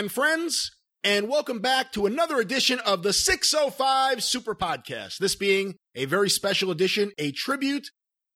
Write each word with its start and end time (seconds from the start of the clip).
Again, 0.00 0.08
friends, 0.08 0.70
and 1.04 1.28
welcome 1.28 1.58
back 1.58 1.92
to 1.92 2.06
another 2.06 2.40
edition 2.40 2.78
of 2.86 3.02
the 3.02 3.12
605 3.12 4.24
Super 4.24 4.54
Podcast. 4.54 5.18
This 5.18 5.34
being 5.34 5.74
a 5.94 6.06
very 6.06 6.30
special 6.30 6.70
edition, 6.70 7.12
a 7.18 7.32
tribute 7.32 7.86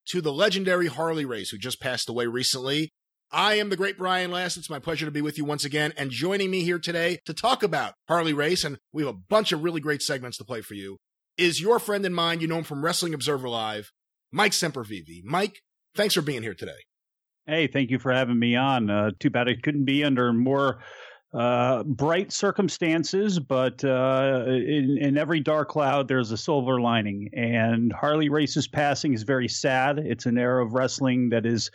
to 0.08 0.20
the 0.20 0.30
legendary 0.30 0.88
Harley 0.88 1.24
Race, 1.24 1.48
who 1.48 1.56
just 1.56 1.80
passed 1.80 2.10
away 2.10 2.26
recently. 2.26 2.90
I 3.32 3.54
am 3.54 3.70
the 3.70 3.78
great 3.78 3.96
Brian 3.96 4.30
Last. 4.30 4.58
It's 4.58 4.68
my 4.68 4.78
pleasure 4.78 5.06
to 5.06 5.10
be 5.10 5.22
with 5.22 5.38
you 5.38 5.46
once 5.46 5.64
again. 5.64 5.94
And 5.96 6.10
joining 6.10 6.50
me 6.50 6.64
here 6.64 6.78
today 6.78 7.20
to 7.24 7.32
talk 7.32 7.62
about 7.62 7.94
Harley 8.08 8.34
Race, 8.34 8.62
and 8.62 8.76
we 8.92 9.02
have 9.02 9.14
a 9.14 9.18
bunch 9.30 9.50
of 9.50 9.64
really 9.64 9.80
great 9.80 10.02
segments 10.02 10.36
to 10.36 10.44
play 10.44 10.60
for 10.60 10.74
you, 10.74 10.98
is 11.38 11.62
your 11.62 11.78
friend 11.78 12.04
and 12.04 12.14
mine. 12.14 12.42
You 12.42 12.46
know 12.46 12.58
him 12.58 12.64
from 12.64 12.84
Wrestling 12.84 13.14
Observer 13.14 13.48
Live, 13.48 13.90
Mike 14.30 14.52
Sempervive. 14.52 15.24
Mike, 15.24 15.60
thanks 15.94 16.12
for 16.12 16.20
being 16.20 16.42
here 16.42 16.52
today. 16.52 16.82
Hey, 17.46 17.68
thank 17.68 17.90
you 17.90 17.98
for 17.98 18.12
having 18.12 18.38
me 18.38 18.54
on. 18.54 18.90
Uh, 18.90 19.12
too 19.18 19.30
bad 19.30 19.48
I 19.48 19.54
couldn't 19.62 19.86
be 19.86 20.04
under 20.04 20.30
more 20.34 20.80
uh, 21.34 21.82
bright 21.82 22.30
circumstances, 22.30 23.40
but 23.40 23.84
uh, 23.84 24.44
in, 24.46 24.98
in, 25.00 25.18
every 25.18 25.40
dark 25.40 25.68
cloud, 25.68 26.06
there's 26.06 26.30
a 26.30 26.36
silver 26.36 26.80
lining. 26.80 27.28
And 27.32 27.92
Harley 27.92 28.28
Race's 28.28 28.68
passing 28.68 29.14
is 29.14 29.24
very 29.24 29.48
sad. 29.48 29.98
It's 29.98 30.26
an 30.26 30.38
era 30.38 30.64
of 30.64 30.74
wrestling 30.74 31.30
that 31.30 31.44
is 31.44 31.72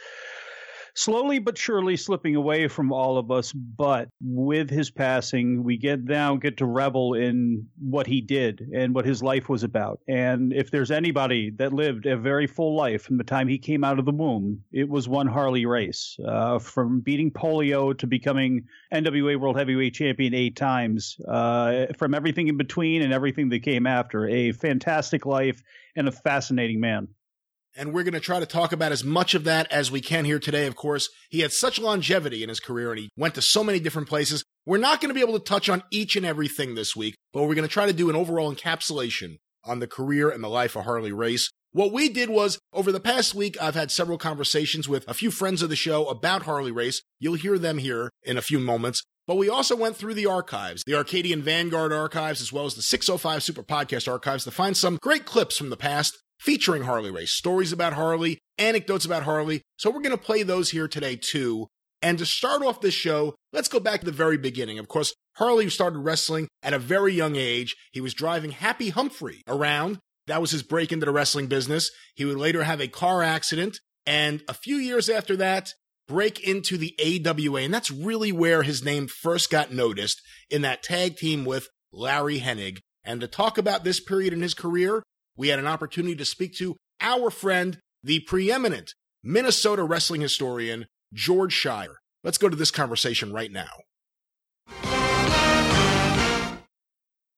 slowly 0.93 1.39
but 1.39 1.57
surely 1.57 1.95
slipping 1.95 2.35
away 2.35 2.67
from 2.67 2.91
all 2.91 3.17
of 3.17 3.31
us. 3.31 3.51
But 3.51 4.09
with 4.21 4.69
his 4.69 4.89
passing, 4.89 5.63
we 5.63 5.77
get 5.77 6.03
now 6.03 6.35
get 6.35 6.57
to 6.57 6.65
revel 6.65 7.13
in 7.13 7.67
what 7.79 8.07
he 8.07 8.21
did 8.21 8.69
and 8.73 8.93
what 8.93 9.05
his 9.05 9.23
life 9.23 9.49
was 9.49 9.63
about. 9.63 9.99
And 10.07 10.53
if 10.53 10.71
there's 10.71 10.91
anybody 10.91 11.51
that 11.57 11.73
lived 11.73 12.05
a 12.05 12.17
very 12.17 12.47
full 12.47 12.75
life 12.75 13.03
from 13.03 13.17
the 13.17 13.23
time 13.23 13.47
he 13.47 13.57
came 13.57 13.83
out 13.83 13.99
of 13.99 14.05
the 14.05 14.11
womb, 14.11 14.63
it 14.71 14.87
was 14.87 15.07
one 15.07 15.27
Harley 15.27 15.65
Race. 15.65 16.17
Uh, 16.25 16.59
from 16.59 17.01
beating 17.01 17.31
polio 17.31 17.97
to 17.97 18.07
becoming 18.07 18.65
NWA 18.93 19.39
World 19.39 19.57
Heavyweight 19.57 19.93
Champion 19.93 20.33
eight 20.33 20.55
times, 20.55 21.17
uh, 21.27 21.87
from 21.97 22.13
everything 22.13 22.47
in 22.47 22.57
between 22.57 23.01
and 23.01 23.13
everything 23.13 23.49
that 23.49 23.63
came 23.63 23.87
after, 23.87 24.27
a 24.27 24.51
fantastic 24.51 25.25
life 25.25 25.61
and 25.95 26.07
a 26.07 26.11
fascinating 26.11 26.79
man 26.79 27.07
and 27.79 27.93
we're 27.93 28.03
going 28.03 28.13
to 28.13 28.19
try 28.19 28.39
to 28.39 28.45
talk 28.45 28.73
about 28.73 28.91
as 28.91 29.05
much 29.05 29.33
of 29.33 29.45
that 29.45 29.71
as 29.71 29.89
we 29.89 30.01
can 30.01 30.25
here 30.25 30.37
today. 30.37 30.67
Of 30.67 30.75
course, 30.75 31.09
he 31.29 31.39
had 31.39 31.53
such 31.53 31.79
longevity 31.79 32.43
in 32.43 32.49
his 32.49 32.59
career 32.59 32.91
and 32.91 32.99
he 32.99 33.09
went 33.15 33.35
to 33.35 33.41
so 33.41 33.63
many 33.63 33.79
different 33.79 34.09
places. 34.09 34.43
We're 34.65 34.77
not 34.77 34.99
going 34.99 35.09
to 35.09 35.15
be 35.15 35.21
able 35.21 35.39
to 35.39 35.45
touch 35.45 35.69
on 35.69 35.83
each 35.89 36.17
and 36.17 36.25
everything 36.25 36.75
this 36.75 36.95
week, 36.95 37.15
but 37.33 37.43
we're 37.43 37.55
going 37.55 37.67
to 37.67 37.73
try 37.73 37.85
to 37.85 37.93
do 37.93 38.09
an 38.09 38.17
overall 38.17 38.53
encapsulation 38.53 39.37
on 39.63 39.79
the 39.79 39.87
career 39.87 40.29
and 40.29 40.43
the 40.43 40.49
life 40.49 40.75
of 40.75 40.83
Harley 40.83 41.13
Race. 41.13 41.49
What 41.71 41.93
we 41.93 42.09
did 42.09 42.29
was, 42.29 42.59
over 42.73 42.91
the 42.91 42.99
past 42.99 43.35
week, 43.35 43.55
I've 43.61 43.75
had 43.75 43.91
several 43.91 44.17
conversations 44.17 44.89
with 44.89 45.07
a 45.07 45.13
few 45.13 45.31
friends 45.31 45.61
of 45.61 45.69
the 45.69 45.75
show 45.75 46.07
about 46.07 46.43
Harley 46.43 46.71
Race. 46.71 47.01
You'll 47.19 47.35
hear 47.35 47.59
them 47.59 47.77
here 47.77 48.09
in 48.23 48.37
a 48.37 48.41
few 48.41 48.59
moments. 48.59 49.03
But 49.27 49.37
we 49.37 49.47
also 49.47 49.75
went 49.75 49.95
through 49.95 50.15
the 50.15 50.25
archives, 50.25 50.83
the 50.87 50.95
Arcadian 50.95 51.43
Vanguard 51.43 51.93
archives, 51.93 52.41
as 52.41 52.51
well 52.51 52.65
as 52.65 52.73
the 52.73 52.81
605 52.81 53.43
Super 53.43 53.61
Podcast 53.61 54.11
archives 54.11 54.43
to 54.45 54.51
find 54.51 54.75
some 54.75 54.97
great 55.03 55.25
clips 55.25 55.55
from 55.55 55.69
the 55.69 55.77
past 55.77 56.17
featuring 56.39 56.83
Harley 56.83 57.11
Race, 57.11 57.31
stories 57.31 57.71
about 57.71 57.93
Harley, 57.93 58.39
anecdotes 58.57 59.05
about 59.05 59.23
Harley. 59.23 59.61
So 59.77 59.89
we're 59.89 60.01
going 60.01 60.17
to 60.17 60.17
play 60.17 60.43
those 60.43 60.71
here 60.71 60.87
today 60.87 61.15
too. 61.15 61.67
And 62.01 62.17
to 62.17 62.25
start 62.25 62.63
off 62.63 62.81
this 62.81 62.93
show, 62.93 63.35
let's 63.51 63.67
go 63.67 63.79
back 63.79 63.99
to 63.99 64.05
the 64.05 64.11
very 64.11 64.37
beginning. 64.37 64.79
Of 64.79 64.87
course, 64.87 65.13
Harley 65.35 65.69
started 65.69 65.99
wrestling 65.99 66.47
at 66.63 66.73
a 66.73 66.79
very 66.79 67.13
young 67.13 67.35
age. 67.35 67.75
He 67.91 68.01
was 68.01 68.13
driving 68.13 68.51
Happy 68.51 68.89
Humphrey 68.89 69.41
around. 69.47 69.99
That 70.27 70.41
was 70.41 70.51
his 70.51 70.63
break 70.63 70.91
into 70.91 71.05
the 71.05 71.11
wrestling 71.11 71.47
business. 71.47 71.91
He 72.15 72.23
would 72.23 72.37
later 72.37 72.63
have 72.63 72.79
a 72.79 72.87
car 72.87 73.21
accident. 73.21 73.79
And 74.05 74.41
a 74.47 74.53
few 74.53 74.77
years 74.77 75.09
after 75.09 75.35
that, 75.37 75.73
break 76.07 76.39
into 76.39 76.77
the 76.77 76.95
AWA. 76.99 77.61
And 77.61 77.73
that's 77.73 77.91
really 77.91 78.31
where 78.31 78.63
his 78.63 78.83
name 78.83 79.07
first 79.07 79.49
got 79.49 79.73
noticed 79.73 80.21
in 80.49 80.61
that 80.61 80.83
tag 80.83 81.17
team 81.17 81.45
with 81.45 81.67
Larry 81.91 82.39
Hennig. 82.39 82.79
And 83.03 83.21
to 83.21 83.27
talk 83.27 83.57
about 83.57 83.83
this 83.83 83.99
period 83.99 84.33
in 84.33 84.41
his 84.41 84.53
career, 84.53 85.03
we 85.39 85.47
had 85.47 85.57
an 85.57 85.65
opportunity 85.65 86.17
to 86.17 86.25
speak 86.25 86.53
to 86.55 86.75
our 86.99 87.31
friend, 87.31 87.79
the 88.03 88.19
preeminent 88.19 88.93
Minnesota 89.23 89.83
wrestling 89.83 90.19
historian, 90.19 90.85
George 91.13 91.53
Schire. 91.53 91.95
Let's 92.25 92.37
go 92.37 92.49
to 92.49 92.57
this 92.57 92.71
conversation 92.71 93.31
right 93.31 93.49
now. 93.49 93.69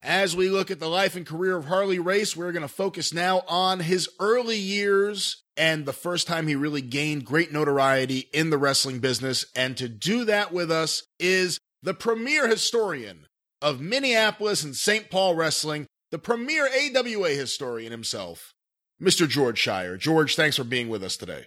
As 0.02 0.34
we 0.34 0.50
look 0.50 0.72
at 0.72 0.80
the 0.80 0.88
life 0.88 1.14
and 1.14 1.24
career 1.24 1.56
of 1.56 1.66
Harley 1.66 2.00
Race, 2.00 2.36
we're 2.36 2.50
going 2.50 2.62
to 2.62 2.68
focus 2.68 3.14
now 3.14 3.42
on 3.46 3.78
his 3.78 4.08
early 4.18 4.58
years 4.58 5.44
and 5.56 5.86
the 5.86 5.92
first 5.92 6.26
time 6.26 6.48
he 6.48 6.56
really 6.56 6.82
gained 6.82 7.24
great 7.24 7.52
notoriety 7.52 8.28
in 8.32 8.50
the 8.50 8.58
wrestling 8.58 8.98
business. 8.98 9.46
And 9.54 9.76
to 9.76 9.88
do 9.88 10.24
that 10.24 10.52
with 10.52 10.72
us 10.72 11.04
is 11.20 11.60
the 11.84 11.94
premier 11.94 12.48
historian 12.48 13.26
of 13.60 13.80
Minneapolis 13.80 14.64
and 14.64 14.74
St. 14.74 15.08
Paul 15.08 15.36
wrestling, 15.36 15.86
the 16.12 16.18
premier 16.18 16.68
AWA 16.68 17.30
historian 17.30 17.90
himself, 17.90 18.54
Mr. 19.02 19.26
George 19.26 19.60
Schire. 19.60 19.98
George, 19.98 20.36
thanks 20.36 20.56
for 20.58 20.64
being 20.64 20.88
with 20.88 21.02
us 21.02 21.16
today. 21.16 21.46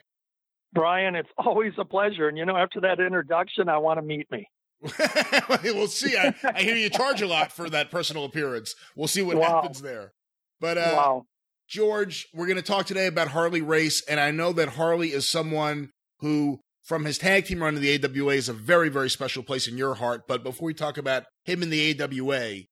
Brian, 0.74 1.16
it's 1.16 1.30
always 1.38 1.72
a 1.78 1.86
pleasure. 1.86 2.28
And 2.28 2.38
you 2.38 2.46
know, 2.46 2.58
after 2.58 2.82
that 2.82 3.00
introduction, 3.00 3.70
I 3.70 3.78
want 3.78 4.00
to 4.00 4.02
meet 4.02 4.30
me. 4.30 4.50
we'll 5.64 5.88
see. 5.88 6.18
I, 6.18 6.34
I, 6.44 6.62
hear 6.62 6.76
you 6.76 6.90
charge 6.90 7.22
a 7.22 7.28
lot 7.28 7.52
for 7.52 7.70
that 7.70 7.90
personal 7.90 8.26
appearance. 8.26 8.76
We'll 8.96 9.08
see 9.08 9.22
what 9.22 9.38
wow. 9.38 9.62
happens 9.62 9.82
there. 9.82 10.12
But 10.60 10.78
uh, 10.78 10.94
wow. 10.96 11.24
George, 11.68 12.28
we're 12.34 12.46
going 12.46 12.58
to 12.58 12.62
talk 12.62 12.86
today 12.86 13.08
about 13.08 13.30
Harley 13.30 13.62
Race, 13.62 14.04
and 14.08 14.20
I 14.20 14.32
know 14.32 14.52
that 14.54 14.70
Harley 14.70 15.12
is 15.14 15.28
someone 15.28 15.90
who, 16.20 16.60
from 16.84 17.06
his 17.06 17.18
tag 17.18 17.46
team 17.46 17.64
run 17.64 17.76
in 17.76 17.82
the 17.82 18.04
AWA, 18.04 18.34
is 18.34 18.50
a 18.50 18.54
very, 18.54 18.90
very 18.90 19.10
special 19.10 19.44
place 19.44 19.68
in 19.68 19.78
your 19.78 19.96
heart. 19.96 20.24
But 20.28 20.44
before 20.44 20.68
we 20.68 20.74
talk 20.74 20.98
about 20.98 21.24
him 21.46 21.64
in 21.64 21.70
the 21.70 22.00
AWA, 22.00 22.66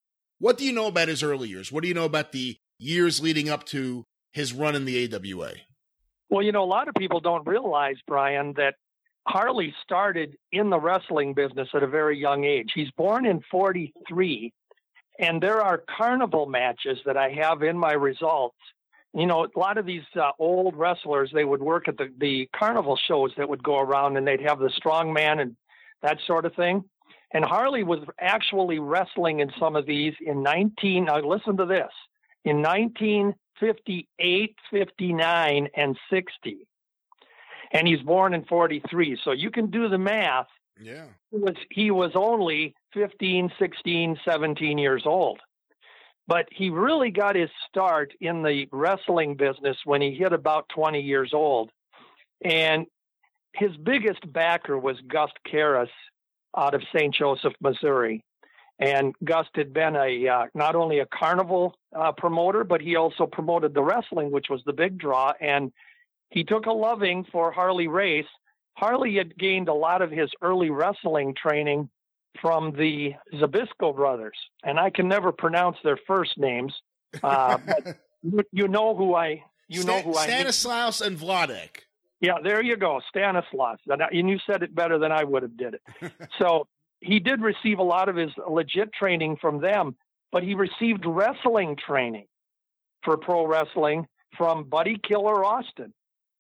what 0.44 0.58
do 0.58 0.66
you 0.66 0.74
know 0.74 0.88
about 0.88 1.08
his 1.08 1.24
early 1.24 1.48
years? 1.48 1.72
What 1.72 1.84
do 1.84 1.88
you 1.88 1.94
know 1.94 2.04
about 2.04 2.34
the 2.34 2.58
years 2.78 3.22
leading 3.22 3.50
up 3.50 3.64
to 3.68 4.06
his 4.34 4.52
run 4.52 4.76
in 4.76 4.84
the 4.84 5.16
AWA? 5.16 5.52
Well, 6.30 6.44
you 6.44 6.52
know, 6.52 6.66
a 6.66 6.66
lot 6.66 6.90
of 6.90 6.96
people 6.96 7.22
don't 7.22 7.48
realize, 7.48 7.96
Brian, 8.06 8.54
that 8.58 8.76
Harley 9.26 9.74
started 9.84 10.36
in 10.52 10.70
the 10.70 10.78
wrestling 10.78 11.34
business 11.34 11.70
at 11.74 11.82
a 11.82 11.88
very 11.88 12.20
young 12.20 12.44
age. 12.44 12.72
He's 12.76 12.92
born 12.98 13.26
in 13.26 13.42
43, 13.50 14.52
and 15.18 15.42
there 15.42 15.62
are 15.62 15.82
carnival 15.98 16.46
matches 16.46 16.98
that 17.06 17.16
I 17.16 17.30
have 17.30 17.64
in 17.64 17.78
my 17.78 17.94
results. 17.94 18.58
You 19.14 19.28
know, 19.28 19.46
a 19.46 19.58
lot 19.58 19.78
of 19.78 19.86
these 19.86 20.04
uh, 20.14 20.32
old 20.40 20.76
wrestlers, 20.76 21.32
they 21.34 21.46
would 21.46 21.62
work 21.62 21.88
at 21.88 21.96
the, 21.96 22.12
the 22.18 22.50
carnival 22.54 23.00
shows 23.08 23.32
that 23.38 23.48
would 23.48 23.64
go 23.64 23.80
around 23.80 24.18
and 24.18 24.28
they'd 24.28 24.42
have 24.42 24.60
the 24.60 24.72
strong 24.76 25.14
man 25.14 25.40
and 25.40 25.56
that 26.02 26.18
sort 26.28 26.46
of 26.46 26.54
thing. 26.54 26.84
And 27.34 27.44
Harley 27.44 27.84
was 27.84 28.00
actually 28.20 28.80
wrestling 28.80 29.40
in 29.40 29.52
some 29.60 29.76
of 29.76 29.86
these 29.88 30.14
in 30.22 30.44
19, 30.44 31.06
now 31.06 31.20
listen 31.20 31.58
to 31.58 31.66
this, 31.66 31.92
in 32.46 32.62
1958, 32.62 34.56
59, 34.70 35.70
and 35.76 35.98
60. 36.12 36.68
And 37.72 37.88
he's 37.88 38.02
born 38.02 38.36
in 38.36 38.46
43. 38.46 39.20
So 39.24 39.32
you 39.32 39.50
can 39.50 39.72
do 39.72 39.90
the 39.90 39.98
math. 39.98 40.46
Yeah. 40.80 41.08
He 41.32 41.38
was, 41.38 41.56
he 41.72 41.90
was 41.90 42.12
only 42.14 42.76
15, 42.94 43.52
16, 43.58 44.20
17 44.24 44.78
years 44.78 45.02
old. 45.06 45.40
But 46.28 46.48
he 46.52 46.70
really 46.70 47.10
got 47.10 47.36
his 47.36 47.50
start 47.68 48.14
in 48.22 48.44
the 48.44 48.68
wrestling 48.72 49.36
business 49.36 49.78
when 49.86 50.02
he 50.02 50.14
hit 50.14 50.32
about 50.34 50.70
20 50.70 51.02
years 51.02 51.32
old. 51.34 51.72
And 52.46 52.86
his 53.54 53.76
biggest 53.78 54.32
backer 54.32 54.78
was 54.78 54.98
Gus 55.08 55.32
Karras, 55.52 55.90
out 56.58 56.74
of 56.74 56.82
St. 56.96 57.14
Joseph, 57.14 57.54
Missouri. 57.62 58.24
And 58.80 59.14
Gus 59.24 59.46
had 59.56 59.74
been 59.74 59.96
a 59.96 60.28
uh, 60.28 60.46
not 60.54 60.76
only 60.76 61.00
a 61.00 61.06
carnival 61.06 61.76
uh, 61.96 62.12
promoter, 62.12 62.64
but 62.64 62.82
he 62.82 62.96
also 62.96 63.28
promoted 63.28 63.74
the 63.74 63.84
wrestling, 63.84 64.32
which 64.32 64.48
was 64.50 64.62
the 64.66 64.74
big 64.74 64.98
draw. 64.98 65.34
And 65.40 65.72
he 66.30 66.44
took 66.44 66.66
a 66.66 66.72
loving 66.72 67.26
for 67.32 67.52
Harley 67.52 67.88
Race. 67.88 68.26
Harley 68.76 69.16
had 69.16 69.38
gained 69.38 69.70
a 69.70 69.74
lot 69.74 70.02
of 70.02 70.10
his 70.10 70.30
early 70.42 70.72
wrestling 70.72 71.36
training 71.36 71.90
from 72.42 72.72
the 72.72 73.14
Zbyszko 73.36 73.96
brothers, 73.96 74.38
and 74.64 74.80
I 74.80 74.90
can 74.90 75.08
never 75.08 75.32
pronounce 75.32 75.78
their 75.84 76.00
first 76.08 76.38
names. 76.38 76.74
Uh, 77.22 77.60
but 77.64 77.98
you 78.52 78.68
know 78.68 78.96
who 78.96 79.14
I 79.14 79.44
you 79.68 79.82
Stan- 79.82 80.04
know 80.04 80.12
who 80.12 80.18
I 80.18 80.26
Stanislaus 80.26 81.02
and 81.02 81.18
Vladek. 81.18 81.86
Yeah, 82.24 82.36
there 82.42 82.64
you 82.64 82.78
go, 82.78 83.02
Stanislaus. 83.10 83.80
And 83.86 84.30
you 84.30 84.40
said 84.50 84.64
it 84.64 84.74
better 84.74 84.98
than 84.98 85.12
I 85.12 85.26
would 85.26 85.44
have 85.44 85.58
did 85.58 85.74
it. 85.74 86.12
so 86.40 86.68
he 87.02 87.20
did 87.20 87.42
receive 87.42 87.80
a 87.80 87.84
lot 87.84 88.08
of 88.08 88.16
his 88.16 88.32
legit 88.50 88.94
training 88.94 89.38
from 89.42 89.60
them, 89.60 89.98
but 90.32 90.42
he 90.42 90.54
received 90.56 91.04
wrestling 91.06 91.76
training 91.76 92.28
for 93.04 93.18
pro 93.18 93.46
wrestling 93.46 94.08
from 94.38 94.64
Buddy 94.64 94.98
Killer 95.06 95.44
Austin, 95.44 95.94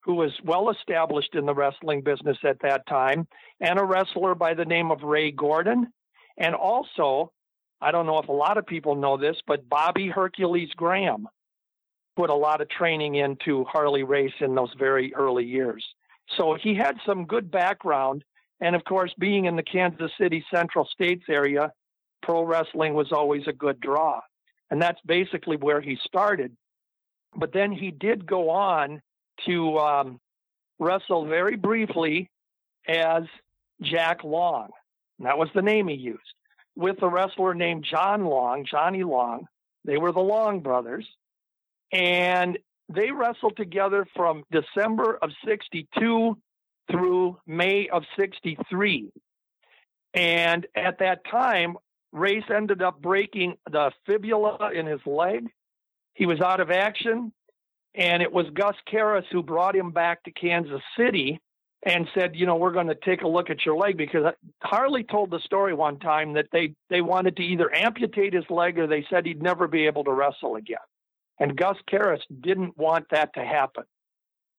who 0.05 0.13
was 0.13 0.31
well 0.45 0.69
established 0.69 1.35
in 1.35 1.45
the 1.45 1.53
wrestling 1.53 2.01
business 2.01 2.37
at 2.45 2.61
that 2.61 2.87
time, 2.87 3.27
and 3.59 3.77
a 3.77 3.83
wrestler 3.83 4.35
by 4.35 4.53
the 4.53 4.63
name 4.63 4.89
of 4.89 5.03
Ray 5.03 5.31
Gordon. 5.31 5.91
And 6.37 6.55
also, 6.55 7.33
I 7.81 7.91
don't 7.91 8.05
know 8.05 8.19
if 8.19 8.29
a 8.29 8.33
lot 8.33 8.57
of 8.57 8.65
people 8.65 8.95
know 8.95 9.17
this, 9.17 9.35
but 9.45 9.67
Bobby 9.67 10.07
Hercules 10.07 10.71
Graham, 10.77 11.27
put 12.15 12.29
a 12.29 12.35
lot 12.35 12.61
of 12.61 12.69
training 12.69 13.15
into 13.15 13.63
Harley 13.65 14.03
Race 14.03 14.33
in 14.39 14.55
those 14.55 14.73
very 14.77 15.13
early 15.15 15.45
years. 15.45 15.83
So 16.37 16.55
he 16.61 16.75
had 16.75 16.97
some 17.05 17.25
good 17.25 17.51
background. 17.51 18.23
And 18.61 18.75
of 18.75 18.83
course, 18.85 19.13
being 19.19 19.45
in 19.45 19.55
the 19.55 19.63
Kansas 19.63 20.11
City 20.19 20.43
Central 20.53 20.85
States 20.85 21.23
area, 21.29 21.71
pro 22.21 22.43
wrestling 22.43 22.93
was 22.93 23.11
always 23.11 23.43
a 23.47 23.53
good 23.53 23.79
draw. 23.79 24.21
And 24.69 24.81
that's 24.81 25.01
basically 25.05 25.57
where 25.57 25.81
he 25.81 25.97
started. 26.05 26.55
But 27.35 27.51
then 27.51 27.71
he 27.71 27.91
did 27.91 28.25
go 28.25 28.49
on 28.49 29.01
to 29.45 29.77
um, 29.77 30.19
wrestle 30.79 31.25
very 31.25 31.55
briefly 31.55 32.29
as 32.87 33.23
Jack 33.81 34.23
Long. 34.23 34.69
And 35.17 35.27
that 35.27 35.37
was 35.37 35.49
the 35.53 35.61
name 35.61 35.87
he 35.87 35.95
used, 35.95 36.21
with 36.75 37.01
a 37.01 37.07
wrestler 37.07 37.53
named 37.53 37.85
John 37.89 38.25
Long, 38.25 38.65
Johnny 38.69 39.03
Long. 39.03 39.47
They 39.85 39.97
were 39.97 40.11
the 40.11 40.19
Long 40.19 40.61
brothers. 40.61 41.05
And 41.93 42.57
they 42.89 43.11
wrestled 43.11 43.55
together 43.55 44.05
from 44.15 44.43
December 44.51 45.17
of 45.21 45.29
62 45.47 46.37
through 46.91 47.37
May 47.45 47.87
of 47.87 48.03
63. 48.19 49.11
And 50.15 50.67
at 50.75 50.99
that 50.99 51.19
time, 51.29 51.77
Race 52.11 52.43
ended 52.53 52.81
up 52.81 53.01
breaking 53.01 53.55
the 53.71 53.91
fibula 54.05 54.71
in 54.73 54.87
his 54.87 54.99
leg. 55.05 55.47
He 56.15 56.25
was 56.25 56.41
out 56.41 56.59
of 56.59 56.71
action. 56.71 57.31
And 57.95 58.23
it 58.23 58.31
was 58.31 58.47
Gus 58.55 58.75
Karras 58.91 59.25
who 59.31 59.43
brought 59.43 59.75
him 59.75 59.91
back 59.91 60.23
to 60.23 60.31
Kansas 60.31 60.81
City 60.97 61.39
and 61.85 62.07
said, 62.15 62.35
you 62.35 62.47
know, 62.47 62.55
we're 62.55 62.71
going 62.71 62.87
to 62.87 62.95
take 62.95 63.21
a 63.21 63.27
look 63.27 63.51
at 63.51 63.65
your 63.65 63.77
leg 63.77 63.97
because 63.97 64.33
Harley 64.63 65.03
told 65.03 65.29
the 65.29 65.39
story 65.39 65.75
one 65.75 65.99
time 65.99 66.33
that 66.33 66.47
they 66.51 66.73
they 66.89 67.01
wanted 67.01 67.35
to 67.37 67.43
either 67.43 67.73
amputate 67.73 68.33
his 68.33 68.45
leg 68.49 68.79
or 68.79 68.87
they 68.87 69.05
said 69.09 69.25
he'd 69.25 69.43
never 69.43 69.67
be 69.67 69.85
able 69.85 70.03
to 70.05 70.11
wrestle 70.11 70.55
again. 70.55 70.77
And 71.39 71.57
Gus 71.57 71.77
Karras 71.91 72.21
didn't 72.41 72.77
want 72.77 73.05
that 73.11 73.33
to 73.33 73.43
happen. 73.43 73.83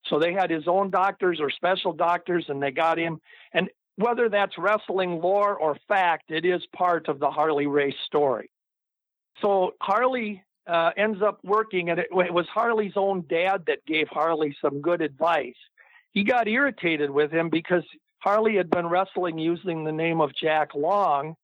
So 0.07 0.19
they 0.19 0.33
had 0.33 0.51
his 0.51 0.65
own 0.67 0.91
doctors 0.91 1.41
or 1.41 1.51
special 1.51 1.93
doctors 1.93 2.47
and 2.49 2.63
they 2.63 2.71
got 2.71 2.99
him 2.99 3.21
and 3.53 3.71
whether 3.97 4.29
that's 4.29 4.59
wrestling 4.59 5.21
lore 5.21 5.55
or 5.55 5.77
fact, 5.87 6.25
it 6.31 6.45
is 6.45 6.61
part 6.75 7.09
of 7.09 7.21
the 7.21 7.31
Harley 7.31 7.69
race 7.69 7.95
story. 8.07 8.51
So 9.41 9.75
Harley 9.81 10.43
uh, 10.67 10.91
ends 10.97 11.23
up 11.23 11.39
working, 11.45 11.91
and 11.91 12.01
it, 12.01 12.09
it 12.11 12.35
was 12.35 12.47
Harley's 12.53 12.95
own 12.97 13.25
dad 13.29 13.63
that 13.69 13.87
gave 13.87 14.09
Harley 14.09 14.57
some 14.61 14.81
good 14.81 15.01
advice 15.01 15.55
he 16.15 16.23
got 16.23 16.49
irritated 16.49 17.11
with 17.11 17.33
him 17.33 17.51
because 17.51 17.83
Harley 18.21 18.57
had 18.57 18.71
been 18.71 18.87
wrestling 18.87 19.37
using 19.37 19.85
the 19.85 19.93
name 19.93 20.21
of 20.21 20.31
Jack 20.35 20.75
Long. 20.75 21.35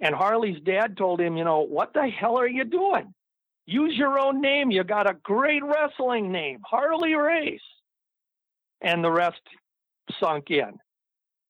And 0.00 0.14
Harley's 0.14 0.60
dad 0.62 0.96
told 0.98 1.20
him, 1.20 1.38
you 1.38 1.44
know, 1.44 1.60
what 1.60 1.94
the 1.94 2.06
hell 2.06 2.36
are 2.38 2.48
you 2.48 2.64
doing? 2.64 3.14
Use 3.66 3.94
your 3.96 4.18
own 4.18 4.40
name. 4.40 4.70
You 4.70 4.84
got 4.84 5.10
a 5.10 5.14
great 5.14 5.62
wrestling 5.64 6.30
name, 6.30 6.60
Harley 6.64 7.14
Race. 7.14 7.60
And 8.80 9.02
the 9.02 9.10
rest 9.10 9.40
sunk 10.20 10.50
in, 10.50 10.78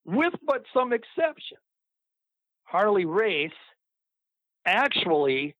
with 0.05 0.33
but 0.47 0.63
some 0.73 0.93
exception. 0.93 1.59
Harley 2.65 3.05
Race 3.05 3.51
actually 4.65 5.55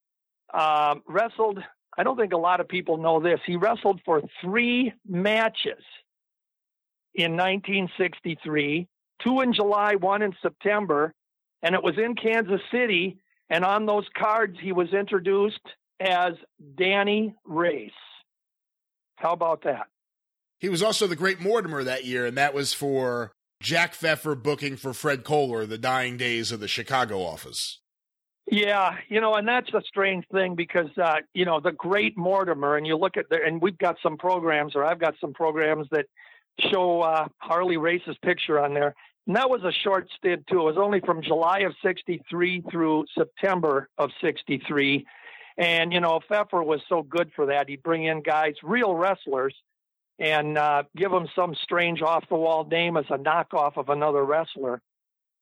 uh, 0.53 0.95
wrestled, 1.07 1.59
I 1.97 2.03
don't 2.03 2.17
think 2.17 2.33
a 2.33 2.37
lot 2.37 2.59
of 2.59 2.67
people 2.67 2.97
know 2.97 3.19
this, 3.19 3.39
he 3.45 3.55
wrestled 3.55 4.01
for 4.05 4.21
three 4.41 4.93
matches 5.07 5.83
in 7.13 7.33
1963, 7.33 8.87
two 9.23 9.41
in 9.41 9.53
July, 9.53 9.95
one 9.95 10.21
in 10.21 10.33
September, 10.41 11.13
and 11.61 11.75
it 11.75 11.83
was 11.83 11.97
in 11.97 12.15
Kansas 12.15 12.61
City. 12.71 13.17
And 13.49 13.63
on 13.63 13.85
those 13.85 14.05
cards, 14.17 14.57
he 14.61 14.71
was 14.71 14.93
introduced 14.93 15.61
as 15.99 16.33
Danny 16.77 17.35
Race. 17.45 17.91
How 19.17 19.33
about 19.33 19.63
that? 19.63 19.87
He 20.59 20.69
was 20.69 20.81
also 20.81 21.07
the 21.07 21.15
great 21.15 21.39
Mortimer 21.39 21.83
that 21.83 22.05
year, 22.05 22.25
and 22.25 22.37
that 22.37 22.53
was 22.53 22.73
for 22.73 23.31
Jack 23.61 23.93
Pfeffer 23.93 24.35
booking 24.35 24.75
for 24.75 24.93
Fred 24.93 25.23
Kohler, 25.23 25.65
the 25.65 25.77
dying 25.77 26.17
days 26.17 26.51
of 26.51 26.59
the 26.59 26.67
Chicago 26.67 27.21
office. 27.21 27.79
Yeah, 28.49 28.95
you 29.09 29.19
know, 29.19 29.35
and 29.35 29.47
that's 29.47 29.73
a 29.73 29.81
strange 29.85 30.25
thing 30.31 30.55
because 30.55 30.89
uh, 30.97 31.17
you 31.33 31.43
know 31.43 31.59
the 31.59 31.73
great 31.73 32.17
Mortimer, 32.17 32.77
and 32.77 32.87
you 32.87 32.95
look 32.95 33.17
at 33.17 33.25
there, 33.29 33.43
and 33.45 33.61
we've 33.61 33.77
got 33.77 33.97
some 34.01 34.17
programs, 34.17 34.73
or 34.75 34.85
I've 34.85 34.99
got 34.99 35.15
some 35.19 35.33
programs 35.33 35.87
that 35.91 36.05
show 36.71 37.01
uh, 37.01 37.27
Harley 37.39 37.77
Race's 37.77 38.15
picture 38.23 38.59
on 38.59 38.73
there. 38.73 38.95
And 39.27 39.35
that 39.35 39.49
was 39.49 39.61
a 39.63 39.73
short 39.83 40.07
stint 40.17 40.47
too. 40.47 40.61
It 40.61 40.63
was 40.63 40.77
only 40.77 41.01
from 41.01 41.21
July 41.21 41.59
of 41.59 41.73
'63 41.83 42.63
through 42.71 43.05
September 43.17 43.89
of 43.97 44.11
'63. 44.21 45.05
And 45.57 45.91
you 45.91 45.99
know, 45.99 46.19
Pfeffer 46.27 46.61
was 46.61 46.81
so 46.87 47.01
good 47.01 47.31
for 47.35 47.47
that. 47.47 47.67
He'd 47.67 47.83
bring 47.83 48.05
in 48.05 48.21
guys, 48.21 48.53
real 48.61 48.93
wrestlers, 48.93 49.55
and 50.19 50.57
uh, 50.57 50.83
give 50.95 51.11
them 51.11 51.27
some 51.35 51.55
strange 51.63 52.01
off-the-wall 52.01 52.65
name 52.65 52.97
as 52.97 53.05
a 53.09 53.17
knockoff 53.17 53.77
of 53.77 53.89
another 53.89 54.23
wrestler, 54.23 54.81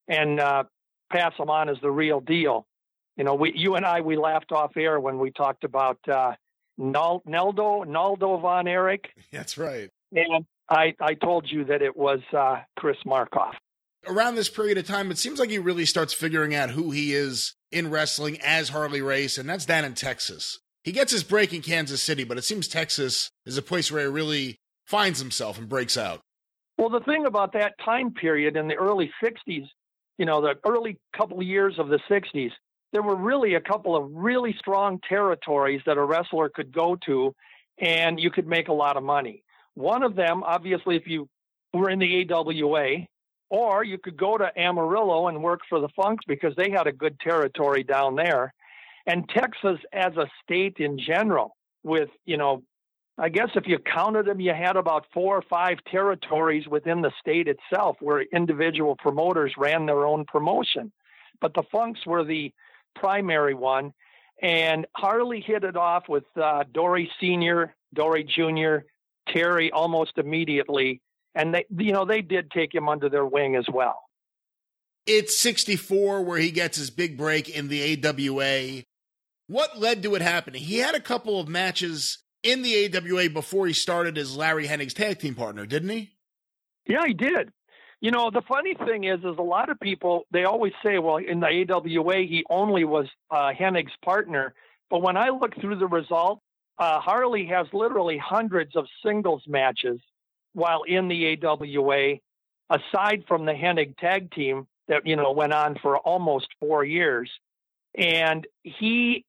and 0.07 0.39
uh, 0.39 0.63
pass 1.11 1.33
them 1.37 1.49
on 1.49 1.69
as 1.69 1.77
the 1.81 1.91
real 1.91 2.21
deal. 2.21 2.65
You 3.17 3.23
know, 3.23 3.35
we, 3.35 3.53
you 3.55 3.75
and 3.75 3.85
I, 3.85 4.01
we 4.01 4.17
laughed 4.17 4.51
off 4.51 4.75
air 4.75 4.99
when 4.99 5.19
we 5.19 5.31
talked 5.31 5.63
about 5.63 5.99
uh, 6.07 6.33
Naldo, 6.77 7.83
Naldo 7.83 8.37
von 8.37 8.67
Erich. 8.67 9.09
That's 9.31 9.57
right. 9.57 9.89
And 10.11 10.45
I, 10.69 10.95
I 10.99 11.13
told 11.13 11.49
you 11.49 11.65
that 11.65 11.81
it 11.81 11.95
was 11.95 12.19
uh, 12.35 12.61
Chris 12.77 12.97
Markoff. 13.05 13.53
Around 14.07 14.35
this 14.35 14.49
period 14.49 14.77
of 14.77 14.85
time, 14.85 15.09
it 15.09 15.17
seems 15.17 15.39
like 15.39 15.49
he 15.49 15.57
really 15.57 15.85
starts 15.85 16.13
figuring 16.13 16.53
out 16.53 16.69
who 16.69 16.91
he 16.91 17.13
is 17.13 17.55
in 17.75 17.91
wrestling 17.91 18.39
as 18.41 18.69
Harley 18.69 19.01
Race, 19.01 19.37
and 19.37 19.49
that's 19.49 19.65
down 19.65 19.83
in 19.83 19.93
Texas. 19.93 20.59
He 20.83 20.93
gets 20.93 21.11
his 21.11 21.23
break 21.23 21.53
in 21.53 21.61
Kansas 21.61 22.01
City, 22.01 22.23
but 22.23 22.37
it 22.37 22.45
seems 22.45 22.67
Texas 22.67 23.29
is 23.45 23.57
a 23.57 23.61
place 23.61 23.91
where 23.91 24.03
he 24.03 24.07
really 24.07 24.57
finds 24.85 25.19
himself 25.19 25.57
and 25.57 25.67
breaks 25.67 25.97
out. 25.97 26.21
Well, 26.77 26.89
the 26.89 27.01
thing 27.01 27.25
about 27.25 27.53
that 27.53 27.73
time 27.83 28.13
period 28.13 28.55
in 28.55 28.67
the 28.67 28.75
early 28.75 29.11
60s, 29.23 29.67
you 30.17 30.25
know, 30.25 30.41
the 30.41 30.55
early 30.65 30.97
couple 31.17 31.39
of 31.39 31.45
years 31.45 31.75
of 31.77 31.89
the 31.89 31.99
60s, 32.09 32.51
there 32.93 33.01
were 33.01 33.15
really 33.15 33.55
a 33.55 33.61
couple 33.61 33.95
of 33.95 34.09
really 34.13 34.55
strong 34.57 34.99
territories 35.07 35.81
that 35.85 35.97
a 35.97 36.03
wrestler 36.03 36.49
could 36.49 36.71
go 36.71 36.95
to 37.05 37.35
and 37.79 38.19
you 38.19 38.31
could 38.31 38.47
make 38.47 38.69
a 38.69 38.73
lot 38.73 38.95
of 38.95 39.03
money. 39.03 39.43
One 39.73 40.03
of 40.03 40.15
them, 40.15 40.43
obviously, 40.43 40.95
if 40.95 41.07
you 41.07 41.27
were 41.73 41.89
in 41.89 41.99
the 41.99 42.25
AWA, 42.31 43.05
or 43.49 43.83
you 43.83 43.97
could 43.97 44.17
go 44.17 44.37
to 44.37 44.51
Amarillo 44.57 45.27
and 45.27 45.43
work 45.43 45.61
for 45.69 45.79
the 45.79 45.89
Funks 45.95 46.25
because 46.27 46.55
they 46.55 46.71
had 46.71 46.87
a 46.87 46.91
good 46.91 47.19
territory 47.19 47.83
down 47.83 48.15
there. 48.15 48.53
And 49.05 49.29
Texas 49.29 49.79
as 49.93 50.15
a 50.17 50.27
state 50.43 50.77
in 50.79 50.97
general, 50.97 51.55
with, 51.83 52.09
you 52.25 52.37
know, 52.37 52.63
I 53.17 53.29
guess 53.29 53.49
if 53.55 53.67
you 53.67 53.77
counted 53.79 54.25
them, 54.25 54.41
you 54.41 54.53
had 54.53 54.75
about 54.75 55.05
four 55.13 55.37
or 55.37 55.43
five 55.49 55.77
territories 55.89 56.67
within 56.67 57.01
the 57.01 57.11
state 57.19 57.47
itself 57.47 57.97
where 58.01 58.21
individual 58.21 58.95
promoters 58.97 59.53
ran 59.57 59.85
their 59.85 60.05
own 60.05 60.25
promotion. 60.25 60.91
But 61.39 61.53
the 61.53 61.63
Funks 61.71 62.05
were 62.05 62.25
the 62.25 62.51
primary 62.95 63.53
one. 63.53 63.93
And 64.41 64.85
Harley 64.95 65.39
hit 65.39 65.63
it 65.63 65.77
off 65.77 66.09
with 66.09 66.25
uh, 66.35 66.65
Dory 66.73 67.09
Sr., 67.21 67.73
Dory 67.93 68.23
Jr., 68.23 68.85
Terry 69.33 69.71
almost 69.71 70.17
immediately, 70.17 71.01
and 71.35 71.53
they, 71.53 71.65
you 71.77 71.91
know, 71.91 72.05
they 72.05 72.21
did 72.21 72.49
take 72.51 72.73
him 72.73 72.89
under 72.89 73.09
their 73.09 73.25
wing 73.25 73.55
as 73.55 73.65
well. 73.71 74.01
It's 75.05 75.37
64 75.37 76.23
where 76.23 76.39
he 76.39 76.49
gets 76.49 76.77
his 76.77 76.89
big 76.89 77.17
break 77.17 77.49
in 77.49 77.67
the 77.67 78.03
AWA. 78.03 78.83
What 79.47 79.77
led 79.77 80.01
to 80.03 80.15
it 80.15 80.21
happening? 80.21 80.63
He 80.63 80.77
had 80.77 80.95
a 80.95 80.99
couple 80.99 81.39
of 81.39 81.47
matches 81.47 82.23
in 82.41 82.63
the 82.63 82.89
AWA 82.95 83.29
before 83.29 83.67
he 83.67 83.73
started 83.73 84.17
as 84.17 84.35
Larry 84.35 84.67
Hennig's 84.67 84.93
tag 84.93 85.19
team 85.19 85.35
partner, 85.35 85.65
didn't 85.65 85.89
he? 85.89 86.11
Yeah, 86.87 87.05
he 87.05 87.13
did. 87.13 87.51
You 88.01 88.11
know, 88.11 88.29
the 88.31 88.41
funny 88.47 88.75
thing 88.75 89.03
is, 89.03 89.19
is 89.19 89.37
a 89.37 89.43
lot 89.43 89.69
of 89.69 89.79
people 89.79 90.25
they 90.31 90.43
always 90.43 90.73
say, 90.83 90.97
well, 90.99 91.17
in 91.17 91.39
the 91.39 91.65
AWA 91.69 92.17
he 92.17 92.43
only 92.49 92.83
was 92.83 93.07
uh, 93.29 93.51
Hennig's 93.57 93.93
partner. 94.03 94.53
But 94.89 95.01
when 95.01 95.17
I 95.17 95.29
look 95.29 95.59
through 95.59 95.77
the 95.77 95.87
results, 95.87 96.41
uh, 96.77 96.99
Harley 96.99 97.47
has 97.47 97.67
literally 97.73 98.17
hundreds 98.17 98.75
of 98.75 98.85
singles 99.03 99.43
matches 99.47 99.99
while 100.55 100.83
in 100.83 101.07
the 101.07 101.37
AWA, 101.43 102.15
aside 102.69 103.25
from 103.27 103.45
the 103.45 103.51
Hennig 103.51 103.97
tag 103.97 104.31
team 104.31 104.67
that 104.87 105.05
you 105.05 105.15
know 105.15 105.31
went 105.31 105.53
on 105.53 105.77
for 105.81 105.97
almost 105.97 106.47
four 106.59 106.83
years, 106.83 107.29
and 107.95 108.47
he 108.63 109.25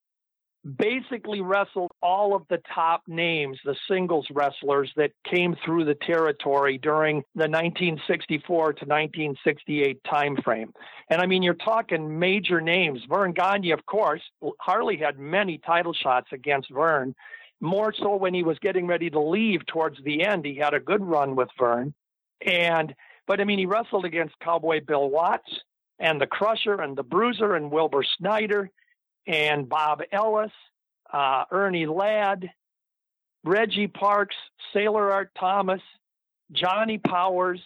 basically 0.78 1.40
wrestled 1.40 1.92
all 2.02 2.35
of 2.35 2.42
the 2.49 2.61
top 2.75 3.02
names, 3.06 3.59
the 3.64 3.76
singles 3.88 4.26
wrestlers 4.33 4.90
that 4.97 5.12
came 5.25 5.56
through 5.64 5.85
the 5.85 5.95
territory 5.95 6.78
during 6.78 7.16
the 7.35 7.49
1964 7.49 8.73
to 8.73 8.85
1968 8.85 10.00
timeframe. 10.04 10.73
And 11.11 11.21
I 11.21 11.26
mean, 11.26 11.42
you're 11.42 11.54
talking 11.54 12.18
major 12.18 12.61
names. 12.61 13.00
Verne 13.09 13.33
Gagne, 13.33 13.71
of 13.71 13.87
course, 13.87 14.23
Harley 14.61 14.97
had 14.97 15.18
many 15.18 15.59
title 15.59 15.95
shots 15.95 16.28
against 16.33 16.71
Verne. 16.71 17.14
More 17.61 17.95
so 17.97 18.17
when 18.17 18.35
he 18.35 18.43
was 18.43 18.59
getting 18.59 18.87
ready 18.87 19.09
to 19.11 19.21
leave 19.21 19.65
towards 19.67 19.99
the 20.05 20.25
end, 20.25 20.45
he 20.45 20.57
had 20.57 20.75
a 20.75 20.81
good 20.81 21.03
run 21.03 21.37
with 21.37 21.49
Vern. 21.59 21.95
And 22.45 22.95
but 23.27 23.41
I 23.41 23.45
mean, 23.45 23.59
he 23.59 23.67
wrestled 23.67 24.05
against 24.05 24.39
Cowboy 24.41 24.81
Bill 24.87 25.09
Watts 25.09 25.51
and 25.99 26.21
the 26.21 26.27
Crusher 26.27 26.81
and 26.81 26.97
the 26.97 27.03
Bruiser 27.03 27.55
and 27.55 27.71
Wilbur 27.71 28.05
Snyder 28.19 28.71
and 29.27 29.69
Bob 29.69 30.03
Ellis, 30.13 30.53
uh, 31.13 31.45
Ernie 31.51 31.87
Ladd, 31.87 32.51
Reggie 33.45 33.89
Parks, 33.89 34.37
Sailor 34.73 35.13
Art 35.13 35.31
Thomas, 35.39 35.81
Johnny 36.53 36.99
Powers, 36.99 37.61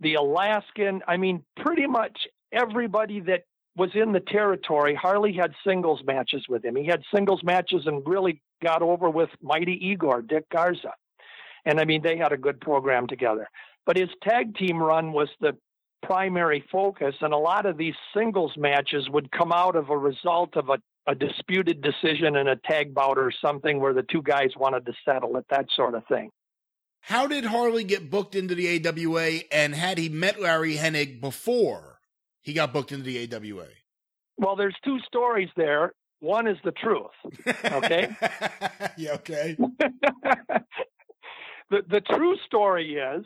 the 0.00 0.14
Alaskan. 0.14 1.02
I 1.06 1.16
mean, 1.16 1.44
pretty 1.56 1.86
much 1.86 2.26
everybody 2.52 3.20
that 3.20 3.44
was 3.76 3.90
in 3.94 4.12
the 4.12 4.20
territory, 4.20 4.94
Harley 4.94 5.32
had 5.32 5.52
singles 5.66 6.00
matches 6.06 6.44
with 6.48 6.64
him. 6.64 6.76
He 6.76 6.86
had 6.86 7.02
singles 7.14 7.42
matches 7.42 7.82
and 7.86 8.06
really 8.06 8.40
got 8.62 8.82
over 8.82 9.10
with 9.10 9.30
Mighty 9.42 9.78
Igor, 9.90 10.22
Dick 10.22 10.48
Garza. 10.50 10.92
And 11.64 11.80
I 11.80 11.84
mean, 11.84 12.02
they 12.02 12.16
had 12.16 12.32
a 12.32 12.36
good 12.36 12.60
program 12.60 13.06
together. 13.06 13.48
But 13.86 13.96
his 13.96 14.10
tag 14.22 14.56
team 14.56 14.78
run 14.78 15.12
was 15.12 15.28
the 15.40 15.56
primary 16.02 16.64
focus, 16.70 17.14
and 17.20 17.32
a 17.32 17.38
lot 17.38 17.66
of 17.66 17.78
these 17.78 17.94
singles 18.14 18.52
matches 18.56 19.08
would 19.10 19.30
come 19.32 19.52
out 19.52 19.74
of 19.74 19.90
a 19.90 19.96
result 19.96 20.56
of 20.56 20.68
a, 20.68 20.78
a 21.10 21.14
disputed 21.14 21.82
decision 21.82 22.36
in 22.36 22.46
a 22.46 22.56
tag 22.56 22.94
bout 22.94 23.18
or 23.18 23.32
something 23.44 23.80
where 23.80 23.94
the 23.94 24.02
two 24.02 24.22
guys 24.22 24.50
wanted 24.56 24.86
to 24.86 24.92
settle 25.04 25.36
it, 25.36 25.46
that 25.50 25.66
sort 25.74 25.94
of 25.94 26.06
thing. 26.06 26.30
How 27.00 27.26
did 27.26 27.44
Harley 27.44 27.84
get 27.84 28.10
booked 28.10 28.34
into 28.34 28.54
the 28.54 28.86
AWA, 28.86 29.40
and 29.52 29.74
had 29.74 29.98
he 29.98 30.08
met 30.08 30.40
Larry 30.40 30.76
Hennig 30.76 31.20
before 31.20 31.93
he 32.44 32.52
got 32.52 32.72
booked 32.72 32.92
into 32.92 33.04
the 33.04 33.34
AWA? 33.34 33.66
Well, 34.36 34.54
there's 34.54 34.76
two 34.84 34.98
stories 35.00 35.48
there. 35.56 35.92
One 36.20 36.46
is 36.46 36.58
the 36.64 36.72
truth. 36.72 37.10
Okay. 37.64 38.08
yeah. 38.96 39.12
Okay. 39.14 39.56
the 41.70 41.82
the 41.88 42.00
true 42.00 42.36
story 42.46 42.94
is 42.94 43.24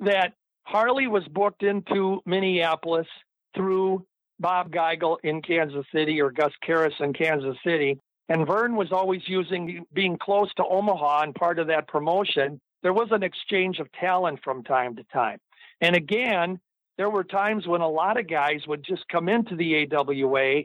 that 0.00 0.34
Harley 0.64 1.06
was 1.06 1.24
booked 1.28 1.62
into 1.62 2.20
Minneapolis 2.26 3.06
through 3.54 4.06
Bob 4.38 4.72
Geigel 4.72 5.16
in 5.22 5.42
Kansas 5.42 5.86
City 5.94 6.20
or 6.20 6.30
Gus 6.30 6.52
Karras 6.66 7.00
in 7.00 7.12
Kansas 7.12 7.56
City. 7.64 7.98
And 8.28 8.46
Vern 8.46 8.76
was 8.76 8.92
always 8.92 9.22
using 9.26 9.84
being 9.92 10.16
close 10.16 10.52
to 10.54 10.64
Omaha 10.64 11.22
and 11.22 11.34
part 11.34 11.58
of 11.58 11.66
that 11.68 11.88
promotion. 11.88 12.60
There 12.82 12.92
was 12.92 13.08
an 13.10 13.22
exchange 13.22 13.78
of 13.78 13.90
talent 13.92 14.40
from 14.42 14.64
time 14.64 14.96
to 14.96 15.04
time. 15.12 15.38
And 15.80 15.96
again, 15.96 16.60
there 16.98 17.10
were 17.10 17.24
times 17.24 17.66
when 17.66 17.80
a 17.80 17.88
lot 17.88 18.18
of 18.18 18.28
guys 18.28 18.66
would 18.66 18.84
just 18.84 19.08
come 19.08 19.28
into 19.28 19.56
the 19.56 19.86
AWA. 19.92 20.62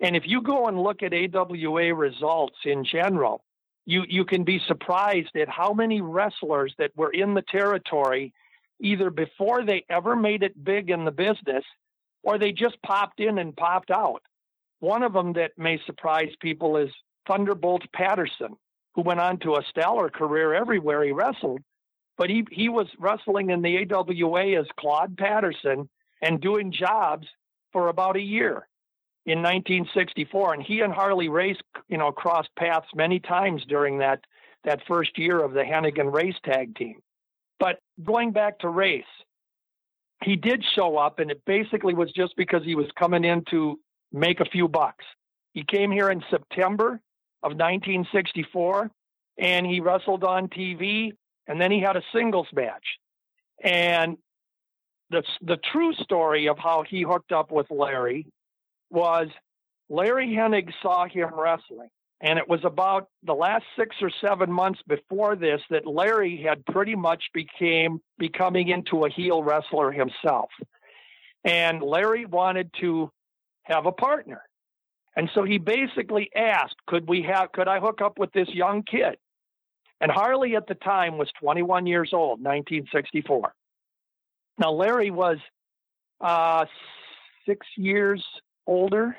And 0.00 0.16
if 0.16 0.24
you 0.26 0.42
go 0.42 0.66
and 0.66 0.82
look 0.82 1.02
at 1.02 1.14
AWA 1.14 1.94
results 1.94 2.56
in 2.64 2.84
general, 2.84 3.42
you, 3.86 4.04
you 4.08 4.24
can 4.24 4.44
be 4.44 4.60
surprised 4.66 5.34
at 5.36 5.48
how 5.48 5.72
many 5.72 6.00
wrestlers 6.00 6.74
that 6.78 6.96
were 6.96 7.10
in 7.10 7.34
the 7.34 7.42
territory 7.42 8.32
either 8.80 9.10
before 9.10 9.64
they 9.64 9.84
ever 9.88 10.14
made 10.14 10.42
it 10.42 10.62
big 10.62 10.90
in 10.90 11.04
the 11.04 11.10
business 11.10 11.64
or 12.22 12.38
they 12.38 12.52
just 12.52 12.80
popped 12.82 13.20
in 13.20 13.38
and 13.38 13.56
popped 13.56 13.90
out. 13.90 14.22
One 14.80 15.02
of 15.02 15.12
them 15.12 15.32
that 15.34 15.52
may 15.56 15.80
surprise 15.86 16.30
people 16.40 16.76
is 16.76 16.90
Thunderbolt 17.26 17.82
Patterson, 17.92 18.56
who 18.94 19.02
went 19.02 19.20
on 19.20 19.38
to 19.38 19.54
a 19.54 19.64
stellar 19.70 20.08
career 20.08 20.54
everywhere 20.54 21.02
he 21.04 21.12
wrestled. 21.12 21.60
But 22.18 22.30
he, 22.30 22.44
he 22.50 22.68
was 22.68 22.88
wrestling 22.98 23.50
in 23.50 23.62
the 23.62 23.86
AWA 23.90 24.60
as 24.60 24.66
Claude 24.78 25.16
Patterson 25.16 25.88
and 26.20 26.40
doing 26.40 26.72
jobs 26.72 27.28
for 27.72 27.88
about 27.88 28.16
a 28.16 28.20
year 28.20 28.68
in 29.24 29.38
1964. 29.38 30.54
And 30.54 30.62
he 30.62 30.80
and 30.80 30.92
Harley 30.92 31.28
Race, 31.28 31.58
you 31.88 31.96
know, 31.96 32.10
crossed 32.10 32.50
paths 32.58 32.88
many 32.94 33.20
times 33.20 33.62
during 33.68 33.98
that, 33.98 34.24
that 34.64 34.80
first 34.88 35.16
year 35.16 35.42
of 35.42 35.52
the 35.52 35.62
Hennigan 35.62 36.12
Race 36.12 36.34
tag 36.44 36.74
team. 36.74 37.00
But 37.60 37.78
going 38.04 38.32
back 38.32 38.58
to 38.60 38.68
Race, 38.68 39.04
he 40.24 40.34
did 40.34 40.64
show 40.74 40.96
up, 40.96 41.20
and 41.20 41.30
it 41.30 41.44
basically 41.46 41.94
was 41.94 42.10
just 42.12 42.36
because 42.36 42.64
he 42.64 42.74
was 42.74 42.86
coming 42.98 43.24
in 43.24 43.44
to 43.50 43.78
make 44.12 44.40
a 44.40 44.44
few 44.44 44.66
bucks. 44.66 45.04
He 45.52 45.62
came 45.62 45.92
here 45.92 46.10
in 46.10 46.22
September 46.30 47.00
of 47.42 47.52
1964, 47.52 48.90
and 49.38 49.66
he 49.66 49.80
wrestled 49.80 50.24
on 50.24 50.48
TV, 50.48 51.12
and 51.48 51.60
then 51.60 51.72
he 51.72 51.80
had 51.80 51.96
a 51.96 52.02
singles 52.14 52.46
match. 52.52 52.84
And 53.64 54.16
the 55.10 55.22
the 55.40 55.56
true 55.72 55.94
story 55.94 56.48
of 56.48 56.58
how 56.58 56.84
he 56.88 57.02
hooked 57.02 57.32
up 57.32 57.50
with 57.50 57.66
Larry 57.70 58.26
was 58.90 59.28
Larry 59.88 60.28
Hennig 60.28 60.70
saw 60.82 61.06
him 61.06 61.30
wrestling, 61.34 61.88
and 62.20 62.38
it 62.38 62.48
was 62.48 62.60
about 62.64 63.08
the 63.24 63.32
last 63.32 63.64
six 63.76 63.96
or 64.02 64.10
seven 64.24 64.52
months 64.52 64.80
before 64.86 65.34
this 65.34 65.60
that 65.70 65.86
Larry 65.86 66.44
had 66.46 66.64
pretty 66.66 66.94
much 66.94 67.24
became 67.32 68.00
becoming 68.18 68.68
into 68.68 69.06
a 69.06 69.10
heel 69.10 69.42
wrestler 69.42 69.90
himself. 69.90 70.50
And 71.44 71.82
Larry 71.82 72.26
wanted 72.26 72.70
to 72.80 73.10
have 73.62 73.86
a 73.86 73.92
partner. 73.92 74.42
And 75.16 75.30
so 75.34 75.42
he 75.42 75.58
basically 75.58 76.30
asked, 76.36 76.76
could 76.86 77.08
we 77.08 77.22
have 77.22 77.50
could 77.52 77.66
I 77.66 77.80
hook 77.80 78.00
up 78.02 78.18
with 78.18 78.32
this 78.32 78.48
young 78.48 78.82
kid? 78.82 79.16
And 80.00 80.10
Harley 80.10 80.54
at 80.56 80.66
the 80.66 80.74
time 80.74 81.18
was 81.18 81.28
21 81.40 81.86
years 81.86 82.10
old, 82.12 82.40
1964. 82.40 83.52
Now 84.58 84.72
Larry 84.72 85.10
was 85.10 85.38
uh, 86.20 86.66
six 87.46 87.66
years 87.76 88.24
older 88.66 89.16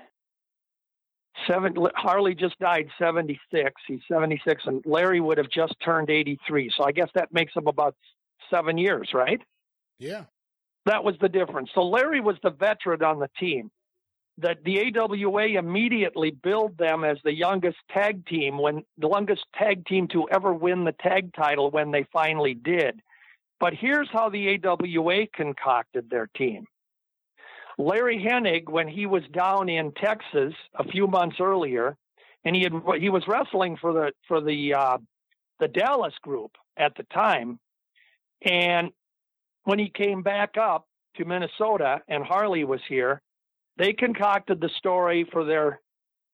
seven 1.48 1.76
Harley 1.96 2.36
just 2.36 2.58
died 2.60 2.88
76. 2.98 3.72
He's 3.88 4.00
76, 4.12 4.64
and 4.66 4.84
Larry 4.86 5.20
would 5.20 5.38
have 5.38 5.50
just 5.50 5.76
turned 5.84 6.10
83. 6.10 6.72
So 6.76 6.84
I 6.84 6.92
guess 6.92 7.10
that 7.16 7.34
makes 7.34 7.56
him 7.56 7.68
about 7.68 7.96
seven 8.50 8.78
years, 8.78 9.10
right? 9.14 9.42
Yeah. 10.00 10.24
That 10.86 11.04
was 11.04 11.16
the 11.22 11.30
difference. 11.30 11.70
So 11.74 11.82
Larry 11.82 12.22
was 12.22 12.38
the 12.42 12.52
veteran 12.52 13.04
on 13.04 13.20
the 13.20 13.30
team. 13.40 13.70
That 14.42 14.64
the 14.64 14.94
AWA 14.98 15.48
immediately 15.60 16.32
billed 16.32 16.78
them 16.78 17.04
as 17.04 17.18
the 17.24 17.34
youngest 17.34 17.78
tag 17.92 18.26
team 18.26 18.58
when 18.58 18.84
the 18.98 19.10
youngest 19.10 19.46
tag 19.54 19.86
team 19.86 20.08
to 20.10 20.30
ever 20.30 20.54
win 20.54 20.86
the 20.86 20.94
tag 20.94 21.34
title 21.34 21.72
when 21.72 21.92
they 21.92 22.06
finally 22.14 22.54
did. 22.54 23.02
But 23.60 23.74
here's 23.74 24.08
how 24.12 24.30
the 24.30 24.60
AWA 24.64 25.28
concocted 25.34 26.10
their 26.10 26.28
team. 26.28 26.66
Larry 27.78 28.22
Hennig, 28.22 28.70
when 28.70 28.88
he 28.88 29.06
was 29.06 29.24
down 29.32 29.70
in 29.70 29.94
Texas 29.94 30.54
a 30.76 30.84
few 30.84 31.08
months 31.08 31.38
earlier, 31.40 31.96
and 32.44 32.56
he 32.56 32.64
had 32.64 32.74
he 33.00 33.10
was 33.10 33.24
wrestling 33.28 33.78
for 33.78 33.94
the 33.94 34.12
for 34.28 34.42
the 34.42 34.74
uh, 34.74 34.98
the 35.60 35.68
Dallas 35.68 36.14
group 36.22 36.52
at 36.78 36.96
the 36.96 37.04
time, 37.04 37.60
and 38.42 38.92
when 39.64 39.80
he 39.80 39.90
came 39.90 40.24
back 40.24 40.58
up 40.58 40.88
to 41.16 41.26
Minnesota 41.26 42.02
and 42.08 42.24
Harley 42.24 42.64
was 42.64 42.82
here, 42.88 43.22
they 43.80 43.94
concocted 43.94 44.62
the 44.62 44.70
story 44.78 45.28
for 45.32 45.44
their 45.44 45.82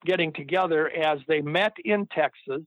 getting 0.06 0.34
together 0.34 0.90
as 0.90 1.20
they 1.28 1.42
met 1.42 1.74
in 1.84 2.06
Texas 2.08 2.62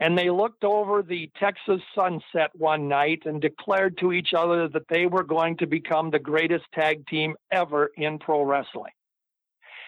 and 0.00 0.18
they 0.18 0.30
looked 0.30 0.64
over 0.64 1.02
the 1.02 1.30
Texas 1.38 1.80
sunset 1.94 2.50
one 2.54 2.88
night 2.88 3.22
and 3.26 3.40
declared 3.40 3.96
to 3.98 4.12
each 4.12 4.34
other 4.36 4.68
that 4.68 4.88
they 4.88 5.06
were 5.06 5.22
going 5.22 5.56
to 5.58 5.66
become 5.66 6.10
the 6.10 6.18
greatest 6.18 6.64
tag 6.74 7.06
team 7.06 7.34
ever 7.52 7.90
in 7.96 8.18
pro 8.18 8.42
wrestling. 8.42 8.92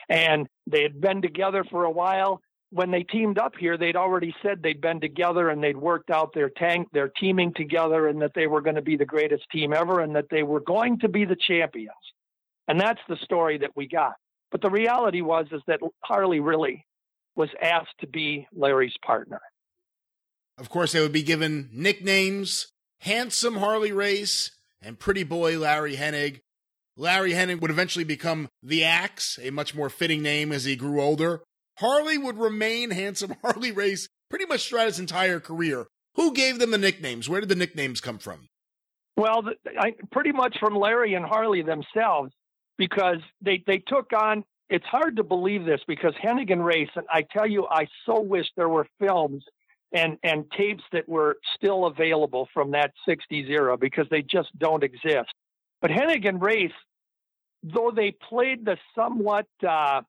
And 0.09 0.47
they 0.69 0.83
had 0.83 1.01
been 1.01 1.23
together 1.23 1.65
for 1.71 1.85
a 1.85 1.91
while. 1.91 2.41
When 2.71 2.93
they 2.93 3.03
teamed 3.03 3.39
up 3.39 3.55
here, 3.59 3.77
they'd 3.77 3.97
already 3.97 4.35
said 4.43 4.63
they'd 4.63 4.81
been 4.81 5.01
together 5.01 5.51
and 5.51 5.63
they'd 5.63 5.77
worked 5.77 6.11
out 6.11 6.33
their 6.33 6.51
tank, 6.51 6.89
their 6.93 7.09
teaming 7.09 7.53
together, 7.55 8.07
and 8.07 8.23
that 8.23 8.33
they 8.35 8.47
were 8.47 8.61
going 8.61 8.77
to 8.77 8.83
be 8.83 8.97
the 8.97 9.05
greatest 9.05 9.45
team 9.51 9.73
ever, 9.73 10.01
and 10.01 10.15
that 10.15 10.27
they 10.31 10.45
were 10.45 10.61
going 10.61 10.99
to 11.01 11.09
be 11.09 11.25
the 11.25 11.37
champions. 11.37 11.95
And 12.69 12.81
that's 12.81 13.01
the 13.09 13.17
story 13.23 13.59
that 13.59 13.71
we 13.77 13.89
got. 13.89 14.15
But 14.51 14.63
the 14.63 14.71
reality 14.71 15.21
was 15.21 15.47
is 15.53 15.63
that 15.67 15.81
Harley 16.05 16.41
really 16.41 16.85
was 17.35 17.51
asked 17.63 17.95
to 18.01 18.07
be 18.07 18.47
Larry's 18.53 18.95
partner. 19.05 19.41
Of 20.59 20.71
course, 20.71 20.93
they 20.93 21.01
would 21.01 21.13
be 21.13 21.23
given 21.23 21.69
nicknames 21.73 22.69
Handsome 23.01 23.57
Harley 23.57 23.93
Race 23.93 24.51
and 24.81 24.99
Pretty 24.99 25.23
Boy 25.23 25.59
Larry 25.59 25.97
Hennig. 25.97 26.41
Larry 26.97 27.33
Hennig 27.33 27.61
would 27.61 27.71
eventually 27.71 28.05
become 28.05 28.49
The 28.63 28.83
Axe, 28.85 29.39
a 29.43 29.51
much 29.51 29.75
more 29.75 29.91
fitting 29.91 30.23
name 30.23 30.51
as 30.53 30.65
he 30.65 30.77
grew 30.77 31.03
older. 31.03 31.43
Harley 31.79 32.17
would 32.17 32.39
remain 32.39 32.91
Handsome 32.91 33.35
Harley 33.43 33.73
Race 33.73 34.09
pretty 34.31 34.47
much 34.47 34.69
throughout 34.69 34.87
his 34.87 34.99
entire 34.99 35.41
career. 35.41 35.87
Who 36.15 36.33
gave 36.33 36.59
them 36.59 36.71
the 36.71 36.79
nicknames? 36.79 37.29
Where 37.29 37.41
did 37.41 37.51
the 37.51 37.55
nicknames 37.55 38.01
come 38.01 38.19
from? 38.19 38.49
Well, 39.19 39.43
I, 39.79 39.93
pretty 40.11 40.33
much 40.33 40.57
from 40.59 40.75
Larry 40.75 41.15
and 41.15 41.25
Harley 41.25 41.63
themselves, 41.63 42.33
because 42.79 43.19
they, 43.43 43.63
they 43.67 43.79
took 43.79 44.13
on. 44.13 44.45
It's 44.69 44.85
hard 44.87 45.17
to 45.17 45.25
believe 45.25 45.65
this 45.65 45.81
because 45.87 46.13
Hennigan 46.23 46.65
Race, 46.65 46.89
and 46.97 47.07
I 47.11 47.23
tell 47.23 47.47
you, 47.47 47.67
I 47.71 47.87
so 48.05 48.21
wish 48.21 48.47
there 48.57 48.69
were 48.69 48.87
films 49.01 49.45
and 49.93 50.19
and 50.23 50.51
tapes 50.57 50.83
that 50.93 51.09
were 51.09 51.37
still 51.57 51.87
available 51.87 52.49
from 52.53 52.73
that 52.73 52.93
60s 53.09 53.49
era 53.49 53.77
because 53.77 54.07
they 54.11 54.23
just 54.23 54.49
don't 54.59 54.83
exist. 54.83 55.33
But 55.81 55.91
Hennigan 55.91 56.41
Race, 56.41 56.73
though 57.63 57.93
they 57.95 58.11
played 58.29 58.65
the 58.65 58.77
somewhat, 58.95 59.47
uh, 59.67 60.03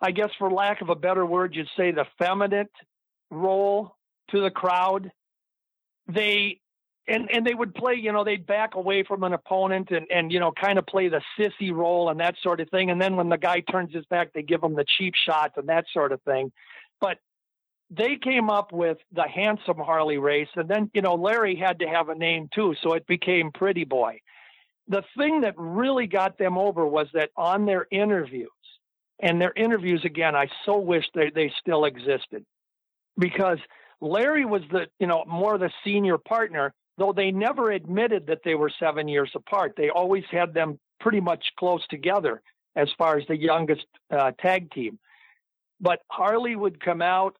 I 0.00 0.10
guess 0.10 0.30
for 0.38 0.50
lack 0.50 0.82
of 0.82 0.90
a 0.90 0.94
better 0.94 1.24
word, 1.24 1.54
you'd 1.54 1.68
say 1.76 1.92
the 1.92 2.06
feminine 2.18 2.68
role 3.30 3.96
to 4.30 4.40
the 4.40 4.50
crowd, 4.50 5.10
they 6.08 6.60
and 7.08 7.28
and 7.32 7.46
they 7.46 7.54
would 7.54 7.74
play, 7.74 7.94
you 7.94 8.12
know, 8.12 8.24
they'd 8.24 8.46
back 8.46 8.74
away 8.74 9.02
from 9.02 9.24
an 9.24 9.32
opponent 9.32 9.90
and 9.90 10.06
and 10.10 10.32
you 10.32 10.38
know 10.38 10.52
kind 10.52 10.78
of 10.78 10.86
play 10.86 11.08
the 11.08 11.20
sissy 11.38 11.72
role 11.72 12.10
and 12.10 12.20
that 12.20 12.36
sort 12.42 12.60
of 12.60 12.70
thing. 12.70 12.90
And 12.90 13.00
then 13.00 13.16
when 13.16 13.28
the 13.28 13.38
guy 13.38 13.60
turns 13.60 13.92
his 13.92 14.06
back, 14.06 14.32
they 14.32 14.42
give 14.42 14.62
him 14.62 14.74
the 14.74 14.84
cheap 14.98 15.14
shots 15.14 15.54
and 15.56 15.68
that 15.68 15.86
sort 15.92 16.12
of 16.12 16.22
thing. 16.22 16.52
But 17.00 17.18
they 17.90 18.16
came 18.16 18.48
up 18.48 18.72
with 18.72 18.98
the 19.12 19.26
handsome 19.28 19.78
Harley 19.78 20.18
race, 20.18 20.48
and 20.54 20.68
then 20.68 20.90
you 20.94 21.02
know 21.02 21.14
Larry 21.14 21.56
had 21.56 21.80
to 21.80 21.86
have 21.86 22.08
a 22.08 22.14
name 22.14 22.48
too, 22.54 22.74
so 22.82 22.94
it 22.94 23.06
became 23.06 23.50
Pretty 23.52 23.84
Boy. 23.84 24.20
The 24.88 25.02
thing 25.16 25.42
that 25.42 25.54
really 25.56 26.06
got 26.06 26.38
them 26.38 26.56
over 26.58 26.86
was 26.86 27.08
that 27.14 27.30
on 27.36 27.66
their 27.66 27.86
interviews, 27.90 28.48
and 29.18 29.40
their 29.40 29.52
interviews 29.56 30.04
again, 30.04 30.36
I 30.36 30.48
so 30.64 30.78
wish 30.78 31.04
they 31.14 31.30
they 31.34 31.52
still 31.60 31.84
existed, 31.84 32.44
because 33.18 33.58
Larry 34.00 34.44
was 34.44 34.62
the 34.70 34.86
you 35.00 35.08
know 35.08 35.24
more 35.26 35.58
the 35.58 35.70
senior 35.84 36.16
partner, 36.16 36.72
though 36.98 37.12
they 37.12 37.30
never 37.30 37.70
admitted 37.70 38.26
that 38.26 38.40
they 38.44 38.54
were 38.54 38.70
seven 38.78 39.08
years 39.08 39.30
apart. 39.34 39.74
They 39.76 39.90
always 39.90 40.24
had 40.30 40.54
them 40.54 40.78
pretty 41.00 41.20
much 41.20 41.44
close 41.58 41.86
together 41.88 42.42
as 42.76 42.88
far 42.96 43.18
as 43.18 43.26
the 43.26 43.36
youngest 43.36 43.86
uh, 44.10 44.32
tag 44.38 44.70
team. 44.72 44.98
But 45.80 46.00
Harley 46.08 46.54
would 46.54 46.82
come 46.82 47.02
out 47.02 47.36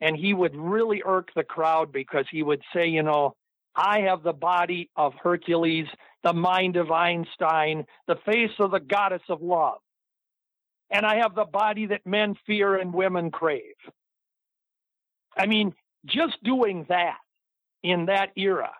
and 0.00 0.16
he 0.16 0.34
would 0.34 0.56
really 0.56 1.02
irk 1.04 1.30
the 1.34 1.44
crowd 1.44 1.92
because 1.92 2.26
he 2.30 2.42
would 2.42 2.62
say, 2.74 2.88
you 2.88 3.02
know, 3.02 3.34
I 3.74 4.00
have 4.00 4.22
the 4.22 4.32
body 4.32 4.90
of 4.96 5.14
Hercules, 5.22 5.86
the 6.22 6.32
mind 6.32 6.76
of 6.76 6.90
Einstein, 6.90 7.86
the 8.06 8.16
face 8.26 8.50
of 8.58 8.70
the 8.70 8.80
goddess 8.80 9.22
of 9.28 9.40
love. 9.42 9.78
And 10.90 11.06
I 11.06 11.16
have 11.16 11.34
the 11.34 11.44
body 11.44 11.86
that 11.86 12.06
men 12.06 12.36
fear 12.46 12.76
and 12.76 12.92
women 12.92 13.30
crave. 13.30 13.76
I 15.36 15.46
mean, 15.46 15.74
just 16.04 16.42
doing 16.42 16.84
that 16.88 17.16
in 17.82 18.06
that 18.06 18.30
era. 18.36 18.72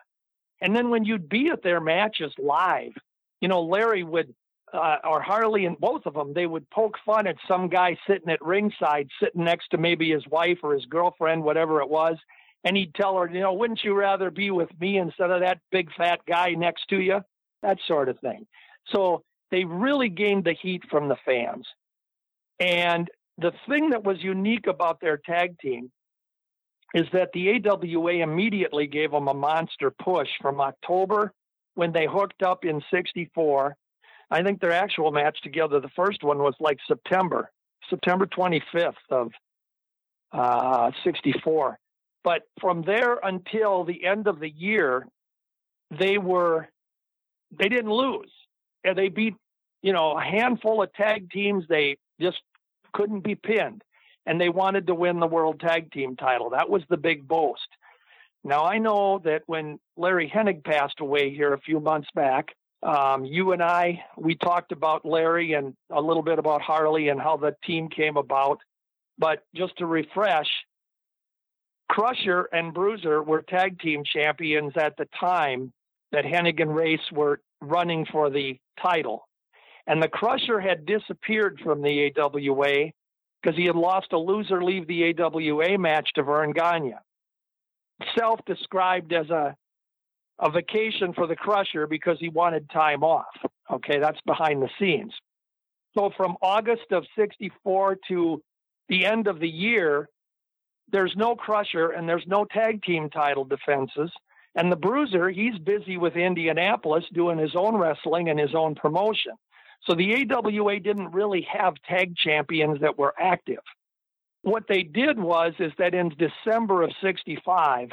And 0.63 0.73
then 0.73 0.89
when 0.89 1.03
you'd 1.03 1.27
be 1.27 1.49
at 1.49 1.61
their 1.61 1.81
matches 1.81 2.31
live, 2.39 2.93
you 3.41 3.49
know, 3.49 3.61
Larry 3.61 4.03
would 4.03 4.33
uh, 4.73 4.95
or 5.03 5.21
Harley 5.21 5.65
and 5.65 5.77
both 5.77 6.05
of 6.05 6.13
them, 6.15 6.33
they 6.33 6.47
would 6.47 6.67
poke 6.71 6.97
fun 7.05 7.27
at 7.27 7.35
some 7.47 7.67
guy 7.67 7.95
sitting 8.07 8.29
at 8.29 8.41
ringside, 8.41 9.09
sitting 9.21 9.43
next 9.43 9.69
to 9.69 9.77
maybe 9.77 10.09
his 10.09 10.25
wife 10.27 10.59
or 10.63 10.73
his 10.73 10.85
girlfriend, 10.85 11.43
whatever 11.43 11.81
it 11.81 11.89
was. 11.89 12.17
And 12.63 12.77
he'd 12.77 12.95
tell 12.95 13.17
her, 13.17 13.29
you 13.29 13.41
know, 13.41 13.53
wouldn't 13.53 13.83
you 13.83 13.93
rather 13.93 14.31
be 14.31 14.49
with 14.49 14.69
me 14.79 14.97
instead 14.97 15.29
of 15.29 15.41
that 15.41 15.59
big 15.69 15.93
fat 15.95 16.21
guy 16.25 16.51
next 16.51 16.87
to 16.89 16.99
you? 16.99 17.19
That 17.61 17.77
sort 17.85 18.07
of 18.07 18.17
thing. 18.19 18.47
So 18.87 19.23
they 19.51 19.65
really 19.65 20.09
gained 20.09 20.45
the 20.45 20.55
heat 20.59 20.83
from 20.89 21.09
the 21.09 21.17
fans. 21.25 21.67
And 22.59 23.09
the 23.37 23.51
thing 23.67 23.89
that 23.89 24.05
was 24.05 24.23
unique 24.23 24.67
about 24.67 25.01
their 25.01 25.17
tag 25.17 25.59
team 25.59 25.91
is 26.93 27.07
that 27.13 27.29
the 27.33 27.61
AWA 27.65 28.21
immediately 28.21 28.87
gave 28.87 29.11
them 29.11 29.27
a 29.27 29.33
monster 29.33 29.91
push 29.91 30.29
from 30.41 30.61
October 30.61 31.33
when 31.75 31.91
they 31.91 32.05
hooked 32.05 32.43
up 32.43 32.65
in 32.65 32.81
64 32.91 33.75
I 34.33 34.41
think 34.41 34.59
their 34.59 34.71
actual 34.71 35.11
match 35.11 35.37
together, 35.43 35.79
the 35.79 35.91
first 35.95 36.23
one 36.23 36.39
was 36.39 36.55
like 36.59 36.79
September, 36.87 37.51
September 37.87 38.25
25th 38.25 38.93
of 39.11 39.31
uh, 40.31 40.89
64. 41.03 41.77
But 42.23 42.41
from 42.59 42.81
there 42.81 43.19
until 43.21 43.83
the 43.83 44.03
end 44.03 44.27
of 44.27 44.39
the 44.39 44.49
year, 44.49 45.05
they 45.91 46.17
were, 46.17 46.67
they 47.55 47.69
didn't 47.69 47.91
lose. 47.91 48.31
And 48.83 48.97
they 48.97 49.09
beat, 49.09 49.35
you 49.83 49.93
know, 49.93 50.17
a 50.17 50.23
handful 50.23 50.81
of 50.81 50.91
tag 50.93 51.29
teams. 51.29 51.65
They 51.69 51.97
just 52.19 52.41
couldn't 52.91 53.23
be 53.23 53.35
pinned. 53.35 53.83
And 54.25 54.39
they 54.39 54.49
wanted 54.49 54.87
to 54.87 54.95
win 54.95 55.19
the 55.19 55.27
world 55.27 55.59
tag 55.59 55.91
team 55.91 56.15
title. 56.15 56.51
That 56.51 56.69
was 56.69 56.83
the 56.89 56.97
big 56.97 57.27
boast. 57.27 57.67
Now, 58.43 58.65
I 58.65 58.77
know 58.77 59.19
that 59.23 59.43
when 59.45 59.79
Larry 59.95 60.29
Hennig 60.33 60.63
passed 60.63 60.99
away 60.99 61.33
here 61.33 61.53
a 61.53 61.59
few 61.59 61.79
months 61.79 62.09
back, 62.13 62.55
um, 62.83 63.23
you 63.23 63.53
and 63.53 63.63
I, 63.63 64.03
we 64.17 64.35
talked 64.35 64.73
about 64.73 65.05
Larry 65.05 65.53
and 65.53 65.73
a 65.89 66.01
little 66.01 66.23
bit 66.23 66.39
about 66.39 66.61
Harley 66.61 67.07
and 67.07 67.19
how 67.19 67.37
the 67.37 67.55
team 67.65 67.87
came 67.87 68.17
about. 68.17 68.59
But 69.17 69.43
just 69.55 69.77
to 69.77 69.85
refresh, 69.85 70.49
Crusher 71.89 72.49
and 72.51 72.73
Bruiser 72.73 73.23
were 73.23 73.41
tag 73.41 73.79
team 73.79 74.03
champions 74.03 74.73
at 74.75 74.97
the 74.97 75.07
time 75.19 75.71
that 76.11 76.25
Hennig 76.25 76.61
and 76.61 76.75
Race 76.75 77.11
were 77.11 77.39
running 77.61 78.05
for 78.05 78.29
the 78.29 78.59
title. 78.81 79.27
And 79.87 80.01
the 80.01 80.07
Crusher 80.07 80.59
had 80.59 80.85
disappeared 80.85 81.59
from 81.63 81.81
the 81.81 82.11
AWA 82.17 82.91
because 83.43 83.57
he 83.57 83.65
had 83.65 83.75
lost 83.75 84.13
a 84.13 84.17
loser 84.17 84.63
leave 84.63 84.87
the 84.87 85.13
AWA 85.19 85.77
match 85.77 86.09
to 86.15 86.23
Verne 86.23 86.51
Gagne. 86.51 86.95
Self 88.17 88.39
described 88.45 89.13
as 89.13 89.29
a 89.29 89.55
a 90.39 90.49
vacation 90.49 91.13
for 91.13 91.27
the 91.27 91.35
crusher 91.35 91.85
because 91.85 92.17
he 92.19 92.27
wanted 92.27 92.69
time 92.69 93.03
off. 93.03 93.35
Okay, 93.71 93.99
that's 93.99 94.19
behind 94.25 94.61
the 94.61 94.69
scenes. 94.79 95.13
So 95.95 96.11
from 96.17 96.35
August 96.41 96.91
of 96.91 97.05
64 97.15 97.99
to 98.07 98.41
the 98.89 99.05
end 99.05 99.27
of 99.27 99.39
the 99.39 99.47
year, 99.47 100.09
there's 100.91 101.13
no 101.15 101.35
crusher 101.35 101.91
and 101.91 102.09
there's 102.09 102.25
no 102.27 102.45
tag 102.45 102.83
team 102.83 103.09
title 103.09 103.45
defenses. 103.45 104.11
And 104.55 104.71
the 104.71 104.75
bruiser, 104.75 105.29
he's 105.29 105.57
busy 105.59 105.97
with 105.97 106.15
Indianapolis 106.15 107.05
doing 107.13 107.37
his 107.37 107.55
own 107.55 107.75
wrestling 107.75 108.29
and 108.29 108.39
his 108.39 108.55
own 108.55 108.75
promotion. 108.75 109.33
So 109.85 109.95
the 109.95 110.25
AWA 110.31 110.79
didn't 110.79 111.11
really 111.11 111.45
have 111.51 111.73
tag 111.87 112.15
champions 112.15 112.81
that 112.81 112.97
were 112.97 113.13
active. 113.19 113.59
What 114.41 114.63
they 114.67 114.83
did 114.83 115.19
was 115.19 115.53
is 115.59 115.71
that 115.77 115.93
in 115.93 116.09
December 116.17 116.83
of 116.83 116.91
65, 117.01 117.89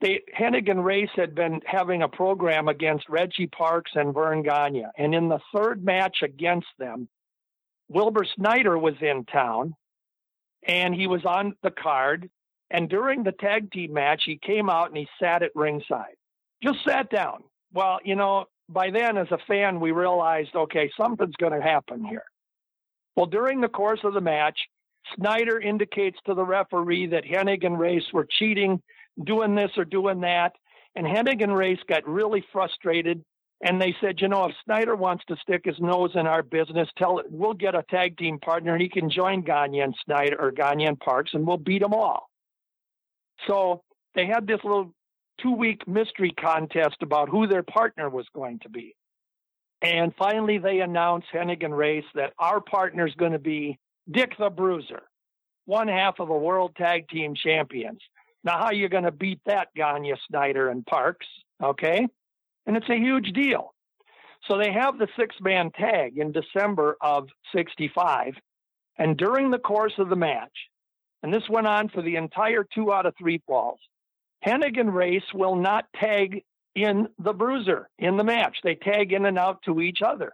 they 0.00 0.22
Hennig 0.38 0.70
and 0.70 0.84
Race 0.84 1.10
had 1.14 1.34
been 1.34 1.60
having 1.64 2.02
a 2.02 2.08
program 2.08 2.68
against 2.68 3.08
Reggie 3.08 3.46
Parks 3.46 3.92
and 3.94 4.12
Verne 4.12 4.42
Gagne. 4.42 4.86
And 4.98 5.14
in 5.14 5.28
the 5.28 5.40
third 5.54 5.84
match 5.84 6.18
against 6.22 6.68
them, 6.78 7.08
Wilbur 7.88 8.26
Snyder 8.36 8.78
was 8.78 8.94
in 9.00 9.24
town 9.24 9.74
and 10.66 10.94
he 10.94 11.06
was 11.06 11.24
on 11.24 11.54
the 11.62 11.70
card. 11.70 12.28
And 12.70 12.88
during 12.88 13.22
the 13.22 13.32
tag 13.32 13.70
team 13.70 13.92
match, 13.92 14.22
he 14.24 14.36
came 14.36 14.68
out 14.68 14.88
and 14.88 14.96
he 14.96 15.06
sat 15.20 15.42
at 15.42 15.54
ringside. 15.54 16.16
Just 16.62 16.78
sat 16.86 17.10
down. 17.10 17.44
Well, 17.72 17.98
you 18.04 18.16
know, 18.16 18.46
by 18.68 18.90
then 18.90 19.16
as 19.18 19.30
a 19.30 19.38
fan, 19.46 19.80
we 19.80 19.92
realized, 19.92 20.54
okay, 20.54 20.90
something's 20.96 21.36
going 21.36 21.52
to 21.52 21.62
happen 21.62 22.04
here. 22.04 22.24
Well, 23.16 23.26
during 23.26 23.60
the 23.60 23.68
course 23.68 24.00
of 24.04 24.14
the 24.14 24.20
match, 24.20 24.58
Snyder 25.16 25.60
indicates 25.60 26.18
to 26.26 26.34
the 26.34 26.44
referee 26.44 27.08
that 27.08 27.24
Hennig 27.24 27.64
and 27.64 27.78
Race 27.78 28.04
were 28.12 28.26
cheating 28.38 28.82
doing 29.22 29.54
this 29.54 29.70
or 29.76 29.84
doing 29.84 30.20
that. 30.22 30.52
And 30.96 31.06
Hennig 31.06 31.42
and 31.42 31.54
Race 31.54 31.78
got 31.88 32.08
really 32.08 32.44
frustrated. 32.52 33.22
And 33.60 33.80
they 33.80 33.94
said, 34.00 34.20
you 34.20 34.28
know, 34.28 34.46
if 34.46 34.54
Snyder 34.64 34.96
wants 34.96 35.24
to 35.28 35.36
stick 35.36 35.62
his 35.64 35.78
nose 35.78 36.10
in 36.14 36.26
our 36.26 36.42
business, 36.42 36.88
tell 36.98 37.18
it 37.18 37.26
we'll 37.30 37.54
get 37.54 37.74
a 37.74 37.84
tag 37.88 38.16
team 38.16 38.38
partner 38.38 38.74
and 38.74 38.82
he 38.82 38.88
can 38.88 39.10
join 39.10 39.42
Gagne 39.42 39.80
and 39.80 39.94
Snyder 40.04 40.36
or 40.38 40.50
Gagne 40.50 40.86
and 40.86 40.98
Parks 40.98 41.32
and 41.34 41.46
we'll 41.46 41.56
beat 41.56 41.82
them 41.82 41.94
all. 41.94 42.28
So 43.46 43.82
they 44.14 44.26
had 44.26 44.46
this 44.46 44.60
little 44.64 44.92
two 45.40 45.52
week 45.52 45.86
mystery 45.86 46.32
contest 46.32 46.96
about 47.02 47.28
who 47.28 47.46
their 47.46 47.62
partner 47.62 48.08
was 48.08 48.26
going 48.34 48.58
to 48.60 48.68
be. 48.68 48.94
And 49.82 50.14
finally 50.18 50.58
they 50.58 50.80
announced 50.80 51.28
Hennigan 51.32 51.76
Race 51.76 52.04
that 52.14 52.32
our 52.38 52.60
partner 52.60 53.06
is 53.06 53.14
going 53.14 53.32
to 53.32 53.38
be 53.38 53.78
Dick 54.10 54.32
the 54.38 54.50
Bruiser, 54.50 55.02
one 55.66 55.88
half 55.88 56.20
of 56.20 56.28
the 56.28 56.34
world 56.34 56.74
tag 56.76 57.08
team 57.08 57.34
champions. 57.34 58.00
Now, 58.44 58.58
how 58.58 58.66
are 58.66 58.74
you 58.74 58.88
going 58.88 59.04
to 59.04 59.12
beat 59.12 59.40
that, 59.46 59.68
Gagne, 59.74 60.12
Snyder, 60.28 60.68
and 60.68 60.84
Parks? 60.84 61.26
Okay. 61.62 62.06
And 62.66 62.76
it's 62.76 62.88
a 62.90 62.96
huge 62.96 63.32
deal. 63.32 63.74
So 64.48 64.58
they 64.58 64.70
have 64.72 64.98
the 64.98 65.08
six 65.18 65.34
man 65.40 65.70
tag 65.70 66.18
in 66.18 66.32
December 66.32 66.96
of 67.00 67.28
65. 67.54 68.34
And 68.98 69.16
during 69.16 69.50
the 69.50 69.58
course 69.58 69.94
of 69.98 70.10
the 70.10 70.16
match, 70.16 70.52
and 71.22 71.32
this 71.32 71.48
went 71.48 71.66
on 71.66 71.88
for 71.88 72.02
the 72.02 72.16
entire 72.16 72.66
two 72.74 72.92
out 72.92 73.06
of 73.06 73.14
three 73.18 73.42
falls, 73.46 73.80
Hennig 74.44 74.78
and 74.78 74.94
Race 74.94 75.24
will 75.32 75.56
not 75.56 75.86
tag 75.94 76.44
in 76.74 77.08
the 77.18 77.32
bruiser 77.32 77.88
in 77.98 78.16
the 78.16 78.24
match. 78.24 78.58
They 78.62 78.74
tag 78.74 79.12
in 79.12 79.26
and 79.26 79.38
out 79.38 79.62
to 79.64 79.80
each 79.80 80.02
other. 80.02 80.32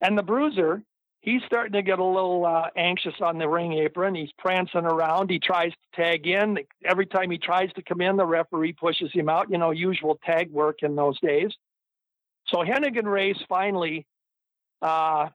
And 0.00 0.18
the 0.18 0.22
bruiser 0.22 0.82
he's 1.24 1.42
starting 1.46 1.72
to 1.72 1.82
get 1.82 1.98
a 1.98 2.04
little 2.04 2.44
uh, 2.44 2.68
anxious 2.76 3.14
on 3.20 3.38
the 3.38 3.48
ring 3.48 3.72
apron. 3.72 4.14
He's 4.14 4.32
prancing 4.38 4.84
around. 4.84 5.30
He 5.30 5.38
tries 5.38 5.72
to 5.72 6.02
tag 6.02 6.26
in. 6.26 6.58
Every 6.84 7.06
time 7.06 7.30
he 7.30 7.38
tries 7.38 7.72
to 7.72 7.82
come 7.82 8.02
in, 8.02 8.16
the 8.16 8.26
referee 8.26 8.74
pushes 8.74 9.10
him 9.12 9.30
out. 9.30 9.50
You 9.50 9.58
know, 9.58 9.70
usual 9.70 10.18
tag 10.24 10.50
work 10.50 10.82
in 10.82 10.94
those 10.94 11.18
days. 11.20 11.50
So 12.48 12.58
Hennigan 12.58 13.10
Race 13.10 13.42
finally 13.48 14.06
uh, 14.82 15.30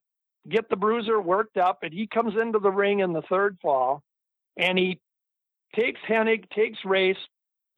get 0.48 0.70
the 0.70 0.76
bruiser 0.76 1.20
worked 1.20 1.58
up, 1.58 1.80
and 1.82 1.92
he 1.92 2.06
comes 2.06 2.36
into 2.40 2.60
the 2.60 2.72
ring 2.72 3.00
in 3.00 3.12
the 3.12 3.24
third 3.24 3.58
fall, 3.62 4.04
and 4.58 4.78
he 4.78 5.00
takes 5.76 6.00
Hennig, 6.08 6.50
takes 6.52 6.78
Race 6.86 7.18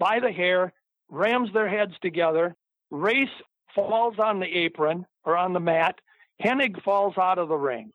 by 0.02 0.20
the 0.20 0.32
hair, 0.32 0.74
rams 1.10 1.50
their 1.54 1.70
heads 1.70 1.94
together. 2.02 2.56
Race 2.90 3.30
falls 3.76 4.16
on 4.18 4.40
the 4.40 4.48
apron 4.48 5.06
or 5.24 5.38
on 5.38 5.54
the 5.54 5.60
mat. 5.60 5.96
Hennig 6.44 6.82
falls 6.84 7.18
out 7.18 7.38
of 7.38 7.48
the 7.48 7.56
ring 7.56 7.94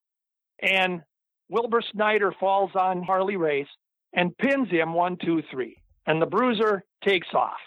and 0.62 1.02
Wilbur 1.48 1.82
Snyder 1.92 2.32
falls 2.38 2.70
on 2.74 3.02
Harley 3.02 3.36
Race 3.36 3.68
and 4.12 4.36
pins 4.38 4.70
him 4.70 4.94
one, 4.94 5.16
two, 5.16 5.42
three. 5.50 5.76
And 6.06 6.22
the 6.22 6.26
bruiser 6.26 6.84
takes 7.04 7.28
off. 7.34 7.58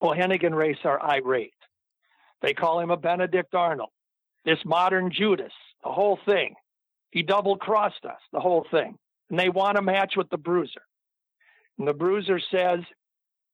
Well, 0.00 0.14
Hennig 0.14 0.44
and 0.44 0.56
Race 0.56 0.78
are 0.84 1.02
irate. 1.02 1.54
They 2.42 2.54
call 2.54 2.80
him 2.80 2.90
a 2.90 2.96
Benedict 2.96 3.54
Arnold, 3.54 3.90
this 4.44 4.58
modern 4.64 5.10
Judas, 5.10 5.52
the 5.82 5.90
whole 5.90 6.18
thing. 6.26 6.54
He 7.10 7.22
double 7.22 7.56
crossed 7.56 8.04
us, 8.04 8.18
the 8.32 8.40
whole 8.40 8.66
thing. 8.70 8.98
And 9.30 9.38
they 9.38 9.48
want 9.48 9.78
a 9.78 9.82
match 9.82 10.14
with 10.16 10.28
the 10.28 10.38
bruiser. 10.38 10.82
And 11.78 11.88
the 11.88 11.94
bruiser 11.94 12.40
says, 12.50 12.80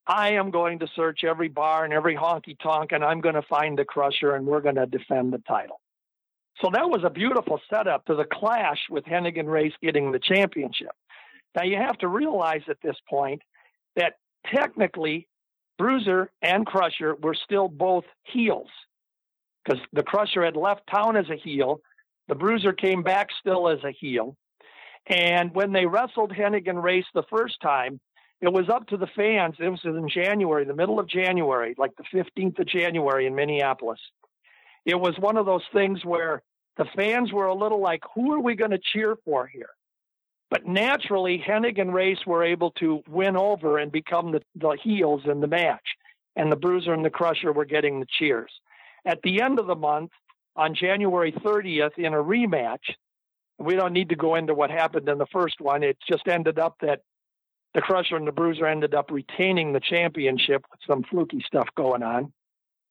I 0.09 0.31
am 0.33 0.51
going 0.51 0.79
to 0.79 0.89
search 0.97 1.23
every 1.23 1.49
bar 1.49 1.85
and 1.85 1.93
every 1.93 2.17
honky 2.17 2.59
tonk, 2.59 2.93
and 2.93 3.05
I'm 3.05 3.21
going 3.21 3.35
to 3.35 3.43
find 3.43 3.79
the 3.79 3.85
crusher, 3.85 4.35
and 4.35 4.47
we're 4.47 4.63
going 4.63 4.77
to 4.77 4.87
defend 4.87 5.35
the 5.35 5.43
title. 5.47 5.81
So 6.63 6.71
that 6.73 6.89
was 6.89 7.03
a 7.05 7.11
beautiful 7.11 7.61
setup 7.71 8.07
to 8.07 8.15
the 8.15 8.25
clash 8.25 8.79
with 8.89 9.05
Hennigan 9.05 9.47
Race 9.47 9.75
getting 9.83 10.11
the 10.11 10.19
championship. 10.19 10.93
Now 11.55 11.65
you 11.65 11.77
have 11.77 11.99
to 11.99 12.09
realize 12.09 12.63
at 12.69 12.79
this 12.83 12.97
point 13.09 13.43
that 13.97 14.15
technically 14.53 15.29
Bruiser 15.77 16.31
and 16.43 16.67
Crusher 16.67 17.15
were 17.17 17.35
still 17.35 17.69
both 17.69 18.05
heels 18.25 18.69
because 19.65 19.81
the 19.93 20.03
Crusher 20.03 20.45
had 20.45 20.57
left 20.57 20.83
town 20.91 21.17
as 21.17 21.29
a 21.31 21.37
heel. 21.37 21.81
The 22.29 22.35
Bruiser 22.35 22.73
came 22.73 23.03
back 23.03 23.29
still 23.39 23.69
as 23.69 23.79
a 23.85 23.93
heel. 23.93 24.37
And 25.07 25.55
when 25.55 25.73
they 25.73 25.87
wrestled 25.87 26.33
Hennigan 26.33 26.83
Race 26.83 27.07
the 27.15 27.23
first 27.31 27.61
time, 27.61 28.01
it 28.41 28.53
was 28.53 28.69
up 28.69 28.87
to 28.89 28.97
the 28.97 29.09
fans. 29.17 29.57
It 29.59 29.69
was 29.69 29.81
in 29.85 30.09
January, 30.09 30.65
the 30.65 30.75
middle 30.75 31.01
of 31.01 31.09
January, 31.09 31.75
like 31.77 31.93
the 31.97 32.05
15th 32.15 32.59
of 32.59 32.67
January 32.67 33.27
in 33.27 33.35
Minneapolis. 33.35 34.01
It 34.85 34.99
was 34.99 35.15
one 35.19 35.37
of 35.37 35.47
those 35.47 35.65
things 35.73 36.05
where 36.05 36.43
the 36.77 36.87
fans 36.97 37.33
were 37.33 37.47
a 37.47 37.55
little 37.55 37.81
like, 37.81 38.03
who 38.15 38.33
are 38.33 38.41
we 38.41 38.55
going 38.55 38.71
to 38.71 38.79
cheer 38.93 39.17
for 39.25 39.47
here? 39.47 39.71
But 40.51 40.67
naturally, 40.67 41.43
Hennig 41.47 41.81
and 41.81 41.93
Race 41.93 42.25
were 42.27 42.45
able 42.45 42.71
to 42.73 43.03
win 43.09 43.37
over 43.37 43.79
and 43.79 43.93
become 43.93 44.33
the, 44.33 44.41
the 44.55 44.79
heels 44.83 45.23
in 45.31 45.41
the 45.41 45.47
match. 45.47 45.85
And 46.37 46.51
the 46.51 46.57
Bruiser 46.57 46.95
and 46.95 47.05
the 47.05 47.11
Crusher 47.11 47.53
were 47.53 47.65
getting 47.65 48.01
the 48.01 48.07
cheers. 48.19 48.51
At 49.05 49.21
the 49.23 49.43
end 49.43 49.59
of 49.59 49.67
the 49.67 49.75
month, 49.75 50.11
on 50.57 50.75
January 50.75 51.33
30th, 51.33 51.99
in 51.99 52.15
a 52.15 52.23
rematch, 52.23 52.95
we 53.59 53.75
don't 53.75 53.93
need 53.93 54.09
to 54.11 54.17
go 54.17 54.37
into 54.37 54.55
what 54.55 54.71
happened 54.71 55.09
in 55.09 55.19
the 55.19 55.27
first 55.27 55.61
one. 55.61 55.83
It 55.83 55.99
just 56.09 56.27
ended 56.29 56.59
up 56.59 56.77
that 56.81 57.01
the 57.75 57.81
Crusher 57.81 58.17
and 58.17 58.27
the 58.27 58.33
Bruiser 58.33 58.67
ended 58.67 58.95
up 58.95 59.11
retaining 59.11 59.73
the 59.73 59.81
championship 59.81 60.65
with 60.71 60.81
some 60.87 61.05
fluky 61.05 61.43
stuff 61.47 61.69
going 61.77 62.03
on. 62.03 62.33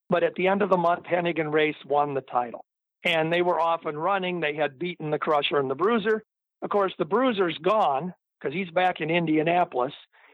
But 0.09 0.23
at 0.23 0.35
the 0.35 0.47
end 0.47 0.61
of 0.61 0.69
the 0.69 0.77
month, 0.77 1.03
Hennig 1.03 1.39
and 1.39 1.53
Race 1.53 1.75
won 1.85 2.13
the 2.13 2.21
title. 2.21 2.63
And 3.03 3.31
they 3.31 3.41
were 3.41 3.59
off 3.59 3.85
and 3.85 4.01
running. 4.01 4.39
They 4.39 4.55
had 4.55 4.79
beaten 4.79 5.11
the 5.11 5.19
Crusher 5.19 5.59
and 5.59 5.69
the 5.69 5.75
Bruiser. 5.75 6.23
Of 6.61 6.69
course, 6.69 6.93
the 6.97 7.05
Bruiser's 7.05 7.57
gone 7.61 8.13
because 8.39 8.53
he's 8.53 8.69
back 8.69 9.01
in 9.01 9.09
Indianapolis. 9.09 9.93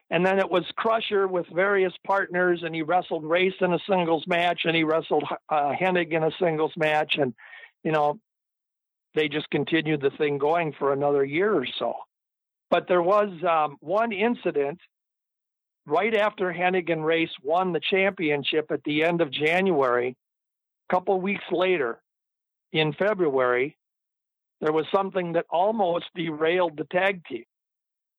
And 0.10 0.26
then 0.26 0.38
it 0.38 0.50
was 0.50 0.64
Crusher 0.76 1.28
with 1.28 1.48
various 1.48 1.94
partners, 2.06 2.62
and 2.64 2.76
he 2.76 2.84
wrestled 2.84 3.24
Race 3.24 3.54
in 3.62 3.74
a 3.74 3.80
singles 3.90 4.26
match, 4.28 4.62
and 4.66 4.76
he 4.76 4.84
wrestled 4.84 5.24
uh, 5.50 5.72
Hennig 5.80 6.12
in 6.12 6.24
a 6.24 6.32
singles 6.40 6.74
match. 6.78 7.16
And, 7.18 7.34
you 7.84 7.92
know, 7.92 8.20
they 9.16 9.28
just 9.28 9.50
continued 9.50 10.02
the 10.02 10.12
thing 10.12 10.38
going 10.38 10.74
for 10.78 10.94
another 10.94 11.24
year 11.24 11.54
or 11.54 11.66
so. 11.80 11.96
But 12.74 12.88
there 12.88 13.04
was 13.04 13.30
um, 13.48 13.78
one 13.82 14.12
incident 14.12 14.80
right 15.86 16.16
after 16.16 16.52
Hennig 16.52 16.92
and 16.92 17.06
Race 17.06 17.30
won 17.44 17.72
the 17.72 17.80
championship 17.80 18.72
at 18.72 18.84
the 18.84 19.04
end 19.04 19.22
of 19.22 19.32
January. 19.32 20.18
A 20.90 20.96
couple 20.96 21.22
weeks 21.22 21.44
later, 21.52 22.02
in 22.72 22.94
February, 22.94 23.78
there 24.60 24.72
was 24.72 24.88
something 24.92 25.34
that 25.34 25.46
almost 25.52 26.06
derailed 26.16 26.76
the 26.76 26.86
tag 26.86 27.24
team. 27.28 27.44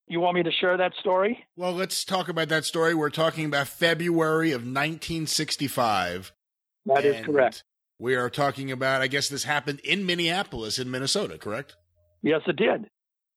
You 0.06 0.20
want 0.20 0.36
me 0.36 0.44
to 0.44 0.52
share 0.52 0.76
that 0.76 0.92
story? 1.00 1.44
Well, 1.56 1.72
let's 1.72 2.04
talk 2.04 2.28
about 2.28 2.48
that 2.50 2.64
story. 2.64 2.94
We're 2.94 3.10
talking 3.10 3.46
about 3.46 3.66
February 3.66 4.52
of 4.52 4.60
1965. 4.60 6.32
That 6.86 7.04
is 7.04 7.26
correct. 7.26 7.64
We 7.98 8.14
are 8.14 8.30
talking 8.30 8.70
about, 8.70 9.02
I 9.02 9.08
guess 9.08 9.28
this 9.28 9.42
happened 9.42 9.80
in 9.80 10.06
Minneapolis, 10.06 10.78
in 10.78 10.92
Minnesota, 10.92 11.38
correct? 11.38 11.74
Yes, 12.22 12.42
it 12.46 12.54
did. 12.54 12.88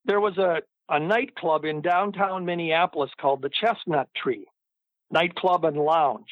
There 0.05 0.19
was 0.19 0.37
a, 0.37 0.57
a 0.89 0.99
nightclub 0.99 1.65
in 1.65 1.81
downtown 1.81 2.45
Minneapolis 2.45 3.11
called 3.19 3.41
the 3.41 3.49
Chestnut 3.49 4.09
Tree 4.15 4.45
Nightclub 5.11 5.65
and 5.65 5.77
Lounge. 5.77 6.29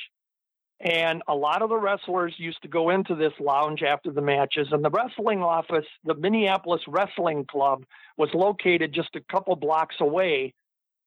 And 0.79 1.23
a 1.27 1.33
lot 1.33 1.61
of 1.61 1.69
the 1.69 1.77
wrestlers 1.77 2.33
used 2.37 2.61
to 2.63 2.67
go 2.67 2.89
into 2.89 3.15
this 3.15 3.31
lounge 3.39 3.81
after 3.81 4.11
the 4.11 4.21
matches. 4.21 4.67
And 4.71 4.83
the 4.83 4.89
wrestling 4.89 5.41
office, 5.41 5.85
the 6.03 6.15
Minneapolis 6.15 6.81
Wrestling 6.87 7.45
Club, 7.45 7.85
was 8.17 8.29
located 8.33 8.93
just 8.93 9.15
a 9.15 9.21
couple 9.31 9.55
blocks 9.55 9.95
away 10.01 10.53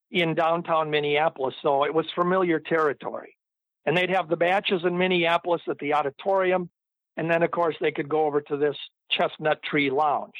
in 0.09 0.33
downtown 0.33 0.89
Minneapolis. 0.89 1.53
So 1.61 1.83
it 1.83 1.93
was 1.93 2.07
familiar 2.15 2.59
territory. 2.59 3.35
And 3.85 3.95
they'd 3.95 4.09
have 4.09 4.27
the 4.27 4.37
matches 4.37 4.81
in 4.83 4.97
Minneapolis 4.97 5.61
at 5.69 5.77
the 5.77 5.93
auditorium. 5.93 6.69
And 7.15 7.29
then, 7.29 7.43
of 7.43 7.51
course, 7.51 7.75
they 7.79 7.91
could 7.91 8.09
go 8.09 8.25
over 8.25 8.41
to 8.41 8.57
this 8.57 8.75
Chestnut 9.11 9.61
Tree 9.61 9.91
Lounge. 9.91 10.33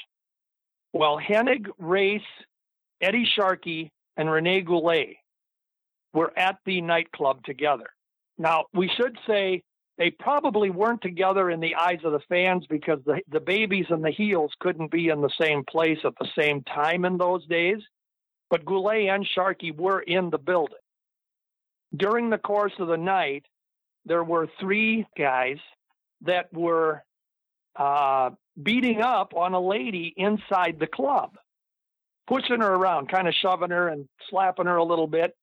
Well, 0.91 1.19
Hennig, 1.19 1.67
Race, 1.77 2.21
Eddie 3.01 3.27
Sharkey, 3.35 3.91
and 4.17 4.29
Rene 4.29 4.61
Goulet 4.61 5.17
were 6.13 6.37
at 6.37 6.57
the 6.65 6.81
nightclub 6.81 7.43
together. 7.43 7.87
Now, 8.37 8.65
we 8.73 8.89
should 8.89 9.17
say 9.27 9.63
they 9.97 10.11
probably 10.11 10.69
weren't 10.69 11.01
together 11.01 11.49
in 11.49 11.59
the 11.59 11.75
eyes 11.75 11.99
of 12.03 12.13
the 12.13 12.21
fans 12.29 12.65
because 12.69 12.99
the, 13.05 13.21
the 13.29 13.39
babies 13.39 13.85
and 13.89 14.03
the 14.03 14.11
heels 14.11 14.51
couldn't 14.59 14.91
be 14.91 15.09
in 15.09 15.21
the 15.21 15.31
same 15.39 15.63
place 15.65 15.99
at 16.05 16.13
the 16.19 16.27
same 16.37 16.63
time 16.63 17.05
in 17.05 17.17
those 17.17 17.45
days. 17.47 17.79
But 18.49 18.65
Goulet 18.65 19.09
and 19.09 19.27
Sharkey 19.27 19.71
were 19.71 19.99
in 19.99 20.29
the 20.29 20.37
building. 20.37 20.75
During 21.95 22.29
the 22.29 22.37
course 22.37 22.73
of 22.79 22.87
the 22.87 22.97
night, 22.97 23.45
there 24.05 24.23
were 24.23 24.47
three 24.59 25.05
guys 25.17 25.57
that 26.21 26.51
were 26.53 27.03
uh, 27.75 28.31
beating 28.61 29.01
up 29.01 29.33
on 29.35 29.53
a 29.53 29.59
lady 29.59 30.13
inside 30.17 30.77
the 30.79 30.87
club, 30.87 31.37
pushing 32.29 32.61
her 32.61 32.73
around, 32.73 33.09
kind 33.09 33.27
of 33.27 33.33
shoving 33.41 33.71
her 33.71 33.89
and 33.89 34.07
slapping 34.29 34.67
her 34.67 34.77
a 34.77 34.83
little 34.83 35.07
bit. 35.07 35.35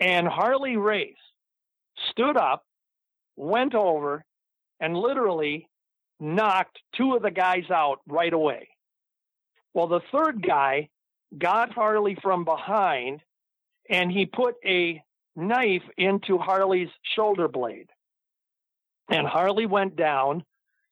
And 0.00 0.26
Harley 0.26 0.76
Race 0.76 1.14
stood 2.10 2.36
up, 2.36 2.64
went 3.36 3.74
over, 3.74 4.24
and 4.80 4.96
literally 4.96 5.68
knocked 6.18 6.78
two 6.96 7.14
of 7.14 7.22
the 7.22 7.30
guys 7.30 7.68
out 7.70 7.98
right 8.08 8.32
away. 8.32 8.68
Well, 9.74 9.88
the 9.88 10.00
third 10.12 10.46
guy 10.46 10.88
got 11.36 11.72
Harley 11.72 12.16
from 12.22 12.44
behind 12.44 13.20
and 13.90 14.10
he 14.10 14.26
put 14.26 14.54
a 14.64 15.02
knife 15.34 15.82
into 15.96 16.38
Harley's 16.38 16.90
shoulder 17.16 17.48
blade. 17.48 17.88
And 19.10 19.26
Harley 19.26 19.66
went 19.66 19.96
down. 19.96 20.44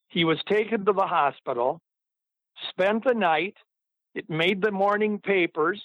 He 0.08 0.24
was 0.24 0.38
taken 0.48 0.84
to 0.84 0.92
the 0.92 1.06
hospital, 1.06 1.80
spent 2.70 3.04
the 3.04 3.14
night. 3.14 3.54
It 4.14 4.28
made 4.28 4.60
the 4.60 4.70
morning 4.70 5.18
papers 5.18 5.80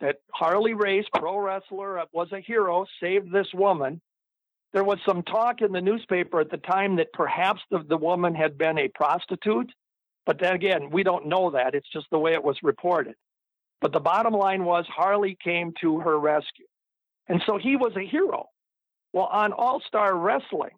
that 0.00 0.16
Harley 0.32 0.74
Race, 0.74 1.06
pro 1.14 1.38
wrestler, 1.38 1.98
uh, 1.98 2.04
was 2.12 2.32
a 2.32 2.40
hero, 2.40 2.86
saved 3.02 3.32
this 3.32 3.48
woman. 3.54 4.00
There 4.72 4.84
was 4.84 4.98
some 5.06 5.22
talk 5.22 5.62
in 5.62 5.72
the 5.72 5.80
newspaper 5.80 6.40
at 6.40 6.50
the 6.50 6.58
time 6.58 6.96
that 6.96 7.12
perhaps 7.12 7.60
the, 7.70 7.84
the 7.88 7.96
woman 7.96 8.34
had 8.34 8.56
been 8.56 8.78
a 8.78 8.88
prostitute, 8.88 9.72
but 10.26 10.38
then 10.40 10.54
again, 10.54 10.90
we 10.90 11.02
don't 11.02 11.26
know 11.26 11.50
that. 11.50 11.74
It's 11.74 11.90
just 11.92 12.06
the 12.10 12.18
way 12.18 12.34
it 12.34 12.44
was 12.44 12.56
reported. 12.62 13.14
But 13.80 13.92
the 13.92 14.00
bottom 14.00 14.34
line 14.34 14.64
was 14.64 14.84
Harley 14.88 15.36
came 15.42 15.72
to 15.80 16.00
her 16.00 16.18
rescue. 16.18 16.66
And 17.28 17.42
so 17.46 17.58
he 17.58 17.76
was 17.76 17.92
a 17.96 18.06
hero. 18.06 18.48
Well, 19.12 19.26
on 19.26 19.52
All 19.52 19.80
Star 19.86 20.16
Wrestling, 20.16 20.76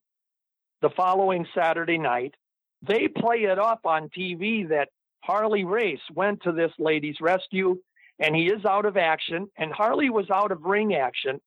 the 0.81 0.91
following 0.91 1.47
Saturday 1.55 1.99
night, 1.99 2.35
they 2.83 3.09
play 3.09 3.45
it 3.45 3.59
up 3.59 3.81
on 3.85 4.09
TV 4.09 4.69
that 4.69 4.89
Harley 5.23 5.65
Race 5.65 6.01
went 6.15 6.43
to 6.43 6.53
this 6.53 6.73
lady's 6.79 7.21
rescue 7.21 7.79
and 8.19 8.35
he 8.35 8.47
is 8.47 8.65
out 8.65 8.87
of 8.87 8.97
action. 8.97 9.49
And 9.57 9.73
Harley 9.73 10.11
was 10.11 10.31
out 10.31 10.53
of 10.53 10.63
ring 10.65 10.95
action 10.95 11.41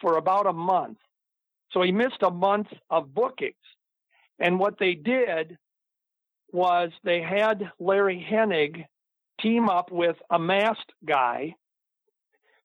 for 0.00 0.16
about 0.16 0.46
a 0.46 0.52
month. 0.52 0.98
So 1.72 1.82
he 1.82 1.92
missed 1.92 2.22
a 2.22 2.30
month 2.30 2.68
of 2.90 3.14
bookings. 3.14 3.54
And 4.38 4.58
what 4.58 4.78
they 4.78 4.94
did 4.94 5.58
was 6.52 6.90
they 7.04 7.20
had 7.20 7.70
Larry 7.78 8.24
Hennig 8.30 8.84
team 9.40 9.68
up 9.68 9.90
with 9.90 10.16
a 10.30 10.38
masked 10.38 10.92
guy 11.06 11.54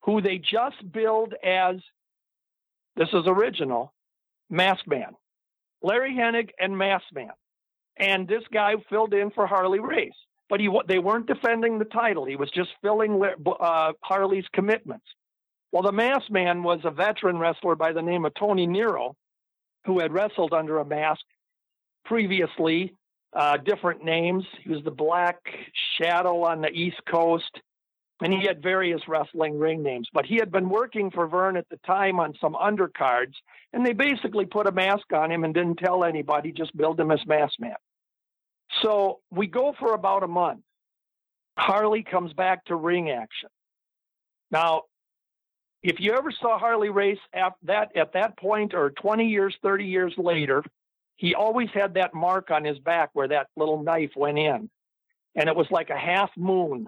who 0.03 0.21
they 0.21 0.37
just 0.37 0.91
billed 0.91 1.33
as 1.43 1.75
this 2.95 3.09
is 3.09 3.23
original 3.25 3.93
Mask 4.49 4.85
Man. 4.87 5.15
Larry 5.81 6.13
Hennig 6.13 6.49
and 6.59 6.77
Mask 6.77 7.05
Man. 7.13 7.31
And 7.97 8.27
this 8.27 8.43
guy 8.53 8.75
filled 8.89 9.13
in 9.13 9.31
for 9.31 9.47
Harley 9.47 9.79
Race. 9.79 10.13
But 10.49 10.59
he, 10.59 10.69
they 10.87 10.99
weren't 10.99 11.27
defending 11.27 11.79
the 11.79 11.85
title. 11.85 12.25
He 12.25 12.35
was 12.35 12.51
just 12.51 12.69
filling 12.81 13.21
uh, 13.59 13.93
Harley's 14.01 14.45
commitments. 14.53 15.05
Well, 15.71 15.83
the 15.83 15.91
mask 15.91 16.29
man 16.29 16.61
was 16.61 16.81
a 16.83 16.91
veteran 16.91 17.39
wrestler 17.39 17.75
by 17.75 17.93
the 17.93 18.01
name 18.01 18.25
of 18.25 18.33
Tony 18.35 18.67
Nero, 18.67 19.15
who 19.85 19.99
had 19.99 20.13
wrestled 20.13 20.53
under 20.53 20.77
a 20.77 20.85
mask 20.85 21.21
previously, 22.05 22.93
uh, 23.33 23.57
different 23.57 24.03
names. 24.05 24.43
He 24.61 24.69
was 24.69 24.83
the 24.83 24.91
Black 24.91 25.39
Shadow 25.97 26.43
on 26.43 26.61
the 26.61 26.69
East 26.69 27.01
Coast, 27.09 27.49
and 28.21 28.31
he 28.31 28.45
had 28.45 28.61
various 28.61 29.01
wrestling 29.07 29.57
ring 29.57 29.81
names. 29.81 30.07
But 30.13 30.25
he 30.25 30.35
had 30.35 30.51
been 30.51 30.69
working 30.69 31.09
for 31.09 31.25
Vern 31.27 31.57
at 31.57 31.67
the 31.69 31.77
time 31.77 32.19
on 32.19 32.33
some 32.39 32.53
undercards, 32.53 33.33
and 33.73 33.83
they 33.83 33.93
basically 33.93 34.45
put 34.45 34.67
a 34.67 34.71
mask 34.71 35.11
on 35.13 35.31
him 35.31 35.43
and 35.43 35.53
didn't 35.53 35.77
tell 35.77 36.03
anybody, 36.03 36.51
just 36.51 36.75
billed 36.77 36.99
him 36.99 37.09
as 37.09 37.25
Mask 37.25 37.59
Man. 37.59 37.75
So 38.81 39.19
we 39.31 39.47
go 39.47 39.73
for 39.77 39.93
about 39.93 40.23
a 40.23 40.27
month. 40.27 40.61
Harley 41.57 42.03
comes 42.03 42.33
back 42.33 42.65
to 42.65 42.75
ring 42.75 43.11
action. 43.11 43.49
Now, 44.51 44.83
if 45.83 45.99
you 45.99 46.13
ever 46.13 46.31
saw 46.31 46.57
Harley 46.57 46.89
race 46.89 47.19
at 47.33 47.53
that 47.63 47.95
at 47.95 48.13
that 48.13 48.37
point 48.37 48.73
or 48.73 48.91
20 48.91 49.27
years, 49.27 49.55
30 49.61 49.85
years 49.85 50.13
later, 50.17 50.63
he 51.17 51.35
always 51.35 51.69
had 51.73 51.93
that 51.95 52.13
mark 52.13 52.51
on 52.51 52.63
his 52.63 52.79
back 52.79 53.09
where 53.13 53.27
that 53.27 53.47
little 53.55 53.83
knife 53.83 54.11
went 54.15 54.39
in. 54.39 54.69
And 55.35 55.49
it 55.49 55.55
was 55.55 55.67
like 55.71 55.89
a 55.89 55.97
half 55.97 56.29
moon 56.37 56.87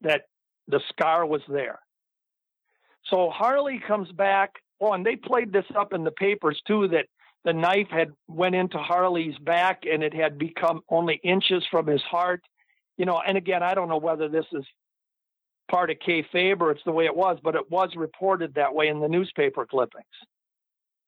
that 0.00 0.22
the 0.68 0.80
scar 0.88 1.26
was 1.26 1.42
there. 1.48 1.78
So 3.10 3.30
Harley 3.30 3.80
comes 3.86 4.10
back. 4.12 4.54
Oh, 4.80 4.92
and 4.92 5.04
they 5.04 5.16
played 5.16 5.52
this 5.52 5.66
up 5.76 5.92
in 5.92 6.04
the 6.04 6.10
papers 6.10 6.60
too 6.66 6.88
that 6.88 7.06
the 7.44 7.52
knife 7.52 7.88
had 7.90 8.12
went 8.26 8.54
into 8.54 8.78
Harley's 8.78 9.36
back 9.38 9.82
and 9.90 10.02
it 10.02 10.14
had 10.14 10.38
become 10.38 10.80
only 10.88 11.20
inches 11.22 11.62
from 11.70 11.86
his 11.86 12.02
heart. 12.02 12.42
You 12.96 13.04
know, 13.04 13.20
and 13.26 13.36
again, 13.36 13.62
I 13.62 13.74
don't 13.74 13.88
know 13.88 13.98
whether 13.98 14.28
this 14.28 14.46
is 14.52 14.64
part 15.70 15.90
of 15.90 15.98
kayfabe 15.98 16.60
or 16.60 16.70
it's 16.70 16.84
the 16.84 16.92
way 16.92 17.04
it 17.04 17.16
was, 17.16 17.38
but 17.42 17.54
it 17.54 17.70
was 17.70 17.90
reported 17.96 18.54
that 18.54 18.74
way 18.74 18.88
in 18.88 19.00
the 19.00 19.08
newspaper 19.08 19.66
clippings. 19.66 20.04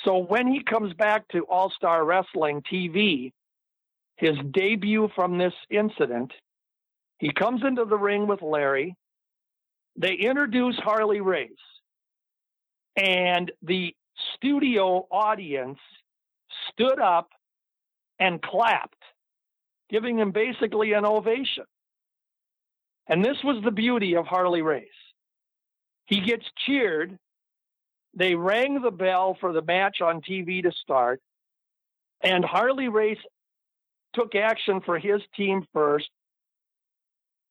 So 0.02 0.18
when 0.18 0.46
he 0.46 0.62
comes 0.62 0.92
back 0.94 1.26
to 1.28 1.44
All 1.44 1.70
Star 1.70 2.04
Wrestling 2.04 2.62
TV, 2.70 3.32
his 4.16 4.36
debut 4.52 5.08
from 5.14 5.38
this 5.38 5.54
incident, 5.70 6.32
he 7.18 7.32
comes 7.32 7.62
into 7.66 7.84
the 7.86 7.96
ring 7.96 8.26
with 8.26 8.42
Larry. 8.42 8.94
They 9.96 10.14
introduce 10.14 10.76
Harley 10.76 11.20
Race. 11.20 11.50
And 12.96 13.50
the 13.62 13.94
studio 14.34 15.06
audience 15.10 15.78
stood 16.72 17.00
up 17.00 17.30
and 18.18 18.40
clapped, 18.42 19.02
giving 19.90 20.18
him 20.18 20.32
basically 20.32 20.92
an 20.92 21.04
ovation. 21.04 21.64
And 23.08 23.24
this 23.24 23.36
was 23.44 23.62
the 23.64 23.70
beauty 23.70 24.16
of 24.16 24.26
Harley 24.26 24.62
Race. 24.62 24.88
He 26.06 26.20
gets 26.20 26.44
cheered. 26.66 27.18
They 28.14 28.34
rang 28.34 28.80
the 28.80 28.90
bell 28.90 29.36
for 29.40 29.52
the 29.52 29.62
match 29.62 30.00
on 30.00 30.22
TV 30.22 30.62
to 30.62 30.72
start. 30.82 31.20
And 32.22 32.44
Harley 32.44 32.88
Race 32.88 33.18
took 34.14 34.34
action 34.34 34.80
for 34.80 34.98
his 34.98 35.20
team 35.36 35.66
first. 35.72 36.08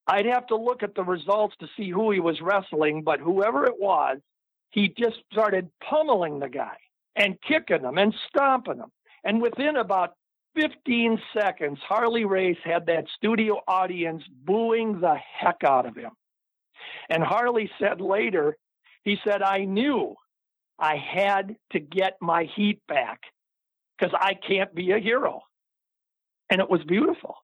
I'd 0.07 0.25
have 0.25 0.47
to 0.47 0.55
look 0.55 0.83
at 0.83 0.95
the 0.95 1.03
results 1.03 1.55
to 1.59 1.67
see 1.77 1.89
who 1.89 2.11
he 2.11 2.19
was 2.19 2.41
wrestling, 2.41 3.03
but 3.03 3.19
whoever 3.19 3.65
it 3.65 3.79
was, 3.79 4.17
he 4.71 4.89
just 4.89 5.17
started 5.31 5.69
pummeling 5.87 6.39
the 6.39 6.49
guy 6.49 6.77
and 7.15 7.37
kicking 7.41 7.81
him 7.81 7.97
and 7.97 8.13
stomping 8.27 8.77
him. 8.77 8.91
And 9.25 9.41
within 9.41 9.75
about 9.75 10.13
15 10.55 11.19
seconds, 11.37 11.79
Harley 11.85 12.23
Race 12.23 12.57
had 12.63 12.85
that 12.85 13.05
studio 13.17 13.59
audience 13.67 14.23
booing 14.45 15.01
the 15.01 15.15
heck 15.15 15.63
out 15.65 15.87
of 15.87 15.95
him. 15.95 16.11
And 17.09 17.23
Harley 17.23 17.69
said 17.79 17.99
later, 17.99 18.55
he 19.03 19.17
said, 19.27 19.41
I 19.41 19.65
knew 19.65 20.15
I 20.79 20.95
had 20.95 21.55
to 21.71 21.79
get 21.79 22.17
my 22.21 22.47
heat 22.55 22.81
back 22.87 23.21
because 23.97 24.15
I 24.17 24.33
can't 24.33 24.73
be 24.73 24.91
a 24.91 24.99
hero. 24.99 25.41
And 26.49 26.61
it 26.61 26.69
was 26.69 26.81
beautiful. 26.87 27.35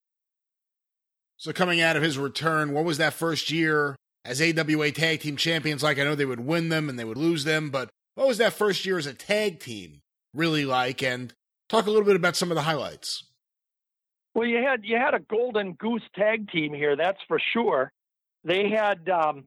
So, 1.37 1.51
coming 1.51 1.81
out 1.81 1.95
of 1.95 2.03
his 2.03 2.19
return, 2.19 2.71
what 2.71 2.85
was 2.85 2.99
that 2.99 3.13
first 3.13 3.49
year 3.49 3.95
as 4.23 4.39
AWA 4.41 4.91
Tag 4.91 5.21
Team 5.21 5.37
Champions 5.37 5.81
like? 5.81 5.97
I 5.97 6.03
know 6.03 6.13
they 6.13 6.25
would 6.25 6.41
win 6.41 6.69
them 6.69 6.87
and 6.87 6.99
they 6.99 7.03
would 7.03 7.17
lose 7.17 7.45
them, 7.45 7.71
but 7.71 7.89
what 8.13 8.27
was 8.27 8.37
that 8.37 8.53
first 8.53 8.85
year 8.85 8.99
as 8.99 9.07
a 9.07 9.13
tag 9.13 9.59
team 9.59 10.01
really 10.35 10.65
like? 10.65 11.01
And 11.01 11.33
Talk 11.71 11.85
a 11.85 11.89
little 11.89 12.05
bit 12.05 12.17
about 12.17 12.35
some 12.35 12.51
of 12.51 12.55
the 12.55 12.63
highlights. 12.63 13.23
Well, 14.35 14.45
you 14.45 14.61
had 14.61 14.83
you 14.83 14.97
had 14.97 15.13
a 15.13 15.19
golden 15.19 15.71
goose 15.71 16.03
tag 16.13 16.51
team 16.51 16.73
here, 16.73 16.97
that's 16.97 17.21
for 17.29 17.39
sure. 17.53 17.93
They 18.43 18.69
had 18.69 19.07
um, 19.07 19.45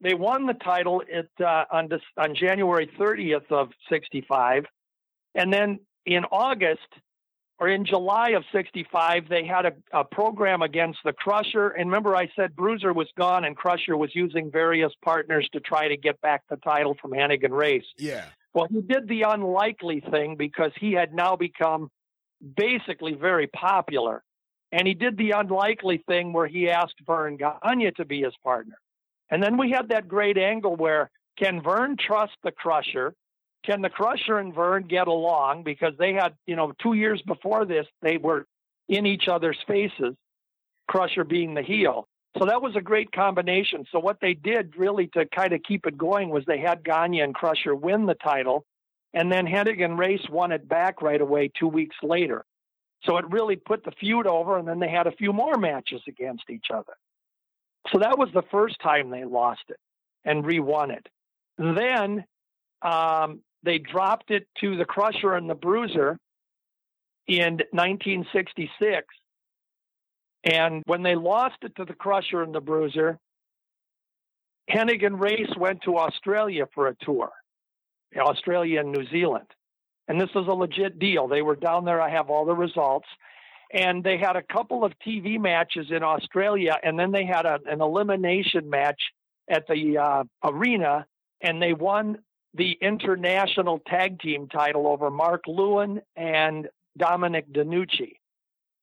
they 0.00 0.14
won 0.14 0.46
the 0.46 0.54
title 0.54 1.04
at 1.12 1.28
uh, 1.40 1.66
on 1.70 1.88
on 2.16 2.34
January 2.34 2.90
30th 2.98 3.52
of 3.52 3.68
'65, 3.88 4.64
and 5.36 5.52
then 5.52 5.78
in 6.04 6.24
August 6.32 6.80
or 7.60 7.68
in 7.68 7.84
July 7.84 8.30
of 8.30 8.42
'65, 8.50 9.28
they 9.28 9.46
had 9.46 9.66
a, 9.66 9.72
a 9.92 10.02
program 10.02 10.62
against 10.62 10.98
the 11.04 11.12
Crusher. 11.12 11.68
And 11.68 11.90
remember, 11.90 12.16
I 12.16 12.28
said 12.34 12.56
Bruiser 12.56 12.92
was 12.92 13.06
gone 13.16 13.44
and 13.44 13.56
Crusher 13.56 13.96
was 13.96 14.10
using 14.16 14.50
various 14.50 14.90
partners 15.04 15.48
to 15.52 15.60
try 15.60 15.86
to 15.86 15.96
get 15.96 16.20
back 16.20 16.42
the 16.50 16.56
title 16.56 16.96
from 17.00 17.12
Hannigan 17.12 17.52
Race. 17.52 17.86
Yeah. 17.98 18.24
Well, 18.56 18.68
he 18.70 18.80
did 18.80 19.06
the 19.06 19.26
unlikely 19.28 20.00
thing 20.10 20.36
because 20.36 20.72
he 20.80 20.94
had 20.94 21.12
now 21.12 21.36
become 21.36 21.90
basically 22.56 23.12
very 23.12 23.48
popular. 23.48 24.24
And 24.72 24.88
he 24.88 24.94
did 24.94 25.18
the 25.18 25.32
unlikely 25.32 26.02
thing 26.08 26.32
where 26.32 26.46
he 26.46 26.70
asked 26.70 26.94
Vern 27.06 27.36
Gagne 27.36 27.90
to 27.98 28.06
be 28.06 28.22
his 28.22 28.32
partner. 28.42 28.78
And 29.30 29.42
then 29.42 29.58
we 29.58 29.72
had 29.72 29.90
that 29.90 30.08
great 30.08 30.38
angle 30.38 30.74
where 30.74 31.10
can 31.38 31.60
Vern 31.62 31.98
trust 31.98 32.32
the 32.42 32.50
Crusher? 32.50 33.12
Can 33.62 33.82
the 33.82 33.90
Crusher 33.90 34.38
and 34.38 34.54
Vern 34.54 34.84
get 34.84 35.06
along? 35.06 35.62
Because 35.62 35.92
they 35.98 36.14
had, 36.14 36.32
you 36.46 36.56
know, 36.56 36.72
two 36.82 36.94
years 36.94 37.20
before 37.26 37.66
this, 37.66 37.86
they 38.00 38.16
were 38.16 38.46
in 38.88 39.04
each 39.04 39.28
other's 39.28 39.58
faces, 39.66 40.14
Crusher 40.88 41.24
being 41.24 41.52
the 41.52 41.62
heel. 41.62 42.08
So 42.38 42.46
that 42.46 42.60
was 42.60 42.76
a 42.76 42.82
great 42.82 43.12
combination. 43.12 43.86
So 43.90 43.98
what 43.98 44.18
they 44.20 44.34
did 44.34 44.76
really 44.76 45.06
to 45.08 45.24
kind 45.26 45.52
of 45.52 45.62
keep 45.62 45.86
it 45.86 45.96
going 45.96 46.28
was 46.28 46.44
they 46.44 46.58
had 46.58 46.84
Gagne 46.84 47.20
and 47.20 47.34
Crusher 47.34 47.74
win 47.74 48.06
the 48.06 48.14
title, 48.14 48.64
and 49.14 49.32
then 49.32 49.46
Hennigan 49.46 49.98
Race 49.98 50.24
won 50.30 50.52
it 50.52 50.68
back 50.68 51.00
right 51.00 51.20
away 51.20 51.50
two 51.58 51.68
weeks 51.68 51.96
later. 52.02 52.44
So 53.04 53.16
it 53.16 53.24
really 53.30 53.56
put 53.56 53.84
the 53.84 53.92
feud 53.92 54.26
over, 54.26 54.58
and 54.58 54.68
then 54.68 54.80
they 54.80 54.90
had 54.90 55.06
a 55.06 55.12
few 55.12 55.32
more 55.32 55.56
matches 55.56 56.02
against 56.06 56.50
each 56.50 56.66
other. 56.72 56.94
So 57.92 58.00
that 58.00 58.18
was 58.18 58.28
the 58.34 58.42
first 58.50 58.80
time 58.82 59.10
they 59.10 59.24
lost 59.24 59.62
it 59.68 59.78
and 60.24 60.44
re-won 60.44 60.90
it. 60.90 61.06
Then 61.56 62.24
um, 62.82 63.40
they 63.62 63.78
dropped 63.78 64.30
it 64.30 64.46
to 64.60 64.76
the 64.76 64.84
Crusher 64.84 65.34
and 65.34 65.48
the 65.48 65.54
Bruiser 65.54 66.18
in 67.26 67.60
1966 67.72 69.06
and 70.44 70.82
when 70.86 71.02
they 71.02 71.14
lost 71.14 71.56
it 71.62 71.74
to 71.76 71.84
the 71.84 71.94
Crusher 71.94 72.42
and 72.42 72.54
the 72.54 72.60
Bruiser, 72.60 73.18
Hennigan 74.70 75.20
Race 75.20 75.50
went 75.56 75.82
to 75.82 75.96
Australia 75.96 76.66
for 76.74 76.88
a 76.88 76.94
tour, 76.96 77.30
Australia 78.16 78.80
and 78.80 78.92
New 78.92 79.06
Zealand. 79.10 79.46
And 80.08 80.20
this 80.20 80.30
was 80.34 80.46
a 80.48 80.52
legit 80.52 80.98
deal. 80.98 81.28
They 81.28 81.42
were 81.42 81.56
down 81.56 81.84
there. 81.84 82.00
I 82.00 82.10
have 82.10 82.30
all 82.30 82.44
the 82.44 82.54
results. 82.54 83.08
And 83.72 84.04
they 84.04 84.16
had 84.18 84.36
a 84.36 84.42
couple 84.42 84.84
of 84.84 84.92
TV 85.04 85.40
matches 85.40 85.86
in 85.90 86.04
Australia, 86.04 86.78
and 86.82 86.96
then 86.96 87.10
they 87.10 87.26
had 87.26 87.46
a, 87.46 87.58
an 87.66 87.80
elimination 87.80 88.70
match 88.70 89.00
at 89.50 89.66
the 89.66 89.98
uh, 89.98 90.24
arena, 90.44 91.06
and 91.40 91.60
they 91.60 91.72
won 91.72 92.18
the 92.54 92.78
international 92.80 93.80
tag 93.86 94.20
team 94.20 94.48
title 94.48 94.86
over 94.86 95.10
Mark 95.10 95.42
Lewin 95.48 96.00
and 96.14 96.68
Dominic 96.96 97.52
DeNucci. 97.52 98.14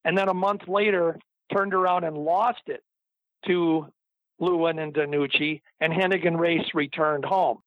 And 0.06 0.18
then 0.18 0.28
a 0.28 0.34
month 0.34 0.68
later, 0.68 1.18
turned 1.52 1.74
around 1.74 2.04
and 2.04 2.18
lost 2.18 2.62
it 2.68 2.84
to 3.48 3.88
Lewin 4.40 4.80
and 4.80 4.94
DeNucci, 4.94 5.62
and 5.80 5.94
Hennigan 5.94 6.38
Race 6.38 6.68
returned 6.74 7.26
home. 7.26 7.60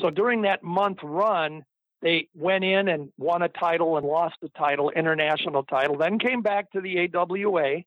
So 0.00 0.10
during 0.10 0.42
that 0.42 0.62
month 0.62 0.98
run, 1.02 1.64
they 2.02 2.28
went 2.34 2.64
in 2.64 2.88
and 2.88 3.10
won 3.18 3.42
a 3.42 3.48
title 3.48 3.96
and 3.96 4.06
lost 4.06 4.36
the 4.42 4.48
title, 4.50 4.90
international 4.90 5.62
title, 5.62 5.96
then 5.96 6.18
came 6.18 6.42
back 6.42 6.70
to 6.72 6.80
the 6.80 7.08
AWA, 7.14 7.82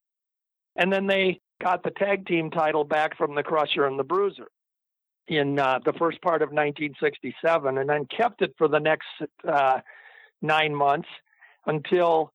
and 0.75 0.91
then 0.91 1.07
they 1.07 1.39
got 1.61 1.83
the 1.83 1.91
tag 1.91 2.25
team 2.25 2.49
title 2.49 2.83
back 2.83 3.17
from 3.17 3.35
the 3.35 3.43
Crusher 3.43 3.85
and 3.85 3.99
the 3.99 4.03
Bruiser 4.03 4.47
in 5.27 5.59
uh, 5.59 5.79
the 5.83 5.93
first 5.93 6.21
part 6.21 6.41
of 6.41 6.49
1967, 6.49 7.77
and 7.77 7.89
then 7.89 8.05
kept 8.05 8.41
it 8.41 8.55
for 8.57 8.67
the 8.67 8.79
next 8.79 9.07
uh, 9.47 9.79
nine 10.41 10.73
months 10.73 11.09
until 11.65 12.31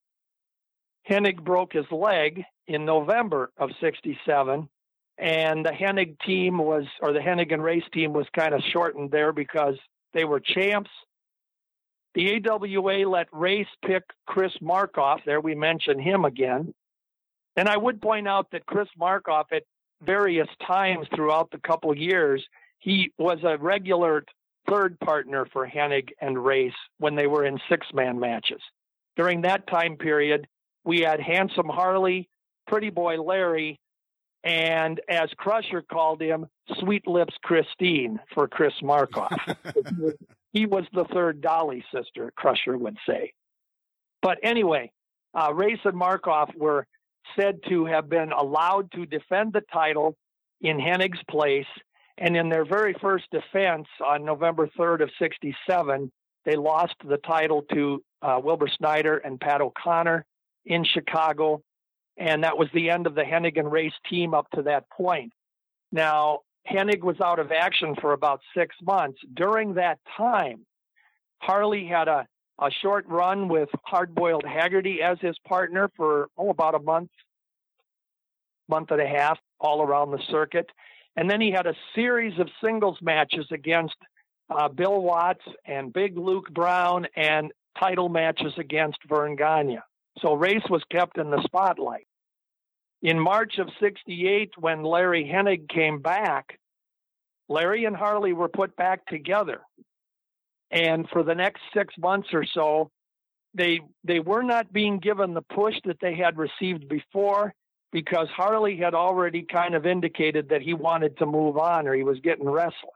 Hennig 1.09 1.43
broke 1.43 1.73
his 1.73 1.89
leg 1.91 2.43
in 2.67 2.85
November 2.85 3.51
of 3.57 3.69
67. 3.81 4.69
And 5.17 5.65
the 5.65 5.71
Hennig 5.71 6.19
team 6.25 6.57
was, 6.57 6.85
or 7.01 7.13
the 7.13 7.19
Hennigan 7.19 7.61
race 7.61 7.83
team 7.93 8.13
was 8.13 8.25
kind 8.35 8.53
of 8.53 8.61
shortened 8.71 9.11
there 9.11 9.31
because 9.31 9.75
they 10.13 10.25
were 10.25 10.39
champs. 10.39 10.89
The 12.15 12.41
AWA 12.47 13.09
let 13.09 13.27
Race 13.31 13.67
pick 13.85 14.03
Chris 14.27 14.53
Markoff. 14.61 15.19
There 15.25 15.41
we 15.41 15.55
mention 15.55 15.99
him 15.99 16.25
again. 16.25 16.73
And 17.55 17.69
I 17.69 17.77
would 17.77 18.01
point 18.01 18.27
out 18.27 18.51
that 18.51 18.65
Chris 18.65 18.87
Markoff, 18.99 19.45
at 19.51 19.63
various 20.01 20.47
times 20.65 21.07
throughout 21.15 21.51
the 21.51 21.59
couple 21.59 21.95
years, 21.95 22.43
he 22.79 23.11
was 23.17 23.39
a 23.43 23.57
regular 23.57 24.25
third 24.69 24.99
partner 24.99 25.45
for 25.51 25.67
Hennig 25.67 26.09
and 26.21 26.43
Race 26.43 26.73
when 26.97 27.15
they 27.15 27.27
were 27.27 27.45
in 27.45 27.59
six 27.69 27.87
man 27.93 28.19
matches. 28.19 28.61
During 29.15 29.41
that 29.41 29.67
time 29.67 29.97
period, 29.97 30.47
we 30.83 31.01
had 31.01 31.19
Handsome 31.19 31.69
Harley, 31.69 32.29
Pretty 32.67 32.89
Boy 32.89 33.21
Larry, 33.21 33.79
and 34.43 34.99
as 35.07 35.29
Crusher 35.37 35.81
called 35.81 36.21
him, 36.21 36.47
Sweet 36.79 37.07
Lips 37.07 37.35
Christine 37.43 38.19
for 38.33 38.47
Chris 38.47 38.73
Markoff. 38.81 39.37
he 40.53 40.65
was 40.65 40.85
the 40.93 41.05
third 41.13 41.41
Dolly 41.41 41.83
sister, 41.93 42.31
Crusher 42.35 42.77
would 42.77 42.97
say. 43.07 43.31
But 44.21 44.37
anyway, 44.43 44.91
uh, 45.33 45.53
Race 45.53 45.79
and 45.85 45.99
Markoff 45.99 46.55
were 46.55 46.85
said 47.39 47.59
to 47.69 47.85
have 47.85 48.09
been 48.09 48.31
allowed 48.31 48.91
to 48.91 49.05
defend 49.05 49.53
the 49.53 49.63
title 49.71 50.15
in 50.61 50.77
Hennig's 50.77 51.21
place, 51.29 51.67
And 52.17 52.37
in 52.37 52.49
their 52.49 52.65
very 52.65 52.93
first 53.01 53.25
defense 53.31 53.87
on 54.05 54.23
November 54.23 54.69
3rd 54.77 55.03
of 55.03 55.09
67, 55.19 56.11
they 56.45 56.55
lost 56.55 56.95
the 57.05 57.17
title 57.17 57.63
to 57.73 58.03
uh, 58.21 58.39
Wilbur 58.43 58.69
Snyder 58.77 59.17
and 59.17 59.39
Pat 59.39 59.61
O'Connor 59.61 60.25
in 60.65 60.83
Chicago. 60.85 61.61
And 62.17 62.43
that 62.43 62.57
was 62.57 62.69
the 62.73 62.89
end 62.89 63.07
of 63.07 63.15
the 63.15 63.23
Hennig 63.23 63.57
and 63.57 63.71
race 63.71 63.93
team 64.09 64.33
up 64.33 64.47
to 64.51 64.63
that 64.63 64.89
point. 64.89 65.33
Now, 65.91 66.39
Hennig 66.69 67.01
was 67.01 67.19
out 67.21 67.39
of 67.39 67.51
action 67.51 67.95
for 67.99 68.13
about 68.13 68.41
six 68.55 68.75
months. 68.81 69.19
During 69.33 69.73
that 69.75 69.99
time, 70.17 70.65
Harley 71.39 71.85
had 71.85 72.07
a, 72.07 72.25
a 72.59 72.71
short 72.81 73.05
run 73.07 73.47
with 73.47 73.69
Hardboiled 73.91 74.45
Haggerty 74.45 75.01
as 75.01 75.17
his 75.19 75.37
partner 75.47 75.89
for 75.97 76.29
oh, 76.37 76.49
about 76.49 76.75
a 76.75 76.79
month, 76.79 77.09
month 78.69 78.91
and 78.91 79.01
a 79.01 79.07
half, 79.07 79.39
all 79.59 79.81
around 79.81 80.11
the 80.11 80.21
circuit. 80.29 80.69
And 81.15 81.29
then 81.29 81.41
he 81.41 81.51
had 81.51 81.67
a 81.67 81.75
series 81.95 82.39
of 82.39 82.49
singles 82.63 82.97
matches 83.01 83.45
against 83.51 83.95
uh, 84.49 84.67
Bill 84.69 85.01
Watts 85.01 85.43
and 85.65 85.91
Big 85.91 86.17
Luke 86.17 86.49
Brown 86.51 87.07
and 87.15 87.51
title 87.79 88.09
matches 88.09 88.53
against 88.57 88.99
Verne 89.07 89.35
Gagne. 89.35 89.79
So 90.19 90.33
race 90.33 90.63
was 90.69 90.83
kept 90.91 91.17
in 91.17 91.29
the 91.29 91.41
spotlight. 91.43 92.07
In 93.01 93.19
March 93.19 93.57
of 93.57 93.69
68, 93.81 94.51
when 94.57 94.83
Larry 94.83 95.25
Hennig 95.25 95.67
came 95.67 96.01
back, 96.01 96.59
Larry 97.49 97.85
and 97.85 97.95
Harley 97.95 98.33
were 98.33 98.47
put 98.47 98.75
back 98.75 99.05
together. 99.07 99.61
And 100.71 101.07
for 101.09 101.23
the 101.23 101.35
next 101.35 101.61
six 101.73 101.93
months 101.97 102.29
or 102.33 102.45
so, 102.45 102.89
they 103.53 103.81
they 104.03 104.19
were 104.19 104.41
not 104.41 104.73
being 104.73 104.99
given 104.99 105.33
the 105.33 105.41
push 105.41 105.75
that 105.85 105.99
they 106.01 106.15
had 106.15 106.37
received 106.37 106.87
before 106.87 107.53
because 107.91 108.27
Harley 108.35 108.77
had 108.77 108.95
already 108.95 109.43
kind 109.43 109.75
of 109.75 109.85
indicated 109.85 110.49
that 110.49 110.63
he 110.63 110.73
wanted 110.73 111.17
to 111.17 111.27
move 111.27 111.57
on 111.57 111.87
or 111.87 111.93
he 111.93 112.03
was 112.03 112.19
getting 112.21 112.49
restless. 112.49 112.91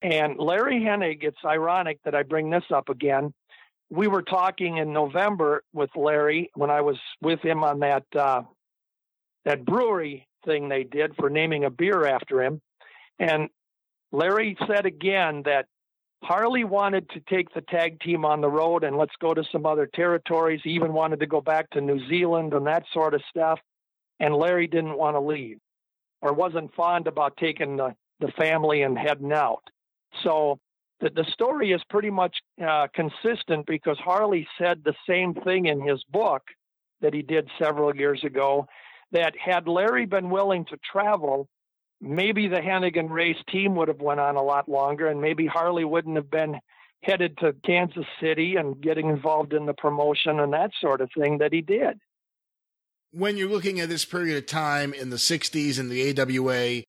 And 0.00 0.38
Larry 0.38 0.80
Hennig, 0.80 1.24
it's 1.24 1.44
ironic 1.44 1.98
that 2.04 2.14
I 2.14 2.22
bring 2.22 2.50
this 2.50 2.64
up 2.72 2.88
again. 2.88 3.34
We 3.90 4.08
were 4.08 4.22
talking 4.22 4.78
in 4.78 4.92
November 4.92 5.62
with 5.72 5.90
Larry 5.94 6.50
when 6.54 6.70
I 6.70 6.80
was 6.80 6.96
with 7.22 7.40
him 7.40 7.62
on 7.62 7.80
that 7.80 8.04
uh, 8.14 8.42
that 9.44 9.64
brewery 9.64 10.26
thing 10.44 10.68
they 10.68 10.82
did 10.82 11.14
for 11.16 11.30
naming 11.30 11.64
a 11.64 11.70
beer 11.70 12.04
after 12.06 12.42
him, 12.42 12.60
and 13.18 13.48
Larry 14.12 14.56
said 14.66 14.86
again 14.86 15.42
that 15.44 15.66
Harley 16.22 16.64
wanted 16.64 17.08
to 17.10 17.20
take 17.20 17.52
the 17.54 17.60
tag 17.60 18.00
team 18.00 18.24
on 18.24 18.40
the 18.40 18.48
road 18.48 18.84
and 18.84 18.96
let's 18.96 19.14
go 19.20 19.34
to 19.34 19.44
some 19.52 19.66
other 19.66 19.86
territories. 19.86 20.60
He 20.64 20.70
even 20.70 20.92
wanted 20.92 21.20
to 21.20 21.26
go 21.26 21.40
back 21.40 21.70
to 21.70 21.80
New 21.80 22.06
Zealand 22.08 22.54
and 22.54 22.66
that 22.66 22.84
sort 22.92 23.14
of 23.14 23.22
stuff. 23.30 23.60
And 24.18 24.34
Larry 24.34 24.66
didn't 24.66 24.96
want 24.96 25.14
to 25.14 25.20
leave 25.20 25.58
or 26.22 26.32
wasn't 26.32 26.74
fond 26.74 27.06
about 27.06 27.36
taking 27.36 27.76
the, 27.76 27.94
the 28.20 28.32
family 28.32 28.82
and 28.82 28.98
heading 28.98 29.32
out. 29.32 29.62
So 30.24 30.58
the, 31.00 31.10
the 31.10 31.26
story 31.32 31.72
is 31.72 31.82
pretty 31.90 32.10
much 32.10 32.36
uh, 32.64 32.86
consistent 32.94 33.66
because 33.66 33.98
Harley 33.98 34.46
said 34.58 34.82
the 34.84 34.94
same 35.08 35.34
thing 35.34 35.66
in 35.66 35.86
his 35.86 36.02
book 36.10 36.42
that 37.00 37.12
he 37.12 37.22
did 37.22 37.48
several 37.62 37.94
years 37.94 38.22
ago 38.24 38.66
that 39.12 39.34
had 39.38 39.68
Larry 39.68 40.06
been 40.06 40.30
willing 40.30 40.64
to 40.66 40.78
travel, 40.90 41.48
maybe 42.00 42.48
the 42.48 42.56
Hennig 42.56 42.98
and 42.98 43.10
race 43.10 43.36
team 43.50 43.74
would 43.76 43.88
have 43.88 44.00
went 44.00 44.20
on 44.20 44.36
a 44.36 44.42
lot 44.42 44.68
longer 44.68 45.08
and 45.08 45.20
maybe 45.20 45.46
Harley 45.46 45.84
wouldn't 45.84 46.16
have 46.16 46.30
been 46.30 46.58
headed 47.02 47.36
to 47.38 47.54
Kansas 47.64 48.06
City 48.20 48.56
and 48.56 48.80
getting 48.80 49.08
involved 49.08 49.52
in 49.52 49.66
the 49.66 49.74
promotion 49.74 50.40
and 50.40 50.52
that 50.52 50.70
sort 50.80 51.00
of 51.00 51.10
thing 51.16 51.38
that 51.38 51.52
he 51.52 51.60
did. 51.60 51.98
When 53.12 53.36
you're 53.36 53.48
looking 53.48 53.80
at 53.80 53.88
this 53.88 54.04
period 54.04 54.36
of 54.36 54.46
time 54.46 54.92
in 54.92 55.10
the 55.10 55.16
60s 55.16 55.78
in 55.78 55.88
the 55.88 56.20
AWA, 56.20 56.82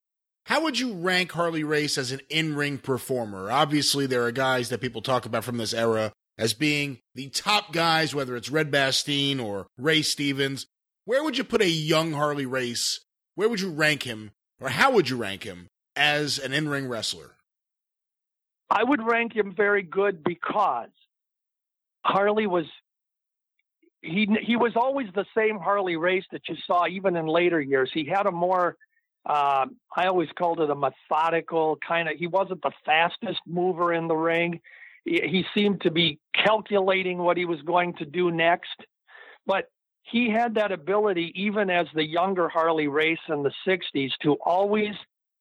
how 0.48 0.64
would 0.64 0.80
you 0.80 0.94
rank 0.94 1.34
Harley 1.34 1.66
Race 1.66 1.98
as 1.98 2.14
an 2.14 2.22
in 2.30 2.56
ring 2.56 2.78
performer? 2.78 3.52
Obviously, 3.52 4.06
there 4.06 4.24
are 4.24 4.32
guys 4.32 4.70
that 4.70 4.80
people 4.80 5.02
talk 5.02 5.26
about 5.26 5.44
from 5.44 5.58
this 5.58 5.74
era 5.74 6.14
as 6.38 6.54
being 6.54 7.00
the 7.16 7.28
top 7.28 7.74
guys, 7.74 8.16
whether 8.16 8.34
it's 8.38 8.50
Red 8.50 8.72
Bastien 8.72 9.42
or 9.42 9.68
Ray 9.78 10.02
Stevens. 10.02 10.66
Where 11.04 11.22
would 11.22 11.38
you 11.38 11.44
put 11.44 11.62
a 11.62 11.70
young 11.70 12.14
Harley 12.14 12.46
Race? 12.46 13.02
Where 13.36 13.50
would 13.50 13.60
you 13.60 13.72
rank 13.72 14.04
him, 14.04 14.32
or 14.62 14.70
how 14.70 14.92
would 14.92 15.10
you 15.10 15.18
rank 15.18 15.44
him 15.44 15.68
as 15.98 16.40
an 16.40 16.54
in 16.54 16.70
ring 16.70 16.88
wrestler? 16.88 17.36
I 18.70 18.86
would 18.86 19.06
rank 19.06 19.36
him 19.36 19.54
very 19.54 19.84
good 19.84 20.24
because 20.24 20.92
Harley 22.06 22.48
was 22.48 22.66
he 24.02 24.30
he 24.44 24.56
was 24.56 24.78
always 24.78 25.08
the 25.14 25.26
same 25.36 25.60
Harley 25.60 25.98
Race 25.98 26.26
that 26.32 26.48
you 26.48 26.56
saw 26.66 26.88
even 26.88 27.18
in 27.18 27.28
later 27.28 27.60
years. 27.60 27.92
He 27.94 28.06
had 28.06 28.28
a 28.28 28.32
more 28.32 28.78
uh, 29.28 29.66
I 29.96 30.08
always 30.08 30.30
called 30.38 30.62
it 30.62 30.70
a 30.70 30.76
methodical 30.76 31.78
kind 31.86 32.08
of. 32.08 32.18
He 32.18 32.28
wasn't 32.28 32.62
the 32.62 32.72
fastest 32.86 33.42
mover 33.46 33.94
in 33.94 34.08
the 34.08 34.16
ring. 34.16 34.62
He, 35.04 35.22
he 35.22 35.46
seemed 35.54 35.82
to 35.82 35.92
be 35.92 36.20
calculating 36.34 37.18
what 37.18 37.36
he 37.36 37.44
was 37.44 37.62
going 37.64 37.94
to 37.96 38.06
do 38.06 38.32
next, 38.32 38.86
but 39.46 39.66
he 40.04 40.30
had 40.30 40.56
that 40.56 40.72
ability, 40.72 41.34
even 41.36 41.70
as 41.70 41.88
the 41.94 42.06
younger 42.06 42.48
Harley 42.48 42.88
Race 42.88 43.20
in 43.28 43.44
the 43.44 43.52
'60s, 43.68 44.12
to 44.22 44.38
always, 44.46 44.94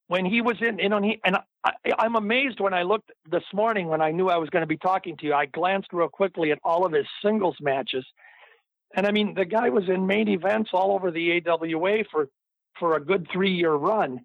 when 0.09 0.25
he 0.25 0.41
was 0.41 0.57
in, 0.61 0.81
you 0.81 0.89
know, 0.89 1.01
he, 1.01 1.21
and 1.25 1.37
I, 1.63 1.73
I'm 1.97 2.17
amazed 2.17 2.59
when 2.59 2.75
I 2.75 2.83
looked 2.83 3.13
this 3.31 3.45
morning 3.55 3.87
when 3.87 4.03
I 4.03 4.11
knew 4.11 4.29
I 4.29 4.39
was 4.39 4.51
going 4.51 4.63
to 4.63 4.67
be 4.67 4.79
talking 4.79 5.17
to 5.19 5.27
you. 5.27 5.35
I 5.35 5.47
glanced 5.47 5.93
real 5.93 6.09
quickly 6.09 6.51
at 6.51 6.59
all 6.65 6.85
of 6.85 6.93
his 6.93 7.07
singles 7.25 7.57
matches, 7.61 8.05
and 8.97 9.07
I 9.07 9.13
mean, 9.13 9.35
the 9.35 9.45
guy 9.45 9.69
was 9.69 9.89
in 9.89 10.09
main 10.09 10.27
events 10.27 10.71
all 10.73 10.91
over 10.93 11.13
the 11.13 11.41
AWA 11.47 12.03
for 12.11 12.29
for 12.79 12.97
a 12.97 13.05
good 13.05 13.27
three 13.33 13.53
year 13.55 13.73
run, 13.73 14.21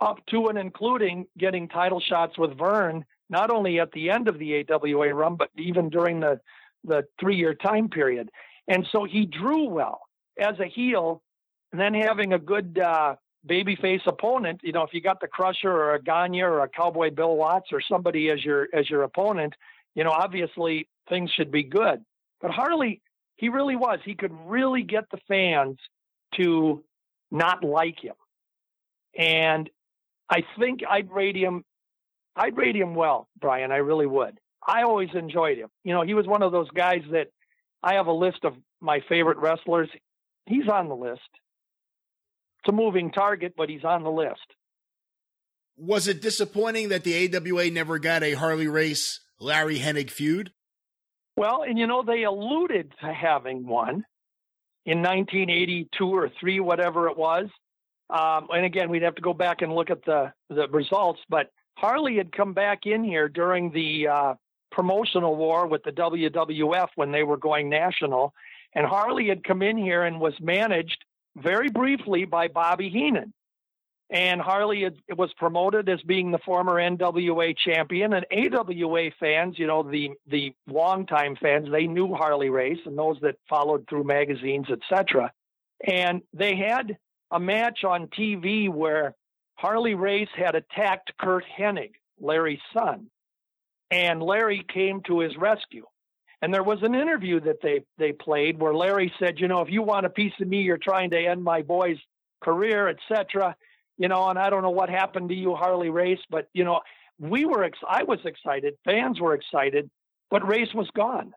up 0.00 0.18
to 0.26 0.46
and 0.48 0.58
including 0.58 1.26
getting 1.38 1.68
title 1.68 2.00
shots 2.00 2.36
with 2.38 2.56
Verne, 2.58 3.04
not 3.30 3.50
only 3.50 3.80
at 3.80 3.92
the 3.92 4.10
end 4.10 4.28
of 4.28 4.38
the 4.38 4.64
AWA 4.70 5.14
run, 5.14 5.36
but 5.36 5.50
even 5.56 5.88
during 5.88 6.20
the, 6.20 6.40
the 6.84 7.04
three 7.18 7.36
year 7.36 7.54
time 7.54 7.88
period. 7.88 8.30
And 8.68 8.86
so 8.92 9.04
he 9.04 9.26
drew 9.26 9.68
well 9.68 10.00
as 10.38 10.58
a 10.60 10.66
heel, 10.66 11.22
and 11.72 11.80
then 11.80 11.94
having 11.94 12.32
a 12.32 12.38
good 12.38 12.78
uh, 12.78 13.16
babyface 13.48 14.06
opponent. 14.06 14.60
You 14.62 14.72
know, 14.72 14.82
if 14.82 14.92
you 14.92 15.00
got 15.00 15.20
the 15.20 15.28
Crusher 15.28 15.70
or 15.70 15.94
a 15.94 16.02
Gagne 16.02 16.42
or 16.42 16.60
a 16.60 16.68
Cowboy 16.68 17.10
Bill 17.10 17.36
Watts 17.36 17.68
or 17.72 17.80
somebody 17.80 18.30
as 18.30 18.44
your 18.44 18.68
as 18.72 18.88
your 18.90 19.02
opponent, 19.02 19.54
you 19.94 20.04
know, 20.04 20.10
obviously 20.10 20.88
things 21.08 21.30
should 21.30 21.50
be 21.50 21.62
good. 21.62 22.04
But 22.40 22.50
Harley, 22.50 23.00
he 23.36 23.48
really 23.48 23.76
was. 23.76 23.98
He 24.04 24.14
could 24.14 24.32
really 24.46 24.82
get 24.82 25.04
the 25.10 25.18
fans 25.28 25.78
to 26.34 26.84
not 27.30 27.64
like 27.64 28.02
him. 28.02 28.14
And 29.18 29.70
I 30.28 30.42
think 30.58 30.80
I'd 30.88 31.10
rate 31.10 31.36
him 31.36 31.64
I'd 32.36 32.56
rate 32.56 32.76
him 32.76 32.94
well, 32.94 33.28
Brian. 33.40 33.72
I 33.72 33.76
really 33.76 34.06
would. 34.06 34.38
I 34.66 34.82
always 34.82 35.08
enjoyed 35.14 35.58
him. 35.58 35.68
You 35.84 35.94
know, 35.94 36.02
he 36.02 36.14
was 36.14 36.26
one 36.26 36.42
of 36.42 36.52
those 36.52 36.68
guys 36.70 37.02
that 37.12 37.28
I 37.82 37.94
have 37.94 38.06
a 38.06 38.12
list 38.12 38.44
of 38.44 38.54
my 38.80 39.00
favorite 39.08 39.38
wrestlers. 39.38 39.88
He's 40.44 40.68
on 40.68 40.88
the 40.88 40.94
list. 40.94 41.22
It's 42.60 42.68
a 42.68 42.72
moving 42.72 43.10
target, 43.10 43.54
but 43.56 43.70
he's 43.70 43.84
on 43.84 44.02
the 44.02 44.10
list. 44.10 44.46
Was 45.78 46.08
it 46.08 46.20
disappointing 46.20 46.88
that 46.90 47.04
the 47.04 47.34
AWA 47.34 47.70
never 47.70 47.98
got 47.98 48.22
a 48.22 48.34
Harley 48.34 48.68
Race 48.68 49.20
Larry 49.40 49.78
Hennig 49.78 50.10
feud? 50.10 50.52
Well, 51.36 51.62
and 51.62 51.78
you 51.78 51.86
know, 51.86 52.02
they 52.02 52.24
alluded 52.24 52.92
to 53.02 53.12
having 53.12 53.66
one 53.66 54.04
in 54.86 55.02
1982 55.02 56.06
or 56.06 56.30
three, 56.40 56.60
whatever 56.60 57.08
it 57.08 57.16
was. 57.16 57.48
Um, 58.08 58.46
and 58.50 58.64
again, 58.64 58.88
we'd 58.88 59.02
have 59.02 59.16
to 59.16 59.22
go 59.22 59.34
back 59.34 59.60
and 59.62 59.74
look 59.74 59.90
at 59.90 60.04
the 60.04 60.32
the 60.48 60.68
results. 60.68 61.20
But 61.28 61.50
Harley 61.76 62.16
had 62.16 62.32
come 62.32 62.54
back 62.54 62.86
in 62.86 63.02
here 63.02 63.28
during 63.28 63.72
the 63.72 64.08
uh, 64.08 64.34
promotional 64.70 65.34
war 65.34 65.66
with 65.66 65.82
the 65.82 65.90
WWF 65.90 66.88
when 66.94 67.10
they 67.10 67.24
were 67.24 67.36
going 67.36 67.68
national, 67.68 68.32
and 68.74 68.86
Harley 68.86 69.28
had 69.28 69.42
come 69.42 69.60
in 69.60 69.76
here 69.76 70.04
and 70.04 70.20
was 70.20 70.34
managed 70.40 71.04
very 71.36 71.68
briefly 71.68 72.24
by 72.24 72.48
Bobby 72.48 72.88
Heenan. 72.88 73.32
And 74.08 74.40
Harley 74.40 74.88
was 75.16 75.32
promoted 75.36 75.88
as 75.88 76.00
being 76.02 76.30
the 76.30 76.38
former 76.38 76.74
NWA 76.74 77.56
champion. 77.56 78.12
And 78.12 78.24
AWA 78.30 79.10
fans, 79.18 79.58
you 79.58 79.66
know, 79.66 79.82
the 79.82 80.10
the 80.28 80.54
longtime 80.68 81.36
fans, 81.36 81.68
they 81.70 81.88
knew 81.88 82.14
Harley 82.14 82.48
Race, 82.48 82.78
and 82.86 82.96
those 82.96 83.18
that 83.22 83.36
followed 83.48 83.86
through 83.88 84.04
magazines, 84.04 84.66
etc. 84.70 85.32
And 85.84 86.22
they 86.32 86.56
had 86.56 86.96
a 87.32 87.40
match 87.40 87.82
on 87.82 88.06
TV 88.06 88.72
where 88.72 89.14
Harley 89.56 89.94
Race 89.94 90.28
had 90.36 90.54
attacked 90.54 91.12
Curt 91.18 91.44
Hennig, 91.58 91.94
Larry's 92.20 92.60
son, 92.72 93.10
and 93.90 94.22
Larry 94.22 94.64
came 94.72 95.00
to 95.08 95.18
his 95.18 95.36
rescue. 95.36 95.84
And 96.42 96.54
there 96.54 96.62
was 96.62 96.78
an 96.82 96.94
interview 96.94 97.40
that 97.40 97.60
they 97.60 97.82
they 97.98 98.12
played 98.12 98.60
where 98.60 98.72
Larry 98.72 99.12
said, 99.18 99.40
you 99.40 99.48
know, 99.48 99.62
if 99.62 99.68
you 99.68 99.82
want 99.82 100.06
a 100.06 100.10
piece 100.10 100.34
of 100.40 100.46
me, 100.46 100.60
you're 100.60 100.78
trying 100.78 101.10
to 101.10 101.18
end 101.18 101.42
my 101.42 101.62
boy's 101.62 101.98
career, 102.40 102.86
etc 102.86 103.56
you 103.98 104.08
know, 104.08 104.28
and 104.28 104.38
I 104.38 104.50
don't 104.50 104.62
know 104.62 104.70
what 104.70 104.88
happened 104.88 105.30
to 105.30 105.34
you, 105.34 105.54
Harley 105.54 105.90
Race, 105.90 106.20
but 106.30 106.48
you 106.52 106.64
know, 106.64 106.80
we 107.18 107.44
were, 107.44 107.64
ex- 107.64 107.78
I 107.88 108.02
was 108.02 108.18
excited, 108.24 108.74
fans 108.84 109.20
were 109.20 109.34
excited, 109.34 109.90
but 110.30 110.46
Race 110.46 110.72
was 110.74 110.88
gone. 110.94 111.32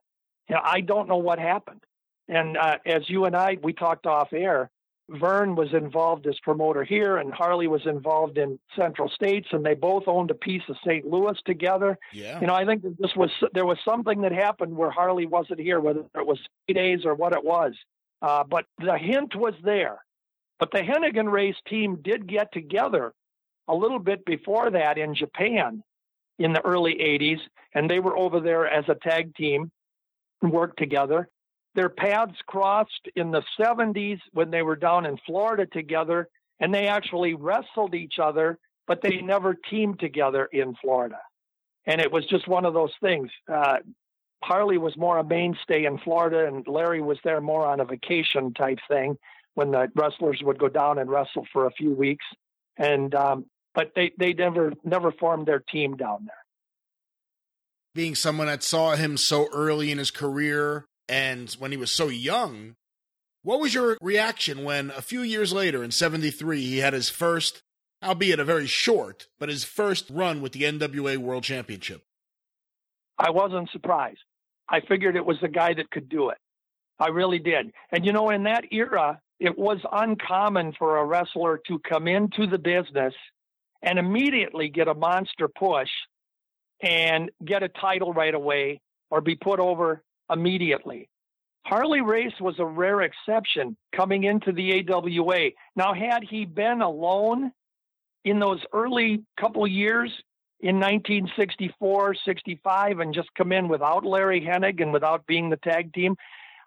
You 0.49 0.55
know, 0.55 0.61
I 0.63 0.81
don't 0.81 1.07
know 1.07 1.17
what 1.17 1.39
happened. 1.39 1.81
And 2.27 2.57
uh, 2.57 2.77
as 2.85 3.09
you 3.09 3.25
and 3.25 3.35
I, 3.35 3.57
we 3.61 3.73
talked 3.73 4.05
off 4.05 4.33
air, 4.33 4.69
Verne 5.09 5.55
was 5.55 5.73
involved 5.73 6.27
as 6.27 6.35
promoter 6.43 6.83
here, 6.83 7.17
and 7.17 7.33
Harley 7.33 7.67
was 7.67 7.81
involved 7.85 8.37
in 8.37 8.59
Central 8.75 9.09
States, 9.09 9.47
and 9.51 9.65
they 9.65 9.73
both 9.73 10.03
owned 10.07 10.29
a 10.29 10.35
piece 10.35 10.61
of 10.69 10.75
St. 10.85 11.05
Louis 11.05 11.35
together. 11.45 11.97
Yeah. 12.13 12.39
You 12.39 12.47
know, 12.47 12.53
I 12.53 12.65
think 12.65 12.83
this 12.83 13.15
was 13.15 13.31
there 13.53 13.65
was 13.65 13.79
something 13.83 14.21
that 14.21 14.31
happened 14.31 14.75
where 14.75 14.91
Harley 14.91 15.25
wasn't 15.25 15.59
here, 15.59 15.79
whether 15.79 16.01
it 16.01 16.27
was 16.27 16.39
three 16.67 16.75
days 16.75 17.05
or 17.05 17.15
what 17.15 17.33
it 17.33 17.43
was. 17.43 17.73
Uh, 18.21 18.43
but 18.43 18.65
the 18.77 18.97
hint 18.97 19.35
was 19.35 19.55
there. 19.63 19.99
But 20.59 20.71
the 20.71 20.79
Hennig 20.79 21.17
and 21.17 21.31
race 21.31 21.55
team 21.67 21.99
did 22.03 22.27
get 22.27 22.51
together 22.51 23.13
a 23.67 23.73
little 23.73 23.99
bit 23.99 24.25
before 24.25 24.69
that 24.71 24.97
in 24.97 25.15
Japan 25.15 25.83
in 26.37 26.53
the 26.53 26.65
early 26.65 26.95
80s, 26.95 27.39
and 27.73 27.89
they 27.89 27.99
were 27.99 28.17
over 28.17 28.39
there 28.39 28.67
as 28.67 28.85
a 28.87 28.95
tag 28.95 29.35
team 29.35 29.71
and 30.41 30.51
worked 30.51 30.77
together. 30.77 31.29
Their 31.75 31.89
paths 31.89 32.37
crossed 32.47 33.07
in 33.15 33.31
the 33.31 33.43
70s 33.59 34.19
when 34.33 34.49
they 34.49 34.61
were 34.61 34.75
down 34.75 35.05
in 35.05 35.17
Florida 35.25 35.65
together, 35.65 36.27
and 36.59 36.73
they 36.73 36.87
actually 36.87 37.35
wrestled 37.35 37.93
each 37.93 38.19
other, 38.21 38.57
but 38.87 39.01
they 39.01 39.21
never 39.21 39.53
teamed 39.69 39.99
together 39.99 40.49
in 40.51 40.75
Florida. 40.81 41.19
And 41.85 42.01
it 42.01 42.11
was 42.11 42.25
just 42.25 42.47
one 42.47 42.65
of 42.65 42.73
those 42.73 42.93
things. 43.01 43.29
Uh, 43.51 43.77
Harley 44.41 44.77
was 44.77 44.97
more 44.97 45.17
a 45.17 45.23
mainstay 45.23 45.85
in 45.85 45.99
Florida, 45.99 46.47
and 46.47 46.65
Larry 46.67 47.01
was 47.01 47.17
there 47.23 47.41
more 47.41 47.65
on 47.65 47.81
a 47.81 47.85
vacation 47.85 48.53
type 48.53 48.79
thing 48.87 49.17
when 49.59 49.71
the 49.71 49.91
wrestlers 49.93 50.39
would 50.41 50.57
go 50.57 50.69
down 50.69 50.97
and 50.99 51.09
wrestle 51.09 51.45
for 51.51 51.65
a 51.67 51.71
few 51.71 51.93
weeks. 51.93 52.23
And 52.77 53.13
um, 53.13 53.45
but 53.75 53.91
they 53.93 54.13
they 54.17 54.31
never 54.31 54.71
never 54.85 55.11
formed 55.11 55.47
their 55.47 55.59
team 55.59 55.97
down 55.97 56.25
there. 56.25 56.45
Being 57.93 58.15
someone 58.15 58.47
that 58.47 58.63
saw 58.63 58.95
him 58.95 59.17
so 59.17 59.49
early 59.51 59.91
in 59.91 59.97
his 59.97 60.11
career 60.11 60.85
and 61.09 61.49
when 61.59 61.71
he 61.71 61.77
was 61.77 61.91
so 61.91 62.07
young, 62.07 62.75
what 63.43 63.59
was 63.59 63.73
your 63.73 63.97
reaction 64.01 64.63
when 64.63 64.91
a 64.91 65.01
few 65.01 65.23
years 65.23 65.51
later 65.51 65.83
in 65.83 65.91
73 65.91 66.61
he 66.61 66.77
had 66.77 66.93
his 66.93 67.09
first, 67.09 67.61
albeit 68.01 68.39
a 68.39 68.45
very 68.45 68.67
short, 68.67 69.27
but 69.39 69.49
his 69.49 69.65
first 69.65 70.09
run 70.09 70.41
with 70.41 70.53
the 70.53 70.61
NWA 70.61 71.17
World 71.17 71.43
Championship? 71.43 72.03
I 73.17 73.31
wasn't 73.31 73.69
surprised. 73.71 74.19
I 74.69 74.79
figured 74.79 75.17
it 75.17 75.25
was 75.25 75.37
the 75.41 75.49
guy 75.49 75.73
that 75.73 75.91
could 75.91 76.07
do 76.07 76.29
it. 76.29 76.37
I 76.97 77.09
really 77.09 77.39
did. 77.39 77.73
And 77.91 78.05
you 78.05 78.13
know, 78.13 78.29
in 78.29 78.43
that 78.43 78.71
era, 78.71 79.19
it 79.39 79.57
was 79.57 79.79
uncommon 79.91 80.73
for 80.77 80.97
a 80.97 81.05
wrestler 81.05 81.59
to 81.67 81.79
come 81.79 82.07
into 82.07 82.47
the 82.47 82.57
business 82.57 83.13
and 83.81 83.97
immediately 83.97 84.69
get 84.69 84.87
a 84.87 84.93
monster 84.93 85.47
push 85.47 85.89
and 86.81 87.31
get 87.43 87.63
a 87.63 87.69
title 87.69 88.13
right 88.13 88.33
away 88.33 88.81
or 89.09 89.21
be 89.21 89.35
put 89.35 89.59
over 89.59 90.03
immediately. 90.31 91.09
Harley 91.65 92.01
Race 92.01 92.33
was 92.39 92.55
a 92.59 92.65
rare 92.65 93.01
exception 93.01 93.77
coming 93.95 94.23
into 94.23 94.51
the 94.51 94.85
AWA. 94.89 95.49
Now, 95.75 95.93
had 95.93 96.23
he 96.23 96.45
been 96.45 96.81
alone 96.81 97.51
in 98.25 98.39
those 98.39 98.59
early 98.73 99.23
couple 99.39 99.67
years 99.67 100.11
in 100.61 100.75
1964, 100.75 102.15
65, 102.25 102.99
and 102.99 103.13
just 103.13 103.29
come 103.37 103.51
in 103.51 103.67
without 103.67 104.05
Larry 104.05 104.41
Hennig 104.41 104.81
and 104.81 104.91
without 104.91 105.25
being 105.25 105.49
the 105.49 105.57
tag 105.57 105.93
team, 105.93 106.15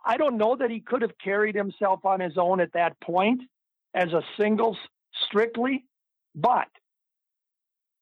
I 0.05 0.17
don't 0.17 0.37
know 0.37 0.57
that 0.57 0.71
he 0.71 0.81
could 0.81 1.03
have 1.03 1.17
carried 1.23 1.55
himself 1.55 2.05
on 2.05 2.21
his 2.21 2.37
own 2.37 2.61
at 2.61 2.73
that 2.73 2.99
point 3.01 3.43
as 3.95 4.13
a 4.13 4.23
singles 4.39 4.77
strictly, 5.27 5.85
but 6.35 6.69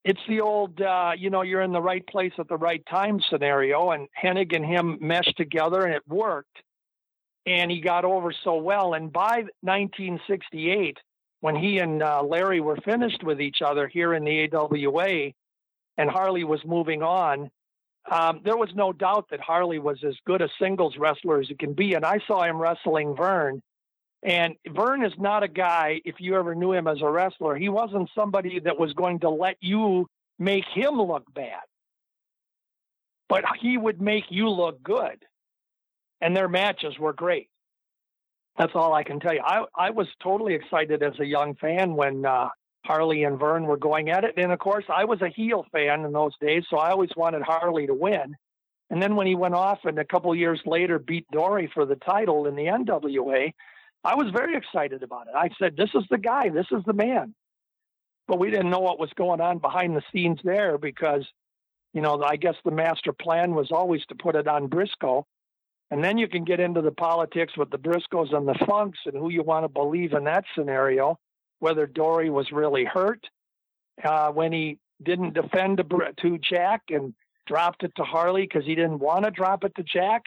it's 0.05 0.21
the 0.29 0.41
old, 0.41 0.81
uh, 0.81 1.13
you 1.17 1.29
know, 1.29 1.43
you're 1.43 1.61
in 1.61 1.73
the 1.73 1.83
right 1.83 2.07
place 2.07 2.33
at 2.39 2.49
the 2.49 2.57
right 2.57 2.83
time 2.87 3.21
scenario, 3.29 3.91
and 3.91 4.09
Hennig 4.21 4.55
and 4.55 4.65
him 4.65 4.99
meshed 5.01 5.37
together, 5.37 5.83
and 5.83 5.95
it 5.95 6.03
worked. 6.09 6.57
And 7.47 7.71
he 7.71 7.81
got 7.81 8.05
over 8.05 8.33
so 8.45 8.57
well. 8.57 8.95
And 8.95 9.13
by 9.13 9.45
1968, 9.63 10.99
when 11.41 11.57
he 11.57 11.79
and 11.79 12.03
uh, 12.03 12.23
Larry 12.23 12.61
were 12.61 12.77
finished 12.85 13.23
with 13.23 13.41
each 13.41 13.59
other 13.65 13.89
here 13.89 14.15
in 14.15 14.25
the 14.25 14.49
AWA, 14.53 15.33
and 15.99 16.11
Harley 16.11 16.45
was 16.45 16.61
moving 16.65 17.03
on, 17.03 17.51
um, 18.11 18.41
there 18.45 18.57
was 18.57 18.71
no 18.75 18.93
doubt 18.93 19.27
that 19.31 19.41
Harley 19.41 19.79
was 19.79 19.99
as 20.05 20.17
good 20.27 20.43
a 20.43 20.49
singles 20.61 20.97
wrestler 20.99 21.41
as 21.41 21.49
he 21.49 21.55
can 21.55 21.75
be. 21.75 21.95
And 21.95 22.05
I 22.05 22.19
saw 22.27 22.43
him 22.43 22.59
wrestling 22.59 23.15
Verne. 23.17 23.63
And 24.23 24.57
Verne 24.69 25.05
is 25.05 25.13
not 25.17 25.45
a 25.45 25.49
guy, 25.49 26.01
if 26.05 26.17
you 26.19 26.37
ever 26.37 26.55
knew 26.55 26.73
him 26.73 26.87
as 26.89 27.01
a 27.01 27.09
wrestler, 27.09 27.57
he 27.57 27.69
wasn't 27.69 28.11
somebody 28.15 28.61
that 28.61 28.79
was 28.79 28.93
going 28.93 29.21
to 29.21 29.31
let 29.31 29.57
you 29.61 30.09
make 30.39 30.65
him 30.75 31.01
look 31.01 31.23
bad. 31.33 31.63
But 33.29 33.45
he 33.61 33.79
would 33.79 34.01
make 34.03 34.25
you 34.29 34.51
look 34.51 34.83
good. 34.83 35.25
And 36.21 36.37
their 36.37 36.49
matches 36.49 36.99
were 36.99 37.15
great. 37.15 37.49
That's 38.59 38.73
all 38.75 38.93
I 38.93 39.05
can 39.05 39.21
tell 39.21 39.33
you. 39.33 39.41
I, 39.43 39.65
I 39.75 39.91
was 39.91 40.09
totally 40.23 40.55
excited 40.55 41.03
as 41.03 41.19
a 41.19 41.25
young 41.25 41.55
fan 41.55 41.95
when 41.95 42.27
uh, 42.27 42.49
Harley 42.85 43.25
and 43.25 43.39
Verne 43.39 43.65
were 43.65 43.77
going 43.77 44.11
at 44.11 44.25
it. 44.25 44.35
And 44.37 44.53
of 44.53 44.59
course, 44.59 44.85
I 44.89 45.05
was 45.05 45.21
a 45.23 45.29
heel 45.29 45.67
fan 45.73 46.05
in 46.05 46.13
those 46.13 46.33
days, 46.41 46.65
so 46.71 46.79
I 46.79 46.91
always 46.91 47.11
wanted 47.17 47.43
Harley 47.43 47.87
to 47.87 47.95
win. 47.95 48.37
And 48.91 49.01
then 49.01 49.15
when 49.15 49.27
he 49.27 49.35
went 49.35 49.55
off 49.55 49.81
and 49.85 49.99
a 49.99 50.05
couple 50.05 50.35
years 50.35 50.61
later 50.67 50.99
beat 50.99 51.27
Dory 51.31 51.71
for 51.73 51.87
the 51.87 51.97
title 51.97 52.47
in 52.47 52.57
the 52.57 52.65
NWA, 52.65 53.53
I 54.03 54.15
was 54.15 54.33
very 54.33 54.57
excited 54.57 55.03
about 55.03 55.29
it. 55.29 55.35
I 55.37 55.51
said, 55.59 55.77
This 55.77 55.91
is 55.95 56.05
the 56.11 56.19
guy, 56.19 56.49
this 56.49 56.67
is 56.73 56.83
the 56.85 56.93
man. 56.93 57.35
But 58.27 58.39
we 58.39 58.51
didn't 58.51 58.71
know 58.71 58.81
what 58.81 58.99
was 58.99 59.11
going 59.17 59.41
on 59.41 59.59
behind 59.59 59.97
the 59.97 60.03
scenes 60.13 60.39
there 60.43 60.79
because, 60.79 61.27
you 61.93 62.01
know, 62.01 62.23
I 62.23 62.37
guess 62.37 62.55
the 62.65 62.71
master 62.71 63.13
plan 63.13 63.55
was 63.55 63.71
always 63.71 64.05
to 64.07 64.15
put 64.15 64.37
it 64.37 64.49
on 64.49 64.69
Briscoe. 64.69 65.27
And 65.91 66.03
then 66.03 66.19
you 66.19 66.29
can 66.29 66.45
get 66.45 66.61
into 66.61 66.81
the 66.81 66.93
politics 66.93 67.57
with 67.57 67.71
the 67.71 67.79
Briscoes 67.79 68.33
and 68.33 68.47
the 68.47 68.55
Funks 68.67 69.01
and 69.07 69.17
who 69.17 69.31
you 69.31 69.43
want 69.43 69.65
to 69.65 69.69
believe 69.69 70.13
in 70.13 70.25
that 70.25 70.45
scenario 70.57 71.19
whether 71.61 71.87
Dory 71.87 72.31
was 72.31 72.51
really 72.51 72.85
hurt 72.85 73.25
uh, 74.05 74.31
when 74.31 74.53
he 74.53 74.79
didn't 75.03 75.35
defend 75.35 75.79
to, 75.79 76.39
Jack 76.39 76.83
and 76.91 77.15
dropped 77.47 77.85
it 77.85 77.93
to 77.97 78.03
Harley 78.03 78.43
because 78.43 78.65
he 78.65 78.75
didn't 78.75 78.99
want 78.99 79.25
to 79.25 79.31
drop 79.31 79.65
it 79.65 79.75
to 79.77 79.83
Jack. 79.83 80.23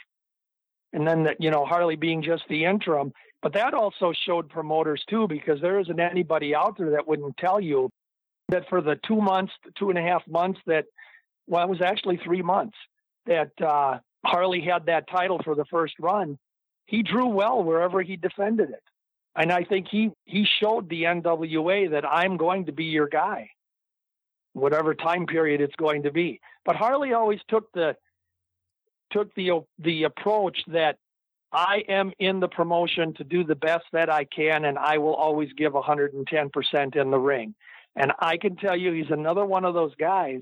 And 0.93 1.07
then, 1.07 1.23
that, 1.23 1.37
you 1.39 1.51
know, 1.51 1.65
Harley 1.65 1.95
being 1.95 2.23
just 2.23 2.43
the 2.49 2.65
interim. 2.65 3.11
But 3.41 3.53
that 3.53 3.73
also 3.73 4.13
showed 4.25 4.49
promoters 4.49 5.03
too, 5.09 5.27
because 5.27 5.59
there 5.59 5.79
isn't 5.79 5.99
anybody 5.99 6.55
out 6.55 6.77
there 6.77 6.91
that 6.91 7.07
wouldn't 7.07 7.35
tell 7.37 7.59
you 7.59 7.89
that 8.49 8.69
for 8.69 8.81
the 8.81 8.97
two 9.07 9.19
months, 9.19 9.53
two 9.77 9.89
and 9.89 9.97
a 9.97 10.01
half 10.01 10.21
months 10.27 10.59
that, 10.67 10.85
well, 11.47 11.63
it 11.63 11.69
was 11.69 11.81
actually 11.81 12.19
three 12.23 12.41
months 12.41 12.77
that 13.25 13.51
uh, 13.61 13.97
Harley 14.25 14.61
had 14.61 14.85
that 14.85 15.09
title 15.09 15.41
for 15.43 15.55
the 15.55 15.65
first 15.65 15.95
run, 15.99 16.37
he 16.85 17.03
drew 17.03 17.27
well 17.27 17.63
wherever 17.63 18.01
he 18.01 18.15
defended 18.15 18.69
it. 18.69 18.83
And 19.35 19.51
I 19.51 19.63
think 19.63 19.87
he 19.89 20.11
he 20.25 20.45
showed 20.61 20.89
the 20.89 21.03
NWA 21.03 21.91
that 21.91 22.05
I'm 22.05 22.37
going 22.37 22.65
to 22.65 22.71
be 22.71 22.85
your 22.85 23.07
guy, 23.07 23.49
whatever 24.53 24.93
time 24.93 25.25
period 25.25 25.61
it's 25.61 25.75
going 25.75 26.03
to 26.03 26.11
be. 26.11 26.39
But 26.65 26.75
Harley 26.75 27.13
always 27.13 27.39
took 27.47 27.71
the 27.73 27.95
took 29.11 29.33
the 29.35 29.63
the 29.79 30.03
approach 30.03 30.59
that 30.67 30.97
I 31.51 31.83
am 31.87 32.11
in 32.19 32.39
the 32.39 32.47
promotion 32.47 33.13
to 33.15 33.23
do 33.23 33.43
the 33.43 33.55
best 33.55 33.85
that 33.91 34.11
I 34.11 34.25
can, 34.25 34.65
and 34.65 34.77
I 34.77 34.97
will 34.97 35.13
always 35.13 35.49
give 35.55 35.73
110% 35.73 36.95
in 36.95 37.11
the 37.11 37.19
ring. 37.19 37.53
And 37.95 38.11
I 38.19 38.37
can 38.37 38.55
tell 38.55 38.75
you, 38.75 38.91
he's 38.91 39.11
another 39.11 39.45
one 39.45 39.63
of 39.63 39.75
those 39.75 39.93
guys 39.95 40.41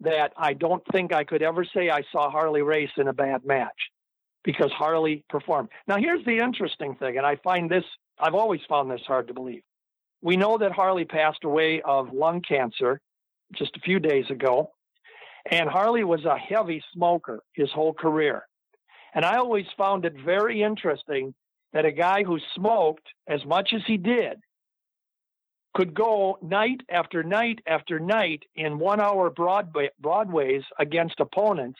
that 0.00 0.32
I 0.36 0.52
don't 0.52 0.82
think 0.92 1.14
I 1.14 1.24
could 1.24 1.42
ever 1.42 1.64
say 1.64 1.88
I 1.88 2.02
saw 2.12 2.30
Harley 2.30 2.60
race 2.60 2.90
in 2.98 3.08
a 3.08 3.14
bad 3.14 3.46
match 3.46 3.90
because 4.44 4.70
Harley 4.72 5.24
performed. 5.30 5.70
Now, 5.88 5.96
here's 5.96 6.24
the 6.26 6.36
interesting 6.36 6.94
thing, 6.96 7.16
and 7.16 7.24
I 7.24 7.36
find 7.36 7.70
this 7.70 7.84
I've 8.18 8.34
always 8.34 8.60
found 8.68 8.90
this 8.90 9.02
hard 9.06 9.28
to 9.28 9.34
believe. 9.34 9.62
We 10.22 10.36
know 10.36 10.58
that 10.58 10.72
Harley 10.72 11.04
passed 11.04 11.44
away 11.44 11.82
of 11.82 12.12
lung 12.12 12.40
cancer 12.40 13.00
just 13.54 13.76
a 13.76 13.80
few 13.80 13.98
days 13.98 14.30
ago, 14.30 14.70
and 15.50 15.68
Harley 15.68 16.04
was 16.04 16.24
a 16.24 16.38
heavy 16.38 16.82
smoker 16.92 17.40
his 17.52 17.70
whole 17.70 17.92
career. 17.92 18.46
And 19.14 19.24
I 19.24 19.36
always 19.36 19.66
found 19.76 20.04
it 20.04 20.14
very 20.24 20.62
interesting 20.62 21.34
that 21.72 21.84
a 21.84 21.92
guy 21.92 22.24
who 22.24 22.38
smoked 22.54 23.06
as 23.28 23.44
much 23.44 23.72
as 23.74 23.82
he 23.86 23.96
did 23.96 24.38
could 25.74 25.92
go 25.92 26.38
night 26.40 26.80
after 26.88 27.22
night 27.22 27.58
after 27.66 27.98
night 27.98 28.44
in 28.54 28.78
one 28.78 29.00
hour 29.00 29.28
Broadway, 29.28 29.90
Broadways 30.00 30.62
against 30.78 31.20
opponents 31.20 31.78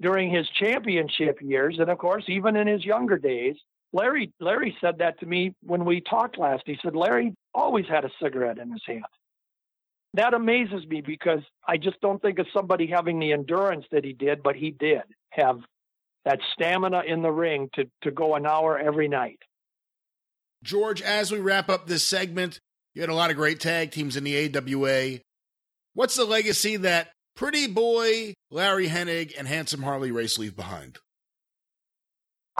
during 0.00 0.30
his 0.30 0.48
championship 0.50 1.38
years. 1.40 1.76
And 1.78 1.90
of 1.90 1.98
course, 1.98 2.24
even 2.28 2.56
in 2.56 2.66
his 2.66 2.84
younger 2.84 3.18
days, 3.18 3.56
Larry 3.92 4.32
Larry 4.40 4.76
said 4.80 4.98
that 4.98 5.18
to 5.20 5.26
me 5.26 5.54
when 5.62 5.84
we 5.84 6.00
talked 6.00 6.38
last. 6.38 6.62
He 6.66 6.78
said 6.82 6.94
Larry 6.94 7.34
always 7.54 7.86
had 7.88 8.04
a 8.04 8.10
cigarette 8.22 8.58
in 8.58 8.70
his 8.70 8.82
hand. 8.86 9.04
That 10.14 10.34
amazes 10.34 10.86
me 10.86 11.00
because 11.00 11.40
I 11.66 11.76
just 11.76 12.00
don't 12.00 12.20
think 12.20 12.38
of 12.38 12.46
somebody 12.54 12.86
having 12.86 13.20
the 13.20 13.32
endurance 13.32 13.84
that 13.92 14.04
he 14.04 14.12
did, 14.12 14.42
but 14.42 14.56
he 14.56 14.70
did 14.70 15.02
have 15.30 15.60
that 16.24 16.40
stamina 16.52 17.02
in 17.06 17.22
the 17.22 17.30
ring 17.30 17.70
to, 17.74 17.84
to 18.02 18.10
go 18.10 18.34
an 18.34 18.44
hour 18.46 18.78
every 18.78 19.08
night. 19.08 19.38
George, 20.62 21.00
as 21.00 21.32
we 21.32 21.38
wrap 21.38 21.68
up 21.68 21.86
this 21.86 22.04
segment, 22.04 22.58
you 22.94 23.02
had 23.02 23.08
a 23.08 23.14
lot 23.14 23.30
of 23.30 23.36
great 23.36 23.60
tag 23.60 23.92
teams 23.92 24.16
in 24.16 24.24
the 24.24 24.54
AWA. 24.56 25.20
What's 25.94 26.16
the 26.16 26.24
legacy 26.24 26.76
that 26.78 27.12
Pretty 27.36 27.66
Boy, 27.66 28.34
Larry 28.50 28.88
Hennig, 28.88 29.32
and 29.38 29.48
Handsome 29.48 29.82
Harley 29.82 30.10
Race 30.10 30.38
leave 30.38 30.56
behind? 30.56 30.98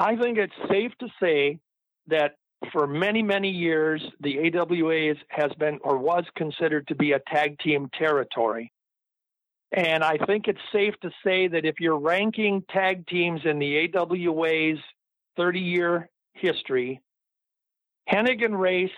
I 0.00 0.16
think 0.16 0.38
it's 0.38 0.54
safe 0.70 0.92
to 1.00 1.08
say 1.22 1.58
that 2.06 2.36
for 2.72 2.86
many, 2.86 3.22
many 3.22 3.50
years, 3.50 4.02
the 4.20 4.50
AWA 4.50 5.14
has 5.28 5.52
been 5.58 5.78
or 5.82 5.98
was 5.98 6.24
considered 6.36 6.88
to 6.88 6.94
be 6.94 7.12
a 7.12 7.20
tag 7.30 7.58
team 7.58 7.90
territory. 7.98 8.72
And 9.72 10.02
I 10.02 10.16
think 10.26 10.48
it's 10.48 10.58
safe 10.72 10.94
to 11.02 11.10
say 11.22 11.48
that 11.48 11.66
if 11.66 11.80
you're 11.80 11.98
ranking 11.98 12.64
tag 12.70 13.06
teams 13.08 13.42
in 13.44 13.58
the 13.58 13.90
AWA's 13.94 14.78
30 15.36 15.60
year 15.60 16.08
history, 16.32 17.02
Hennig 18.10 18.42
and 18.42 18.58
Race 18.58 18.90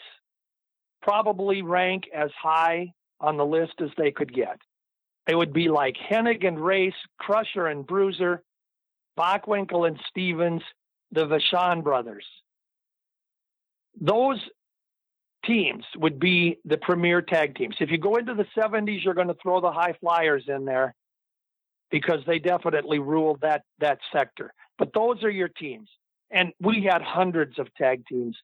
probably 1.02 1.62
rank 1.62 2.04
as 2.14 2.30
high 2.40 2.92
on 3.20 3.36
the 3.36 3.44
list 3.44 3.74
as 3.80 3.90
they 3.98 4.12
could 4.12 4.32
get. 4.32 4.56
It 5.26 5.34
would 5.34 5.52
be 5.52 5.68
like 5.68 5.96
Hennig 5.96 6.46
and 6.46 6.64
Race, 6.64 6.94
Crusher 7.18 7.66
and 7.66 7.84
Bruiser, 7.84 8.40
Bockwinkel 9.18 9.88
and 9.88 9.98
Stevens, 10.08 10.62
the 11.12 11.26
Vachon 11.26 11.84
brothers. 11.84 12.24
Those 14.00 14.40
teams 15.44 15.84
would 15.96 16.18
be 16.18 16.58
the 16.64 16.78
premier 16.78 17.20
tag 17.20 17.54
teams. 17.56 17.76
If 17.80 17.90
you 17.90 17.98
go 17.98 18.16
into 18.16 18.34
the 18.34 18.46
70s, 18.56 19.04
you're 19.04 19.14
going 19.14 19.28
to 19.28 19.36
throw 19.42 19.60
the 19.60 19.72
high 19.72 19.94
flyers 20.00 20.44
in 20.48 20.64
there 20.64 20.94
because 21.90 22.20
they 22.26 22.38
definitely 22.38 22.98
ruled 22.98 23.40
that 23.42 23.62
that 23.80 23.98
sector. 24.12 24.52
But 24.78 24.92
those 24.94 25.22
are 25.22 25.30
your 25.30 25.48
teams. 25.48 25.88
And 26.30 26.52
we 26.60 26.88
had 26.90 27.02
hundreds 27.02 27.58
of 27.58 27.72
tag 27.74 28.06
teams 28.06 28.36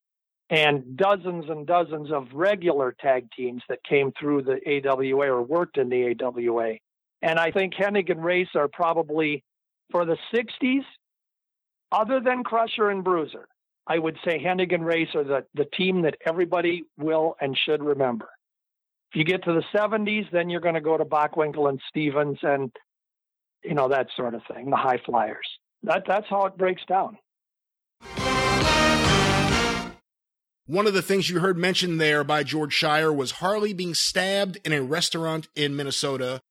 and 0.50 0.96
dozens 0.96 1.46
and 1.48 1.66
dozens 1.66 2.12
of 2.12 2.28
regular 2.34 2.94
tag 3.00 3.28
teams 3.36 3.62
that 3.68 3.82
came 3.84 4.12
through 4.18 4.42
the 4.42 4.60
AWA 4.86 5.26
or 5.26 5.42
worked 5.42 5.78
in 5.78 5.88
the 5.88 6.14
AWA. 6.14 6.74
And 7.22 7.38
I 7.38 7.50
think 7.50 7.74
Hennig 7.74 8.10
and 8.10 8.22
Race 8.22 8.48
are 8.54 8.68
probably 8.68 9.42
for 9.90 10.04
the 10.04 10.18
60s, 10.34 10.84
other 11.90 12.20
than 12.20 12.44
Crusher 12.44 12.90
and 12.90 13.02
Bruiser, 13.02 13.48
I 13.86 13.98
would 13.98 14.16
say 14.24 14.42
Hennig 14.42 14.74
and 14.74 14.84
Race 14.84 15.08
are 15.14 15.24
the, 15.24 15.46
the 15.54 15.64
team 15.64 16.02
that 16.02 16.16
everybody 16.26 16.84
will 16.98 17.36
and 17.40 17.56
should 17.56 17.82
remember. 17.82 18.28
If 19.12 19.18
you 19.18 19.24
get 19.24 19.44
to 19.44 19.54
the 19.54 19.64
70s, 19.74 20.30
then 20.30 20.50
you're 20.50 20.60
going 20.60 20.74
to 20.74 20.82
go 20.82 20.98
to 20.98 21.04
Bockwinkel 21.04 21.68
and 21.68 21.80
Stevens 21.88 22.38
and, 22.42 22.70
you 23.64 23.74
know, 23.74 23.88
that 23.88 24.08
sort 24.14 24.34
of 24.34 24.42
thing, 24.52 24.68
the 24.68 24.76
high 24.76 25.00
flyers. 25.06 25.48
That, 25.84 26.04
that's 26.06 26.26
how 26.28 26.44
it 26.44 26.58
breaks 26.58 26.82
down. 26.86 27.16
One 30.66 30.86
of 30.86 30.92
the 30.92 31.00
things 31.00 31.30
you 31.30 31.40
heard 31.40 31.56
mentioned 31.56 31.98
there 31.98 32.22
by 32.22 32.42
George 32.42 32.74
Schire 32.78 33.14
was 33.14 33.30
Harley 33.32 33.72
being 33.72 33.94
stabbed 33.94 34.58
in 34.66 34.74
a 34.74 34.82
restaurant 34.82 35.48
in 35.56 35.74
Minnesota. 35.74 36.42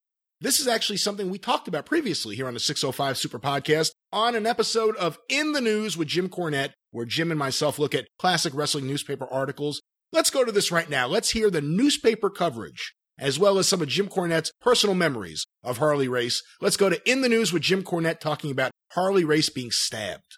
This 0.42 0.60
is 0.60 0.68
actually 0.68 0.98
something 0.98 1.30
we 1.30 1.38
talked 1.38 1.68
about 1.68 1.86
previously 1.86 2.36
here 2.36 2.48
on 2.48 2.56
the 2.56 2.60
605 2.60 3.16
Super 3.16 3.38
Podcast 3.38 3.92
on 4.12 4.36
an 4.36 4.46
episode 4.46 4.96
of 4.98 5.18
In 5.30 5.52
the 5.52 5.62
News 5.62 5.98
with 5.98 6.08
Jim 6.08 6.30
Cornette, 6.30 6.72
where 6.92 7.06
Jim 7.06 7.32
and 7.32 7.40
myself 7.40 7.78
look 7.78 7.94
at 7.94 8.08
classic 8.20 8.54
wrestling 8.54 8.88
newspaper 8.88 9.28
articles. 9.30 9.82
Let's 10.12 10.30
go 10.30 10.46
to 10.46 10.52
this 10.52 10.72
right 10.72 10.90
now. 10.90 11.08
Let's 11.08 11.32
hear 11.32 11.50
the 11.50 11.62
newspaper 11.62 12.30
coverage, 12.30 12.94
as 13.20 13.38
well 13.38 13.58
as 13.58 13.68
some 13.68 13.82
of 13.82 13.90
Jim 13.90 14.08
Cornette's 14.08 14.52
personal 14.62 14.96
memories 14.96 15.46
of 15.64 15.80
Harley 15.80 16.08
Race. 16.08 16.42
Let's 16.62 16.78
go 16.78 16.90
to 16.90 17.10
In 17.10 17.22
the 17.22 17.30
News 17.30 17.52
with 17.52 17.64
Jim 17.64 17.84
Cornette 17.84 18.20
talking 18.20 18.52
about 18.52 18.72
Harley 18.94 19.26
Race 19.26 19.50
being 19.50 19.72
stabbed. 19.72 20.38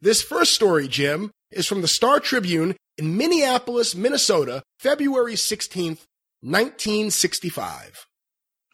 This 0.00 0.22
first 0.22 0.54
story, 0.54 0.86
Jim, 0.86 1.30
is 1.50 1.66
from 1.66 1.80
the 1.80 1.88
Star 1.88 2.20
Tribune 2.20 2.76
in 2.98 3.16
Minneapolis, 3.16 3.94
Minnesota, 3.94 4.62
February 4.78 5.34
16th, 5.34 6.04
1965. 6.40 8.07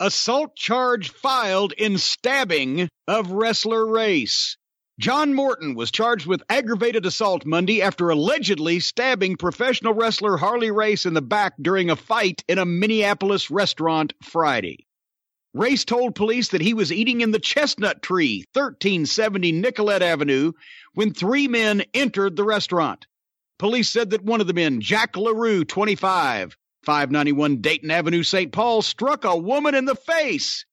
Assault 0.00 0.56
charge 0.56 1.10
filed 1.10 1.72
in 1.72 1.98
stabbing 1.98 2.88
of 3.06 3.30
wrestler 3.30 3.86
race. 3.86 4.56
John 4.98 5.34
Morton 5.34 5.76
was 5.76 5.92
charged 5.92 6.26
with 6.26 6.42
aggravated 6.48 7.06
assault 7.06 7.46
Monday 7.46 7.80
after 7.80 8.10
allegedly 8.10 8.80
stabbing 8.80 9.36
professional 9.36 9.94
wrestler 9.94 10.36
Harley 10.36 10.72
Race 10.72 11.06
in 11.06 11.14
the 11.14 11.22
back 11.22 11.54
during 11.62 11.90
a 11.90 11.96
fight 11.96 12.42
in 12.48 12.58
a 12.58 12.64
Minneapolis 12.64 13.52
restaurant 13.52 14.12
Friday. 14.20 14.86
Race 15.52 15.84
told 15.84 16.16
police 16.16 16.48
that 16.48 16.60
he 16.60 16.74
was 16.74 16.90
eating 16.90 17.20
in 17.20 17.30
the 17.30 17.38
Chestnut 17.38 18.02
Tree, 18.02 18.44
1370 18.52 19.52
Nicollet 19.52 20.02
Avenue, 20.02 20.52
when 20.94 21.14
three 21.14 21.46
men 21.46 21.84
entered 21.94 22.34
the 22.34 22.42
restaurant. 22.42 23.06
Police 23.60 23.90
said 23.90 24.10
that 24.10 24.24
one 24.24 24.40
of 24.40 24.48
the 24.48 24.54
men, 24.54 24.80
Jack 24.80 25.16
LaRue, 25.16 25.64
25, 25.64 26.56
591 26.84 27.62
Dayton 27.62 27.90
Avenue, 27.90 28.22
St. 28.22 28.52
Paul, 28.52 28.82
struck 28.82 29.24
a 29.24 29.36
woman 29.36 29.74
in 29.74 29.86
the 29.86 29.96
face. 29.96 30.64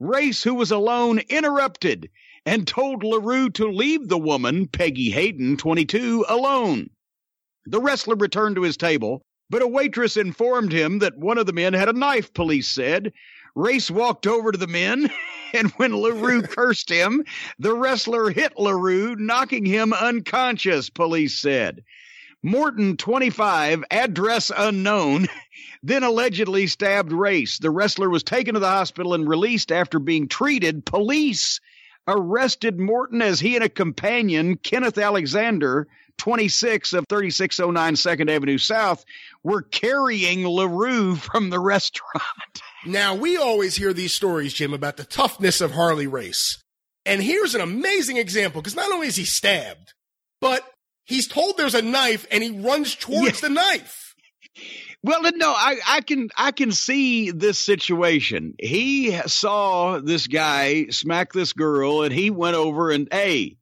Race, 0.00 0.42
who 0.42 0.54
was 0.54 0.70
alone, 0.70 1.20
interrupted 1.28 2.10
and 2.46 2.66
told 2.66 3.04
LaRue 3.04 3.50
to 3.50 3.70
leave 3.70 4.08
the 4.08 4.16
woman, 4.18 4.66
Peggy 4.66 5.10
Hayden, 5.10 5.58
22, 5.58 6.24
alone. 6.28 6.88
The 7.66 7.80
wrestler 7.80 8.16
returned 8.16 8.56
to 8.56 8.62
his 8.62 8.78
table, 8.78 9.22
but 9.50 9.60
a 9.60 9.66
waitress 9.66 10.16
informed 10.16 10.72
him 10.72 11.00
that 11.00 11.18
one 11.18 11.36
of 11.36 11.44
the 11.44 11.52
men 11.52 11.74
had 11.74 11.90
a 11.90 11.92
knife, 11.92 12.32
police 12.32 12.68
said. 12.68 13.12
Race 13.54 13.90
walked 13.90 14.26
over 14.26 14.50
to 14.50 14.58
the 14.58 14.66
men, 14.66 15.10
and 15.52 15.70
when 15.72 15.94
LaRue 15.94 16.42
cursed 16.48 16.88
him, 16.88 17.24
the 17.58 17.74
wrestler 17.74 18.30
hit 18.30 18.58
LaRue, 18.58 19.16
knocking 19.16 19.66
him 19.66 19.92
unconscious, 19.92 20.88
police 20.88 21.38
said. 21.38 21.84
Morton, 22.42 22.96
25, 22.96 23.84
address 23.90 24.52
unknown, 24.56 25.26
then 25.82 26.02
allegedly 26.02 26.66
stabbed 26.66 27.12
Race. 27.12 27.58
The 27.58 27.70
wrestler 27.70 28.08
was 28.08 28.22
taken 28.22 28.54
to 28.54 28.60
the 28.60 28.68
hospital 28.68 29.14
and 29.14 29.28
released 29.28 29.72
after 29.72 29.98
being 29.98 30.28
treated. 30.28 30.86
Police 30.86 31.60
arrested 32.06 32.78
Morton 32.78 33.22
as 33.22 33.40
he 33.40 33.56
and 33.56 33.64
a 33.64 33.68
companion, 33.68 34.56
Kenneth 34.56 34.98
Alexander, 34.98 35.88
26 36.18 36.92
of 36.94 37.04
3609 37.08 37.96
Second 37.96 38.30
Avenue 38.30 38.58
South, 38.58 39.04
were 39.42 39.62
carrying 39.62 40.46
LaRue 40.46 41.16
from 41.16 41.50
the 41.50 41.60
restaurant. 41.60 42.22
Now, 42.86 43.14
we 43.14 43.36
always 43.36 43.76
hear 43.76 43.92
these 43.92 44.14
stories, 44.14 44.54
Jim, 44.54 44.72
about 44.72 44.96
the 44.96 45.04
toughness 45.04 45.60
of 45.60 45.72
Harley 45.72 46.06
Race. 46.06 46.62
And 47.04 47.22
here's 47.22 47.54
an 47.54 47.60
amazing 47.60 48.16
example 48.16 48.60
because 48.60 48.76
not 48.76 48.92
only 48.92 49.08
is 49.08 49.16
he 49.16 49.24
stabbed, 49.24 49.94
but 50.40 50.62
he's 51.08 51.26
told 51.26 51.56
there's 51.56 51.74
a 51.74 51.82
knife 51.82 52.26
and 52.30 52.42
he 52.42 52.50
runs 52.50 52.94
towards 52.94 53.42
yeah. 53.42 53.48
the 53.48 53.54
knife. 53.54 54.14
Well, 55.02 55.22
no, 55.34 55.50
I, 55.50 55.76
I 55.86 56.00
can 56.00 56.28
I 56.36 56.50
can 56.50 56.72
see 56.72 57.30
this 57.30 57.58
situation. 57.58 58.54
He 58.58 59.12
saw 59.26 60.00
this 60.00 60.26
guy 60.26 60.86
smack 60.90 61.32
this 61.32 61.52
girl, 61.52 62.02
and 62.02 62.12
he 62.12 62.30
went 62.30 62.56
over 62.56 62.90
and 62.90 63.06
hey, 63.10 63.56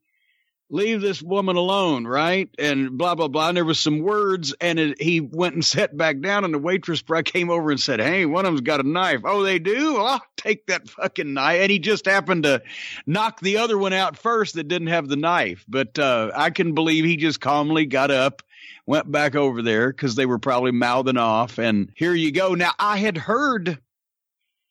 leave 0.68 1.00
this 1.00 1.22
woman 1.22 1.56
alone, 1.56 2.06
right? 2.06 2.48
And 2.58 2.98
blah, 2.98 3.14
blah, 3.14 3.28
blah. 3.28 3.48
And 3.48 3.56
there 3.56 3.64
was 3.64 3.78
some 3.78 4.00
words 4.00 4.54
and 4.60 4.78
it, 4.78 5.00
he 5.00 5.20
went 5.20 5.54
and 5.54 5.64
sat 5.64 5.96
back 5.96 6.20
down 6.20 6.44
and 6.44 6.52
the 6.52 6.58
waitress 6.58 7.02
came 7.24 7.50
over 7.50 7.70
and 7.70 7.80
said, 7.80 8.00
Hey, 8.00 8.26
one 8.26 8.44
of 8.44 8.52
them's 8.52 8.60
got 8.62 8.80
a 8.80 8.88
knife. 8.88 9.20
Oh, 9.24 9.42
they 9.42 9.58
do? 9.58 9.96
I'll 9.98 10.22
take 10.36 10.66
that 10.66 10.88
fucking 10.88 11.34
knife. 11.34 11.60
And 11.60 11.70
he 11.70 11.78
just 11.78 12.06
happened 12.06 12.44
to 12.44 12.62
knock 13.06 13.40
the 13.40 13.58
other 13.58 13.78
one 13.78 13.92
out 13.92 14.16
first 14.16 14.54
that 14.54 14.68
didn't 14.68 14.88
have 14.88 15.08
the 15.08 15.16
knife. 15.16 15.64
But, 15.68 15.98
uh, 15.98 16.30
I 16.34 16.50
can 16.50 16.74
believe 16.74 17.04
he 17.04 17.16
just 17.16 17.40
calmly 17.40 17.86
got 17.86 18.10
up. 18.10 18.42
Went 18.86 19.10
back 19.10 19.34
over 19.34 19.62
there 19.62 19.90
because 19.90 20.14
they 20.14 20.26
were 20.26 20.38
probably 20.38 20.70
mouthing 20.70 21.16
off, 21.16 21.58
and 21.58 21.90
here 21.96 22.14
you 22.14 22.30
go. 22.30 22.54
Now, 22.54 22.70
I 22.78 22.98
had 22.98 23.16
heard 23.16 23.80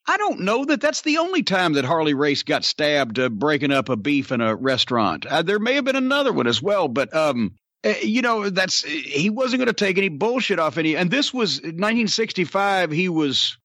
I 0.08 0.18
don't 0.18 0.42
know 0.42 0.66
that 0.66 0.82
that's 0.82 1.02
the 1.02 1.18
only 1.18 1.44
time 1.44 1.74
that 1.74 1.86
Harley 1.86 2.14
Race 2.14 2.44
got 2.44 2.64
stabbed 2.64 3.18
uh, 3.18 3.30
breaking 3.30 3.72
up 3.72 3.90
a 3.90 3.96
beef 3.96 4.32
in 4.32 4.42
a 4.42 4.56
restaurant. 4.56 5.26
Uh, 5.26 5.42
there 5.42 5.60
may 5.60 5.74
have 5.76 5.86
been 5.86 5.96
another 5.96 6.32
one 6.32 6.48
as 6.48 6.62
well, 6.62 6.88
but 6.88 7.16
um, 7.16 7.56
uh, 7.84 7.94
you 8.02 8.22
know, 8.22 8.50
that's 8.50 8.84
he 8.84 9.30
wasn't 9.30 9.60
going 9.60 9.68
to 9.68 9.74
take 9.74 9.98
any 9.98 10.10
bullshit 10.10 10.60
off 10.60 10.78
any. 10.78 10.96
And 10.96 11.10
this 11.10 11.34
was 11.34 11.58
1965. 11.62 12.92
He 12.92 13.10
was 13.10 13.58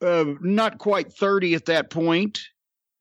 uh, 0.00 0.24
not 0.40 0.78
quite 0.78 1.12
30 1.12 1.54
at 1.54 1.66
that 1.66 1.90
point, 1.90 2.40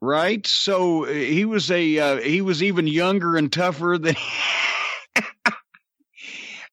right? 0.01 0.45
So 0.45 1.05
uh, 1.05 1.09
he 1.09 1.45
was 1.45 1.71
a 1.71 1.99
uh, 1.99 2.17
he 2.17 2.41
was 2.41 2.63
even 2.63 2.87
younger 2.87 3.37
and 3.37 3.51
tougher 3.51 3.97
than. 3.97 4.15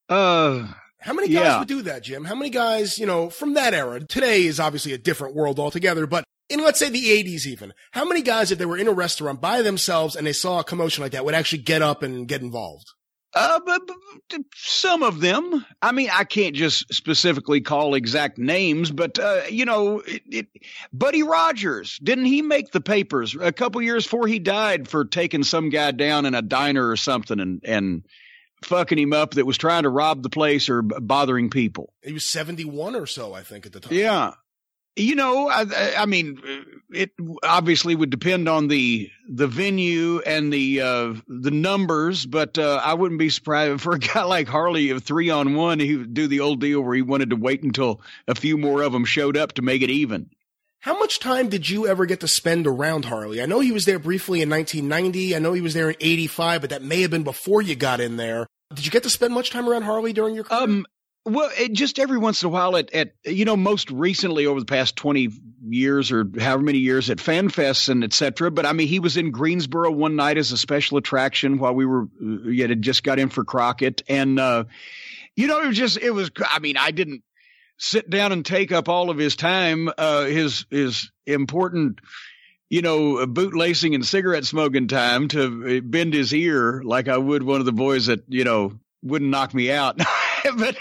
uh 0.08 0.66
how 1.00 1.12
many 1.12 1.28
guys 1.28 1.44
yeah. 1.44 1.58
would 1.58 1.68
do 1.68 1.82
that, 1.82 2.02
Jim? 2.02 2.24
How 2.24 2.34
many 2.34 2.50
guys, 2.50 2.98
you 2.98 3.06
know, 3.06 3.30
from 3.30 3.54
that 3.54 3.74
era? 3.74 4.00
Today 4.00 4.44
is 4.44 4.60
obviously 4.60 4.92
a 4.92 4.98
different 4.98 5.34
world 5.34 5.58
altogether, 5.58 6.06
but 6.06 6.24
in 6.48 6.60
let's 6.60 6.78
say 6.78 6.90
the 6.90 7.04
80s 7.04 7.46
even, 7.46 7.72
how 7.92 8.04
many 8.04 8.22
guys 8.22 8.50
if 8.50 8.58
they 8.58 8.66
were 8.66 8.76
in 8.76 8.88
a 8.88 8.92
restaurant 8.92 9.40
by 9.40 9.62
themselves 9.62 10.14
and 10.14 10.26
they 10.26 10.32
saw 10.32 10.60
a 10.60 10.64
commotion 10.64 11.02
like 11.02 11.12
that 11.12 11.24
would 11.24 11.34
actually 11.34 11.62
get 11.62 11.80
up 11.80 12.02
and 12.02 12.28
get 12.28 12.42
involved? 12.42 12.86
Uh, 13.32 13.60
but, 13.64 13.82
but 14.28 14.40
some 14.56 15.04
of 15.04 15.20
them. 15.20 15.64
I 15.80 15.92
mean, 15.92 16.10
I 16.12 16.24
can't 16.24 16.54
just 16.54 16.92
specifically 16.92 17.60
call 17.60 17.94
exact 17.94 18.38
names, 18.38 18.90
but 18.90 19.18
uh, 19.20 19.42
you 19.48 19.64
know, 19.64 20.00
it, 20.00 20.22
it, 20.28 20.46
Buddy 20.92 21.22
Rogers 21.22 21.98
didn't 22.02 22.24
he 22.24 22.42
make 22.42 22.72
the 22.72 22.80
papers 22.80 23.36
a 23.40 23.52
couple 23.52 23.80
years 23.82 24.04
before 24.04 24.26
he 24.26 24.40
died 24.40 24.88
for 24.88 25.04
taking 25.04 25.44
some 25.44 25.70
guy 25.70 25.92
down 25.92 26.26
in 26.26 26.34
a 26.34 26.42
diner 26.42 26.88
or 26.88 26.96
something 26.96 27.38
and 27.38 27.60
and 27.64 28.02
fucking 28.62 28.98
him 28.98 29.12
up 29.12 29.32
that 29.32 29.46
was 29.46 29.58
trying 29.58 29.84
to 29.84 29.88
rob 29.88 30.22
the 30.22 30.30
place 30.30 30.68
or 30.68 30.82
bothering 30.82 31.50
people. 31.50 31.92
He 32.02 32.12
was 32.12 32.30
71 32.30 32.94
or 32.94 33.06
so, 33.06 33.32
I 33.32 33.42
think, 33.42 33.66
at 33.66 33.72
the 33.72 33.80
time. 33.80 33.94
Yeah. 33.94 34.32
You 34.96 35.14
know, 35.14 35.48
I, 35.48 35.94
I, 35.96 36.06
mean, 36.06 36.40
it 36.90 37.12
obviously 37.42 37.94
would 37.94 38.10
depend 38.10 38.48
on 38.48 38.66
the 38.66 39.08
the 39.28 39.46
venue 39.46 40.18
and 40.18 40.52
the 40.52 40.80
uh, 40.80 41.14
the 41.28 41.52
numbers, 41.52 42.26
but 42.26 42.58
uh, 42.58 42.82
I 42.84 42.94
wouldn't 42.94 43.20
be 43.20 43.30
surprised 43.30 43.80
for 43.82 43.94
a 43.94 43.98
guy 43.98 44.24
like 44.24 44.48
Harley 44.48 44.90
of 44.90 45.04
three 45.04 45.30
on 45.30 45.54
one, 45.54 45.78
he 45.78 45.96
would 45.96 46.12
do 46.12 46.26
the 46.26 46.40
old 46.40 46.60
deal 46.60 46.82
where 46.82 46.96
he 46.96 47.02
wanted 47.02 47.30
to 47.30 47.36
wait 47.36 47.62
until 47.62 48.02
a 48.26 48.34
few 48.34 48.58
more 48.58 48.82
of 48.82 48.92
them 48.92 49.04
showed 49.04 49.36
up 49.36 49.52
to 49.52 49.62
make 49.62 49.80
it 49.82 49.90
even. 49.90 50.28
How 50.80 50.98
much 50.98 51.20
time 51.20 51.50
did 51.50 51.68
you 51.68 51.86
ever 51.86 52.06
get 52.06 52.20
to 52.20 52.28
spend 52.28 52.66
around 52.66 53.04
Harley? 53.04 53.42
I 53.42 53.46
know 53.46 53.60
he 53.60 53.70
was 53.70 53.84
there 53.84 53.98
briefly 53.98 54.40
in 54.40 54.48
1990. 54.48 55.36
I 55.36 55.38
know 55.38 55.52
he 55.52 55.60
was 55.60 55.74
there 55.74 55.90
in 55.90 55.96
85, 56.00 56.62
but 56.62 56.70
that 56.70 56.82
may 56.82 57.02
have 57.02 57.10
been 57.10 57.22
before 57.22 57.60
you 57.60 57.74
got 57.74 58.00
in 58.00 58.16
there. 58.16 58.46
Did 58.74 58.86
you 58.86 58.90
get 58.90 59.02
to 59.02 59.10
spend 59.10 59.34
much 59.34 59.50
time 59.50 59.68
around 59.68 59.82
Harley 59.82 60.14
during 60.14 60.34
your 60.34 60.44
career? 60.44 60.62
Um, 60.62 60.86
well, 61.26 61.50
it, 61.58 61.74
just 61.74 61.98
every 61.98 62.16
once 62.16 62.42
in 62.42 62.46
a 62.46 62.50
while 62.50 62.78
at, 62.78 62.94
at, 62.94 63.12
you 63.26 63.44
know, 63.44 63.58
most 63.58 63.90
recently 63.90 64.46
over 64.46 64.58
the 64.58 64.64
past 64.64 64.96
20 64.96 65.28
years 65.68 66.10
or 66.10 66.24
however 66.38 66.62
many 66.62 66.78
years 66.78 67.10
at 67.10 67.18
FanFests 67.18 67.90
and 67.90 68.02
et 68.02 68.14
cetera. 68.14 68.50
But 68.50 68.64
I 68.64 68.72
mean, 68.72 68.88
he 68.88 69.00
was 69.00 69.18
in 69.18 69.32
Greensboro 69.32 69.90
one 69.90 70.16
night 70.16 70.38
as 70.38 70.50
a 70.50 70.56
special 70.56 70.96
attraction 70.96 71.58
while 71.58 71.74
we 71.74 71.84
were, 71.84 72.04
uh, 72.24 72.68
had 72.68 72.80
just 72.80 73.02
got 73.02 73.18
in 73.18 73.28
for 73.28 73.44
Crockett. 73.44 74.02
And, 74.08 74.40
uh, 74.40 74.64
you 75.36 75.46
know, 75.46 75.60
it 75.60 75.66
was 75.66 75.76
just, 75.76 75.98
it 75.98 76.10
was, 76.10 76.30
I 76.38 76.58
mean, 76.58 76.78
I 76.78 76.90
didn't 76.90 77.22
sit 77.80 78.10
down 78.10 78.30
and 78.30 78.44
take 78.44 78.70
up 78.72 78.88
all 78.88 79.10
of 79.10 79.18
his 79.18 79.34
time, 79.34 79.88
uh, 79.96 80.24
his, 80.24 80.66
his 80.70 81.10
important, 81.26 82.00
you 82.68 82.82
know, 82.82 83.26
bootlaces 83.26 83.94
and 83.94 84.04
cigarette 84.06 84.44
smoking 84.44 84.86
time 84.86 85.28
to 85.28 85.78
uh, 85.78 85.80
bend 85.82 86.12
his 86.12 86.32
ear 86.32 86.82
like 86.84 87.08
I 87.08 87.16
would 87.16 87.42
one 87.42 87.58
of 87.58 87.66
the 87.66 87.72
boys 87.72 88.06
that, 88.06 88.22
you 88.28 88.44
know, 88.44 88.78
wouldn't 89.02 89.30
knock 89.30 89.54
me 89.54 89.70
out. 89.72 89.98
but 90.58 90.76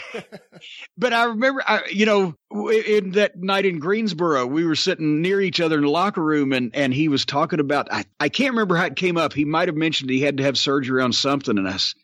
but 0.98 1.14
I 1.14 1.24
remember, 1.24 1.64
I, 1.66 1.84
you 1.90 2.06
know, 2.06 2.36
in 2.52 3.12
that 3.12 3.38
night 3.38 3.66
in 3.66 3.80
Greensboro, 3.80 4.46
we 4.46 4.66
were 4.66 4.76
sitting 4.76 5.22
near 5.22 5.40
each 5.40 5.62
other 5.62 5.78
in 5.78 5.84
the 5.84 5.90
locker 5.90 6.24
room, 6.24 6.52
and 6.52 6.76
and 6.76 6.94
he 6.94 7.08
was 7.08 7.26
talking 7.26 7.60
about. 7.60 7.92
I, 7.92 8.06
I 8.20 8.30
can't 8.30 8.52
remember 8.52 8.76
how 8.76 8.86
it 8.86 8.96
came 8.96 9.18
up. 9.18 9.34
He 9.34 9.46
might 9.46 9.68
have 9.68 9.78
mentioned 9.78 10.10
he 10.10 10.22
had 10.22 10.38
to 10.38 10.44
have 10.44 10.58
surgery 10.58 11.02
on 11.02 11.14
something, 11.14 11.58
and 11.58 11.68
us. 11.68 11.96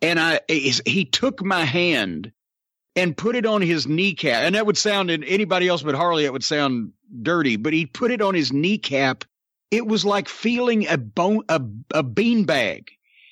And 0.00 0.18
I, 0.18 0.40
he 0.48 1.04
took 1.04 1.44
my 1.44 1.64
hand 1.64 2.32
and 2.96 3.16
put 3.16 3.36
it 3.36 3.46
on 3.46 3.62
his 3.62 3.86
kneecap, 3.86 4.42
and 4.42 4.54
that 4.54 4.66
would 4.66 4.76
sound 4.76 5.10
in 5.10 5.24
anybody 5.24 5.68
else 5.68 5.82
but 5.82 5.94
Harley, 5.94 6.24
it 6.24 6.32
would 6.32 6.44
sound 6.44 6.92
dirty. 7.22 7.56
But 7.56 7.72
he 7.72 7.86
put 7.86 8.10
it 8.10 8.20
on 8.20 8.34
his 8.34 8.52
kneecap. 8.52 9.24
It 9.70 9.86
was 9.86 10.04
like 10.04 10.28
feeling 10.28 10.86
a 10.88 10.98
bone, 10.98 11.44
a, 11.48 11.62
a 11.94 12.02
bean 12.02 12.44
bag. 12.44 12.90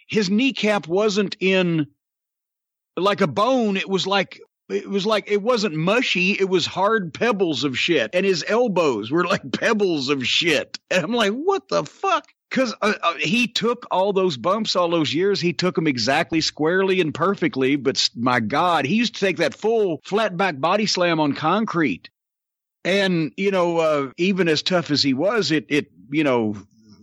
His 0.09 0.31
kneecap 0.31 0.89
wasn't 0.89 1.37
in 1.41 1.87
like 2.97 3.21
a 3.21 3.27
bone. 3.27 3.77
It 3.77 3.89
was 3.89 4.07
like 4.07 4.41
it 4.71 4.89
was 4.89 5.05
like 5.05 5.31
it 5.31 5.43
wasn't 5.43 5.75
mushy 5.75 6.33
it 6.33 6.49
was 6.49 6.65
hard 6.67 7.13
pebbles 7.13 7.65
of 7.65 7.77
shit 7.77 8.11
and 8.15 8.25
his 8.25 8.45
elbows 8.47 9.11
were 9.11 9.27
like 9.27 9.53
pebbles 9.59 10.09
of 10.09 10.27
shit 10.27 10.79
and 10.91 11.05
i'm 11.05 11.13
like 11.13 11.33
what 11.33 11.69
the 11.69 11.85
fuck 11.85 12.27
because 12.51 12.75
uh, 12.83 12.95
uh, 13.03 13.15
he 13.15 13.47
took 13.47 13.87
all 13.91 14.13
those 14.13 14.37
bumps 14.37 14.77
all 14.77 14.91
those 14.91 15.15
years. 15.15 15.41
He 15.41 15.53
took 15.53 15.77
them 15.77 15.87
exactly 15.87 16.41
squarely 16.41 17.01
and 17.01 17.15
perfectly. 17.15 17.77
But 17.77 18.09
my 18.17 18.41
god 18.41 18.85
he 18.85 18.97
used 18.97 19.15
to 19.15 19.21
take 19.21 19.39
that 19.39 19.55
full 19.55 20.01
flat 20.05 20.37
back 20.37 20.61
body 20.61 20.87
slam 20.87 21.21
on 21.21 21.33
concrete. 21.35 22.11
And 22.85 23.33
you 23.37 23.51
know 23.51 23.79
uh, 23.79 24.11
even 24.17 24.49
as 24.49 24.63
tough 24.63 24.91
as 24.91 25.03
he 25.03 25.15
was 25.15 25.51
it 25.51 25.67
it 25.69 25.91
you 26.11 26.25
know 26.25 26.57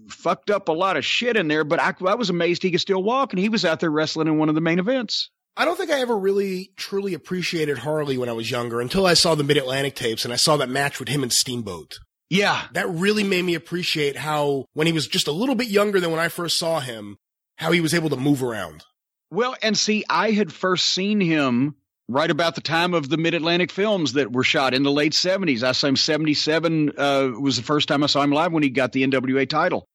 fucked 0.09 0.49
up 0.49 0.69
a 0.69 0.73
lot 0.73 0.97
of 0.97 1.05
shit 1.05 1.37
in 1.37 1.47
there. 1.47 1.63
But 1.63 1.79
I, 1.79 1.93
I 2.05 2.15
was 2.15 2.29
amazed 2.29 2.63
he 2.63 2.71
could 2.71 2.81
still 2.81 3.03
walk 3.03 3.33
and 3.33 3.39
he 3.39 3.49
was 3.49 3.65
out 3.65 3.79
there 3.79 3.91
wrestling 3.91 4.27
in 4.27 4.37
one 4.37 4.49
of 4.49 4.55
the 4.55 4.61
main 4.61 4.79
events. 4.79 5.29
I 5.59 5.65
don't 5.65 5.75
think 5.75 5.89
I 5.89 6.01
ever 6.01 6.15
really 6.15 6.71
truly 6.75 7.15
appreciated 7.15 7.79
Harley 7.79 8.17
when 8.17 8.29
I 8.29 8.33
was 8.33 8.51
younger 8.51 8.79
until 8.79 9.07
I 9.07 9.15
saw 9.15 9.33
the 9.33 9.43
Mid 9.43 9.57
Atlantic 9.57 9.95
tapes 9.95 10.23
and 10.23 10.31
I 10.31 10.37
saw 10.37 10.57
that 10.57 10.69
match 10.69 10.99
with 10.99 11.09
him 11.09 11.23
and 11.23 11.33
Steamboat. 11.33 11.97
Yeah. 12.29 12.61
That 12.73 12.89
really 12.89 13.23
made 13.23 13.43
me 13.43 13.55
appreciate 13.55 14.17
how, 14.17 14.65
when 14.73 14.87
he 14.87 14.93
was 14.93 15.07
just 15.07 15.27
a 15.27 15.31
little 15.31 15.55
bit 15.55 15.67
younger 15.67 15.99
than 15.99 16.11
when 16.11 16.19
I 16.19 16.27
first 16.27 16.57
saw 16.59 16.79
him, 16.79 17.17
how 17.57 17.71
he 17.71 17.81
was 17.81 17.93
able 17.93 18.09
to 18.09 18.17
move 18.17 18.43
around. 18.43 18.83
Well, 19.31 19.55
and 19.61 19.77
see, 19.77 20.05
I 20.09 20.31
had 20.31 20.53
first 20.53 20.87
seen 20.87 21.19
him 21.19 21.75
right 22.09 22.29
about 22.29 22.55
the 22.55 22.61
time 22.61 22.93
of 22.93 23.09
the 23.09 23.17
Mid 23.17 23.33
Atlantic 23.33 23.71
films 23.71 24.13
that 24.13 24.31
were 24.31 24.43
shot 24.43 24.73
in 24.73 24.83
the 24.83 24.91
late 24.91 25.11
70s. 25.11 25.63
I 25.63 25.73
saw 25.73 25.87
him 25.87 25.95
77 25.95 26.93
uh, 26.97 27.31
was 27.39 27.57
the 27.57 27.63
first 27.63 27.87
time 27.87 28.03
I 28.03 28.07
saw 28.07 28.21
him 28.21 28.31
live 28.31 28.53
when 28.53 28.63
he 28.63 28.69
got 28.69 28.93
the 28.93 29.05
NWA 29.05 29.47
title. 29.49 29.85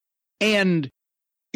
And 0.40 0.90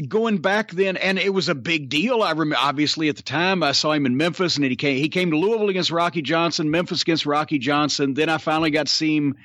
going 0.09 0.39
back 0.39 0.71
then, 0.71 0.97
and 0.97 1.19
it 1.19 1.31
was 1.31 1.49
a 1.49 1.55
big 1.55 1.89
deal. 1.89 2.23
I 2.23 2.31
remember, 2.31 2.57
obviously, 2.59 3.09
at 3.09 3.17
the 3.17 3.23
time, 3.23 3.63
I 3.63 3.73
saw 3.73 3.93
him 3.93 4.07
in 4.07 4.17
Memphis, 4.17 4.57
and 4.57 4.65
he 4.65 4.77
came 4.77 4.97
he 4.97 5.09
came 5.09 5.31
to 5.31 5.37
Louisville 5.37 5.69
against 5.69 5.91
Rocky 5.91 6.23
Johnson, 6.23 6.71
Memphis 6.71 7.03
against 7.03 7.27
Rocky 7.27 7.59
Johnson. 7.59 8.15
Then 8.15 8.29
I 8.29 8.39
finally 8.39 8.71
got 8.71 8.87
to 8.87 8.93
see 8.93 9.17
him 9.17 9.37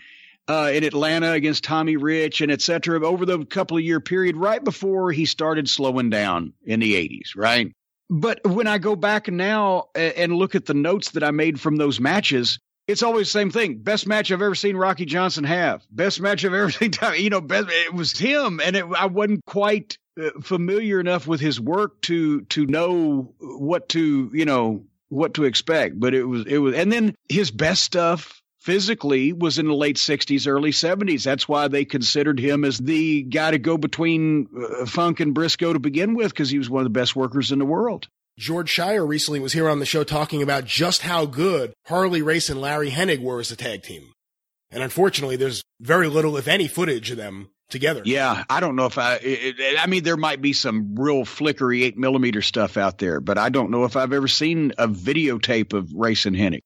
uh, 0.47 0.71
in 0.73 0.83
Atlanta 0.83 1.31
against 1.31 1.63
Tommy 1.63 1.97
Rich, 1.97 2.41
and 2.41 2.51
et 2.51 2.61
cetera, 2.61 3.05
over 3.05 3.25
the 3.25 3.45
couple 3.45 3.77
of 3.77 3.83
year 3.83 3.99
period, 3.99 4.35
right 4.37 4.63
before 4.63 5.11
he 5.11 5.25
started 5.25 5.69
slowing 5.69 6.09
down 6.09 6.53
in 6.65 6.79
the 6.79 6.95
'80s, 6.95 7.35
right. 7.35 7.71
But 8.09 8.45
when 8.45 8.67
I 8.67 8.77
go 8.77 8.97
back 8.97 9.29
now 9.29 9.85
and 9.95 10.33
look 10.33 10.55
at 10.55 10.65
the 10.65 10.73
notes 10.73 11.11
that 11.11 11.23
I 11.23 11.31
made 11.31 11.61
from 11.61 11.77
those 11.77 12.01
matches, 12.01 12.59
it's 12.87 13.03
always 13.03 13.27
the 13.27 13.39
same 13.39 13.51
thing. 13.51 13.77
Best 13.77 14.05
match 14.05 14.31
I've 14.31 14.41
ever 14.41 14.55
seen 14.55 14.75
Rocky 14.75 15.05
Johnson 15.05 15.45
have. 15.45 15.85
Best 15.89 16.19
match 16.19 16.43
I've 16.43 16.53
ever 16.53 16.71
seen. 16.71 16.91
You 17.17 17.29
know, 17.29 17.41
best, 17.41 17.67
it 17.69 17.93
was 17.93 18.17
him, 18.17 18.59
and 18.63 18.75
it, 18.75 18.85
I 18.97 19.05
wasn't 19.05 19.45
quite 19.45 19.97
uh, 20.21 20.31
familiar 20.41 20.99
enough 20.99 21.25
with 21.25 21.39
his 21.39 21.59
work 21.59 22.01
to 22.01 22.41
to 22.41 22.65
know 22.65 23.33
what 23.39 23.89
to 23.89 24.29
you 24.33 24.45
know 24.45 24.83
what 25.07 25.35
to 25.35 25.45
expect. 25.45 25.99
But 25.99 26.13
it 26.13 26.25
was 26.25 26.45
it 26.47 26.57
was, 26.57 26.75
and 26.75 26.91
then 26.91 27.15
his 27.29 27.51
best 27.51 27.83
stuff 27.83 28.40
physically 28.61 29.33
was 29.33 29.57
in 29.57 29.67
the 29.67 29.73
late 29.73 29.97
60s 29.97 30.47
early 30.47 30.71
70s 30.71 31.23
that's 31.23 31.47
why 31.47 31.67
they 31.67 31.83
considered 31.83 32.39
him 32.39 32.63
as 32.63 32.77
the 32.77 33.23
guy 33.23 33.51
to 33.51 33.59
go 33.59 33.77
between 33.77 34.47
uh, 34.55 34.85
funk 34.85 35.19
and 35.19 35.33
briscoe 35.33 35.73
to 35.73 35.79
begin 35.79 36.15
with 36.15 36.31
because 36.31 36.49
he 36.49 36.57
was 36.57 36.69
one 36.69 36.81
of 36.81 36.85
the 36.85 36.99
best 36.99 37.15
workers 37.15 37.51
in 37.51 37.59
the 37.59 37.65
world 37.65 38.07
George 38.37 38.73
Schire 38.73 39.05
recently 39.07 39.39
was 39.39 39.53
here 39.53 39.69
on 39.69 39.79
the 39.79 39.85
show 39.85 40.03
talking 40.03 40.41
about 40.41 40.65
just 40.65 41.01
how 41.01 41.25
good 41.25 41.73
Harley 41.87 42.21
Race 42.21 42.49
and 42.49 42.61
Larry 42.61 42.89
Hennig 42.89 43.21
were 43.21 43.39
as 43.39 43.51
a 43.51 43.55
tag 43.55 43.83
team. 43.83 44.13
And 44.71 44.81
unfortunately, 44.81 45.35
there's 45.35 45.61
very 45.81 46.07
little, 46.07 46.37
if 46.37 46.47
any, 46.47 46.67
footage 46.67 47.11
of 47.11 47.17
them 47.17 47.49
together. 47.69 48.01
Yeah, 48.05 48.43
I 48.49 48.59
don't 48.59 48.75
know 48.75 48.85
if 48.85 48.97
I. 48.97 49.19
It, 49.21 49.79
I 49.79 49.87
mean, 49.87 50.03
there 50.03 50.17
might 50.17 50.41
be 50.41 50.53
some 50.53 50.95
real 50.95 51.25
flickery 51.25 51.83
eight 51.83 51.97
millimeter 51.97 52.41
stuff 52.41 52.77
out 52.77 52.97
there, 52.97 53.19
but 53.19 53.37
I 53.37 53.49
don't 53.49 53.69
know 53.69 53.83
if 53.83 53.95
I've 53.95 54.13
ever 54.13 54.27
seen 54.27 54.71
a 54.77 54.87
videotape 54.87 55.73
of 55.73 55.91
Race 55.93 56.25
and 56.25 56.35
Hennig. 56.35 56.61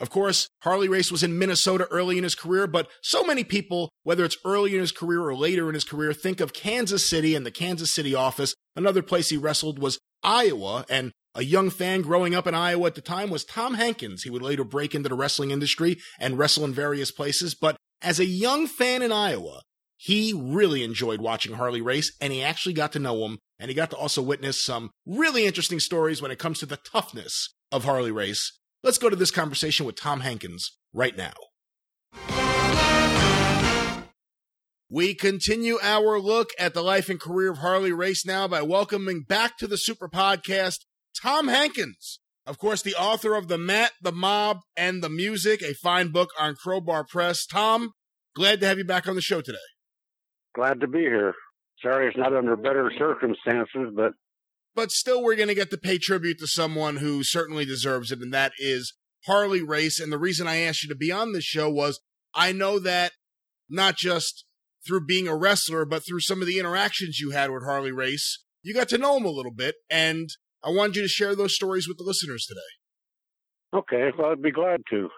Of 0.00 0.10
course, 0.10 0.48
Harley 0.62 0.88
Race 0.88 1.10
was 1.10 1.22
in 1.22 1.38
Minnesota 1.38 1.86
early 1.90 2.18
in 2.18 2.24
his 2.24 2.34
career, 2.34 2.66
but 2.66 2.88
so 3.02 3.24
many 3.24 3.44
people, 3.44 3.90
whether 4.02 4.24
it's 4.24 4.36
early 4.44 4.74
in 4.74 4.80
his 4.80 4.92
career 4.92 5.22
or 5.22 5.34
later 5.34 5.68
in 5.68 5.74
his 5.74 5.84
career, 5.84 6.12
think 6.12 6.40
of 6.40 6.52
Kansas 6.52 7.08
City 7.08 7.34
and 7.34 7.44
the 7.44 7.50
Kansas 7.50 7.92
City 7.92 8.14
office. 8.14 8.54
Another 8.76 9.02
place 9.02 9.28
he 9.28 9.36
wrestled 9.36 9.78
was 9.78 9.98
Iowa, 10.22 10.84
and 10.88 11.12
a 11.34 11.44
young 11.44 11.70
fan 11.70 12.02
growing 12.02 12.34
up 12.34 12.46
in 12.46 12.54
Iowa 12.54 12.86
at 12.86 12.94
the 12.94 13.00
time 13.00 13.30
was 13.30 13.44
Tom 13.44 13.74
Hankins. 13.74 14.22
He 14.22 14.30
would 14.30 14.42
later 14.42 14.64
break 14.64 14.94
into 14.94 15.08
the 15.08 15.14
wrestling 15.14 15.50
industry 15.50 15.98
and 16.18 16.38
wrestle 16.38 16.64
in 16.64 16.72
various 16.72 17.10
places, 17.10 17.54
but 17.54 17.76
as 18.00 18.20
a 18.20 18.24
young 18.24 18.66
fan 18.66 19.02
in 19.02 19.12
Iowa, 19.12 19.62
he 19.96 20.32
really 20.32 20.84
enjoyed 20.84 21.20
watching 21.20 21.54
Harley 21.54 21.80
race 21.80 22.16
and 22.20 22.32
he 22.32 22.42
actually 22.42 22.72
got 22.72 22.92
to 22.92 23.00
know 23.00 23.24
him 23.24 23.38
and 23.58 23.68
he 23.68 23.74
got 23.74 23.90
to 23.90 23.96
also 23.96 24.22
witness 24.22 24.64
some 24.64 24.90
really 25.04 25.44
interesting 25.44 25.80
stories 25.80 26.22
when 26.22 26.30
it 26.30 26.38
comes 26.38 26.60
to 26.60 26.66
the 26.66 26.76
toughness 26.76 27.52
of 27.72 27.84
Harley 27.84 28.12
race 28.12 28.58
Let's 28.84 28.98
go 28.98 29.10
to 29.10 29.16
this 29.16 29.32
conversation 29.32 29.86
with 29.86 29.96
Tom 29.96 30.20
Hankins 30.20 30.78
right 30.92 31.16
now. 31.16 31.32
We 34.88 35.14
continue 35.14 35.78
our 35.82 36.20
look 36.20 36.50
at 36.58 36.74
the 36.74 36.82
life 36.82 37.08
and 37.08 37.20
career 37.20 37.50
of 37.50 37.58
Harley 37.58 37.92
Race 37.92 38.24
now 38.24 38.46
by 38.46 38.62
welcoming 38.62 39.22
back 39.22 39.58
to 39.58 39.66
the 39.66 39.76
Super 39.76 40.08
Podcast 40.08 40.84
Tom 41.20 41.48
Hankins. 41.48 42.20
Of 42.46 42.58
course, 42.58 42.80
the 42.80 42.94
author 42.94 43.34
of 43.34 43.48
The 43.48 43.58
Mat, 43.58 43.90
The 44.00 44.12
Mob, 44.12 44.60
and 44.76 45.02
The 45.02 45.10
Music, 45.10 45.60
a 45.60 45.74
fine 45.74 46.08
book 46.08 46.30
on 46.38 46.54
Crowbar 46.54 47.04
Press. 47.04 47.46
Tom, 47.46 47.90
glad 48.34 48.60
to 48.60 48.66
have 48.66 48.78
you 48.78 48.84
back 48.84 49.08
on 49.08 49.16
the 49.16 49.20
show 49.20 49.40
today. 49.40 49.58
Glad 50.54 50.80
to 50.80 50.86
be 50.86 51.00
here. 51.00 51.34
Sorry 51.82 52.08
it's 52.08 52.16
not 52.16 52.34
under 52.34 52.56
better 52.56 52.90
circumstances, 52.96 53.92
but 53.94 54.12
but 54.78 54.92
still 54.92 55.24
we're 55.24 55.34
going 55.34 55.48
to 55.48 55.56
get 55.56 55.72
to 55.72 55.76
pay 55.76 55.98
tribute 55.98 56.38
to 56.38 56.46
someone 56.46 56.98
who 56.98 57.24
certainly 57.24 57.64
deserves 57.64 58.12
it, 58.12 58.20
and 58.20 58.32
that 58.32 58.52
is 58.60 58.94
Harley 59.26 59.60
Race. 59.60 59.98
And 59.98 60.12
the 60.12 60.18
reason 60.18 60.46
I 60.46 60.58
asked 60.58 60.84
you 60.84 60.88
to 60.88 60.94
be 60.94 61.10
on 61.10 61.32
this 61.32 61.42
show 61.42 61.68
was 61.68 61.98
I 62.32 62.52
know 62.52 62.78
that 62.78 63.10
not 63.68 63.96
just 63.96 64.44
through 64.86 65.04
being 65.04 65.26
a 65.26 65.34
wrestler, 65.34 65.84
but 65.84 66.06
through 66.06 66.20
some 66.20 66.40
of 66.40 66.46
the 66.46 66.60
interactions 66.60 67.18
you 67.18 67.32
had 67.32 67.50
with 67.50 67.64
Harley 67.64 67.90
Race, 67.90 68.44
you 68.62 68.72
got 68.72 68.88
to 68.90 68.98
know 68.98 69.16
him 69.16 69.24
a 69.24 69.30
little 69.30 69.50
bit, 69.50 69.74
and 69.90 70.28
I 70.62 70.70
wanted 70.70 70.94
you 70.94 71.02
to 71.02 71.08
share 71.08 71.34
those 71.34 71.56
stories 71.56 71.88
with 71.88 71.98
the 71.98 72.04
listeners 72.04 72.46
today. 72.46 73.80
Okay, 73.80 74.16
well, 74.16 74.30
I'd 74.30 74.40
be 74.40 74.52
glad 74.52 74.82
to. 74.90 75.08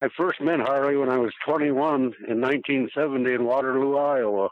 I 0.00 0.06
first 0.16 0.40
met 0.40 0.60
Harley 0.60 0.96
when 0.96 1.10
I 1.10 1.18
was 1.18 1.32
21 1.48 1.74
in 2.28 2.40
1970 2.40 3.34
in 3.34 3.44
Waterloo, 3.44 3.96
Iowa. 3.96 4.50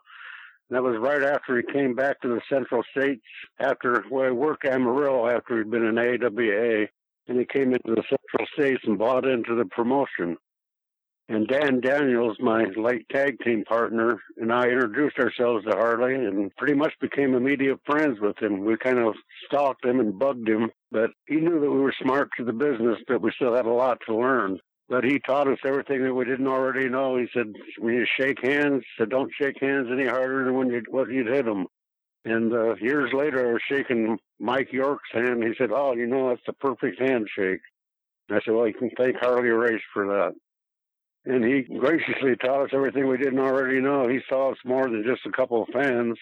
That 0.70 0.82
was 0.82 0.96
right 0.98 1.22
after 1.22 1.56
he 1.56 1.72
came 1.72 1.94
back 1.94 2.20
to 2.20 2.28
the 2.28 2.42
Central 2.50 2.82
States 2.96 3.22
after 3.58 4.04
well, 4.10 4.34
work 4.34 4.64
Amarillo 4.66 5.26
after 5.26 5.58
he'd 5.58 5.70
been 5.70 5.86
in 5.86 5.98
AWA. 5.98 6.86
and 7.26 7.38
he 7.38 7.46
came 7.46 7.72
into 7.72 7.94
the 7.94 8.02
Central 8.02 8.46
States 8.54 8.82
and 8.84 8.98
bought 8.98 9.26
into 9.26 9.54
the 9.54 9.64
promotion. 9.64 10.36
And 11.30 11.46
Dan 11.46 11.80
Daniels, 11.80 12.38
my 12.40 12.64
late 12.76 13.06
tag 13.10 13.38
team 13.44 13.62
partner, 13.64 14.18
and 14.38 14.50
I 14.50 14.68
introduced 14.68 15.18
ourselves 15.18 15.64
to 15.66 15.76
Harley 15.76 16.14
and 16.14 16.54
pretty 16.56 16.72
much 16.74 16.94
became 17.02 17.34
immediate 17.34 17.80
friends 17.84 18.18
with 18.18 18.38
him. 18.38 18.64
We 18.64 18.78
kind 18.78 18.98
of 18.98 19.14
stalked 19.46 19.84
him 19.84 20.00
and 20.00 20.18
bugged 20.18 20.48
him, 20.48 20.70
but 20.90 21.10
he 21.26 21.36
knew 21.36 21.60
that 21.60 21.70
we 21.70 21.80
were 21.80 21.94
smart 22.02 22.30
to 22.38 22.44
the 22.44 22.54
business, 22.54 22.96
but 23.06 23.20
we 23.20 23.30
still 23.36 23.54
had 23.54 23.66
a 23.66 23.70
lot 23.70 23.98
to 24.06 24.16
learn. 24.16 24.58
But 24.88 25.04
he 25.04 25.18
taught 25.18 25.48
us 25.48 25.58
everything 25.64 26.02
that 26.04 26.14
we 26.14 26.24
didn't 26.24 26.46
already 26.46 26.88
know. 26.88 27.16
He 27.16 27.26
said, 27.34 27.52
when 27.78 27.94
you 27.94 28.06
shake 28.18 28.38
hands, 28.42 28.84
said 28.96 29.10
don't 29.10 29.30
shake 29.38 29.60
hands 29.60 29.88
any 29.92 30.06
harder 30.06 30.44
than 30.44 30.54
when 30.54 30.70
you 30.70 30.82
what 30.88 31.10
you'd 31.10 31.26
hit 31.26 31.44
them. 31.44 31.66
And 32.24 32.52
uh, 32.52 32.74
years 32.76 33.10
later, 33.12 33.48
I 33.48 33.52
was 33.52 33.62
shaking 33.70 34.18
Mike 34.38 34.72
York's 34.72 35.08
hand. 35.12 35.44
He 35.44 35.52
said, 35.56 35.70
"Oh, 35.72 35.94
you 35.94 36.06
know, 36.06 36.28
that's 36.28 36.42
the 36.46 36.52
perfect 36.52 37.00
handshake." 37.00 37.60
And 38.28 38.38
I 38.38 38.40
said, 38.44 38.54
"Well, 38.54 38.66
you 38.66 38.74
can 38.74 38.90
thank 38.98 39.16
Harley 39.16 39.48
Race 39.48 39.82
for 39.92 40.06
that." 40.06 40.32
And 41.24 41.44
he 41.44 41.62
graciously 41.78 42.36
taught 42.36 42.64
us 42.64 42.70
everything 42.72 43.06
we 43.06 43.18
didn't 43.18 43.38
already 43.38 43.80
know. 43.80 44.08
He 44.08 44.20
saw 44.28 44.52
us 44.52 44.58
more 44.64 44.84
than 44.84 45.04
just 45.06 45.26
a 45.26 45.36
couple 45.36 45.62
of 45.62 45.68
fans. 45.72 46.16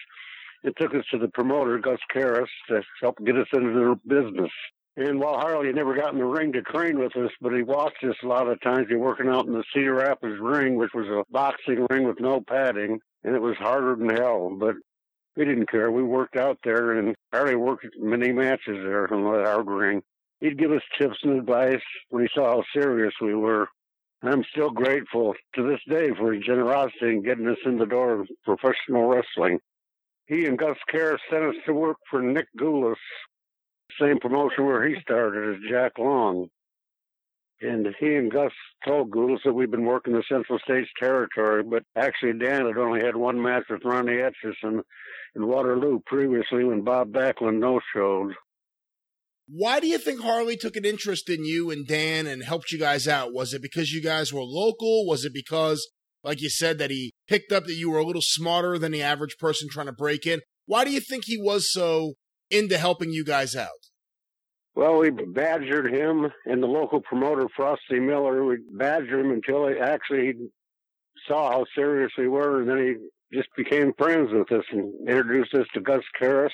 It 0.64 0.74
took 0.80 0.94
us 0.94 1.04
to 1.12 1.18
the 1.18 1.28
promoter, 1.28 1.78
Gus 1.78 2.00
Karras, 2.14 2.48
to 2.68 2.82
help 3.00 3.18
get 3.24 3.36
us 3.36 3.46
into 3.52 3.72
the 3.72 4.00
business. 4.06 4.50
And 4.96 5.20
while 5.20 5.38
Harley 5.38 5.72
never 5.72 5.94
got 5.94 6.14
in 6.14 6.18
the 6.18 6.24
ring 6.24 6.52
to 6.52 6.62
train 6.62 6.98
with 6.98 7.14
us, 7.16 7.30
but 7.42 7.52
he 7.52 7.62
watched 7.62 8.02
us 8.02 8.16
a 8.22 8.26
lot 8.26 8.48
of 8.48 8.60
times. 8.62 8.86
He 8.88 8.94
working 8.94 9.28
out 9.28 9.46
in 9.46 9.52
the 9.52 9.64
Cedar 9.74 9.94
Rapids 9.94 10.40
ring, 10.40 10.76
which 10.76 10.94
was 10.94 11.06
a 11.06 11.30
boxing 11.30 11.86
ring 11.90 12.06
with 12.06 12.18
no 12.18 12.40
padding, 12.40 13.00
and 13.22 13.36
it 13.36 13.42
was 13.42 13.56
harder 13.58 13.94
than 13.94 14.08
hell. 14.08 14.56
But 14.58 14.76
we 15.36 15.44
didn't 15.44 15.70
care. 15.70 15.90
We 15.90 16.02
worked 16.02 16.36
out 16.36 16.58
there, 16.64 16.92
and 16.92 17.14
Harley 17.30 17.56
worked 17.56 17.86
many 17.98 18.32
matches 18.32 18.78
there 18.84 19.06
that 19.06 19.44
hard 19.46 19.66
ring. 19.66 20.02
He'd 20.40 20.58
give 20.58 20.72
us 20.72 20.82
tips 20.98 21.18
and 21.22 21.38
advice 21.38 21.82
when 22.08 22.22
he 22.22 22.28
saw 22.34 22.56
how 22.56 22.64
serious 22.72 23.12
we 23.20 23.34
were. 23.34 23.68
I'm 24.22 24.44
still 24.50 24.70
grateful 24.70 25.34
to 25.54 25.62
this 25.62 25.80
day 25.88 26.10
for 26.16 26.32
his 26.32 26.44
generosity 26.44 27.16
in 27.16 27.22
getting 27.22 27.48
us 27.48 27.58
in 27.66 27.78
the 27.78 27.86
door 27.86 28.20
of 28.20 28.28
professional 28.44 29.08
wrestling. 29.08 29.60
He 30.26 30.46
and 30.46 30.58
Gus 30.58 30.76
Karras 30.92 31.18
sent 31.30 31.44
us 31.44 31.54
to 31.66 31.72
work 31.72 31.98
for 32.10 32.22
Nick 32.22 32.48
Gulas, 32.58 32.96
same 34.00 34.18
promotion 34.18 34.66
where 34.66 34.86
he 34.86 34.96
started 35.00 35.56
as 35.56 35.70
Jack 35.70 35.92
Long. 35.98 36.48
And 37.60 37.86
he 37.98 38.14
and 38.14 38.30
Gus 38.30 38.52
told 38.86 39.10
Gulas 39.10 39.38
that 39.44 39.54
we've 39.54 39.70
been 39.70 39.86
working 39.86 40.12
the 40.12 40.22
Central 40.30 40.58
States 40.58 40.90
territory, 41.00 41.62
but 41.62 41.84
actually 41.96 42.34
Dan 42.38 42.66
had 42.66 42.76
only 42.76 43.00
had 43.02 43.16
one 43.16 43.40
match 43.40 43.64
with 43.70 43.82
Ronnie 43.82 44.12
Etchison 44.18 44.80
in 45.34 45.46
Waterloo 45.46 46.00
previously 46.04 46.64
when 46.64 46.84
Bob 46.84 47.12
Backlund 47.12 47.58
no-showed. 47.58 48.34
Why 49.48 49.80
do 49.80 49.86
you 49.86 49.96
think 49.96 50.20
Harley 50.20 50.56
took 50.56 50.76
an 50.76 50.84
interest 50.84 51.30
in 51.30 51.44
you 51.44 51.70
and 51.70 51.86
Dan 51.86 52.26
and 52.26 52.42
helped 52.42 52.72
you 52.72 52.78
guys 52.78 53.08
out? 53.08 53.32
Was 53.32 53.54
it 53.54 53.62
because 53.62 53.92
you 53.92 54.02
guys 54.02 54.32
were 54.32 54.42
local? 54.42 55.06
Was 55.06 55.24
it 55.24 55.32
because, 55.32 55.88
like 56.22 56.42
you 56.42 56.50
said, 56.50 56.78
that 56.78 56.90
he 56.90 57.14
picked 57.28 57.52
up 57.52 57.64
that 57.66 57.74
you 57.74 57.90
were 57.90 58.00
a 58.00 58.04
little 58.04 58.22
smarter 58.22 58.76
than 58.76 58.92
the 58.92 59.02
average 59.02 59.38
person 59.38 59.68
trying 59.70 59.86
to 59.86 59.92
break 59.92 60.26
in? 60.26 60.40
Why 60.66 60.84
do 60.84 60.90
you 60.90 61.00
think 61.00 61.24
he 61.24 61.38
was 61.40 61.72
so 61.72 62.14
into 62.50 62.78
helping 62.78 63.10
you 63.10 63.24
guys 63.24 63.54
out? 63.54 63.68
Well, 64.74 64.98
we 64.98 65.10
badgered 65.10 65.92
him 65.92 66.30
and 66.44 66.62
the 66.62 66.66
local 66.66 67.00
promoter, 67.00 67.46
Frosty 67.56 67.98
Miller. 67.98 68.44
We 68.44 68.58
badgered 68.72 69.20
him 69.24 69.30
until 69.30 69.68
he 69.68 69.78
actually 69.78 70.34
saw 71.26 71.50
how 71.50 71.64
serious 71.74 72.12
we 72.18 72.28
were, 72.28 72.60
and 72.60 72.68
then 72.68 72.78
he 72.78 73.36
just 73.36 73.48
became 73.56 73.92
friends 73.96 74.30
with 74.32 74.52
us 74.52 74.64
and 74.70 75.08
introduced 75.08 75.54
us 75.54 75.66
to 75.74 75.80
Gus 75.80 76.02
Karras 76.20 76.50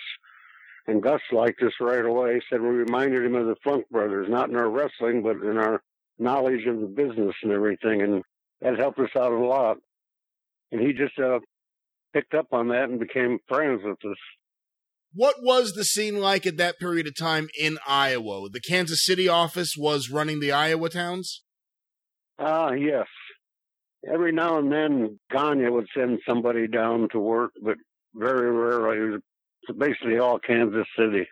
and 0.87 1.03
Gus 1.03 1.21
liked 1.31 1.63
us 1.63 1.73
right 1.81 2.05
away. 2.05 2.41
Said 2.49 2.61
we 2.61 2.69
reminded 2.69 3.25
him 3.25 3.35
of 3.35 3.47
the 3.47 3.57
Funk 3.63 3.89
Brothers, 3.91 4.29
not 4.29 4.49
in 4.49 4.57
our 4.57 4.69
wrestling, 4.69 5.23
but 5.23 5.37
in 5.37 5.57
our 5.57 5.83
knowledge 6.19 6.67
of 6.67 6.81
the 6.81 6.87
business 6.87 7.35
and 7.43 7.53
everything. 7.53 8.03
And 8.03 8.23
that 8.61 8.79
helped 8.79 8.99
us 8.99 9.11
out 9.17 9.33
a 9.33 9.39
lot. 9.39 9.79
And 10.71 10.81
he 10.81 10.93
just 10.93 11.19
uh, 11.19 11.41
picked 12.13 12.35
up 12.35 12.49
on 12.53 12.69
that 12.69 12.89
and 12.89 12.99
became 12.99 13.39
friends 13.49 13.83
with 13.85 13.99
us. 14.05 14.17
What 15.15 15.37
was 15.43 15.73
the 15.73 15.85
scene 15.85 16.21
like 16.21 16.47
at 16.47 16.57
that 16.57 16.79
period 16.79 17.07
of 17.07 17.15
time 17.15 17.49
in 17.59 17.79
Iowa? 17.87 18.49
The 18.51 18.61
Kansas 18.61 19.05
City 19.05 19.29
office 19.29 19.77
was 19.77 20.11
running 20.11 20.41
the 20.41 20.53
Iowa 20.53 20.89
towns? 20.89 21.43
Ah, 22.39 22.69
uh, 22.69 22.73
yes. 22.73 23.07
Every 24.11 24.33
now 24.33 24.59
and 24.59 24.73
then, 24.73 25.21
Gagne 25.31 25.69
would 25.69 25.87
send 25.95 26.21
somebody 26.27 26.67
down 26.67 27.09
to 27.11 27.19
work, 27.19 27.53
but 27.63 27.77
very 28.15 28.51
rarely 28.51 29.19
basically 29.79 30.19
all 30.19 30.39
Kansas 30.39 30.87
City. 30.99 31.29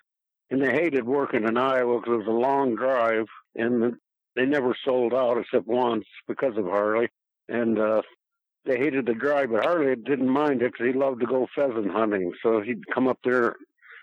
And 0.51 0.63
they 0.63 0.73
hated 0.73 1.05
working 1.05 1.45
in 1.45 1.57
Iowa 1.57 2.01
because 2.01 2.15
it 2.15 2.19
was 2.19 2.27
a 2.27 2.31
long 2.31 2.77
drive, 2.77 3.27
and 3.55 3.95
they 4.37 4.45
never 4.45 4.77
sold 4.85 5.15
out 5.15 5.39
except 5.39 5.67
once 5.67 6.05
because 6.29 6.57
of 6.57 6.67
Harley. 6.67 7.09
And 7.49 7.79
uh, 7.79 8.03
they 8.65 8.77
hated 8.77 9.07
the 9.07 9.15
drive, 9.15 9.51
but 9.51 9.65
Harley 9.65 9.97
didn't 9.97 10.29
mind 10.29 10.63
it 10.63 10.73
because 10.73 10.87
he 10.87 10.93
loved 10.93 11.21
to 11.21 11.27
go 11.27 11.49
pheasant 11.55 11.91
hunting. 11.91 12.33
So 12.43 12.61
he'd 12.61 12.87
come 12.93 13.09
up 13.09 13.19
there 13.25 13.57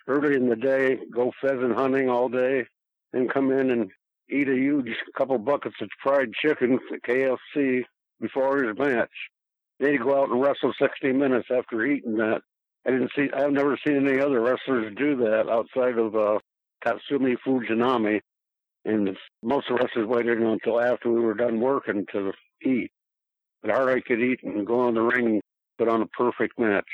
early 0.08 0.36
in 0.36 0.50
the 0.50 0.56
day, 0.56 1.00
go 1.12 1.32
pheasant 1.42 1.76
hunting 1.76 2.10
all 2.10 2.30
day, 2.30 2.66
and 3.14 3.32
come 3.32 3.52
in 3.52 3.72
and 3.72 3.92
eat 4.30 4.50
a 4.50 4.56
huge 4.56 4.96
couple 5.18 5.38
buckets 5.38 5.76
of 5.82 5.90
fried 6.02 6.34
chicken 6.34 6.80
at 6.94 7.02
KFC 7.04 7.84
before 8.20 8.64
his 8.64 8.78
match. 8.78 9.10
Then 9.80 9.92
he'd 9.92 10.02
go 10.02 10.22
out 10.22 10.30
and 10.30 10.42
wrestle 10.42 10.74
60 10.80 11.14
minutes 11.14 11.48
after 11.56 11.86
eating 11.86 12.18
that. 12.18 12.42
I 12.86 12.92
didn't 12.92 13.12
see. 13.16 13.28
I've 13.34 13.52
never 13.52 13.78
seen 13.86 14.08
any 14.08 14.20
other 14.20 14.42
wrestlers 14.42 14.94
do 14.98 15.18
that 15.18 15.50
outside 15.50 15.98
of 15.98 16.16
uh, 16.16 16.40
Tatsumi 16.86 17.36
Fujinami, 17.46 18.22
and 18.86 19.18
most 19.44 19.70
of 19.70 19.78
the 19.78 19.84
wrestlers 19.84 20.08
waited 20.08 20.40
until 20.42 20.80
after 20.80 21.12
we 21.12 21.20
were 21.20 21.34
done 21.34 21.60
working 21.60 22.06
to 22.14 22.32
eat. 22.64 22.92
But 23.62 23.72
Harley 23.72 24.02
could 24.02 24.22
eat 24.22 24.40
and 24.44 24.66
go 24.66 24.82
on 24.82 24.94
the 24.94 25.02
ring 25.02 25.26
and 25.26 25.42
put 25.78 25.90
on 25.90 26.02
a 26.02 26.08
perfect 26.08 26.58
match. 26.58 26.86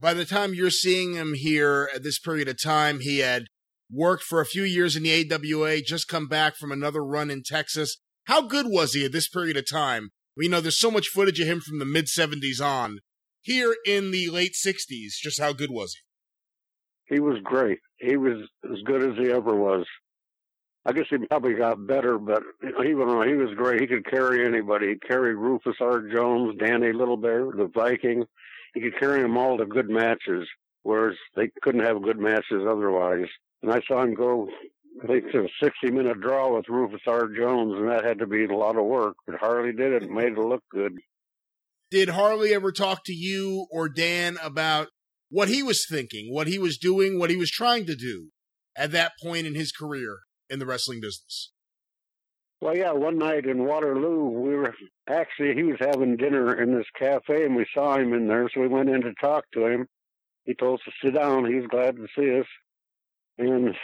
By 0.00 0.12
the 0.12 0.26
time 0.26 0.52
you're 0.52 0.70
seeing 0.70 1.14
him 1.14 1.34
here 1.34 1.88
at 1.94 2.02
this 2.02 2.18
period 2.18 2.48
of 2.48 2.62
time, 2.62 3.00
he 3.00 3.20
had 3.20 3.44
worked 3.90 4.24
for 4.24 4.40
a 4.40 4.46
few 4.46 4.62
years 4.62 4.94
in 4.94 5.04
the 5.04 5.32
AWA, 5.32 5.80
just 5.80 6.08
come 6.08 6.28
back 6.28 6.56
from 6.56 6.70
another 6.70 7.02
run 7.04 7.30
in 7.30 7.42
Texas. 7.42 7.98
How 8.24 8.42
good 8.42 8.66
was 8.68 8.92
he 8.92 9.04
at 9.04 9.12
this 9.12 9.28
period 9.28 9.56
of 9.56 9.68
time? 9.70 10.10
We 10.36 10.48
know 10.48 10.60
there's 10.60 10.78
so 10.78 10.90
much 10.90 11.08
footage 11.08 11.40
of 11.40 11.46
him 11.46 11.60
from 11.60 11.78
the 11.78 11.86
mid 11.86 12.06
70s 12.06 12.60
on 12.60 12.98
here 13.40 13.74
in 13.86 14.10
the 14.10 14.28
late 14.28 14.52
60s. 14.54 15.12
Just 15.22 15.40
how 15.40 15.52
good 15.52 15.70
was 15.70 15.94
he? 17.08 17.14
He 17.14 17.20
was 17.20 17.38
great. 17.42 17.78
He 17.98 18.16
was 18.16 18.48
as 18.64 18.82
good 18.84 19.02
as 19.02 19.16
he 19.16 19.30
ever 19.30 19.54
was. 19.54 19.86
I 20.84 20.92
guess 20.92 21.06
he 21.08 21.18
probably 21.26 21.54
got 21.54 21.86
better, 21.86 22.18
but 22.18 22.42
even 22.62 23.08
though 23.08 23.22
he 23.22 23.34
was 23.34 23.54
great, 23.56 23.80
he 23.80 23.86
could 23.86 24.08
carry 24.08 24.46
anybody. 24.46 24.88
He 24.88 25.08
carried 25.08 25.34
Rufus 25.34 25.76
R. 25.80 26.02
Jones, 26.02 26.56
Danny 26.58 26.92
Little 26.92 27.16
Bear, 27.16 27.46
the 27.46 27.70
Viking. 27.74 28.24
He 28.76 28.82
could 28.82 29.00
carry 29.00 29.22
them 29.22 29.38
all 29.38 29.56
to 29.56 29.64
good 29.64 29.88
matches, 29.88 30.46
whereas 30.82 31.16
they 31.34 31.50
couldn't 31.62 31.86
have 31.86 32.02
good 32.02 32.18
matches 32.18 32.62
otherwise. 32.68 33.24
And 33.62 33.72
I 33.72 33.80
saw 33.88 34.02
him 34.02 34.12
go, 34.12 34.50
I 35.02 35.06
think, 35.06 35.32
to 35.32 35.44
a 35.44 35.48
60 35.62 35.90
minute 35.92 36.20
draw 36.20 36.54
with 36.54 36.68
Rufus 36.68 37.00
R. 37.06 37.26
Jones, 37.28 37.72
and 37.74 37.88
that 37.88 38.04
had 38.04 38.18
to 38.18 38.26
be 38.26 38.44
a 38.44 38.54
lot 38.54 38.76
of 38.76 38.84
work. 38.84 39.16
But 39.26 39.36
Harley 39.36 39.72
did 39.72 39.94
it 39.94 40.02
and 40.02 40.14
made 40.14 40.32
it 40.32 40.38
look 40.38 40.62
good. 40.70 40.92
Did 41.90 42.10
Harley 42.10 42.52
ever 42.52 42.70
talk 42.70 43.02
to 43.06 43.14
you 43.14 43.66
or 43.70 43.88
Dan 43.88 44.36
about 44.42 44.88
what 45.30 45.48
he 45.48 45.62
was 45.62 45.86
thinking, 45.88 46.30
what 46.30 46.46
he 46.46 46.58
was 46.58 46.76
doing, 46.76 47.18
what 47.18 47.30
he 47.30 47.36
was 47.36 47.50
trying 47.50 47.86
to 47.86 47.96
do 47.96 48.28
at 48.76 48.92
that 48.92 49.12
point 49.22 49.46
in 49.46 49.54
his 49.54 49.72
career 49.72 50.18
in 50.50 50.58
the 50.58 50.66
wrestling 50.66 51.00
business? 51.00 51.50
Well, 52.60 52.76
yeah, 52.76 52.92
one 52.92 53.18
night 53.18 53.44
in 53.44 53.64
Waterloo, 53.64 54.24
we 54.24 54.54
were 54.54 54.74
actually, 55.08 55.54
he 55.54 55.62
was 55.62 55.76
having 55.78 56.16
dinner 56.16 56.60
in 56.60 56.74
this 56.74 56.86
cafe 56.98 57.44
and 57.44 57.54
we 57.54 57.66
saw 57.74 57.96
him 57.96 58.14
in 58.14 58.28
there, 58.28 58.48
so 58.52 58.60
we 58.60 58.68
went 58.68 58.88
in 58.88 59.02
to 59.02 59.12
talk 59.20 59.44
to 59.52 59.66
him. 59.66 59.86
He 60.44 60.54
told 60.54 60.80
us 60.80 60.84
to 60.86 61.06
sit 61.06 61.14
down. 61.14 61.44
He 61.44 61.56
was 61.56 61.66
glad 61.66 61.96
to 61.96 62.06
see 62.16 62.40
us. 62.40 62.46
And 63.38 63.74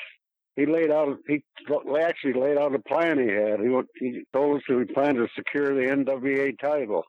he 0.56 0.64
laid 0.64 0.90
out, 0.90 1.18
he 1.28 1.44
actually 2.00 2.32
laid 2.34 2.56
out 2.56 2.74
a 2.74 2.78
plan 2.78 3.18
he 3.18 3.32
had. 3.32 3.60
He, 3.60 3.80
he 3.98 4.24
told 4.32 4.56
us 4.56 4.62
that 4.68 4.84
he 4.86 4.94
planned 4.94 5.16
to 5.16 5.28
secure 5.36 5.74
the 5.74 5.92
NWA 5.92 6.58
title. 6.58 7.02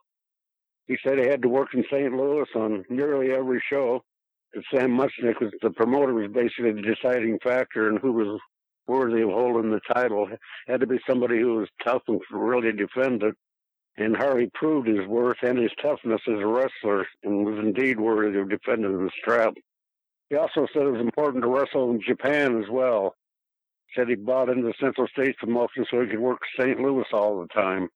He 0.86 0.96
said 1.02 1.18
he 1.18 1.26
had 1.26 1.42
to 1.42 1.48
work 1.48 1.68
in 1.72 1.84
St. 1.90 2.12
Louis 2.12 2.46
on 2.54 2.84
nearly 2.90 3.32
every 3.32 3.62
show. 3.70 4.02
And 4.52 4.64
Sam 4.72 4.90
Muchnick 4.90 5.40
was 5.40 5.50
the 5.62 5.70
promoter 5.70 6.12
was 6.12 6.30
basically 6.30 6.72
the 6.72 6.82
deciding 6.82 7.38
factor 7.42 7.88
in 7.88 7.96
who 7.96 8.12
was 8.12 8.40
worthy 8.86 9.22
of 9.22 9.30
holding 9.30 9.70
the 9.70 9.80
title. 9.92 10.28
Had 10.66 10.80
to 10.80 10.86
be 10.86 10.98
somebody 11.08 11.40
who 11.40 11.56
was 11.56 11.68
tough 11.84 12.02
and 12.08 12.20
really 12.30 12.72
defended. 12.72 13.34
And 13.96 14.16
Harley 14.16 14.50
proved 14.54 14.88
his 14.88 15.06
worth 15.06 15.38
and 15.42 15.58
his 15.58 15.70
toughness 15.80 16.20
as 16.26 16.40
a 16.40 16.46
wrestler 16.46 17.06
and 17.22 17.46
was 17.46 17.58
indeed 17.58 18.00
worthy 18.00 18.38
of 18.38 18.50
defending 18.50 19.04
the 19.04 19.10
strap. 19.20 19.54
He 20.30 20.36
also 20.36 20.66
said 20.72 20.82
it 20.82 20.90
was 20.90 21.00
important 21.00 21.44
to 21.44 21.48
wrestle 21.48 21.90
in 21.90 22.00
Japan 22.06 22.60
as 22.60 22.68
well. 22.68 23.14
Said 23.94 24.08
he 24.08 24.16
bought 24.16 24.48
into 24.48 24.64
the 24.64 24.74
Central 24.80 25.06
States 25.08 25.38
promotion 25.38 25.86
so 25.88 26.00
he 26.00 26.08
could 26.08 26.18
work 26.18 26.40
St. 26.58 26.80
Louis 26.80 27.04
all 27.12 27.40
the 27.40 27.46
time. 27.48 27.88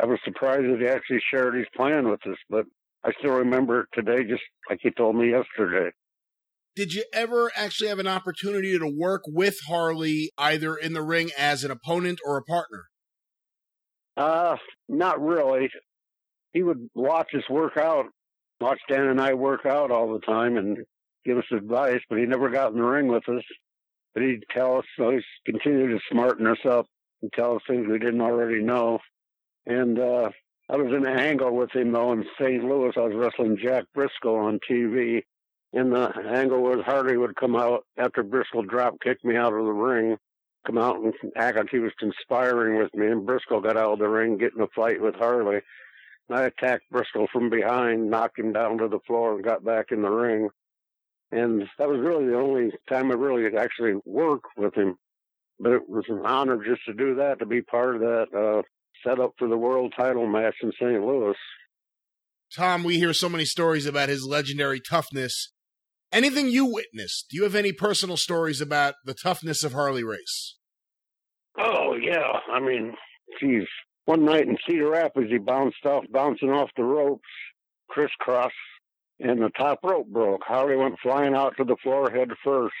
I 0.00 0.06
was 0.06 0.20
surprised 0.24 0.64
that 0.64 0.80
he 0.80 0.86
actually 0.86 1.20
shared 1.32 1.54
his 1.56 1.66
plan 1.76 2.08
with 2.08 2.24
us, 2.26 2.38
but 2.48 2.64
I 3.04 3.12
still 3.18 3.34
remember 3.34 3.88
today 3.92 4.22
just 4.22 4.42
like 4.68 4.78
he 4.82 4.90
told 4.90 5.16
me 5.16 5.30
yesterday. 5.30 5.90
Did 6.76 6.92
you 6.92 7.04
ever 7.12 7.50
actually 7.56 7.88
have 7.88 7.98
an 7.98 8.06
opportunity 8.06 8.78
to 8.78 8.86
work 8.86 9.22
with 9.26 9.58
Harley 9.68 10.30
either 10.38 10.76
in 10.76 10.92
the 10.92 11.02
ring 11.02 11.30
as 11.36 11.64
an 11.64 11.70
opponent 11.70 12.20
or 12.24 12.36
a 12.36 12.42
partner? 12.42 12.84
Uh, 14.16 14.56
not 14.88 15.20
really. 15.20 15.68
He 16.52 16.62
would 16.62 16.88
watch 16.94 17.28
us 17.34 17.48
work 17.48 17.76
out, 17.76 18.06
watch 18.60 18.80
Dan 18.88 19.06
and 19.06 19.20
I 19.20 19.34
work 19.34 19.66
out 19.66 19.90
all 19.90 20.12
the 20.12 20.20
time 20.20 20.56
and 20.56 20.78
give 21.24 21.38
us 21.38 21.44
advice, 21.52 22.00
but 22.08 22.18
he 22.18 22.26
never 22.26 22.50
got 22.50 22.72
in 22.72 22.78
the 22.78 22.84
ring 22.84 23.08
with 23.08 23.28
us. 23.28 23.42
But 24.14 24.24
he'd 24.24 24.44
tell 24.50 24.78
us, 24.78 24.84
so 24.98 25.10
he's 25.10 25.22
continued 25.46 25.88
to 25.88 26.00
smarten 26.10 26.46
us 26.46 26.58
up 26.68 26.86
and 27.22 27.32
tell 27.32 27.54
us 27.56 27.62
things 27.68 27.86
we 27.88 27.98
didn't 27.98 28.20
already 28.20 28.62
know. 28.62 28.98
And 29.66 29.98
uh, 29.98 30.30
I 30.68 30.76
was 30.76 30.92
in 30.92 31.06
an 31.06 31.18
angle 31.18 31.54
with 31.54 31.70
him 31.74 31.92
though 31.92 32.12
in 32.12 32.24
St. 32.40 32.64
Louis. 32.64 32.92
I 32.96 33.00
was 33.00 33.14
wrestling 33.14 33.58
Jack 33.62 33.84
Briscoe 33.94 34.36
on 34.36 34.58
TV, 34.68 35.22
and 35.72 35.92
the 35.92 36.12
angle 36.26 36.62
was 36.62 36.84
Harley 36.84 37.16
would 37.16 37.36
come 37.36 37.54
out 37.54 37.84
after 37.96 38.22
Briscoe 38.22 38.62
drop 38.62 38.96
kicked 39.02 39.24
me 39.24 39.36
out 39.36 39.52
of 39.52 39.64
the 39.64 39.72
ring, 39.72 40.16
come 40.66 40.78
out 40.78 40.96
and 40.96 41.14
act 41.36 41.56
like 41.56 41.68
he 41.70 41.78
was 41.78 41.92
conspiring 41.98 42.78
with 42.78 42.92
me, 42.94 43.06
and 43.06 43.24
Briscoe 43.24 43.60
got 43.60 43.76
out 43.76 43.94
of 43.94 43.98
the 43.98 44.08
ring, 44.08 44.36
get 44.36 44.52
in 44.54 44.62
a 44.62 44.66
fight 44.74 45.00
with 45.00 45.14
Harley. 45.14 45.60
And 46.28 46.38
I 46.38 46.42
attacked 46.44 46.90
Briscoe 46.90 47.28
from 47.32 47.50
behind, 47.50 48.10
knocked 48.10 48.38
him 48.38 48.52
down 48.52 48.78
to 48.78 48.88
the 48.88 49.00
floor, 49.06 49.34
and 49.34 49.44
got 49.44 49.64
back 49.64 49.86
in 49.90 50.02
the 50.02 50.10
ring. 50.10 50.48
And 51.32 51.62
that 51.78 51.88
was 51.88 52.00
really 52.00 52.26
the 52.26 52.36
only 52.36 52.72
time 52.88 53.10
I 53.10 53.14
really 53.14 53.56
actually 53.56 54.00
worked 54.04 54.48
with 54.56 54.74
him. 54.74 54.96
But 55.60 55.72
it 55.72 55.88
was 55.88 56.04
an 56.08 56.22
honor 56.24 56.56
just 56.64 56.84
to 56.86 56.94
do 56.94 57.14
that, 57.16 57.38
to 57.38 57.46
be 57.46 57.62
part 57.62 57.94
of 57.94 58.00
that 58.00 58.26
uh, 58.34 58.62
setup 59.06 59.34
for 59.38 59.46
the 59.46 59.56
world 59.56 59.94
title 59.96 60.26
match 60.26 60.56
in 60.62 60.72
St. 60.72 61.04
Louis. 61.04 61.36
Tom, 62.56 62.82
we 62.82 62.98
hear 62.98 63.12
so 63.12 63.28
many 63.28 63.44
stories 63.44 63.86
about 63.86 64.08
his 64.08 64.24
legendary 64.24 64.80
toughness. 64.80 65.52
Anything 66.12 66.48
you 66.48 66.66
witnessed? 66.66 67.26
Do 67.30 67.36
you 67.36 67.44
have 67.44 67.54
any 67.54 67.72
personal 67.72 68.16
stories 68.16 68.60
about 68.60 68.94
the 69.04 69.14
toughness 69.14 69.62
of 69.62 69.72
Harley 69.72 70.02
Race? 70.02 70.56
Oh 71.56 71.94
yeah, 71.94 72.40
I 72.50 72.60
mean, 72.60 72.94
geez. 73.40 73.66
One 74.06 74.24
night 74.24 74.48
in 74.48 74.56
Cedar 74.66 74.90
Rapids, 74.90 75.30
he 75.30 75.38
bounced 75.38 75.84
off, 75.86 76.04
bouncing 76.10 76.50
off 76.50 76.70
the 76.76 76.82
ropes, 76.82 77.28
crisscross, 77.88 78.52
and 79.20 79.40
the 79.40 79.50
top 79.50 79.80
rope 79.84 80.08
broke. 80.08 80.42
Harley 80.42 80.76
went 80.76 80.98
flying 81.00 81.34
out 81.34 81.56
to 81.58 81.64
the 81.64 81.76
floor 81.82 82.10
head 82.10 82.30
first. 82.42 82.74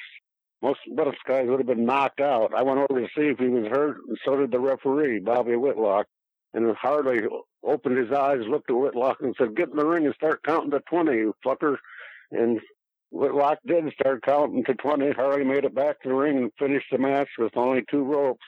Most 0.62 0.80
of 0.90 0.96
most 0.96 1.18
guys 1.26 1.46
would 1.46 1.60
have 1.60 1.66
been 1.66 1.86
knocked 1.86 2.20
out. 2.20 2.52
I 2.54 2.62
went 2.62 2.80
over 2.80 3.00
to 3.00 3.06
see 3.16 3.28
if 3.28 3.38
he 3.38 3.48
was 3.48 3.66
hurt, 3.70 3.98
and 4.08 4.18
so 4.24 4.36
did 4.36 4.50
the 4.50 4.58
referee, 4.58 5.20
Bobby 5.20 5.56
Whitlock. 5.56 6.06
And 6.52 6.74
Harley 6.76 7.20
opened 7.62 7.96
his 7.96 8.10
eyes, 8.10 8.40
looked 8.48 8.70
at 8.70 8.76
Whitlock, 8.76 9.18
and 9.20 9.34
said, 9.38 9.54
"Get 9.54 9.68
in 9.68 9.76
the 9.76 9.86
ring 9.86 10.06
and 10.06 10.14
start 10.16 10.42
counting 10.42 10.72
to 10.72 10.80
twenty, 10.80 11.16
you 11.16 11.34
fucker." 11.46 11.76
And 12.32 12.60
Whitlock 13.10 13.58
did 13.66 13.92
start 13.98 14.22
counting 14.22 14.64
to 14.64 14.74
20. 14.74 15.12
Harley 15.12 15.44
made 15.44 15.64
it 15.64 15.74
back 15.74 16.00
to 16.02 16.08
the 16.08 16.14
ring 16.14 16.38
and 16.38 16.52
finished 16.58 16.86
the 16.92 16.98
match 16.98 17.28
with 17.38 17.56
only 17.56 17.82
two 17.90 18.04
ropes. 18.04 18.40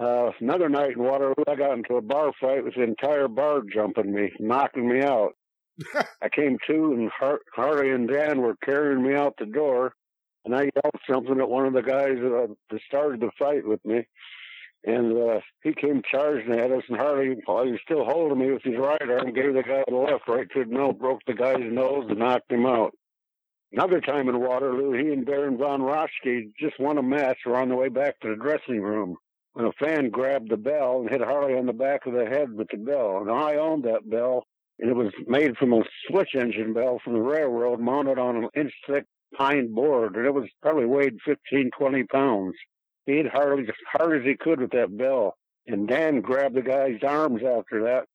Uh, 0.00 0.30
another 0.40 0.68
night 0.68 0.92
in 0.92 1.02
Waterloo, 1.02 1.44
I 1.48 1.56
got 1.56 1.76
into 1.76 1.96
a 1.96 2.02
bar 2.02 2.32
fight 2.40 2.64
with 2.64 2.74
the 2.74 2.82
entire 2.82 3.28
bar 3.28 3.62
jumping 3.72 4.14
me, 4.14 4.32
knocking 4.38 4.88
me 4.88 5.02
out. 5.02 5.32
I 6.22 6.28
came 6.28 6.56
to, 6.68 6.92
and 6.92 7.10
Har- 7.10 7.40
Harley 7.54 7.90
and 7.90 8.08
Dan 8.08 8.40
were 8.40 8.56
carrying 8.64 9.02
me 9.02 9.14
out 9.14 9.34
the 9.38 9.46
door, 9.46 9.94
and 10.44 10.54
I 10.54 10.70
yelled 10.74 11.00
something 11.10 11.40
at 11.40 11.48
one 11.48 11.66
of 11.66 11.72
the 11.72 11.82
guys 11.82 12.16
uh, 12.18 12.52
that 12.70 12.80
started 12.86 13.20
the 13.20 13.30
fight 13.38 13.66
with 13.66 13.84
me. 13.84 14.06
And 14.84 15.18
uh, 15.18 15.40
he 15.62 15.74
came 15.74 16.02
charging 16.08 16.52
at 16.52 16.70
us, 16.70 16.84
and 16.88 16.96
Harley, 16.96 17.36
while 17.44 17.64
he 17.64 17.72
was 17.72 17.80
still 17.84 18.04
holding 18.04 18.38
me 18.38 18.52
with 18.52 18.62
his 18.62 18.76
right 18.78 19.02
arm, 19.02 19.34
gave 19.34 19.52
the 19.54 19.62
guy 19.62 19.82
the 19.88 19.96
left 19.96 20.28
right 20.28 20.46
to 20.54 20.64
the 20.64 20.70
nose, 20.72 20.94
broke 20.98 21.20
the 21.26 21.34
guy's 21.34 21.56
nose, 21.60 22.06
and 22.08 22.20
knocked 22.20 22.50
him 22.52 22.64
out. 22.64 22.94
Another 23.72 24.00
time 24.00 24.28
in 24.28 24.40
Waterloo, 24.40 24.92
he 24.92 25.12
and 25.12 25.26
Baron 25.26 25.58
von 25.58 25.82
Raschke 25.82 26.50
just 26.58 26.80
won 26.80 26.96
a 26.96 27.02
match. 27.02 27.38
Were 27.44 27.56
on 27.56 27.68
the 27.68 27.76
way 27.76 27.88
back 27.88 28.18
to 28.20 28.28
the 28.28 28.36
dressing 28.36 28.80
room 28.80 29.16
when 29.52 29.66
a 29.66 29.72
fan 29.72 30.08
grabbed 30.08 30.50
the 30.50 30.56
bell 30.56 31.00
and 31.00 31.10
hit 31.10 31.20
Harley 31.20 31.54
on 31.54 31.66
the 31.66 31.72
back 31.72 32.06
of 32.06 32.14
the 32.14 32.24
head 32.24 32.52
with 32.52 32.68
the 32.70 32.78
bell. 32.78 33.18
And 33.18 33.30
I 33.30 33.56
owned 33.56 33.84
that 33.84 34.08
bell, 34.08 34.44
and 34.78 34.88
it 34.88 34.96
was 34.96 35.12
made 35.26 35.56
from 35.58 35.74
a 35.74 35.82
switch 36.06 36.34
engine 36.34 36.72
bell 36.72 36.98
from 37.04 37.12
the 37.12 37.20
railroad, 37.20 37.78
mounted 37.78 38.18
on 38.18 38.36
an 38.36 38.48
inch-thick 38.56 39.04
pine 39.36 39.74
board, 39.74 40.16
and 40.16 40.24
it 40.24 40.32
was 40.32 40.48
probably 40.62 40.86
weighed 40.86 41.18
15, 41.26 41.70
20 41.78 42.04
pounds. 42.04 42.54
He 43.04 43.16
hit 43.16 43.28
Harley 43.30 43.64
as 43.64 43.74
hard 43.92 44.18
as 44.18 44.26
he 44.26 44.34
could 44.34 44.60
with 44.60 44.70
that 44.70 44.96
bell. 44.96 45.36
And 45.66 45.86
Dan 45.86 46.22
grabbed 46.22 46.54
the 46.54 46.62
guy's 46.62 47.02
arms 47.06 47.42
after 47.44 47.82
that, 47.84 48.06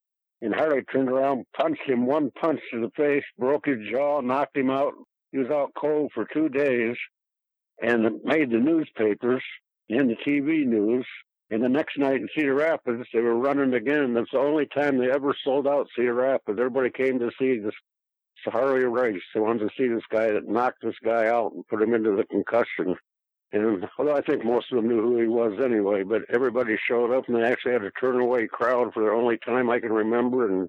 and 0.42 0.52
Harley 0.52 0.82
turned 0.92 1.08
around, 1.08 1.44
punched 1.56 1.82
him 1.86 2.06
one 2.06 2.32
punch 2.32 2.60
to 2.72 2.80
the 2.80 2.90
face, 2.96 3.24
broke 3.38 3.66
his 3.66 3.78
jaw, 3.88 4.20
knocked 4.20 4.56
him 4.56 4.70
out, 4.70 4.94
he 5.34 5.40
was 5.40 5.50
out 5.50 5.72
cold 5.76 6.12
for 6.14 6.28
two 6.32 6.48
days 6.48 6.94
and 7.82 8.22
made 8.22 8.52
the 8.52 8.58
newspapers 8.58 9.42
and 9.88 10.08
the 10.08 10.14
TV 10.24 10.64
news. 10.64 11.04
And 11.50 11.60
the 11.60 11.68
next 11.68 11.98
night 11.98 12.20
in 12.20 12.28
Cedar 12.36 12.54
Rapids, 12.54 13.04
they 13.12 13.20
were 13.20 13.34
running 13.34 13.74
again. 13.74 14.14
That's 14.14 14.30
the 14.32 14.38
only 14.38 14.66
time 14.66 14.96
they 14.96 15.10
ever 15.10 15.34
sold 15.44 15.66
out 15.66 15.88
Cedar 15.96 16.14
Rapids. 16.14 16.60
Everybody 16.60 16.90
came 16.90 17.18
to 17.18 17.32
see 17.36 17.58
this 17.58 17.74
Harley 18.44 18.84
race. 18.84 19.22
They 19.34 19.40
wanted 19.40 19.68
to 19.68 19.74
see 19.76 19.88
this 19.88 20.04
guy 20.08 20.30
that 20.30 20.46
knocked 20.46 20.82
this 20.82 20.94
guy 21.04 21.26
out 21.26 21.52
and 21.52 21.66
put 21.66 21.82
him 21.82 21.94
into 21.94 22.14
the 22.14 22.24
concussion. 22.24 22.94
And 23.50 23.88
although 23.98 24.14
I 24.14 24.20
think 24.20 24.44
most 24.44 24.70
of 24.70 24.76
them 24.76 24.88
knew 24.88 25.02
who 25.02 25.18
he 25.18 25.26
was 25.26 25.58
anyway, 25.64 26.04
but 26.04 26.22
everybody 26.32 26.76
showed 26.88 27.12
up 27.12 27.26
and 27.26 27.36
they 27.36 27.42
actually 27.42 27.72
had 27.72 27.82
a 27.82 27.90
turn 28.00 28.20
away 28.20 28.46
crowd 28.46 28.94
for 28.94 29.02
the 29.02 29.10
only 29.10 29.38
time 29.44 29.68
I 29.68 29.80
can 29.80 29.92
remember 29.92 30.48
in 30.48 30.68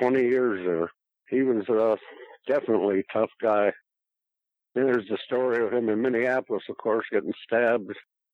20 0.00 0.20
years 0.20 0.66
there. 0.66 0.90
He 1.28 1.42
was 1.42 1.68
uh, 1.68 1.94
definitely 2.52 3.00
a 3.00 3.12
tough 3.12 3.30
guy. 3.40 3.72
There's 4.74 5.06
the 5.08 5.18
story 5.24 5.64
of 5.64 5.72
him 5.72 5.88
in 5.88 6.02
Minneapolis, 6.02 6.64
of 6.68 6.76
course, 6.76 7.04
getting 7.12 7.32
stabbed 7.44 7.92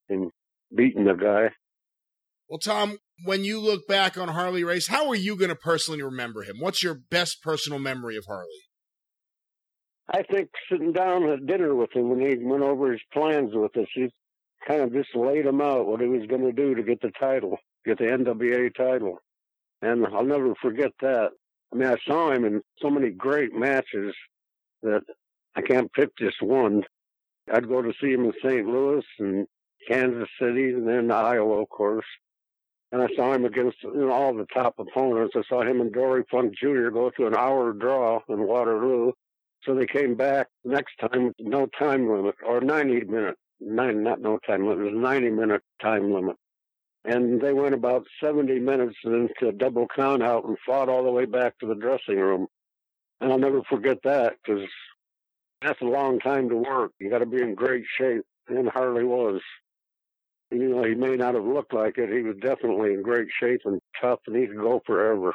and 0.08 0.30
beating 0.74 1.04
the 1.04 1.14
guy. 1.14 1.50
Well, 2.48 2.58
Tom, 2.58 2.98
when 3.24 3.44
you 3.44 3.60
look 3.60 3.86
back 3.86 4.18
on 4.18 4.28
Harley 4.28 4.64
Race, 4.64 4.88
how 4.88 5.08
are 5.08 5.14
you 5.14 5.36
going 5.36 5.50
to 5.50 5.56
personally 5.56 6.02
remember 6.02 6.42
him? 6.42 6.56
What's 6.58 6.82
your 6.82 6.94
best 6.94 7.42
personal 7.42 7.78
memory 7.78 8.16
of 8.16 8.24
Harley? 8.26 8.48
I 10.12 10.22
think 10.22 10.48
sitting 10.70 10.92
down 10.92 11.28
at 11.28 11.46
dinner 11.46 11.74
with 11.74 11.94
him 11.94 12.08
when 12.08 12.20
he 12.20 12.36
went 12.44 12.64
over 12.64 12.90
his 12.90 13.00
plans 13.12 13.50
with 13.54 13.76
us, 13.76 13.86
he 13.94 14.08
kind 14.66 14.82
of 14.82 14.92
just 14.92 15.14
laid 15.14 15.46
him 15.46 15.60
out 15.60 15.86
what 15.86 16.00
he 16.00 16.08
was 16.08 16.26
going 16.26 16.42
to 16.42 16.52
do 16.52 16.74
to 16.74 16.82
get 16.82 17.00
the 17.00 17.12
title, 17.20 17.58
get 17.84 17.98
the 17.98 18.04
NWA 18.04 18.74
title. 18.74 19.18
And 19.82 20.04
I'll 20.06 20.24
never 20.24 20.54
forget 20.60 20.90
that. 21.00 21.30
I 21.72 21.76
mean, 21.76 21.88
I 21.88 21.96
saw 22.06 22.32
him 22.32 22.44
in 22.44 22.62
so 22.82 22.90
many 22.90 23.10
great 23.10 23.54
matches 23.54 24.14
that 24.82 25.02
I 25.54 25.62
can't 25.62 25.92
pick 25.92 26.16
just 26.16 26.40
one. 26.42 26.84
I'd 27.52 27.68
go 27.68 27.82
to 27.82 27.92
see 28.00 28.12
him 28.12 28.24
in 28.24 28.32
St. 28.44 28.66
Louis 28.66 29.04
and 29.18 29.46
Kansas 29.88 30.28
City 30.40 30.70
and 30.70 30.86
then 30.86 31.10
Iowa, 31.10 31.62
of 31.62 31.68
course. 31.68 32.06
And 32.92 33.02
I 33.02 33.08
saw 33.16 33.32
him 33.32 33.44
against 33.44 33.82
you 33.82 33.94
know, 33.94 34.12
all 34.12 34.34
the 34.34 34.46
top 34.52 34.74
opponents. 34.78 35.34
I 35.36 35.42
saw 35.48 35.62
him 35.62 35.80
and 35.80 35.92
Dory 35.92 36.24
Funk 36.30 36.54
Jr. 36.60 36.90
go 36.90 37.10
to 37.10 37.26
an 37.26 37.36
hour 37.36 37.72
draw 37.72 38.20
in 38.28 38.46
Waterloo. 38.46 39.12
So 39.64 39.74
they 39.74 39.86
came 39.86 40.14
back 40.14 40.48
next 40.64 40.94
time, 41.00 41.26
with 41.26 41.36
no 41.38 41.66
time 41.78 42.10
limit, 42.10 42.34
or 42.46 42.60
90 42.60 43.04
minute, 43.04 43.36
nine, 43.60 44.02
not 44.02 44.20
no 44.20 44.38
time 44.46 44.66
limit, 44.66 44.86
it 44.86 44.94
was 44.94 45.02
90 45.02 45.30
minute 45.30 45.62
time 45.82 46.12
limit. 46.12 46.36
And 47.04 47.40
they 47.40 47.52
went 47.52 47.74
about 47.74 48.06
70 48.22 48.58
minutes 48.58 48.96
into 49.04 49.48
a 49.48 49.52
double 49.52 49.86
count 49.94 50.22
out 50.22 50.44
and 50.44 50.56
fought 50.66 50.88
all 50.88 51.04
the 51.04 51.10
way 51.10 51.26
back 51.26 51.58
to 51.58 51.66
the 51.66 51.74
dressing 51.74 52.18
room. 52.18 52.46
And 53.20 53.30
I'll 53.30 53.38
never 53.38 53.62
forget 53.68 53.98
that 54.04 54.34
because 54.42 54.66
that's 55.62 55.80
a 55.80 55.86
long 55.86 56.18
time 56.20 56.48
to 56.48 56.56
work. 56.56 56.92
You 56.98 57.10
got 57.10 57.18
to 57.18 57.26
be 57.26 57.42
in 57.42 57.54
great 57.54 57.84
shape, 57.98 58.24
and 58.48 58.68
Harley 58.68 59.04
was. 59.04 59.40
You 60.50 60.68
know, 60.68 60.82
he 60.82 60.94
may 60.94 61.16
not 61.16 61.34
have 61.34 61.44
looked 61.44 61.72
like 61.72 61.96
it. 61.96 62.10
He 62.10 62.22
was 62.22 62.36
definitely 62.42 62.92
in 62.94 63.02
great 63.02 63.28
shape 63.40 63.60
and 63.64 63.80
tough, 64.00 64.18
and 64.26 64.36
he 64.36 64.46
could 64.46 64.56
go 64.56 64.82
forever. 64.84 65.32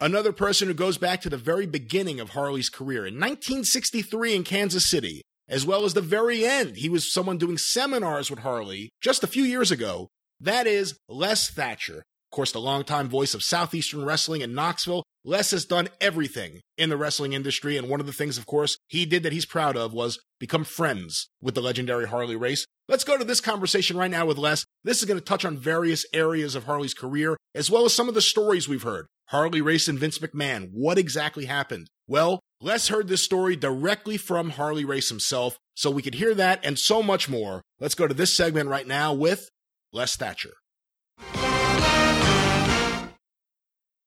Another 0.00 0.32
person 0.32 0.68
who 0.68 0.74
goes 0.74 0.98
back 0.98 1.20
to 1.22 1.30
the 1.30 1.36
very 1.36 1.66
beginning 1.66 2.20
of 2.20 2.30
Harley's 2.30 2.68
career 2.68 3.06
in 3.06 3.14
1963 3.14 4.36
in 4.36 4.44
Kansas 4.44 4.88
City, 4.88 5.22
as 5.48 5.66
well 5.66 5.84
as 5.84 5.94
the 5.94 6.00
very 6.00 6.44
end. 6.44 6.76
He 6.76 6.88
was 6.88 7.12
someone 7.12 7.38
doing 7.38 7.58
seminars 7.58 8.30
with 8.30 8.40
Harley 8.40 8.90
just 9.00 9.24
a 9.24 9.28
few 9.28 9.42
years 9.42 9.70
ago. 9.70 10.08
That 10.40 10.66
is 10.66 10.98
Les 11.08 11.50
Thatcher. 11.50 12.04
Of 12.30 12.36
course, 12.36 12.52
the 12.52 12.60
longtime 12.60 13.08
voice 13.08 13.32
of 13.32 13.42
Southeastern 13.42 14.04
Wrestling 14.04 14.42
in 14.42 14.54
Knoxville, 14.54 15.02
Les 15.24 15.50
has 15.50 15.64
done 15.64 15.88
everything 15.98 16.60
in 16.76 16.90
the 16.90 16.96
wrestling 16.98 17.32
industry, 17.32 17.78
and 17.78 17.88
one 17.88 18.00
of 18.00 18.06
the 18.06 18.12
things, 18.12 18.36
of 18.36 18.44
course, 18.44 18.76
he 18.86 19.06
did 19.06 19.22
that 19.22 19.32
he's 19.32 19.46
proud 19.46 19.78
of 19.78 19.94
was 19.94 20.18
become 20.38 20.64
friends 20.64 21.30
with 21.40 21.54
the 21.54 21.62
legendary 21.62 22.06
Harley 22.06 22.36
Race. 22.36 22.66
Let's 22.86 23.02
go 23.02 23.16
to 23.16 23.24
this 23.24 23.40
conversation 23.40 23.96
right 23.96 24.10
now 24.10 24.26
with 24.26 24.36
Les. 24.36 24.66
This 24.84 24.98
is 24.98 25.06
going 25.06 25.18
to 25.18 25.24
touch 25.24 25.46
on 25.46 25.56
various 25.56 26.04
areas 26.12 26.54
of 26.54 26.64
Harley's 26.64 26.92
career, 26.92 27.38
as 27.54 27.70
well 27.70 27.86
as 27.86 27.94
some 27.94 28.10
of 28.10 28.14
the 28.14 28.20
stories 28.20 28.68
we've 28.68 28.82
heard. 28.82 29.06
Harley 29.28 29.62
Race 29.62 29.88
and 29.88 29.98
Vince 29.98 30.18
McMahon. 30.18 30.68
What 30.70 30.98
exactly 30.98 31.46
happened? 31.46 31.88
Well, 32.06 32.40
Les 32.60 32.88
heard 32.88 33.08
this 33.08 33.24
story 33.24 33.56
directly 33.56 34.18
from 34.18 34.50
Harley 34.50 34.84
Race 34.84 35.08
himself, 35.08 35.58
so 35.74 35.90
we 35.90 36.02
could 36.02 36.14
hear 36.14 36.34
that 36.34 36.60
and 36.62 36.78
so 36.78 37.02
much 37.02 37.26
more. 37.26 37.62
Let's 37.80 37.94
go 37.94 38.06
to 38.06 38.14
this 38.14 38.36
segment 38.36 38.68
right 38.68 38.86
now 38.86 39.14
with 39.14 39.48
Les 39.92 40.14
Thatcher. 40.14 40.52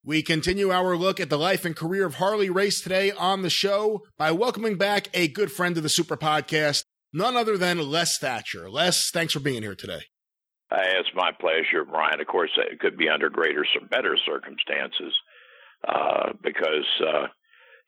We 0.04 0.24
continue 0.24 0.72
our 0.72 0.98
look 0.98 1.20
at 1.20 1.30
the 1.30 1.38
life 1.38 1.64
and 1.64 1.76
career 1.76 2.08
of 2.08 2.16
Harley 2.16 2.50
Race 2.50 2.82
today 2.82 3.12
on 3.12 3.44
the 3.44 3.52
show 3.52 4.02
by 4.18 4.32
welcoming 4.32 4.76
back 4.76 5.10
a 5.14 5.28
good 5.28 5.52
friend 5.52 5.78
of 5.78 5.84
the 5.84 5.90
Super 5.90 6.18
Podcast, 6.18 6.86
none 7.14 7.38
other 7.38 7.56
than 7.56 7.78
Les 7.78 8.18
Thatcher. 8.18 8.68
Les, 8.68 9.12
thanks 9.12 9.34
for 9.34 9.40
being 9.40 9.62
here 9.62 9.76
today. 9.76 10.02
Hey, 10.72 10.94
it's 10.98 11.12
my 11.14 11.30
pleasure, 11.40 11.86
Brian. 11.86 12.20
Of 12.20 12.26
course, 12.26 12.50
it 12.58 12.80
could 12.80 12.98
be 12.98 13.10
under 13.10 13.30
greater, 13.30 13.62
or 13.62 13.88
better 13.90 14.18
circumstances 14.26 15.14
uh, 15.88 16.32
because, 16.42 16.88
uh, 17.08 17.28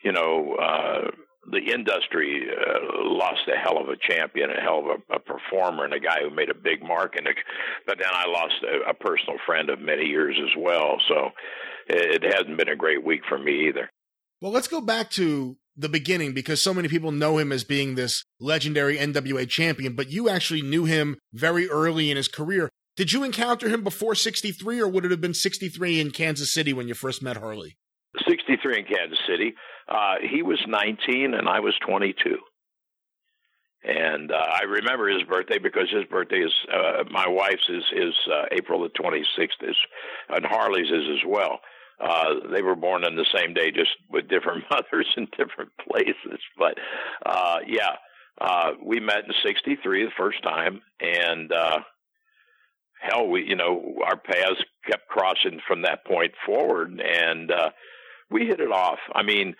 you 0.03 0.11
know, 0.11 0.55
uh, 0.61 1.09
the 1.49 1.73
industry 1.73 2.47
uh, 2.47 3.09
lost 3.09 3.41
a 3.47 3.57
hell 3.57 3.79
of 3.81 3.89
a 3.89 3.97
champion, 3.97 4.51
a 4.51 4.61
hell 4.61 4.79
of 4.79 4.85
a, 4.85 5.15
a, 5.15 5.19
performer, 5.19 5.83
and 5.83 5.95
a 5.95 5.99
guy 5.99 6.19
who 6.21 6.29
made 6.29 6.51
a 6.51 6.53
big 6.53 6.83
mark. 6.83 7.15
And 7.17 7.27
but 7.87 7.97
then 7.97 8.11
I 8.11 8.27
lost 8.27 8.53
a, 8.63 8.91
a 8.91 8.93
personal 8.93 9.39
friend 9.47 9.71
of 9.71 9.79
many 9.79 10.05
years 10.05 10.37
as 10.39 10.55
well. 10.55 10.97
So 11.07 11.31
it, 11.87 12.23
hasn't 12.23 12.57
been 12.57 12.69
a 12.69 12.75
great 12.75 13.05
week 13.05 13.21
for 13.27 13.37
me 13.37 13.67
either. 13.67 13.89
Well, 14.41 14.51
let's 14.51 14.67
go 14.67 14.81
back 14.81 15.09
to 15.11 15.57
the 15.75 15.89
beginning 15.89 16.33
because 16.33 16.61
so 16.61 16.73
many 16.73 16.87
people 16.87 17.11
know 17.11 17.37
him 17.37 17.51
as 17.51 17.63
being 17.63 17.95
this 17.95 18.25
legendary 18.39 18.97
NWA 18.97 19.47
champion, 19.49 19.95
but 19.95 20.11
you 20.11 20.29
actually 20.29 20.61
knew 20.61 20.85
him 20.85 21.17
very 21.33 21.69
early 21.69 22.11
in 22.11 22.17
his 22.17 22.27
career. 22.27 22.69
Did 22.95 23.11
you 23.11 23.23
encounter 23.23 23.69
him 23.69 23.83
before 23.83 24.13
63 24.13 24.79
or 24.79 24.87
would 24.87 25.05
it 25.05 25.11
have 25.11 25.21
been 25.21 25.33
63 25.33 25.99
in 25.99 26.11
Kansas 26.11 26.53
City 26.53 26.73
when 26.73 26.87
you 26.87 26.93
first 26.93 27.23
met 27.23 27.37
Harley? 27.37 27.77
63 28.27 28.79
in 28.79 28.85
Kansas 28.85 29.19
City. 29.27 29.55
Uh, 29.87 30.15
he 30.21 30.43
was 30.43 30.63
19 30.67 31.33
and 31.33 31.49
I 31.49 31.59
was 31.59 31.73
22. 31.87 32.37
And 33.83 34.31
uh, 34.31 34.35
I 34.35 34.63
remember 34.63 35.09
his 35.09 35.23
birthday 35.23 35.57
because 35.57 35.89
his 35.91 36.05
birthday 36.05 36.37
is 36.39 36.53
uh, 36.71 37.03
my 37.11 37.27
wife's 37.27 37.67
is 37.67 37.83
is 37.93 38.13
uh, 38.31 38.45
April 38.53 38.81
the 38.81 38.89
26th, 38.89 39.69
is, 39.69 39.75
and 40.29 40.45
Harley's 40.45 40.89
is 40.89 41.19
as 41.19 41.27
well. 41.27 41.59
Uh, 41.99 42.49
they 42.51 42.61
were 42.61 42.75
born 42.75 43.05
on 43.05 43.15
the 43.15 43.25
same 43.33 43.53
day, 43.53 43.71
just 43.71 43.91
with 44.09 44.27
different 44.27 44.63
mothers 44.71 45.07
in 45.15 45.27
different 45.37 45.71
places. 45.87 46.39
But 46.57 46.77
uh, 47.25 47.59
yeah, 47.67 47.95
uh, 48.39 48.71
we 48.83 48.99
met 48.99 49.25
in 49.25 49.33
'63 49.45 50.05
the 50.05 50.11
first 50.17 50.41
time, 50.43 50.81
and 50.99 51.51
uh, 51.51 51.79
hell, 52.99 53.27
we 53.27 53.47
you 53.47 53.55
know 53.55 53.95
our 54.05 54.17
paths 54.17 54.63
kept 54.89 55.07
crossing 55.07 55.59
from 55.67 55.83
that 55.83 56.05
point 56.05 56.33
forward, 56.45 57.01
and 57.01 57.51
uh, 57.51 57.69
we 58.29 58.45
hit 58.45 58.59
it 58.59 58.71
off. 58.71 58.99
I 59.13 59.23
mean. 59.23 59.55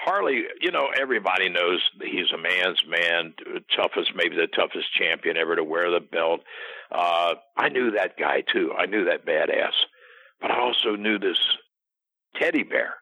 Harley, 0.00 0.44
you 0.60 0.70
know, 0.70 0.90
everybody 0.96 1.48
knows 1.48 1.82
he's 2.00 2.30
a 2.32 2.38
man's 2.38 2.80
man, 2.86 3.34
toughest, 3.74 4.12
maybe 4.14 4.36
the 4.36 4.46
toughest 4.46 4.86
champion 4.96 5.36
ever 5.36 5.56
to 5.56 5.64
wear 5.64 5.90
the 5.90 5.98
belt. 5.98 6.38
Uh, 6.92 7.34
I 7.56 7.68
knew 7.68 7.90
that 7.90 8.16
guy 8.16 8.44
too. 8.52 8.70
I 8.78 8.86
knew 8.86 9.06
that 9.06 9.26
badass, 9.26 9.72
but 10.40 10.52
I 10.52 10.60
also 10.60 10.94
knew 10.94 11.18
this 11.18 11.40
teddy 12.40 12.62
bear. 12.62 12.94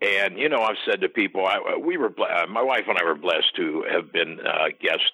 And 0.00 0.38
you 0.38 0.48
know, 0.48 0.62
I've 0.62 0.80
said 0.88 1.00
to 1.02 1.08
people, 1.08 1.44
I, 1.46 1.76
we 1.76 1.96
were 1.96 2.08
uh, 2.08 2.46
my 2.46 2.62
wife 2.62 2.84
and 2.88 2.98
I 2.98 3.04
were 3.04 3.14
blessed 3.14 3.54
to 3.56 3.84
have 3.90 4.12
been 4.12 4.38
uh, 4.40 4.68
guests 4.80 5.10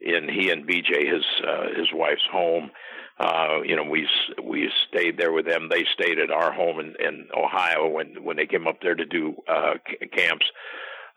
in 0.00 0.28
he 0.28 0.50
and 0.50 0.66
BJ 0.66 1.12
his 1.12 1.24
uh, 1.46 1.78
his 1.78 1.88
wife's 1.92 2.26
home. 2.30 2.70
Uh, 3.18 3.62
you 3.64 3.76
know, 3.76 3.84
we 3.84 4.08
we 4.42 4.68
stayed 4.88 5.18
there 5.18 5.32
with 5.32 5.46
them. 5.46 5.68
They 5.70 5.84
stayed 5.94 6.18
at 6.18 6.32
our 6.32 6.52
home 6.52 6.80
in, 6.80 6.94
in 6.98 7.28
Ohio 7.36 7.88
when 7.88 8.24
when 8.24 8.36
they 8.36 8.46
came 8.46 8.66
up 8.66 8.78
there 8.82 8.96
to 8.96 9.04
do 9.04 9.34
uh, 9.48 9.74
camps. 10.16 10.46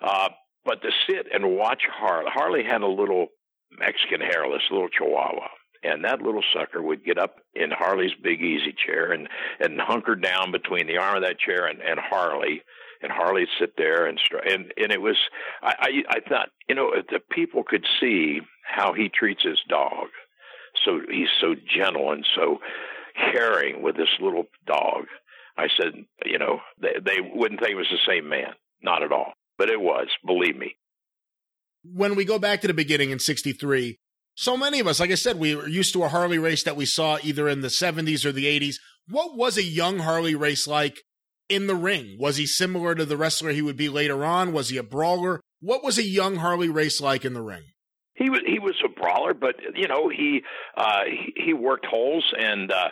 Uh, 0.01 0.30
but 0.63 0.82
to 0.82 0.89
sit 1.09 1.28
and 1.34 1.55
watch 1.57 1.82
Harley, 1.91 2.30
Harley 2.32 2.63
had 2.63 2.82
a 2.82 2.88
little 2.88 3.28
Mexican 3.72 4.22
hairless 4.22 4.61
little 4.70 4.89
Chihuahua, 4.89 5.47
and 5.84 6.03
that 6.03 6.21
little 6.21 6.43
sucker 6.53 6.82
would 6.82 7.05
get 7.05 7.17
up 7.17 7.36
in 7.55 7.71
Harley's 7.71 8.11
big 8.21 8.41
easy 8.41 8.73
chair 8.86 9.11
and 9.11 9.28
and 9.59 9.80
hunker 9.80 10.15
down 10.15 10.51
between 10.51 10.88
the 10.88 10.97
arm 10.97 11.17
of 11.17 11.23
that 11.23 11.39
chair 11.39 11.65
and, 11.65 11.82
and 11.82 11.99
Harley, 11.99 12.61
and 13.01 13.11
Harley'd 13.11 13.47
sit 13.59 13.73
there 13.78 14.05
and 14.07 14.19
and 14.49 14.73
and 14.78 14.91
it 14.91 15.01
was 15.01 15.17
I, 15.61 15.73
I 15.80 16.17
I 16.17 16.19
thought 16.30 16.49
you 16.67 16.75
know 16.75 16.91
if 16.93 17.07
the 17.07 17.19
people 17.32 17.63
could 17.63 17.86
see 17.99 18.39
how 18.63 18.93
he 18.93 19.09
treats 19.09 19.43
his 19.43 19.59
dog, 19.69 20.07
so 20.86 20.99
he's 21.09 21.30
so 21.41 21.55
gentle 21.75 22.11
and 22.11 22.25
so 22.36 22.59
caring 23.34 23.82
with 23.82 23.95
this 23.95 24.09
little 24.19 24.45
dog. 24.65 25.05
I 25.57 25.67
said, 25.75 26.05
you 26.23 26.38
know, 26.38 26.59
they, 26.80 26.97
they 27.03 27.17
wouldn't 27.19 27.59
think 27.59 27.71
it 27.71 27.75
was 27.75 27.88
the 27.89 27.97
same 28.07 28.30
man, 28.30 28.53
not 28.84 29.01
at 29.01 29.11
all, 29.11 29.34
but 29.57 29.69
it 29.69 29.82
was, 29.82 30.07
believe 30.23 30.55
me. 30.55 30.75
When 31.84 32.15
we 32.15 32.25
go 32.25 32.38
back 32.38 32.61
to 32.61 32.67
the 32.67 32.73
beginning 32.73 33.09
in 33.09 33.19
'63, 33.19 33.97
so 34.38 34.56
many 34.56 34.80
of 34.80 34.86
us, 34.86 35.00
like 35.00 35.10
I 35.10 35.16
said, 35.16 35.40
we 35.40 35.56
were 35.56 35.68
used 35.68 35.94
to 35.94 36.04
a 36.04 36.10
Harley 36.10 36.38
Race 36.38 36.62
that 36.64 36.76
we 36.76 36.86
saw 36.86 37.18
either 37.24 37.50
in 37.50 37.62
the 37.62 37.70
70s 37.70 38.24
or 38.24 38.32
the 38.32 38.46
80s. 38.46 38.76
What 39.10 39.36
was 39.36 39.58
a 39.58 39.64
young 39.64 39.98
Harley 39.98 40.36
Race 40.36 40.68
like 40.68 40.96
in 41.50 41.66
the 41.66 41.76
ring? 41.76 42.18
Was 42.20 42.38
he 42.38 42.46
similar 42.46 42.94
to 42.94 43.04
the 43.04 43.18
wrestler 43.18 43.50
he 43.50 43.64
would 43.64 43.78
be 43.78 43.90
later 43.90 44.24
on? 44.24 44.54
Was 44.54 44.70
he 44.70 44.78
a 44.78 44.84
brawler? 44.84 45.42
What 45.60 45.84
was 45.84 45.98
a 45.98 46.04
young 46.04 46.36
Harley 46.36 46.70
Race 46.70 47.02
like 47.02 47.26
in 47.26 47.34
the 47.34 47.42
ring? 47.42 47.64
He 48.14 48.30
was 48.30 48.42
he 48.46 48.60
was 48.60 48.76
a 48.86 48.90
brawler, 48.90 49.34
but 49.34 49.56
you 49.76 49.88
know 49.88 50.08
he 50.08 50.44
uh, 50.76 51.06
he, 51.06 51.46
he 51.46 51.54
worked 51.54 51.88
holes 51.88 52.32
and 52.38 52.72
uh, 52.72 52.90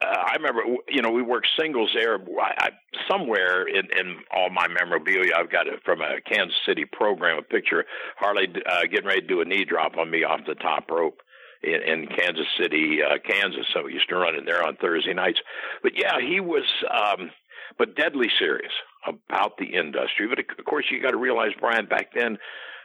uh, 0.00 0.06
I 0.06 0.36
remember, 0.36 0.62
you 0.88 1.02
know, 1.02 1.10
we 1.10 1.22
worked 1.22 1.48
singles 1.58 1.90
there. 1.92 2.18
I, 2.40 2.54
I, 2.58 2.70
somewhere 3.10 3.66
in, 3.66 3.86
in 3.98 4.18
all 4.32 4.48
my 4.50 4.68
memorabilia, 4.68 5.32
I've 5.36 5.50
got 5.50 5.66
it 5.66 5.80
from 5.84 6.00
a 6.00 6.20
Kansas 6.20 6.56
City 6.66 6.84
program, 6.84 7.38
a 7.38 7.42
picture 7.42 7.84
Harley 8.16 8.46
uh, 8.66 8.82
getting 8.90 9.06
ready 9.06 9.22
to 9.22 9.26
do 9.26 9.40
a 9.40 9.44
knee 9.44 9.64
drop 9.64 9.96
on 9.96 10.10
me 10.10 10.22
off 10.22 10.40
the 10.46 10.54
top 10.54 10.88
rope 10.90 11.20
in, 11.62 11.82
in 11.82 12.06
Kansas 12.06 12.46
City, 12.60 12.98
uh, 13.02 13.18
Kansas. 13.28 13.66
So 13.74 13.84
we 13.84 13.94
used 13.94 14.08
to 14.10 14.16
run 14.16 14.36
in 14.36 14.44
there 14.44 14.64
on 14.64 14.76
Thursday 14.76 15.14
nights. 15.14 15.40
But 15.82 15.92
yeah, 15.96 16.20
he 16.20 16.38
was, 16.38 16.64
um, 16.88 17.30
but 17.76 17.96
deadly 17.96 18.28
serious 18.38 18.72
about 19.04 19.58
the 19.58 19.74
industry. 19.74 20.28
But 20.28 20.38
of 20.38 20.64
course, 20.64 20.86
you 20.90 21.02
got 21.02 21.10
to 21.10 21.16
realize, 21.18 21.52
Brian, 21.58 21.86
back 21.86 22.10
then, 22.14 22.38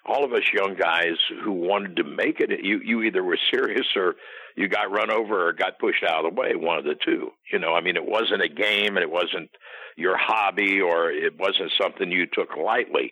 all 0.05 0.25
of 0.25 0.33
us 0.33 0.41
young 0.53 0.75
guys 0.75 1.17
who 1.43 1.51
wanted 1.51 1.95
to 1.97 2.03
make 2.03 2.39
it, 2.39 2.49
you 2.63 2.79
you 2.83 3.03
either 3.03 3.23
were 3.23 3.37
serious 3.53 3.87
or 3.95 4.15
you 4.55 4.67
got 4.67 4.91
run 4.91 5.11
over 5.11 5.47
or 5.47 5.53
got 5.53 5.79
pushed 5.79 6.03
out 6.03 6.25
of 6.25 6.33
the 6.33 6.39
way, 6.39 6.55
one 6.55 6.77
of 6.77 6.83
the 6.83 6.95
two. 7.05 7.31
You 7.51 7.59
know, 7.59 7.73
I 7.73 7.81
mean, 7.81 7.95
it 7.95 8.05
wasn't 8.05 8.43
a 8.43 8.49
game 8.49 8.97
and 8.97 9.03
it 9.03 9.09
wasn't 9.09 9.49
your 9.95 10.17
hobby 10.17 10.81
or 10.81 11.09
it 11.11 11.39
wasn't 11.39 11.71
something 11.81 12.11
you 12.11 12.25
took 12.31 12.55
lightly. 12.57 13.11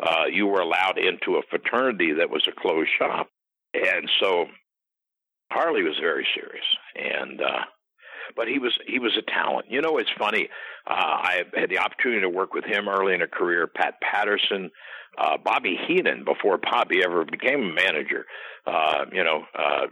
Uh, 0.00 0.24
you 0.32 0.46
were 0.46 0.60
allowed 0.60 0.98
into 0.98 1.38
a 1.38 1.42
fraternity 1.50 2.14
that 2.18 2.30
was 2.30 2.46
a 2.48 2.60
closed 2.60 2.90
shop. 2.98 3.28
And 3.74 4.08
so 4.20 4.46
Harley 5.50 5.82
was 5.82 5.96
very 6.00 6.26
serious. 6.34 6.64
And, 6.94 7.40
uh, 7.40 7.64
but 8.36 8.48
he 8.48 8.58
was 8.58 8.72
he 8.86 8.98
was 8.98 9.16
a 9.18 9.22
talent. 9.22 9.66
You 9.68 9.80
know, 9.80 9.98
it's 9.98 10.10
funny. 10.18 10.48
Uh, 10.86 10.92
I 10.94 11.42
had 11.54 11.70
the 11.70 11.78
opportunity 11.78 12.22
to 12.22 12.28
work 12.28 12.54
with 12.54 12.64
him 12.64 12.88
early 12.88 13.14
in 13.14 13.22
a 13.22 13.28
career. 13.28 13.66
Pat 13.66 13.94
Patterson, 14.00 14.70
uh, 15.18 15.36
Bobby 15.42 15.78
Heenan, 15.86 16.24
before 16.24 16.58
Bobby 16.58 17.02
ever 17.04 17.24
became 17.24 17.62
a 17.62 17.74
manager. 17.74 18.26
Uh, 18.66 19.04
you 19.12 19.24
know, 19.24 19.44
uh, 19.56 19.86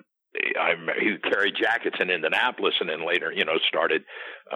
I 0.60 0.74
he 1.00 1.16
carried 1.18 1.54
jackets 1.60 1.96
in 2.00 2.10
Indianapolis, 2.10 2.74
and 2.80 2.88
then 2.88 3.06
later, 3.06 3.32
you 3.32 3.44
know, 3.44 3.58
started 3.68 4.02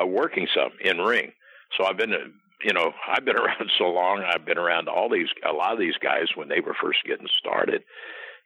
uh, 0.00 0.06
working 0.06 0.46
some 0.54 0.72
in 0.84 0.98
ring. 0.98 1.32
So 1.76 1.84
I've 1.84 1.96
been, 1.96 2.12
you 2.64 2.72
know, 2.72 2.92
I've 3.08 3.24
been 3.24 3.36
around 3.36 3.70
so 3.78 3.84
long. 3.84 4.22
I've 4.22 4.44
been 4.44 4.58
around 4.58 4.88
all 4.88 5.08
these, 5.08 5.28
a 5.48 5.52
lot 5.52 5.72
of 5.72 5.78
these 5.78 5.96
guys 6.02 6.28
when 6.34 6.48
they 6.48 6.60
were 6.60 6.76
first 6.80 6.98
getting 7.06 7.28
started, 7.38 7.82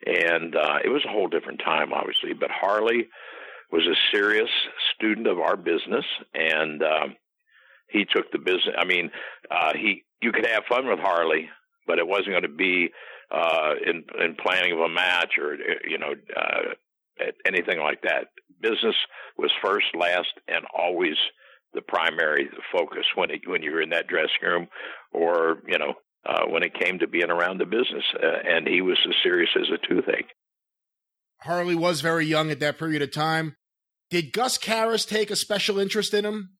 and 0.07 0.55
uh, 0.55 0.78
it 0.85 0.89
was 0.89 1.05
a 1.05 1.11
whole 1.11 1.28
different 1.28 1.61
time, 1.64 1.93
obviously. 1.93 2.32
But 2.32 2.51
Harley 2.51 3.09
was 3.75 3.87
a 3.89 4.16
serious 4.16 4.49
student 4.95 5.27
of 5.27 5.41
our 5.41 5.57
business, 5.57 6.05
and 6.33 6.81
um, 6.81 7.16
he 7.89 8.05
took 8.05 8.31
the 8.31 8.39
business. 8.39 8.72
I 8.79 8.85
mean, 8.85 9.11
uh, 9.51 9.72
he 9.75 10.05
you 10.22 10.31
could 10.31 10.47
have 10.47 10.62
fun 10.68 10.87
with 10.87 11.01
Harley, 11.01 11.49
but 11.85 11.99
it 11.99 12.07
wasn't 12.07 12.31
going 12.31 12.43
to 12.45 12.49
be 12.49 12.91
uh, 13.33 13.72
in 13.85 14.05
in 14.22 14.37
planning 14.37 14.75
of 14.75 14.79
a 14.79 14.89
match 14.89 15.33
or 15.43 15.57
you 15.89 15.99
know 15.99 16.14
uh, 16.37 17.25
anything 17.45 17.81
like 17.81 18.03
that. 18.03 18.29
Business 18.61 18.95
was 19.37 19.51
first, 19.61 19.87
last, 19.99 20.33
and 20.47 20.64
always 20.72 21.16
the 21.75 21.83
primary 21.83 22.49
focus 22.70 23.05
when 23.16 23.33
it, 23.33 23.41
when 23.45 23.64
you 23.64 23.72
were 23.72 23.83
in 23.83 23.91
that 23.91 24.07
dressing 24.07 24.31
room, 24.45 24.68
or 25.12 25.64
you 25.66 25.79
know 25.79 25.95
uh, 26.25 26.45
when 26.47 26.62
it 26.62 26.79
came 26.79 27.01
to 27.01 27.09
being 27.09 27.31
around 27.31 27.59
the 27.59 27.66
business. 27.66 28.05
Uh, 28.14 28.39
and 28.49 28.68
he 28.68 28.83
was 28.83 28.99
as 29.09 29.16
serious 29.25 29.51
as 29.57 29.66
a 29.68 29.85
toothache. 29.89 30.31
Harley 31.41 31.75
was 31.75 32.03
very 32.03 32.25
young 32.25 32.53
at 32.53 32.61
that 32.61 32.79
period 32.79 33.03
of 33.03 33.11
time. 33.11 33.57
Did 34.15 34.33
Gus 34.33 34.59
Karras 34.59 35.09
take 35.09 35.33
a 35.33 35.35
special 35.35 35.81
interest 35.81 36.15
in 36.15 36.25
him? 36.25 36.51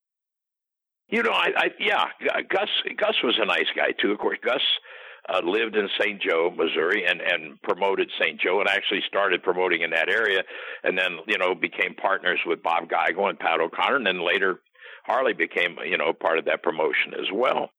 You 1.09 1.23
know, 1.23 1.31
I, 1.31 1.51
I 1.57 1.67
yeah, 1.79 2.07
Gus 2.51 2.69
Gus 2.97 3.15
was 3.23 3.39
a 3.41 3.47
nice 3.47 3.71
guy 3.77 3.93
too. 4.03 4.11
Of 4.11 4.19
course, 4.19 4.39
Gus 4.45 4.61
uh, 5.33 5.39
lived 5.45 5.77
in 5.77 5.89
St. 5.97 6.21
Joe, 6.21 6.51
Missouri, 6.51 7.05
and 7.09 7.21
and 7.21 7.63
promoted 7.63 8.11
St. 8.21 8.41
Joe, 8.41 8.59
and 8.59 8.69
actually 8.69 9.03
started 9.07 9.45
promoting 9.45 9.83
in 9.83 9.91
that 9.91 10.09
area, 10.09 10.43
and 10.83 10.99
then 10.99 11.19
you 11.29 11.39
know 11.39 11.55
became 11.55 11.95
partners 11.95 12.41
with 12.45 12.61
Bob 12.61 12.89
Geigel 12.89 13.29
and 13.29 13.39
Pat 13.39 13.61
O'Connor, 13.61 13.99
and 13.99 14.07
then 14.07 14.27
later 14.27 14.59
Harley 15.05 15.33
became 15.33 15.77
you 15.87 15.97
know 15.97 16.13
part 16.13 16.41
of 16.41 16.47
that 16.47 16.65
promotion 16.65 17.15
as 17.15 17.31
well. 17.33 17.71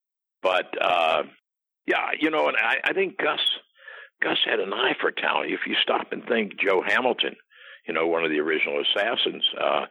But 0.42 0.72
uh, 0.82 1.24
yeah, 1.86 2.12
you 2.18 2.32
know, 2.32 2.48
and 2.48 2.56
I, 2.56 2.76
I 2.82 2.94
think 2.94 3.18
Gus 3.18 3.42
Gus 4.24 4.38
had 4.46 4.62
an 4.62 4.72
eye 4.72 4.96
for 5.02 5.12
talent. 5.12 5.52
If 5.52 5.68
you 5.68 5.76
stop 5.84 6.14
and 6.14 6.24
think, 6.26 6.54
Joe 6.66 6.82
Hamilton, 6.82 7.36
you 7.88 7.94
know, 7.94 8.08
one 8.08 8.24
of 8.24 8.32
the 8.32 8.40
original 8.40 8.82
assassins, 8.82 9.44
uh, 9.62 9.86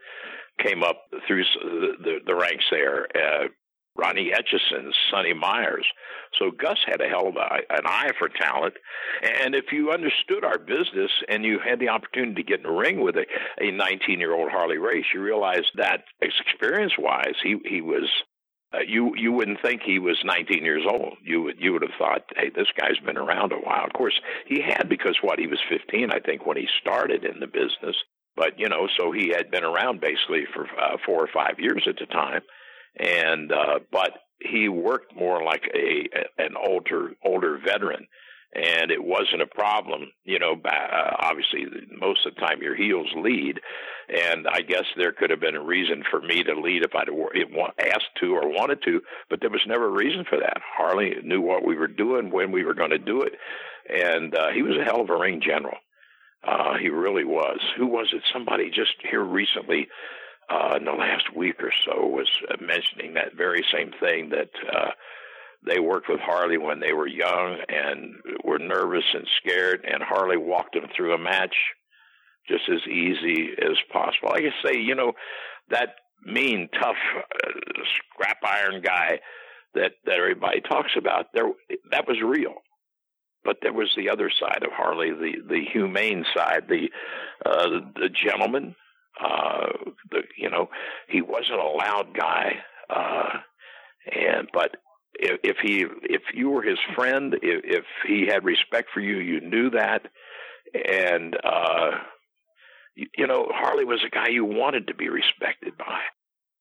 came 0.65 0.83
up 0.83 1.03
through 1.27 1.43
the, 1.63 2.19
the, 2.27 2.35
ranks 2.35 2.65
there. 2.71 3.09
Uh, 3.15 3.49
Ronnie 3.97 4.33
Etchison, 4.33 4.91
Sonny 5.11 5.35
Myers. 5.35 5.87
So 6.39 6.51
Gus 6.51 6.79
had 6.87 7.01
a 7.01 7.09
hell 7.09 7.29
of 7.29 7.37
a, 7.37 7.55
an 7.71 7.87
eye 7.87 8.11
for 8.19 8.29
talent. 8.29 8.75
And 9.23 9.55
if 9.55 9.67
you 9.73 9.93
understood 9.93 10.45
our 10.45 10.59
business 10.59 11.11
and 11.29 11.45
you 11.45 11.61
had 11.65 11.79
the 11.79 11.91
opportunity 11.91 12.43
to 12.43 12.49
get 12.49 12.61
in 12.61 12.65
the 12.65 12.73
ring 12.73 13.01
with 13.01 13.17
a, 13.17 13.25
a 13.61 13.71
19 13.71 14.19
year 14.19 14.35
old 14.35 14.51
Harley 14.51 14.79
Race, 14.79 15.05
you 15.15 15.23
realized 15.23 15.71
that 15.77 16.03
experience 16.21 16.95
wise, 16.99 17.37
he, 17.43 17.59
he 17.65 17.81
was. 17.81 18.11
Uh, 18.75 18.81
you 18.87 19.15
you 19.17 19.31
wouldn't 19.33 19.63
think 19.63 19.83
he 19.83 19.99
was 19.99 20.19
19 20.25 20.65
years 20.65 20.85
old. 20.91 21.19
You 21.23 21.43
would 21.43 21.61
you 21.61 21.73
would 21.73 21.83
have 21.83 21.99
thought, 21.99 22.23
hey, 22.37 22.51
this 22.55 22.69
guy's 22.79 22.99
been 23.05 23.19
around 23.19 23.53
a 23.53 23.57
while. 23.57 23.85
Of 23.85 23.93
course, 23.93 24.19
he 24.47 24.61
had 24.61 24.89
because 24.89 25.17
what 25.23 25.39
he 25.39 25.47
was 25.47 25.61
15, 25.69 26.11
I 26.11 26.19
think, 26.21 26.47
when 26.47 26.57
he 26.57 26.67
started 26.81 27.25
in 27.25 27.41
the 27.41 27.47
business. 27.47 27.97
But 28.37 28.59
you 28.59 28.69
know, 28.69 28.89
so 28.99 29.13
he 29.13 29.29
had 29.29 29.51
been 29.51 29.65
around 29.65 30.01
basically 30.01 30.45
for 30.53 30.65
uh, 30.65 30.97
four 31.07 31.23
or 31.23 31.29
five 31.33 31.61
years 31.61 31.87
at 31.89 31.97
the 31.99 32.07
time 32.07 32.43
and 32.99 33.53
uh, 33.53 33.81
but 33.91 34.13
he 34.41 34.69
worked 34.69 35.15
more 35.15 35.43
like 35.43 35.63
a 35.75 36.09
an 36.39 36.55
older 36.57 37.13
older 37.25 37.59
veteran, 37.65 38.07
and 38.55 38.91
it 38.91 39.03
wasn't 39.03 39.43
a 39.43 39.47
problem. 39.47 40.13
You 40.25 40.39
know, 40.39 40.55
uh, 40.65 41.11
obviously 41.21 41.67
most 41.99 42.25
of 42.27 42.35
the 42.35 42.41
time 42.41 42.63
your 42.63 42.77
heels 42.77 43.09
lead, 43.17 43.61
and 44.09 44.47
I 44.49 44.61
guess 44.61 44.85
there 44.97 45.13
could 45.13 45.31
have 45.31 45.41
been 45.41 45.57
a 45.57 45.65
reason 45.65 46.05
for 46.11 46.21
me 46.21 46.43
to 46.45 46.61
lead 46.61 46.85
if 46.85 46.95
I'd 46.95 47.09
asked 47.81 48.15
to 48.21 48.35
or 48.35 48.49
wanted 48.49 48.83
to, 48.85 49.01
but 49.29 49.41
there 49.41 49.51
was 49.51 49.65
never 49.67 49.87
a 49.87 50.05
reason 50.05 50.25
for 50.29 50.39
that. 50.39 50.59
Harley 50.77 51.15
knew 51.23 51.41
what 51.41 51.67
we 51.67 51.77
were 51.77 51.89
doing 51.89 52.31
when 52.31 52.53
we 52.53 52.65
were 52.65 52.75
going 52.75 52.91
to 52.91 52.99
do 52.99 53.23
it, 53.23 53.33
and 53.89 54.35
uh, 54.37 54.51
he 54.55 54.63
was 54.63 54.77
a 54.77 54.85
hell 54.85 55.01
of 55.01 55.11
a 55.11 55.17
ring 55.17 55.41
general. 55.45 55.77
Uh, 56.47 56.75
he 56.81 56.91
really 56.91 57.25
was. 57.25 57.59
Who 57.79 57.87
was 57.87 58.11
it? 58.13 58.23
Somebody 58.33 58.69
just 58.69 58.93
here 59.11 59.25
recently 59.25 59.89
uh, 60.51 60.75
in 60.77 60.85
the 60.85 60.93
last 60.93 61.35
week 61.35 61.57
or 61.63 61.73
so 61.87 62.07
was 62.07 62.29
mentioning 62.61 63.15
that 63.15 63.35
very 63.37 63.65
same 63.73 63.93
thing 64.01 64.31
that 64.31 64.51
uh, 64.71 64.91
they 65.67 65.81
worked 65.81 66.09
with 66.09 66.21
Harley 66.21 66.59
when 66.59 66.81
they 66.81 66.93
were 66.93 67.07
young 67.07 67.59
and 67.69 68.15
were 68.45 68.59
nervous 68.59 69.05
and 69.15 69.27
scared, 69.39 69.85
and 69.91 70.03
Harley 70.03 70.37
walked 70.37 70.75
them 70.75 70.89
through 70.95 71.15
a 71.15 71.19
match 71.19 71.55
just 72.49 72.65
as 72.69 72.87
easy 72.87 73.51
as 73.59 73.77
possible. 73.93 74.29
Like 74.31 74.45
I 74.45 74.69
say, 74.69 74.79
you 74.79 74.95
know, 74.95 75.13
that 75.71 75.97
mean, 76.25 76.69
tough, 76.73 76.97
uh, 77.17 77.51
scrap 77.97 78.39
iron 78.45 78.83
guy 78.83 79.21
that 79.75 79.93
that 80.05 80.19
everybody 80.19 80.61
talks 80.61 80.93
about, 80.97 81.27
there 81.35 81.51
that 81.91 82.07
was 82.07 82.19
real. 82.23 82.55
But 83.45 83.59
there 83.61 83.75
was 83.75 83.91
the 83.97 84.09
other 84.09 84.31
side 84.31 84.63
of 84.63 84.73
Harley, 84.73 85.11
the 85.11 85.37
the 85.47 85.65
humane 85.73 86.25
side, 86.35 86.65
the 86.69 86.89
uh, 87.45 87.81
the 87.95 88.09
gentleman 88.09 88.75
uh, 89.21 89.67
the, 90.11 90.23
you 90.37 90.51
know, 90.51 90.69
he 91.09 91.23
wasn't 91.23 91.61
a 91.61 91.65
loud 91.65 92.09
guy, 92.17 92.55
uh, 92.91 93.39
and 94.13 94.49
but 94.53 94.77
if, 95.19 95.41
if 95.43 95.57
he 95.63 95.87
if 96.03 96.23
you 96.35 96.51
were 96.51 96.63
his 96.63 96.79
friend, 96.95 97.35
if, 97.35 97.65
if 97.65 97.85
he 98.07 98.27
had 98.27 98.45
respect 98.45 98.89
for 98.93 99.01
you, 99.01 99.19
you 99.19 99.41
knew 99.41 99.71
that, 99.71 100.03
and 100.75 101.37
uh, 101.45 101.91
you, 102.95 103.07
you 103.17 103.27
know, 103.27 103.49
Harley 103.51 103.85
was 103.85 104.03
a 104.07 104.11
guy 104.11 104.29
you 104.29 104.45
wanted 104.45 104.89
to 104.89 104.95
be 104.95 105.09
respected 105.09 105.77
by. 105.77 106.01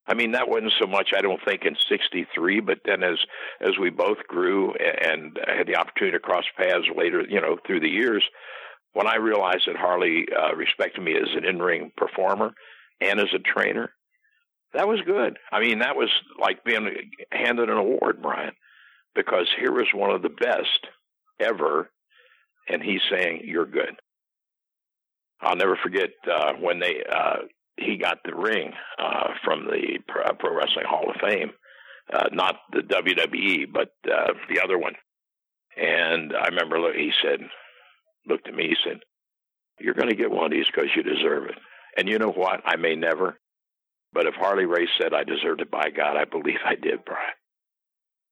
I 0.05 0.15
mean, 0.15 0.33
that 0.33 0.49
wasn't 0.49 0.73
so 0.81 0.87
much, 0.87 1.11
I 1.15 1.21
don't 1.21 1.39
think, 1.45 1.63
in 1.63 1.75
'63, 1.87 2.59
but 2.59 2.79
then 2.85 3.03
as 3.03 3.17
as 3.61 3.71
we 3.79 3.89
both 3.89 4.17
grew 4.27 4.73
and 4.73 5.39
had 5.47 5.67
the 5.67 5.77
opportunity 5.77 6.17
to 6.17 6.19
cross 6.19 6.45
paths 6.57 6.87
later, 6.95 7.23
you 7.27 7.39
know, 7.39 7.57
through 7.65 7.79
the 7.79 7.89
years, 7.89 8.23
when 8.93 9.07
I 9.07 9.15
realized 9.15 9.63
that 9.67 9.75
Harley 9.75 10.25
uh, 10.31 10.55
respected 10.55 11.01
me 11.01 11.15
as 11.15 11.29
an 11.35 11.45
in 11.45 11.59
ring 11.59 11.91
performer 11.95 12.51
and 13.01 13.19
as 13.19 13.33
a 13.33 13.39
trainer, 13.39 13.91
that 14.73 14.87
was 14.87 14.99
good. 15.05 15.37
I 15.51 15.59
mean, 15.59 15.79
that 15.79 15.95
was 15.95 16.09
like 16.39 16.63
being 16.63 16.87
handed 17.31 17.69
an 17.69 17.77
award, 17.77 18.21
Brian, 18.21 18.53
because 19.15 19.47
here 19.59 19.71
was 19.71 19.87
one 19.93 20.11
of 20.11 20.21
the 20.21 20.29
best 20.29 20.87
ever, 21.39 21.89
and 22.67 22.81
he's 22.81 23.01
saying, 23.11 23.41
You're 23.45 23.65
good. 23.65 23.95
I'll 25.41 25.55
never 25.55 25.77
forget 25.81 26.09
uh, 26.31 26.53
when 26.59 26.79
they 26.79 27.03
uh, 27.11 27.39
he 27.77 27.97
got 27.97 28.19
the 28.23 28.35
ring 28.35 28.71
uh, 28.97 29.29
from 29.43 29.65
the 29.65 29.99
Pro 30.07 30.55
Wrestling 30.55 30.85
Hall 30.87 31.09
of 31.09 31.19
Fame, 31.21 31.51
uh, 32.13 32.29
not 32.31 32.55
the 32.71 32.81
WWE, 32.81 33.71
but 33.73 33.89
uh, 34.09 34.33
the 34.49 34.61
other 34.63 34.77
one. 34.77 34.93
And 35.75 36.33
I 36.35 36.47
remember 36.47 36.93
he 36.93 37.11
said, 37.23 37.39
looked 38.27 38.47
at 38.47 38.53
me. 38.53 38.69
He 38.69 38.75
said, 38.83 38.99
You're 39.79 39.95
going 39.95 40.09
to 40.09 40.15
get 40.15 40.31
one 40.31 40.45
of 40.45 40.51
these 40.51 40.67
because 40.67 40.89
you 40.95 41.03
deserve 41.03 41.45
it. 41.45 41.57
And 41.97 42.07
you 42.07 42.19
know 42.19 42.31
what? 42.31 42.61
I 42.65 42.75
may 42.75 42.95
never. 42.95 43.39
But 44.13 44.27
if 44.27 44.35
Harley 44.35 44.65
Race 44.65 44.89
said 45.01 45.13
I 45.13 45.23
deserved 45.23 45.61
it, 45.61 45.71
by 45.71 45.89
God, 45.89 46.17
I 46.17 46.25
believe 46.25 46.59
I 46.65 46.75
did, 46.75 47.03
Brian. 47.05 47.33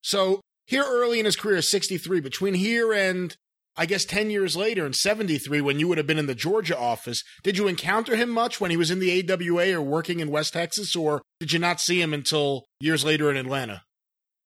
So 0.02 0.40
here 0.66 0.84
early 0.86 1.18
in 1.18 1.24
his 1.24 1.36
career, 1.36 1.60
63, 1.62 2.20
between 2.20 2.54
here 2.54 2.92
and 2.92 3.36
I 3.76 3.86
guess 3.86 4.04
10 4.04 4.30
years 4.30 4.54
later 4.54 4.84
in 4.84 4.92
73, 4.92 5.60
when 5.62 5.78
you 5.78 5.88
would 5.88 5.98
have 5.98 6.06
been 6.06 6.18
in 6.18 6.26
the 6.26 6.34
Georgia 6.34 6.78
office, 6.78 7.24
did 7.42 7.56
you 7.56 7.68
encounter 7.68 8.16
him 8.16 8.28
much 8.28 8.60
when 8.60 8.70
he 8.70 8.76
was 8.76 8.90
in 8.90 8.98
the 8.98 9.30
AWA 9.30 9.72
or 9.72 9.82
working 9.82 10.20
in 10.20 10.30
West 10.30 10.52
Texas, 10.52 10.94
or 10.94 11.22
did 11.40 11.52
you 11.52 11.58
not 11.58 11.80
see 11.80 12.00
him 12.00 12.12
until 12.12 12.64
years 12.80 13.04
later 13.04 13.30
in 13.30 13.36
Atlanta? 13.36 13.82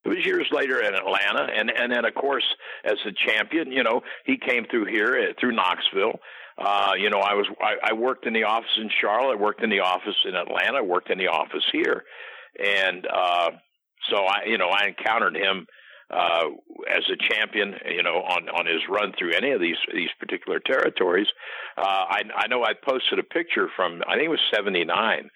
It 0.05 0.11
was 0.11 0.25
years 0.25 0.47
later 0.53 0.81
in 0.81 0.95
Atlanta, 0.95 1.49
and 1.53 1.69
and 1.69 1.93
then 1.93 2.05
of 2.05 2.15
course 2.15 2.45
as 2.85 2.95
a 3.05 3.11
champion, 3.29 3.73
you 3.73 3.83
know, 3.83 4.03
he 4.25 4.37
came 4.39 4.65
through 4.71 4.85
here 4.85 5.19
uh, 5.19 5.33
through 5.41 5.51
Knoxville. 5.51 6.21
Uh, 6.59 6.93
you 6.99 7.11
know, 7.11 7.19
I 7.19 7.35
was 7.35 7.47
I, 7.61 7.91
I 7.91 7.93
worked 7.93 8.27
in 8.27 8.33
the 8.33 8.45
office 8.45 8.79
in 8.79 8.91
Charlotte, 9.01 9.35
I 9.35 9.41
worked 9.41 9.63
in 9.63 9.71
the 9.71 9.81
office 9.81 10.17
in 10.25 10.35
Atlanta, 10.35 10.79
I 10.79 10.83
worked 10.83 11.11
in 11.11 11.19
the 11.19 11.29
office 11.29 11.65
here, 11.71 12.05
and 12.59 13.07
uh, 13.07 13.51
so 14.11 14.25
I 14.25 14.45
you 14.47 14.57
know 14.59 14.69
I 14.69 14.87
encountered 14.87 15.37
him 15.37 15.67
uh, 16.11 16.45
as 16.89 17.03
a 17.13 17.17
champion, 17.35 17.75
you 17.91 18.03
know, 18.03 18.23
on 18.23 18.49
on 18.49 18.67
his 18.67 18.81
run 18.89 19.13
through 19.19 19.33
any 19.33 19.51
of 19.51 19.61
these 19.61 19.77
these 19.93 20.11
particular 20.19 20.61
territories. 20.61 21.27
Uh, 21.77 21.83
I 21.83 22.23
I 22.35 22.47
know 22.47 22.65
I 22.65 22.73
posted 22.73 23.19
a 23.19 23.25
picture 23.25 23.69
from 23.75 24.03
I 24.07 24.15
think 24.15 24.27
it 24.27 24.31
was 24.31 24.41
'79 24.55 25.31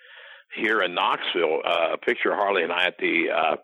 here 0.57 0.83
in 0.83 0.95
Knoxville, 0.95 1.61
uh, 1.65 1.93
a 1.93 1.99
picture 1.99 2.33
of 2.33 2.39
Harley 2.39 2.63
and 2.63 2.73
I 2.73 2.87
at 2.87 2.99
the 2.99 3.27
uh, 3.31 3.57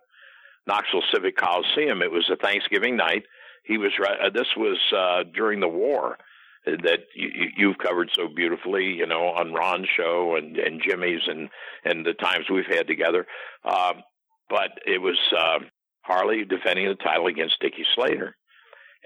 Knoxville 0.67 1.03
Civic 1.13 1.37
Coliseum. 1.37 2.03
It 2.03 2.11
was 2.11 2.29
a 2.31 2.37
Thanksgiving 2.37 2.97
night. 2.97 3.23
He 3.65 3.79
was 3.79 3.93
uh, 4.05 4.31
this 4.31 4.49
was 4.57 4.79
uh, 4.95 5.25
during 5.35 5.61
the 5.61 5.69
war 5.69 6.19
that 6.67 7.01
you, 7.15 7.49
you've 7.57 7.79
covered 7.79 8.11
so 8.13 8.29
beautifully, 8.29 8.85
you 8.85 9.07
know, 9.07 9.29
on 9.29 9.53
Ron's 9.53 9.89
show 9.97 10.37
and, 10.37 10.57
and 10.59 10.83
Jimmy's 10.87 11.23
and 11.27 11.49
and 11.85 12.05
the 12.05 12.15
times 12.15 12.47
we've 12.51 12.67
had 12.67 12.87
together. 12.87 13.27
Uh, 13.65 13.95
but 14.49 14.71
it 14.87 15.01
was 15.01 15.19
uh, 15.37 15.59
Harley 16.03 16.45
defending 16.45 16.89
the 16.89 16.95
title 16.95 17.27
against 17.27 17.61
Dickie 17.61 17.87
Slater. 17.95 18.37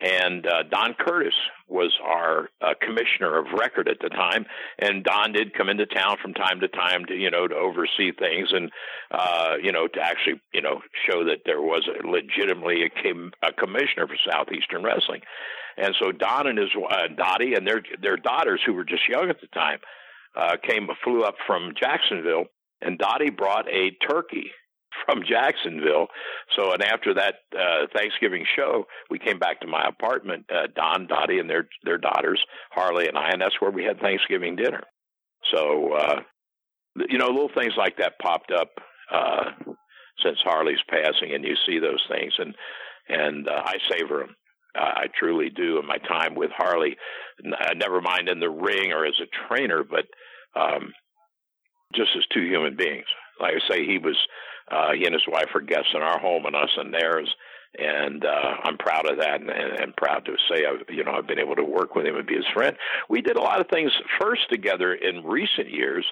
And 0.03 0.47
uh, 0.47 0.63
Don 0.71 0.95
Curtis 0.99 1.35
was 1.69 1.93
our 2.03 2.49
uh, 2.63 2.73
commissioner 2.81 3.39
of 3.39 3.53
record 3.59 3.87
at 3.87 3.99
the 4.01 4.09
time, 4.09 4.47
and 4.79 5.05
Don 5.05 5.33
did 5.33 5.53
come 5.53 5.69
into 5.69 5.85
town 5.85 6.17
from 6.23 6.33
time 6.33 6.61
to 6.61 6.69
time 6.69 7.05
to 7.07 7.15
you 7.15 7.31
know 7.31 7.47
to 7.47 7.55
oversee 7.55 8.11
things 8.19 8.49
and 8.51 8.71
uh, 9.11 9.57
you 9.63 9.73
know 9.73 9.89
to 9.89 10.01
actually 10.01 10.41
you 10.55 10.63
know 10.63 10.81
show 11.07 11.25
that 11.25 11.43
there 11.45 11.61
was 11.61 11.87
a, 11.87 12.07
legitimately 12.07 12.85
a, 12.85 13.47
a 13.47 13.53
commissioner 13.53 14.07
for 14.07 14.17
Southeastern 14.27 14.83
Wrestling. 14.83 15.21
And 15.81 15.95
so 16.01 16.13
Don 16.13 16.47
and 16.47 16.59
his 16.59 16.69
uh, 16.77 17.09
Dottie 17.17 17.55
and 17.55 17.67
their 17.67 17.83
their 18.03 18.17
daughters, 18.17 18.61
who 18.65 18.75
were 18.75 18.85
just 18.85 19.09
young 19.09 19.31
at 19.31 19.41
the 19.41 19.47
time, 19.49 19.79
uh, 20.37 20.57
came 20.63 20.89
flew 21.03 21.23
up 21.23 21.37
from 21.47 21.73
Jacksonville, 21.81 22.45
and 22.81 22.99
Dottie 22.99 23.31
brought 23.31 23.67
a 23.69 23.91
turkey 24.07 24.51
from 25.07 25.23
Jacksonville. 25.27 26.09
So, 26.57 26.73
and 26.73 26.83
after 26.83 27.15
that 27.15 27.37
uh, 27.59 27.87
Thanksgiving 27.95 28.45
show, 28.57 28.85
we 29.09 29.19
came 29.19 29.39
back 29.39 29.61
to 29.61 29.67
my 29.67 29.87
apartment. 29.87 30.47
Uh, 30.53 30.67
Don, 30.75 31.07
Dottie, 31.07 31.39
and 31.39 31.49
their 31.49 31.69
their 31.85 31.99
daughters, 31.99 32.41
Harley 32.73 33.09
and 33.09 33.17
I, 33.17 33.31
and 33.31 33.41
that's 33.41 33.61
where 33.61 33.71
we 33.71 33.85
had 33.85 34.01
Thanksgiving 34.01 34.57
dinner. 34.57 34.83
So, 35.55 35.95
uh, 35.95 36.21
you 37.09 37.19
know, 37.19 37.29
little 37.29 37.51
things 37.57 37.75
like 37.79 37.97
that 37.99 38.19
popped 38.21 38.53
up 38.53 38.71
uh, 39.11 39.45
since 40.23 40.39
Harley's 40.43 40.83
passing, 40.89 41.35
and 41.35 41.45
you 41.45 41.55
see 41.67 41.79
those 41.79 42.05
things, 42.09 42.35
and 42.39 42.55
and 43.09 43.49
uh, 43.49 43.63
I 43.65 43.79
savor 43.91 44.19
them. 44.19 44.37
I 44.75 45.07
truly 45.19 45.51
do 45.51 45.79
in 45.79 45.87
my 45.87 45.99
time 45.99 46.35
with 46.35 46.51
Harley. 46.57 46.97
Uh, 47.45 47.75
never 47.77 48.01
mind 48.01 48.29
in 48.29 48.41
the 48.41 48.51
ring 48.51 48.93
or 48.93 49.05
as 49.05 49.19
a 49.21 49.49
trainer, 49.49 49.83
but 49.83 50.07
um, 50.61 50.93
just 51.95 52.11
as 52.17 52.25
two 52.33 52.43
human 52.43 52.77
beings. 52.77 53.07
Like 53.41 53.55
I 53.55 53.75
say, 53.75 53.87
he 53.87 53.99
was 53.99 54.17
uh, 54.71 54.93
he 54.97 55.05
and 55.05 55.15
his 55.15 55.27
wife 55.27 55.49
are 55.55 55.61
guests 55.61 55.91
in 55.95 56.03
our 56.03 56.19
home 56.19 56.47
and 56.47 56.55
us 56.55 56.71
in 56.81 56.93
theirs. 56.93 57.29
And 57.79 58.25
uh, 58.25 58.55
I'm 58.65 58.79
proud 58.79 59.11
of 59.11 59.19
that, 59.19 59.41
and, 59.41 59.49
and 59.49 59.97
proud 59.97 60.25
to 60.25 60.35
say, 60.51 60.65
I've, 60.67 60.93
you 60.95 61.05
know, 61.05 61.13
I've 61.13 61.29
been 61.29 61.39
able 61.39 61.55
to 61.55 61.65
work 61.65 61.95
with 61.95 62.05
him 62.05 62.17
and 62.17 62.27
be 62.27 62.35
his 62.35 62.45
friend. 62.53 62.77
We 63.09 63.23
did 63.23 63.37
a 63.37 63.41
lot 63.41 63.61
of 63.61 63.69
things 63.73 63.93
first 64.21 64.43
together 64.51 64.93
in 64.93 65.25
recent 65.25 65.71
years. 65.71 66.05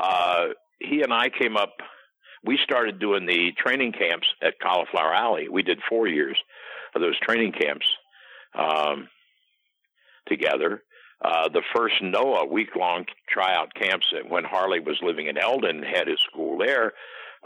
Uh, 0.00 0.46
he 0.80 1.02
and 1.02 1.12
I 1.12 1.28
came 1.28 1.56
up. 1.56 1.74
We 2.44 2.58
started 2.64 2.98
doing 2.98 3.26
the 3.26 3.52
training 3.58 3.92
camps 3.92 4.26
at 4.42 4.54
Cauliflower 4.60 5.14
Alley. 5.14 5.48
We 5.50 5.62
did 5.62 5.80
four 5.88 6.08
years 6.08 6.36
of 6.94 7.02
those 7.02 7.18
training 7.20 7.52
camps 7.52 7.86
um, 8.58 9.08
together. 10.28 10.82
Uh, 11.24 11.48
the 11.48 11.62
first 11.74 11.94
NOAH 12.02 12.50
week 12.50 12.74
long 12.76 13.04
tryout 13.28 13.72
camps 13.74 14.06
when 14.28 14.44
Harley 14.44 14.80
was 14.80 14.98
living 15.02 15.28
in 15.28 15.38
Eldon 15.38 15.82
had 15.82 16.08
his 16.08 16.18
school 16.30 16.58
there 16.58 16.92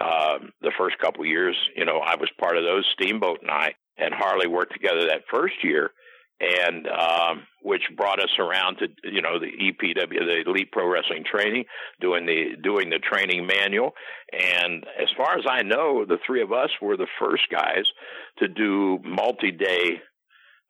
Um, 0.01 0.53
the 0.61 0.73
first 0.79 0.99
couple 0.99 1.25
years, 1.25 1.57
you 1.75 1.85
know, 1.85 1.99
I 1.99 2.17
was 2.17 2.31
part 2.39 2.57
of 2.59 2.65
those. 2.65 2.87
Steamboat 2.95 3.41
and 3.43 3.51
I 3.51 3.75
and 3.99 4.13
Harley 4.15 4.47
worked 4.47 4.75
together 4.75 5.07
that 5.07 5.23
first 5.31 5.55
year, 5.63 5.91
and 6.39 6.87
um, 6.87 7.47
which 7.63 7.83
brought 7.97 8.23
us 8.23 8.33
around 8.39 8.77
to 8.77 8.89
you 9.05 9.23
know 9.23 9.39
the 9.39 9.47
EPW, 9.47 10.19
the 10.19 10.45
Elite 10.47 10.71
Pro 10.71 10.87
Wrestling 10.87 11.25
Training, 11.25 11.65
doing 12.01 12.27
the 12.27 12.57
doing 12.63 12.91
the 12.91 12.99
training 12.99 13.47
manual. 13.47 13.93
And 14.33 14.85
as 15.01 15.09
far 15.17 15.39
as 15.39 15.45
I 15.49 15.63
know, 15.63 16.05
the 16.05 16.19
three 16.27 16.43
of 16.43 16.53
us 16.53 16.71
were 16.83 16.99
the 16.99 17.09
first 17.19 17.45
guys 17.51 17.87
to 18.39 18.49
do 18.49 18.99
multi-day 19.03 20.03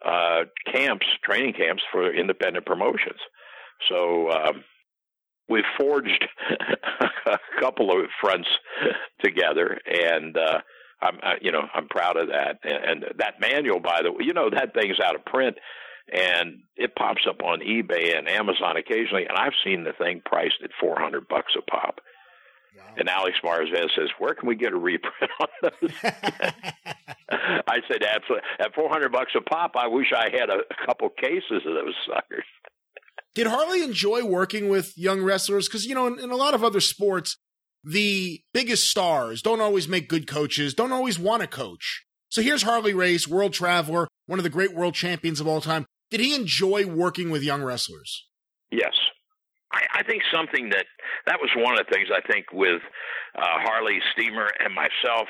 uh, 0.05 0.44
camps, 0.73 1.06
training 1.24 1.55
camps 1.55 1.82
for 1.93 2.12
independent 2.12 2.66
promotions. 2.66 3.20
So. 3.89 4.31
Um, 4.31 4.64
we've 5.48 5.64
forged 5.78 6.27
a 7.27 7.39
couple 7.60 7.90
of 7.90 8.06
fronts 8.20 8.48
together, 9.23 9.78
and 9.86 10.36
uh, 10.36 10.59
I'm, 11.01 11.18
uh, 11.23 11.35
you 11.40 11.52
know, 11.52 11.62
I'm 11.74 11.89
proud 11.89 12.16
of 12.16 12.28
that. 12.28 12.59
And, 12.64 13.05
and 13.05 13.18
that 13.18 13.40
manual, 13.40 13.81
by 13.81 14.01
the 14.02 14.12
way, 14.12 14.24
you 14.24 14.32
know, 14.32 14.51
that 14.51 14.74
thing's 14.74 15.01
out 15.01 15.14
of 15.14 15.24
print, 15.24 15.56
and 16.12 16.60
it 16.77 16.94
pops 16.94 17.27
up 17.28 17.43
on 17.43 17.60
eBay 17.60 18.16
and 18.16 18.28
Amazon 18.28 18.77
occasionally, 18.77 19.27
and 19.28 19.36
I've 19.36 19.52
seen 19.64 19.85
the 19.85 19.93
thing 19.93 20.23
priced 20.24 20.62
at 20.62 20.70
400 20.81 21.28
bucks 21.28 21.55
a 21.59 21.62
pop. 21.62 22.01
Wow. 22.77 22.82
And 22.97 23.09
Alex 23.09 23.39
Marzez 23.43 23.89
says, 23.97 24.11
"Where 24.19 24.35
can 24.35 24.48
we 24.48 24.55
get 24.55 24.73
a 24.73 24.77
reprint 24.77 25.31
on 25.40 25.48
those?" 25.62 25.90
I 27.31 27.81
said, 27.89 28.03
"Absolutely, 28.03 28.48
at 28.61 28.74
400 28.74 29.11
bucks 29.12 29.32
a 29.36 29.40
pop, 29.40 29.73
I 29.77 29.86
wish 29.86 30.12
I 30.15 30.31
had 30.31 30.51
a, 30.51 30.59
a 30.70 30.86
couple 30.86 31.09
cases 31.11 31.62
of 31.65 31.74
those 31.74 31.94
suckers." 32.07 32.44
Did 33.35 33.48
Harley 33.48 33.82
enjoy 33.82 34.24
working 34.24 34.69
with 34.69 34.97
young 34.97 35.23
wrestlers? 35.23 35.69
Because, 35.69 35.85
you 35.85 35.94
know, 35.94 36.07
in, 36.07 36.19
in, 36.19 36.31
a 36.31 36.36
lot 36.36 36.55
of 36.55 36.65
other 36.65 36.81
sports, 36.81 37.36
the 37.85 38.40
biggest 38.55 38.85
stars 38.85 39.43
don't 39.43 39.61
always 39.61 39.86
make 39.86 40.09
good 40.09 40.27
coaches, 40.27 40.73
don't 40.73 40.93
always 40.93 41.19
want 41.19 41.43
to 41.43 41.48
coach. 41.48 42.05
So 42.31 42.40
here's 42.40 42.62
Harley 42.62 42.94
Race, 42.94 43.28
world 43.28 43.53
traveler, 43.53 44.09
one 44.27 44.39
of 44.39 44.43
the 44.43 44.51
great 44.51 44.74
world 44.74 44.94
champions 44.94 45.40
of 45.40 45.47
all 45.47 45.61
time. 45.61 45.85
Did 46.11 46.20
he 46.20 46.35
enjoy 46.35 46.86
working 46.86 47.31
with 47.31 47.43
young 47.43 47.62
wrestlers? 47.62 48.27
Yes. 48.70 48.94
I, 49.72 50.01
I 50.01 50.02
think 50.02 50.22
something 50.32 50.70
that 50.70 50.86
that 51.26 51.38
was 51.40 51.51
one 51.56 51.78
of 51.78 51.86
the 51.86 51.93
things 51.93 52.09
I 52.14 52.20
think 52.30 52.47
with 52.52 52.82
uh, 53.36 53.43
Harley 53.44 53.98
Steamer 54.12 54.48
and 54.60 54.74
myself. 54.74 55.28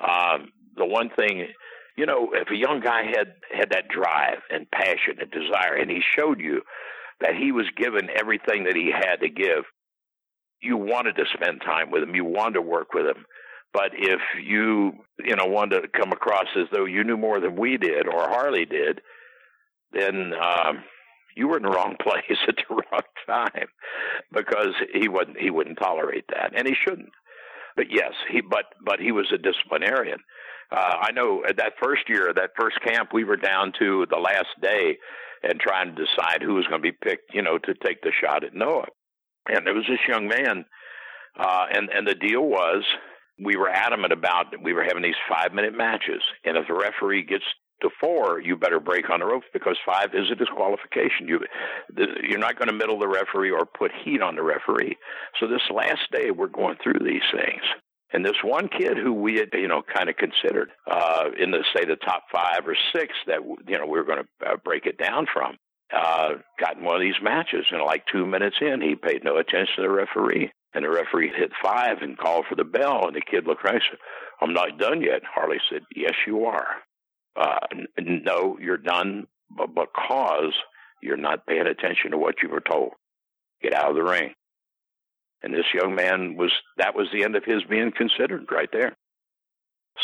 Um, 0.00 0.52
the 0.76 0.86
one 0.86 1.10
thing, 1.16 1.48
you 1.96 2.06
know, 2.06 2.30
if 2.32 2.50
a 2.50 2.56
young 2.56 2.80
guy 2.80 3.04
had 3.04 3.34
had 3.56 3.70
that 3.70 3.88
drive 3.88 4.38
and 4.50 4.70
passion 4.70 5.18
and 5.20 5.30
desire, 5.30 5.74
and 5.74 5.90
he 5.90 6.00
showed 6.16 6.40
you 6.40 6.62
that 7.22 7.36
he 7.36 7.52
was 7.52 7.66
given 7.76 8.08
everything 8.18 8.64
that 8.64 8.76
he 8.76 8.90
had 8.92 9.16
to 9.20 9.28
give. 9.28 9.64
You 10.60 10.76
wanted 10.76 11.16
to 11.16 11.24
spend 11.34 11.60
time 11.60 11.90
with 11.90 12.02
him. 12.02 12.14
You 12.14 12.24
wanted 12.24 12.54
to 12.54 12.62
work 12.62 12.92
with 12.94 13.06
him. 13.06 13.24
But 13.72 13.92
if 13.94 14.20
you, 14.44 14.92
you 15.24 15.34
know, 15.34 15.46
wanted 15.46 15.80
to 15.80 15.88
come 15.88 16.12
across 16.12 16.46
as 16.56 16.66
though 16.72 16.84
you 16.84 17.04
knew 17.04 17.16
more 17.16 17.40
than 17.40 17.56
we 17.56 17.78
did 17.78 18.06
or 18.06 18.28
Harley 18.28 18.66
did, 18.66 19.00
then 19.92 20.32
um, 20.34 20.84
you 21.36 21.48
were 21.48 21.56
in 21.56 21.62
the 21.62 21.70
wrong 21.70 21.96
place 22.02 22.38
at 22.48 22.56
the 22.56 22.74
wrong 22.74 23.02
time 23.26 23.68
because 24.32 24.74
he 24.92 25.08
wouldn't 25.08 25.38
he 25.38 25.50
wouldn't 25.50 25.78
tolerate 25.78 26.24
that, 26.28 26.52
and 26.56 26.66
he 26.66 26.74
shouldn't. 26.74 27.12
But 27.76 27.86
yes, 27.90 28.12
he 28.30 28.40
but 28.40 28.66
but 28.84 29.00
he 29.00 29.12
was 29.12 29.32
a 29.32 29.38
disciplinarian. 29.38 30.18
Uh, 30.70 30.96
I 31.00 31.12
know 31.12 31.42
at 31.46 31.58
that 31.58 31.74
first 31.82 32.08
year, 32.08 32.32
that 32.34 32.50
first 32.58 32.80
camp, 32.82 33.10
we 33.12 33.24
were 33.24 33.36
down 33.36 33.72
to 33.78 34.06
the 34.10 34.16
last 34.16 34.48
day 34.62 34.96
and 35.42 35.60
trying 35.60 35.94
to 35.94 36.04
decide 36.04 36.42
who 36.42 36.54
was 36.54 36.66
going 36.66 36.80
to 36.80 36.90
be 36.90 36.96
picked, 36.96 37.34
you 37.34 37.42
know, 37.42 37.58
to 37.58 37.74
take 37.84 38.00
the 38.00 38.12
shot 38.22 38.44
at 38.44 38.54
Noah. 38.54 38.86
And 39.48 39.66
there 39.66 39.74
was 39.74 39.84
this 39.88 39.98
young 40.08 40.28
man, 40.28 40.64
uh, 41.38 41.66
and 41.72 41.90
and 41.90 42.06
the 42.06 42.14
deal 42.14 42.42
was 42.42 42.84
we 43.42 43.56
were 43.56 43.68
adamant 43.68 44.12
about 44.12 44.46
we 44.62 44.72
were 44.72 44.84
having 44.84 45.02
these 45.02 45.18
five 45.28 45.52
minute 45.52 45.76
matches, 45.76 46.22
and 46.44 46.56
if 46.56 46.66
the 46.68 46.74
referee 46.74 47.24
gets 47.24 47.44
to 47.82 47.90
four, 48.00 48.40
you 48.40 48.56
better 48.56 48.80
break 48.80 49.10
on 49.10 49.20
the 49.20 49.26
ropes 49.26 49.46
because 49.52 49.76
five 49.84 50.14
is 50.14 50.30
a 50.30 50.34
disqualification. 50.34 51.28
You, 51.28 51.40
you're 52.22 52.38
not 52.38 52.58
going 52.58 52.68
to 52.68 52.74
middle 52.74 52.98
the 52.98 53.08
referee 53.08 53.50
or 53.50 53.66
put 53.66 53.90
heat 54.04 54.22
on 54.22 54.36
the 54.36 54.42
referee. 54.42 54.96
So 55.38 55.46
this 55.46 55.62
last 55.72 56.10
day, 56.10 56.30
we're 56.30 56.48
going 56.48 56.76
through 56.82 57.04
these 57.04 57.22
things, 57.32 57.62
and 58.12 58.24
this 58.24 58.42
one 58.42 58.68
kid 58.68 58.96
who 58.96 59.12
we 59.12 59.36
had, 59.36 59.48
you 59.52 59.68
know, 59.68 59.82
kind 59.82 60.08
of 60.08 60.16
considered 60.16 60.70
uh, 60.90 61.26
in 61.38 61.50
the 61.50 61.64
say 61.74 61.84
the 61.84 61.96
top 61.96 62.24
five 62.32 62.66
or 62.66 62.76
six 62.94 63.12
that 63.26 63.40
you 63.66 63.78
know 63.78 63.86
we 63.86 63.98
were 63.98 64.04
going 64.04 64.22
to 64.22 64.46
uh, 64.46 64.56
break 64.64 64.86
it 64.86 64.98
down 64.98 65.26
from, 65.32 65.56
uh, 65.94 66.34
got 66.58 66.76
in 66.78 66.84
one 66.84 66.96
of 66.96 67.00
these 67.02 67.20
matches, 67.22 67.66
and 67.70 67.82
like 67.82 68.04
two 68.10 68.26
minutes 68.26 68.56
in, 68.60 68.80
he 68.80 68.94
paid 68.94 69.24
no 69.24 69.36
attention 69.36 69.76
to 69.76 69.82
the 69.82 69.90
referee, 69.90 70.50
and 70.74 70.84
the 70.84 70.90
referee 70.90 71.32
hit 71.36 71.50
five 71.62 71.98
and 72.00 72.18
called 72.18 72.46
for 72.48 72.54
the 72.54 72.64
bell, 72.64 73.06
and 73.06 73.16
the 73.16 73.20
kid 73.20 73.46
looked 73.46 73.64
right 73.64 73.74
and 73.74 73.82
said, 73.90 73.98
"I'm 74.40 74.52
not 74.52 74.78
done 74.78 75.00
yet." 75.00 75.22
Harley 75.24 75.58
said, 75.70 75.82
"Yes, 75.94 76.14
you 76.26 76.44
are. 76.44 76.82
Uh, 77.34 77.58
no, 77.98 78.58
you're 78.60 78.76
done, 78.76 79.26
because 79.56 80.52
you're 81.02 81.16
not 81.16 81.46
paying 81.46 81.66
attention 81.66 82.10
to 82.10 82.18
what 82.18 82.42
you 82.42 82.48
were 82.48 82.60
told. 82.60 82.92
Get 83.62 83.74
out 83.74 83.90
of 83.90 83.96
the 83.96 84.02
ring." 84.02 84.34
And 85.42 85.52
this 85.52 85.74
young 85.74 85.94
man 85.94 86.36
was, 86.36 86.52
that 86.78 86.94
was 86.94 87.08
the 87.12 87.24
end 87.24 87.34
of 87.34 87.44
his 87.44 87.64
being 87.64 87.90
considered 87.90 88.46
right 88.52 88.68
there. 88.72 88.96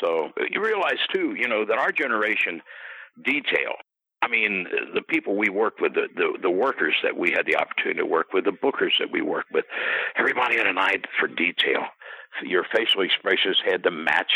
So 0.01 0.31
you 0.51 0.63
realize 0.63 0.99
too, 1.15 1.35
you 1.37 1.49
know, 1.49 1.65
that 1.65 1.79
our 1.79 1.93
generation 1.93 2.61
detail. 3.25 3.75
I 4.21 4.27
mean, 4.27 4.67
the 4.95 5.03
people 5.03 5.37
we 5.37 5.49
worked 5.49 5.81
with, 5.81 5.95
the, 5.95 6.09
the, 6.15 6.39
the 6.43 6.51
workers 6.51 6.95
that 7.05 7.17
we 7.17 7.31
had 7.31 7.47
the 7.47 7.57
opportunity 7.57 8.01
to 8.01 8.07
work 8.07 8.33
with, 8.33 8.45
the 8.45 8.51
bookers 8.51 8.99
that 8.99 9.13
we 9.13 9.23
worked 9.23 9.53
with, 9.53 9.65
everybody 10.17 10.57
had 10.57 10.67
an 10.67 10.77
eye 10.77 10.97
for 11.21 11.29
detail. 11.29 11.85
Your 12.43 12.65
facial 12.75 13.03
expressions 13.03 13.59
had 13.65 13.85
to 13.85 13.93
match 13.93 14.33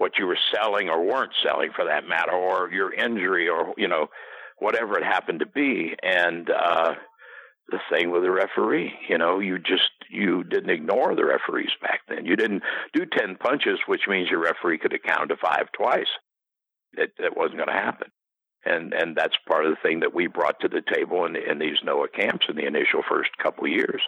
what 0.00 0.16
you 0.18 0.26
were 0.26 0.38
selling 0.54 0.88
or 0.88 1.04
weren't 1.04 1.32
selling, 1.44 1.70
for 1.76 1.84
that 1.84 2.08
matter, 2.08 2.32
or 2.32 2.70
your 2.72 2.90
injury, 2.92 3.48
or 3.48 3.74
you 3.76 3.86
know, 3.86 4.06
whatever 4.58 4.96
it 4.96 5.04
happened 5.04 5.40
to 5.40 5.46
be. 5.46 5.94
And 6.02 6.48
uh, 6.48 6.94
the 7.70 7.80
thing 7.90 8.10
with 8.10 8.22
the 8.22 8.30
referee. 8.30 8.92
You 9.08 9.18
know, 9.18 9.38
you 9.38 9.58
just 9.58 9.90
you 10.08 10.42
didn't 10.44 10.70
ignore 10.70 11.14
the 11.14 11.24
referees 11.24 11.70
back 11.82 12.00
then. 12.08 12.24
You 12.24 12.34
didn't 12.34 12.62
do 12.94 13.04
ten 13.06 13.36
punches, 13.36 13.78
which 13.86 14.08
means 14.08 14.30
your 14.30 14.42
referee 14.42 14.78
could 14.78 14.92
have 14.92 15.02
counted 15.02 15.34
to 15.34 15.36
five 15.36 15.70
twice. 15.72 16.08
That 16.96 17.36
wasn't 17.36 17.58
going 17.58 17.68
to 17.68 17.84
happen. 17.84 18.08
And 18.64 18.94
and 18.94 19.16
that's 19.16 19.36
part 19.46 19.66
of 19.66 19.70
the 19.70 19.88
thing 19.88 20.00
that 20.00 20.14
we 20.14 20.26
brought 20.26 20.60
to 20.60 20.68
the 20.68 20.82
table 20.94 21.26
in, 21.26 21.36
in 21.36 21.58
these 21.58 21.78
Noah 21.84 22.08
camps 22.08 22.46
in 22.48 22.56
the 22.56 22.66
initial 22.66 23.02
first 23.08 23.30
couple 23.42 23.64
of 23.64 23.70
years. 23.70 24.02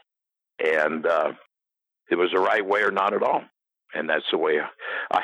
And 0.58 1.06
uh, 1.06 1.32
it 2.10 2.16
was 2.16 2.30
the 2.32 2.40
right 2.40 2.66
way 2.66 2.80
or 2.82 2.90
not 2.90 3.14
at 3.14 3.22
all. 3.22 3.42
And 3.94 4.08
that's 4.08 4.24
the 4.30 4.38
way 4.38 4.58
I 5.10 5.20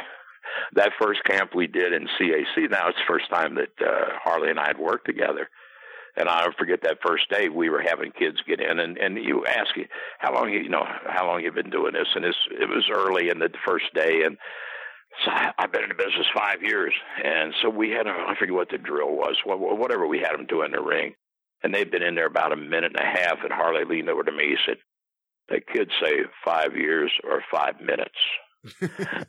that 0.74 0.92
first 1.00 1.24
camp 1.24 1.54
we 1.54 1.66
did 1.66 1.92
in 1.92 2.08
CAC. 2.20 2.70
Now 2.70 2.88
it's 2.88 2.98
the 2.98 3.12
first 3.12 3.30
time 3.30 3.56
that 3.56 3.72
uh, 3.80 4.18
Harley 4.22 4.50
and 4.50 4.60
I 4.60 4.66
had 4.68 4.78
worked 4.78 5.06
together 5.06 5.48
and 6.18 6.28
I'll 6.28 6.52
forget 6.58 6.80
that 6.82 6.98
first 7.04 7.30
day 7.30 7.48
we 7.48 7.70
were 7.70 7.82
having 7.82 8.10
kids 8.10 8.38
get 8.46 8.60
in, 8.60 8.78
and 8.80 8.98
and 8.98 9.16
you 9.16 9.46
ask 9.46 9.70
how 10.18 10.34
long 10.34 10.50
you, 10.50 10.68
know 10.68 10.84
how 11.06 11.26
long 11.26 11.42
you've 11.42 11.54
been 11.54 11.70
doing 11.70 11.92
this, 11.92 12.08
and 12.14 12.24
this 12.24 12.34
it 12.50 12.68
was 12.68 12.90
early 12.92 13.28
in 13.30 13.38
the 13.38 13.50
first 13.66 13.86
day, 13.94 14.22
and 14.24 14.36
so 15.24 15.30
I've 15.58 15.72
been 15.72 15.84
in 15.84 15.90
the 15.90 15.94
business 15.94 16.26
five 16.34 16.62
years, 16.62 16.92
and 17.24 17.54
so 17.62 17.70
we 17.70 17.90
had 17.90 18.06
a, 18.06 18.10
I 18.10 18.34
forget 18.38 18.54
what 18.54 18.68
the 18.70 18.78
drill 18.78 19.12
was, 19.12 19.36
whatever 19.46 20.06
we 20.06 20.18
had 20.18 20.32
them 20.32 20.46
do 20.46 20.62
in 20.62 20.72
the 20.72 20.82
ring, 20.82 21.14
and 21.62 21.72
they'd 21.72 21.90
been 21.90 22.02
in 22.02 22.16
there 22.16 22.26
about 22.26 22.52
a 22.52 22.56
minute 22.56 22.92
and 22.96 23.00
a 23.00 23.20
half, 23.20 23.38
and 23.44 23.52
Harley 23.52 23.84
leaned 23.84 24.10
over 24.10 24.24
to 24.24 24.32
me, 24.32 24.48
he 24.48 24.56
said, 24.66 24.78
"That 25.48 25.68
kid 25.72 25.90
say 26.02 26.24
five 26.44 26.76
years 26.76 27.12
or 27.22 27.44
five 27.50 27.80
minutes." 27.80 28.18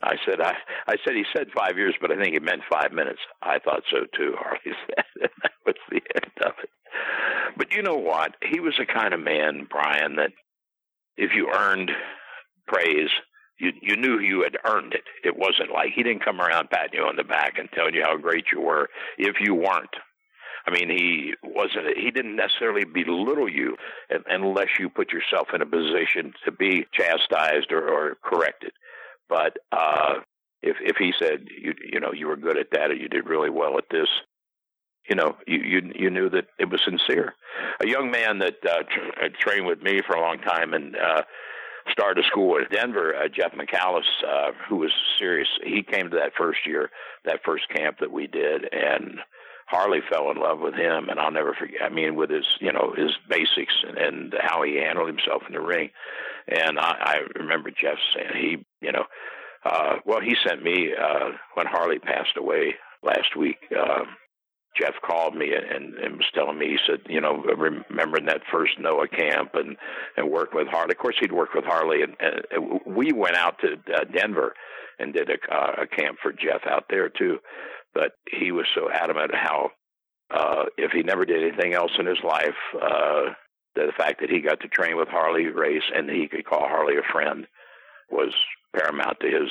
I 0.02 0.16
said, 0.26 0.42
I, 0.42 0.54
I 0.88 0.96
said, 1.06 1.16
he 1.16 1.24
said 1.36 1.48
five 1.56 1.78
years, 1.78 1.96
but 2.02 2.12
I 2.12 2.16
think 2.16 2.34
he 2.34 2.40
meant 2.40 2.62
five 2.72 2.92
minutes. 2.92 3.20
I 3.42 3.60
thought 3.60 3.84
so 3.92 4.00
too, 4.18 4.34
Harley 4.40 4.60
said. 4.88 5.30
that 5.42 5.52
was 5.66 5.76
the 5.90 6.02
end 6.16 6.32
of 6.46 6.54
it. 6.64 6.70
But 7.58 7.72
you 7.74 7.84
know 7.84 7.96
what? 7.96 8.36
He 8.52 8.60
was 8.60 8.74
the 8.78 8.86
kind 8.86 9.14
of 9.14 9.20
man, 9.20 9.68
Brian, 9.70 10.16
that 10.16 10.32
if 11.18 11.32
you 11.36 11.52
earned 11.54 11.92
praise, 12.68 13.10
you 13.60 13.72
you 13.82 13.98
knew 13.98 14.20
you 14.20 14.44
had 14.44 14.58
earned 14.66 14.94
it. 14.94 15.04
It 15.24 15.38
wasn't 15.38 15.72
like 15.74 15.90
he 15.94 16.04
didn't 16.04 16.24
come 16.24 16.40
around 16.40 16.70
patting 16.70 17.00
you 17.00 17.06
on 17.06 17.18
the 17.18 17.24
back 17.24 17.58
and 17.58 17.70
telling 17.74 17.94
you 17.94 18.04
how 18.04 18.18
great 18.18 18.46
you 18.54 18.62
were 18.62 18.90
if 19.18 19.36
you 19.42 19.54
weren't. 19.54 19.96
I 20.66 20.72
mean, 20.72 20.90
he 20.90 21.34
wasn't. 21.44 21.98
He 21.98 22.12
didn't 22.12 22.36
necessarily 22.36 22.86
belittle 22.86 23.50
you 23.50 23.76
unless 24.28 24.68
you 24.80 24.90
put 24.90 25.12
yourself 25.12 25.50
in 25.54 25.62
a 25.62 25.66
position 25.66 26.34
to 26.46 26.52
be 26.52 26.86
chastised 26.94 27.72
or, 27.72 27.88
or 27.90 28.18
corrected. 28.24 28.72
But 29.30 29.58
uh, 29.72 30.16
if 30.62 30.78
if 30.82 30.98
he 30.98 31.14
said 31.20 31.48
you 31.50 31.74
you 31.92 32.00
know 32.00 32.12
you 32.14 32.28
were 32.28 32.36
good 32.36 32.58
at 32.58 32.72
that 32.72 32.92
or 32.92 32.96
you 32.96 33.08
did 33.08 33.28
really 33.28 33.50
well 33.50 33.78
at 33.78 33.86
this, 33.92 34.10
you 35.10 35.16
know 35.16 35.36
you 35.48 35.60
you, 35.60 35.92
you 35.96 36.10
knew 36.10 36.30
that 36.30 36.48
it 36.58 36.70
was 36.70 36.82
sincere. 36.84 37.36
A 37.82 37.88
young 37.88 38.12
man 38.12 38.40
that 38.40 38.58
uh, 38.68 38.84
tra- 38.84 39.30
trained 39.40 39.68
with 39.68 39.82
me 39.82 40.02
for 40.06 40.16
a 40.16 40.22
long 40.22 40.40
time 40.40 40.74
and. 40.74 40.96
Uh, 40.96 41.24
started 41.92 42.24
school 42.26 42.58
in 42.58 42.66
Denver, 42.72 43.16
uh, 43.16 43.28
Jeff 43.28 43.54
McAllis, 43.54 44.04
uh, 44.28 44.52
who 44.68 44.78
was 44.78 44.92
serious. 45.18 45.48
He 45.64 45.82
came 45.82 46.10
to 46.12 46.18
that 46.18 46.34
first 46.38 46.60
year, 46.66 46.92
that 47.26 47.40
first 47.44 47.64
camp 47.70 47.98
that 48.00 48.12
we 48.12 48.28
did, 48.28 48.72
and 48.72 49.20
Harley 49.68 50.00
fell 50.12 50.32
in 50.32 50.38
love 50.38 50.60
with 50.60 50.74
him. 50.74 51.10
And 51.10 51.20
I'll 51.20 51.32
never 51.32 51.54
forget. 51.54 51.82
I 51.84 51.90
mean, 51.90 52.16
with 52.16 52.30
his, 52.32 52.46
you 52.60 52.74
know, 52.74 52.94
his 52.98 53.12
basics 53.30 53.74
and, 53.88 53.98
and 53.98 54.34
how 54.42 54.64
he 54.64 54.78
handled 54.78 55.08
himself 55.08 55.44
in 55.48 55.54
the 55.54 55.62
ring. 55.62 55.90
And 56.48 56.80
I, 56.80 56.96
I 57.00 57.16
remember 57.40 57.70
Jeff 57.70 57.98
saying 58.16 58.30
he, 58.34 58.66
you 58.82 58.92
know, 58.92 59.06
uh, 59.66 59.96
well, 60.06 60.22
he 60.22 60.36
sent 60.48 60.64
me 60.64 60.90
uh, 60.94 61.32
when 61.56 61.66
Harley 61.68 62.00
passed 62.00 62.38
away 62.38 62.76
last 63.04 63.36
week. 63.38 63.58
Uh, 63.78 64.06
Jeff 64.80 64.94
called 65.06 65.36
me 65.36 65.52
and, 65.54 65.96
and 65.96 66.16
was 66.16 66.28
telling 66.34 66.58
me, 66.58 66.68
he 66.68 66.78
said, 66.88 67.00
you 67.10 67.20
know, 67.20 67.44
remembering 67.58 68.26
that 68.28 68.42
first 68.52 68.80
Noah 68.80 69.08
camp 69.08 69.52
and 69.56 69.76
and 70.16 70.30
work 70.30 70.54
with 70.54 70.68
Harley. 70.68 70.94
Of 70.94 71.00
course, 71.00 71.16
he'd 71.20 71.32
worked 71.32 71.56
with 71.56 71.66
Harley, 71.66 72.02
and, 72.04 72.16
and 72.20 72.80
we 72.86 73.12
went 73.12 73.36
out 73.36 73.56
to 73.60 73.74
uh, 73.94 74.06
Denver 74.06 74.54
and 75.00 75.14
did 75.14 75.30
a, 75.30 75.54
uh, 75.54 75.84
a 75.84 75.88
camp 75.88 76.18
for 76.22 76.32
Jeff 76.32 76.62
out 76.70 76.86
there 76.90 77.10
too. 77.10 77.40
But 77.94 78.12
he 78.32 78.52
was 78.52 78.68
so 78.76 78.90
adamant 78.92 79.32
how 79.34 79.72
uh, 80.32 80.66
if 80.78 80.92
he 80.92 81.02
never 81.04 81.26
did 81.26 81.44
anything 81.44 81.74
else 81.74 81.92
in 81.98 82.06
his 82.06 82.20
life, 82.24 82.56
uh, 82.76 83.34
the 83.76 83.92
fact 83.98 84.22
that 84.22 84.30
he 84.30 84.42
got 84.42 84.60
to 84.62 84.68
train 84.68 84.98
with 84.98 85.08
Harley 85.08 85.48
Race 85.48 85.84
and 85.94 86.10
he 86.10 86.28
could 86.28 86.46
call 86.46 86.68
Harley 86.68 86.98
a 86.98 87.12
friend 87.14 87.48
was 88.12 88.34
paramount 88.76 89.18
to 89.22 89.28
his 89.28 89.50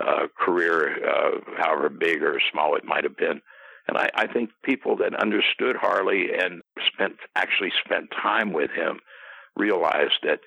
uh, 0.00 0.26
career, 0.38 0.96
uh, 1.06 1.38
however 1.56 1.88
big 1.88 2.22
or 2.22 2.40
small 2.52 2.76
it 2.76 2.84
might 2.84 3.04
have 3.04 3.16
been. 3.16 3.40
And 3.86 3.98
I, 3.98 4.08
I 4.14 4.26
think 4.26 4.50
people 4.64 4.96
that 4.96 5.20
understood 5.20 5.76
Harley 5.76 6.28
and 6.38 6.62
spent 6.92 7.14
actually 7.36 7.72
spent 7.84 8.10
time 8.10 8.52
with 8.52 8.70
him 8.70 8.98
realized 9.56 10.18
that 10.22 10.40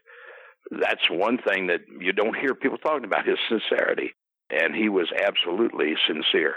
that's 0.71 1.09
one 1.09 1.37
thing 1.47 1.67
that 1.67 1.81
you 1.99 2.13
don't 2.13 2.35
hear 2.35 2.55
people 2.55 2.77
talking 2.77 3.05
about 3.05 3.27
his 3.27 3.37
sincerity. 3.47 4.11
And 4.49 4.75
he 4.75 4.89
was 4.89 5.11
absolutely 5.25 5.93
sincere. 6.07 6.55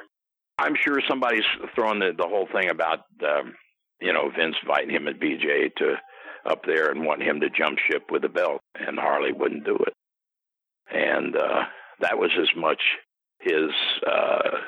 I'm 0.58 0.74
sure 0.74 1.00
somebody's 1.08 1.46
throwing 1.74 2.00
the, 2.00 2.12
the 2.16 2.28
whole 2.28 2.48
thing 2.52 2.70
about, 2.70 3.00
um, 3.24 3.54
you 4.00 4.12
know, 4.12 4.30
Vince 4.36 4.56
inviting 4.62 4.90
him 4.90 5.08
at 5.08 5.20
BJ 5.20 5.74
to 5.76 5.96
up 6.48 6.62
there 6.66 6.90
and 6.90 7.04
want 7.04 7.22
him 7.22 7.40
to 7.40 7.50
jump 7.50 7.78
ship 7.90 8.04
with 8.10 8.22
the 8.22 8.28
belt, 8.28 8.60
and 8.74 8.98
Harley 8.98 9.32
wouldn't 9.32 9.64
do 9.64 9.76
it. 9.76 9.94
And 10.90 11.36
uh, 11.36 11.64
that 12.00 12.18
was 12.18 12.30
as 12.40 12.48
much 12.56 12.80
his 13.40 13.70
uh, 14.06 14.58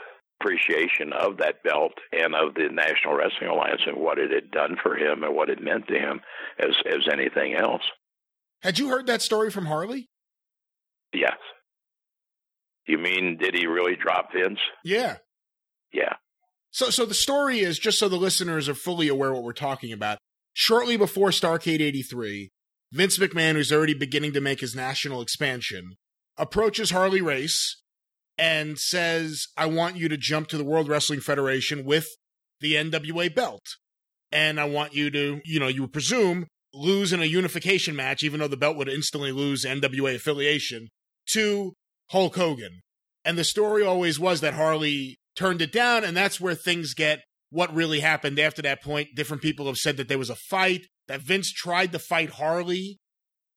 appreciation 0.41 1.13
of 1.13 1.39
that 1.39 1.63
belt 1.63 1.93
and 2.13 2.35
of 2.35 2.55
the 2.55 2.69
National 2.71 3.15
Wrestling 3.15 3.51
Alliance 3.51 3.83
and 3.87 3.97
what 3.97 4.19
it 4.19 4.31
had 4.31 4.51
done 4.51 4.77
for 4.83 4.97
him 4.97 5.23
and 5.23 5.35
what 5.35 5.51
it 5.51 5.63
meant 5.63 5.87
to 5.89 5.95
him 5.95 6.21
as 6.59 6.75
as 6.87 7.03
anything 7.13 7.55
else. 7.55 7.83
Had 8.63 8.79
you 8.79 8.89
heard 8.89 9.07
that 9.07 9.23
story 9.23 9.51
from 9.51 9.67
Harley? 9.67 10.09
Yes. 11.13 11.37
You 12.87 12.99
mean 12.99 13.39
did 13.41 13.55
he 13.55 13.67
really 13.67 13.97
drop 13.97 14.31
Vince? 14.35 14.59
Yeah. 14.85 15.17
Yeah. 15.93 16.15
So 16.71 16.91
so 16.91 17.05
the 17.05 17.15
story 17.15 17.61
is 17.61 17.79
just 17.79 17.99
so 17.99 18.09
the 18.09 18.17
listeners 18.17 18.69
are 18.69 18.75
fully 18.75 19.09
aware 19.09 19.33
what 19.33 19.43
we're 19.45 19.53
talking 19.53 19.93
about. 19.93 20.19
Shortly 20.55 20.97
before 20.97 21.31
Starcade 21.31 21.81
83, 21.81 22.51
Vince 22.93 23.19
McMahon, 23.19 23.57
was 23.57 23.73
already 23.73 23.95
beginning 23.95 24.35
to 24.35 24.41
make 24.41 24.61
his 24.61 24.75
national 24.75 25.23
expansion, 25.23 25.97
approaches 26.43 26.91
Harley 26.91 27.23
Race 27.23 27.81
and 28.37 28.77
says, 28.77 29.47
I 29.57 29.67
want 29.67 29.97
you 29.97 30.09
to 30.09 30.17
jump 30.17 30.49
to 30.49 30.59
the 30.59 30.65
World 30.65 30.89
Wrestling 30.89 31.21
Federation 31.21 31.85
with 31.85 32.09
the 32.61 32.75
NWA 32.75 33.33
belt. 33.33 33.63
And 34.33 34.59
I 34.59 34.65
want 34.65 34.93
you 34.93 35.09
to, 35.11 35.41
you 35.45 35.61
know, 35.61 35.69
you 35.69 35.83
would 35.83 35.93
presume 35.93 36.47
lose 36.75 37.13
in 37.13 37.23
a 37.23 37.27
unification 37.27 37.95
match, 37.95 38.25
even 38.25 38.41
though 38.41 38.49
the 38.49 38.57
belt 38.57 38.77
would 38.77 38.89
instantly 38.89 39.31
lose 39.31 39.65
NWA 39.65 40.17
affiliation, 40.17 40.89
to 41.29 41.75
Hulk 42.11 42.35
Hogan. 42.35 42.81
And 43.25 43.39
the 43.39 43.45
story 43.45 43.85
always 43.85 44.19
was 44.19 44.41
that 44.41 44.55
Harley 44.55 45.17
turned 45.37 45.63
it 45.63 45.71
down, 45.71 46.03
and 46.03 46.17
that's 46.17 46.41
where 46.41 46.55
things 46.57 46.95
get 46.95 47.21
what 47.51 47.73
really 47.73 48.01
happened 48.01 48.39
after 48.41 48.63
that 48.63 48.83
point. 48.83 49.11
Different 49.15 49.43
people 49.43 49.67
have 49.67 49.77
said 49.77 49.97
that 49.99 50.09
there 50.09 50.19
was 50.19 50.31
a 50.31 50.35
fight, 50.35 50.87
that 51.07 51.21
Vince 51.21 51.53
tried 51.53 51.93
to 51.93 51.99
fight 51.99 52.31
Harley, 52.31 52.99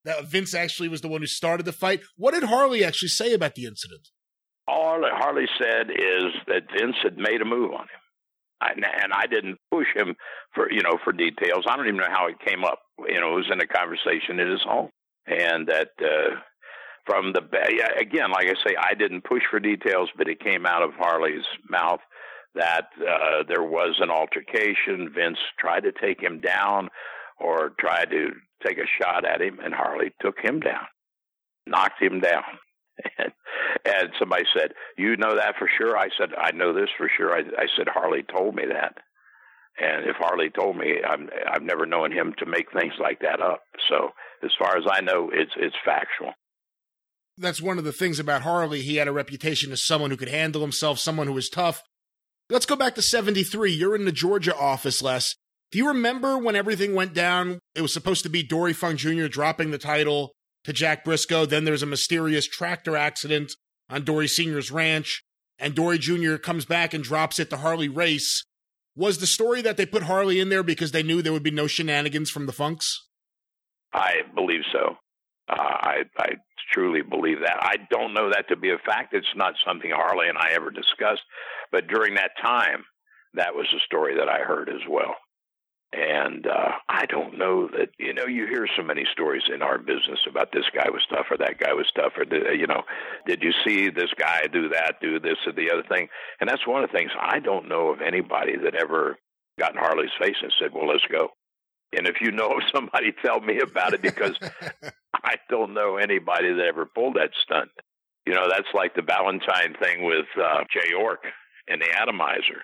that 0.05 0.25
Vince 0.25 0.53
actually 0.53 0.87
was 0.87 1.01
the 1.01 1.07
one 1.07 1.21
who 1.21 1.27
started 1.27 1.65
the 1.65 1.73
fight. 1.73 2.01
What 2.15 2.33
did 2.33 2.43
Harley 2.43 2.83
actually 2.83 3.09
say 3.09 3.33
about 3.33 3.55
the 3.55 3.65
incident? 3.65 4.07
all 4.67 5.01
that 5.01 5.13
Harley 5.13 5.47
said 5.59 5.89
is 5.89 6.33
that 6.47 6.71
Vince 6.77 6.95
had 7.03 7.17
made 7.17 7.41
a 7.41 7.45
move 7.45 7.71
on 7.71 7.81
him. 7.81 8.01
I, 8.61 8.71
and 8.71 9.13
I 9.13 9.27
didn't 9.27 9.59
push 9.71 9.87
him 9.93 10.15
for 10.53 10.71
you 10.71 10.81
know 10.81 10.97
for 11.03 11.11
details. 11.11 11.65
I 11.67 11.75
don't 11.75 11.87
even 11.87 11.97
know 11.97 12.09
how 12.09 12.27
it 12.27 12.39
came 12.45 12.63
up. 12.63 12.79
You 13.07 13.19
know, 13.19 13.33
it 13.33 13.35
was 13.35 13.51
in 13.51 13.59
a 13.59 13.67
conversation 13.67 14.39
at 14.39 14.47
his 14.47 14.63
home, 14.63 14.89
and 15.27 15.67
that 15.67 15.89
uh, 15.99 16.39
from 17.05 17.33
the 17.33 17.41
again, 17.99 18.31
like 18.31 18.47
I 18.47 18.53
say, 18.65 18.75
I 18.79 18.93
didn't 18.93 19.25
push 19.25 19.43
for 19.51 19.59
details, 19.59 20.09
but 20.17 20.29
it 20.29 20.39
came 20.39 20.65
out 20.65 20.83
of 20.83 20.91
Harley's 20.97 21.45
mouth 21.69 21.99
that 22.55 22.87
uh, 22.97 23.43
there 23.47 23.63
was 23.63 23.97
an 23.99 24.09
altercation. 24.09 25.11
Vince 25.13 25.37
tried 25.59 25.81
to 25.81 25.91
take 25.91 26.21
him 26.21 26.39
down, 26.39 26.87
or 27.37 27.73
tried 27.77 28.09
to 28.11 28.29
take 28.65 28.77
a 28.77 28.87
shot 29.01 29.25
at 29.25 29.41
him, 29.41 29.59
and 29.63 29.73
Harley 29.73 30.11
took 30.21 30.35
him 30.41 30.59
down, 30.59 30.85
knocked 31.67 32.01
him 32.01 32.19
down. 32.19 32.43
And, 33.85 34.09
somebody 34.17 34.45
said, 34.57 34.71
"You 34.97 35.15
know 35.17 35.35
that 35.35 35.55
for 35.59 35.69
sure?" 35.77 35.97
I 35.97 36.07
said, 36.17 36.29
"I 36.35 36.51
know 36.51 36.73
this 36.73 36.89
for 36.97 37.09
sure." 37.15 37.33
I, 37.35 37.39
I 37.39 37.67
said, 37.77 37.87
"Harley 37.87 38.23
told 38.23 38.55
me 38.55 38.63
that." 38.67 38.95
And 39.77 40.09
if 40.09 40.15
Harley 40.17 40.49
told 40.49 40.77
me, 40.77 41.01
I'm, 41.07 41.29
I've 41.51 41.61
never 41.61 41.85
known 41.85 42.11
him 42.11 42.33
to 42.37 42.45
make 42.45 42.71
things 42.71 42.93
like 42.99 43.19
that 43.19 43.41
up. 43.41 43.61
So 43.89 44.11
as 44.43 44.51
far 44.57 44.77
as 44.77 44.85
I 44.89 45.01
know, 45.01 45.29
it's 45.33 45.51
it's 45.57 45.75
factual. 45.83 46.33
That's 47.37 47.61
one 47.61 47.77
of 47.77 47.83
the 47.83 47.91
things 47.91 48.19
about 48.19 48.43
Harley. 48.43 48.81
He 48.81 48.95
had 48.95 49.09
a 49.09 49.11
reputation 49.11 49.73
as 49.73 49.85
someone 49.85 50.09
who 50.09 50.17
could 50.17 50.29
handle 50.29 50.61
himself, 50.61 50.99
someone 50.99 51.27
who 51.27 51.33
was 51.33 51.49
tough. 51.49 51.83
Let's 52.49 52.65
go 52.65 52.77
back 52.77 52.95
to 52.95 53.01
73. 53.01 53.71
You're 53.71 53.95
in 53.95 54.05
the 54.05 54.11
Georgia 54.13 54.55
office, 54.55 55.01
Les. 55.01 55.35
Do 55.75 55.79
you 55.79 55.89
remember 55.89 56.37
when 56.37 56.55
everything 56.55 56.95
went 56.95 57.13
down? 57.13 57.59
It 57.75 57.81
was 57.81 57.91
supposed 57.91 58.23
to 58.23 58.29
be 58.29 58.41
Dory 58.41 58.71
Funk 58.71 58.97
Jr. 58.97 59.27
dropping 59.27 59.71
the 59.71 59.77
title 59.77 60.31
to 60.63 60.71
Jack 60.71 61.03
Briscoe. 61.03 61.45
Then 61.45 61.65
there's 61.65 61.83
a 61.83 61.85
mysterious 61.85 62.47
tractor 62.47 62.95
accident 62.95 63.51
on 63.89 64.05
Dory 64.05 64.29
Sr.'s 64.29 64.71
ranch, 64.71 65.25
and 65.59 65.75
Dory 65.75 65.97
Jr. 65.97 66.37
comes 66.37 66.63
back 66.63 66.93
and 66.93 67.03
drops 67.03 67.39
it 67.39 67.49
to 67.49 67.57
Harley 67.57 67.89
Race. 67.89 68.45
Was 68.95 69.17
the 69.17 69.27
story 69.27 69.61
that 69.63 69.75
they 69.75 69.85
put 69.85 70.03
Harley 70.03 70.39
in 70.39 70.47
there 70.47 70.63
because 70.63 70.93
they 70.93 71.03
knew 71.03 71.21
there 71.21 71.33
would 71.33 71.43
be 71.43 71.51
no 71.51 71.67
shenanigans 71.67 72.29
from 72.29 72.45
the 72.45 72.53
Funks? 72.53 73.09
I 73.91 74.21
believe 74.33 74.61
so. 74.71 74.95
Uh, 75.49 75.55
I, 75.59 76.03
I 76.17 76.29
truly 76.71 77.01
believe 77.01 77.39
that. 77.41 77.57
I 77.59 77.75
don't 77.91 78.13
know 78.13 78.29
that 78.29 78.47
to 78.47 78.55
be 78.55 78.69
a 78.69 78.77
fact. 78.85 79.13
It's 79.13 79.27
not 79.35 79.55
something 79.67 79.91
Harley 79.93 80.29
and 80.29 80.37
I 80.37 80.51
ever 80.53 80.71
discussed, 80.71 81.23
but 81.69 81.87
during 81.87 82.15
that 82.15 82.31
time, 82.41 82.85
that 83.33 83.53
was 83.53 83.67
a 83.75 83.83
story 83.85 84.15
that 84.15 84.29
I 84.29 84.39
heard 84.39 84.69
as 84.69 84.79
well. 84.89 85.15
And 85.93 86.45
uh, 86.45 86.71
I 86.89 87.05
don't 87.05 87.37
know 87.37 87.67
that, 87.67 87.89
you 87.97 88.13
know, 88.13 88.25
you 88.25 88.47
hear 88.47 88.67
so 88.75 88.83
many 88.83 89.05
stories 89.13 89.43
in 89.53 89.61
our 89.61 89.77
business 89.77 90.19
about 90.29 90.51
this 90.51 90.65
guy 90.73 90.89
was 90.89 91.05
tough 91.09 91.27
or 91.31 91.37
that 91.37 91.57
guy 91.57 91.73
was 91.73 91.89
tough 91.95 92.13
or, 92.17 92.25
you 92.53 92.67
know, 92.67 92.83
did 93.25 93.41
you 93.41 93.53
see 93.65 93.89
this 93.89 94.09
guy 94.19 94.47
do 94.51 94.67
that, 94.69 94.99
do 95.01 95.19
this 95.19 95.37
or 95.45 95.53
the 95.53 95.71
other 95.71 95.83
thing? 95.87 96.09
And 96.41 96.49
that's 96.49 96.67
one 96.67 96.83
of 96.83 96.91
the 96.91 96.97
things 96.97 97.11
I 97.19 97.39
don't 97.39 97.69
know 97.69 97.93
of 97.93 98.01
anybody 98.01 98.57
that 98.57 98.75
ever 98.75 99.17
got 99.57 99.71
in 99.71 99.77
Harley's 99.77 100.09
face 100.19 100.35
and 100.41 100.51
said, 100.59 100.71
well, 100.73 100.87
let's 100.87 101.05
go. 101.09 101.29
And 101.97 102.07
if 102.07 102.15
you 102.19 102.31
know 102.31 102.49
of 102.49 102.63
somebody, 102.73 103.13
tell 103.25 103.39
me 103.39 103.59
about 103.59 103.93
it 103.93 104.01
because 104.01 104.37
I 105.13 105.35
don't 105.49 105.73
know 105.73 105.97
anybody 105.97 106.53
that 106.53 106.65
ever 106.65 106.85
pulled 106.85 107.15
that 107.15 107.31
stunt. 107.43 107.69
You 108.25 108.33
know, 108.33 108.47
that's 108.49 108.67
like 108.73 108.95
the 108.95 109.01
Valentine 109.01 109.75
thing 109.79 110.03
with 110.03 110.25
uh, 110.41 110.63
Jay 110.73 110.89
York 110.89 111.23
and 111.67 111.81
the 111.81 111.89
Atomizer. 112.01 112.63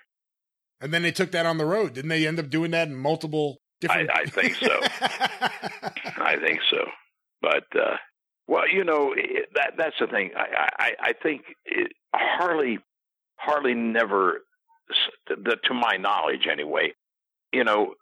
And 0.82 0.92
then 0.92 1.02
they 1.02 1.12
took 1.12 1.30
that 1.30 1.46
on 1.46 1.58
the 1.58 1.64
road. 1.64 1.94
Didn't 1.94 2.08
they 2.08 2.26
end 2.26 2.40
up 2.40 2.50
doing 2.50 2.72
that 2.72 2.88
in 2.88 2.96
multiple 2.96 3.58
different? 3.80 4.10
I, 4.10 4.22
I 4.22 4.24
think 4.26 4.56
so. 4.56 4.80
I 5.00 6.36
think 6.44 6.60
so. 6.70 6.84
But 7.40 7.64
uh, 7.74 7.96
well, 8.48 8.68
you 8.68 8.84
know 8.84 9.14
it, 9.16 9.48
that 9.54 9.74
that's 9.78 9.96
the 10.00 10.08
thing. 10.08 10.30
I 10.36 10.68
I, 10.78 10.90
I 11.00 11.12
think 11.22 11.42
it, 11.64 11.92
Harley 12.14 12.78
Harley 13.36 13.74
never, 13.74 14.42
the, 15.28 15.56
to 15.64 15.74
my 15.74 15.96
knowledge 15.96 16.46
anyway. 16.50 16.92
You 17.52 17.64
know, 17.64 17.94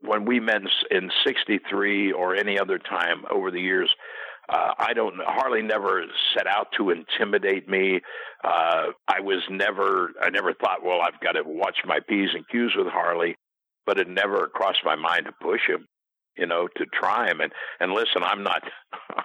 when 0.00 0.24
we 0.24 0.40
met 0.40 0.62
in 0.90 1.10
'63 1.24 2.12
or 2.12 2.34
any 2.36 2.58
other 2.58 2.78
time 2.78 3.24
over 3.30 3.50
the 3.50 3.60
years, 3.60 3.90
uh, 4.48 4.74
I 4.78 4.92
don't. 4.92 5.14
Harley 5.24 5.62
never 5.62 6.04
set 6.36 6.46
out 6.46 6.68
to 6.78 6.90
intimidate 6.90 7.68
me. 7.68 8.00
Uh, 8.44 8.92
I 9.08 9.20
was 9.20 9.42
never. 9.50 10.12
I 10.22 10.30
never 10.30 10.52
thought, 10.54 10.84
well, 10.84 11.00
I've 11.00 11.20
got 11.20 11.32
to 11.32 11.42
watch 11.44 11.78
my 11.84 11.98
p's 12.08 12.30
and 12.34 12.46
q's 12.48 12.76
with 12.76 12.86
Harley, 12.86 13.36
but 13.86 13.98
it 13.98 14.08
never 14.08 14.48
crossed 14.48 14.84
my 14.84 14.94
mind 14.94 15.26
to 15.26 15.32
push 15.40 15.62
him. 15.68 15.86
You 16.36 16.46
know, 16.46 16.68
to 16.76 16.84
try 16.86 17.28
him 17.30 17.40
and 17.40 17.52
and 17.80 17.92
listen. 17.92 18.22
I'm 18.22 18.42
not. 18.42 18.62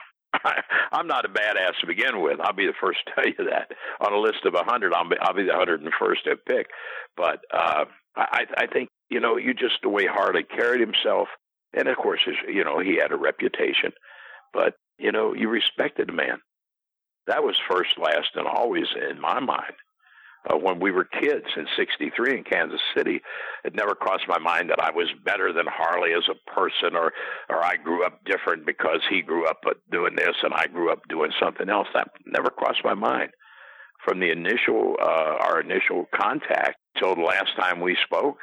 I'm 0.92 1.08
not 1.08 1.26
a 1.26 1.30
badass 1.30 1.80
to 1.82 1.88
begin 1.88 2.22
with. 2.22 2.40
I'll 2.40 2.54
be 2.54 2.66
the 2.66 2.74
first 2.82 3.00
to 3.06 3.14
tell 3.14 3.26
you 3.26 3.52
that. 3.52 3.72
On 4.00 4.14
a 4.14 4.18
list 4.18 4.46
of 4.46 4.56
a 4.56 4.64
hundred, 4.64 4.94
I'll 4.94 5.08
be 5.08 5.18
I'll 5.22 5.36
be 5.36 5.44
the 5.44 5.54
hundred 5.54 5.82
and 5.82 5.92
first 6.00 6.24
to 6.24 6.36
pick. 6.36 6.68
But 7.16 7.42
uh, 7.54 7.86
I 8.16 8.46
I 8.58 8.68
think 8.68 8.90
you 9.10 9.20
know 9.20 9.38
you 9.38 9.54
just 9.54 9.76
the 9.84 9.90
way 9.90 10.08
Harley 10.08 10.44
carried 10.44 10.82
himself, 10.82 11.28
and 11.74 11.88
of 11.88 11.98
course, 11.98 12.22
his, 12.26 12.36
you 12.48 12.64
know 12.64 12.80
he 12.80 12.96
had 12.96 13.12
a 13.12 13.18
reputation, 13.18 13.92
but 14.54 14.74
you 15.02 15.12
know, 15.12 15.34
you 15.34 15.50
respected 15.50 16.10
a 16.10 16.14
man. 16.14 16.40
That 17.28 17.44
was 17.44 17.56
first, 17.70 17.98
last, 18.00 18.30
and 18.36 18.48
always 18.48 18.88
in 19.12 19.20
my 19.22 19.40
mind. 19.42 19.74
uh, 20.50 20.58
when 20.58 20.80
we 20.80 20.92
were 20.92 21.06
kids 21.06 21.46
in 21.56 21.68
63 21.78 22.38
in 22.40 22.44
Kansas 22.44 22.82
City. 22.96 23.22
It 23.64 23.76
never 23.76 23.94
crossed 23.96 24.28
my 24.28 24.40
mind 24.40 24.70
that 24.70 24.82
I 24.82 24.92
was 24.92 25.08
better 25.24 25.54
than 25.54 25.66
Harley 25.68 26.14
as 26.14 26.28
a 26.30 26.52
person 26.52 26.96
or, 26.96 27.12
or 27.50 27.64
I 27.64 27.76
grew 27.76 28.06
up 28.06 28.22
different 28.26 28.66
because 28.66 29.02
he 29.10 29.22
grew 29.22 29.48
up 29.48 29.60
doing 29.92 30.16
this 30.16 30.36
and 30.44 30.54
I 30.54 30.68
grew 30.68 30.92
up 30.92 31.02
doing 31.10 31.32
something 31.42 31.70
else. 31.70 31.88
That 31.94 32.10
never 32.26 32.50
crossed 32.50 32.84
my 32.84 32.96
mind. 32.96 33.32
From 34.06 34.20
the 34.20 34.32
initial, 34.32 34.96
uh, 35.02 35.38
our 35.46 35.62
initial 35.62 36.06
contact 36.16 36.78
till 37.00 37.16
the 37.16 37.22
last 37.22 37.56
time 37.60 37.82
we 37.82 37.96
spoke, 38.04 38.38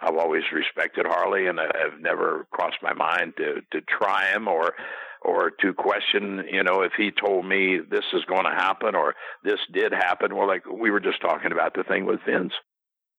I've 0.00 0.16
always 0.16 0.44
respected 0.52 1.06
Harley, 1.08 1.46
and 1.48 1.58
I've 1.58 2.00
never 2.00 2.46
crossed 2.52 2.76
my 2.82 2.92
mind 2.92 3.32
to 3.38 3.62
to 3.72 3.80
try 3.82 4.26
him 4.32 4.46
or 4.46 4.74
or 5.22 5.50
to 5.60 5.72
question, 5.74 6.44
you 6.50 6.62
know, 6.62 6.82
if 6.82 6.92
he 6.96 7.10
told 7.10 7.46
me 7.46 7.78
this 7.90 8.04
is 8.12 8.24
going 8.26 8.44
to 8.44 8.50
happen 8.50 8.94
or 8.94 9.14
this 9.44 9.60
did 9.72 9.92
happen. 9.92 10.36
Well, 10.36 10.46
like 10.46 10.64
we 10.66 10.90
were 10.90 11.00
just 11.00 11.20
talking 11.20 11.52
about 11.52 11.74
the 11.74 11.84
thing 11.84 12.06
with 12.06 12.20
Vince. 12.26 12.52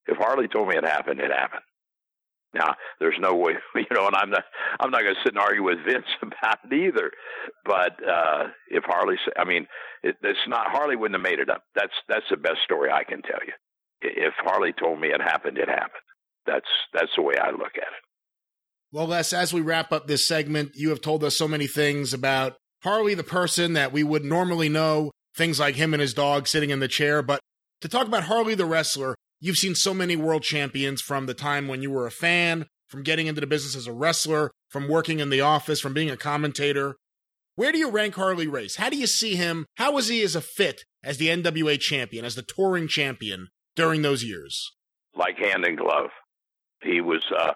If 0.07 0.17
Harley 0.17 0.47
told 0.47 0.67
me 0.67 0.75
it 0.75 0.85
happened, 0.85 1.19
it 1.19 1.31
happened. 1.31 1.63
Now, 2.53 2.75
there's 2.99 3.17
no 3.19 3.35
way, 3.35 3.53
you 3.75 3.85
know, 3.91 4.07
and 4.07 4.15
I'm 4.15 4.31
not, 4.31 4.43
I'm 4.79 4.91
not 4.91 5.03
going 5.03 5.15
to 5.15 5.21
sit 5.23 5.33
and 5.33 5.41
argue 5.41 5.63
with 5.63 5.77
Vince 5.85 6.07
about 6.21 6.59
it 6.69 6.73
either. 6.73 7.11
But 7.65 7.97
uh, 8.07 8.47
if 8.69 8.83
Harley, 8.85 9.17
I 9.37 9.45
mean, 9.45 9.67
it, 10.03 10.15
it's 10.23 10.39
not 10.47 10.71
Harley 10.71 10.95
wouldn't 10.95 11.19
have 11.19 11.29
made 11.29 11.39
it 11.39 11.49
up. 11.49 11.63
That's 11.75 11.93
that's 12.07 12.25
the 12.29 12.37
best 12.37 12.59
story 12.63 12.89
I 12.91 13.03
can 13.03 13.21
tell 13.21 13.39
you. 13.45 13.53
If 14.01 14.33
Harley 14.37 14.73
told 14.73 14.99
me 14.99 15.09
it 15.09 15.21
happened, 15.21 15.57
it 15.57 15.69
happened. 15.69 16.03
That's 16.45 16.69
that's 16.93 17.11
the 17.15 17.21
way 17.21 17.35
I 17.39 17.51
look 17.51 17.75
at 17.75 17.93
it. 17.93 18.03
Well, 18.91 19.07
Les, 19.07 19.33
as 19.33 19.53
we 19.53 19.61
wrap 19.61 19.91
up 19.91 20.07
this 20.07 20.27
segment, 20.27 20.71
you 20.73 20.89
have 20.89 21.01
told 21.01 21.23
us 21.23 21.37
so 21.37 21.47
many 21.47 21.67
things 21.67 22.11
about 22.11 22.55
Harley, 22.81 23.13
the 23.13 23.23
person 23.23 23.73
that 23.73 23.91
we 23.91 24.03
would 24.03 24.25
normally 24.25 24.67
know, 24.67 25.11
things 25.35 25.59
like 25.59 25.75
him 25.75 25.93
and 25.93 26.01
his 26.01 26.13
dog 26.13 26.47
sitting 26.47 26.71
in 26.71 26.79
the 26.79 26.87
chair. 26.87 27.21
But 27.21 27.39
to 27.81 27.87
talk 27.87 28.07
about 28.07 28.23
Harley, 28.23 28.55
the 28.55 28.65
wrestler, 28.65 29.15
you've 29.39 29.57
seen 29.57 29.75
so 29.75 29.93
many 29.93 30.15
world 30.15 30.41
champions 30.41 31.01
from 31.01 31.27
the 31.27 31.35
time 31.35 31.67
when 31.67 31.83
you 31.83 31.91
were 31.91 32.07
a 32.07 32.11
fan, 32.11 32.65
from 32.87 33.03
getting 33.03 33.27
into 33.27 33.41
the 33.41 33.47
business 33.47 33.75
as 33.75 33.85
a 33.85 33.93
wrestler, 33.93 34.49
from 34.69 34.89
working 34.89 35.19
in 35.19 35.29
the 35.29 35.41
office, 35.41 35.79
from 35.79 35.93
being 35.93 36.09
a 36.09 36.17
commentator. 36.17 36.95
Where 37.55 37.71
do 37.71 37.77
you 37.77 37.91
rank 37.91 38.15
Harley 38.15 38.47
Race? 38.47 38.77
How 38.77 38.89
do 38.89 38.97
you 38.97 39.05
see 39.05 39.35
him? 39.35 39.67
How 39.75 39.91
was 39.91 40.07
he 40.07 40.23
as 40.23 40.35
a 40.35 40.41
fit 40.41 40.83
as 41.03 41.17
the 41.17 41.27
NWA 41.27 41.79
champion, 41.79 42.25
as 42.25 42.33
the 42.33 42.41
touring 42.41 42.87
champion 42.87 43.49
during 43.75 44.01
those 44.01 44.23
years? 44.23 44.71
Like 45.13 45.37
hand 45.37 45.65
in 45.65 45.75
glove. 45.75 46.09
He 46.81 47.01
was, 47.01 47.21
uh, 47.37 47.53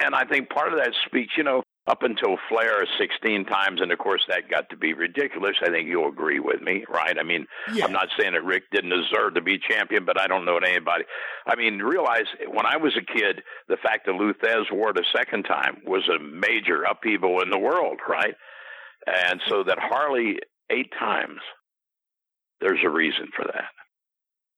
and 0.00 0.14
I 0.14 0.24
think 0.24 0.50
part 0.50 0.72
of 0.72 0.78
that 0.78 0.92
speech, 1.06 1.30
you 1.36 1.44
know, 1.44 1.62
up 1.86 2.02
until 2.02 2.36
Flair 2.48 2.84
16 2.98 3.44
times, 3.44 3.80
and 3.80 3.92
of 3.92 3.98
course 3.98 4.22
that 4.28 4.50
got 4.50 4.68
to 4.70 4.76
be 4.76 4.92
ridiculous. 4.92 5.54
I 5.62 5.70
think 5.70 5.88
you'll 5.88 6.08
agree 6.08 6.40
with 6.40 6.60
me, 6.60 6.84
right? 6.92 7.16
I 7.18 7.22
mean, 7.22 7.46
yeah. 7.72 7.84
I'm 7.84 7.92
not 7.92 8.08
saying 8.18 8.32
that 8.32 8.44
Ric 8.44 8.64
didn't 8.72 8.90
deserve 8.90 9.34
to 9.34 9.40
be 9.40 9.58
champion, 9.58 10.04
but 10.04 10.20
I 10.20 10.26
don't 10.26 10.44
know 10.44 10.56
anybody. 10.56 11.04
I 11.46 11.54
mean, 11.54 11.78
realize 11.78 12.26
when 12.48 12.66
I 12.66 12.76
was 12.76 12.96
a 12.96 13.12
kid, 13.18 13.42
the 13.68 13.76
fact 13.76 14.06
that 14.06 14.14
Lou 14.14 14.32
Thesz 14.34 14.72
wore 14.72 14.90
it 14.90 14.98
a 14.98 15.16
second 15.16 15.44
time 15.44 15.78
was 15.86 16.02
a 16.08 16.22
major 16.22 16.82
upheaval 16.82 17.40
in 17.40 17.50
the 17.50 17.58
world, 17.58 18.00
right? 18.08 18.34
And 19.06 19.40
so 19.48 19.62
that 19.62 19.78
Harley 19.78 20.38
eight 20.70 20.92
times, 20.98 21.38
there's 22.60 22.80
a 22.84 22.90
reason 22.90 23.28
for 23.36 23.44
that 23.44 23.70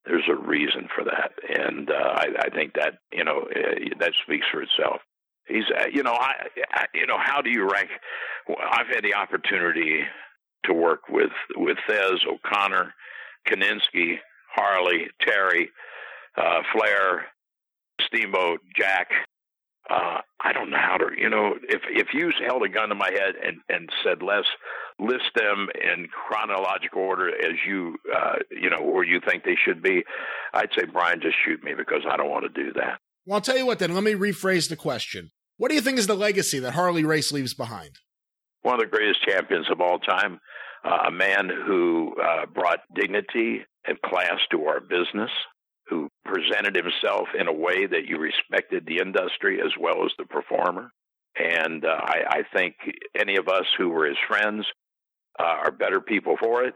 there's 0.09 0.29
a 0.31 0.35
reason 0.35 0.89
for 0.95 1.05
that, 1.05 1.33
and 1.49 1.91
uh, 1.91 1.95
I, 1.95 2.29
I 2.47 2.49
think 2.49 2.73
that 2.75 2.95
you 3.13 3.25
know 3.25 3.47
uh, 3.55 3.75
that 4.01 4.13
speaks 4.25 4.47
for 4.51 4.63
itself. 4.63 5.03
He's, 5.49 5.65
uh, 5.77 5.87
you 5.93 6.03
know, 6.03 6.13
I, 6.13 6.35
you 6.95 7.07
know, 7.07 7.19
how 7.19 7.41
do 7.41 7.51
you 7.51 7.69
rank? 7.69 7.91
I've 8.49 8.87
had 8.89 9.03
the 9.03 9.15
opportunity 9.15 10.03
to 10.65 10.75
work 10.75 11.09
with 11.09 11.33
with 11.57 11.79
Thesz, 11.89 12.27
O'Connor, 12.27 12.95
Kiniski, 13.49 14.17
Harley, 14.55 15.09
Terry, 15.27 15.71
uh, 16.37 16.63
Flair, 16.73 17.27
Steamboat, 18.01 18.61
Jack, 18.77 19.09
uh, 19.91 20.21
I 20.41 20.53
don't 20.53 20.71
know 20.71 20.79
how 20.79 20.99
to, 20.99 21.07
you 21.17 21.31
know, 21.31 21.55
if 21.69 21.81
if 21.89 22.09
you 22.13 22.31
held 22.47 22.63
a 22.63 22.69
gun 22.69 22.91
to 22.91 22.95
my 22.95 23.11
head 23.11 23.35
and 23.43 23.61
and 23.71 23.89
said, 24.05 24.23
"Les, 24.23 24.45
list 24.99 25.31
them 25.35 25.69
in 25.75 26.09
chronological 26.09 27.01
order 27.01 27.29
as 27.29 27.57
you, 27.67 27.97
uh, 28.15 28.37
you 28.51 28.69
know, 28.69 28.81
or 28.81 29.03
you 29.05 29.21
think 29.27 29.45
they 29.45 29.57
should 29.57 29.83
be," 29.83 30.05
I'd 30.53 30.71
say, 30.77 30.85
Brian, 30.85 31.21
just 31.23 31.37
shoot 31.45 31.65
me 31.65 31.73
because 31.75 32.03
I 32.09 32.17
don't 32.19 32.29
want 32.29 32.45
to 32.45 32.65
do 32.65 32.73
that. 32.75 33.01
Well, 33.25 33.37
I'll 33.37 33.41
tell 33.41 33.57
you 33.57 33.65
what. 33.65 33.79
Then 33.79 33.95
let 33.95 34.05
me 34.05 34.13
rephrase 34.13 34.69
the 34.69 34.77
question. 34.77 35.31
What 35.59 35.71
do 35.71 35.75
you 35.75 35.81
think 35.81 35.99
is 35.99 36.07
the 36.07 36.15
legacy 36.15 36.61
that 36.61 36.75
Harley 36.75 37.05
Race 37.05 37.33
leaves 37.33 37.53
behind? 37.53 37.99
One 38.63 38.75
of 38.75 38.81
the 38.81 38.97
greatest 38.97 39.23
champions 39.27 39.67
of 39.71 39.81
all 39.81 39.99
time, 39.99 40.39
uh, 40.85 41.09
a 41.09 41.11
man 41.11 41.49
who 41.49 42.15
uh, 42.23 42.47
brought 42.47 42.81
dignity 42.95 43.65
and 43.85 44.01
class 44.03 44.39
to 44.53 44.65
our 44.67 44.81
business, 44.81 45.31
who 45.89 46.09
presented 46.25 46.77
himself 46.77 47.29
in 47.39 47.49
a 47.49 47.53
way 47.53 47.87
that 47.87 48.07
you 48.07 48.19
respected 48.19 48.87
the 48.87 48.99
industry 48.99 49.61
as 49.61 49.73
well 49.81 50.05
as 50.05 50.13
the 50.17 50.27
performer. 50.27 50.93
And 51.37 51.85
uh, 51.85 51.89
I, 51.89 52.23
I, 52.29 52.43
think 52.57 52.75
any 53.17 53.37
of 53.37 53.49
us 53.49 53.65
who 53.77 53.89
were 53.89 54.07
his 54.07 54.17
friends 54.27 54.67
uh, 55.39 55.45
are 55.65 55.71
better 55.71 56.01
people 56.01 56.37
for 56.41 56.65
it. 56.65 56.75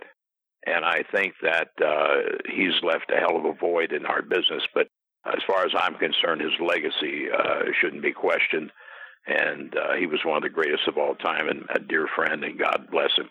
And 0.66 0.84
I 0.84 1.02
think 1.12 1.34
that 1.42 1.68
uh, 1.84 2.38
he's 2.46 2.74
left 2.82 3.10
a 3.10 3.18
hell 3.18 3.36
of 3.36 3.44
a 3.44 3.58
void 3.58 3.92
in 3.92 4.06
our 4.06 4.22
business. 4.22 4.62
But 4.72 4.86
as 5.24 5.40
far 5.46 5.64
as 5.64 5.72
I'm 5.78 5.94
concerned, 5.94 6.40
his 6.40 6.52
legacy 6.60 7.26
uh, 7.32 7.64
shouldn't 7.80 8.02
be 8.02 8.12
questioned. 8.12 8.70
And 9.26 9.74
uh, 9.76 9.94
he 9.98 10.06
was 10.06 10.20
one 10.24 10.36
of 10.36 10.42
the 10.42 10.48
greatest 10.48 10.88
of 10.88 10.98
all 10.98 11.14
time 11.14 11.48
and 11.48 11.64
a 11.74 11.78
dear 11.78 12.08
friend, 12.14 12.42
and 12.42 12.58
God 12.58 12.88
bless 12.90 13.10
him. 13.16 13.30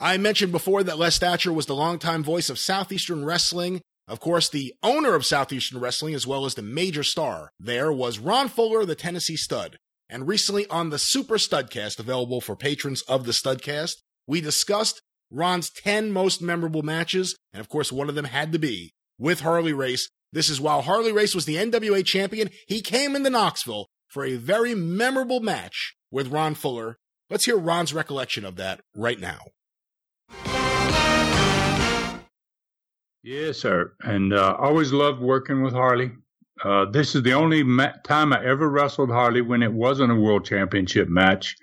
I 0.00 0.16
mentioned 0.16 0.52
before 0.52 0.84
that 0.84 0.98
Les 0.98 1.18
Thatcher 1.18 1.52
was 1.52 1.66
the 1.66 1.74
longtime 1.74 2.22
voice 2.22 2.48
of 2.48 2.58
Southeastern 2.58 3.24
Wrestling. 3.24 3.80
Of 4.06 4.20
course, 4.20 4.48
the 4.48 4.72
owner 4.82 5.14
of 5.14 5.26
Southeastern 5.26 5.80
Wrestling, 5.80 6.14
as 6.14 6.26
well 6.26 6.44
as 6.46 6.54
the 6.54 6.62
major 6.62 7.02
star 7.02 7.50
there, 7.58 7.92
was 7.92 8.20
Ron 8.20 8.48
Fuller, 8.48 8.84
the 8.84 8.94
Tennessee 8.94 9.36
Stud. 9.36 9.76
And 10.08 10.28
recently 10.28 10.66
on 10.68 10.90
the 10.90 10.98
Super 10.98 11.34
Studcast, 11.34 11.98
available 11.98 12.40
for 12.40 12.54
patrons 12.54 13.02
of 13.02 13.26
the 13.26 13.32
Studcast, 13.32 13.96
we 14.26 14.40
discussed 14.40 15.02
Ron's 15.30 15.70
10 15.70 16.10
most 16.10 16.40
memorable 16.40 16.82
matches, 16.82 17.36
and 17.52 17.60
of 17.60 17.68
course, 17.68 17.92
one 17.92 18.08
of 18.08 18.14
them 18.14 18.26
had 18.26 18.52
to 18.52 18.58
be 18.58 18.94
with 19.18 19.40
Harley 19.40 19.72
Race. 19.72 20.10
This 20.32 20.48
is 20.48 20.60
while 20.60 20.82
Harley 20.82 21.12
Race 21.12 21.34
was 21.34 21.44
the 21.44 21.56
NWA 21.56 22.04
champion, 22.04 22.50
he 22.66 22.80
came 22.80 23.16
into 23.16 23.30
Knoxville 23.30 23.88
for 24.08 24.24
a 24.24 24.36
very 24.36 24.74
memorable 24.74 25.40
match 25.40 25.96
with 26.10 26.28
Ron 26.28 26.54
Fuller. 26.54 26.98
Let's 27.30 27.44
hear 27.44 27.56
Ron's 27.56 27.92
recollection 27.92 28.44
of 28.44 28.56
that 28.56 28.80
right 28.94 29.20
now. 29.20 29.38
Yes, 33.22 33.58
sir. 33.58 33.92
And 34.00 34.32
uh, 34.32 34.56
always 34.58 34.92
loved 34.92 35.20
working 35.20 35.62
with 35.62 35.74
Harley. 35.74 36.12
Uh, 36.64 36.86
this 36.90 37.14
is 37.14 37.22
the 37.22 37.34
only 37.34 37.62
ma- 37.62 37.92
time 38.04 38.32
I 38.32 38.44
ever 38.44 38.68
wrestled 38.68 39.10
Harley 39.10 39.42
when 39.42 39.62
it 39.62 39.72
wasn't 39.72 40.12
a 40.12 40.16
world 40.16 40.44
championship 40.44 41.08
match, 41.08 41.54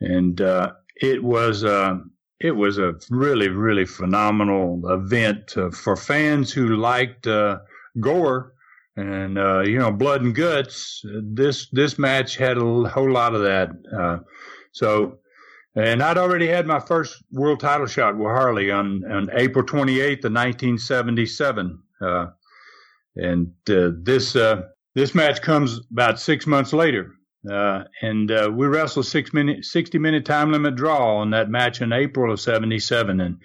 and 0.00 0.40
uh, 0.40 0.72
it 0.96 1.22
was 1.22 1.64
uh, 1.64 1.98
it 2.40 2.52
was 2.52 2.78
a 2.78 2.94
really 3.10 3.48
really 3.48 3.84
phenomenal 3.84 4.82
event 4.90 5.56
uh, 5.56 5.70
for 5.70 5.96
fans 5.96 6.52
who 6.52 6.76
liked 6.76 7.26
uh, 7.26 7.58
gore 8.00 8.54
and 8.96 9.36
you 9.68 9.78
know 9.78 9.92
blood 9.92 10.22
and 10.22 10.34
guts. 10.34 11.04
This 11.22 11.68
this 11.70 11.98
match 11.98 12.36
had 12.36 12.58
a 12.58 12.60
whole 12.88 13.12
lot 13.12 13.34
of 13.34 13.42
that. 13.42 13.70
so 14.72 15.18
and 15.78 16.02
I'd 16.02 16.18
already 16.18 16.48
had 16.48 16.66
my 16.66 16.80
first 16.80 17.22
world 17.30 17.60
title 17.60 17.86
shot 17.86 18.16
with 18.16 18.26
Harley 18.26 18.70
on, 18.70 19.04
on 19.10 19.30
April 19.32 19.64
28th 19.64 20.24
of 20.24 20.32
1977. 20.32 21.78
Uh, 22.00 22.26
and 23.14 23.52
uh, 23.70 23.90
this 24.02 24.34
uh, 24.34 24.62
this 24.94 25.14
match 25.14 25.40
comes 25.40 25.80
about 25.92 26.18
six 26.18 26.46
months 26.46 26.72
later. 26.72 27.12
Uh, 27.50 27.84
and 28.02 28.30
uh, 28.30 28.50
we 28.52 28.66
wrestled 28.66 29.06
six 29.06 29.32
minute, 29.32 29.64
60 29.64 29.98
minute 29.98 30.24
time 30.24 30.52
limit 30.52 30.74
draw 30.74 31.16
on 31.16 31.30
that 31.30 31.50
match 31.50 31.80
in 31.80 31.92
April 31.92 32.32
of 32.32 32.40
77. 32.40 33.20
And, 33.20 33.38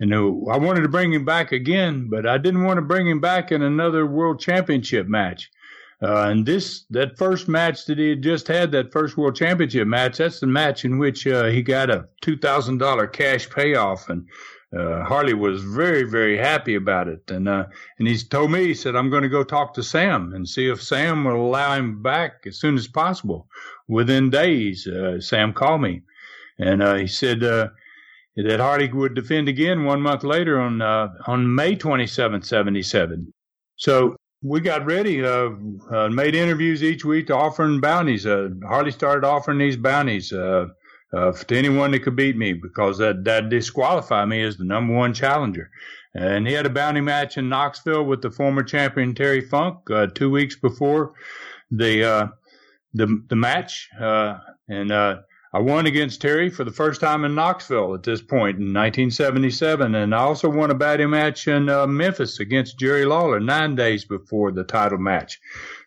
and 0.00 0.14
I 0.14 0.56
wanted 0.56 0.82
to 0.82 0.88
bring 0.88 1.12
him 1.12 1.24
back 1.24 1.52
again, 1.52 2.08
but 2.08 2.26
I 2.26 2.38
didn't 2.38 2.64
want 2.64 2.78
to 2.78 2.82
bring 2.82 3.08
him 3.08 3.20
back 3.20 3.52
in 3.52 3.62
another 3.62 4.06
world 4.06 4.40
championship 4.40 5.06
match. 5.06 5.50
Uh, 6.02 6.28
and 6.30 6.44
this 6.44 6.84
that 6.90 7.16
first 7.16 7.46
match 7.46 7.84
that 7.86 7.96
he 7.96 8.10
had 8.10 8.22
just 8.22 8.48
had, 8.48 8.72
that 8.72 8.90
first 8.90 9.16
world 9.16 9.36
championship 9.36 9.86
match, 9.86 10.18
that's 10.18 10.40
the 10.40 10.46
match 10.48 10.84
in 10.84 10.98
which 10.98 11.28
uh, 11.28 11.44
he 11.44 11.62
got 11.62 11.90
a 11.90 12.08
two 12.20 12.36
thousand 12.36 12.78
dollar 12.78 13.06
cash 13.06 13.48
payoff, 13.48 14.08
and 14.08 14.26
uh, 14.76 15.04
Harley 15.04 15.34
was 15.34 15.62
very 15.62 16.04
very 16.04 16.36
happy 16.36 16.74
about 16.74 17.08
it. 17.08 17.22
And 17.30 17.48
uh, 17.48 17.66
and 17.98 18.08
he's 18.08 18.26
told 18.26 18.50
me 18.50 18.66
he 18.66 18.74
said 18.74 18.96
I'm 18.96 19.10
going 19.10 19.22
to 19.22 19.28
go 19.28 19.44
talk 19.44 19.74
to 19.74 19.82
Sam 19.82 20.32
and 20.34 20.48
see 20.48 20.68
if 20.68 20.82
Sam 20.82 21.24
will 21.24 21.46
allow 21.46 21.74
him 21.74 22.02
back 22.02 22.44
as 22.46 22.58
soon 22.58 22.76
as 22.76 22.88
possible. 22.88 23.48
Within 23.88 24.30
days, 24.30 24.86
uh, 24.86 25.20
Sam 25.20 25.52
called 25.52 25.82
me, 25.82 26.02
and 26.58 26.82
uh, 26.82 26.94
he 26.94 27.06
said 27.06 27.40
that 27.40 28.60
Harley 28.60 28.90
would 28.90 29.14
defend 29.14 29.48
again 29.48 29.84
one 29.84 30.00
month 30.00 30.24
later 30.24 30.60
on 30.60 30.80
on 30.80 31.54
May 31.54 31.76
27th, 31.76 32.44
77. 32.44 33.32
So 33.76 34.16
we 34.42 34.60
got 34.60 34.84
ready, 34.84 35.24
uh, 35.24 35.50
uh, 35.90 36.08
made 36.08 36.34
interviews 36.34 36.82
each 36.82 37.04
week 37.04 37.28
to 37.28 37.36
offering 37.36 37.80
bounties. 37.80 38.26
Uh, 38.26 38.48
Harley 38.66 38.90
started 38.90 39.26
offering 39.26 39.58
these 39.58 39.76
bounties. 39.76 40.32
Uh, 40.32 40.66
uh, 41.12 41.32
to 41.32 41.56
anyone 41.56 41.90
that 41.90 42.00
could 42.00 42.16
beat 42.16 42.36
me 42.36 42.52
because 42.52 42.98
that 42.98 43.24
that 43.24 43.48
disqualify 43.48 44.24
me 44.24 44.42
as 44.42 44.56
the 44.56 44.64
number 44.64 44.94
one 44.94 45.12
challenger. 45.12 45.70
And 46.14 46.46
he 46.46 46.52
had 46.52 46.66
a 46.66 46.70
bounty 46.70 47.00
match 47.00 47.38
in 47.38 47.48
Knoxville 47.48 48.04
with 48.04 48.20
the 48.20 48.30
former 48.30 48.62
champion 48.62 49.14
Terry 49.14 49.40
Funk 49.40 49.90
uh, 49.90 50.06
two 50.06 50.30
weeks 50.30 50.56
before 50.56 51.14
the 51.70 52.04
uh, 52.04 52.26
the 52.94 53.22
the 53.28 53.36
match, 53.36 53.88
uh, 53.98 54.38
and 54.68 54.92
uh, 54.92 55.20
I 55.54 55.60
won 55.60 55.86
against 55.86 56.22
Terry 56.22 56.48
for 56.48 56.64
the 56.64 56.70
first 56.70 57.00
time 57.00 57.24
in 57.24 57.34
Knoxville 57.34 57.94
at 57.94 58.02
this 58.02 58.22
point 58.22 58.56
in 58.56 58.72
1977, 58.72 59.94
and 59.94 60.14
I 60.14 60.18
also 60.18 60.48
won 60.48 60.70
a 60.70 60.74
batting 60.74 61.10
match 61.10 61.46
in 61.46 61.68
uh, 61.68 61.86
Memphis 61.86 62.40
against 62.40 62.78
Jerry 62.78 63.04
Lawler 63.04 63.38
nine 63.38 63.74
days 63.74 64.04
before 64.04 64.52
the 64.52 64.64
title 64.64 64.98
match. 64.98 65.40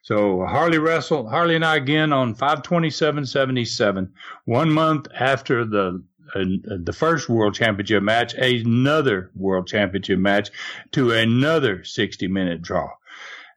So 0.06 0.46
Harley 0.46 0.78
wrestled 0.78 1.30
Harley 1.30 1.56
and 1.56 1.66
I 1.66 1.78
again 1.78 2.14
on 2.14 2.36
527.77, 2.36 4.12
one 4.46 4.72
month 4.72 5.08
after 5.20 5.66
the 5.66 6.04
uh, 6.36 6.44
the 6.84 6.94
first 6.94 7.28
world 7.28 7.56
championship 7.56 8.04
match, 8.04 8.36
another 8.36 9.32
world 9.36 9.66
championship 9.66 10.20
match 10.20 10.52
to 10.92 11.10
another 11.10 11.84
60 11.84 12.28
minute 12.28 12.62
draw. 12.62 12.88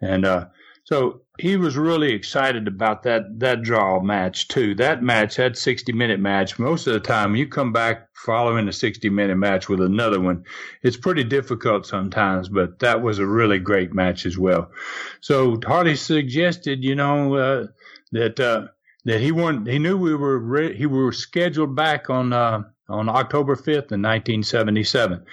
And, 0.00 0.24
uh, 0.24 0.46
so 0.84 1.20
he 1.38 1.56
was 1.56 1.76
really 1.76 2.12
excited 2.12 2.66
about 2.66 3.04
that 3.04 3.38
that 3.38 3.62
draw 3.62 4.00
match 4.00 4.48
too. 4.48 4.74
That 4.74 5.02
match, 5.02 5.36
that 5.36 5.56
60 5.56 5.92
minute 5.92 6.20
match, 6.20 6.58
most 6.58 6.86
of 6.86 6.92
the 6.92 7.00
time 7.00 7.36
you 7.36 7.46
come 7.46 7.72
back 7.72 8.08
following 8.14 8.68
a 8.68 8.72
60 8.72 9.08
minute 9.10 9.36
match 9.36 9.68
with 9.68 9.80
another 9.80 10.20
one. 10.20 10.44
It's 10.82 10.96
pretty 10.96 11.24
difficult 11.24 11.86
sometimes, 11.86 12.48
but 12.48 12.80
that 12.80 13.02
was 13.02 13.18
a 13.18 13.26
really 13.26 13.58
great 13.58 13.94
match 13.94 14.26
as 14.26 14.36
well. 14.36 14.70
So 15.20 15.58
Harley 15.64 15.96
suggested, 15.96 16.82
you 16.82 16.96
know, 16.96 17.34
uh, 17.34 17.66
that 18.12 18.40
uh, 18.40 18.68
that 19.04 19.20
he 19.20 19.32
wanted, 19.32 19.72
he 19.72 19.78
knew 19.78 19.96
we 19.96 20.14
were 20.14 20.38
re- 20.38 20.76
he 20.76 20.86
were 20.86 21.12
scheduled 21.12 21.76
back 21.76 22.10
on 22.10 22.32
uh, 22.32 22.62
on 22.88 23.08
October 23.08 23.54
5th 23.54 23.92
in 23.92 24.02
1977. 24.02 25.24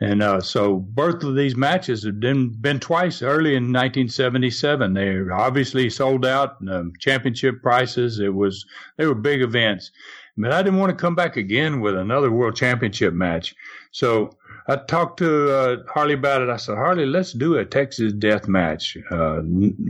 And 0.00 0.22
uh, 0.22 0.40
so 0.40 0.76
both 0.76 1.22
of 1.22 1.36
these 1.36 1.56
matches 1.56 2.04
have 2.04 2.20
been, 2.20 2.48
been 2.48 2.80
twice 2.80 3.20
early 3.20 3.50
in 3.50 3.64
1977. 3.64 4.94
They 4.94 5.20
obviously 5.30 5.90
sold 5.90 6.24
out 6.24 6.56
um, 6.70 6.94
championship 6.98 7.60
prices. 7.62 8.18
It 8.18 8.34
was 8.34 8.64
they 8.96 9.06
were 9.06 9.14
big 9.14 9.42
events, 9.42 9.90
but 10.38 10.52
I 10.52 10.62
didn't 10.62 10.78
want 10.78 10.90
to 10.90 11.00
come 11.00 11.14
back 11.14 11.36
again 11.36 11.80
with 11.80 11.96
another 11.96 12.30
world 12.30 12.56
championship 12.56 13.12
match. 13.12 13.54
So 13.92 14.30
I 14.68 14.76
talked 14.76 15.18
to 15.18 15.54
uh, 15.54 15.76
Harley 15.92 16.14
about 16.14 16.42
it. 16.42 16.48
I 16.48 16.56
said, 16.56 16.76
Harley, 16.76 17.04
let's 17.04 17.32
do 17.32 17.56
a 17.56 17.64
Texas 17.64 18.14
death 18.14 18.48
match 18.48 18.96
uh, 19.10 19.40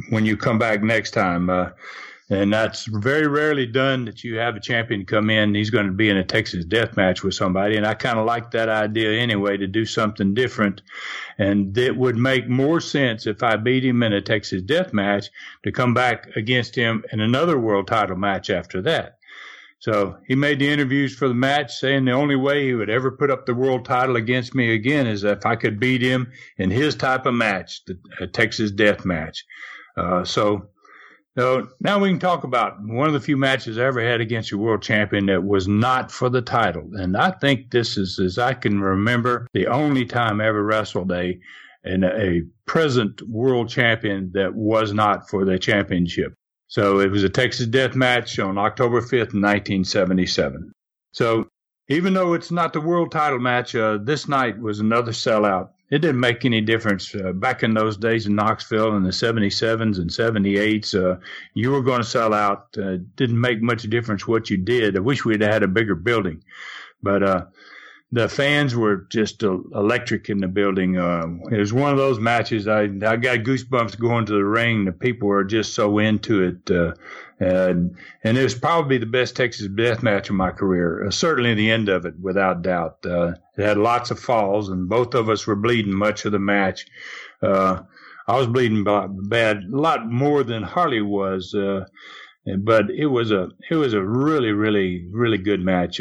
when 0.09 0.27
you 0.27 0.37
come 0.37 0.59
back 0.59 0.83
next 0.83 1.13
time. 1.13 1.49
And 2.31 2.53
that's 2.53 2.85
very 2.85 3.27
rarely 3.27 3.67
done 3.67 4.05
that 4.05 4.23
you 4.23 4.39
have 4.39 4.55
a 4.55 4.61
champion 4.61 5.05
come 5.05 5.31
in. 5.31 5.53
He's 5.53 5.69
going 5.69 5.87
to 5.87 5.93
be 5.93 6.09
in 6.09 6.17
a 6.17 6.25
Texas 6.25 6.65
death 6.65 6.97
match 6.97 7.25
with 7.25 7.35
somebody. 7.35 7.77
And 7.77 7.85
I 7.85 7.95
kind 7.95 8.21
of 8.21 8.25
like 8.25 8.53
that 8.53 8.69
idea 8.69 9.21
anyway 9.21 9.57
to 9.57 9.67
do 9.67 9.85
something 9.85 10.33
different. 10.33 10.81
And 11.39 11.77
it 11.77 11.97
would 11.97 12.17
make 12.17 12.49
more 12.49 12.81
sense 12.81 13.27
if 13.27 13.43
I 13.43 13.57
beat 13.57 13.85
him 13.85 14.05
in 14.05 14.13
a 14.13 14.21
Texas 14.21 14.63
death 14.63 14.93
match 14.93 15.29
to 15.65 15.73
come 15.73 15.93
back 15.93 16.29
against 16.37 16.77
him 16.77 17.05
in 17.13 17.19
another 17.19 17.59
world 17.59 17.89
title 17.89 18.17
match 18.17 18.49
after 18.49 18.81
that. 18.83 19.19
So 19.81 20.19
he 20.29 20.37
made 20.37 20.61
the 20.61 20.69
interviews 20.69 21.17
for 21.17 21.27
the 21.27 21.35
match 21.35 21.75
saying 21.75 22.05
the 22.05 22.13
only 22.13 22.37
way 22.37 22.65
he 22.65 22.75
would 22.75 22.91
ever 22.91 23.11
put 23.11 23.31
up 23.31 23.45
the 23.45 23.55
world 23.55 23.85
title 23.87 24.15
against 24.15 24.55
me 24.55 24.75
again 24.75 25.09
is 25.09 25.25
if 25.25 25.45
I 25.45 25.57
could 25.57 25.81
beat 25.81 26.03
him 26.03 26.31
in 26.59 26.71
his 26.71 26.95
type 26.95 27.27
of 27.27 27.35
match, 27.35 27.83
the 27.87 28.27
Texas 28.29 28.71
death 28.71 29.05
match. 29.05 29.45
Uh, 29.97 30.23
so 30.23 30.70
so 31.39 31.69
now 31.81 31.99
we 31.99 32.09
can 32.09 32.19
talk 32.19 32.45
about 32.45 32.77
one 32.83 33.07
of 33.07 33.13
the 33.13 33.21
few 33.21 33.37
matches 33.37 33.79
I 33.79 33.85
ever 33.85 34.03
had 34.03 34.21
against 34.21 34.53
a 34.53 34.59
world 34.59 34.83
champion 34.83 35.27
that 35.27 35.45
was 35.45 35.69
not 35.69 36.11
for 36.11 36.29
the 36.29 36.43
title. 36.43 36.91
And 36.95 37.17
I 37.17 37.31
think 37.31 37.71
this 37.71 37.97
is, 37.97 38.19
as 38.19 38.39
I 38.39 38.55
can 38.55 38.81
remember, 38.81 39.47
the 39.53 39.69
only 39.69 40.05
time 40.05 40.41
I 40.41 40.49
ever 40.49 40.63
wrestled 40.63 41.13
a, 41.13 41.39
in 41.85 42.05
a 42.05 42.43
present 42.67 43.23
world 43.29 43.69
champion 43.69 44.31
that 44.35 44.55
was 44.55 44.93
not 44.93 45.29
for 45.29 45.45
the 45.45 45.59
championship. 45.59 46.35
So 46.69 47.01
it 47.01 47.11
was 47.11 47.25
a 47.25 47.29
Texas 47.29 47.67
death 47.67 47.95
match 47.95 48.39
on 48.39 48.59
October 48.59 49.01
5th, 49.01 49.35
1977. 49.35 50.73
So 51.13 51.49
even 51.89 52.15
though 52.15 52.35
it's 52.35 52.53
not 52.53 52.73
the 52.73 52.81
world 52.81 53.11
title 53.11 53.41
match, 53.41 53.75
uh, 53.75 53.99
this 54.03 54.29
night 54.29 54.61
was 54.61 54.79
another 54.79 55.11
sellout 55.13 55.71
it 55.91 55.99
didn't 55.99 56.21
make 56.21 56.45
any 56.45 56.61
difference 56.61 57.15
uh, 57.15 57.33
back 57.33 57.63
in 57.63 57.75
those 57.75 57.97
days 57.97 58.27
in 58.27 58.37
Knoxville 58.37 58.97
in 58.97 59.03
the 59.03 59.11
77s 59.11 59.99
and 59.99 60.09
78s. 60.09 60.95
Uh, 60.95 61.19
you 61.55 61.73
were 61.73 61.83
going 61.83 62.01
to 62.01 62.07
sell 62.07 62.33
out. 62.33 62.69
Uh, 62.79 62.99
didn't 63.17 63.41
make 63.41 63.61
much 63.61 63.83
difference 63.83 64.27
what 64.27 64.51
you 64.51 64.57
did. 64.57 64.97
I 64.97 65.01
wish 65.01 65.25
we'd 65.25 65.41
had 65.41 65.65
a 65.65 65.69
bigger 65.69 65.97
building, 65.97 66.45
but 67.03 67.23
uh, 67.23 67.47
the 68.13 68.29
fans 68.29 68.77
were 68.77 69.07
just 69.11 69.43
uh, 69.43 69.59
electric 69.75 70.31
in 70.31 70.39
the 70.39 70.49
building. 70.49 70.97
Uh, 70.97 71.27
it 71.51 71.59
was 71.59 71.73
one 71.73 71.91
of 71.91 71.99
those 71.99 72.21
matches. 72.21 72.69
I 72.69 72.83
I 72.83 73.17
got 73.17 73.39
goosebumps 73.41 73.99
going 73.99 74.27
to 74.27 74.33
the 74.33 74.45
ring. 74.45 74.85
The 74.85 74.93
people 74.93 75.29
were 75.29 75.45
just 75.45 75.75
so 75.75 75.99
into 75.99 76.43
it. 76.45 76.97
And, 77.41 77.97
and 78.23 78.37
it 78.37 78.43
was 78.43 78.55
probably 78.55 78.99
the 78.99 79.07
best 79.07 79.35
Texas 79.35 79.67
death 79.75 80.03
match 80.03 80.29
of 80.29 80.37
my 80.37 80.51
career. 80.51 81.07
Uh, 81.07 81.11
certainly 81.11 81.55
the 81.55 81.71
end 81.71 81.89
of 81.89 82.05
it, 82.05 82.15
without 82.21 82.63
doubt. 82.63 82.99
Uh, 83.05 83.33
it 83.57 83.65
had 83.65 83.79
lots 83.79 84.11
of 84.11 84.21
falls, 84.21 84.69
and 84.69 84.89
both 84.89 85.15
of 85.15 85.31
us 85.31 85.47
were 85.47 85.57
bleeding 85.57 85.95
much 85.95 86.27
of 86.27 86.33
the 86.33 86.39
match. 86.39 86.87
Uh, 87.43 87.81
I 88.29 88.37
was 88.37 88.47
bleeding 88.47 88.85
bad, 88.85 89.65
a 89.73 89.77
lot 89.77 90.09
more 90.09 90.45
than 90.45 90.63
Harley 90.63 91.01
was, 91.01 91.55
uh, 91.55 91.87
but 92.59 92.91
it 92.91 93.07
was 93.07 93.31
a 93.33 93.49
it 93.71 93.75
was 93.75 93.93
a 93.93 94.03
really, 94.03 94.53
really, 94.53 95.07
really 95.11 95.39
good 95.39 95.61
match. 95.61 96.01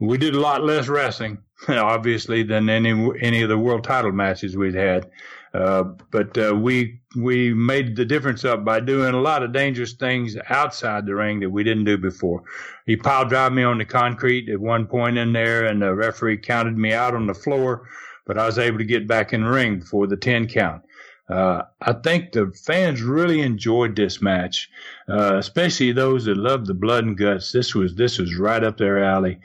We 0.00 0.18
did 0.18 0.34
a 0.34 0.40
lot 0.40 0.64
less 0.64 0.88
wrestling, 0.88 1.38
obviously, 1.68 2.42
than 2.42 2.68
any 2.68 2.90
any 3.20 3.42
of 3.42 3.50
the 3.50 3.58
world 3.58 3.84
title 3.84 4.12
matches 4.12 4.56
we'd 4.56 4.74
had. 4.74 5.10
Uh, 5.52 5.82
but 6.10 6.36
uh, 6.38 6.54
we 6.54 7.00
we 7.16 7.52
made 7.52 7.96
the 7.96 8.04
difference 8.04 8.44
up 8.44 8.64
by 8.64 8.78
doing 8.78 9.14
a 9.14 9.20
lot 9.20 9.42
of 9.42 9.52
dangerous 9.52 9.94
things 9.94 10.36
outside 10.48 11.06
the 11.06 11.14
ring 11.14 11.40
that 11.40 11.50
we 11.50 11.64
didn't 11.64 11.84
do 11.84 11.98
before. 11.98 12.44
He 12.86 12.96
pile 12.96 13.24
drive 13.24 13.52
me 13.52 13.64
on 13.64 13.78
the 13.78 13.84
concrete 13.84 14.48
at 14.48 14.60
one 14.60 14.86
point 14.86 15.18
in 15.18 15.32
there, 15.32 15.66
and 15.66 15.82
the 15.82 15.92
referee 15.92 16.38
counted 16.38 16.78
me 16.78 16.92
out 16.92 17.14
on 17.14 17.26
the 17.26 17.34
floor, 17.34 17.88
but 18.26 18.38
I 18.38 18.46
was 18.46 18.58
able 18.58 18.78
to 18.78 18.84
get 18.84 19.08
back 19.08 19.32
in 19.32 19.42
the 19.42 19.50
ring 19.50 19.80
before 19.80 20.06
the 20.06 20.16
ten 20.16 20.46
count. 20.46 20.82
Uh, 21.28 21.62
I 21.80 21.92
think 21.94 22.32
the 22.32 22.52
fans 22.64 23.02
really 23.02 23.40
enjoyed 23.40 23.94
this 23.94 24.20
match, 24.20 24.68
uh, 25.08 25.36
especially 25.36 25.92
those 25.92 26.24
that 26.24 26.36
love 26.36 26.66
the 26.66 26.74
blood 26.74 27.04
and 27.04 27.16
guts. 27.16 27.52
This 27.52 27.74
was 27.74 27.94
this 27.94 28.18
was 28.18 28.36
right 28.36 28.62
up 28.62 28.76
their 28.76 29.02
alley. 29.02 29.40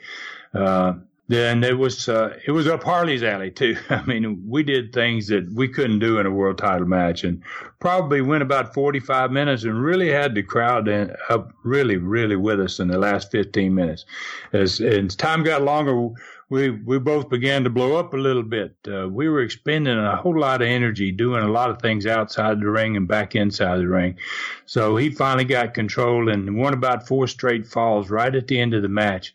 Uh, 0.54 0.94
then 1.28 1.64
it 1.64 1.76
was 1.76 2.08
uh, 2.08 2.38
it 2.46 2.52
was 2.52 2.68
up 2.68 2.84
Harley's 2.84 3.22
alley 3.22 3.50
too. 3.50 3.76
I 3.90 4.04
mean, 4.04 4.44
we 4.46 4.62
did 4.62 4.92
things 4.92 5.26
that 5.28 5.50
we 5.52 5.68
couldn't 5.68 5.98
do 5.98 6.18
in 6.18 6.26
a 6.26 6.30
world 6.30 6.58
title 6.58 6.86
match, 6.86 7.24
and 7.24 7.42
probably 7.80 8.20
went 8.20 8.42
about 8.42 8.74
45 8.74 9.32
minutes 9.32 9.64
and 9.64 9.82
really 9.82 10.08
had 10.08 10.34
the 10.34 10.42
crowd 10.42 10.88
in, 10.88 11.14
up 11.28 11.52
really, 11.64 11.96
really 11.96 12.36
with 12.36 12.60
us 12.60 12.78
in 12.78 12.88
the 12.88 12.98
last 12.98 13.30
15 13.32 13.74
minutes. 13.74 14.04
As, 14.52 14.80
as 14.80 15.16
time 15.16 15.42
got 15.42 15.62
longer, 15.62 16.10
we 16.48 16.70
we 16.70 16.98
both 17.00 17.28
began 17.28 17.64
to 17.64 17.70
blow 17.70 17.96
up 17.96 18.14
a 18.14 18.16
little 18.16 18.44
bit. 18.44 18.76
Uh, 18.86 19.08
we 19.08 19.28
were 19.28 19.42
expending 19.42 19.98
a 19.98 20.14
whole 20.14 20.38
lot 20.38 20.62
of 20.62 20.68
energy 20.68 21.10
doing 21.10 21.42
a 21.42 21.50
lot 21.50 21.70
of 21.70 21.82
things 21.82 22.06
outside 22.06 22.60
the 22.60 22.70
ring 22.70 22.96
and 22.96 23.08
back 23.08 23.34
inside 23.34 23.78
the 23.78 23.88
ring. 23.88 24.16
So 24.66 24.96
he 24.96 25.10
finally 25.10 25.44
got 25.44 25.74
control 25.74 26.28
and 26.28 26.56
won 26.56 26.72
about 26.72 27.08
four 27.08 27.26
straight 27.26 27.66
falls 27.66 28.10
right 28.10 28.32
at 28.32 28.46
the 28.46 28.60
end 28.60 28.74
of 28.74 28.82
the 28.82 28.88
match 28.88 29.34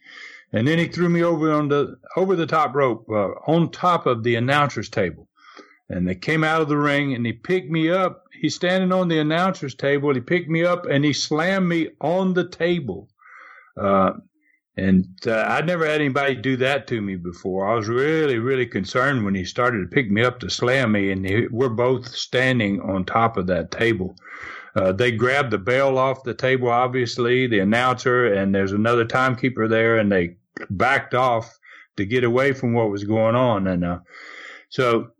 and 0.53 0.67
then 0.67 0.77
he 0.77 0.87
threw 0.87 1.09
me 1.09 1.23
over 1.23 1.51
on 1.51 1.67
the 1.67 1.95
over 2.15 2.35
the 2.35 2.45
top 2.45 2.75
rope 2.75 3.05
uh, 3.09 3.29
on 3.47 3.71
top 3.71 4.05
of 4.05 4.23
the 4.23 4.35
announcer's 4.35 4.89
table 4.89 5.27
and 5.89 6.07
they 6.07 6.15
came 6.15 6.43
out 6.43 6.61
of 6.61 6.69
the 6.69 6.77
ring 6.77 7.13
and 7.13 7.25
he 7.25 7.33
picked 7.33 7.69
me 7.69 7.89
up 7.89 8.25
he's 8.39 8.55
standing 8.55 8.91
on 8.91 9.07
the 9.07 9.19
announcer's 9.19 9.75
table 9.75 10.13
he 10.13 10.21
picked 10.21 10.49
me 10.49 10.63
up 10.63 10.85
and 10.85 11.05
he 11.05 11.13
slammed 11.13 11.67
me 11.67 11.89
on 12.01 12.33
the 12.33 12.47
table 12.47 13.09
uh, 13.79 14.11
and 14.77 15.05
uh, 15.27 15.45
I'd 15.49 15.67
never 15.67 15.85
had 15.85 15.99
anybody 15.99 16.35
do 16.35 16.57
that 16.57 16.87
to 16.87 17.01
me 17.01 17.15
before. 17.15 17.67
I 17.67 17.75
was 17.75 17.89
really, 17.89 18.39
really 18.39 18.65
concerned 18.65 19.25
when 19.25 19.35
he 19.35 19.43
started 19.43 19.81
to 19.81 19.93
pick 19.93 20.09
me 20.09 20.23
up 20.23 20.39
to 20.39 20.49
slam 20.49 20.93
me, 20.93 21.11
and 21.11 21.25
he, 21.25 21.47
we're 21.51 21.69
both 21.69 22.07
standing 22.07 22.79
on 22.81 23.03
top 23.03 23.35
of 23.35 23.47
that 23.47 23.71
table. 23.71 24.15
Uh, 24.73 24.93
they 24.93 25.11
grabbed 25.11 25.51
the 25.51 25.57
bell 25.57 25.97
off 25.97 26.23
the 26.23 26.33
table, 26.33 26.69
obviously, 26.69 27.47
the 27.47 27.59
announcer, 27.59 28.33
and 28.33 28.55
there's 28.55 28.71
another 28.71 29.03
timekeeper 29.03 29.67
there, 29.67 29.97
and 29.97 30.09
they 30.09 30.35
backed 30.69 31.13
off 31.13 31.59
to 31.97 32.05
get 32.05 32.23
away 32.23 32.53
from 32.53 32.73
what 32.73 32.89
was 32.89 33.03
going 33.03 33.35
on. 33.35 33.67
And 33.67 33.83
uh, 33.83 33.99
so 34.69 35.11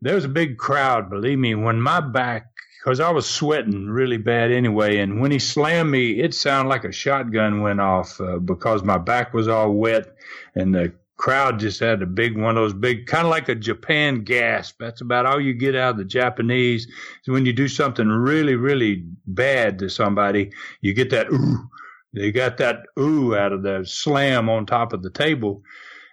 there 0.00 0.14
was 0.14 0.24
a 0.24 0.28
big 0.28 0.58
crowd, 0.58 1.10
believe 1.10 1.38
me, 1.38 1.54
when 1.54 1.80
my 1.80 2.00
back, 2.00 2.46
because 2.80 3.00
I 3.00 3.10
was 3.10 3.28
sweating 3.28 3.88
really 3.88 4.18
bad 4.18 4.52
anyway, 4.52 4.98
and 4.98 5.20
when 5.20 5.30
he 5.30 5.38
slammed 5.38 5.90
me, 5.90 6.20
it 6.20 6.34
sounded 6.34 6.68
like 6.68 6.84
a 6.84 6.92
shotgun 6.92 7.62
went 7.62 7.80
off 7.80 8.20
uh, 8.20 8.38
because 8.38 8.82
my 8.82 8.98
back 8.98 9.34
was 9.34 9.48
all 9.48 9.72
wet 9.72 10.14
and 10.54 10.74
the 10.74 10.92
crowd 11.18 11.58
just 11.58 11.80
had 11.80 12.00
a 12.00 12.06
big 12.06 12.38
one 12.38 12.56
of 12.56 12.62
those 12.62 12.72
big 12.72 13.06
kind 13.06 13.26
of 13.26 13.30
like 13.30 13.48
a 13.48 13.54
japan 13.54 14.22
gasp 14.22 14.76
that's 14.78 15.00
about 15.00 15.26
all 15.26 15.40
you 15.40 15.52
get 15.52 15.74
out 15.74 15.90
of 15.90 15.96
the 15.96 16.04
japanese 16.04 16.86
is 16.86 17.26
when 17.26 17.44
you 17.44 17.52
do 17.52 17.66
something 17.66 18.06
really 18.06 18.54
really 18.54 19.04
bad 19.26 19.80
to 19.80 19.90
somebody 19.90 20.52
you 20.80 20.94
get 20.94 21.10
that 21.10 21.26
ooh 21.32 21.68
They 22.18 22.32
got 22.32 22.58
that 22.58 22.80
ooh 22.98 23.36
out 23.36 23.52
of 23.52 23.62
the 23.62 23.84
slam 23.86 24.48
on 24.48 24.66
top 24.66 24.92
of 24.92 25.02
the 25.02 25.10
table. 25.10 25.62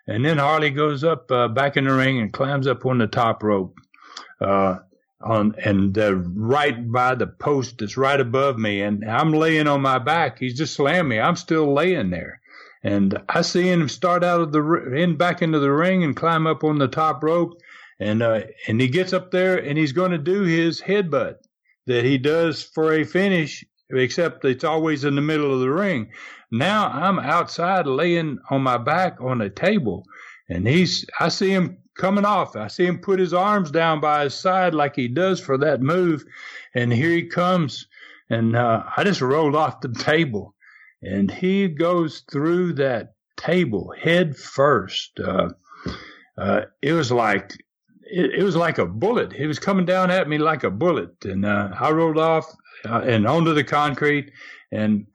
And 0.07 0.23
then 0.23 0.37
Harley 0.37 0.69
goes 0.69 1.03
up 1.03 1.31
uh, 1.31 1.47
back 1.47 1.77
in 1.77 1.85
the 1.85 1.93
ring 1.93 2.19
and 2.19 2.31
climbs 2.31 2.67
up 2.67 2.85
on 2.85 2.99
the 2.99 3.07
top 3.07 3.41
rope. 3.41 3.75
Uh, 4.39 4.77
on 5.21 5.55
and 5.63 5.97
uh, 5.97 6.15
right 6.15 6.91
by 6.91 7.15
the 7.15 7.27
post 7.27 7.79
that's 7.79 7.97
right 7.97 8.19
above 8.19 8.57
me, 8.57 8.81
and 8.81 9.03
I'm 9.09 9.33
laying 9.33 9.67
on 9.67 9.81
my 9.81 9.97
back. 9.97 10.39
He's 10.39 10.57
just 10.57 10.75
slammed 10.75 11.09
me. 11.09 11.19
I'm 11.19 11.35
still 11.35 11.73
laying 11.73 12.11
there, 12.11 12.39
and 12.83 13.19
I 13.29 13.41
see 13.41 13.67
him 13.67 13.89
start 13.89 14.23
out 14.23 14.41
of 14.41 14.51
the 14.51 14.93
in 14.93 15.17
back 15.17 15.41
into 15.41 15.59
the 15.59 15.71
ring 15.71 16.03
and 16.03 16.15
climb 16.15 16.45
up 16.45 16.63
on 16.63 16.77
the 16.77 16.87
top 16.87 17.23
rope, 17.23 17.53
and 17.99 18.21
uh, 18.21 18.41
and 18.67 18.79
he 18.79 18.87
gets 18.87 19.13
up 19.13 19.31
there 19.31 19.57
and 19.57 19.77
he's 19.77 19.93
going 19.93 20.11
to 20.11 20.17
do 20.17 20.41
his 20.41 20.81
headbutt 20.81 21.37
that 21.87 22.05
he 22.05 22.17
does 22.17 22.63
for 22.63 22.93
a 22.93 23.03
finish, 23.03 23.63
except 23.89 24.45
it's 24.45 24.63
always 24.63 25.03
in 25.03 25.15
the 25.15 25.21
middle 25.21 25.53
of 25.53 25.59
the 25.59 25.69
ring. 25.69 26.09
Now 26.51 26.87
I'm 26.87 27.19
outside 27.19 27.87
laying 27.87 28.39
on 28.49 28.61
my 28.61 28.77
back 28.77 29.17
on 29.19 29.41
a 29.41 29.49
table, 29.49 30.05
and 30.49 30.67
he's 30.67 31.05
I 31.19 31.29
see 31.29 31.49
him 31.49 31.77
coming 31.95 32.25
off. 32.25 32.55
I 32.55 32.67
see 32.67 32.85
him 32.85 32.99
put 32.99 33.19
his 33.19 33.33
arms 33.33 33.71
down 33.71 33.99
by 33.99 34.23
his 34.23 34.33
side 34.33 34.73
like 34.73 34.95
he 34.95 35.07
does 35.07 35.39
for 35.39 35.57
that 35.59 35.81
move, 35.81 36.23
and 36.73 36.91
here 36.91 37.11
he 37.11 37.23
comes, 37.23 37.87
and 38.29 38.55
uh, 38.55 38.83
I 38.95 39.03
just 39.03 39.21
rolled 39.21 39.55
off 39.55 39.81
the 39.81 39.93
table, 39.93 40.53
and 41.01 41.31
he 41.31 41.67
goes 41.67 42.23
through 42.31 42.73
that 42.73 43.13
table 43.37 43.93
head 43.99 44.35
first. 44.35 45.19
Uh, 45.19 45.49
uh, 46.37 46.61
it 46.81 46.93
was 46.93 47.11
like 47.11 47.53
it, 48.03 48.35
it, 48.39 48.43
was 48.43 48.55
like 48.55 48.77
a 48.77 48.85
bullet. 48.85 49.33
He 49.33 49.47
was 49.47 49.59
coming 49.59 49.85
down 49.85 50.11
at 50.11 50.29
me 50.29 50.37
like 50.37 50.63
a 50.63 50.71
bullet, 50.71 51.23
and 51.23 51.45
uh, 51.45 51.69
I 51.79 51.91
rolled 51.91 52.17
off 52.17 52.45
uh, 52.85 53.01
and 53.01 53.27
onto 53.27 53.53
the 53.53 53.63
concrete, 53.63 54.31
and 54.71 55.05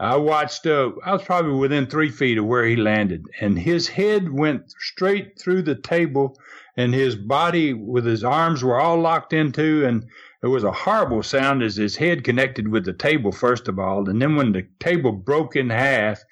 I 0.00 0.16
watched. 0.16 0.66
Uh, 0.66 0.92
I 1.04 1.12
was 1.12 1.22
probably 1.22 1.52
within 1.52 1.86
three 1.86 2.10
feet 2.10 2.38
of 2.38 2.44
where 2.44 2.64
he 2.64 2.76
landed, 2.76 3.26
and 3.40 3.58
his 3.58 3.88
head 3.88 4.32
went 4.32 4.70
straight 4.78 5.38
through 5.38 5.62
the 5.62 5.74
table, 5.74 6.38
and 6.76 6.94
his 6.94 7.16
body 7.16 7.72
with 7.74 8.06
his 8.06 8.22
arms 8.22 8.62
were 8.62 8.80
all 8.80 9.00
locked 9.00 9.32
into, 9.32 9.84
and 9.84 10.04
it 10.42 10.46
was 10.46 10.62
a 10.62 10.70
horrible 10.70 11.22
sound 11.22 11.62
as 11.62 11.76
his 11.76 11.96
head 11.96 12.22
connected 12.22 12.68
with 12.68 12.84
the 12.84 12.92
table 12.92 13.32
first 13.32 13.66
of 13.66 13.78
all, 13.78 14.08
and 14.08 14.22
then 14.22 14.36
when 14.36 14.52
the 14.52 14.66
table 14.78 15.10
broke 15.10 15.56
in 15.56 15.70
half, 15.70 16.22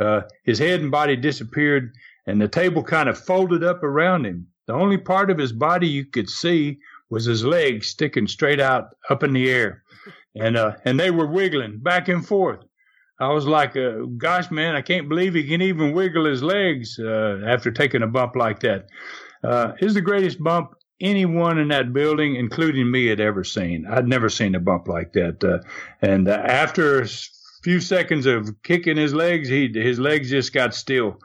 uh, 0.00 0.22
his 0.44 0.58
head 0.58 0.80
and 0.80 0.90
body 0.90 1.14
disappeared, 1.14 1.94
and 2.26 2.40
the 2.40 2.48
table 2.48 2.82
kind 2.82 3.08
of 3.08 3.16
folded 3.16 3.62
up 3.62 3.82
around 3.84 4.26
him. 4.26 4.48
The 4.66 4.74
only 4.74 4.98
part 4.98 5.30
of 5.30 5.38
his 5.38 5.52
body 5.52 5.86
you 5.86 6.04
could 6.04 6.28
see 6.28 6.78
was 7.08 7.24
his 7.26 7.44
legs 7.44 7.88
sticking 7.88 8.26
straight 8.26 8.60
out 8.60 8.96
up 9.10 9.22
in 9.22 9.32
the 9.32 9.50
air, 9.50 9.81
and 10.34 10.56
uh, 10.56 10.72
and 10.84 10.98
they 10.98 11.10
were 11.10 11.26
wiggling 11.26 11.78
back 11.78 12.08
and 12.08 12.26
forth. 12.26 12.60
I 13.20 13.28
was 13.28 13.46
like, 13.46 13.76
uh, 13.76 14.06
gosh, 14.16 14.50
man, 14.50 14.74
I 14.74 14.82
can't 14.82 15.08
believe 15.08 15.34
he 15.34 15.46
can 15.46 15.62
even 15.62 15.92
wiggle 15.92 16.24
his 16.24 16.42
legs 16.42 16.98
uh, 16.98 17.40
after 17.46 17.70
taking 17.70 18.02
a 18.02 18.08
bump 18.08 18.34
like 18.34 18.60
that. 18.60 18.86
Uh, 19.44 19.72
it's 19.78 19.94
the 19.94 20.00
greatest 20.00 20.42
bump 20.42 20.74
anyone 21.00 21.58
in 21.58 21.68
that 21.68 21.92
building, 21.92 22.36
including 22.36 22.90
me, 22.90 23.06
had 23.06 23.20
ever 23.20 23.44
seen. 23.44 23.86
I'd 23.86 24.08
never 24.08 24.28
seen 24.28 24.54
a 24.54 24.60
bump 24.60 24.88
like 24.88 25.12
that. 25.12 25.42
Uh, 25.44 25.58
and 26.00 26.28
uh, 26.28 26.32
after 26.32 27.02
a 27.02 27.08
few 27.62 27.80
seconds 27.80 28.26
of 28.26 28.62
kicking 28.62 28.96
his 28.96 29.14
legs, 29.14 29.48
he 29.48 29.70
his 29.72 29.98
legs 29.98 30.30
just 30.30 30.52
got 30.52 30.74
still. 30.74 31.18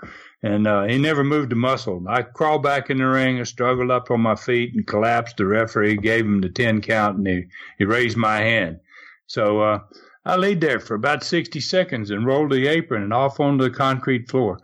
And 0.44 0.68
uh, 0.68 0.84
he 0.84 1.00
never 1.00 1.24
moved 1.24 1.52
a 1.52 1.56
muscle. 1.56 2.04
I 2.08 2.22
crawled 2.22 2.62
back 2.62 2.92
in 2.92 2.98
the 2.98 3.08
ring 3.08 3.40
I 3.40 3.44
struggled 3.44 3.90
up 3.90 4.12
on 4.12 4.22
my 4.22 4.36
feet 4.36 4.76
and 4.76 4.86
collapsed. 4.86 5.38
The 5.38 5.48
referee 5.48 5.98
gave 5.98 6.26
him 6.26 6.42
the 6.42 6.50
10 6.50 6.82
count 6.82 7.18
and 7.18 7.28
he, 7.28 7.46
he 7.80 7.86
raised 7.86 8.18
my 8.18 8.38
hand. 8.38 8.80
So, 9.28 9.62
uh, 9.62 9.80
I 10.28 10.36
laid 10.36 10.60
there 10.60 10.82
for 10.82 10.94
about 10.94 11.24
60 11.24 11.62
seconds 11.62 12.12
and 12.12 12.26
rolled 12.26 12.52
the 12.52 12.68
apron 12.68 13.02
and 13.02 13.14
off 13.14 13.40
onto 13.40 13.64
the 13.64 13.70
concrete 13.70 14.30
floor. 14.30 14.60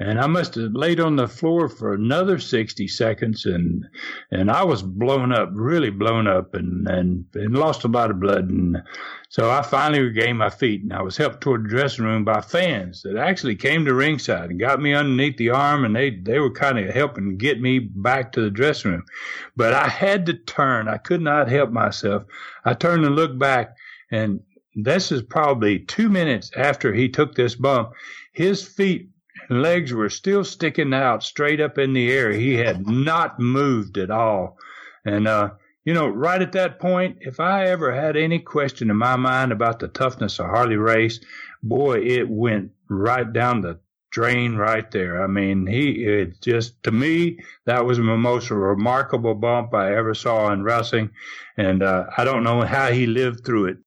And 0.00 0.18
I 0.18 0.26
must 0.26 0.56
have 0.56 0.72
laid 0.72 0.98
on 0.98 1.14
the 1.14 1.28
floor 1.28 1.68
for 1.68 1.94
another 1.94 2.40
60 2.40 2.88
seconds 2.88 3.46
and, 3.46 3.86
and 4.32 4.50
I 4.50 4.64
was 4.64 4.82
blown 4.82 5.32
up, 5.32 5.50
really 5.52 5.90
blown 5.90 6.26
up 6.26 6.52
and, 6.54 6.88
and, 6.88 7.26
and 7.34 7.56
lost 7.56 7.84
a 7.84 7.88
lot 7.88 8.10
of 8.10 8.18
blood. 8.18 8.50
And 8.50 8.82
so 9.28 9.52
I 9.52 9.62
finally 9.62 10.00
regained 10.00 10.38
my 10.38 10.50
feet 10.50 10.82
and 10.82 10.92
I 10.92 11.02
was 11.02 11.16
helped 11.16 11.40
toward 11.40 11.64
the 11.64 11.68
dressing 11.68 12.04
room 12.04 12.24
by 12.24 12.40
fans 12.40 13.02
that 13.02 13.16
actually 13.16 13.54
came 13.54 13.84
to 13.84 13.94
ringside 13.94 14.50
and 14.50 14.58
got 14.58 14.82
me 14.82 14.94
underneath 14.94 15.36
the 15.36 15.50
arm 15.50 15.84
and 15.84 15.94
they, 15.94 16.10
they 16.10 16.40
were 16.40 16.50
kind 16.50 16.76
of 16.76 16.92
helping 16.92 17.36
get 17.36 17.60
me 17.60 17.78
back 17.78 18.32
to 18.32 18.40
the 18.40 18.50
dressing 18.50 18.90
room. 18.90 19.06
But 19.54 19.74
I 19.74 19.86
had 19.86 20.26
to 20.26 20.34
turn. 20.34 20.88
I 20.88 20.96
could 20.96 21.20
not 21.20 21.48
help 21.48 21.70
myself. 21.70 22.24
I 22.64 22.74
turned 22.74 23.04
and 23.04 23.14
looked 23.14 23.38
back 23.38 23.76
and 24.10 24.40
this 24.74 25.12
is 25.12 25.22
probably 25.22 25.78
two 25.78 26.08
minutes 26.08 26.50
after 26.56 26.92
he 26.92 27.08
took 27.08 27.34
this 27.34 27.54
bump. 27.54 27.92
His 28.32 28.66
feet 28.66 29.10
and 29.48 29.62
legs 29.62 29.92
were 29.92 30.08
still 30.08 30.44
sticking 30.44 30.92
out 30.92 31.22
straight 31.22 31.60
up 31.60 31.78
in 31.78 31.92
the 31.92 32.10
air. 32.10 32.32
He 32.32 32.54
had 32.54 32.86
not 32.86 33.38
moved 33.38 33.98
at 33.98 34.10
all. 34.10 34.58
And, 35.04 35.28
uh, 35.28 35.50
you 35.84 35.94
know, 35.94 36.08
right 36.08 36.40
at 36.40 36.52
that 36.52 36.80
point, 36.80 37.18
if 37.20 37.40
I 37.40 37.66
ever 37.66 37.94
had 37.94 38.16
any 38.16 38.38
question 38.38 38.90
in 38.90 38.96
my 38.96 39.16
mind 39.16 39.52
about 39.52 39.78
the 39.78 39.88
toughness 39.88 40.38
of 40.38 40.46
Harley 40.46 40.76
Race, 40.76 41.20
boy, 41.62 42.00
it 42.00 42.28
went 42.28 42.70
right 42.88 43.30
down 43.30 43.60
the 43.60 43.78
drain 44.10 44.54
right 44.54 44.92
there. 44.92 45.22
I 45.22 45.26
mean, 45.26 45.66
he 45.66 46.04
it 46.04 46.40
just 46.40 46.80
to 46.84 46.92
me 46.92 47.40
that 47.66 47.84
was 47.84 47.98
the 47.98 48.04
most 48.04 48.48
remarkable 48.50 49.34
bump 49.34 49.74
I 49.74 49.96
ever 49.96 50.14
saw 50.14 50.52
in 50.52 50.62
wrestling, 50.62 51.10
and 51.56 51.82
uh, 51.82 52.04
I 52.16 52.22
don't 52.22 52.44
know 52.44 52.60
how 52.62 52.92
he 52.92 53.06
lived 53.06 53.44
through 53.44 53.66
it. 53.66 53.78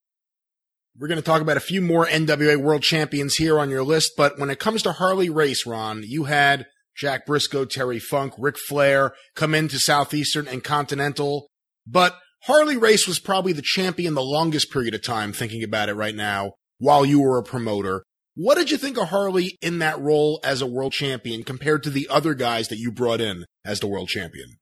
We're 1.00 1.08
going 1.08 1.20
to 1.20 1.24
talk 1.24 1.44
about 1.44 1.58
a 1.58 1.60
few 1.60 1.80
more 1.80 2.08
NWA 2.08 2.58
world 2.58 2.82
champions 2.82 3.36
here 3.36 3.60
on 3.60 3.70
your 3.70 3.84
list, 3.84 4.14
but 4.18 4.40
when 4.40 4.50
it 4.50 4.58
comes 4.58 4.82
to 4.82 4.94
Harley 4.94 5.30
Race, 5.30 5.64
Ron, 5.64 6.02
you 6.04 6.24
had 6.24 6.66
Jack 6.96 7.28
Brisco, 7.28 7.70
Terry 7.70 8.00
Funk, 8.00 8.34
Ric 8.40 8.58
Flair 8.58 9.14
come 9.36 9.54
into 9.54 9.78
Southeastern 9.78 10.48
and 10.48 10.64
Continental, 10.64 11.50
but 11.86 12.18
Harley 12.46 12.78
Race 12.78 13.08
was 13.08 13.20
probably 13.20 13.54
the 13.54 13.62
champion 13.62 14.16
the 14.16 14.24
longest 14.24 14.72
period 14.72 14.96
of 14.96 15.04
time 15.04 15.34
thinking 15.34 15.64
about 15.64 15.90
it 15.90 15.94
right 15.94 16.16
now 16.16 16.54
while 16.80 17.06
you 17.06 17.22
were 17.22 17.38
a 17.38 17.44
promoter. 17.44 18.04
What 18.34 18.56
did 18.56 18.72
you 18.72 18.78
think 18.78 18.98
of 18.98 19.10
Harley 19.10 19.56
in 19.62 19.78
that 19.78 20.00
role 20.00 20.40
as 20.44 20.64
a 20.64 20.68
world 20.68 20.94
champion 20.94 21.44
compared 21.44 21.84
to 21.84 21.92
the 21.92 22.08
other 22.10 22.34
guys 22.34 22.70
that 22.70 22.80
you 22.80 22.92
brought 22.92 23.22
in 23.22 23.46
as 23.64 23.82
the 23.82 23.88
world 23.88 24.10
champion? 24.10 24.58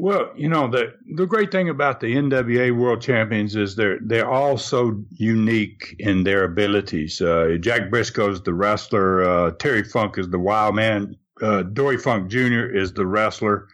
Well, 0.00 0.30
you 0.36 0.48
know 0.48 0.68
the 0.68 0.94
the 1.16 1.26
great 1.26 1.50
thing 1.50 1.68
about 1.68 1.98
the 1.98 2.14
NWA 2.14 2.70
World 2.70 3.02
Champions 3.02 3.56
is 3.56 3.74
they're 3.74 3.98
they're 4.00 4.30
all 4.30 4.56
so 4.56 5.02
unique 5.10 5.96
in 5.98 6.22
their 6.22 6.44
abilities. 6.44 7.20
Uh, 7.20 7.56
Jack 7.60 7.90
Brisco's 7.90 8.40
the 8.40 8.54
wrestler. 8.54 9.24
Uh, 9.24 9.50
Terry 9.58 9.82
Funk 9.82 10.16
is 10.16 10.28
the 10.28 10.38
wild 10.38 10.76
man. 10.76 11.16
Uh, 11.42 11.62
Dory 11.62 11.98
Funk 11.98 12.30
Jr. 12.30 12.66
is 12.72 12.92
the 12.92 13.06
wrestler. 13.06 13.66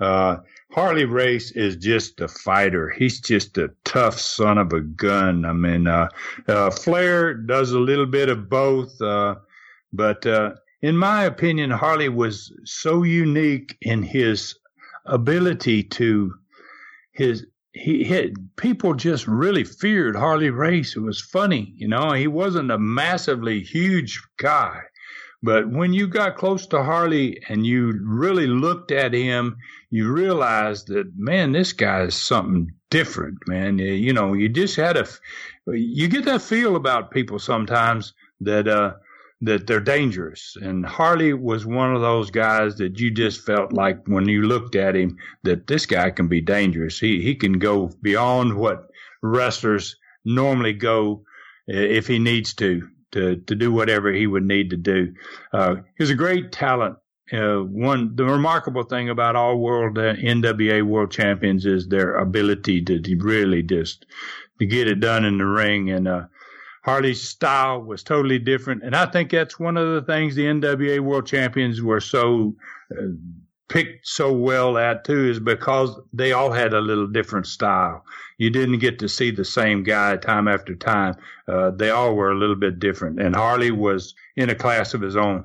Uh, 0.00 0.38
Harley 0.72 1.04
Race 1.04 1.52
is 1.52 1.76
just 1.76 2.20
a 2.20 2.26
fighter. 2.26 2.90
He's 2.90 3.20
just 3.20 3.56
a 3.56 3.70
tough 3.84 4.18
son 4.18 4.58
of 4.58 4.72
a 4.72 4.80
gun. 4.80 5.44
I 5.44 5.52
mean, 5.52 5.86
uh, 5.86 6.08
uh, 6.48 6.70
Flair 6.70 7.34
does 7.34 7.70
a 7.70 7.78
little 7.78 8.06
bit 8.06 8.28
of 8.28 8.48
both, 8.48 8.98
but 8.98 10.26
in 10.82 10.96
my 10.96 11.24
opinion, 11.24 11.70
Harley 11.70 12.08
was 12.08 12.52
so 12.64 13.04
unique 13.04 13.76
in 13.80 14.02
his 14.02 14.56
ability 15.08 15.82
to 15.82 16.34
his 17.12 17.46
he 17.72 18.02
hit 18.02 18.56
people 18.56 18.94
just 18.94 19.26
really 19.28 19.62
feared 19.64 20.16
Harley 20.16 20.50
Race. 20.50 20.96
It 20.96 21.00
was 21.00 21.20
funny, 21.20 21.72
you 21.76 21.86
know. 21.86 22.12
He 22.12 22.26
wasn't 22.26 22.70
a 22.70 22.78
massively 22.78 23.60
huge 23.60 24.20
guy, 24.38 24.80
but 25.42 25.68
when 25.70 25.92
you 25.92 26.08
got 26.08 26.36
close 26.36 26.66
to 26.68 26.82
Harley 26.82 27.40
and 27.48 27.66
you 27.66 27.98
really 28.02 28.46
looked 28.46 28.90
at 28.90 29.12
him, 29.12 29.56
you 29.90 30.10
realized 30.12 30.88
that 30.88 31.12
man, 31.16 31.52
this 31.52 31.72
guy 31.72 32.02
is 32.02 32.16
something 32.16 32.72
different, 32.90 33.38
man. 33.46 33.78
You 33.78 34.12
know, 34.12 34.32
you 34.32 34.48
just 34.48 34.76
had 34.76 34.96
a 34.96 35.06
you 35.66 36.08
get 36.08 36.24
that 36.24 36.42
feel 36.42 36.74
about 36.74 37.10
people 37.10 37.38
sometimes 37.38 38.14
that 38.40 38.66
uh 38.66 38.94
that 39.40 39.66
they're 39.66 39.80
dangerous. 39.80 40.56
And 40.60 40.84
Harley 40.84 41.32
was 41.32 41.64
one 41.64 41.94
of 41.94 42.00
those 42.00 42.30
guys 42.30 42.76
that 42.76 42.98
you 42.98 43.10
just 43.10 43.44
felt 43.44 43.72
like 43.72 44.06
when 44.06 44.28
you 44.28 44.42
looked 44.42 44.74
at 44.74 44.96
him 44.96 45.18
that 45.44 45.66
this 45.66 45.86
guy 45.86 46.10
can 46.10 46.28
be 46.28 46.40
dangerous. 46.40 46.98
He 46.98 47.22
he 47.22 47.34
can 47.34 47.58
go 47.58 47.90
beyond 48.02 48.56
what 48.56 48.88
wrestlers 49.22 49.96
normally 50.24 50.72
go 50.72 51.24
if 51.66 52.06
he 52.06 52.18
needs 52.18 52.54
to 52.54 52.88
to 53.12 53.36
to 53.36 53.54
do 53.54 53.72
whatever 53.72 54.12
he 54.12 54.26
would 54.26 54.44
need 54.44 54.70
to 54.70 54.76
do. 54.76 55.14
Uh, 55.52 55.76
he's 55.96 56.10
a 56.10 56.16
great 56.16 56.50
talent. 56.50 56.96
Uh, 57.32 57.58
one 57.58 58.16
the 58.16 58.24
remarkable 58.24 58.84
thing 58.84 59.10
about 59.10 59.36
all 59.36 59.58
world 59.58 59.98
uh, 59.98 60.14
NWA 60.14 60.82
world 60.82 61.10
champions 61.10 61.66
is 61.66 61.86
their 61.86 62.16
ability 62.16 62.82
to, 62.82 63.00
to 63.00 63.16
really 63.18 63.62
just 63.62 64.06
to 64.58 64.66
get 64.66 64.88
it 64.88 65.00
done 65.00 65.24
in 65.24 65.38
the 65.38 65.44
ring 65.44 65.90
and 65.90 66.08
uh, 66.08 66.22
Harley's 66.88 67.20
style 67.20 67.82
was 67.82 68.02
totally 68.02 68.38
different. 68.38 68.82
And 68.82 68.96
I 68.96 69.04
think 69.04 69.30
that's 69.30 69.60
one 69.60 69.76
of 69.76 69.88
the 69.94 70.00
things 70.10 70.34
the 70.34 70.46
NWA 70.46 71.00
World 71.00 71.26
Champions 71.26 71.82
were 71.82 72.00
so 72.00 72.56
uh, 72.90 73.08
picked 73.68 74.06
so 74.06 74.32
well 74.32 74.78
at 74.78 75.04
too 75.04 75.28
is 75.28 75.38
because 75.38 76.00
they 76.14 76.32
all 76.32 76.50
had 76.50 76.72
a 76.72 76.80
little 76.80 77.06
different 77.06 77.46
style. 77.46 78.06
You 78.38 78.48
didn't 78.48 78.78
get 78.78 79.00
to 79.00 79.08
see 79.08 79.30
the 79.30 79.44
same 79.44 79.82
guy 79.82 80.16
time 80.16 80.48
after 80.48 80.74
time. 80.74 81.16
Uh, 81.46 81.72
they 81.72 81.90
all 81.90 82.14
were 82.14 82.30
a 82.30 82.38
little 82.38 82.56
bit 82.56 82.78
different, 82.78 83.20
and 83.20 83.36
Harley 83.36 83.70
was 83.70 84.14
in 84.36 84.48
a 84.48 84.54
class 84.54 84.94
of 84.94 85.02
his 85.02 85.14
own. 85.14 85.44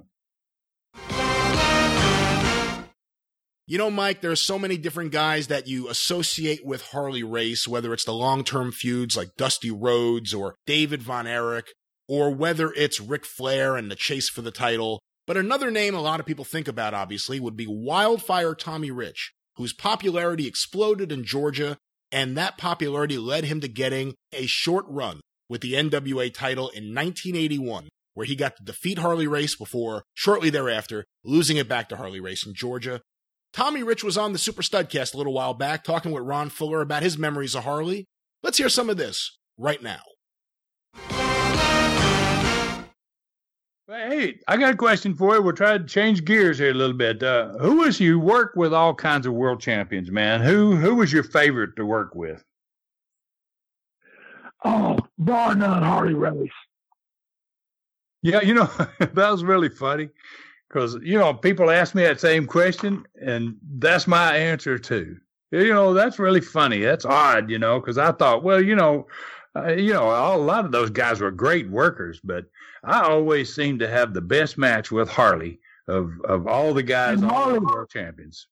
You 3.66 3.78
know, 3.78 3.90
Mike, 3.90 4.20
there 4.20 4.32
are 4.32 4.36
so 4.36 4.60
many 4.60 4.76
different 4.76 5.14
guys 5.14 5.48
that 5.48 5.68
you 5.68 5.88
associate 5.88 6.66
with 6.66 6.88
Harley 6.88 7.24
Race, 7.24 7.66
whether 7.66 7.94
it's 7.94 8.04
the 8.04 8.12
long 8.12 8.44
term 8.44 8.74
feuds 8.74 9.16
like 9.16 9.38
Dusty 9.38 9.72
Rhodes 9.72 10.34
or 10.34 10.56
David 10.68 11.02
Von 11.02 11.26
Erich, 11.26 11.68
or 12.10 12.30
whether 12.30 12.74
it's 12.74 13.00
Ric 13.00 13.26
Flair 13.26 13.78
and 13.78 13.90
the 13.90 13.96
chase 13.96 14.28
for 14.28 14.42
the 14.42 14.52
title. 14.52 15.00
But 15.26 15.38
another 15.38 15.72
name 15.72 15.96
a 15.96 16.02
lot 16.02 16.20
of 16.20 16.26
people 16.26 16.44
think 16.44 16.68
about, 16.68 16.94
obviously, 16.94 17.40
would 17.40 17.56
be 17.56 17.66
Wildfire 17.66 18.54
Tommy 18.54 18.92
Rich, 18.92 19.32
whose 19.56 19.72
popularity 19.72 20.46
exploded 20.46 21.10
in 21.10 21.24
Georgia, 21.24 21.78
and 22.12 22.36
that 22.36 22.58
popularity 22.58 23.18
led 23.18 23.46
him 23.46 23.62
to 23.62 23.70
getting 23.70 24.14
a 24.34 24.46
short 24.46 24.84
run 24.90 25.22
with 25.48 25.62
the 25.62 25.76
NWA 25.76 26.34
title 26.34 26.68
in 26.68 26.94
1981, 26.94 27.88
where 28.14 28.26
he 28.26 28.36
got 28.36 28.58
to 28.58 28.64
defeat 28.64 28.98
Harley 28.98 29.28
Race 29.28 29.56
before, 29.56 30.04
shortly 30.14 30.50
thereafter, 30.50 31.06
losing 31.24 31.56
it 31.56 31.70
back 31.70 31.88
to 31.88 31.96
Harley 31.96 32.20
Race 32.20 32.46
in 32.46 32.54
Georgia. 32.54 33.00
Tommy 33.54 33.84
Rich 33.84 34.04
was 34.04 34.18
on 34.18 34.34
the 34.34 34.40
Super 34.40 34.64
Studcast 34.64 35.14
a 35.14 35.18
little 35.18 35.34
while 35.34 35.54
back 35.54 35.84
talking 35.84 36.12
with 36.12 36.24
Ron 36.24 36.50
Fuller 36.50 36.82
about 36.82 37.04
his 37.04 37.20
memories 37.20 37.54
of 37.54 37.64
Harley. 37.64 38.08
Let's 38.42 38.58
hear 38.58 38.68
some 38.68 38.90
of 38.90 38.98
this 38.98 39.38
right 39.60 39.82
now. 39.82 40.02
Hey, 43.88 44.40
I 44.48 44.58
got 44.58 44.74
a 44.74 44.78
question 44.78 45.14
for 45.14 45.36
you. 45.36 45.42
We're 45.44 45.52
trying 45.52 45.82
to 45.82 45.86
change 45.86 46.26
gears 46.26 46.58
here 46.58 46.72
a 46.72 46.74
little 46.74 46.98
bit. 46.98 47.22
Uh, 47.22 47.50
who 47.60 47.82
was 47.82 48.00
you 48.00 48.20
work 48.20 48.54
with 48.56 48.74
all 48.74 48.96
kinds 48.96 49.28
of 49.28 49.34
world 49.34 49.62
champions, 49.62 50.10
man? 50.10 50.42
Who 50.42 50.76
who 50.76 50.96
was 50.96 51.14
your 51.14 51.24
favorite 51.24 51.76
to 51.76 51.86
work 51.86 52.16
with? 52.16 52.44
Oh, 54.66 54.98
bar 55.20 55.54
none, 55.54 55.84
Harley 55.84 56.16
Race. 56.16 56.50
Yeah, 58.24 58.42
you 58.42 58.56
know 58.56 58.66
that 59.00 59.16
was 59.16 59.44
really 59.44 59.70
funny 59.70 60.10
because 60.74 60.98
you 61.04 61.18
know 61.18 61.34
people 61.34 61.70
ask 61.70 61.94
me 61.94 62.04
that 62.04 62.20
same 62.20 62.48
question, 62.48 63.06
and 63.22 63.56
that's 63.78 64.08
my 64.08 64.36
answer 64.36 64.78
too. 64.80 65.18
You 65.52 65.70
know, 65.74 65.94
that's 65.94 66.18
really 66.18 66.42
funny. 66.42 66.80
That's 66.80 67.06
odd, 67.06 67.50
you 67.52 67.60
know, 67.60 67.80
because 67.80 68.00
I 68.00 68.12
thought, 68.12 68.44
well, 68.44 68.60
you 68.60 68.76
know, 68.76 69.06
uh, 69.56 69.74
you 69.74 69.94
know, 69.94 70.10
a 70.10 70.36
lot 70.36 70.66
of 70.66 70.72
those 70.72 70.90
guys 70.90 71.22
were 71.22 71.30
great 71.30 71.70
workers, 71.70 72.20
but 72.24 72.46
I 72.84 73.02
always 73.02 73.54
seem 73.54 73.78
to 73.80 73.88
have 73.88 74.16
the 74.16 74.22
best 74.22 74.58
match 74.58 74.92
with 74.92 75.08
Harley 75.10 75.60
of 75.88 76.12
of 76.28 76.48
all 76.48 76.74
the 76.74 76.82
guys 76.84 77.22
And 77.22 77.30
all 77.30 77.44
Harley- 77.44 77.60
the 77.60 77.66
world 77.66 77.90
champions. 77.92 78.48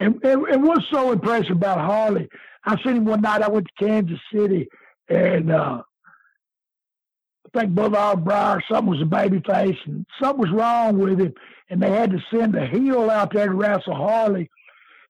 And, 0.00 0.18
and, 0.24 0.46
and 0.46 0.64
what's 0.64 0.86
so 0.90 1.12
impressive 1.12 1.56
about 1.56 1.78
Harley, 1.78 2.26
I 2.64 2.82
seen 2.82 2.96
him 2.96 3.04
one 3.04 3.20
night. 3.20 3.42
I 3.42 3.50
went 3.50 3.66
to 3.66 3.84
Kansas 3.84 4.18
City, 4.34 4.66
and 5.10 5.52
uh, 5.52 5.82
I 7.54 7.60
think 7.60 7.78
Albrecht 7.78 8.56
or 8.56 8.62
something 8.70 8.90
was 8.90 9.02
a 9.02 9.06
baby 9.06 9.42
face, 9.46 9.76
and 9.86 10.06
something 10.22 10.40
was 10.40 10.50
wrong 10.52 10.98
with 10.98 11.20
him, 11.20 11.34
and 11.68 11.82
they 11.82 11.90
had 11.90 12.10
to 12.10 12.22
send 12.32 12.54
a 12.54 12.66
heel 12.66 13.10
out 13.10 13.32
there 13.32 13.46
to 13.46 13.54
wrestle 13.54 13.94
Harley. 13.94 14.50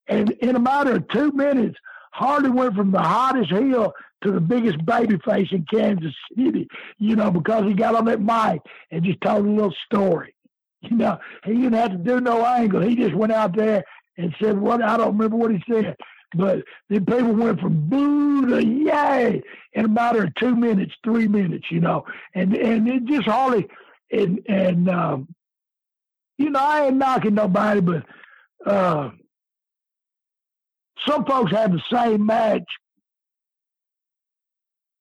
And 0.08 0.30
in 0.30 0.56
a 0.56 0.60
matter 0.60 0.96
of 0.96 1.08
two 1.08 1.32
minutes, 1.32 1.76
Harley 2.12 2.50
went 2.50 2.74
from 2.74 2.90
the 2.90 3.00
hottest 3.00 3.50
heel 3.50 3.92
to 4.22 4.32
the 4.32 4.40
biggest 4.40 4.84
baby 4.84 5.18
face 5.24 5.48
in 5.52 5.64
Kansas 5.70 6.14
City, 6.36 6.68
you 6.98 7.16
know, 7.16 7.30
because 7.30 7.64
he 7.64 7.74
got 7.74 7.94
on 7.94 8.04
that 8.06 8.20
mic 8.20 8.60
and 8.90 9.04
just 9.04 9.20
told 9.20 9.46
a 9.46 9.50
little 9.50 9.74
story. 9.86 10.34
You 10.82 10.96
know, 10.96 11.18
he 11.44 11.54
didn't 11.54 11.74
have 11.74 11.90
to 11.90 11.98
do 11.98 12.20
no 12.20 12.44
angle. 12.44 12.80
He 12.80 12.96
just 12.96 13.14
went 13.14 13.32
out 13.32 13.54
there 13.54 13.84
and 14.16 14.34
said 14.40 14.58
what 14.58 14.82
I 14.82 14.96
don't 14.96 15.16
remember 15.16 15.36
what 15.36 15.52
he 15.52 15.62
said, 15.70 15.96
but 16.34 16.64
then 16.88 17.04
people 17.04 17.32
went 17.32 17.60
from 17.60 17.88
boo 17.88 18.46
to 18.46 18.64
yay 18.64 19.42
in 19.72 19.84
a 19.84 19.88
matter 19.88 20.24
of 20.24 20.34
two 20.36 20.54
minutes, 20.54 20.94
three 21.04 21.28
minutes, 21.28 21.66
you 21.70 21.80
know, 21.80 22.04
and 22.34 22.56
and 22.56 22.88
it 22.88 23.04
just 23.04 23.26
hardly 23.26 23.68
and 24.10 24.40
and 24.48 24.88
um, 24.88 25.28
you 26.38 26.50
know 26.50 26.60
I 26.60 26.86
ain't 26.86 26.96
knocking 26.96 27.34
nobody, 27.34 27.80
but 27.80 28.04
uh, 28.66 29.10
some 31.06 31.24
folks 31.24 31.52
have 31.52 31.72
the 31.72 31.82
same 31.92 32.26
match, 32.26 32.64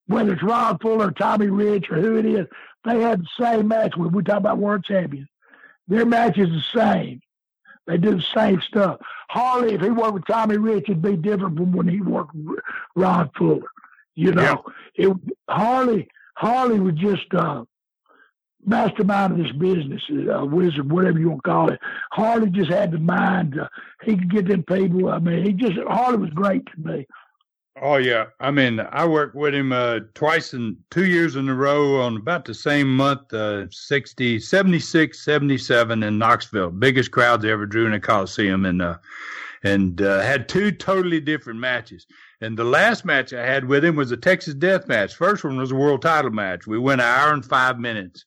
whether 0.06 0.32
it's 0.32 0.42
Ron 0.42 0.78
Fuller, 0.78 1.10
Tommy 1.10 1.48
Rich, 1.48 1.90
or 1.90 2.00
who 2.00 2.16
it 2.16 2.26
is, 2.26 2.46
they 2.84 3.00
have 3.00 3.20
the 3.20 3.44
same 3.44 3.68
match 3.68 3.96
when 3.96 4.12
we 4.12 4.22
talk 4.22 4.38
about 4.38 4.58
world 4.58 4.84
champions. 4.84 5.28
Their 5.88 6.06
match 6.06 6.38
is 6.38 6.48
the 6.48 6.78
same. 6.80 7.20
They 7.90 7.98
do 7.98 8.14
the 8.14 8.24
same 8.34 8.60
stuff. 8.62 9.00
Harley, 9.30 9.74
if 9.74 9.80
he 9.80 9.90
worked 9.90 10.14
with 10.14 10.26
Tommy 10.26 10.56
Rich, 10.58 10.84
it'd 10.84 11.02
be 11.02 11.16
different 11.16 11.56
from 11.56 11.72
when 11.72 11.88
he 11.88 12.00
worked 12.00 12.34
with 12.34 12.60
Ron 12.94 13.30
Fuller. 13.36 13.66
You 14.14 14.32
know, 14.32 14.64
it 14.94 15.12
Harley 15.48 16.08
Harley 16.36 16.78
was 16.78 16.94
just 16.94 17.34
uh, 17.34 17.64
mastermind 18.64 19.32
of 19.32 19.38
this 19.38 19.52
business, 19.52 20.02
a 20.30 20.44
wizard, 20.44 20.90
whatever 20.90 21.18
you 21.18 21.30
want 21.30 21.42
to 21.42 21.50
call 21.50 21.72
it. 21.72 21.80
Harley 22.12 22.50
just 22.50 22.70
had 22.70 22.92
the 22.92 22.98
mind. 22.98 23.58
Uh, 23.58 23.66
he 24.04 24.16
could 24.16 24.30
get 24.30 24.46
them 24.46 24.62
people. 24.62 25.08
I 25.08 25.18
mean, 25.18 25.44
he 25.44 25.52
just 25.52 25.78
Harley 25.88 26.18
was 26.18 26.30
great 26.30 26.64
to 26.66 26.80
me. 26.80 27.06
Oh 27.76 27.96
yeah, 27.96 28.26
I 28.40 28.50
mean, 28.50 28.80
I 28.80 29.06
worked 29.06 29.36
with 29.36 29.54
him 29.54 29.72
uh, 29.72 30.00
twice 30.14 30.54
in 30.54 30.76
two 30.90 31.06
years 31.06 31.36
in 31.36 31.48
a 31.48 31.54
row 31.54 32.00
on 32.00 32.16
about 32.16 32.44
the 32.44 32.52
same 32.52 32.94
month, 32.94 33.32
uh, 33.32 33.70
60, 33.70 34.40
76, 34.40 35.24
77 35.24 36.02
in 36.02 36.18
Knoxville, 36.18 36.70
biggest 36.70 37.12
crowds 37.12 37.44
I 37.44 37.48
ever 37.48 37.66
drew 37.66 37.86
in 37.86 37.94
a 37.94 38.00
Coliseum, 38.00 38.64
and 38.66 38.82
uh, 38.82 38.98
and 39.62 40.02
uh, 40.02 40.20
had 40.20 40.48
two 40.48 40.72
totally 40.72 41.20
different 41.20 41.60
matches. 41.60 42.06
And 42.40 42.58
the 42.58 42.64
last 42.64 43.04
match 43.04 43.32
I 43.32 43.46
had 43.46 43.66
with 43.66 43.84
him 43.84 43.96
was 43.96 44.10
a 44.10 44.16
Texas 44.16 44.54
Death 44.54 44.88
Match. 44.88 45.14
First 45.14 45.44
one 45.44 45.56
was 45.56 45.70
a 45.70 45.76
world 45.76 46.02
title 46.02 46.30
match. 46.30 46.66
We 46.66 46.78
went 46.78 47.02
an 47.02 47.06
hour 47.06 47.32
and 47.32 47.44
five 47.44 47.78
minutes, 47.78 48.24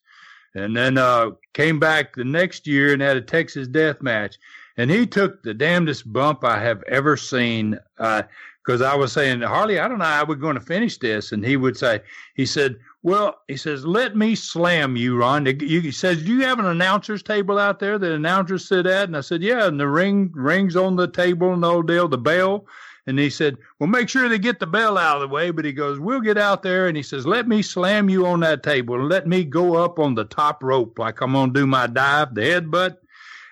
and 0.56 0.76
then 0.76 0.98
uh, 0.98 1.32
came 1.54 1.80
back 1.80 2.16
the 2.16 2.24
next 2.24 2.66
year 2.66 2.94
and 2.94 3.02
had 3.02 3.18
a 3.18 3.22
Texas 3.22 3.68
Death 3.68 4.02
Match. 4.02 4.38
And 4.78 4.90
he 4.90 5.06
took 5.06 5.44
the 5.44 5.54
damnedest 5.54 6.12
bump 6.12 6.44
I 6.44 6.60
have 6.60 6.82
ever 6.84 7.16
seen. 7.18 7.78
Uh, 8.00 8.24
because 8.64 8.82
I 8.82 8.96
was 8.96 9.12
saying, 9.12 9.42
Harley, 9.42 9.80
I 9.80 9.88
don't 9.88 10.00
know 10.00 10.06
how 10.06 10.26
we're 10.26 10.36
going 10.36 10.56
to 10.56 10.62
finish 10.62 10.98
this. 10.98 11.32
And 11.34 11.46
he 11.46 11.58
would 11.58 11.76
say, 11.76 12.02
he 12.36 12.46
said, 12.46 12.78
well, 13.02 13.42
he 13.50 13.58
says, 13.58 13.86
let 13.86 14.16
me 14.16 14.36
slam 14.36 14.96
you, 14.96 15.18
Ron. 15.18 15.46
He 15.46 15.92
says, 15.92 16.24
do 16.24 16.34
you 16.34 16.44
have 16.44 16.60
an 16.60 16.66
announcer's 16.66 17.22
table 17.22 17.60
out 17.60 17.80
there 17.80 18.00
that 18.00 18.12
announcers 18.14 18.66
sit 18.66 18.86
at? 18.86 19.10
And 19.10 19.18
I 19.18 19.22
said, 19.22 19.42
yeah. 19.44 19.68
And 19.68 19.78
the 19.78 19.90
ring 19.90 20.32
rings 20.34 20.78
on 20.78 20.96
the 20.96 21.10
table 21.10 21.54
and 21.54 21.62
the 21.62 21.68
old 21.68 21.88
deal, 21.88 22.08
the 22.08 22.18
bell. 22.18 22.66
And 23.06 23.20
he 23.20 23.30
said, 23.30 23.58
well, 23.80 23.90
make 23.90 24.08
sure 24.08 24.30
they 24.30 24.40
get 24.40 24.62
the 24.62 24.68
bell 24.68 24.98
out 24.98 25.18
of 25.18 25.22
the 25.24 25.34
way. 25.34 25.52
But 25.52 25.66
he 25.66 25.74
goes, 25.74 26.00
we'll 26.00 26.22
get 26.22 26.38
out 26.38 26.64
there. 26.64 26.88
And 26.88 26.96
he 26.96 27.04
says, 27.04 27.28
let 27.28 27.50
me 27.50 27.62
slam 27.62 28.10
you 28.10 28.26
on 28.26 28.40
that 28.40 28.64
table 28.64 28.96
and 28.96 29.10
let 29.10 29.28
me 29.28 29.44
go 29.44 29.76
up 29.76 30.00
on 30.00 30.16
the 30.16 30.24
top 30.24 30.64
rope 30.64 30.98
like 30.98 31.20
I'm 31.20 31.34
going 31.34 31.54
to 31.54 31.60
do 31.60 31.68
my 31.68 31.88
dive, 31.88 32.34
the 32.34 32.42
headbutt. 32.42 32.98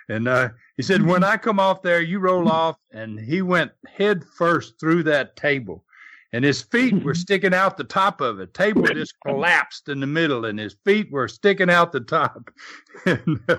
And, 0.08 0.30
uh, 0.30 0.50
he 0.82 0.84
said, 0.84 1.06
when 1.06 1.22
mm-hmm. 1.22 1.32
I 1.32 1.38
come 1.38 1.60
off 1.60 1.84
there, 1.84 2.02
you 2.02 2.18
roll 2.18 2.40
mm-hmm. 2.40 2.52
off. 2.52 2.76
And 2.92 3.20
he 3.20 3.44
went 3.44 3.72
head 3.88 4.24
first 4.26 4.80
through 4.80 5.04
that 5.04 5.36
table. 5.36 5.86
And 6.34 6.44
his 6.44 6.64
feet 6.64 6.94
were 6.94 7.12
mm-hmm. 7.12 7.20
sticking 7.20 7.54
out 7.54 7.78
the 7.78 7.84
top 7.84 8.20
of 8.20 8.40
it. 8.40 8.56
Table 8.56 8.82
just 8.88 9.14
collapsed 9.24 9.90
in 9.90 10.00
the 10.00 10.08
middle, 10.08 10.46
and 10.46 10.58
his 10.58 10.76
feet 10.84 11.12
were 11.12 11.28
sticking 11.28 11.70
out 11.70 11.92
the 11.92 12.00
top. 12.00 12.50
and 13.06 13.40
uh, 13.48 13.58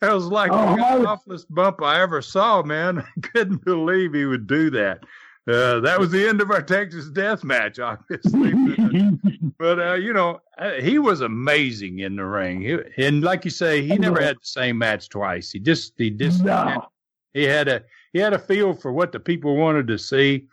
that 0.00 0.14
was 0.14 0.28
like 0.28 0.50
Oh, 0.50 0.76
the 0.76 1.06
awfulest 1.06 1.54
bump 1.54 1.82
I 1.82 2.00
ever 2.00 2.22
saw, 2.22 2.62
man. 2.62 3.00
I 3.00 3.20
couldn't 3.20 3.66
believe 3.66 4.14
he 4.14 4.24
would 4.24 4.46
do 4.46 4.70
that. 4.70 5.04
Uh, 5.48 5.80
that 5.80 5.98
was 5.98 6.10
the 6.12 6.28
end 6.28 6.40
of 6.40 6.50
our 6.52 6.62
Texas 6.62 7.08
death 7.08 7.42
match, 7.42 7.78
obviously. 7.78 8.52
But, 9.58 9.78
uh, 9.78 9.94
you 9.94 10.12
know, 10.12 10.40
uh, 10.58 10.72
he 10.72 10.98
was 10.98 11.20
amazing 11.20 12.00
in 12.00 12.16
the 12.16 12.24
ring. 12.24 12.62
He, 12.62 12.78
and 13.04 13.22
like 13.22 13.44
you 13.44 13.50
say, 13.50 13.80
he 13.86 13.96
never 13.96 14.20
had 14.20 14.36
the 14.36 14.44
same 14.44 14.76
match 14.76 15.08
twice. 15.08 15.52
He 15.52 15.60
just, 15.60 15.92
he 15.96 16.10
just, 16.10 16.42
no. 16.42 16.86
he 17.32 17.44
had 17.44 17.68
a, 17.68 17.84
he 18.12 18.18
had 18.18 18.32
a 18.32 18.40
feel 18.40 18.74
for 18.74 18.92
what 18.92 19.12
the 19.12 19.20
people 19.20 19.56
wanted 19.56 19.86
to 19.86 19.98
see. 19.98 20.48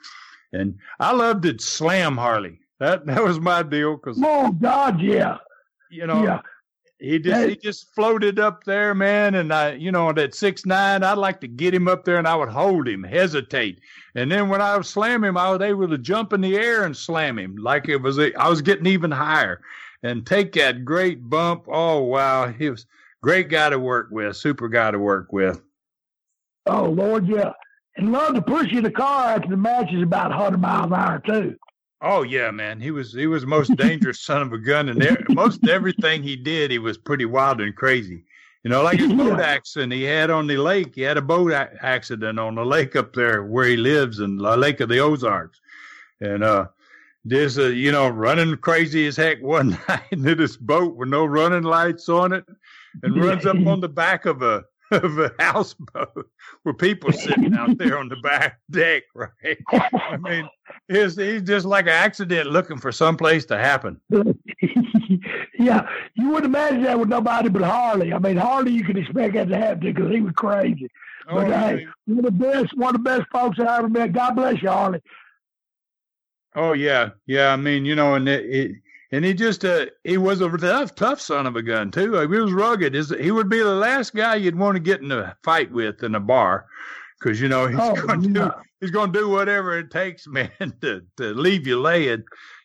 And 0.54 0.78
I 1.00 1.12
loved 1.12 1.46
it. 1.46 1.60
slam 1.60 2.18
Harley. 2.18 2.60
That, 2.80 3.08
that 3.08 3.24
was 3.24 3.40
my 3.40 3.64
deal 3.64 3.96
because, 3.96 4.22
Oh 4.24 4.52
God, 4.52 5.02
yeah, 5.02 5.38
you 5.90 6.06
know, 6.06 6.24
yeah. 6.24 6.42
He 7.00 7.18
just 7.18 7.50
he 7.50 7.56
just 7.56 7.94
floated 7.96 8.40
up 8.40 8.66
there, 8.66 8.94
man. 8.94 9.36
And 9.36 9.54
I, 9.54 9.74
you 9.74 9.92
know, 9.92 10.10
at 10.10 10.36
six 10.36 10.66
nine, 10.66 11.04
I'd 11.04 11.18
like 11.18 11.40
to 11.42 11.48
get 11.48 11.74
him 11.74 11.88
up 11.88 12.04
there 12.04 12.18
and 12.18 12.28
I 12.28 12.36
would 12.36 12.50
hold 12.50 12.88
him, 12.88 13.04
hesitate, 13.04 13.80
and 14.16 14.32
then 14.32 14.50
when 14.50 14.62
I 14.62 14.76
would 14.76 14.86
slam 14.86 15.24
him, 15.24 15.38
I 15.38 15.50
was 15.50 15.62
able 15.62 15.88
to 15.88 15.98
jump 15.98 16.34
in 16.34 16.42
the 16.42 16.58
air 16.58 16.84
and 16.84 16.96
slam 16.96 17.40
him 17.40 17.56
like 17.56 17.88
it 17.88 17.98
was. 17.98 18.20
A, 18.20 18.34
I 18.36 18.50
was 18.50 18.62
getting 18.62 18.86
even 18.86 19.12
higher, 19.12 19.62
and 20.04 20.26
take 20.26 20.52
that 20.54 20.84
great 20.84 21.30
bump. 21.30 21.66
Oh 21.68 22.04
wow, 22.04 22.52
he 22.52 22.70
was 22.70 22.86
great 23.22 23.50
guy 23.50 23.70
to 23.70 23.80
work 23.80 24.10
with, 24.12 24.36
super 24.36 24.68
guy 24.68 24.92
to 24.92 25.00
work 25.00 25.32
with. 25.32 25.62
Oh 26.66 26.86
Lord, 26.86 27.28
yeah. 27.28 27.54
And 27.96 28.12
love 28.12 28.36
to 28.36 28.42
push 28.42 28.72
you 28.72 28.78
in 28.78 28.84
the 28.84 28.92
car 28.92 29.36
after 29.36 29.50
the 29.50 29.58
match 29.58 29.92
is 29.94 30.04
about 30.04 30.30
100 30.30 30.58
miles 30.58 30.86
an 30.88 30.94
hour 30.94 31.20
too. 31.20 31.56
Oh 32.02 32.22
yeah, 32.24 32.52
man. 32.52 32.80
He 32.80 32.92
was 32.92 33.14
he 33.14 33.28
was 33.28 33.42
the 33.42 33.48
most 33.48 33.76
dangerous 33.76 34.22
son 34.26 34.42
of 34.42 34.54
a 34.54 34.58
gun, 34.58 34.90
and 34.90 35.02
there, 35.02 35.18
most 35.30 35.68
everything 35.68 36.24
he 36.24 36.36
did, 36.36 36.72
he 36.72 36.80
was 36.80 36.98
pretty 36.98 37.26
wild 37.26 37.62
and 37.62 37.76
crazy. 37.76 38.24
You 38.64 38.70
know, 38.70 38.84
like 38.84 39.00
his 39.00 39.14
boat 39.14 39.40
accident 39.40 39.94
he 39.94 40.04
had 40.04 40.30
on 40.30 40.46
the 40.46 40.58
lake. 40.58 40.96
He 40.96 41.02
had 41.02 41.18
a 41.18 41.22
boat 41.22 41.52
a- 41.52 41.72
accident 41.82 42.40
on 42.40 42.56
the 42.56 42.66
lake 42.66 42.96
up 42.96 43.14
there 43.14 43.44
where 43.44 43.66
he 43.66 43.78
lives 43.78 44.20
in 44.20 44.36
the 44.36 44.58
Lake 44.58 44.82
of 44.82 44.90
the 44.90 45.00
Ozarks. 45.00 45.62
And 46.20 46.44
uh, 46.44 46.68
this, 47.24 47.58
uh, 47.58 47.68
you 47.68 47.94
know, 47.94 48.10
running 48.10 48.58
crazy 48.58 49.08
as 49.08 49.16
heck 49.16 49.42
one 49.42 49.78
night 49.88 50.04
in 50.12 50.24
this 50.24 50.58
boat 50.58 50.98
with 50.98 51.08
no 51.08 51.26
running 51.26 51.64
lights 51.64 52.10
on 52.10 52.34
it 52.34 52.46
and 53.02 53.24
runs 53.24 53.46
up 53.46 53.66
on 53.66 53.80
the 53.80 53.88
back 53.88 54.26
of 54.26 54.42
a 54.42 54.66
of 54.92 55.20
a 55.20 55.32
houseboat 55.40 56.28
with 56.66 56.78
people 56.78 57.12
sitting 57.12 57.54
out 57.56 57.78
there 57.78 57.98
on 57.98 58.10
the 58.10 58.16
back 58.18 58.60
deck, 58.72 59.04
right? 59.14 59.58
I 59.72 60.18
mean, 60.18 60.50
he's, 60.88 61.16
he's 61.16 61.44
just 61.44 61.66
like 61.66 61.86
an 61.86 61.92
accident 61.92 62.50
looking 62.50 62.78
for 62.78 62.92
some 62.92 63.18
place 63.18 63.46
to 63.46 63.58
happen. 63.58 64.00
yeah, 65.60 65.88
you 66.16 66.30
wouldn't 66.30 66.46
imagine 66.46 66.84
that 66.84 67.00
with 67.00 67.10
nobody 67.10 67.50
but 67.50 67.64
Harley. 67.64 68.14
I 68.14 68.20
mean, 68.20 68.38
Harley, 68.38 68.72
you 68.72 68.84
could 68.84 68.98
expect 68.98 69.34
that 69.34 69.50
to 69.50 69.58
happen 69.58 69.80
because 69.80 70.12
he 70.12 70.22
was 70.22 70.34
crazy. 70.36 70.90
Oh, 71.28 71.36
but 71.36 71.50
yeah. 71.50 71.70
hey, 71.70 71.88
one 72.06 72.20
of 72.20 72.26
the 72.26 72.32
best, 72.32 72.78
one 72.78 72.96
of 72.96 73.04
the 73.04 73.10
best 73.10 73.30
folks 73.32 73.60
I 73.60 73.78
ever 73.78 73.90
met. 73.90 74.14
God 74.14 74.36
bless 74.36 74.62
you, 74.62 74.70
Harley. 74.70 75.02
Oh 76.56 76.74
yeah, 76.74 77.10
yeah. 77.28 77.54
I 77.54 77.56
mean, 77.56 77.86
you 77.86 77.96
know, 77.96 78.16
and 78.16 78.28
it, 78.28 78.46
it 78.46 78.72
and 79.12 79.26
he 79.26 79.34
just 79.34 79.66
uh, 79.66 79.88
he 80.04 80.18
was 80.18 80.42
a 80.42 80.50
tough, 80.58 80.96
tough 80.96 81.20
son 81.22 81.48
of 81.48 81.56
a 81.56 81.62
gun 81.62 81.92
too. 81.92 82.14
He 82.20 82.28
was 82.28 82.52
rugged. 82.52 82.94
He 83.20 83.32
would 83.32 83.50
be 83.50 83.60
the 83.60 83.76
last 83.76 84.14
guy 84.14 84.36
you'd 84.36 84.58
want 84.58 84.76
to 84.76 84.80
get 84.80 85.02
in 85.02 85.12
a 85.12 85.36
fight 85.44 85.72
with 85.72 86.04
in 86.04 86.16
a 86.16 86.20
bar, 86.20 86.66
because 87.20 87.40
you 87.42 87.48
know 87.48 87.68
he's 87.68 87.80
Oh, 87.82 87.96
going 87.96 88.22
to 88.22 88.30
do 88.30 88.40
yeah. 88.40 88.52
he's 88.82 88.92
going 88.92 89.12
to 89.14 89.20
do 89.20 89.30
whatever 89.30 89.78
it 89.78 89.92
takes, 89.92 90.28
man, 90.38 90.52
to 90.82 91.02
to 91.18 91.34
leave 91.34 91.66
you 91.68 91.80
laying. 91.80 92.24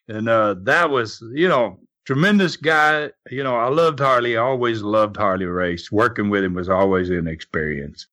And 0.09 0.29
uh, 0.29 0.57
that 0.65 0.91
was, 0.91 1.23
you 1.33 1.49
know, 1.49 1.81
tremendous 2.05 2.57
guy. 2.59 3.11
You 3.31 3.43
know, 3.43 3.57
I 3.57 3.69
loved 3.69 4.01
Harley. 4.01 4.37
I 4.37 4.43
always 4.43 4.83
loved 4.83 5.16
Harley 5.16 5.47
Race. 5.47 5.91
Working 5.91 6.29
with 6.29 6.45
him 6.45 6.53
was 6.55 6.69
always 6.69 7.09
an 7.09 7.27
experience. 7.27 8.07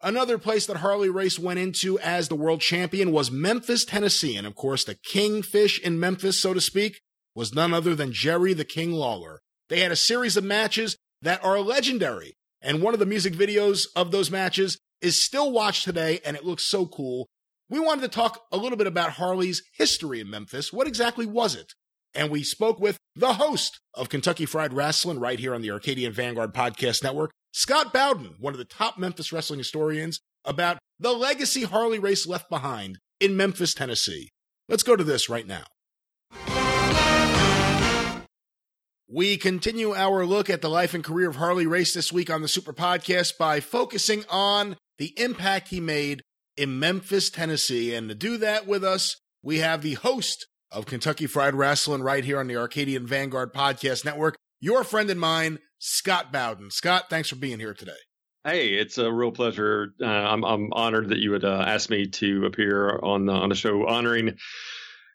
Another 0.00 0.38
place 0.38 0.66
that 0.66 0.76
Harley 0.78 1.08
Race 1.08 1.38
went 1.38 1.58
into 1.58 1.98
as 1.98 2.28
the 2.28 2.36
world 2.36 2.60
champion 2.60 3.10
was 3.10 3.32
Memphis, 3.32 3.84
Tennessee. 3.84 4.36
And 4.36 4.46
of 4.46 4.54
course, 4.54 4.84
the 4.84 4.94
kingfish 4.94 5.80
in 5.80 5.98
Memphis, 5.98 6.40
so 6.40 6.54
to 6.54 6.60
speak, 6.60 7.00
was 7.34 7.54
none 7.54 7.74
other 7.74 7.94
than 7.94 8.12
Jerry 8.12 8.52
the 8.52 8.64
King 8.64 8.92
Lawler. 8.92 9.40
They 9.68 9.80
had 9.80 9.92
a 9.92 9.96
series 9.96 10.36
of 10.36 10.44
matches 10.44 10.96
that 11.22 11.42
are 11.44 11.58
legendary. 11.58 12.34
And 12.62 12.82
one 12.82 12.94
of 12.94 13.00
the 13.00 13.06
music 13.06 13.34
videos 13.34 13.86
of 13.96 14.10
those 14.10 14.30
matches 14.30 14.78
is 15.00 15.24
still 15.24 15.52
watched 15.52 15.84
today, 15.84 16.20
and 16.24 16.36
it 16.36 16.44
looks 16.44 16.68
so 16.68 16.86
cool. 16.86 17.28
We 17.68 17.78
wanted 17.78 18.02
to 18.02 18.08
talk 18.08 18.44
a 18.50 18.56
little 18.56 18.78
bit 18.78 18.86
about 18.86 19.10
Harley's 19.10 19.62
history 19.76 20.20
in 20.20 20.30
Memphis. 20.30 20.72
What 20.72 20.86
exactly 20.86 21.26
was 21.26 21.54
it? 21.54 21.72
And 22.14 22.30
we 22.30 22.42
spoke 22.42 22.80
with 22.80 22.98
the 23.14 23.34
host 23.34 23.78
of 23.94 24.08
Kentucky 24.08 24.46
Fried 24.46 24.72
Wrestling 24.72 25.20
right 25.20 25.38
here 25.38 25.54
on 25.54 25.62
the 25.62 25.70
Arcadian 25.70 26.12
Vanguard 26.12 26.54
Podcast 26.54 27.02
Network, 27.02 27.32
Scott 27.52 27.92
Bowden, 27.92 28.34
one 28.38 28.54
of 28.54 28.58
the 28.58 28.64
top 28.64 28.98
Memphis 28.98 29.32
wrestling 29.32 29.58
historians, 29.58 30.20
about 30.44 30.78
the 30.98 31.12
legacy 31.12 31.64
Harley 31.64 31.98
race 31.98 32.26
left 32.26 32.48
behind 32.48 32.98
in 33.20 33.36
Memphis, 33.36 33.74
Tennessee. 33.74 34.30
Let's 34.68 34.82
go 34.82 34.96
to 34.96 35.04
this 35.04 35.28
right 35.28 35.46
now. 35.46 35.64
We 39.10 39.38
continue 39.38 39.94
our 39.94 40.26
look 40.26 40.50
at 40.50 40.60
the 40.60 40.68
life 40.68 40.92
and 40.92 41.02
career 41.02 41.30
of 41.30 41.36
Harley 41.36 41.66
Race 41.66 41.94
this 41.94 42.12
week 42.12 42.28
on 42.28 42.42
the 42.42 42.48
Super 42.48 42.74
Podcast 42.74 43.38
by 43.38 43.58
focusing 43.58 44.24
on 44.28 44.76
the 44.98 45.18
impact 45.18 45.68
he 45.68 45.80
made 45.80 46.20
in 46.58 46.78
Memphis, 46.78 47.30
Tennessee. 47.30 47.94
And 47.94 48.10
to 48.10 48.14
do 48.14 48.36
that 48.36 48.66
with 48.66 48.84
us, 48.84 49.16
we 49.42 49.60
have 49.60 49.80
the 49.80 49.94
host 49.94 50.46
of 50.70 50.84
Kentucky 50.84 51.26
Fried 51.26 51.54
Wrestling 51.54 52.02
right 52.02 52.22
here 52.22 52.38
on 52.38 52.48
the 52.48 52.56
Arcadian 52.56 53.06
Vanguard 53.06 53.54
Podcast 53.54 54.04
Network, 54.04 54.36
your 54.60 54.84
friend 54.84 55.10
and 55.10 55.20
mine, 55.20 55.58
Scott 55.78 56.32
Bowden. 56.32 56.70
Scott, 56.70 57.04
thanks 57.10 57.28
for 57.28 57.36
being 57.36 57.60
here 57.60 57.74
today. 57.74 57.92
Hey, 58.44 58.68
it's 58.68 58.98
a 58.98 59.12
real 59.12 59.32
pleasure. 59.32 59.88
Uh, 60.00 60.06
I'm 60.06 60.44
I'm 60.44 60.72
honored 60.72 61.10
that 61.10 61.18
you 61.18 61.32
would 61.32 61.44
uh, 61.44 61.64
ask 61.66 61.90
me 61.90 62.08
to 62.08 62.46
appear 62.46 62.98
on 62.98 63.26
the, 63.26 63.32
on 63.32 63.48
the 63.48 63.54
show, 63.54 63.86
honoring 63.86 64.36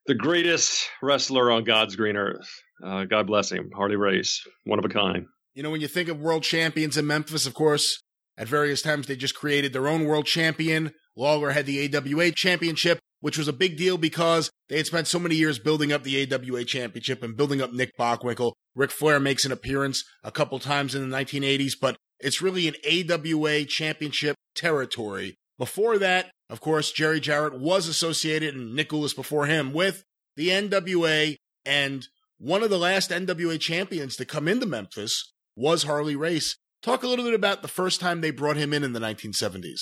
the 0.05 0.15
greatest 0.15 0.89
wrestler 1.01 1.51
on 1.51 1.63
God's 1.63 1.95
green 1.95 2.17
earth. 2.17 2.49
Uh, 2.85 3.05
God 3.05 3.27
bless 3.27 3.51
him, 3.51 3.71
Harley 3.73 3.95
Race, 3.95 4.45
one 4.65 4.77
of 4.77 4.85
a 4.85 4.89
kind. 4.89 5.25
You 5.53 5.63
know, 5.63 5.71
when 5.71 5.81
you 5.81 5.87
think 5.87 6.09
of 6.09 6.19
world 6.19 6.43
champions 6.43 6.97
in 6.97 7.07
Memphis, 7.07 7.45
of 7.45 7.53
course, 7.53 8.03
at 8.37 8.47
various 8.47 8.81
times 8.81 9.07
they 9.07 9.15
just 9.15 9.35
created 9.35 9.71
their 9.71 9.87
own 9.87 10.05
world 10.05 10.25
champion. 10.25 10.91
Lawler 11.15 11.51
had 11.51 11.65
the 11.65 11.95
AWA 11.95 12.31
championship, 12.31 12.99
which 13.23 13.37
was 13.37 13.47
a 13.47 13.53
big 13.53 13.77
deal 13.77 13.97
because 13.97 14.51
they 14.67 14.75
had 14.75 14.85
spent 14.85 15.07
so 15.07 15.17
many 15.17 15.35
years 15.35 15.57
building 15.57 15.93
up 15.93 16.03
the 16.03 16.29
AWA 16.29 16.65
championship 16.65 17.23
and 17.23 17.37
building 17.37 17.61
up 17.61 17.71
Nick 17.71 17.97
Bockwinkel. 17.97 18.51
Ric 18.75 18.91
Flair 18.91 19.17
makes 19.17 19.45
an 19.45 19.53
appearance 19.53 20.03
a 20.25 20.31
couple 20.31 20.59
times 20.59 20.93
in 20.93 21.09
the 21.09 21.17
1980s, 21.17 21.71
but 21.79 21.95
it's 22.19 22.41
really 22.41 22.67
an 22.67 22.75
AWA 22.85 23.63
championship 23.63 24.35
territory. 24.55 25.35
Before 25.57 25.97
that, 25.99 26.31
of 26.49 26.59
course, 26.59 26.91
Jerry 26.91 27.21
Jarrett 27.21 27.57
was 27.57 27.87
associated, 27.87 28.55
and 28.55 28.75
Nick 28.75 28.89
Gulas 28.89 29.15
before 29.15 29.45
him, 29.45 29.71
with 29.71 30.03
the 30.35 30.49
NWA. 30.49 31.37
And 31.65 32.05
one 32.39 32.61
of 32.61 32.69
the 32.69 32.77
last 32.77 33.09
NWA 33.09 33.57
champions 33.57 34.17
to 34.17 34.25
come 34.25 34.49
into 34.49 34.65
Memphis 34.65 35.31
was 35.55 35.83
Harley 35.83 36.17
Race. 36.17 36.57
Talk 36.81 37.03
a 37.03 37.07
little 37.07 37.23
bit 37.23 37.33
about 37.33 37.61
the 37.61 37.69
first 37.69 38.01
time 38.01 38.19
they 38.19 38.31
brought 38.31 38.57
him 38.57 38.73
in 38.73 38.83
in 38.83 38.91
the 38.91 38.99
1970s. 38.99 39.79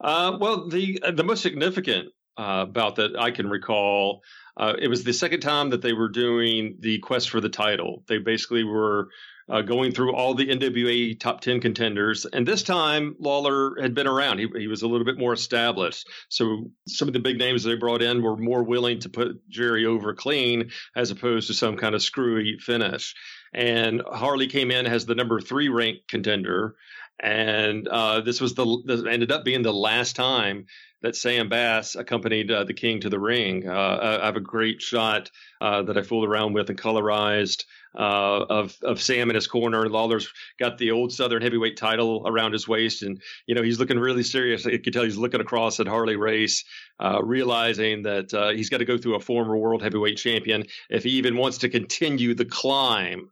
Uh, 0.00 0.36
well, 0.38 0.68
the 0.68 1.00
the 1.12 1.24
most 1.24 1.42
significant 1.42 2.10
uh, 2.38 2.64
bout 2.64 2.96
that 2.96 3.18
I 3.18 3.32
can 3.32 3.50
recall, 3.50 4.22
uh, 4.56 4.74
it 4.78 4.88
was 4.88 5.04
the 5.04 5.12
second 5.12 5.40
time 5.40 5.70
that 5.70 5.82
they 5.82 5.92
were 5.92 6.08
doing 6.08 6.76
the 6.80 6.98
quest 7.00 7.30
for 7.30 7.40
the 7.40 7.48
title. 7.48 8.04
They 8.08 8.18
basically 8.18 8.64
were 8.64 9.08
uh, 9.48 9.62
going 9.62 9.92
through 9.92 10.14
all 10.14 10.34
the 10.34 10.46
NWA 10.46 11.18
top 11.18 11.40
10 11.40 11.60
contenders. 11.60 12.26
And 12.26 12.46
this 12.46 12.62
time, 12.62 13.16
Lawler 13.18 13.80
had 13.80 13.94
been 13.94 14.06
around. 14.06 14.38
He, 14.38 14.48
he 14.56 14.66
was 14.66 14.82
a 14.82 14.88
little 14.88 15.06
bit 15.06 15.18
more 15.18 15.32
established. 15.32 16.08
So 16.28 16.70
some 16.86 17.08
of 17.08 17.14
the 17.14 17.20
big 17.20 17.38
names 17.38 17.64
they 17.64 17.76
brought 17.76 18.02
in 18.02 18.22
were 18.22 18.36
more 18.36 18.62
willing 18.62 19.00
to 19.00 19.08
put 19.08 19.48
Jerry 19.48 19.86
over 19.86 20.14
clean 20.14 20.70
as 20.94 21.10
opposed 21.10 21.46
to 21.48 21.54
some 21.54 21.76
kind 21.76 21.94
of 21.94 22.02
screwy 22.02 22.58
finish. 22.58 23.14
And 23.54 24.02
Harley 24.06 24.46
came 24.46 24.70
in 24.70 24.86
as 24.86 25.06
the 25.06 25.14
number 25.14 25.40
three 25.40 25.68
ranked 25.68 26.08
contender. 26.08 26.76
And 27.20 27.88
uh, 27.88 28.20
this 28.20 28.40
was 28.40 28.54
the 28.54 28.82
this 28.84 29.02
ended 29.04 29.32
up 29.32 29.44
being 29.44 29.62
the 29.62 29.72
last 29.72 30.14
time 30.14 30.66
that 31.02 31.16
Sam 31.16 31.48
Bass 31.48 31.94
accompanied 31.94 32.50
uh, 32.50 32.64
the 32.64 32.74
King 32.74 33.00
to 33.00 33.10
the 33.10 33.20
ring. 33.20 33.68
Uh, 33.68 34.18
I 34.20 34.26
have 34.26 34.36
a 34.36 34.40
great 34.40 34.82
shot 34.82 35.30
uh, 35.60 35.82
that 35.82 35.96
I 35.96 36.02
fooled 36.02 36.28
around 36.28 36.54
with 36.54 36.70
and 36.70 36.80
colorized 36.80 37.64
uh, 37.96 38.44
of 38.48 38.76
of 38.82 39.00
Sam 39.00 39.30
in 39.30 39.34
his 39.34 39.46
corner. 39.46 39.88
Lawler's 39.88 40.28
got 40.58 40.78
the 40.78 40.90
old 40.90 41.12
Southern 41.12 41.42
heavyweight 41.42 41.76
title 41.76 42.24
around 42.26 42.52
his 42.52 42.68
waist, 42.68 43.02
and 43.02 43.20
you 43.46 43.54
know 43.54 43.62
he's 43.62 43.78
looking 43.78 43.98
really 43.98 44.22
serious. 44.22 44.64
You 44.64 44.78
can 44.78 44.92
tell 44.92 45.04
he's 45.04 45.16
looking 45.16 45.40
across 45.40 45.80
at 45.80 45.88
Harley 45.88 46.16
Race, 46.16 46.64
uh, 47.00 47.20
realizing 47.22 48.02
that 48.02 48.32
uh, 48.34 48.50
he's 48.50 48.68
got 48.68 48.78
to 48.78 48.84
go 48.84 48.98
through 48.98 49.16
a 49.16 49.20
former 49.20 49.56
world 49.56 49.82
heavyweight 49.82 50.18
champion 50.18 50.64
if 50.90 51.04
he 51.04 51.10
even 51.10 51.36
wants 51.36 51.58
to 51.58 51.68
continue 51.68 52.34
the 52.34 52.44
climb 52.44 53.30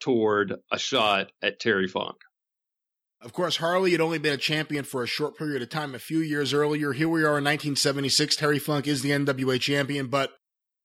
toward 0.00 0.54
a 0.72 0.78
shot 0.78 1.30
at 1.42 1.60
Terry 1.60 1.86
Funk. 1.86 2.16
Of 3.22 3.34
course, 3.34 3.58
Harley 3.58 3.92
had 3.92 4.00
only 4.00 4.18
been 4.18 4.32
a 4.32 4.38
champion 4.38 4.84
for 4.84 5.02
a 5.02 5.06
short 5.06 5.36
period 5.36 5.60
of 5.60 5.68
time 5.68 5.94
a 5.94 5.98
few 5.98 6.20
years 6.20 6.54
earlier. 6.54 6.92
Here 6.92 7.08
we 7.08 7.20
are 7.20 7.36
in 7.36 7.44
1976. 7.44 8.36
Terry 8.36 8.58
Funk 8.58 8.86
is 8.86 9.02
the 9.02 9.10
NWA 9.10 9.60
champion, 9.60 10.06
but 10.06 10.32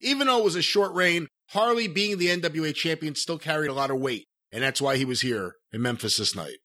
even 0.02 0.28
though 0.28 0.40
it 0.40 0.44
was 0.44 0.57
a 0.57 0.62
short 0.62 0.94
reign, 0.94 1.28
Harley 1.49 1.88
being 1.88 2.18
the 2.18 2.28
NWA 2.28 2.76
champion 2.76 3.16
still 3.16 3.38
carried 3.38 3.70
a 3.70 3.74
lot 3.74 3.90
of 3.90 3.99
weight. 3.99 4.26
And 4.52 4.64
that's 4.64 4.82
why 4.82 4.98
he 4.98 5.06
was 5.06 5.22
here 5.22 5.56
in 5.72 5.82
Memphis 5.82 6.18
this 6.18 6.36
night. 6.36 6.57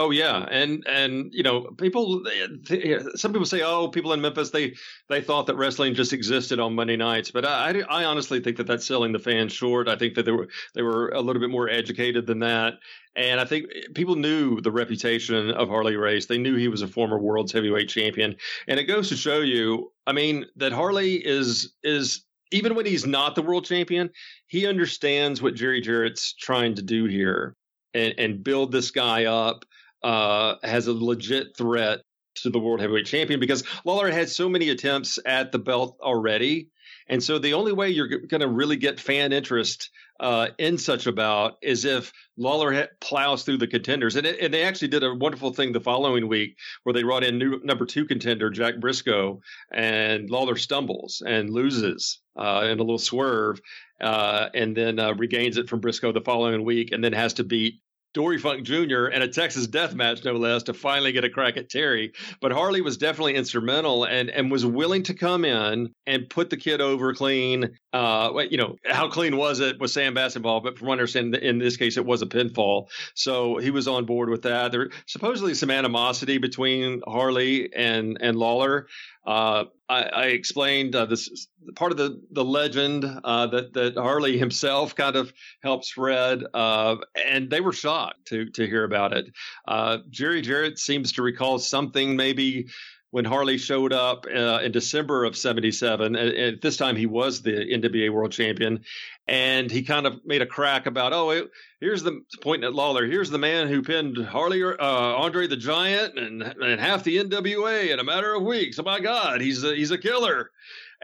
Oh 0.00 0.12
yeah, 0.12 0.46
and 0.48 0.86
and 0.86 1.34
you 1.34 1.42
know 1.42 1.62
people. 1.76 2.22
They, 2.22 3.00
some 3.16 3.32
people 3.32 3.46
say, 3.46 3.62
oh, 3.62 3.88
people 3.88 4.12
in 4.12 4.20
Memphis 4.20 4.50
they 4.50 4.76
they 5.08 5.20
thought 5.20 5.46
that 5.46 5.56
wrestling 5.56 5.94
just 5.94 6.12
existed 6.12 6.60
on 6.60 6.76
Monday 6.76 6.94
nights, 6.94 7.32
but 7.32 7.44
I, 7.44 7.80
I 7.80 8.04
honestly 8.04 8.38
think 8.38 8.58
that 8.58 8.68
that's 8.68 8.86
selling 8.86 9.10
the 9.10 9.18
fans 9.18 9.52
short. 9.52 9.88
I 9.88 9.96
think 9.96 10.14
that 10.14 10.24
they 10.24 10.30
were 10.30 10.46
they 10.76 10.82
were 10.82 11.08
a 11.08 11.20
little 11.20 11.40
bit 11.40 11.50
more 11.50 11.68
educated 11.68 12.28
than 12.28 12.38
that, 12.38 12.74
and 13.16 13.40
I 13.40 13.44
think 13.44 13.66
people 13.96 14.14
knew 14.14 14.60
the 14.60 14.70
reputation 14.70 15.50
of 15.50 15.68
Harley 15.68 15.96
Race. 15.96 16.26
They 16.26 16.38
knew 16.38 16.54
he 16.54 16.68
was 16.68 16.82
a 16.82 16.88
former 16.88 17.18
world's 17.18 17.50
heavyweight 17.50 17.88
champion, 17.88 18.36
and 18.68 18.78
it 18.78 18.84
goes 18.84 19.08
to 19.08 19.16
show 19.16 19.40
you, 19.40 19.92
I 20.06 20.12
mean, 20.12 20.46
that 20.54 20.70
Harley 20.70 21.16
is 21.16 21.74
is 21.82 22.24
even 22.52 22.76
when 22.76 22.86
he's 22.86 23.04
not 23.04 23.34
the 23.34 23.42
world 23.42 23.64
champion, 23.64 24.10
he 24.46 24.68
understands 24.68 25.42
what 25.42 25.56
Jerry 25.56 25.80
Jarrett's 25.80 26.34
trying 26.34 26.76
to 26.76 26.82
do 26.82 27.06
here 27.06 27.56
and, 27.94 28.14
and 28.16 28.44
build 28.44 28.70
this 28.70 28.92
guy 28.92 29.24
up 29.24 29.64
uh, 30.02 30.56
as 30.62 30.86
a 30.86 30.92
legit 30.92 31.56
threat 31.56 32.00
to 32.36 32.50
the 32.50 32.58
world 32.58 32.80
heavyweight 32.80 33.06
champion 33.06 33.40
because 33.40 33.64
Lawler 33.84 34.10
had 34.10 34.28
so 34.28 34.48
many 34.48 34.68
attempts 34.68 35.18
at 35.26 35.50
the 35.52 35.58
belt 35.58 35.98
already. 36.00 36.68
And 37.08 37.22
so 37.22 37.38
the 37.38 37.54
only 37.54 37.72
way 37.72 37.90
you're 37.90 38.06
going 38.06 38.40
to 38.40 38.48
really 38.48 38.76
get 38.76 39.00
fan 39.00 39.32
interest 39.32 39.90
uh, 40.20 40.48
in 40.58 40.78
such 40.78 41.06
a 41.06 41.12
bout 41.12 41.56
is 41.62 41.84
if 41.84 42.12
Lawler 42.36 42.88
plows 43.00 43.44
through 43.44 43.58
the 43.58 43.66
contenders. 43.66 44.16
And, 44.16 44.26
it, 44.26 44.40
and 44.40 44.52
they 44.52 44.62
actually 44.62 44.88
did 44.88 45.02
a 45.02 45.14
wonderful 45.14 45.52
thing 45.52 45.72
the 45.72 45.80
following 45.80 46.28
week 46.28 46.56
where 46.82 46.92
they 46.92 47.02
brought 47.02 47.24
in 47.24 47.38
new, 47.38 47.60
number 47.64 47.86
two 47.86 48.04
contender 48.04 48.50
Jack 48.50 48.74
Brisco, 48.76 49.40
and 49.72 50.28
Lawler 50.28 50.56
stumbles 50.56 51.22
and 51.26 51.50
loses 51.50 52.20
uh, 52.36 52.62
in 52.64 52.78
a 52.78 52.82
little 52.82 52.98
swerve. 52.98 53.60
uh, 54.00 54.48
and 54.54 54.76
then 54.76 54.98
uh, 54.98 55.14
regains 55.14 55.56
it 55.56 55.68
from 55.68 55.80
Brisco 55.80 56.12
the 56.12 56.20
following 56.20 56.64
week, 56.64 56.92
and 56.92 57.02
then 57.02 57.12
has 57.12 57.34
to 57.34 57.44
beat 57.44 57.80
Dory 58.14 58.38
Funk 58.38 58.64
Jr. 58.64 59.06
and 59.06 59.22
a 59.22 59.28
Texas 59.28 59.66
death 59.66 59.94
match, 59.94 60.24
no 60.24 60.32
less, 60.32 60.62
to 60.64 60.74
finally 60.74 61.12
get 61.12 61.24
a 61.24 61.30
crack 61.30 61.56
at 61.56 61.68
Terry. 61.68 62.12
But 62.40 62.52
Harley 62.52 62.80
was 62.80 62.96
definitely 62.96 63.34
instrumental 63.34 64.04
and, 64.04 64.30
and 64.30 64.50
was 64.50 64.64
willing 64.64 65.02
to 65.04 65.14
come 65.14 65.44
in 65.44 65.94
and 66.06 66.30
put 66.30 66.50
the 66.50 66.56
kid 66.56 66.80
over 66.80 67.14
clean. 67.14 67.76
Uh, 67.92 68.44
you 68.50 68.56
know, 68.56 68.76
how 68.86 69.08
clean 69.08 69.36
was 69.36 69.60
it 69.60 69.78
with 69.78 69.90
Sam 69.90 70.14
Bass 70.14 70.36
involved? 70.36 70.64
But 70.64 70.78
from 70.78 70.88
what 70.88 70.94
I 70.94 71.00
understand, 71.00 71.34
in 71.34 71.58
this 71.58 71.76
case, 71.76 71.96
it 71.96 72.04
was 72.04 72.22
a 72.22 72.26
pinfall. 72.26 72.88
So 73.14 73.58
he 73.58 73.70
was 73.70 73.86
on 73.86 74.06
board 74.06 74.30
with 74.30 74.42
that. 74.42 74.72
There 74.72 74.90
supposedly 75.06 75.54
some 75.54 75.70
animosity 75.70 76.38
between 76.38 77.02
Harley 77.06 77.72
and, 77.74 78.18
and 78.20 78.36
Lawler. 78.36 78.88
Uh, 79.26 79.64
I, 79.88 80.02
I, 80.02 80.24
explained 80.26 80.94
uh, 80.94 81.04
this 81.06 81.48
part 81.74 81.92
of 81.92 81.98
the 81.98 82.22
the 82.30 82.44
legend 82.44 83.04
uh, 83.04 83.46
that 83.48 83.74
that 83.74 83.96
Harley 83.96 84.38
himself 84.38 84.94
kind 84.94 85.16
of 85.16 85.32
helped 85.62 85.84
spread, 85.84 86.44
uh, 86.54 86.96
and 87.26 87.50
they 87.50 87.60
were 87.60 87.72
shocked 87.72 88.26
to 88.28 88.48
to 88.50 88.66
hear 88.66 88.84
about 88.84 89.12
it. 89.12 89.26
Uh, 89.66 89.98
Jerry 90.08 90.40
Jarrett 90.40 90.78
seems 90.78 91.12
to 91.12 91.22
recall 91.22 91.58
something 91.58 92.16
maybe 92.16 92.68
when 93.10 93.24
Harley 93.24 93.56
showed 93.56 93.92
up 93.92 94.26
uh, 94.26 94.60
in 94.62 94.72
December 94.72 95.24
of 95.24 95.36
77. 95.36 96.14
At 96.14 96.60
this 96.60 96.76
time, 96.76 96.94
he 96.94 97.06
was 97.06 97.40
the 97.40 97.52
NWA 97.52 98.10
world 98.10 98.32
champion. 98.32 98.84
And 99.28 99.70
he 99.70 99.82
kind 99.82 100.06
of 100.06 100.24
made 100.24 100.40
a 100.40 100.46
crack 100.46 100.86
about, 100.86 101.12
oh, 101.12 101.30
it, 101.30 101.50
here's 101.80 102.02
the 102.02 102.22
point 102.40 102.64
at 102.64 102.72
Lawler. 102.72 103.06
Here's 103.06 103.28
the 103.28 103.38
man 103.38 103.68
who 103.68 103.82
pinned 103.82 104.16
Harley, 104.16 104.64
uh, 104.64 104.74
Andre 104.80 105.46
the 105.46 105.56
Giant 105.56 106.18
and, 106.18 106.42
and 106.42 106.80
half 106.80 107.04
the 107.04 107.18
NWA 107.18 107.90
in 107.90 107.98
a 107.98 108.04
matter 108.04 108.34
of 108.34 108.42
weeks. 108.42 108.78
Oh, 108.78 108.84
my 108.84 109.00
God, 109.00 109.42
he's 109.42 109.62
a, 109.64 109.74
he's 109.74 109.90
a 109.90 109.98
killer. 109.98 110.50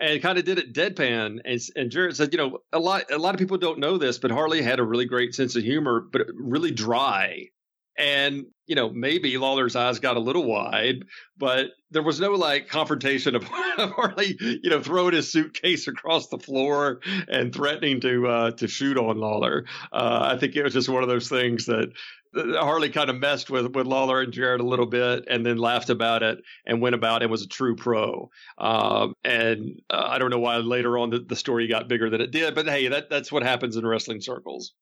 And 0.01 0.23
kind 0.23 0.39
of 0.39 0.45
did 0.45 0.59
it 0.59 0.73
deadpan. 0.73 1.41
And, 1.45 1.61
and 1.77 1.91
Jarrett 1.91 2.17
said, 2.17 2.33
you 2.33 2.39
know, 2.39 2.59
a 2.73 2.79
lot, 2.79 3.13
a 3.13 3.19
lot 3.19 3.35
of 3.35 3.39
people 3.39 3.59
don't 3.59 3.79
know 3.79 3.99
this, 3.99 4.19
but 4.19 4.31
Harley 4.31 4.63
had 4.63 4.81
a 4.81 4.85
really 4.85 5.05
great 5.05 5.35
sense 5.35 5.55
of 5.55 5.63
humor, 5.63 6.01
but 6.01 6.23
really 6.35 6.73
dry. 6.73 7.51
And, 7.97 8.47
you 8.67 8.75
know, 8.75 8.91
maybe 8.91 9.37
Lawler's 9.39 9.77
eyes 9.77 9.99
got 10.01 10.17
a 10.17 10.21
little 10.21 10.45
wide, 10.45 11.05
but 11.37 11.67
there 11.91 12.03
was 12.03 12.21
no 12.21 12.33
like 12.33 12.69
confrontation 12.69 13.35
of 13.37 13.45
Harley, 13.45 14.37
you 14.41 14.71
know, 14.71 14.83
throwing 14.83 15.15
his 15.15 15.31
suitcase 15.31 15.87
across 15.87 16.29
the 16.29 16.39
floor 16.39 17.01
and 17.29 17.55
threatening 17.55 18.01
to 18.01 18.27
uh, 18.27 18.51
to 18.53 18.69
shoot 18.69 18.99
on 18.99 19.19
Lawler. 19.19 19.67
Uh, 19.93 20.31
I 20.33 20.39
think 20.39 20.57
it 20.57 20.65
was 20.65 20.73
just 20.73 20.89
one 20.89 21.03
of 21.03 21.09
those 21.09 21.29
things 21.29 21.67
that 21.67 21.93
Harley 22.35 22.91
kind 22.91 23.11
of 23.11 23.17
messed 23.17 23.51
with 23.51 23.75
with 23.75 23.87
Lawler 23.87 24.21
and 24.21 24.33
Jarrett 24.33 24.61
a 24.61 24.67
little 24.67 24.87
bit, 24.87 25.25
and 25.29 25.45
then 25.45 25.57
laughed 25.57 25.91
about 25.91 26.23
it 26.23 26.39
and 26.67 26.81
went 26.81 26.95
about 26.95 27.23
and 27.23 27.31
was 27.31 27.43
a 27.43 27.49
true 27.49 27.77
pro. 27.77 28.31
Um, 28.59 29.15
and 29.25 29.81
uh, 29.91 30.07
I 30.09 30.19
don't 30.19 30.31
know 30.31 30.39
why 30.39 30.57
later 30.57 30.99
on 30.99 31.11
the, 31.11 31.21
the 31.21 31.37
story 31.37 31.69
got 31.69 31.89
bigger 31.89 32.11
than 32.11 32.21
it 32.21 32.31
did, 32.31 32.55
but 32.55 32.67
hey, 32.67 32.89
that 32.89 33.11
that's 33.11 33.31
what 33.31 33.43
happens 33.43 33.77
in 33.77 33.87
wrestling 33.87 34.21
circles. 34.21 34.73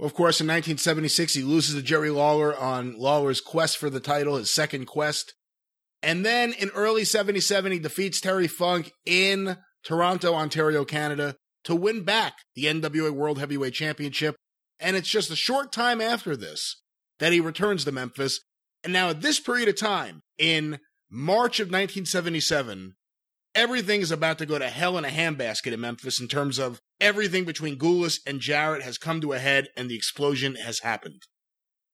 Of 0.00 0.14
course, 0.14 0.40
in 0.40 0.46
1976, 0.46 1.34
he 1.34 1.42
loses 1.42 1.74
to 1.74 1.82
Jerry 1.82 2.10
Lawler 2.10 2.56
on 2.56 2.96
Lawler's 2.98 3.40
quest 3.40 3.78
for 3.78 3.90
the 3.90 3.98
title, 3.98 4.36
his 4.36 4.52
second 4.52 4.86
quest. 4.86 5.34
And 6.02 6.24
then 6.24 6.52
in 6.52 6.70
early 6.70 7.04
77, 7.04 7.72
he 7.72 7.78
defeats 7.80 8.20
Terry 8.20 8.46
Funk 8.46 8.92
in 9.04 9.56
Toronto, 9.82 10.34
Ontario, 10.34 10.84
Canada 10.84 11.34
to 11.64 11.74
win 11.74 12.04
back 12.04 12.34
the 12.54 12.66
NWA 12.66 13.10
World 13.10 13.38
Heavyweight 13.38 13.74
Championship. 13.74 14.36
And 14.78 14.94
it's 14.96 15.08
just 15.08 15.32
a 15.32 15.36
short 15.36 15.72
time 15.72 16.00
after 16.00 16.36
this 16.36 16.80
that 17.18 17.32
he 17.32 17.40
returns 17.40 17.84
to 17.84 17.92
Memphis. 17.92 18.40
And 18.84 18.92
now, 18.92 19.10
at 19.10 19.22
this 19.22 19.40
period 19.40 19.68
of 19.68 19.76
time, 19.76 20.20
in 20.38 20.78
March 21.10 21.58
of 21.58 21.66
1977, 21.66 22.94
everything 23.58 24.00
is 24.00 24.12
about 24.12 24.38
to 24.38 24.46
go 24.46 24.56
to 24.56 24.68
hell 24.68 24.96
in 24.96 25.04
a 25.04 25.08
handbasket 25.08 25.72
in 25.72 25.80
Memphis 25.80 26.20
in 26.20 26.28
terms 26.28 26.60
of 26.60 26.80
everything 27.00 27.44
between 27.44 27.76
Gulas 27.76 28.20
and 28.24 28.38
Jarrett 28.38 28.84
has 28.84 28.98
come 28.98 29.20
to 29.20 29.32
a 29.32 29.38
head 29.40 29.66
and 29.76 29.90
the 29.90 29.96
explosion 29.96 30.54
has 30.54 30.78
happened. 30.78 31.22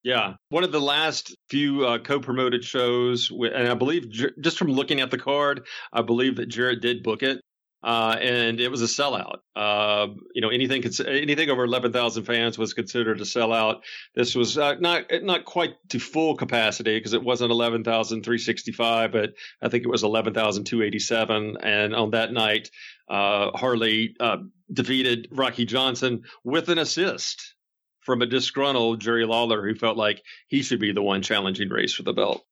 Yeah, 0.02 0.34
one 0.50 0.64
of 0.64 0.72
the 0.72 0.80
last 0.80 1.34
few 1.48 1.86
uh, 1.86 1.98
co-promoted 1.98 2.62
shows, 2.62 3.30
and 3.30 3.66
I 3.66 3.72
believe 3.72 4.10
just 4.10 4.58
from 4.58 4.68
looking 4.68 5.00
at 5.00 5.10
the 5.10 5.16
card, 5.16 5.66
I 5.94 6.02
believe 6.02 6.36
that 6.36 6.50
Jarrett 6.50 6.82
did 6.82 7.02
book 7.02 7.22
it, 7.22 7.40
uh, 7.84 8.16
and 8.18 8.60
it 8.60 8.70
was 8.70 8.80
a 8.80 8.86
sellout. 8.86 9.40
Uh, 9.54 10.06
you 10.34 10.40
know, 10.40 10.48
anything 10.48 10.82
anything 11.06 11.50
over 11.50 11.64
eleven 11.64 11.92
thousand 11.92 12.24
fans 12.24 12.56
was 12.56 12.72
considered 12.72 13.20
a 13.20 13.24
sellout. 13.24 13.82
This 14.14 14.34
was 14.34 14.56
uh, 14.56 14.76
not 14.76 15.04
not 15.22 15.44
quite 15.44 15.74
to 15.90 15.98
full 15.98 16.34
capacity 16.34 16.96
because 16.96 17.12
it 17.12 17.22
wasn't 17.22 17.50
eleven 17.50 17.84
thousand 17.84 18.24
three 18.24 18.38
sixty 18.38 18.72
five, 18.72 19.12
but 19.12 19.34
I 19.60 19.68
think 19.68 19.84
it 19.84 19.90
was 19.90 20.02
eleven 20.02 20.32
thousand 20.32 20.64
two 20.64 20.82
eighty 20.82 20.98
seven. 20.98 21.58
And 21.62 21.94
on 21.94 22.12
that 22.12 22.32
night, 22.32 22.70
uh, 23.06 23.50
Harley 23.50 24.16
uh, 24.18 24.38
defeated 24.72 25.28
Rocky 25.30 25.66
Johnson 25.66 26.22
with 26.42 26.70
an 26.70 26.78
assist 26.78 27.54
from 28.00 28.22
a 28.22 28.26
disgruntled 28.26 29.00
Jerry 29.00 29.26
Lawler 29.26 29.62
who 29.62 29.74
felt 29.74 29.98
like 29.98 30.22
he 30.48 30.62
should 30.62 30.80
be 30.80 30.92
the 30.92 31.02
one 31.02 31.20
challenging 31.20 31.68
Race 31.68 31.92
for 31.92 32.02
the 32.02 32.14
belt. 32.14 32.46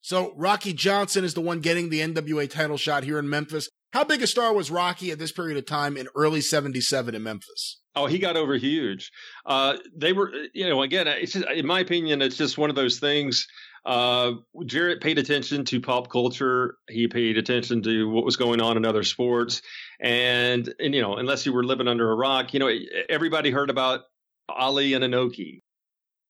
So 0.00 0.32
Rocky 0.34 0.72
Johnson 0.72 1.24
is 1.24 1.34
the 1.34 1.42
one 1.42 1.60
getting 1.60 1.90
the 1.90 2.00
NWA 2.00 2.48
title 2.48 2.78
shot 2.78 3.04
here 3.04 3.18
in 3.18 3.28
Memphis. 3.28 3.68
How 3.92 4.04
big 4.04 4.22
a 4.22 4.26
star 4.26 4.52
was 4.54 4.70
Rocky 4.70 5.10
at 5.10 5.18
this 5.18 5.32
period 5.32 5.58
of 5.58 5.66
time 5.66 5.96
in 5.96 6.08
early 6.14 6.40
77 6.40 7.14
in 7.14 7.22
Memphis? 7.22 7.80
Oh, 7.94 8.06
he 8.06 8.18
got 8.18 8.36
over 8.36 8.54
huge. 8.54 9.12
Uh, 9.44 9.76
they 9.94 10.14
were, 10.14 10.32
you 10.54 10.68
know, 10.68 10.82
again, 10.82 11.06
just, 11.20 11.36
in 11.36 11.66
my 11.66 11.80
opinion, 11.80 12.22
it's 12.22 12.36
just 12.36 12.56
one 12.56 12.70
of 12.70 12.76
those 12.76 12.98
things 12.98 13.46
uh, 13.84 14.32
Jarrett 14.66 15.00
paid 15.00 15.18
attention 15.18 15.64
to 15.66 15.80
pop 15.80 16.08
culture. 16.08 16.76
He 16.88 17.08
paid 17.08 17.36
attention 17.36 17.82
to 17.82 18.08
what 18.08 18.24
was 18.24 18.36
going 18.36 18.60
on 18.60 18.76
in 18.76 18.84
other 18.84 19.02
sports, 19.02 19.62
and 20.00 20.72
and 20.78 20.94
you 20.94 21.02
know, 21.02 21.16
unless 21.16 21.44
you 21.44 21.52
were 21.52 21.64
living 21.64 21.88
under 21.88 22.10
a 22.10 22.14
rock, 22.14 22.54
you 22.54 22.60
know, 22.60 22.70
everybody 23.08 23.50
heard 23.50 23.70
about 23.70 24.02
Ali 24.48 24.94
and 24.94 25.04
Inoki. 25.04 25.62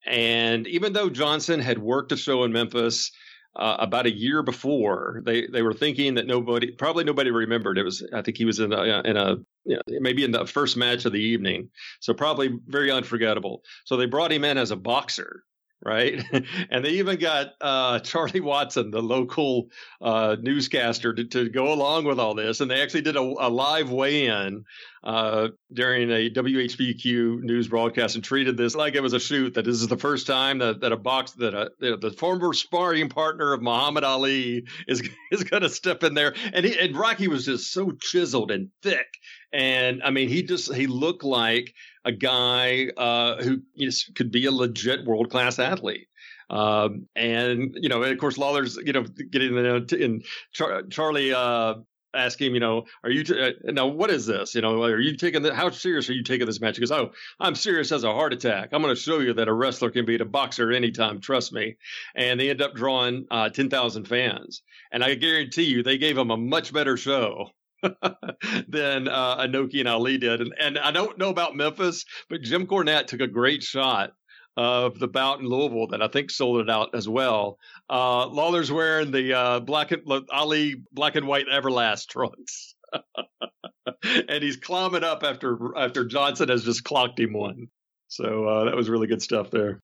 And 0.06 0.66
even 0.66 0.94
though 0.94 1.10
Johnson 1.10 1.60
had 1.60 1.78
worked 1.78 2.10
a 2.10 2.16
show 2.16 2.42
in 2.44 2.52
Memphis 2.52 3.12
uh, 3.54 3.76
about 3.78 4.06
a 4.06 4.16
year 4.16 4.42
before, 4.42 5.22
they 5.24 5.46
they 5.46 5.62
were 5.62 5.74
thinking 5.74 6.14
that 6.14 6.26
nobody, 6.26 6.70
probably 6.70 7.04
nobody 7.04 7.30
remembered. 7.30 7.78
It 7.78 7.84
was, 7.84 8.02
I 8.12 8.22
think 8.22 8.36
he 8.36 8.44
was 8.44 8.60
in 8.60 8.72
a, 8.72 9.02
in 9.04 9.16
a 9.16 9.36
you 9.64 9.76
know, 9.76 9.82
maybe 10.00 10.24
in 10.24 10.30
the 10.30 10.46
first 10.46 10.76
match 10.76 11.04
of 11.04 11.12
the 11.12 11.20
evening, 11.20 11.70
so 12.00 12.14
probably 12.14 12.58
very 12.66 12.90
unforgettable. 12.90 13.62
So 13.84 13.96
they 13.96 14.06
brought 14.06 14.32
him 14.32 14.44
in 14.44 14.58
as 14.58 14.70
a 14.70 14.76
boxer 14.76 15.44
right? 15.84 16.22
and 16.70 16.84
they 16.84 16.90
even 16.90 17.18
got 17.18 17.48
uh, 17.60 17.98
Charlie 18.00 18.40
Watson, 18.40 18.90
the 18.90 19.02
local 19.02 19.68
uh, 20.00 20.36
newscaster, 20.40 21.12
to, 21.12 21.24
to, 21.24 21.48
go 21.48 21.72
along 21.72 22.04
with 22.04 22.18
all 22.18 22.34
this. 22.34 22.60
And 22.60 22.70
they 22.70 22.80
actually 22.80 23.02
did 23.02 23.16
a, 23.16 23.20
a 23.20 23.50
live 23.50 23.90
weigh 23.90 24.26
in 24.26 24.64
uh, 25.02 25.48
during 25.72 26.10
a 26.10 26.30
WHBQ 26.30 27.42
news 27.42 27.68
broadcast 27.68 28.14
and 28.14 28.24
treated 28.24 28.56
this 28.56 28.74
like 28.74 28.94
it 28.94 29.02
was 29.02 29.12
a 29.12 29.20
shoot. 29.20 29.54
That 29.54 29.64
this 29.64 29.82
is 29.82 29.88
the 29.88 29.96
first 29.96 30.26
time 30.26 30.58
that, 30.58 30.80
that 30.80 30.92
a 30.92 30.96
box 30.96 31.32
that 31.32 31.54
a, 31.54 31.70
you 31.80 31.90
know, 31.90 31.96
the 31.96 32.12
former 32.12 32.52
sparring 32.52 33.08
partner 33.08 33.52
of 33.52 33.62
Muhammad 33.62 34.04
Ali 34.04 34.64
is 34.86 35.02
is 35.32 35.44
going 35.44 35.62
to 35.62 35.68
step 35.68 36.04
in 36.04 36.14
there. 36.14 36.34
And 36.52 36.64
he, 36.64 36.78
and 36.78 36.96
Rocky 36.96 37.28
was 37.28 37.44
just 37.44 37.72
so 37.72 37.90
chiseled 37.90 38.50
and 38.50 38.70
thick. 38.82 39.08
And 39.52 40.02
I 40.02 40.10
mean, 40.10 40.28
he 40.28 40.42
just 40.42 40.72
he 40.72 40.86
looked 40.86 41.24
like 41.24 41.74
a 42.04 42.12
guy 42.12 42.88
uh, 42.96 43.42
who 43.42 43.62
you 43.74 43.86
know, 43.86 43.92
could 44.14 44.30
be 44.30 44.46
a 44.46 44.52
legit 44.52 45.04
world 45.04 45.30
class 45.30 45.58
athlete. 45.58 46.08
Um, 46.50 47.08
and 47.16 47.76
you 47.80 47.88
know, 47.88 48.02
and 48.02 48.12
of 48.12 48.18
course, 48.18 48.36
Lawler's 48.36 48.76
you 48.76 48.92
know 48.92 49.02
getting 49.02 49.56
in, 49.56 49.86
in 49.98 50.22
Char- 50.52 50.82
Charlie 50.82 51.32
uh, 51.32 51.76
ask 52.14 52.40
him, 52.40 52.54
you 52.54 52.60
know, 52.60 52.84
are 53.02 53.10
you 53.10 53.24
t- 53.24 53.40
uh, 53.40 53.52
now 53.64 53.86
what 53.86 54.10
is 54.10 54.26
this? 54.26 54.54
You 54.54 54.60
know, 54.60 54.82
are 54.82 55.00
you 55.00 55.16
taking 55.16 55.42
the, 55.42 55.54
how 55.54 55.70
serious 55.70 56.08
are 56.10 56.12
you 56.12 56.22
taking 56.22 56.46
this 56.46 56.60
match? 56.60 56.76
He 56.76 56.80
goes, 56.80 56.92
oh, 56.92 57.12
I'm 57.40 57.54
serious 57.54 57.92
as 57.92 58.04
a 58.04 58.12
heart 58.12 58.32
attack. 58.32 58.70
I'm 58.72 58.82
going 58.82 58.94
to 58.94 59.00
show 59.00 59.20
you 59.20 59.34
that 59.34 59.48
a 59.48 59.52
wrestler 59.52 59.90
can 59.90 60.04
beat 60.04 60.20
a 60.20 60.26
boxer 60.26 60.70
anytime. 60.72 61.20
Trust 61.20 61.52
me. 61.52 61.76
And 62.14 62.38
they 62.38 62.50
end 62.50 62.62
up 62.62 62.74
drawing 62.74 63.26
uh, 63.30 63.48
10,000 63.48 64.06
fans, 64.06 64.62
and 64.90 65.02
I 65.02 65.14
guarantee 65.14 65.64
you 65.64 65.82
they 65.82 65.98
gave 65.98 66.18
him 66.18 66.30
a 66.30 66.36
much 66.36 66.72
better 66.72 66.96
show 66.96 67.50
than 68.68 69.08
uh, 69.08 69.38
Inoki 69.38 69.80
and 69.80 69.88
Ali 69.88 70.18
did. 70.18 70.40
And, 70.40 70.54
and 70.58 70.78
I 70.78 70.90
don't 70.90 71.18
know 71.18 71.30
about 71.30 71.56
Memphis, 71.56 72.04
but 72.28 72.42
Jim 72.42 72.66
Cornette 72.66 73.06
took 73.06 73.20
a 73.20 73.26
great 73.26 73.62
shot 73.62 74.12
of 74.56 74.98
the 74.98 75.08
bout 75.08 75.40
in 75.40 75.46
Louisville 75.46 75.88
that 75.88 76.02
I 76.02 76.08
think 76.08 76.30
sold 76.30 76.60
it 76.60 76.70
out 76.70 76.94
as 76.94 77.08
well. 77.08 77.58
Uh, 77.88 78.26
Lawler's 78.26 78.70
wearing 78.70 79.10
the 79.10 79.32
uh, 79.34 79.60
black 79.60 79.92
and 79.92 80.02
Ali 80.30 80.82
black 80.92 81.16
and 81.16 81.26
white 81.26 81.46
Everlast 81.50 82.08
trunks. 82.08 82.74
and 84.28 84.42
he's 84.42 84.56
climbing 84.58 85.04
up 85.04 85.22
after 85.22 85.76
after 85.76 86.04
Johnson 86.04 86.50
has 86.50 86.64
just 86.64 86.84
clocked 86.84 87.18
him 87.18 87.32
one. 87.32 87.68
So 88.08 88.46
uh, 88.46 88.64
that 88.64 88.76
was 88.76 88.90
really 88.90 89.06
good 89.06 89.22
stuff 89.22 89.50
there. 89.50 89.80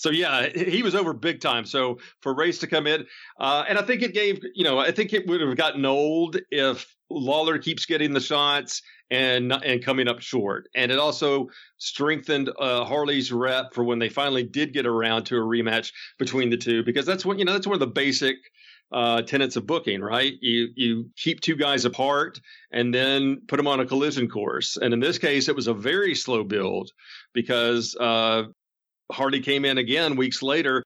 So 0.00 0.08
yeah, 0.08 0.48
he 0.48 0.82
was 0.82 0.94
over 0.94 1.12
big 1.12 1.42
time. 1.42 1.66
So 1.66 1.98
for 2.22 2.34
Race 2.34 2.58
to 2.60 2.66
come 2.66 2.86
in, 2.86 3.06
uh, 3.38 3.64
and 3.68 3.78
I 3.78 3.82
think 3.82 4.00
it 4.00 4.14
gave 4.14 4.40
you 4.54 4.64
know 4.64 4.78
I 4.78 4.92
think 4.92 5.12
it 5.12 5.26
would 5.26 5.42
have 5.42 5.56
gotten 5.56 5.84
old 5.84 6.38
if 6.50 6.96
Lawler 7.10 7.58
keeps 7.58 7.84
getting 7.84 8.14
the 8.14 8.20
shots 8.20 8.80
and 9.10 9.52
and 9.52 9.84
coming 9.84 10.08
up 10.08 10.20
short. 10.20 10.70
And 10.74 10.90
it 10.90 10.98
also 10.98 11.48
strengthened 11.76 12.48
uh, 12.58 12.84
Harley's 12.86 13.30
rep 13.30 13.74
for 13.74 13.84
when 13.84 13.98
they 13.98 14.08
finally 14.08 14.42
did 14.42 14.72
get 14.72 14.86
around 14.86 15.24
to 15.24 15.36
a 15.36 15.40
rematch 15.40 15.92
between 16.18 16.48
the 16.48 16.56
two, 16.56 16.82
because 16.82 17.04
that's 17.04 17.26
what 17.26 17.38
you 17.38 17.44
know 17.44 17.52
that's 17.52 17.66
one 17.66 17.74
of 17.74 17.80
the 17.80 17.86
basic 17.86 18.36
uh, 18.92 19.20
tenets 19.20 19.56
of 19.56 19.66
booking, 19.66 20.00
right? 20.00 20.32
You 20.40 20.68
you 20.76 21.10
keep 21.14 21.40
two 21.40 21.56
guys 21.56 21.84
apart 21.84 22.40
and 22.72 22.94
then 22.94 23.42
put 23.48 23.58
them 23.58 23.68
on 23.68 23.80
a 23.80 23.86
collision 23.86 24.30
course. 24.30 24.78
And 24.78 24.94
in 24.94 25.00
this 25.00 25.18
case, 25.18 25.50
it 25.50 25.54
was 25.54 25.66
a 25.66 25.74
very 25.74 26.14
slow 26.14 26.42
build 26.42 26.90
because 27.34 27.94
uh, 28.00 28.44
Harley 29.10 29.40
came 29.40 29.64
in 29.64 29.78
again 29.78 30.16
weeks 30.16 30.42
later. 30.42 30.82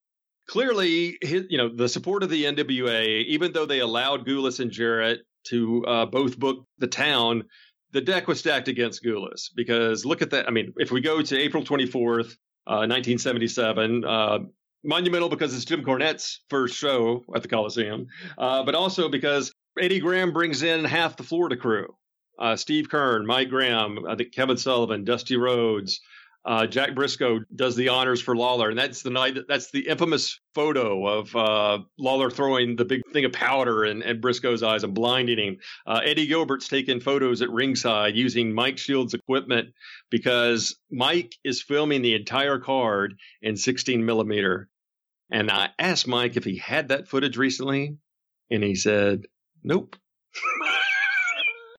Clearly, 0.46 1.16
his, 1.22 1.44
you 1.48 1.59
know 1.59 1.74
the 1.74 1.88
support 1.88 2.22
of 2.22 2.30
the 2.30 2.44
NWA, 2.44 3.24
even 3.24 3.52
though 3.52 3.66
they 3.66 3.80
allowed 3.80 4.26
Gulas 4.26 4.60
and 4.60 4.70
Jarrett 4.70 5.20
to 5.44 5.84
uh, 5.86 6.06
both 6.06 6.38
book 6.38 6.64
the 6.78 6.86
town, 6.86 7.44
the 7.92 8.01
deck 8.01 8.28
was 8.28 8.40
stacked 8.40 8.68
against 8.68 9.02
Gulas 9.02 9.51
because 9.55 10.05
look 10.05 10.20
at 10.20 10.30
that. 10.30 10.46
I 10.46 10.51
mean, 10.51 10.74
if 10.76 10.90
we 10.90 11.01
go 11.01 11.22
to 11.22 11.38
April 11.38 11.62
24th, 11.62 12.36
uh, 12.66 12.84
1977, 12.88 14.05
uh, 14.05 14.38
monumental 14.82 15.28
because 15.28 15.55
it's 15.55 15.64
Jim 15.64 15.82
Cornette's 15.82 16.40
first 16.51 16.76
show 16.76 17.24
at 17.34 17.42
the 17.42 17.48
Coliseum, 17.48 18.06
uh, 18.36 18.62
but 18.64 18.74
also 18.74 19.09
because 19.09 19.52
Eddie 19.80 20.01
Graham 20.01 20.32
brings 20.32 20.62
in 20.62 20.84
half 20.84 21.16
the 21.16 21.22
Florida 21.22 21.56
crew. 21.56 21.94
Uh, 22.38 22.56
Steve 22.56 22.88
Kern, 22.90 23.26
Mike 23.26 23.48
Graham, 23.48 24.06
I 24.09 24.16
think 24.16 24.34
Kevin 24.34 24.56
Sullivan, 24.56 25.05
Dusty 25.05 25.36
Rhodes, 25.36 26.01
uh, 26.46 26.66
Jack 26.66 26.90
Brisco 26.90 27.40
does 27.54 27.74
the 27.74 27.88
honors 27.88 28.20
for 28.20 28.36
Lawler, 28.36 28.68
and 28.68 28.78
that's 28.78 29.02
the 29.02 29.10
night. 29.10 29.36
That's 29.48 29.70
the 29.70 29.88
infamous 29.88 30.40
photo 30.54 31.06
of 31.06 31.34
uh, 31.34 31.78
Lawler 31.98 32.30
throwing 32.30 32.76
the 32.76 32.84
big 32.84 33.00
thing 33.12 33.24
of 33.24 33.32
powder 33.32 33.84
in, 33.84 34.02
in 34.02 34.20
Brisco's 34.20 34.62
eyes 34.62 34.84
and 34.84 34.94
blinding 34.94 35.38
him. 35.38 35.56
Uh, 35.86 36.00
Eddie 36.04 36.26
Gilbert's 36.26 36.68
taking 36.68 37.00
photos 37.00 37.40
at 37.40 37.50
ringside 37.50 38.14
using 38.14 38.54
Mike 38.54 38.76
Shields 38.76 39.14
equipment 39.14 39.70
because 40.10 40.76
Mike 40.90 41.34
is 41.44 41.62
filming 41.62 42.02
the 42.02 42.14
entire 42.14 42.58
card 42.58 43.14
in 43.40 43.56
16 43.56 44.04
millimeter. 44.04 44.68
And 45.30 45.50
I 45.50 45.70
asked 45.78 46.06
Mike 46.06 46.36
if 46.36 46.44
he 46.44 46.58
had 46.58 46.88
that 46.88 47.08
footage 47.08 47.38
recently, 47.38 47.96
and 48.50 48.62
he 48.62 48.74
said, 48.74 49.24
"Nope." 49.62 49.96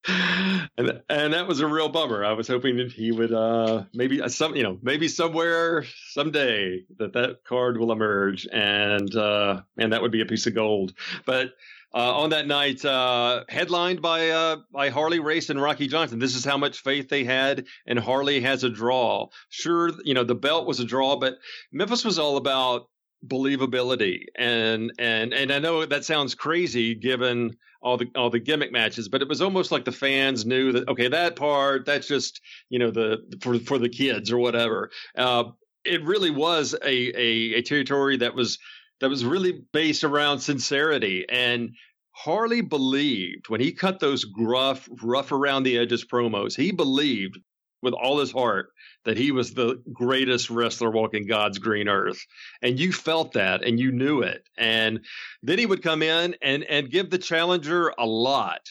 and 0.07 1.01
and 1.09 1.33
that 1.33 1.47
was 1.47 1.61
a 1.61 1.67
real 1.67 1.89
bummer. 1.89 2.23
I 2.23 2.33
was 2.33 2.47
hoping 2.47 2.77
that 2.77 2.91
he 2.91 3.11
would 3.11 3.33
uh, 3.33 3.83
maybe 3.93 4.21
uh, 4.21 4.29
some 4.29 4.55
you 4.55 4.63
know 4.63 4.77
maybe 4.81 5.07
somewhere 5.07 5.85
someday 6.09 6.83
that 6.97 7.13
that 7.13 7.43
card 7.43 7.77
will 7.77 7.91
emerge 7.91 8.47
and 8.51 9.13
uh, 9.15 9.61
and 9.77 9.93
that 9.93 10.01
would 10.01 10.11
be 10.11 10.21
a 10.21 10.25
piece 10.25 10.47
of 10.47 10.53
gold. 10.53 10.93
But 11.25 11.53
uh, 11.93 12.17
on 12.17 12.31
that 12.31 12.45
night, 12.45 12.83
uh, 12.83 13.45
headlined 13.47 14.01
by 14.01 14.29
uh, 14.29 14.57
by 14.71 14.89
Harley 14.89 15.19
Race 15.19 15.49
and 15.49 15.61
Rocky 15.61 15.87
Johnson. 15.87 16.19
This 16.19 16.35
is 16.35 16.43
how 16.43 16.57
much 16.57 16.81
faith 16.81 17.07
they 17.07 17.23
had, 17.23 17.65
and 17.87 17.97
Harley 17.97 18.41
has 18.41 18.63
a 18.63 18.69
draw. 18.69 19.29
Sure, 19.49 19.91
you 20.03 20.13
know 20.13 20.25
the 20.25 20.35
belt 20.35 20.67
was 20.67 20.79
a 20.79 20.85
draw, 20.85 21.15
but 21.15 21.37
Memphis 21.71 22.03
was 22.03 22.19
all 22.19 22.37
about 22.37 22.89
believability 23.27 24.25
and 24.35 24.91
and 24.99 25.33
and 25.33 25.51
I 25.51 25.59
know 25.59 25.85
that 25.85 26.05
sounds 26.05 26.35
crazy 26.35 26.95
given 26.95 27.55
all 27.81 27.97
the 27.97 28.07
all 28.15 28.29
the 28.29 28.39
gimmick 28.39 28.71
matches, 28.71 29.09
but 29.09 29.21
it 29.21 29.29
was 29.29 29.41
almost 29.41 29.71
like 29.71 29.85
the 29.85 29.91
fans 29.91 30.45
knew 30.45 30.71
that 30.71 30.87
okay, 30.89 31.07
that 31.07 31.35
part 31.35 31.85
that's 31.85 32.07
just 32.07 32.41
you 32.69 32.79
know 32.79 32.91
the 32.91 33.19
for 33.41 33.59
for 33.59 33.77
the 33.77 33.89
kids 33.89 34.31
or 34.31 34.37
whatever. 34.37 34.89
Uh, 35.15 35.45
it 35.83 36.03
really 36.03 36.31
was 36.31 36.73
a, 36.73 36.87
a 36.87 37.55
a 37.55 37.61
territory 37.61 38.17
that 38.17 38.35
was 38.35 38.57
that 39.01 39.09
was 39.09 39.23
really 39.23 39.63
based 39.71 40.03
around 40.03 40.39
sincerity 40.39 41.25
and 41.29 41.71
Harley 42.15 42.61
believed 42.61 43.49
when 43.49 43.59
he 43.59 43.73
cut 43.73 43.99
those 43.99 44.23
gruff, 44.23 44.87
rough 45.03 45.33
around 45.33 45.63
the 45.63 45.77
edges 45.77 46.05
promos, 46.05 46.55
he 46.55 46.71
believed 46.71 47.37
with 47.81 47.93
all 47.93 48.19
his 48.19 48.31
heart 48.31 48.69
that 49.05 49.17
he 49.17 49.31
was 49.31 49.53
the 49.53 49.81
greatest 49.93 50.49
wrestler 50.49 50.89
walking 50.89 51.27
God's 51.27 51.59
green 51.59 51.87
earth. 51.87 52.25
And 52.61 52.79
you 52.79 52.91
felt 52.91 53.33
that 53.33 53.63
and 53.63 53.79
you 53.79 53.91
knew 53.91 54.21
it. 54.21 54.43
And 54.57 55.01
then 55.43 55.59
he 55.59 55.65
would 55.65 55.83
come 55.83 56.01
in 56.01 56.35
and, 56.41 56.63
and 56.63 56.89
give 56.89 57.09
the 57.09 57.17
challenger 57.17 57.93
a 57.97 58.05
lot. 58.05 58.61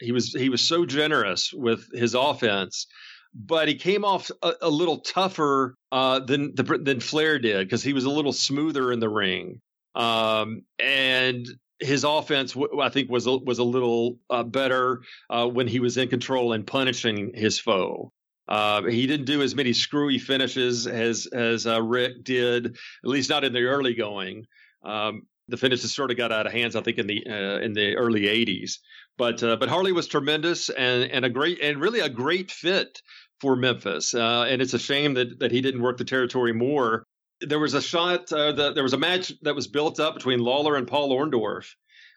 He 0.00 0.12
was 0.12 0.32
he 0.32 0.48
was 0.48 0.60
so 0.60 0.86
generous 0.86 1.52
with 1.52 1.88
his 1.92 2.14
offense, 2.14 2.86
but 3.34 3.66
he 3.66 3.74
came 3.74 4.04
off 4.04 4.30
a, 4.42 4.52
a 4.62 4.70
little 4.70 5.00
tougher 5.00 5.74
uh, 5.90 6.20
than 6.20 6.54
than 6.54 7.00
Flair 7.00 7.40
did 7.40 7.66
because 7.66 7.82
he 7.82 7.92
was 7.92 8.04
a 8.04 8.10
little 8.10 8.32
smoother 8.32 8.92
in 8.92 9.00
the 9.00 9.08
ring. 9.08 9.60
Um, 9.96 10.62
and 10.78 11.48
his 11.80 12.04
offense, 12.04 12.56
I 12.80 12.88
think, 12.88 13.10
was 13.10 13.26
a, 13.26 13.36
was 13.36 13.58
a 13.58 13.64
little 13.64 14.18
uh, 14.30 14.42
better 14.42 15.02
uh, 15.30 15.46
when 15.46 15.66
he 15.66 15.80
was 15.80 15.96
in 15.96 16.08
control 16.08 16.52
and 16.52 16.66
punishing 16.66 17.32
his 17.34 17.58
foe. 17.58 18.12
Uh, 18.48 18.82
he 18.84 19.06
didn't 19.06 19.26
do 19.26 19.42
as 19.42 19.54
many 19.54 19.72
screwy 19.72 20.18
finishes 20.18 20.86
as 20.86 21.26
as 21.26 21.66
uh, 21.66 21.82
Ric 21.82 22.24
did, 22.24 22.66
at 22.66 22.74
least 23.10 23.28
not 23.28 23.44
in 23.44 23.52
the 23.52 23.64
early 23.64 23.94
going. 23.94 24.46
Um, 24.82 25.22
the 25.48 25.56
finishes 25.56 25.94
sort 25.94 26.10
of 26.10 26.16
got 26.16 26.32
out 26.32 26.46
of 26.46 26.52
hands, 26.52 26.76
I 26.76 26.82
think, 26.82 26.98
in 26.98 27.06
the 27.06 27.26
uh, 27.26 27.60
in 27.60 27.74
the 27.74 27.96
early 27.96 28.22
'80s. 28.22 28.78
But 29.18 29.42
uh, 29.42 29.56
but 29.56 29.68
Harley 29.68 29.92
was 29.92 30.06
tremendous 30.06 30.70
and 30.70 31.04
and 31.10 31.24
a 31.24 31.30
great 31.30 31.60
and 31.60 31.80
really 31.80 32.00
a 32.00 32.08
great 32.08 32.50
fit 32.50 33.02
for 33.40 33.54
Memphis. 33.54 34.14
Uh, 34.14 34.46
and 34.48 34.62
it's 34.62 34.74
a 34.74 34.78
shame 34.78 35.14
that 35.14 35.38
that 35.40 35.52
he 35.52 35.60
didn't 35.60 35.82
work 35.82 35.98
the 35.98 36.04
territory 36.04 36.52
more. 36.52 37.04
There 37.40 37.58
was 37.58 37.74
a 37.74 37.82
shot. 37.82 38.32
Uh, 38.32 38.52
the, 38.52 38.72
there 38.72 38.82
was 38.82 38.94
a 38.94 38.98
match 38.98 39.32
that 39.42 39.54
was 39.54 39.68
built 39.68 40.00
up 40.00 40.14
between 40.14 40.40
Lawler 40.40 40.76
and 40.76 40.88
Paul 40.88 41.10
Orndorff. 41.10 41.66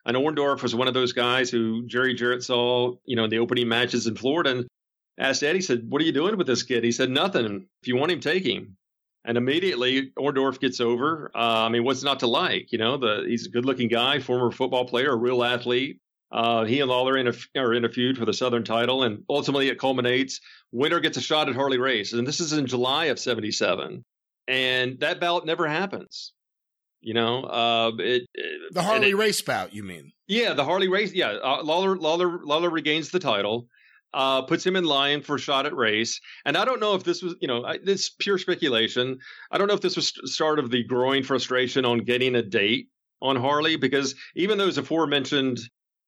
And 0.06 0.18
Orndorff 0.18 0.64
was 0.64 0.74
one 0.74 0.88
of 0.88 0.96
those 0.96 1.14
guys 1.14 1.52
who 1.52 1.86
Jerry 1.86 2.16
Jarrett 2.16 2.44
saw, 2.44 2.96
you 3.06 3.16
know, 3.16 3.26
in 3.26 3.30
the 3.30 3.38
opening 3.38 3.68
matches 3.68 4.08
in 4.08 4.16
Florida. 4.16 4.50
And 4.50 4.68
asked 5.22 5.44
Eddie, 5.44 5.62
said, 5.62 5.90
What 5.90 6.02
are 6.02 6.06
you 6.06 6.12
doing 6.12 6.38
with 6.38 6.48
this 6.48 6.64
kid? 6.64 6.84
He 6.84 6.92
said, 6.92 7.10
Nothing. 7.10 7.68
If 7.82 7.88
you 7.88 7.96
want 7.96 8.12
him, 8.12 8.20
take 8.20 8.46
him. 8.46 8.76
And 9.24 9.38
immediately 9.38 10.12
Orndorff 10.18 10.60
gets 10.60 10.82
over. 10.82 11.32
Uh, 11.36 11.66
I 11.66 11.70
mean, 11.70 11.84
what's 11.84 12.04
not 12.04 12.22
to 12.22 12.28
like? 12.28 12.72
You 12.72 12.80
know, 12.80 12.98
the 12.98 13.24
he's 13.28 13.46
a 13.46 13.50
good 13.50 13.66
looking 13.66 13.88
guy, 13.88 14.20
former 14.20 14.52
football 14.52 14.86
player, 14.86 15.12
a 15.12 15.16
real 15.16 15.44
athlete. 15.44 16.00
Uh, 16.32 16.64
he 16.64 16.80
and 16.80 16.90
Lawler 16.90 17.18
in 17.18 17.28
a, 17.28 17.34
are 17.60 17.74
in 17.74 17.86
a 17.86 17.90
feud 17.90 18.18
for 18.18 18.26
the 18.26 18.34
Southern 18.34 18.64
title, 18.64 19.04
and 19.04 19.24
ultimately 19.30 19.68
it 19.68 19.78
culminates. 19.78 20.40
Winner 20.72 21.00
gets 21.00 21.18
a 21.18 21.22
shot 21.22 21.50
at 21.50 21.56
Harley 21.56 21.78
Race, 21.78 22.14
and 22.14 22.26
this 22.26 22.40
is 22.40 22.54
in 22.54 22.66
July 22.66 23.06
of 23.06 23.20
'77, 23.20 24.04
and 24.48 25.00
that 25.02 25.20
bout 25.20 25.46
never 25.46 25.68
happens. 25.68 26.34
You 27.02 27.14
know, 27.14 27.44
uh, 27.44 27.92
it, 28.00 28.24
it, 28.34 28.74
the 28.74 28.82
Harley 28.82 29.12
it, 29.12 29.18
Race 29.18 29.42
bout. 29.42 29.74
You 29.74 29.84
mean? 29.84 30.14
Yeah, 30.28 30.54
the 30.54 30.64
Harley 30.64 30.88
Race. 30.88 31.14
Yeah, 31.14 31.32
uh, 31.32 31.62
Lawler 31.64 31.96
Lawler 31.98 32.40
Lawler 32.44 32.70
regains 32.72 33.12
the 33.12 33.20
title 33.20 33.68
uh, 34.14 34.42
puts 34.44 34.66
him 34.66 34.76
in 34.76 34.84
line 34.84 35.22
for 35.22 35.38
shot 35.38 35.66
at 35.66 35.76
race. 35.76 36.20
And 36.46 36.58
I 36.58 36.66
don't 36.66 36.80
know 36.80 36.96
if 36.96 37.04
this 37.04 37.22
was, 37.22 37.36
you 37.42 37.48
know, 37.48 37.66
this 37.84 38.10
pure 38.10 38.38
speculation. 38.38 39.20
I 39.52 39.58
don't 39.58 39.68
know 39.68 39.74
if 39.74 39.82
this 39.82 39.96
was 39.96 40.14
start 40.32 40.60
of 40.60 40.70
the 40.70 40.84
growing 40.84 41.24
frustration 41.24 41.86
on 41.86 42.00
getting 42.00 42.36
a 42.36 42.42
date 42.42 42.90
on 43.22 43.36
Harley 43.36 43.76
because 43.76 44.16
even 44.36 44.58
those 44.58 44.78
aforementioned 44.78 45.60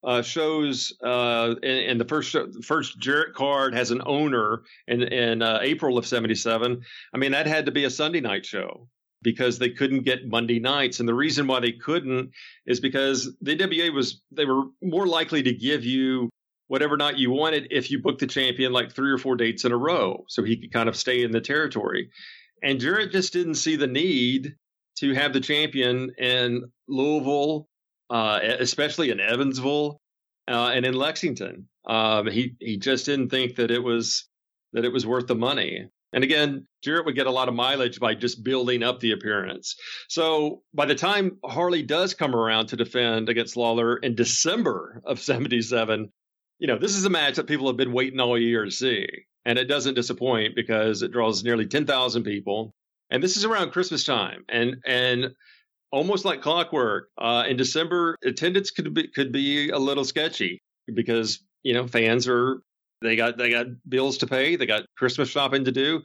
uh, 0.04 0.22
shows 0.22 0.94
uh, 1.04 1.56
and, 1.64 2.00
the 2.00 2.06
first 2.06 2.30
show, 2.30 2.48
first 2.62 3.00
Jarrett 3.00 3.34
card 3.34 3.74
has 3.74 3.92
an 3.92 4.02
owner 4.06 4.64
in 4.88 5.02
in 5.02 5.42
uh, 5.42 5.60
April 5.62 5.98
of 5.98 6.06
'77. 6.06 6.82
I 7.14 7.18
mean, 7.18 7.32
that 7.32 7.48
had 7.48 7.66
to 7.68 7.72
be 7.72 7.86
a 7.86 7.90
Sunday 7.90 8.20
night 8.20 8.46
show 8.46 8.90
because 9.22 9.58
they 9.58 9.70
couldn't 9.70 10.04
get 10.04 10.28
Monday 10.28 10.60
nights, 10.60 11.00
and 11.00 11.08
the 11.08 11.14
reason 11.14 11.48
why 11.48 11.62
they 11.62 11.72
couldn't 11.72 12.32
is 12.66 12.82
because 12.82 13.34
the 13.40 13.56
NWA 13.56 13.94
was 13.94 14.22
they 14.32 14.44
were 14.44 14.64
more 14.82 15.08
likely 15.08 15.42
to 15.44 15.54
give 15.54 15.86
you 15.86 16.30
whatever 16.74 16.98
night 16.98 17.20
you 17.20 17.30
wanted 17.30 17.68
if 17.70 17.92
you 17.92 18.00
booked 18.00 18.20
the 18.20 18.26
champion 18.26 18.74
like 18.74 18.92
three 18.92 19.12
or 19.12 19.20
four 19.20 19.36
dates 19.36 19.64
in 19.64 19.72
a 19.72 19.78
row 19.78 20.26
so 20.28 20.42
he 20.42 20.58
could 20.58 20.74
kind 20.74 20.90
of 20.90 20.96
stay 20.96 21.22
in 21.22 21.30
the 21.30 21.40
territory. 21.40 22.10
And 22.64 22.80
Jarrett 22.80 23.12
just 23.12 23.32
didn't 23.32 23.56
see 23.56 23.76
the 23.76 23.86
need 23.86 24.56
to 24.98 25.14
have 25.14 25.34
the 25.34 25.40
champion 25.40 26.10
in 26.18 26.64
Louisville, 26.88 27.68
uh, 28.10 28.40
especially 28.60 29.12
in 29.12 29.20
Evansville 29.20 30.02
uh, 30.48 30.72
and 30.74 30.84
in 30.84 30.96
Lexington. 30.96 31.68
Um, 31.86 32.26
he 32.26 32.56
he 32.60 32.78
just 32.78 33.06
didn't 33.06 33.30
think 33.30 33.58
that 33.58 33.70
it 33.70 33.84
was 33.84 34.28
that 34.72 34.84
it 34.84 34.92
was 34.92 35.06
worth 35.06 35.28
the 35.28 35.36
money. 35.36 35.90
And 36.12 36.24
again, 36.24 36.66
Jarrett 36.84 37.06
would 37.06 37.16
get 37.16 37.28
a 37.28 37.32
lot 37.32 37.50
of 37.50 37.54
mileage 37.54 38.00
by 38.00 38.16
just 38.16 38.44
building 38.44 38.82
up 38.82 39.00
the 39.00 39.12
appearance. 39.12 39.76
So 40.10 40.64
by 40.74 40.88
the 40.88 40.96
time 40.96 41.38
Harley 41.46 41.84
does 41.84 42.16
come 42.16 42.36
around 42.36 42.68
to 42.70 42.78
defend 42.78 43.30
against 43.30 43.58
Lawler 43.58 43.98
in 43.98 44.16
December 44.16 45.04
of 45.06 45.20
77, 45.20 46.12
you 46.60 46.68
know, 46.68 46.78
this 46.78 46.96
is 46.96 47.06
a 47.06 47.10
match 47.10 47.36
that 47.36 47.48
people 47.48 47.68
have 47.68 47.78
been 47.78 47.94
waiting 47.94 48.20
all 48.20 48.38
year 48.38 48.66
to 48.66 48.72
see. 48.72 49.08
And 49.46 49.60
it 49.60 49.66
doesn't 49.66 49.96
disappoint 49.96 50.56
because 50.56 51.02
it 51.02 51.12
draws 51.12 51.44
nearly 51.44 51.68
10,000 51.68 52.24
people. 52.24 52.74
And 53.10 53.22
this 53.22 53.36
is 53.36 53.44
around 53.44 53.72
Christmas 53.72 54.06
time. 54.06 54.46
And, 54.48 54.78
and, 54.86 55.36
Almost 55.94 56.26
like 56.26 56.42
clockwork. 56.42 57.10
Uh, 57.20 57.44
in 57.48 57.56
December, 57.56 58.18
attendance 58.26 58.72
could 58.72 58.96
be 58.96 59.10
could 59.10 59.32
be 59.32 59.70
a 59.70 59.78
little 59.78 60.04
sketchy 60.04 60.60
because 60.92 61.44
you 61.62 61.76
know 61.76 61.86
fans 61.86 62.28
are 62.28 62.64
they 63.04 63.16
got 63.16 63.38
they 63.38 63.52
got 63.52 63.68
bills 63.88 64.18
to 64.18 64.26
pay, 64.26 64.56
they 64.56 64.66
got 64.66 64.88
Christmas 64.98 65.30
shopping 65.30 65.66
to 65.66 65.72
do. 65.72 66.02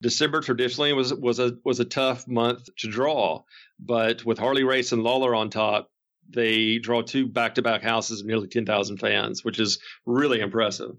December 0.00 0.42
traditionally 0.42 0.92
was 0.92 1.12
was 1.12 1.40
a 1.40 1.56
was 1.64 1.80
a 1.80 1.84
tough 1.84 2.28
month 2.28 2.68
to 2.78 2.88
draw, 2.88 3.42
but 3.80 4.24
with 4.24 4.38
Harley 4.38 4.62
Race 4.62 4.92
and 4.92 5.02
Lawler 5.02 5.34
on 5.34 5.50
top, 5.50 5.90
they 6.28 6.78
draw 6.78 7.02
two 7.02 7.26
back 7.26 7.56
to 7.56 7.62
back 7.62 7.82
houses 7.82 8.20
of 8.20 8.26
nearly 8.26 8.48
10,000 8.48 8.98
fans, 8.98 9.44
which 9.44 9.58
is 9.60 9.78
really 10.06 10.40
impressive. 10.40 10.92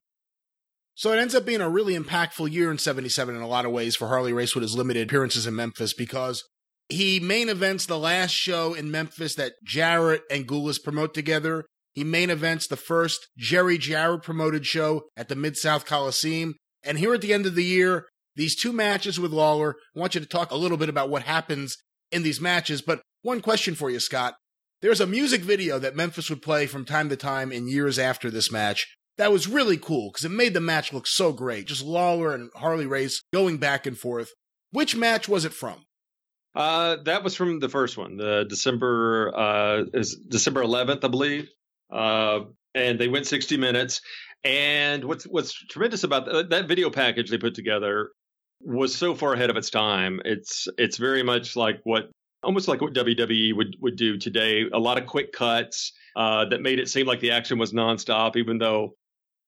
So 0.95 1.11
it 1.11 1.19
ends 1.19 1.33
up 1.33 1.45
being 1.45 1.61
a 1.61 1.69
really 1.69 1.97
impactful 1.97 2.51
year 2.51 2.69
in 2.69 2.77
77 2.77 3.35
in 3.35 3.41
a 3.41 3.47
lot 3.47 3.65
of 3.65 3.71
ways 3.71 3.95
for 3.95 4.07
Harley 4.09 4.33
Race 4.33 4.53
with 4.53 4.61
his 4.61 4.75
limited 4.77 5.07
appearances 5.09 5.47
in 5.47 5.55
Memphis 5.55 5.93
because 5.93 6.43
He 6.89 7.19
main 7.19 7.49
events 7.49 7.85
the 7.85 7.97
last 7.97 8.31
show 8.31 8.73
in 8.73 8.91
Memphis 8.91 9.35
that 9.35 9.53
Jarrett 9.63 10.21
and 10.29 10.47
Gulas 10.47 10.83
promote 10.83 11.13
together. 11.13 11.65
He 11.93 12.03
main 12.03 12.29
events 12.29 12.67
the 12.67 12.75
first 12.75 13.27
Jerry 13.37 13.77
Jarrett 13.77 14.21
promoted 14.23 14.65
show 14.65 15.03
at 15.15 15.29
the 15.29 15.35
Mid 15.35 15.57
South 15.57 15.85
Coliseum. 15.85 16.55
And 16.83 16.99
here 16.99 17.13
at 17.13 17.21
the 17.21 17.33
end 17.33 17.45
of 17.45 17.55
the 17.55 17.63
year, 17.63 18.07
these 18.35 18.55
two 18.55 18.73
matches 18.73 19.19
with 19.19 19.31
Lawler. 19.31 19.75
I 19.95 19.99
want 19.99 20.15
you 20.15 20.21
to 20.21 20.27
talk 20.27 20.51
a 20.51 20.57
little 20.57 20.77
bit 20.77 20.89
about 20.89 21.09
what 21.09 21.23
happens 21.23 21.77
in 22.11 22.23
these 22.23 22.41
matches. 22.41 22.81
But 22.81 23.01
one 23.21 23.41
question 23.41 23.75
for 23.75 23.89
you, 23.89 23.99
Scott. 23.99 24.35
There's 24.83 24.99
a 24.99 25.07
music 25.07 25.43
video 25.43 25.79
that 25.79 25.95
Memphis 25.95 26.29
would 26.29 26.41
play 26.41 26.67
from 26.67 26.83
time 26.83 27.07
to 27.07 27.15
time 27.15 27.53
in 27.53 27.69
years 27.69 27.97
after 27.97 28.29
this 28.29 28.51
match 28.51 28.97
that 29.17 29.31
was 29.31 29.47
really 29.47 29.77
cool 29.77 30.09
because 30.09 30.25
it 30.25 30.31
made 30.31 30.53
the 30.53 30.59
match 30.59 30.91
look 30.91 31.07
so 31.07 31.31
great. 31.31 31.67
Just 31.67 31.85
Lawler 31.85 32.33
and 32.33 32.49
Harley 32.53 32.85
Race 32.85 33.23
going 33.31 33.59
back 33.59 33.85
and 33.85 33.97
forth. 33.97 34.33
Which 34.71 34.93
match 34.93 35.29
was 35.29 35.45
it 35.45 35.53
from? 35.53 35.85
Uh, 36.53 36.97
that 37.05 37.23
was 37.23 37.33
from 37.33 37.59
the 37.59 37.69
first 37.69 37.97
one, 37.97 38.17
the 38.17 38.43
December 38.43 39.31
uh, 39.33 39.83
is 39.93 40.17
December 40.17 40.61
11th, 40.61 41.05
I 41.05 41.07
believe. 41.07 41.49
Uh, 41.89 42.41
and 42.75 42.99
they 42.99 43.07
went 43.07 43.25
60 43.25 43.55
minutes. 43.55 44.01
And 44.43 45.05
what's 45.05 45.23
what's 45.23 45.53
tremendous 45.53 46.03
about 46.03 46.25
that, 46.25 46.49
that 46.49 46.67
video 46.67 46.89
package 46.89 47.29
they 47.29 47.37
put 47.37 47.55
together 47.55 48.09
was 48.59 48.93
so 48.93 49.15
far 49.15 49.31
ahead 49.31 49.49
of 49.49 49.55
its 49.55 49.69
time. 49.69 50.19
It's 50.25 50.67
it's 50.77 50.97
very 50.97 51.23
much 51.23 51.55
like 51.55 51.79
what 51.85 52.09
almost 52.43 52.67
like 52.67 52.81
what 52.81 52.93
WWE 52.93 53.55
would 53.55 53.77
would 53.79 53.95
do 53.95 54.17
today. 54.17 54.65
A 54.71 54.79
lot 54.79 54.97
of 54.97 55.05
quick 55.05 55.31
cuts 55.31 55.93
uh, 56.15 56.45
that 56.45 56.61
made 56.61 56.79
it 56.79 56.89
seem 56.89 57.07
like 57.07 57.19
the 57.19 57.31
action 57.31 57.57
was 57.57 57.73
nonstop, 57.73 58.35
even 58.35 58.57
though 58.57 58.95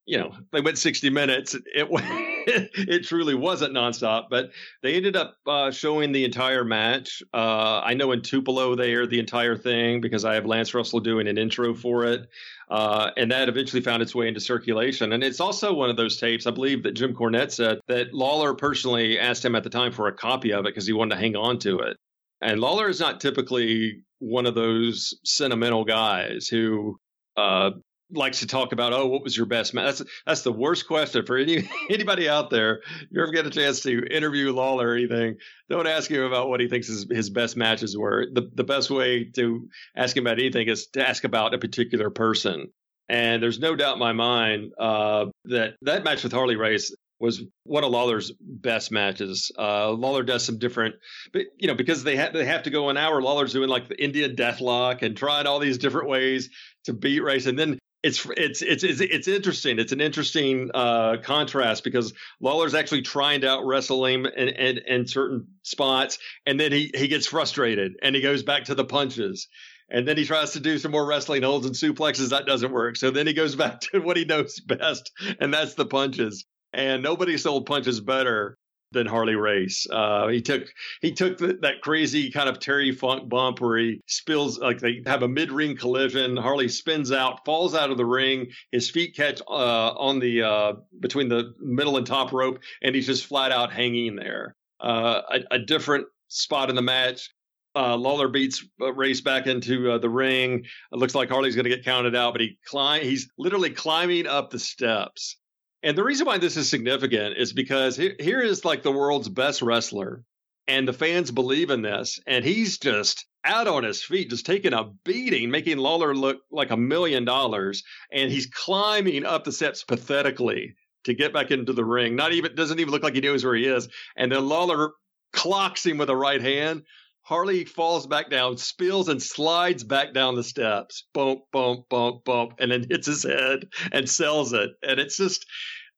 you 0.05 0.17
know 0.17 0.31
they 0.51 0.61
went 0.61 0.77
60 0.77 1.09
minutes. 1.09 1.55
It 1.55 1.88
it 2.47 3.05
truly 3.05 3.34
wasn't 3.34 3.73
nonstop, 3.73 4.26
but 4.30 4.51
they 4.84 4.95
ended 4.95 5.15
up 5.15 5.35
uh, 5.47 5.72
showing 5.72 6.11
the 6.11 6.26
entire 6.26 6.63
match. 6.63 7.23
Uh, 7.34 7.81
I 7.84 7.95
know 7.95 8.11
in 8.11 8.22
Tupelo 8.22 8.76
they 8.76 8.91
aired 8.91 9.09
the 9.09 9.19
entire 9.19 9.57
thing 9.57 10.01
because 10.01 10.26
I 10.26 10.35
have 10.35 10.45
Lance 10.45 10.73
Russell 10.73 10.99
doing 10.99 11.27
an 11.27 11.38
intro 11.38 11.73
for 11.73 12.05
it. 12.05 12.27
Uh, 12.69 13.11
and 13.17 13.31
that 13.31 13.47
eventually 13.47 13.81
found 13.81 14.01
its 14.01 14.15
way 14.15 14.27
into 14.27 14.39
circulation. 14.39 15.13
And 15.13 15.23
it's 15.23 15.39
also 15.39 15.73
one 15.73 15.89
of 15.89 15.97
those 15.97 16.17
tapes, 16.17 16.47
I 16.47 16.51
believe 16.51 16.84
that 16.84 16.93
Jim 16.93 17.13
Cornette 17.13 17.51
said 17.51 17.80
that 17.88 18.13
Lawler 18.13 18.55
personally 18.55 19.19
asked 19.19 19.45
him 19.45 19.55
at 19.55 19.63
the 19.63 19.69
time 19.69 19.91
for 19.91 20.07
a 20.07 20.13
copy 20.13 20.51
of 20.51 20.61
it 20.61 20.69
because 20.69 20.88
he 20.88 20.93
wanted 20.93 21.15
to 21.15 21.22
hang 21.22 21.35
on 21.35 21.59
to 21.59 21.80
it. 21.80 21.97
And 22.41 22.60
Lawler 22.60 22.90
is 22.90 22.99
not 22.99 23.22
typically 23.22 24.02
one 24.20 24.45
of 24.45 24.56
those 24.56 25.18
sentimental 25.24 25.86
guys 25.86 26.48
who 26.48 26.99
uh, 27.38 27.72
likes 28.12 28.40
to 28.40 28.48
talk 28.48 28.72
about, 28.72 28.94
oh, 28.94 29.07
what 29.07 29.24
was 29.24 29.36
your 29.36 29.45
best 29.45 29.74
match? 29.74 29.98
That's 29.98 30.12
that's 30.26 30.41
the 30.41 30.52
worst 30.52 30.88
question 30.88 31.26
for 31.26 31.38
any 31.38 31.70
anybody 31.90 32.30
out 32.30 32.49
there. 32.49 32.82
If 33.02 33.07
you 33.12 33.22
ever 33.22 33.32
get 33.32 33.48
a 33.48 33.49
chance 33.49 33.82
to 33.82 34.06
interview 34.06 34.52
Lawler 34.52 34.90
or 34.90 34.95
anything, 34.95 35.38
don't 35.70 35.88
ask 35.88 36.10
him 36.10 36.24
about 36.24 36.49
what 36.49 36.60
he 36.60 36.68
thinks 36.68 36.88
his, 36.88 37.07
his 37.10 37.30
best 37.30 37.57
matches 37.57 37.98
were. 37.98 38.28
The 38.32 38.49
the 38.53 38.64
best 38.64 38.90
way 38.90 39.26
to 39.36 39.68
ask 39.95 40.16
him 40.16 40.26
about 40.26 40.40
anything 40.40 40.68
is 40.68 40.88
to 40.94 41.07
ask 41.07 41.24
about 41.24 41.53
a 41.53 41.57
particular 41.57 42.10
person. 42.10 42.68
And 43.07 43.41
there's 43.41 43.60
no 43.60 43.76
doubt 43.76 43.94
in 43.94 43.99
my 43.99 44.14
mind 44.14 44.72
uh, 44.80 45.28
that 45.45 45.76
that 45.82 46.03
match 46.03 46.24
with 46.24 46.32
Harley 46.32 46.56
Race 46.56 46.94
was 47.20 47.42
one 47.64 47.84
of 47.84 47.92
Lawler's 47.92 48.32
best 48.40 48.92
matches. 48.92 49.52
Uh, 49.58 49.92
Lawler 49.92 50.24
does 50.24 50.44
some 50.44 50.60
different, 50.60 50.96
but 51.32 51.44
you 51.58 51.68
know, 51.68 51.76
because 51.76 52.04
they 52.04 52.16
have 52.18 52.34
they 52.34 52.46
have 52.46 52.64
to 52.64 52.70
go 52.70 52.90
an 52.90 52.98
hour. 52.98 53.22
Lawler's 53.22 53.54
doing 53.54 53.70
like 53.70 53.88
the 53.88 54.02
Indian 54.02 54.36
Deathlock 54.36 55.02
and 55.02 55.16
trying 55.16 55.48
all 55.48 55.60
these 55.60 55.78
different 55.78 56.10
ways 56.10 56.50
to 56.86 56.94
beat 56.94 57.22
Race, 57.22 57.46
and 57.46 57.58
then 57.58 57.80
it's 58.06 58.24
it's 58.38 58.62
it's 58.62 58.84
it's, 58.84 59.02
it's 59.02 59.28
interesting. 59.28 59.80
It's 59.80 59.92
an 59.92 60.00
interesting 60.00 60.70
uh, 60.74 61.18
contrast 61.24 61.84
because 61.84 62.14
Lawler's 62.40 62.76
actually 62.76 63.02
trying 63.02 63.42
to 63.42 63.50
out 63.50 63.66
wrestle 63.66 64.06
him 64.06 64.28
in, 64.28 64.50
in, 64.50 64.78
in 64.78 65.08
certain 65.08 65.48
spots, 65.64 66.20
and 66.46 66.60
then 66.60 66.72
he 66.72 66.92
he 66.94 67.08
gets 67.08 67.26
frustrated 67.26 67.94
and 68.04 68.16
he 68.16 68.22
goes 68.22 68.44
back 68.44 68.66
to 68.66 68.76
the 68.76 68.86
punches. 68.86 69.48
And 69.88 70.08
then 70.08 70.18
he 70.18 70.26
tries 70.26 70.54
to 70.54 70.60
do 70.60 70.80
some 70.80 70.92
more 70.92 71.06
wrestling 71.06 71.44
holds 71.44 71.68
and 71.68 71.76
suplexes. 71.76 72.30
That 72.30 72.48
doesn't 72.48 72.72
work. 72.72 72.96
So 72.96 73.12
then 73.12 73.28
he 73.28 73.34
goes 73.34 73.56
back 73.64 73.82
to 73.82 74.00
what 74.00 74.18
he 74.18 74.26
knows 74.26 74.60
best, 74.60 75.12
and 75.40 75.52
that's 75.52 75.74
the 75.74 75.86
punches. 75.86 76.46
And 76.76 77.02
nobody 77.02 77.38
sold 77.38 77.65
punches 77.65 78.02
better 78.02 78.57
than 78.91 79.07
Harley 79.07 79.35
Race. 79.35 79.88
Uh, 79.89 80.27
he 80.27 80.41
took 80.41 80.68
he 81.02 81.11
took 81.14 81.38
the, 81.38 81.57
that 81.61 81.81
crazy 81.81 82.31
kind 82.31 82.49
of 82.49 82.60
Terry 82.60 82.91
Funk 82.91 83.30
bump 83.30 83.61
where 83.61 83.77
he 83.77 84.02
spills 84.07 84.60
like 84.60 84.80
they 84.80 85.02
have 85.06 85.23
a 85.23 85.27
mid 85.27 85.52
ring 85.52 85.77
collision. 85.77 86.35
Harley 86.35 86.68
spins 86.68 87.11
out, 87.11 87.45
falls 87.45 87.76
out 87.76 87.91
of 87.91 87.97
the 87.97 88.06
ring. 88.06 88.47
His 88.72 88.89
feet 88.89 89.15
catch 89.15 89.41
uh, 89.47 89.91
on 89.91 90.19
the 90.19 90.43
uh, 90.43 90.73
between 90.99 91.30
the 91.30 91.53
middle 91.60 91.97
and 91.97 92.06
top 92.06 92.34
rope, 92.34 92.60
and 92.81 92.93
he's 92.93 93.07
just 93.07 93.26
flat 93.26 93.52
out 93.52 93.72
hanging 93.72 94.15
there. 94.15 94.56
Uh, 94.81 95.22
a, 95.30 95.56
a, 95.56 95.60
different 95.60 96.06
spot 96.27 96.69
in 96.69 96.76
the 96.76 96.81
match. 96.81 97.30
Uh, 97.76 97.95
Lawler 97.95 98.27
beats 98.27 98.65
uh, 98.81 98.93
Race 98.93 99.22
back 99.22 99.47
into 99.47 99.97
the 99.99 100.10
ring. 100.10 100.65
It 100.91 100.99
looks 100.99 101.15
like 101.15 101.30
Harley's 101.30 101.56
going 101.56 101.64
to 101.64 101.69
get 101.69 101.85
counted 101.85 102.14
out, 102.14 102.34
but 102.34 102.41
he 102.41 102.57
climb. 102.65 103.02
He's 103.02 103.30
literally 103.38 103.69
climbing 103.69 104.27
up 104.27 104.49
the 104.49 104.60
steps 104.60 105.38
and 105.86 105.98
the 105.98 106.03
reason 106.03 106.26
why 106.26 106.40
this 106.40 106.57
is 106.57 106.68
significant 106.68 107.38
is 107.38 107.53
because 107.53 107.95
here, 107.95 108.41
is 108.41 108.66
like 108.66 108.82
the 108.82 108.91
world's 108.91 109.30
best 109.30 109.62
wrestler, 109.62 110.24
and 110.68 110.88
the 110.88 110.94
fans 110.94 111.30
believe 111.30 111.70
in 111.70 111.84
this, 111.84 112.20
and 112.26 112.44
he's 112.44 112.80
just 112.80 113.26
out 113.44 113.68
on 113.68 113.84
his 113.84 114.03
feet, 114.03 114.32
just 114.32 114.48
taking 114.48 114.74
a 114.74 114.86
beating, 115.03 115.52
making 115.52 115.78
Lawler 115.78 116.16
look 116.16 116.40
like 116.52 116.72
a 116.72 116.78
million 116.78 117.24
dollars, 117.24 117.84
and 118.12 118.32
he's 118.32 118.48
climbing 118.48 119.26
up 119.26 119.44
the 119.44 119.52
steps 119.52 119.84
pathetically 119.84 120.74
to 121.03 121.14
get 121.14 121.32
back 121.32 121.52
into 121.52 121.72
the 121.72 121.86
ring. 121.86 122.16
Not 122.16 122.34
even 122.34 122.56
doesn't 122.56 122.80
even 122.80 122.91
look 122.91 123.03
like 123.03 123.14
he 123.14 123.22
knows 123.22 123.45
where 123.45 123.53
he 123.53 123.66
is, 123.66 123.88
and 124.18 124.32
then 124.32 124.49
Lawler 124.49 124.94
clocks 125.34 125.86
him 125.86 125.99
with 125.99 126.10
a 126.10 126.16
right 126.16 126.41
hand. 126.41 126.82
Harley 127.22 127.66
falls 127.66 128.06
back 128.06 128.30
down, 128.30 128.57
spills 128.57 129.10
and 129.10 129.22
slides 129.22 129.84
back 129.84 130.14
down 130.14 130.36
the 130.36 130.44
steps. 130.44 131.06
Bump, 131.12 131.41
bump, 131.52 131.90
bump, 131.90 132.24
bump, 132.24 132.53
and 132.60 132.72
then 132.72 132.86
hits 132.88 133.07
his 133.07 133.24
head 133.24 133.68
and 133.91 134.07
sells 134.07 134.53
it. 134.53 134.70
And 134.84 134.99
it's 134.99 135.18
just, 135.18 135.45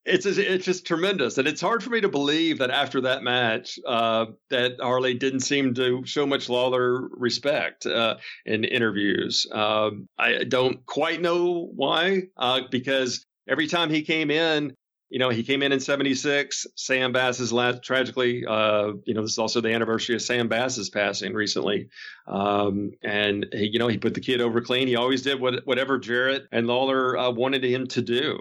it's 0.07 0.25
it's 0.25 0.65
just 0.65 0.87
tremendous, 0.87 1.37
and 1.37 1.47
it's 1.47 1.59
hard 1.59 1.83
for 1.83 1.89
me 1.89 2.01
to 2.01 2.09
believe 2.09 2.59
that 2.59 2.71
after 2.71 3.01
that 3.01 3.23
match, 3.23 3.77
uh, 3.85 4.27
that 4.49 4.77
Harley 4.81 5.13
didn't 5.13 5.41
seem 5.41 5.73
to 5.73 6.05
show 6.05 6.25
much 6.25 6.47
Lawler 6.47 7.07
respect 7.09 7.85
uh, 7.85 8.15
in 8.45 8.63
interviews. 8.63 9.45
Um, 9.51 10.07
I 10.17 10.45
don't 10.45 10.85
quite 10.85 11.21
know 11.21 11.69
why, 11.75 12.23
uh, 12.37 12.61
because 12.71 13.25
every 13.49 13.67
time 13.67 13.89
he 13.89 14.03
came 14.03 14.31
in, 14.31 14.73
you 15.09 15.19
know, 15.19 15.29
he 15.29 15.43
came 15.43 15.61
in 15.61 15.73
in 15.73 15.81
'76. 15.81 16.65
Sam 16.75 17.11
Bass's 17.11 17.51
last, 17.51 17.83
tragically, 17.83 18.45
uh, 18.45 18.93
you 19.03 19.13
know, 19.13 19.23
this 19.23 19.31
is 19.31 19.39
also 19.39 19.59
the 19.59 19.73
anniversary 19.73 20.15
of 20.15 20.21
Sam 20.21 20.47
Bass's 20.47 20.89
passing 20.89 21.33
recently. 21.33 21.89
Um, 22.27 22.91
and 23.03 23.45
he, 23.51 23.71
you 23.73 23.79
know, 23.79 23.87
he 23.87 23.97
put 23.97 24.13
the 24.13 24.21
kid 24.21 24.39
over 24.39 24.61
clean. 24.61 24.87
He 24.87 24.95
always 24.95 25.21
did 25.21 25.41
what, 25.41 25.65
whatever 25.65 25.97
Jarrett 25.97 26.47
and 26.51 26.65
Lawler 26.65 27.17
uh, 27.17 27.31
wanted 27.31 27.65
him 27.65 27.87
to 27.87 28.01
do. 28.01 28.39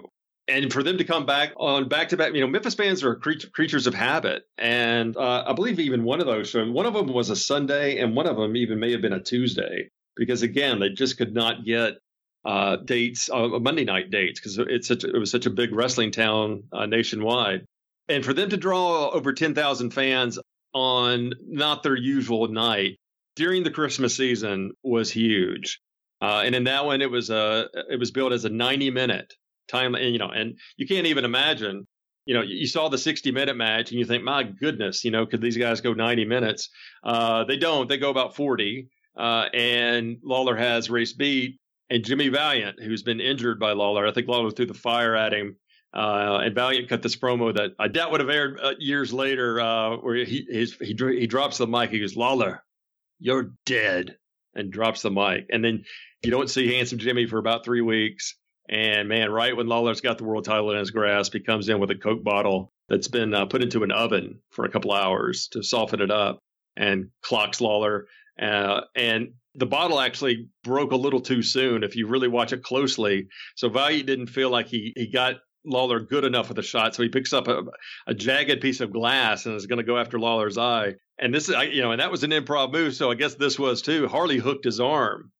And 0.49 0.71
for 0.71 0.81
them 0.81 0.97
to 0.97 1.03
come 1.03 1.25
back 1.25 1.51
on 1.57 1.89
back 1.89 2.09
to 2.09 2.17
back, 2.17 2.33
you 2.33 2.39
know, 2.39 2.47
Memphis 2.47 2.75
fans 2.75 3.03
are 3.03 3.15
creatures 3.15 3.85
of 3.85 3.93
habit, 3.93 4.43
and 4.57 5.15
uh, 5.17 5.43
I 5.45 5.53
believe 5.53 5.79
even 5.79 6.05
one 6.05 6.21
of 6.21 6.25
those, 6.25 6.53
one 6.53 6.85
of 6.85 6.93
them 6.93 7.07
was 7.07 7.29
a 7.29 7.35
Sunday, 7.35 7.99
and 7.99 8.15
one 8.15 8.27
of 8.27 8.37
them 8.37 8.55
even 8.55 8.79
may 8.79 8.93
have 8.93 9.01
been 9.01 9.13
a 9.13 9.21
Tuesday, 9.21 9.89
because 10.15 10.43
again, 10.43 10.79
they 10.79 10.89
just 10.89 11.17
could 11.17 11.33
not 11.33 11.65
get 11.65 11.97
uh, 12.45 12.77
dates, 12.77 13.29
uh, 13.29 13.47
Monday 13.59 13.83
night 13.83 14.09
dates, 14.09 14.39
because 14.39 14.57
it's 14.57 14.87
such, 14.87 15.03
it 15.03 15.17
was 15.17 15.31
such 15.31 15.47
a 15.47 15.49
big 15.49 15.73
wrestling 15.73 16.11
town 16.11 16.63
uh, 16.71 16.85
nationwide. 16.85 17.65
And 18.07 18.23
for 18.23 18.33
them 18.33 18.49
to 18.49 18.57
draw 18.57 19.09
over 19.09 19.33
10,000 19.33 19.91
fans 19.91 20.39
on 20.73 21.33
not 21.45 21.83
their 21.83 21.97
usual 21.97 22.47
night 22.47 22.99
during 23.35 23.63
the 23.63 23.71
Christmas 23.71 24.15
season 24.15 24.71
was 24.81 25.11
huge. 25.11 25.81
Uh, 26.21 26.43
and 26.45 26.55
in 26.55 26.63
that 26.63 26.85
one, 26.85 27.01
it 27.01 27.11
was 27.11 27.29
a 27.29 27.67
it 27.89 27.99
was 27.99 28.11
billed 28.11 28.33
as 28.33 28.45
a 28.45 28.49
90 28.49 28.89
minute 28.91 29.33
time, 29.67 29.95
and 29.95 30.11
you 30.11 30.19
know, 30.19 30.29
and 30.29 30.57
you 30.77 30.87
can't 30.87 31.07
even 31.07 31.25
imagine. 31.25 31.87
You 32.25 32.33
know, 32.33 32.41
you 32.41 32.67
saw 32.67 32.89
the 32.89 32.97
60 32.97 33.31
minute 33.31 33.55
match, 33.55 33.91
and 33.91 33.99
you 33.99 34.05
think, 34.05 34.21
my 34.21 34.43
goodness, 34.43 35.05
you 35.05 35.11
know, 35.11 35.25
could 35.25 35.39
these 35.39 35.55
guys 35.55 35.79
go 35.79 35.93
90 35.93 36.25
minutes? 36.25 36.69
Uh, 37.01 37.45
they 37.45 37.55
don't. 37.55 37.87
They 37.87 37.97
go 37.97 38.09
about 38.09 38.35
40. 38.35 38.89
Uh, 39.15 39.45
and 39.53 40.17
Lawler 40.23 40.57
has 40.57 40.89
race 40.89 41.13
beat 41.13 41.57
and 41.89 42.03
Jimmy 42.03 42.29
Valiant, 42.29 42.81
who's 42.81 43.03
been 43.03 43.19
injured 43.19 43.59
by 43.59 43.71
Lawler. 43.71 44.07
I 44.07 44.11
think 44.11 44.27
Lawler 44.27 44.51
threw 44.51 44.65
the 44.65 44.73
fire 44.73 45.15
at 45.15 45.33
him. 45.33 45.55
Uh, 45.93 46.41
and 46.43 46.53
Valiant 46.53 46.89
cut 46.89 47.01
this 47.01 47.15
promo 47.15 47.55
that 47.55 47.71
I 47.79 47.87
doubt 47.87 48.11
would 48.11 48.19
have 48.19 48.29
aired 48.29 48.59
uh, 48.61 48.73
years 48.77 49.13
later, 49.13 49.59
uh, 49.59 49.97
where 49.97 50.15
he 50.15 50.45
his, 50.47 50.75
he 50.75 50.93
he 50.93 51.27
drops 51.27 51.57
the 51.57 51.65
mic. 51.65 51.89
He 51.89 51.99
goes, 51.99 52.15
"Lawler, 52.15 52.63
you're 53.19 53.53
dead," 53.65 54.17
and 54.53 54.71
drops 54.71 55.01
the 55.01 55.09
mic. 55.09 55.47
And 55.49 55.63
then 55.63 55.85
you 56.21 56.29
don't 56.29 56.49
see 56.49 56.75
handsome 56.75 56.99
Jimmy 56.99 57.25
for 57.25 57.37
about 57.37 57.63
three 57.63 57.81
weeks. 57.81 58.35
And 58.69 59.07
man, 59.07 59.31
right 59.31 59.55
when 59.55 59.67
Lawler's 59.67 60.01
got 60.01 60.17
the 60.17 60.25
world 60.25 60.45
title 60.45 60.71
in 60.71 60.77
his 60.77 60.91
grasp, 60.91 61.33
he 61.33 61.39
comes 61.39 61.69
in 61.69 61.79
with 61.79 61.91
a 61.91 61.95
Coke 61.95 62.23
bottle 62.23 62.73
that's 62.89 63.07
been 63.07 63.33
uh, 63.33 63.45
put 63.45 63.61
into 63.61 63.83
an 63.83 63.91
oven 63.91 64.39
for 64.51 64.65
a 64.65 64.69
couple 64.69 64.91
hours 64.91 65.47
to 65.49 65.63
soften 65.63 66.01
it 66.01 66.11
up, 66.11 66.39
and 66.75 67.09
clocks 67.21 67.61
Lawler. 67.61 68.07
Uh, 68.41 68.81
and 68.95 69.33
the 69.55 69.65
bottle 69.65 69.99
actually 69.99 70.49
broke 70.63 70.91
a 70.91 70.97
little 70.97 71.21
too 71.21 71.41
soon 71.41 71.83
if 71.83 71.95
you 71.95 72.07
really 72.07 72.27
watch 72.27 72.53
it 72.53 72.61
closely. 72.61 73.27
So 73.55 73.69
Valiant 73.69 74.05
didn't 74.05 74.27
feel 74.27 74.49
like 74.49 74.67
he, 74.67 74.93
he 74.95 75.07
got 75.07 75.35
Lawler 75.65 75.99
good 75.99 76.23
enough 76.23 76.49
with 76.49 76.59
a 76.59 76.63
shot, 76.63 76.93
so 76.93 77.03
he 77.03 77.09
picks 77.09 77.33
up 77.33 77.47
a, 77.47 77.63
a 78.05 78.13
jagged 78.13 78.61
piece 78.61 78.79
of 78.79 78.91
glass 78.93 79.45
and 79.45 79.55
is 79.55 79.65
going 79.65 79.77
to 79.77 79.83
go 79.83 79.97
after 79.97 80.19
Lawler's 80.19 80.57
eye. 80.57 80.95
And 81.17 81.33
this 81.33 81.49
is, 81.49 81.55
you 81.73 81.81
know, 81.81 81.91
and 81.91 82.01
that 82.01 82.11
was 82.11 82.23
an 82.23 82.31
improv 82.31 82.71
move. 82.71 82.95
So 82.95 83.09
I 83.11 83.15
guess 83.15 83.35
this 83.35 83.57
was 83.57 83.81
too. 83.81 84.07
Harley 84.07 84.37
hooked 84.37 84.65
his 84.65 84.79
arm, 84.79 85.31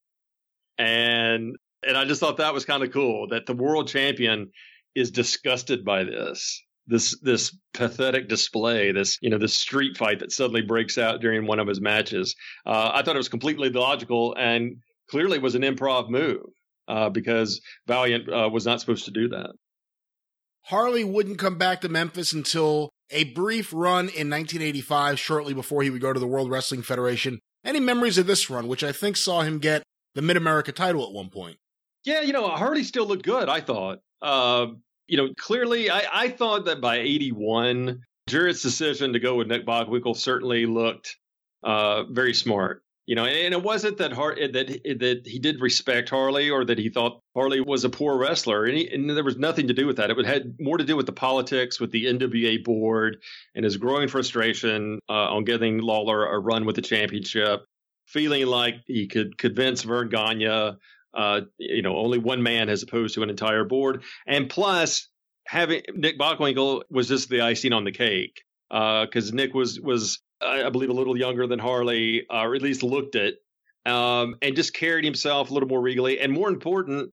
and 0.78 1.56
and 1.88 1.98
I 1.98 2.06
just 2.06 2.20
thought 2.20 2.38
that 2.38 2.54
was 2.54 2.66
kind 2.66 2.84
of 2.84 2.92
cool 2.92 3.28
that 3.30 3.46
the 3.46 3.54
world 3.54 3.88
champion 3.88 4.52
is 4.96 5.12
disgusted 5.12 5.86
by 5.86 6.04
this 6.04 6.62
this 6.88 7.20
this 7.22 7.56
pathetic 7.74 8.30
display, 8.30 8.92
this 8.92 9.18
you 9.22 9.30
know 9.30 9.38
this 9.38 9.54
street 9.54 9.98
fight 9.98 10.20
that 10.20 10.32
suddenly 10.32 10.62
breaks 10.62 10.98
out 10.98 11.22
during 11.22 11.46
one 11.46 11.60
of 11.60 11.68
his 11.68 11.82
matches. 11.82 12.36
Uh, 12.66 12.92
I 12.94 13.02
thought 13.02 13.16
it 13.16 13.20
was 13.20 13.30
completely 13.30 13.70
logical 13.70 14.36
and 14.38 14.78
clearly 15.10 15.40
was 15.40 15.56
an 15.56 15.62
improv 15.62 16.10
move 16.10 16.44
uh, 16.88 17.10
because 17.10 17.62
Valiant 17.88 18.30
uh, 18.30 18.50
was 18.52 18.66
not 18.66 18.80
supposed 18.80 19.06
to 19.06 19.12
do 19.12 19.30
that. 19.30 19.52
Harley 20.64 21.04
wouldn't 21.04 21.40
come 21.40 21.58
back 21.58 21.82
to 21.82 21.90
Memphis 21.90 22.34
until 22.34 22.90
a 23.10 23.24
brief 23.26 23.72
run 23.72 24.10
in 24.10 24.30
1985, 24.30 25.18
shortly 25.18 25.54
before 25.54 25.82
he 25.82 25.90
would 25.90 26.02
go 26.02 26.12
to 26.12 26.20
the 26.20 26.28
World 26.28 26.52
Wrestling 26.52 26.82
Federation. 26.82 27.40
Any 27.64 27.80
memories 27.80 28.18
of 28.18 28.28
this 28.28 28.50
run, 28.50 28.68
which 28.68 28.84
I 28.84 28.92
think 28.92 29.16
saw 29.16 29.42
him 29.42 29.60
get 29.60 29.84
the 30.16 30.22
Mid 30.22 30.36
America 30.36 30.74
title 30.74 31.06
at 31.06 31.14
one 31.14 31.30
point? 31.30 31.58
Yeah, 32.08 32.22
you 32.22 32.32
know, 32.32 32.48
Harley 32.48 32.86
still 32.86 33.06
looked 33.06 33.26
good, 33.26 33.50
I 33.50 33.60
thought. 33.60 34.00
Uh, 34.22 34.68
you 35.08 35.18
know, 35.18 35.28
clearly, 35.38 35.90
I, 35.90 36.04
I 36.14 36.30
thought 36.30 36.64
that 36.64 36.80
by 36.80 37.00
81, 37.00 38.00
Jarrett's 38.30 38.62
decision 38.62 39.12
to 39.12 39.20
go 39.20 39.36
with 39.36 39.48
Nick 39.48 39.66
Bockwinkel 39.66 40.16
certainly 40.16 40.66
looked 40.66 41.18
uh, 41.64 42.04
very 42.06 42.34
smart. 42.34 42.82
You 43.08 43.16
know, 43.16 43.26
and 43.26 43.54
it 43.54 43.62
wasn't 43.62 43.98
that 43.98 44.14
Har- 44.14 44.36
that 44.36 44.68
that 45.00 45.22
he 45.26 45.40
did 45.40 45.60
respect 45.60 46.10
Harley 46.10 46.50
or 46.50 46.64
that 46.64 46.78
he 46.78 46.88
thought 46.88 47.20
Harley 47.36 47.60
was 47.60 47.84
a 47.84 47.90
poor 47.90 48.18
wrestler, 48.18 48.64
and, 48.64 48.78
he, 48.78 48.90
and 48.90 49.10
there 49.10 49.24
was 49.24 49.38
nothing 49.38 49.68
to 49.68 49.74
do 49.74 49.86
with 49.86 49.98
that. 49.98 50.10
It 50.10 50.26
had 50.26 50.56
more 50.62 50.78
to 50.78 50.86
do 50.86 50.96
with 50.96 51.08
the 51.08 51.12
politics 51.12 51.78
with 51.78 51.92
the 51.92 52.06
NWA 52.06 52.64
board 52.64 53.18
and 53.54 53.66
his 53.66 53.76
growing 53.76 54.08
frustration 54.08 55.00
uh, 55.10 55.36
on 55.36 55.44
getting 55.44 55.80
Lawler 55.80 56.26
a 56.26 56.40
run 56.40 56.66
with 56.66 56.78
the 56.78 56.82
championship, 56.82 57.66
feeling 58.06 58.46
like 58.46 58.76
he 58.88 59.08
could 59.08 59.38
convince 59.38 59.84
Verne 59.84 60.10
Gagne 60.10 60.78
uh, 61.18 61.42
you 61.58 61.82
know, 61.82 61.98
only 61.98 62.20
one 62.20 62.44
man 62.44 62.70
as 62.70 62.84
opposed 62.84 63.16
to 63.16 63.24
an 63.24 63.30
entire 63.30 63.64
board. 63.64 64.04
And 64.28 64.50
plus, 64.50 65.10
having 65.48 65.82
Nick 65.96 66.20
Bockwinkel 66.20 66.84
was 66.92 67.08
just 67.08 67.28
the 67.28 67.42
icing 67.42 67.74
on 67.74 67.84
the 67.84 67.92
cake 67.92 68.44
because 68.70 69.32
uh, 69.32 69.34
Nick 69.36 69.54
was 69.54 69.82
was 69.82 70.22
I 70.40 70.70
believe 70.70 70.90
a 70.90 70.94
little 70.94 71.18
younger 71.18 71.48
than 71.48 71.58
Harley, 71.58 72.26
uh, 72.32 72.44
or 72.44 72.56
at 72.56 72.62
least 72.62 72.84
looked 72.84 73.16
it, 73.16 73.38
um, 73.86 74.36
and 74.44 74.56
just 74.56 74.76
carried 74.76 75.04
himself 75.04 75.50
a 75.50 75.54
little 75.54 75.70
more 75.70 75.82
regally, 75.82 76.20
and 76.20 76.32
more 76.32 76.50
important, 76.50 77.12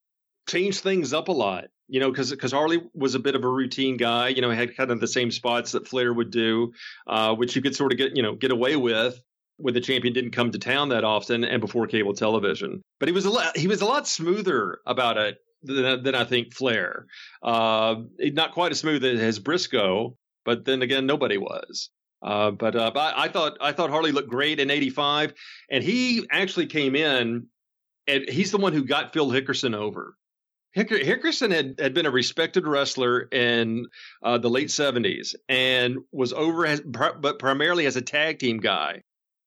changed 0.49 0.83
things 0.83 1.15
up 1.15 1.29
a 1.29 1.33
lot. 1.33 1.65
You 1.89 2.01
know, 2.01 2.11
because 2.11 2.31
because 2.31 2.53
Harley 2.53 2.83
was 2.95 3.15
a 3.15 3.19
bit 3.19 3.35
of 3.35 3.45
a 3.45 3.49
routine 3.49 3.97
guy. 3.97 4.29
You 4.29 4.43
know, 4.43 4.51
had 4.51 4.77
kind 4.77 4.91
of 4.91 5.01
the 5.01 5.07
same 5.07 5.31
spots 5.31 5.73
that 5.73 5.89
Flair 5.89 6.13
would 6.13 6.31
do, 6.31 6.73
uh, 7.07 7.35
which 7.35 7.57
you 7.57 7.63
could 7.63 7.75
sort 7.75 7.93
of 7.93 7.99
get 7.99 8.17
you 8.17 8.23
know 8.23 8.35
get 8.35 8.51
away 8.51 8.77
with 8.77 9.19
when 9.57 9.75
the 9.75 9.81
champion 9.81 10.13
didn't 10.15 10.33
come 10.33 10.51
to 10.51 10.59
town 10.59 10.89
that 10.89 11.05
often 11.05 11.45
and 11.45 11.61
before 11.61 11.87
cable 11.87 12.15
television. 12.15 12.83
But 12.99 13.09
he 13.09 13.13
was 13.13 13.25
a 13.25 13.31
lot, 13.31 13.57
he 13.57 13.69
was 13.69 13.81
a 13.81 13.87
lot 13.87 14.09
smoother 14.09 14.81
about 14.87 15.17
it 15.17 15.39
than, 15.63 16.03
than 16.03 16.15
I 16.15 16.25
think 16.25 16.55
Flair. 16.55 17.07
Uh, 17.43 17.97
not 18.19 18.53
quite 18.53 18.73
as 18.73 18.81
smooth 18.81 19.05
as 19.05 19.39
Brisco, 19.39 20.17
but 20.45 20.65
then 20.65 20.83
again, 20.83 21.07
nobody 21.07 21.39
was. 21.39 21.91
Uh, 22.23 22.51
but, 22.51 22.75
uh, 22.75 22.91
but 22.93 23.01
I, 23.01 23.25
I, 23.25 23.29
thought 23.29 23.59
I 23.61 23.73
thought 23.73 23.91
Harley 23.91 24.13
looked 24.13 24.31
great 24.31 24.59
in 24.59 24.71
'85, 24.71 25.35
and 25.71 25.85
he 25.85 26.27
actually 26.31 26.67
came 26.67 26.97
in, 26.97 27.47
and 28.07 28.29
he's 28.29 28.51
the 28.51 28.59
one 28.59 28.73
who 28.73 28.85
got 28.85 29.13
Phil 29.13 29.29
Hickerson 29.29 29.75
over. 29.75 30.17
Hickerson 30.77 31.53
had, 31.53 31.77
had 31.79 31.95
been 31.95 32.07
a 32.07 32.11
respected 32.11 32.67
wrestler 32.67 33.29
in 33.31 33.87
uh, 34.23 34.39
the 34.39 34.51
late 34.51 34.69
70s 34.69 35.37
and 35.49 35.99
was 36.11 36.33
over, 36.33 36.67
as, 36.67 36.81
but 36.81 37.39
primarily 37.39 37.87
as 37.87 37.95
a 37.95 38.03
tag 38.03 38.41
team 38.41 38.59
guy. 38.59 39.03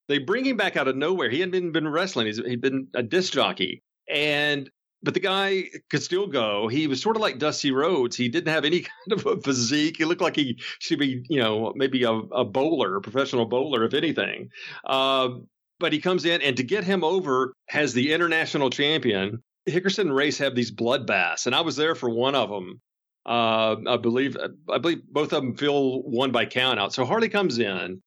They 0.07 0.19
bring 0.19 0.45
him 0.45 0.57
back 0.57 0.77
out 0.77 0.87
of 0.87 0.95
nowhere. 0.95 1.29
He 1.29 1.39
hadn't 1.39 1.51
been, 1.51 1.71
been 1.71 1.87
wrestling. 1.87 2.27
He's, 2.27 2.37
he'd 2.37 2.61
been 2.61 2.87
a 2.93 3.03
disc 3.03 3.33
jockey. 3.33 3.83
And 4.09 4.69
but 5.03 5.13
the 5.13 5.19
guy 5.19 5.65
could 5.89 6.01
still 6.01 6.27
go. 6.27 6.67
He 6.67 6.87
was 6.87 7.01
sort 7.01 7.15
of 7.15 7.21
like 7.21 7.37
Dusty 7.37 7.71
Rhodes. 7.71 8.15
He 8.15 8.29
didn't 8.29 8.51
have 8.51 8.65
any 8.65 8.79
kind 9.09 9.11
of 9.19 9.25
a 9.25 9.41
physique. 9.41 9.97
He 9.97 10.05
looked 10.05 10.21
like 10.21 10.35
he 10.35 10.59
should 10.79 10.99
be, 10.99 11.23
you 11.29 11.39
know, 11.39 11.71
maybe 11.75 12.03
a, 12.03 12.11
a 12.11 12.45
bowler, 12.45 12.95
a 12.95 13.01
professional 13.01 13.45
bowler, 13.45 13.83
if 13.83 13.93
anything. 13.93 14.49
Um, 14.85 15.47
but 15.79 15.93
he 15.93 15.99
comes 15.99 16.25
in, 16.25 16.41
and 16.41 16.57
to 16.57 16.63
get 16.63 16.83
him 16.83 17.03
over 17.03 17.53
as 17.71 17.93
the 17.93 18.11
international 18.11 18.71
champion, 18.71 19.43
Hickerson 19.69 19.99
and 19.99 20.15
Race 20.15 20.39
have 20.39 20.55
these 20.55 20.71
bloodbaths, 20.71 21.45
and 21.45 21.53
I 21.53 21.61
was 21.61 21.75
there 21.75 21.93
for 21.93 22.09
one 22.09 22.33
of 22.33 22.49
them. 22.49 22.81
Uh, 23.25 23.75
I 23.87 23.97
believe 23.97 24.37
I 24.69 24.77
believe 24.77 25.03
both 25.07 25.33
of 25.33 25.43
them 25.43 25.55
feel 25.55 26.01
one 26.01 26.31
by 26.31 26.45
count 26.45 26.79
out. 26.79 26.93
So 26.93 27.05
Harley 27.05 27.29
comes 27.29 27.59
in, 27.59 28.01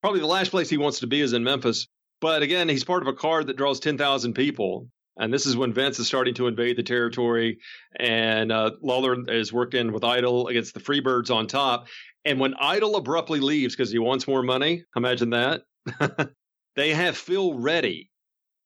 probably 0.00 0.20
the 0.20 0.26
last 0.26 0.50
place 0.50 0.70
he 0.70 0.78
wants 0.78 1.00
to 1.00 1.06
be 1.06 1.20
is 1.20 1.32
in 1.32 1.44
Memphis. 1.44 1.86
But 2.20 2.42
again, 2.42 2.68
he's 2.68 2.84
part 2.84 3.02
of 3.02 3.08
a 3.08 3.14
card 3.14 3.46
that 3.46 3.56
draws 3.56 3.80
10,000 3.80 4.34
people. 4.34 4.88
And 5.16 5.32
this 5.32 5.46
is 5.46 5.56
when 5.56 5.72
Vince 5.72 5.98
is 5.98 6.06
starting 6.06 6.34
to 6.34 6.46
invade 6.46 6.76
the 6.76 6.82
territory. 6.82 7.58
And 7.98 8.52
uh, 8.52 8.72
Lawler 8.82 9.30
is 9.30 9.52
working 9.52 9.92
with 9.92 10.04
Idol 10.04 10.48
against 10.48 10.74
the 10.74 10.80
Freebirds 10.80 11.34
on 11.34 11.46
top. 11.46 11.88
And 12.24 12.38
when 12.38 12.54
Idol 12.58 12.96
abruptly 12.96 13.40
leaves 13.40 13.74
because 13.74 13.90
he 13.90 13.98
wants 13.98 14.28
more 14.28 14.42
money, 14.42 14.84
imagine 14.96 15.30
that, 15.30 15.62
they 16.76 16.94
have 16.94 17.16
Phil 17.16 17.54
ready 17.54 18.10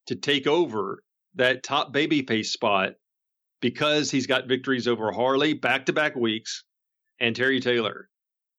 to 0.07 0.17
take 0.17 0.47
over 0.47 1.03
that 1.37 1.63
top 1.63 1.93
babyface 1.93 2.47
spot 2.47 2.95
because 3.61 4.11
he's 4.11 4.27
got 4.27 4.49
victories 4.49 4.87
over 4.87 5.11
Harley 5.11 5.55
back 5.55 5.87
to 5.87 5.93
back 5.93 6.15
weeks 6.15 6.65
and 7.21 7.35
Terry 7.35 7.61
Taylor 7.61 8.09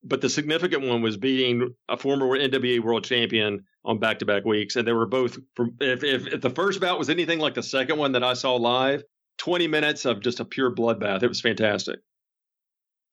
but 0.06 0.22
the 0.22 0.30
significant 0.30 0.84
one 0.84 1.02
was 1.02 1.18
beating 1.18 1.74
a 1.90 1.98
former 1.98 2.28
NWA 2.28 2.80
world 2.80 3.04
champion 3.04 3.66
on 3.84 3.98
back 3.98 4.20
to 4.20 4.26
back 4.26 4.46
weeks. 4.46 4.76
And 4.76 4.88
they 4.88 4.94
were 4.94 5.08
both, 5.08 5.38
if, 5.82 6.04
if, 6.04 6.28
if, 6.28 6.42
the 6.42 6.52
first 6.52 6.80
bout 6.80 7.00
was 7.00 7.10
anything 7.10 7.40
like 7.40 7.56
the 7.56 7.64
second 7.64 7.98
one 7.98 8.12
that 8.12 8.24
I 8.24 8.36
saw 8.36 8.56
live, 8.56 9.04
20 9.40 9.68
minutes 9.68 10.06
of 10.06 10.22
just 10.22 10.40
a 10.40 10.46
pure 10.46 10.74
bloodbath. 10.74 11.24
It 11.24 11.28
was 11.28 11.42
fantastic. 11.42 12.00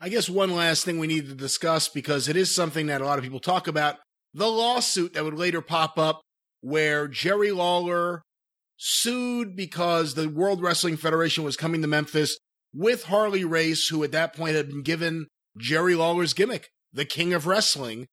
I 0.01 0.11
guess 0.11 0.29
one 0.29 0.55
last 0.55 0.85
thing 0.85 0.99
we 0.99 1.07
need 1.07 1.29
to 1.29 1.35
discuss 1.35 1.89
because 1.89 2.29
it 2.29 2.37
is 2.37 2.55
something 2.55 2.89
that 2.89 3.01
a 3.01 3.07
lot 3.07 3.19
of 3.19 3.25
people 3.25 3.41
talk 3.41 3.69
about 3.69 3.97
the 4.35 4.49
lawsuit 4.49 5.15
that 5.15 5.25
would 5.25 5.39
later 5.39 5.63
pop 5.63 5.99
up 5.99 6.21
where 6.61 7.09
Jerry 7.09 7.53
Lawler 7.53 8.23
sued 8.77 9.57
because 9.57 10.15
the 10.15 10.29
World 10.29 10.61
Wrestling 10.61 10.97
Federation 10.97 11.45
was 11.45 11.57
coming 11.57 11.81
to 11.83 11.89
Memphis 11.89 12.37
with 12.75 13.05
Harley 13.05 13.45
Race, 13.45 13.89
who 13.89 14.03
at 14.05 14.13
that 14.13 14.35
point 14.35 14.57
had 14.57 14.69
been 14.69 14.83
given 14.83 15.27
Jerry 15.57 15.95
Lawler's 15.95 16.35
gimmick 16.35 16.71
the 16.93 17.05
king 17.05 17.33
of 17.33 17.47
wrestling. 17.47 18.09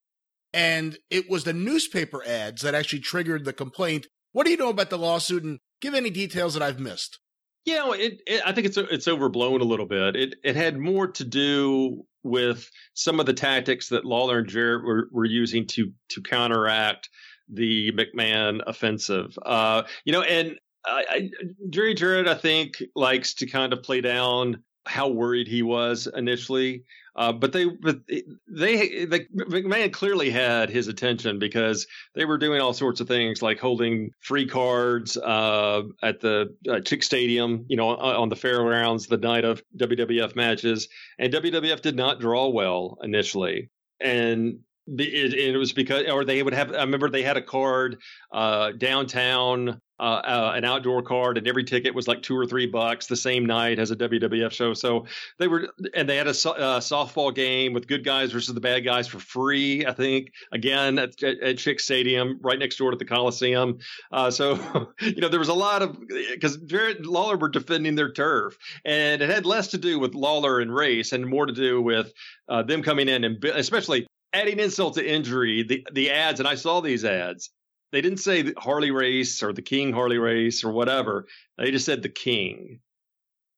And 0.53 0.97
it 1.10 1.30
was 1.30 1.43
the 1.43 1.53
newspaper 1.53 2.23
ads 2.26 2.61
that 2.64 2.76
actually 2.76 3.01
triggered 3.01 3.45
the 3.45 3.53
complaint. 3.53 4.07
What 4.31 4.45
do 4.45 4.51
you 4.51 4.57
know 4.57 4.69
about 4.69 4.89
the 4.89 4.97
lawsuit 4.97 5.43
and 5.43 5.60
give 5.81 5.93
any 5.93 6.10
details 6.10 6.53
that 6.53 6.64
I've 6.64 6.80
missed? 6.80 7.19
Yeah, 7.65 7.91
it, 7.93 8.22
it, 8.26 8.41
I 8.45 8.51
think 8.51 8.65
it's 8.65 8.77
it's 8.77 9.07
overblown 9.07 9.61
a 9.61 9.65
little 9.65 9.85
bit. 9.85 10.15
It 10.15 10.35
it 10.43 10.56
had 10.56 10.77
more 10.77 11.07
to 11.07 11.26
do 11.26 12.03
with 12.23 12.69
some 12.93 13.19
of 13.19 13.26
the 13.26 13.34
tactics 13.34 13.89
that 13.89 14.06
Lawler 14.06 14.39
and 14.39 14.47
Jarrett 14.47 14.84
were, 14.84 15.07
were 15.11 15.26
using 15.26 15.68
to 15.68 15.91
to 16.10 16.22
counteract 16.22 17.10
the 17.47 17.91
McMahon 17.91 18.61
offensive. 18.65 19.38
Uh, 19.43 19.84
you 20.06 20.14
know, 20.14 20.22
and 20.22 20.57
I, 20.85 21.06
I, 21.10 21.30
Jerry 21.69 21.93
Jarrett, 21.93 22.27
I 22.27 22.35
think, 22.35 22.81
likes 22.95 23.35
to 23.35 23.47
kind 23.47 23.73
of 23.73 23.84
play 23.84 24.01
down 24.01 24.64
how 24.85 25.10
worried 25.10 25.47
he 25.47 25.61
was 25.61 26.07
initially. 26.07 26.84
Uh, 27.20 27.34
but 27.34 27.52
they, 27.52 27.66
but 27.66 28.00
they, 28.48 29.04
the 29.04 29.28
McMahon 29.36 29.91
clearly 29.91 30.30
had 30.30 30.70
his 30.70 30.88
attention 30.88 31.38
because 31.38 31.86
they 32.16 32.24
were 32.24 32.38
doing 32.38 32.62
all 32.62 32.72
sorts 32.72 33.02
of 33.02 33.10
things 33.10 33.41
like 33.41 33.60
holding 33.60 34.12
free 34.22 34.48
cards 34.48 35.18
uh, 35.18 35.82
at 36.02 36.22
the 36.22 36.56
uh, 36.70 36.80
Chick 36.80 37.04
Stadium, 37.04 37.66
you 37.68 37.76
know, 37.76 37.90
on, 37.90 38.16
on 38.16 38.30
the 38.30 38.38
fairgrounds 38.38 39.08
the 39.08 39.18
night 39.18 39.44
of 39.44 39.62
WWF 39.76 40.38
matches, 40.38 40.88
and 41.20 41.34
WWF 41.34 41.82
did 41.82 41.98
not 41.98 42.22
draw 42.22 42.48
well 42.48 42.98
initially, 43.04 43.70
and 44.00 44.60
it, 44.88 45.34
it, 45.34 45.58
was 45.58 45.74
because, 45.74 46.08
or 46.10 46.24
they 46.24 46.41
would 46.41 46.54
have. 46.54 46.74
I 46.74 46.84
remember 46.84 47.10
they 47.10 47.24
had 47.24 47.36
a 47.36 47.41
card 47.41 47.98
uh, 48.32 48.72
downtown 48.72 49.82
uh, 49.99 50.21
uh, 50.23 50.53
an 50.55 50.63
outdoor 50.63 51.01
card, 51.01 51.38
and 51.38 51.47
every 51.47 51.63
ticket 51.63 51.93
was 51.93 52.07
like 52.07 52.21
two 52.21 52.38
or 52.38 52.45
three 52.45 52.65
bucks 52.65 53.07
the 53.07 53.15
same 53.15 53.45
night 53.45 53.80
as 53.80 53.91
a 53.91 53.95
WWF 53.95 54.51
show. 54.51 54.73
So 54.73 55.05
they 55.38 55.47
were, 55.47 55.69
and 55.93 56.07
they 56.07 56.15
had 56.15 56.27
a, 56.27 56.31
uh, 56.31 56.80
softball 56.80 57.34
game 57.34 57.73
with 57.73 57.88
good 57.88 58.03
guys 58.03 58.31
versus 58.31 58.53
the 58.53 58.61
bad 58.61 58.85
guys 58.85 59.07
for 59.07 59.19
free. 59.19 59.85
I 59.85 59.93
think 59.93 60.31
again 60.51 60.99
at, 60.99 61.21
at, 61.21 61.39
at 61.41 61.57
Chick 61.57 61.80
Stadium, 61.80 62.39
right 62.41 62.57
next 62.57 62.77
door 62.77 62.91
to 62.91 62.97
the 62.97 63.05
Coliseum. 63.05 63.80
Uh, 64.11 64.31
so 64.31 64.55
you 65.01 65.21
know 65.21 65.30
there 65.30 65.39
was 65.39 65.49
a 65.49 65.53
lot 65.53 65.81
of 65.81 65.97
because 66.07 66.57
Jarrett 66.57 67.05
Lawler 67.05 67.38
were 67.38 67.49
defending 67.49 67.95
their 67.95 68.11
turf, 68.11 68.57
and 68.85 69.21
it 69.21 69.30
had 69.30 69.45
less 69.45 69.67
to 69.69 69.77
do 69.77 69.99
with 69.99 70.15
Lawler 70.15 70.59
and 70.59 70.73
race 70.73 71.11
and 71.11 71.27
more 71.27 71.45
to 71.45 71.53
do 71.53 71.81
with 71.81 72.13
them 72.47 72.81
coming 72.81 73.09
in 73.09 73.23
and 73.23 73.43
especially 73.43 74.07
adding 74.34 74.59
insult 74.59 74.95
to 74.95 75.07
injury, 75.07 75.63
the 75.63 75.85
the 75.91 76.11
ads, 76.11 76.39
and 76.39 76.47
I 76.47 76.55
saw 76.55 76.81
these 76.81 77.05
ads 77.05 77.49
they 77.91 78.02
didn't 78.02 78.20
say 78.20 78.53
Harley 78.57 78.91
Race 78.91 79.41
or 79.44 79.53
the 79.53 79.61
King 79.61 79.94
Harley 79.94 80.18
Race 80.18 80.64
or 80.64 80.72
whatever. 80.72 81.26
They 81.57 81.72
just 81.72 81.86
said 81.86 82.02
the 82.02 82.10
King, 82.10 82.80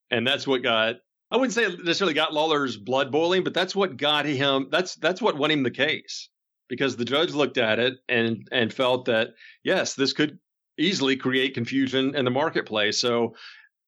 and 0.10 0.26
that's 0.26 0.48
what 0.48 0.64
got 0.64 0.96
I 1.32 1.38
wouldn't 1.38 1.54
say 1.54 1.68
necessarily 1.84 2.14
got 2.14 2.34
Lawler's 2.34 2.76
blood 2.76 3.12
boiling, 3.12 3.44
but 3.44 3.54
that's 3.54 3.76
what 3.76 3.96
got 3.96 4.26
him. 4.26 4.68
That's 4.70 4.96
that's 4.96 5.22
what 5.22 5.38
won 5.38 5.52
him 5.52 5.64
the 5.64 5.72
case 5.72 6.30
because 6.68 6.98
the 6.98 7.06
judge 7.06 7.34
looked 7.34 7.58
at 7.58 7.80
it 7.80 7.96
and 8.10 8.48
and 8.52 8.74
felt 8.74 9.06
that 9.06 9.30
yes, 9.64 9.96
this 9.96 10.12
could 10.12 10.38
easily 10.78 11.16
create 11.16 11.54
confusion 11.54 12.16
in 12.16 12.26
the 12.26 12.32
marketplace. 12.32 13.00
So 13.00 13.36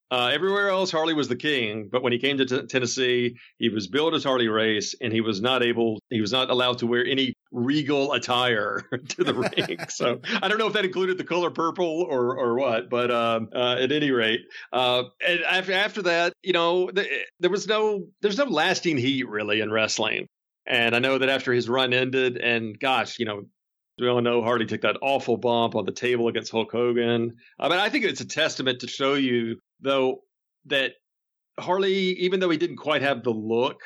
uh, 0.09 0.27
everywhere 0.27 0.69
else, 0.69 0.91
Harley 0.91 1.13
was 1.13 1.27
the 1.27 1.35
king, 1.35 1.89
but 1.91 2.03
when 2.03 2.13
he 2.13 2.19
came 2.19 2.37
to 2.37 2.45
t- 2.45 2.67
Tennessee, 2.67 3.35
he 3.57 3.69
was 3.69 3.87
billed 3.87 4.13
as 4.13 4.23
Harley 4.23 4.47
Race, 4.47 4.93
and 5.01 5.11
he 5.11 5.21
was 5.21 5.41
not 5.41 5.63
able, 5.63 5.99
he 6.11 6.21
was 6.21 6.31
not 6.31 6.51
allowed 6.51 6.77
to 6.77 6.87
wear 6.87 7.03
any 7.03 7.33
regal 7.53 8.13
attire 8.13 8.83
to 9.09 9.23
the 9.23 9.33
ring. 9.57 9.77
So 9.89 10.19
I 10.41 10.47
don't 10.47 10.57
know 10.57 10.67
if 10.67 10.73
that 10.73 10.83
included 10.83 11.17
the 11.17 11.23
color 11.23 11.51
purple 11.51 12.05
or 12.09 12.37
or 12.37 12.55
what, 12.55 12.89
but 12.89 13.11
um, 13.11 13.49
uh, 13.55 13.77
at 13.79 13.91
any 13.91 14.11
rate, 14.11 14.41
uh, 14.73 15.03
and 15.25 15.41
after 15.43 15.71
after 15.71 16.01
that, 16.01 16.33
you 16.41 16.51
know, 16.51 16.91
the, 16.91 17.07
there 17.39 17.51
was 17.51 17.67
no, 17.67 18.07
there's 18.21 18.37
no 18.37 18.45
lasting 18.45 18.97
heat 18.97 19.29
really 19.29 19.61
in 19.61 19.71
wrestling. 19.71 20.27
And 20.65 20.95
I 20.95 20.99
know 20.99 21.17
that 21.17 21.29
after 21.29 21.53
his 21.53 21.69
run 21.69 21.93
ended, 21.93 22.37
and 22.37 22.79
gosh, 22.79 23.19
you 23.19 23.25
know, 23.25 23.43
we 23.99 24.07
all 24.07 24.21
know 24.21 24.41
Harley 24.41 24.65
took 24.65 24.81
that 24.81 24.97
awful 25.01 25.37
bump 25.37 25.75
on 25.75 25.85
the 25.85 25.91
table 25.91 26.27
against 26.27 26.51
Hulk 26.51 26.71
Hogan. 26.71 27.35
I 27.59 27.69
mean, 27.69 27.79
I 27.79 27.89
think 27.89 28.05
it's 28.05 28.21
a 28.21 28.27
testament 28.27 28.79
to 28.79 28.87
show 28.87 29.13
you, 29.13 29.59
though, 29.81 30.21
that 30.65 30.93
Harley, 31.59 32.13
even 32.19 32.39
though 32.39 32.49
he 32.49 32.57
didn't 32.57 32.77
quite 32.77 33.01
have 33.01 33.23
the 33.23 33.31
look 33.31 33.81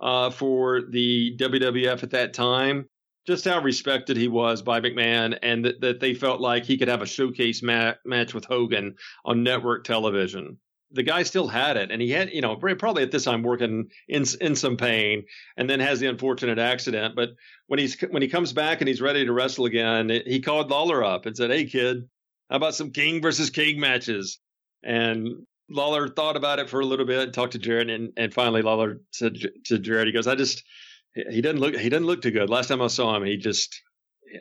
uh, 0.00 0.30
for 0.30 0.82
the 0.90 1.36
WWF 1.36 2.02
at 2.02 2.10
that 2.10 2.32
time, 2.34 2.86
just 3.26 3.44
how 3.44 3.60
respected 3.60 4.16
he 4.16 4.28
was 4.28 4.62
by 4.62 4.80
McMahon, 4.80 5.38
and 5.42 5.64
that, 5.64 5.80
that 5.80 6.00
they 6.00 6.14
felt 6.14 6.40
like 6.40 6.64
he 6.64 6.78
could 6.78 6.88
have 6.88 7.02
a 7.02 7.06
showcase 7.06 7.62
ma- 7.62 7.94
match 8.04 8.34
with 8.34 8.44
Hogan 8.44 8.96
on 9.24 9.42
network 9.42 9.84
television 9.84 10.58
the 10.92 11.02
guy 11.02 11.22
still 11.22 11.48
had 11.48 11.76
it, 11.76 11.90
and 11.90 12.00
he 12.00 12.10
had, 12.10 12.32
you 12.32 12.40
know, 12.40 12.56
probably 12.56 13.02
at 13.02 13.10
this 13.10 13.24
time 13.24 13.42
working 13.42 13.88
in 14.08 14.24
in 14.40 14.54
some 14.54 14.76
pain, 14.76 15.24
and 15.56 15.68
then 15.68 15.80
has 15.80 16.00
the 16.00 16.06
unfortunate 16.06 16.58
accident. 16.58 17.16
But 17.16 17.30
when 17.66 17.78
he's 17.78 18.00
when 18.10 18.22
he 18.22 18.28
comes 18.28 18.52
back 18.52 18.80
and 18.80 18.88
he's 18.88 19.00
ready 19.00 19.24
to 19.24 19.32
wrestle 19.32 19.64
again, 19.64 20.10
he 20.26 20.40
called 20.40 20.70
Lawler 20.70 21.02
up 21.02 21.26
and 21.26 21.36
said, 21.36 21.50
"Hey, 21.50 21.64
kid, 21.64 22.08
how 22.50 22.56
about 22.56 22.74
some 22.74 22.90
king 22.90 23.22
versus 23.22 23.50
king 23.50 23.80
matches?" 23.80 24.38
And 24.84 25.46
Lawler 25.70 26.08
thought 26.08 26.36
about 26.36 26.58
it 26.58 26.68
for 26.68 26.80
a 26.80 26.86
little 26.86 27.06
bit, 27.06 27.32
talked 27.32 27.52
to 27.52 27.58
Jarrett, 27.58 27.90
and, 27.90 28.12
and 28.16 28.34
finally 28.34 28.62
Lawler 28.62 29.00
said 29.12 29.38
to 29.66 29.78
Jarrett, 29.78 30.06
"He 30.06 30.12
goes, 30.12 30.26
I 30.26 30.34
just 30.34 30.62
he 31.14 31.40
doesn't 31.40 31.60
look 31.60 31.74
he 31.76 31.88
doesn't 31.88 32.06
look 32.06 32.22
too 32.22 32.30
good. 32.30 32.50
Last 32.50 32.68
time 32.68 32.82
I 32.82 32.86
saw 32.86 33.14
him, 33.16 33.24
he 33.24 33.36
just 33.36 33.82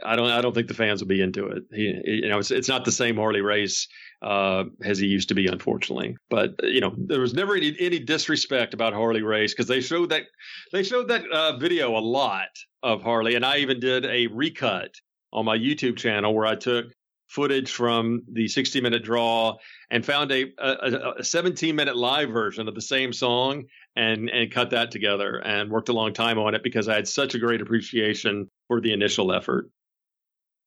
I 0.04 0.16
don't 0.16 0.30
I 0.30 0.42
don't 0.42 0.54
think 0.54 0.68
the 0.68 0.74
fans 0.74 1.02
will 1.02 1.08
be 1.08 1.22
into 1.22 1.48
it. 1.48 1.64
He, 1.74 2.02
you 2.06 2.30
know, 2.30 2.40
it's 2.40 2.52
it's 2.52 2.70
not 2.70 2.86
the 2.86 2.92
same 2.92 3.18
Harley 3.18 3.42
race 3.42 3.88
uh, 4.22 4.66
as 4.84 5.00
he 5.00 5.08
used 5.08 5.30
to 5.30 5.36
be, 5.36 5.48
unfortunately. 5.48 6.16
But 6.30 6.56
you 6.64 6.80
know, 6.80 6.94
there 6.98 7.20
was 7.20 7.34
never 7.34 7.56
any, 7.56 7.76
any 7.80 8.00
disrespect 8.00 8.74
about 8.74 8.94
Harley 8.94 9.22
race 9.22 9.54
because 9.54 9.68
they 9.68 9.82
showed 9.82 10.10
that 10.10 10.24
they 10.72 10.84
showed 10.84 11.10
that 11.10 11.30
uh, 11.30 11.58
video 11.58 11.98
a 11.98 12.00
lot 12.00 12.50
of 12.84 13.02
Harley, 13.02 13.36
and 13.36 13.46
I 13.46 13.58
even 13.58 13.80
did 13.80 14.06
a 14.06 14.28
recut 14.28 14.94
on 15.34 15.46
my 15.46 15.58
YouTube 15.58 15.98
channel 15.98 16.34
where 16.34 16.46
I 16.46 16.56
took 16.56 16.88
footage 17.32 17.72
from 17.72 18.24
the 18.32 18.48
60 18.48 18.82
minute 18.82 19.04
draw 19.04 19.56
and 19.90 20.06
found 20.06 20.32
a, 20.32 20.46
a, 20.58 21.14
a 21.20 21.24
17 21.24 21.76
minute 21.76 21.96
live 21.96 22.30
version 22.30 22.68
of 22.68 22.76
the 22.76 22.82
same 22.82 23.14
song 23.14 23.64
and 23.96 24.30
and 24.30 24.52
cut 24.52 24.72
that 24.72 24.92
together 24.92 25.38
and 25.38 25.72
worked 25.72 25.90
a 25.90 25.94
long 25.94 26.14
time 26.14 26.38
on 26.38 26.56
it 26.56 26.64
because 26.64 26.90
I 26.90 26.96
had 26.96 27.08
such 27.08 27.34
a 27.34 27.40
great 27.40 27.62
appreciation 27.62 28.50
for 28.68 28.82
the 28.82 28.92
initial 28.92 29.34
effort. 29.34 29.70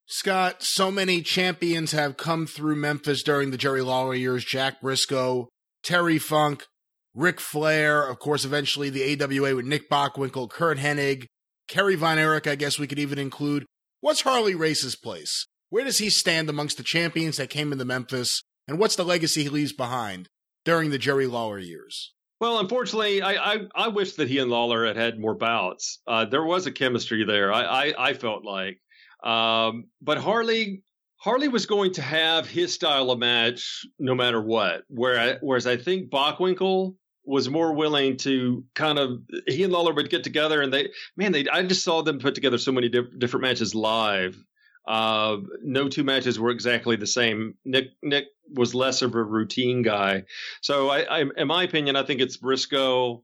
Scott, 0.07 0.63
so 0.63 0.91
many 0.91 1.23
champions 1.23 1.93
have 1.93 2.17
come 2.17 2.47
through 2.47 2.77
Memphis 2.77 3.23
during 3.23 3.51
the 3.51 3.59
Jerry 3.59 3.83
Lawler 3.83 4.15
years 4.15 4.45
Jack 4.45 4.81
Brisco, 4.83 5.49
Terry 5.83 6.19
Funk, 6.19 6.67
Ric 7.15 7.41
Flair, 7.41 8.07
of 8.07 8.19
course, 8.19 8.45
eventually 8.45 8.91
the 8.91 9.23
AWA 9.23 9.57
with 9.57 9.65
Nick 9.65 9.89
Bockwinkel, 9.89 10.51
Curt 10.51 10.79
Hennig, 10.79 11.27
Kerry 11.69 11.95
Von 11.95 12.19
Erich, 12.19 12.47
I 12.47 12.55
guess 12.55 12.79
we 12.79 12.87
could 12.87 12.99
even 12.99 13.19
include. 13.19 13.65
What's 14.01 14.23
Harley 14.23 14.55
Race's 14.55 14.97
place? 14.97 15.47
Where 15.75 15.83
does 15.83 15.99
he 15.99 16.09
stand 16.09 16.49
amongst 16.49 16.77
the 16.77 16.85
champions 16.85 17.37
that 17.39 17.51
came 17.51 17.73
into 17.73 17.85
Memphis? 17.85 18.45
And 18.69 18.79
what's 18.79 18.95
the 18.95 19.05
legacy 19.05 19.43
he 19.43 19.49
leaves 19.49 19.73
behind 19.73 20.29
during 20.65 20.91
the 20.91 20.99
Jerry 20.99 21.27
Lawler 21.27 21.59
years? 21.59 22.15
Well, 22.41 22.61
unfortunately, 22.61 23.23
I, 23.23 23.55
I, 23.55 23.59
I 23.75 23.89
wish 23.89 24.13
that 24.13 24.29
he 24.29 24.39
and 24.39 24.53
Lawler 24.53 24.87
had 24.87 24.95
had 24.95 25.19
more 25.19 25.35
bouts. 25.35 26.01
Uh, 26.07 26.27
there 26.27 26.45
was 26.45 26.69
a 26.69 26.71
chemistry 26.71 27.25
there. 27.25 27.53
I, 27.53 27.65
I, 27.89 28.11
I 28.11 28.15
felt 28.15 28.45
like 28.45 28.79
um, 29.25 29.87
but 30.01 30.19
Harley 30.19 30.85
Harley 31.17 31.49
was 31.49 31.67
going 31.67 31.95
to 31.95 32.03
have 32.03 32.49
his 32.49 32.73
style 32.73 33.11
of 33.11 33.19
match 33.19 33.85
no 33.99 34.15
matter 34.15 34.41
what. 34.41 34.83
Whereas, 34.89 35.39
whereas 35.41 35.67
I 35.67 35.77
think 35.77 36.09
Bockwinkel 36.09 36.95
was 37.25 37.51
more 37.51 37.75
willing 37.75 38.19
to 38.19 38.63
kind 38.77 39.01
of 39.01 39.23
he 39.49 39.65
and 39.65 39.73
Lawler 39.73 39.95
would 39.95 40.09
get 40.09 40.23
together 40.23 40.63
and 40.63 40.73
they 40.73 40.91
man 41.17 41.33
they 41.33 41.49
I 41.49 41.65
just 41.65 41.83
saw 41.83 42.03
them 42.03 42.21
put 42.21 42.37
together 42.37 42.59
so 42.59 42.71
many 42.71 42.91
di- 42.91 43.11
different 43.19 43.43
matches 43.43 43.75
live. 43.75 44.37
Uh, 44.87 45.39
no 45.63 45.89
two 45.89 46.05
matches 46.05 46.39
were 46.39 46.51
exactly 46.51 46.97
the 46.97 47.07
same. 47.07 47.55
Nick 47.65 47.87
Nick 48.03 48.27
was 48.53 48.75
less 48.75 49.03
of 49.03 49.15
a 49.15 49.23
routine 49.23 49.83
guy, 49.83 50.25
so 50.61 50.91
I, 50.91 51.01
I 51.03 51.25
in 51.37 51.49
my 51.49 51.63
opinion 51.63 51.97
I 51.97 52.03
think 52.03 52.21
it's 52.21 52.37
Brisco, 52.37 53.23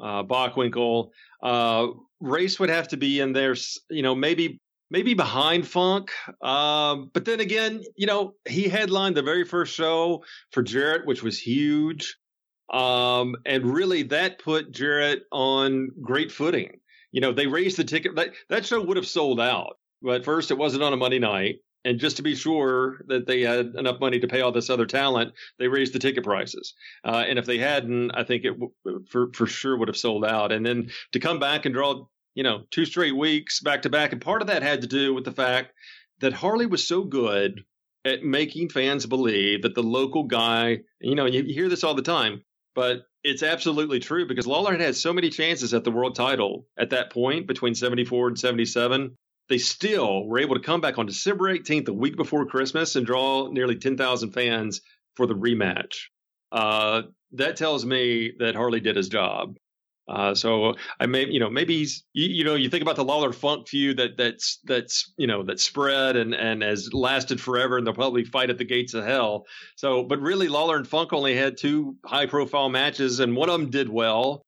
uh, 0.00 0.22
Bockwinkel. 0.24 1.10
Uh, 1.42 1.88
Race 2.20 2.58
would 2.58 2.70
have 2.70 2.88
to 2.88 2.96
be 2.96 3.20
in 3.20 3.32
there, 3.32 3.54
you 3.90 4.02
know, 4.02 4.14
maybe 4.14 4.60
maybe 4.90 5.14
behind 5.14 5.66
Funk. 5.66 6.10
Um, 6.42 7.10
but 7.12 7.24
then 7.24 7.40
again, 7.40 7.82
you 7.96 8.06
know, 8.06 8.34
he 8.48 8.68
headlined 8.68 9.16
the 9.16 9.22
very 9.22 9.44
first 9.44 9.74
show 9.74 10.24
for 10.50 10.62
Jarrett, 10.62 11.06
which 11.06 11.22
was 11.22 11.38
huge. 11.38 12.16
Um, 12.72 13.36
and 13.44 13.64
really 13.64 14.04
that 14.04 14.38
put 14.38 14.72
Jarrett 14.72 15.22
on 15.30 15.90
great 16.00 16.32
footing. 16.32 16.80
You 17.12 17.20
know, 17.20 17.32
they 17.32 17.46
raised 17.46 17.76
the 17.76 17.84
ticket. 17.84 18.16
That, 18.16 18.30
that 18.48 18.66
show 18.66 18.82
would 18.82 18.96
have 18.96 19.06
sold 19.06 19.40
out. 19.40 19.78
But 20.02 20.24
first, 20.24 20.50
it 20.50 20.58
wasn't 20.58 20.82
on 20.82 20.92
a 20.92 20.96
Monday 20.96 21.18
night. 21.18 21.56
And 21.84 22.00
just 22.00 22.16
to 22.16 22.22
be 22.22 22.34
sure 22.34 23.00
that 23.06 23.28
they 23.28 23.42
had 23.42 23.74
enough 23.76 24.00
money 24.00 24.18
to 24.18 24.26
pay 24.26 24.40
all 24.40 24.50
this 24.50 24.70
other 24.70 24.86
talent, 24.86 25.32
they 25.60 25.68
raised 25.68 25.92
the 25.92 26.00
ticket 26.00 26.24
prices. 26.24 26.74
Uh, 27.04 27.24
and 27.28 27.38
if 27.38 27.46
they 27.46 27.58
hadn't, 27.58 28.10
I 28.10 28.24
think 28.24 28.44
it 28.44 28.58
w- 28.58 29.04
for 29.08 29.32
for 29.32 29.46
sure 29.46 29.76
would 29.78 29.86
have 29.86 29.96
sold 29.96 30.24
out. 30.24 30.50
And 30.50 30.66
then 30.66 30.90
to 31.12 31.20
come 31.20 31.38
back 31.38 31.64
and 31.64 31.72
draw 31.72 32.06
you 32.36 32.42
know, 32.42 32.64
two 32.70 32.84
straight 32.84 33.16
weeks 33.16 33.60
back 33.60 33.82
to 33.82 33.90
back. 33.90 34.12
And 34.12 34.20
part 34.20 34.42
of 34.42 34.48
that 34.48 34.62
had 34.62 34.82
to 34.82 34.86
do 34.86 35.12
with 35.12 35.24
the 35.24 35.32
fact 35.32 35.72
that 36.20 36.34
Harley 36.34 36.66
was 36.66 36.86
so 36.86 37.02
good 37.02 37.64
at 38.04 38.22
making 38.22 38.68
fans 38.68 39.06
believe 39.06 39.62
that 39.62 39.74
the 39.74 39.82
local 39.82 40.22
guy, 40.22 40.80
you 41.00 41.16
know, 41.16 41.24
you, 41.24 41.42
hear 41.42 41.68
this 41.68 41.82
all 41.82 41.94
the 41.94 42.02
time, 42.02 42.44
but 42.74 43.06
it's 43.24 43.42
absolutely 43.42 43.98
true 43.98 44.28
because 44.28 44.46
Lawler 44.46 44.70
had 44.72 44.80
had 44.80 44.94
so 44.94 45.12
many 45.12 45.30
chances 45.30 45.74
at 45.74 45.82
the 45.82 45.90
world 45.90 46.14
title 46.14 46.66
at 46.78 46.90
that 46.90 47.10
point 47.10 47.46
between 47.48 47.74
74 47.74 48.28
and 48.28 48.38
77. 48.38 49.16
They 49.48 49.58
still 49.58 50.26
were 50.26 50.40
able 50.40 50.56
to 50.56 50.62
come 50.62 50.80
back 50.80 50.98
on 50.98 51.06
December 51.06 51.44
18th, 51.56 51.88
a 51.88 51.92
week 51.92 52.16
before 52.16 52.46
Christmas, 52.46 52.96
and 52.96 53.06
draw 53.06 53.48
nearly 53.48 53.76
10,000 53.76 54.32
fans 54.32 54.80
for 55.14 55.26
the 55.26 55.34
rematch. 55.34 56.06
Uh, 56.50 57.02
that 57.32 57.56
tells 57.56 57.84
me 57.84 58.32
that 58.38 58.54
Harley 58.54 58.80
did 58.80 58.96
his 58.96 59.08
job. 59.08 59.56
Uh, 60.08 60.34
so 60.34 60.74
I 61.00 61.06
may, 61.06 61.26
you 61.26 61.40
know, 61.40 61.50
maybe 61.50 61.78
he's, 61.78 62.04
you, 62.12 62.28
you, 62.28 62.44
know, 62.44 62.54
you 62.54 62.70
think 62.70 62.82
about 62.82 62.94
the 62.94 63.04
Lawler 63.04 63.32
Funk 63.32 63.68
feud 63.68 63.96
that 63.96 64.16
that's 64.16 64.60
that's 64.62 65.12
you 65.16 65.26
know 65.26 65.42
that 65.42 65.58
spread 65.58 66.14
and 66.14 66.32
and 66.32 66.62
has 66.62 66.92
lasted 66.92 67.40
forever, 67.40 67.76
and 67.76 67.84
they'll 67.84 67.94
probably 67.94 68.24
fight 68.24 68.50
at 68.50 68.56
the 68.56 68.64
gates 68.64 68.94
of 68.94 69.04
hell. 69.04 69.46
So, 69.74 70.04
but 70.04 70.20
really, 70.20 70.46
Lawler 70.46 70.76
and 70.76 70.86
Funk 70.86 71.12
only 71.12 71.34
had 71.36 71.56
two 71.56 71.96
high 72.04 72.26
profile 72.26 72.68
matches, 72.68 73.18
and 73.18 73.34
one 73.34 73.48
of 73.48 73.58
them 73.58 73.70
did 73.70 73.88
well. 73.88 74.45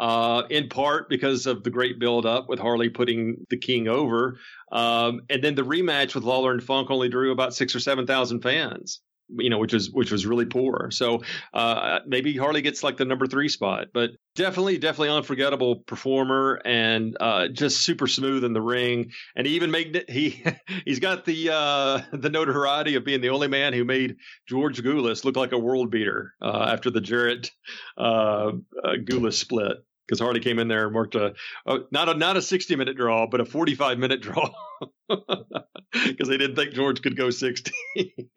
Uh, 0.00 0.44
in 0.48 0.66
part 0.70 1.10
because 1.10 1.46
of 1.46 1.62
the 1.62 1.68
great 1.68 1.98
build 1.98 2.24
up 2.24 2.48
with 2.48 2.58
Harley 2.58 2.88
putting 2.88 3.46
the 3.50 3.58
King 3.58 3.86
over, 3.86 4.38
um, 4.72 5.20
and 5.28 5.44
then 5.44 5.54
the 5.54 5.62
rematch 5.62 6.14
with 6.14 6.24
Lawler 6.24 6.52
and 6.52 6.62
Funk 6.62 6.90
only 6.90 7.10
drew 7.10 7.32
about 7.32 7.54
six 7.54 7.74
or 7.74 7.80
seven 7.80 8.06
thousand 8.06 8.40
fans 8.40 9.02
you 9.38 9.50
know, 9.50 9.58
which 9.58 9.72
was 9.72 9.90
which 9.90 10.10
was 10.10 10.26
really 10.26 10.44
poor. 10.44 10.90
So 10.90 11.22
uh, 11.54 12.00
maybe 12.06 12.36
Harley 12.36 12.62
gets 12.62 12.82
like 12.82 12.96
the 12.96 13.04
number 13.04 13.26
three 13.26 13.48
spot, 13.48 13.88
but 13.92 14.10
definitely, 14.34 14.78
definitely 14.78 15.10
unforgettable 15.10 15.76
performer 15.86 16.60
and 16.64 17.16
uh, 17.20 17.48
just 17.48 17.82
super 17.82 18.06
smooth 18.06 18.44
in 18.44 18.52
the 18.52 18.62
ring. 18.62 19.12
And 19.36 19.46
he 19.46 19.54
even 19.54 19.70
made 19.70 20.04
he 20.08 20.44
he's 20.84 21.00
got 21.00 21.24
the 21.24 21.50
uh, 21.52 22.00
the 22.12 22.30
notoriety 22.30 22.96
of 22.96 23.04
being 23.04 23.20
the 23.20 23.30
only 23.30 23.48
man 23.48 23.72
who 23.72 23.84
made 23.84 24.16
George 24.48 24.82
Gulas 24.82 25.24
look 25.24 25.36
like 25.36 25.52
a 25.52 25.58
world 25.58 25.90
beater 25.90 26.34
uh, 26.42 26.68
after 26.72 26.90
the 26.90 27.00
Jarrett 27.00 27.50
uh, 27.96 28.52
uh, 28.84 28.94
Gulas 29.04 29.34
split 29.34 29.78
because 30.10 30.18
Harley 30.18 30.40
came 30.40 30.58
in 30.58 30.66
there 30.66 30.86
and 30.86 30.94
worked 30.94 31.14
a, 31.14 31.34
a, 31.66 31.78
not 31.92 32.08
a 32.08 32.14
not 32.14 32.36
a 32.36 32.42
60 32.42 32.74
minute 32.74 32.96
draw, 32.96 33.28
but 33.28 33.40
a 33.40 33.44
45 33.44 33.96
minute 33.96 34.20
draw 34.20 34.50
because 35.08 36.28
they 36.28 36.36
didn't 36.36 36.56
think 36.56 36.72
George 36.72 37.00
could 37.00 37.16
go 37.16 37.30
60. 37.30 37.72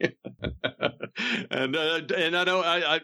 and 1.50 1.76
uh, 1.76 2.02
and 2.16 2.38
I 2.38 2.44
know 2.44 2.62
I, 2.62 2.96
I, 2.96 3.00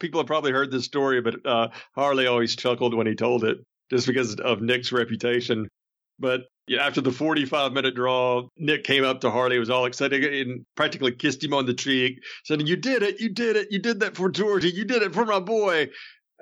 people 0.00 0.18
have 0.18 0.26
probably 0.26 0.50
heard 0.50 0.72
this 0.72 0.84
story, 0.84 1.20
but 1.20 1.46
uh, 1.46 1.68
Harley 1.94 2.26
always 2.26 2.56
chuckled 2.56 2.92
when 2.92 3.06
he 3.06 3.14
told 3.14 3.44
it 3.44 3.58
just 3.88 4.08
because 4.08 4.34
of 4.34 4.60
Nick's 4.60 4.90
reputation. 4.90 5.68
But 6.18 6.40
yeah, 6.66 6.84
after 6.84 7.00
the 7.00 7.12
45 7.12 7.72
minute 7.72 7.94
draw, 7.94 8.48
Nick 8.56 8.82
came 8.82 9.04
up 9.04 9.20
to 9.20 9.30
Harley, 9.30 9.60
was 9.60 9.70
all 9.70 9.84
excited, 9.84 10.24
and 10.24 10.66
practically 10.74 11.12
kissed 11.12 11.44
him 11.44 11.54
on 11.54 11.66
the 11.66 11.74
cheek, 11.74 12.18
said, 12.44 12.66
"You 12.66 12.74
did 12.74 13.04
it! 13.04 13.20
You 13.20 13.28
did 13.28 13.54
it! 13.54 13.68
You 13.70 13.78
did 13.78 14.00
that 14.00 14.16
for 14.16 14.28
Georgie! 14.28 14.70
You 14.70 14.84
did 14.84 15.02
it 15.02 15.14
for 15.14 15.24
my 15.24 15.38
boy!" 15.38 15.88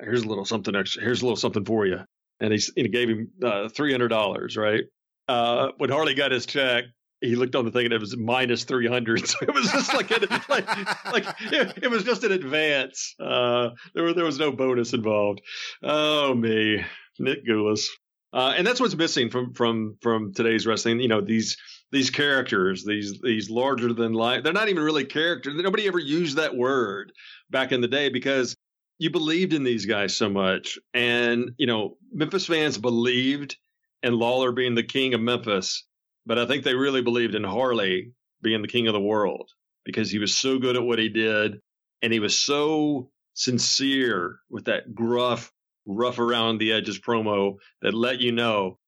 Here's 0.00 0.22
a 0.22 0.28
little 0.28 0.44
something 0.44 0.74
extra. 0.74 1.02
Here's 1.02 1.22
a 1.22 1.24
little 1.24 1.36
something 1.36 1.64
for 1.64 1.86
you. 1.86 2.00
And 2.40 2.52
he, 2.52 2.60
he 2.74 2.88
gave 2.88 3.08
him 3.08 3.30
uh, 3.42 3.68
$300, 3.68 4.56
right? 4.56 4.84
Uh, 5.28 5.68
when 5.78 5.90
Harley 5.90 6.14
got 6.14 6.32
his 6.32 6.46
check, 6.46 6.84
he 7.20 7.34
looked 7.34 7.56
on 7.56 7.64
the 7.64 7.70
thing 7.70 7.84
and 7.84 7.94
it 7.94 8.00
was 8.00 8.16
minus 8.16 8.64
300 8.64 9.26
so 9.28 9.38
it 9.42 9.54
was 9.54 9.70
just 9.70 9.94
like 9.94 10.10
an, 10.10 10.28
like 10.48 10.66
like 11.06 11.24
it, 11.52 11.84
it, 11.84 11.90
was 11.90 12.04
just 12.04 12.24
an 12.24 12.32
advance 12.32 13.14
uh 13.20 13.70
there 13.94 14.04
were, 14.04 14.12
there 14.12 14.24
was 14.24 14.38
no 14.38 14.52
bonus 14.52 14.92
involved 14.92 15.40
oh 15.82 16.34
me 16.34 16.84
nick 17.18 17.44
gulas 17.46 17.86
uh, 18.32 18.52
and 18.56 18.66
that's 18.66 18.80
what's 18.80 18.94
missing 18.94 19.30
from 19.30 19.54
from 19.54 19.96
from 20.02 20.34
today's 20.34 20.66
wrestling 20.66 21.00
you 21.00 21.08
know 21.08 21.20
these 21.20 21.56
these 21.90 22.10
characters 22.10 22.84
these 22.84 23.18
these 23.22 23.48
larger 23.48 23.92
than 23.92 24.12
life 24.12 24.42
they're 24.42 24.52
not 24.52 24.68
even 24.68 24.82
really 24.82 25.04
characters 25.04 25.54
nobody 25.56 25.86
ever 25.86 25.98
used 25.98 26.36
that 26.36 26.54
word 26.54 27.12
back 27.50 27.72
in 27.72 27.80
the 27.80 27.88
day 27.88 28.08
because 28.08 28.56
you 28.98 29.10
believed 29.10 29.52
in 29.52 29.62
these 29.62 29.86
guys 29.86 30.16
so 30.16 30.28
much 30.28 30.78
and 30.94 31.52
you 31.58 31.66
know 31.66 31.96
memphis 32.12 32.46
fans 32.46 32.78
believed 32.78 33.56
in 34.02 34.18
lawler 34.18 34.52
being 34.52 34.74
the 34.74 34.82
king 34.82 35.14
of 35.14 35.20
memphis 35.20 35.84
but 36.26 36.38
I 36.38 36.46
think 36.46 36.64
they 36.64 36.74
really 36.74 37.02
believed 37.02 37.36
in 37.36 37.44
Harley 37.44 38.12
being 38.42 38.60
the 38.60 38.68
king 38.68 38.88
of 38.88 38.92
the 38.92 39.00
world 39.00 39.48
because 39.84 40.10
he 40.10 40.18
was 40.18 40.36
so 40.36 40.58
good 40.58 40.76
at 40.76 40.82
what 40.82 40.98
he 40.98 41.08
did 41.08 41.60
and 42.02 42.12
he 42.12 42.18
was 42.18 42.38
so 42.38 43.10
sincere 43.34 44.40
with 44.50 44.64
that 44.64 44.94
gruff, 44.94 45.52
rough 45.86 46.18
around 46.18 46.58
the 46.58 46.72
edges 46.72 46.98
promo 46.98 47.56
that 47.80 47.94
let 47.94 48.20
you 48.20 48.32
know 48.32 48.78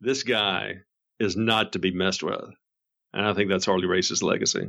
this 0.00 0.22
guy 0.22 0.76
is 1.18 1.36
not 1.36 1.72
to 1.72 1.80
be 1.80 1.90
messed 1.90 2.22
with. 2.22 2.48
And 3.12 3.26
I 3.26 3.34
think 3.34 3.50
that's 3.50 3.66
Harley 3.66 3.86
Race's 3.86 4.22
legacy. 4.22 4.68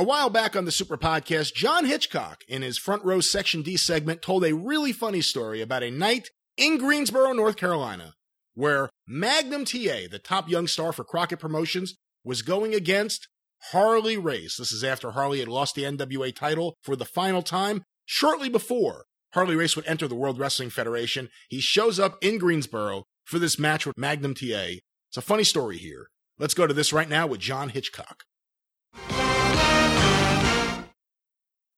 A 0.00 0.02
while 0.02 0.30
back 0.30 0.56
on 0.56 0.64
the 0.64 0.72
Super 0.72 0.96
Podcast, 0.96 1.52
John 1.52 1.84
Hitchcock, 1.84 2.40
in 2.48 2.62
his 2.62 2.78
Front 2.78 3.04
Row 3.04 3.20
Section 3.20 3.60
D 3.60 3.76
segment, 3.76 4.22
told 4.22 4.46
a 4.46 4.54
really 4.54 4.94
funny 4.94 5.20
story 5.20 5.60
about 5.60 5.82
a 5.82 5.90
night 5.90 6.30
in 6.56 6.78
Greensboro, 6.78 7.34
North 7.34 7.58
Carolina, 7.58 8.14
where 8.54 8.88
Magnum 9.06 9.66
TA, 9.66 10.08
the 10.10 10.18
top 10.18 10.48
young 10.48 10.66
star 10.66 10.94
for 10.94 11.04
Crockett 11.04 11.38
Promotions, 11.38 11.98
was 12.24 12.40
going 12.40 12.74
against 12.74 13.28
Harley 13.72 14.16
Race. 14.16 14.56
This 14.56 14.72
is 14.72 14.82
after 14.82 15.10
Harley 15.10 15.40
had 15.40 15.48
lost 15.48 15.74
the 15.74 15.84
NWA 15.84 16.34
title 16.34 16.78
for 16.80 16.96
the 16.96 17.04
final 17.04 17.42
time. 17.42 17.82
Shortly 18.06 18.48
before 18.48 19.04
Harley 19.34 19.54
Race 19.54 19.76
would 19.76 19.86
enter 19.86 20.08
the 20.08 20.14
World 20.14 20.38
Wrestling 20.38 20.70
Federation, 20.70 21.28
he 21.50 21.60
shows 21.60 22.00
up 22.00 22.16
in 22.22 22.38
Greensboro 22.38 23.04
for 23.26 23.38
this 23.38 23.58
match 23.58 23.84
with 23.84 23.98
Magnum 23.98 24.32
TA. 24.32 24.78
It's 25.10 25.18
a 25.18 25.20
funny 25.20 25.44
story 25.44 25.76
here. 25.76 26.06
Let's 26.38 26.54
go 26.54 26.66
to 26.66 26.72
this 26.72 26.90
right 26.90 27.10
now 27.10 27.26
with 27.26 27.40
John 27.40 27.68
Hitchcock. 27.68 28.22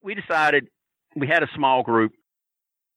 We 0.02 0.14
decided 0.14 0.68
we 1.14 1.28
had 1.28 1.42
a 1.42 1.48
small 1.54 1.82
group 1.82 2.12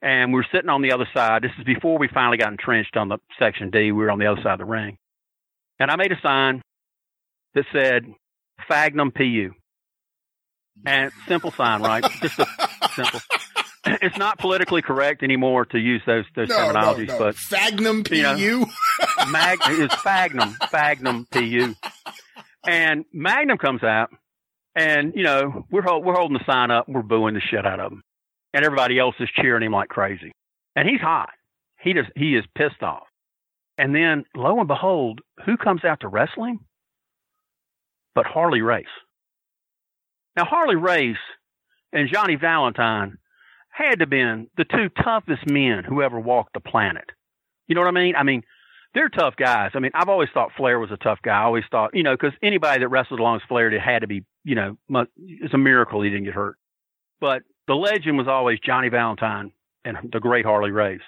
and 0.01 0.31
we 0.31 0.37
were 0.37 0.45
sitting 0.51 0.69
on 0.69 0.81
the 0.81 0.91
other 0.91 1.07
side. 1.13 1.43
This 1.43 1.51
is 1.57 1.63
before 1.63 1.97
we 1.97 2.07
finally 2.07 2.37
got 2.37 2.51
entrenched 2.51 2.97
on 2.97 3.09
the 3.09 3.17
section 3.39 3.69
D. 3.69 3.91
We 3.91 4.03
were 4.03 4.11
on 4.11 4.19
the 4.19 4.27
other 4.27 4.41
side 4.41 4.53
of 4.53 4.59
the 4.59 4.65
ring. 4.65 4.97
And 5.79 5.91
I 5.91 5.95
made 5.95 6.11
a 6.11 6.19
sign 6.21 6.61
that 7.53 7.65
said 7.71 8.05
Fagnum 8.69 9.13
PU. 9.13 9.53
And 10.85 11.11
simple 11.27 11.51
sign, 11.51 11.81
right? 11.81 12.03
Just 12.21 12.39
a 12.39 12.47
simple. 12.95 13.19
It's 13.85 14.17
not 14.17 14.39
politically 14.39 14.81
correct 14.81 15.23
anymore 15.23 15.65
to 15.65 15.79
use 15.79 16.01
those 16.05 16.25
those 16.35 16.49
no, 16.49 16.55
terminologies, 16.55 17.07
no, 17.07 17.13
no. 17.13 17.19
but 17.19 17.35
Fagnum 17.35 18.03
PU. 18.05 18.15
You 18.15 18.59
know, 18.59 18.65
Mag 19.29 19.59
is 19.69 19.89
Fagnum, 19.89 20.53
Fagnum 20.69 21.29
PU. 21.31 21.75
And 22.67 23.05
Magnum 23.13 23.59
comes 23.59 23.83
out, 23.83 24.09
and 24.75 25.13
you 25.15 25.23
know 25.23 25.65
we're 25.71 25.83
we're 25.99 26.15
holding 26.15 26.37
the 26.37 26.45
sign 26.45 26.71
up, 26.71 26.87
we're 26.87 27.01
booing 27.01 27.33
the 27.33 27.41
shit 27.41 27.65
out 27.65 27.79
of 27.79 27.91
him 27.91 28.03
and 28.55 28.63
everybody 28.63 28.97
else 28.97 29.15
is 29.19 29.29
cheering 29.35 29.63
him 29.63 29.73
like 29.73 29.89
crazy. 29.89 30.31
And 30.77 30.87
he's 30.87 31.01
hot. 31.01 31.31
He 31.81 31.93
just 31.93 32.09
he 32.15 32.35
is 32.35 32.45
pissed 32.57 32.81
off. 32.81 33.03
And 33.77 33.93
then 33.93 34.23
lo 34.33 34.57
and 34.59 34.67
behold, 34.67 35.19
who 35.45 35.57
comes 35.57 35.83
out 35.83 35.99
to 35.99 36.07
wrestling? 36.07 36.59
But 38.15 38.25
Harley 38.25 38.61
Race. 38.61 38.85
Now 40.37 40.45
Harley 40.45 40.77
Race 40.77 41.17
and 41.91 42.09
Johnny 42.11 42.35
Valentine 42.35 43.17
had 43.69 43.99
to 43.99 44.07
been 44.07 44.47
the 44.55 44.63
two 44.63 44.87
toughest 45.03 45.45
men 45.49 45.83
who 45.83 46.01
ever 46.01 46.17
walked 46.17 46.53
the 46.53 46.61
planet. 46.61 47.09
You 47.67 47.75
know 47.75 47.81
what 47.81 47.89
I 47.89 47.91
mean? 47.91 48.15
I 48.15 48.23
mean, 48.23 48.43
they're 48.95 49.09
tough 49.09 49.35
guys. 49.35 49.71
I 49.75 49.79
mean, 49.79 49.91
I've 49.93 50.09
always 50.09 50.29
thought 50.33 50.51
Flair 50.57 50.79
was 50.79 50.89
a 50.89 50.97
tough 50.97 51.19
guy. 51.21 51.33
I 51.37 51.43
always 51.43 51.65
thought, 51.69 51.91
you 51.93 52.01
know, 52.01 52.13
because 52.13 52.31
anybody 52.41 52.79
that 52.79 52.87
wrestled 52.87 53.19
along 53.19 53.35
with 53.35 53.43
Flair, 53.49 53.71
it 53.71 53.79
had 53.79 53.99
to 53.99 54.07
be, 54.07 54.23
you 54.43 54.55
know, 54.55 54.77
it's 55.17 55.53
a 55.53 55.57
miracle 55.57 56.01
he 56.01 56.09
didn't 56.09 56.23
get 56.23 56.33
hurt. 56.33 56.57
But 57.19 57.43
the 57.67 57.75
legend 57.75 58.17
was 58.17 58.27
always 58.27 58.59
Johnny 58.65 58.89
Valentine 58.89 59.51
and 59.83 59.97
the 60.11 60.19
great 60.19 60.45
Harley 60.45 60.71
Race. 60.71 61.01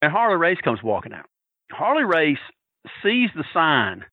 And 0.00 0.10
Harley 0.10 0.36
Race 0.36 0.58
comes 0.64 0.82
walking 0.82 1.12
out. 1.12 1.26
Harley 1.70 2.04
Race 2.04 2.38
sees 3.02 3.28
the 3.36 3.44
sign 3.52 4.04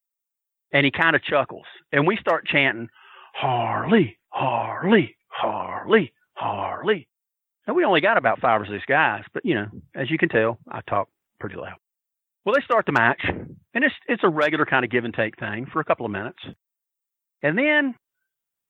and 0.73 0.85
he 0.85 0.91
kind 0.91 1.15
of 1.15 1.23
chuckles. 1.23 1.65
And 1.93 2.05
we 2.05 2.17
start 2.17 2.45
chanting, 2.45 2.89
Harley, 3.33 4.17
Harley, 4.29 5.15
Harley, 5.29 6.11
Harley. 6.33 7.07
And 7.65 7.75
we 7.77 7.85
only 7.85 8.01
got 8.01 8.17
about 8.17 8.41
five 8.41 8.61
or 8.61 8.65
six 8.65 8.83
guys, 8.85 9.23
but 9.33 9.45
you 9.45 9.55
know, 9.55 9.67
as 9.95 10.11
you 10.11 10.17
can 10.17 10.29
tell, 10.29 10.59
I 10.69 10.81
talk 10.81 11.07
pretty 11.39 11.55
loud. 11.55 11.77
Well, 12.45 12.55
they 12.55 12.61
start 12.61 12.85
the 12.85 12.91
match, 12.91 13.21
and 13.25 13.83
it's 13.83 13.95
it's 14.07 14.23
a 14.23 14.29
regular 14.29 14.65
kind 14.65 14.85
of 14.85 14.91
give 14.91 15.03
and 15.03 15.13
take 15.13 15.39
thing 15.39 15.65
for 15.71 15.79
a 15.79 15.85
couple 15.85 16.05
of 16.05 16.11
minutes, 16.11 16.39
and 17.41 17.57
then 17.57 17.95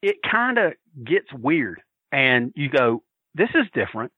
it 0.02 0.18
kind 0.30 0.58
of 0.58 0.74
gets 1.04 1.28
weird 1.34 1.82
and 2.12 2.54
you 2.56 2.70
go, 2.70 3.04
this 3.34 3.50
is 3.56 3.66
different. 3.74 4.12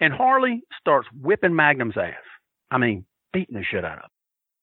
And 0.00 0.12
Harley 0.12 0.62
starts 0.78 1.08
whipping 1.18 1.54
Magnum's 1.54 1.96
ass. 1.96 2.14
I 2.70 2.78
mean, 2.78 3.04
beating 3.32 3.56
the 3.56 3.64
shit 3.64 3.84
out 3.84 3.98
of 3.98 4.04
him. 4.04 4.10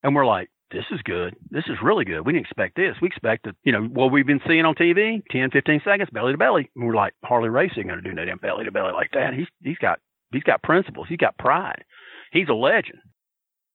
And 0.04 0.16
we're 0.16 0.26
like, 0.26 0.50
this 0.72 0.86
is 0.92 1.02
good. 1.04 1.36
This 1.50 1.66
is 1.68 1.78
really 1.84 2.06
good. 2.06 2.26
We 2.26 2.34
didn't 2.34 2.46
expect 2.46 2.76
this. 2.76 2.96
We 3.02 3.08
expected, 3.08 3.56
you 3.64 3.72
know, 3.72 3.84
what 3.84 4.12
we've 4.12 4.26
been 4.26 4.42
seeing 4.48 4.66
on 4.66 4.76
TV, 4.76 5.22
10, 5.32 5.52
15 5.52 5.82
seconds, 5.84 6.10
belly 6.12 6.34
to 6.34 6.38
belly. 6.38 6.70
And 6.76 6.86
we're 6.86 6.96
like, 6.96 7.14
Harley 7.24 7.50
Racing 7.50 7.88
going 7.88 8.02
to 8.02 8.10
do 8.10 8.14
no 8.14 8.26
damn 8.26 8.38
belly 8.38 8.66
to 8.66 8.72
belly 8.72 8.94
like 8.94 9.12
that. 9.14 9.34
He's 9.34 9.48
he's 9.64 9.78
got 9.78 10.00
he's 10.32 10.44
got 10.44 10.64
principles. 10.64 11.08
He's 11.10 11.18
got 11.18 11.38
pride. 11.38 11.84
He's 12.32 12.50
a 12.50 12.54
legend. 12.54 13.00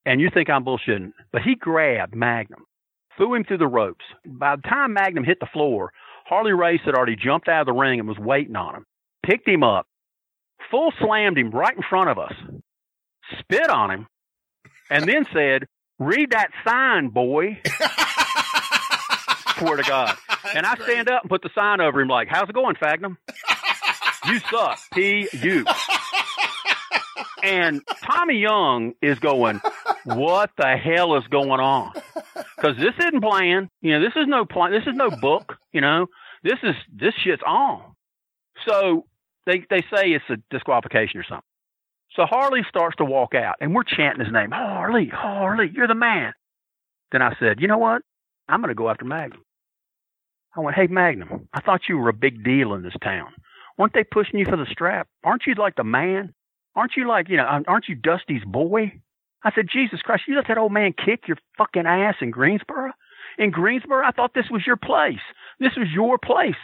And 0.07 0.21
you 0.21 0.31
think 0.33 0.51
I'm 0.51 0.65
bullshitting, 0.65 1.13
but 1.33 1.43
he 1.43 1.55
grabbed 1.55 2.15
Magnum, 2.15 2.65
threw 3.17 3.35
him 3.35 3.45
through 3.45 3.59
the 3.59 3.67
ropes. 3.69 4.05
By 4.27 4.57
the 4.57 4.63
time 4.63 4.93
Magnum 4.95 5.25
hit 5.25 5.39
the 5.41 5.47
floor, 5.53 5.93
Harley 6.27 6.53
Race 6.53 6.81
had 6.85 6.95
already 6.95 7.17
jumped 7.17 7.49
out 7.49 7.61
of 7.63 7.67
the 7.67 7.73
ring 7.73 8.01
and 8.01 8.09
was 8.09 8.19
waiting 8.19 8.57
on 8.57 8.75
him 8.75 8.87
picked 9.25 9.49
him 9.49 9.63
up, 9.63 9.87
full 10.71 10.93
slammed 11.01 11.39
him 11.39 11.51
right 11.51 11.77
in 11.77 11.83
front 11.89 12.11
of 12.11 12.19
us, 12.19 12.33
spit 13.39 13.71
on 13.71 13.91
him, 13.91 14.07
and 14.91 15.09
then 15.09 15.27
said, 15.33 15.67
Read 15.99 16.31
that 16.33 16.49
sign, 16.67 17.09
boy. 17.09 17.61
Swear 19.59 19.77
to 19.77 19.83
God. 19.85 20.17
That's 20.29 20.57
and 20.57 20.67
I 20.67 20.75
great. 20.75 20.89
stand 20.91 21.09
up 21.11 21.23
and 21.23 21.31
put 21.31 21.43
the 21.43 21.51
sign 21.55 21.81
over 21.81 22.01
him 22.01 22.09
like, 22.09 22.29
How's 22.29 22.49
it 22.49 22.55
going, 22.55 22.75
Fagnum? 22.77 23.17
you 24.27 24.41
suck. 24.51 24.81
P 24.93 25.29
U. 25.33 25.65
And 27.43 27.83
Tommy 28.05 28.37
Young 28.39 28.95
is 29.03 29.19
going, 29.19 29.61
What 30.05 30.51
the 30.57 30.77
hell 30.77 31.17
is 31.17 31.25
going 31.29 31.61
on? 31.61 31.93
Because 32.57 32.77
this 32.77 32.95
isn't 33.01 33.21
playing. 33.21 33.69
You 33.81 33.93
know, 33.93 34.01
this 34.01 34.15
is 34.17 34.27
no 34.29 34.45
plan. 34.45 34.71
This 34.73 34.87
is 34.87 34.95
no 34.95 35.11
book. 35.11 35.57
You 35.73 35.81
know, 35.81 36.07
this 36.43 36.59
is 36.63 36.75
this 36.95 37.15
shit's 37.23 37.43
on. 37.47 37.83
So 38.67 39.07
they 39.47 39.65
they 39.71 39.81
say 39.95 40.11
it's 40.11 40.25
a 40.31 40.37
disqualification 40.51 41.21
or 41.21 41.25
something. 41.25 41.43
So 42.17 42.27
Harley 42.27 42.61
starts 42.69 42.97
to 42.97 43.05
walk 43.05 43.35
out, 43.35 43.57
and 43.61 43.75
we're 43.75 43.85
chanting 43.85 44.25
his 44.25 44.33
name, 44.33 44.51
Harley, 44.51 45.09
Harley, 45.09 45.71
you're 45.75 45.89
the 45.89 45.95
man. 45.95 46.35
Then 47.11 47.23
I 47.23 47.35
said, 47.41 47.61
you 47.61 47.69
know 47.69 47.79
what? 47.79 48.03
I'm 48.49 48.61
going 48.61 48.69
to 48.69 48.75
go 48.75 48.91
after 48.91 49.07
Magnum. 49.07 49.41
I 50.55 50.61
went, 50.61 50.77
hey 50.77 50.87
Magnum, 50.89 51.49
I 51.55 51.61
thought 51.61 51.89
you 51.89 51.97
were 51.97 52.11
a 52.11 52.15
big 52.15 52.45
deal 52.45 52.75
in 52.75 52.83
this 52.83 52.97
town. 53.03 53.29
Weren't 53.79 53.95
they 53.95 54.05
pushing 54.05 54.39
you 54.39 54.45
for 54.45 54.59
the 54.59 54.67
strap? 54.71 55.09
Aren't 55.25 55.47
you 55.47 55.55
like 55.55 55.77
the 55.77 55.85
man? 55.85 56.35
Aren't 56.75 56.93
you 56.97 57.07
like, 57.07 57.29
you 57.29 57.37
know, 57.37 57.47
um, 57.47 57.65
aren't 57.67 57.89
you 57.89 57.95
Dusty's 57.95 58.45
boy? 58.45 58.93
I 59.45 59.51
said, 59.55 59.67
Jesus 59.73 60.01
Christ, 60.01 60.25
you 60.29 60.37
let 60.37 60.49
that 60.49 60.59
old 60.59 60.73
man 60.73 60.93
kick 60.93 61.27
your 61.27 61.37
fucking 61.59 61.87
ass 61.87 62.17
in 62.21 62.31
Greensboro? 62.31 62.93
In 63.39 63.51
Greensboro, 63.51 64.07
I 64.07 64.13
thought 64.13 64.35
this 64.35 64.51
was 64.51 64.63
your 64.67 64.77
place. 64.77 65.23
This 65.59 65.73
was 65.77 65.89
your 65.93 66.19
place. 66.19 66.55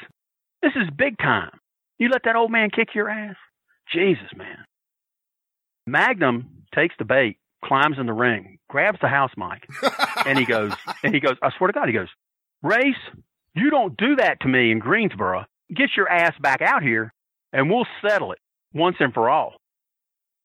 This 0.62 0.72
is 0.76 0.88
big 0.96 1.18
time. 1.18 1.50
You 1.98 2.08
let 2.08 2.22
that 2.24 2.36
old 2.36 2.50
man 2.50 2.70
kick 2.70 2.94
your 2.94 3.08
ass? 3.08 3.36
Jesus, 3.92 4.28
man. 4.36 4.64
Magnum 5.86 6.64
takes 6.74 6.94
the 6.98 7.04
bait, 7.04 7.38
climbs 7.64 7.96
in 7.98 8.06
the 8.06 8.12
ring, 8.12 8.58
grabs 8.68 8.98
the 9.00 9.08
house 9.08 9.32
mic, 9.36 9.66
and 10.26 10.38
he 10.38 10.44
goes, 10.44 10.72
and 11.02 11.14
he 11.14 11.20
goes, 11.20 11.36
I 11.42 11.50
swear 11.56 11.68
to 11.68 11.72
God, 11.72 11.88
he 11.88 11.94
goes, 11.94 12.08
Race, 12.62 12.94
you 13.54 13.70
don't 13.70 13.96
do 13.96 14.16
that 14.16 14.40
to 14.40 14.48
me 14.48 14.70
in 14.70 14.78
Greensboro. 14.78 15.46
Get 15.74 15.90
your 15.96 16.08
ass 16.08 16.34
back 16.40 16.62
out 16.62 16.82
here 16.82 17.12
and 17.52 17.70
we'll 17.70 17.86
settle 18.06 18.32
it 18.32 18.38
once 18.74 18.96
and 19.00 19.12
for 19.12 19.30
all. 19.30 19.54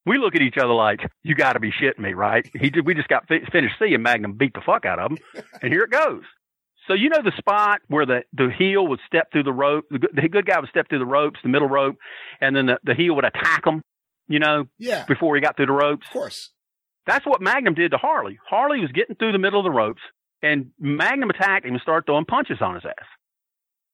We 0.06 0.18
look 0.18 0.36
at 0.36 0.42
each 0.42 0.58
other 0.58 0.74
like, 0.74 1.00
you 1.24 1.34
got 1.36 1.54
to 1.54 1.60
be 1.60 1.72
shitting 1.72 2.00
me, 2.00 2.14
right? 2.14 2.46
He 2.60 2.70
did, 2.70 2.86
we 2.86 2.94
just 2.94 3.08
got 3.08 3.28
fi- 3.28 3.46
finished 3.52 3.76
seeing 3.80 4.02
Magnum 4.02 4.34
beat 4.34 4.54
the 4.54 4.62
fuck 4.66 4.86
out 4.86 5.00
of 5.00 5.12
him, 5.12 5.18
and 5.62 5.72
here 5.72 5.84
it 5.84 5.92
goes. 5.92 6.24
So 6.88 6.94
you 6.94 7.08
know 7.08 7.22
the 7.24 7.32
spot 7.38 7.80
where 7.88 8.06
the 8.06 8.24
the 8.34 8.50
heel 8.58 8.86
would 8.88 9.00
step 9.08 9.32
through 9.32 9.44
the 9.44 9.54
rope, 9.54 9.86
the, 9.90 10.00
the 10.14 10.28
good 10.28 10.46
guy 10.46 10.60
would 10.60 10.68
step 10.70 10.90
through 10.90 11.00
the 11.00 11.06
ropes, 11.06 11.40
the 11.42 11.48
middle 11.48 11.70
rope, 11.70 11.96
and 12.42 12.54
then 12.54 12.66
the, 12.66 12.78
the 12.84 12.94
heel 12.94 13.16
would 13.16 13.24
attack 13.24 13.66
him. 13.66 13.82
You 14.28 14.40
know, 14.40 14.66
Yeah, 14.78 15.06
before 15.08 15.36
he 15.36 15.42
got 15.42 15.56
through 15.56 15.68
the 15.68 15.72
ropes. 15.74 16.06
of 16.08 16.12
course. 16.14 16.50
That's 17.06 17.26
what 17.26 17.42
Magnum 17.42 17.74
did 17.74 17.92
to 17.92 17.98
Harley. 17.98 18.40
Harley 18.50 18.80
was 18.82 18.92
getting 18.92 19.16
through 19.18 19.32
the 19.34 19.38
middle 19.38 19.60
of 19.60 19.66
the 19.66 19.72
ropes, 19.72 20.02
and 20.42 20.72
Magnum 20.80 21.30
attacked 21.30 21.66
him 21.66 21.74
and 21.74 21.82
started 21.82 22.06
throwing 22.06 22.26
punches 22.26 22.58
on 22.62 22.76
his 22.76 22.84
ass. 22.86 23.06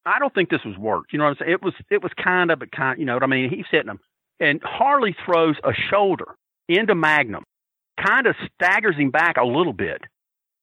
I 0.05 0.17
don't 0.19 0.33
think 0.33 0.49
this 0.49 0.63
was 0.65 0.77
worked. 0.77 1.13
You 1.13 1.19
know 1.19 1.25
what 1.25 1.31
I'm 1.31 1.37
saying? 1.41 1.51
It 1.51 1.61
was 1.63 1.73
it 1.91 2.01
was 2.01 2.11
kind 2.23 2.49
of, 2.51 2.57
but 2.59 2.71
kind. 2.71 2.99
You 2.99 3.05
know 3.05 3.13
what 3.15 3.23
I 3.23 3.27
mean? 3.27 3.49
He's 3.51 3.65
hitting 3.69 3.89
him, 3.89 3.99
and 4.39 4.61
Harley 4.63 5.15
throws 5.25 5.55
a 5.63 5.71
shoulder 5.89 6.35
into 6.67 6.95
Magnum, 6.95 7.43
kind 8.03 8.27
of 8.27 8.35
staggers 8.55 8.95
him 8.97 9.11
back 9.11 9.37
a 9.37 9.45
little 9.45 9.73
bit. 9.73 10.01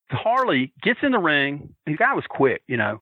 Harley 0.09 0.73
gets 0.81 0.99
in 1.03 1.11
the 1.11 1.19
ring. 1.19 1.75
The 1.85 1.95
guy 1.95 2.13
was 2.13 2.23
quick, 2.29 2.61
you 2.67 2.77
know. 2.77 3.01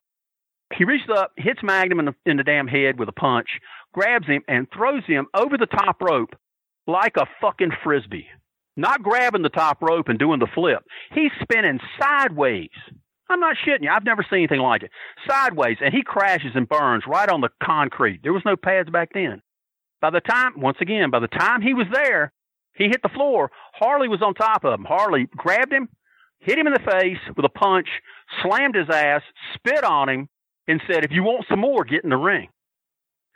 He 0.76 0.84
reaches 0.84 1.08
up, 1.16 1.32
hits 1.36 1.60
Magnum 1.62 2.00
in 2.00 2.04
the 2.06 2.14
in 2.26 2.36
the 2.38 2.42
damn 2.42 2.66
head 2.66 2.98
with 2.98 3.08
a 3.08 3.12
punch, 3.12 3.48
grabs 3.94 4.26
him, 4.26 4.42
and 4.48 4.66
throws 4.72 5.04
him 5.06 5.26
over 5.32 5.56
the 5.56 5.66
top 5.66 6.02
rope 6.02 6.34
like 6.86 7.16
a 7.16 7.26
fucking 7.40 7.70
frisbee. 7.84 8.26
Not 8.76 9.02
grabbing 9.02 9.42
the 9.42 9.48
top 9.48 9.80
rope 9.80 10.08
and 10.08 10.18
doing 10.18 10.40
the 10.40 10.48
flip. 10.54 10.82
He's 11.14 11.30
spinning 11.40 11.80
sideways. 11.98 12.70
I'm 13.28 13.40
not 13.40 13.56
shitting 13.66 13.82
you. 13.82 13.90
I've 13.90 14.04
never 14.04 14.24
seen 14.28 14.40
anything 14.40 14.60
like 14.60 14.82
it. 14.82 14.90
Sideways, 15.28 15.78
and 15.80 15.94
he 15.94 16.02
crashes 16.02 16.52
and 16.54 16.68
burns 16.68 17.04
right 17.06 17.28
on 17.28 17.40
the 17.40 17.48
concrete. 17.62 18.20
There 18.22 18.32
was 18.32 18.44
no 18.44 18.56
pads 18.56 18.90
back 18.90 19.10
then. 19.14 19.42
By 20.00 20.10
the 20.10 20.20
time, 20.20 20.60
once 20.60 20.78
again, 20.80 21.10
by 21.10 21.20
the 21.20 21.28
time 21.28 21.62
he 21.62 21.74
was 21.74 21.86
there, 21.92 22.32
he 22.74 22.84
hit 22.84 23.02
the 23.02 23.08
floor. 23.08 23.50
Harley 23.74 24.08
was 24.08 24.22
on 24.22 24.34
top 24.34 24.64
of 24.64 24.72
him. 24.74 24.84
Harley 24.84 25.28
grabbed 25.36 25.72
him, 25.72 25.88
hit 26.40 26.58
him 26.58 26.66
in 26.66 26.74
the 26.74 26.90
face 26.90 27.18
with 27.34 27.44
a 27.44 27.50
punch, 27.50 27.88
slammed 28.42 28.74
his 28.74 28.88
ass, 28.90 29.22
spit 29.54 29.84
on 29.84 30.08
him, 30.08 30.28
and 30.68 30.80
said, 30.86 31.04
If 31.04 31.12
you 31.12 31.22
want 31.22 31.46
some 31.48 31.60
more, 31.60 31.84
get 31.84 32.04
in 32.04 32.10
the 32.10 32.16
ring. 32.16 32.48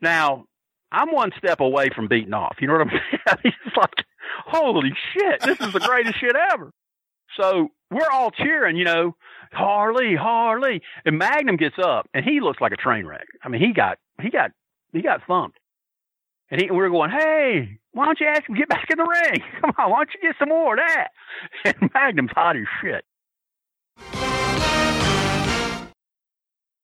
Now, 0.03 0.45
I'm 0.93 1.13
one 1.13 1.31
step 1.39 1.61
away 1.61 1.89
from 1.95 2.09
beating 2.09 2.35
off. 2.35 2.57
You 2.61 2.67
know 2.67 2.75
what 2.75 2.83
I'm 2.83 2.91
saying? 2.91 3.39
He's 3.43 3.77
like, 3.77 4.05
Holy 4.47 4.93
shit, 5.15 5.41
this 5.41 5.61
is 5.61 5.73
the 5.73 5.81
greatest 5.81 6.19
shit 6.21 6.35
ever. 6.53 6.71
So 7.41 7.69
we're 7.91 8.11
all 8.13 8.31
cheering, 8.31 8.77
you 8.77 8.85
know, 8.85 9.15
Harley, 9.53 10.17
Harley. 10.17 10.83
And 11.05 11.19
Magnum 11.19 11.57
gets 11.57 11.77
up 11.83 12.09
and 12.13 12.25
he 12.25 12.41
looks 12.41 12.61
like 12.61 12.73
a 12.73 12.77
train 12.77 13.07
wreck. 13.07 13.27
I 13.43 13.49
mean, 13.49 13.61
he 13.61 13.73
got, 13.73 13.99
he 14.21 14.31
got, 14.31 14.51
he 14.93 15.01
got 15.01 15.21
thumped. 15.27 15.59
And, 16.51 16.61
he, 16.61 16.71
we 16.71 16.77
were 16.77 16.91
going, 16.91 17.11
hey, 17.11 17.79
why 17.93 18.07
don't 18.07 18.19
you 18.21 18.27
ask 18.27 18.49
him 18.49 18.55
to 18.55 18.59
get 18.59 18.69
back 18.69 18.89
in 18.91 18.99
the 18.99 19.05
ring? 19.05 19.43
Come 19.61 19.73
on, 19.79 19.91
why 19.91 19.99
don't 19.99 20.11
you 20.15 20.29
get 20.29 20.37
some 20.39 20.49
more 20.49 20.75
of 20.75 20.81
that? 20.85 21.09
And 21.81 21.91
Magnum's 21.95 22.31
hot 22.35 22.57
as 22.57 22.63
shit. 22.83 23.05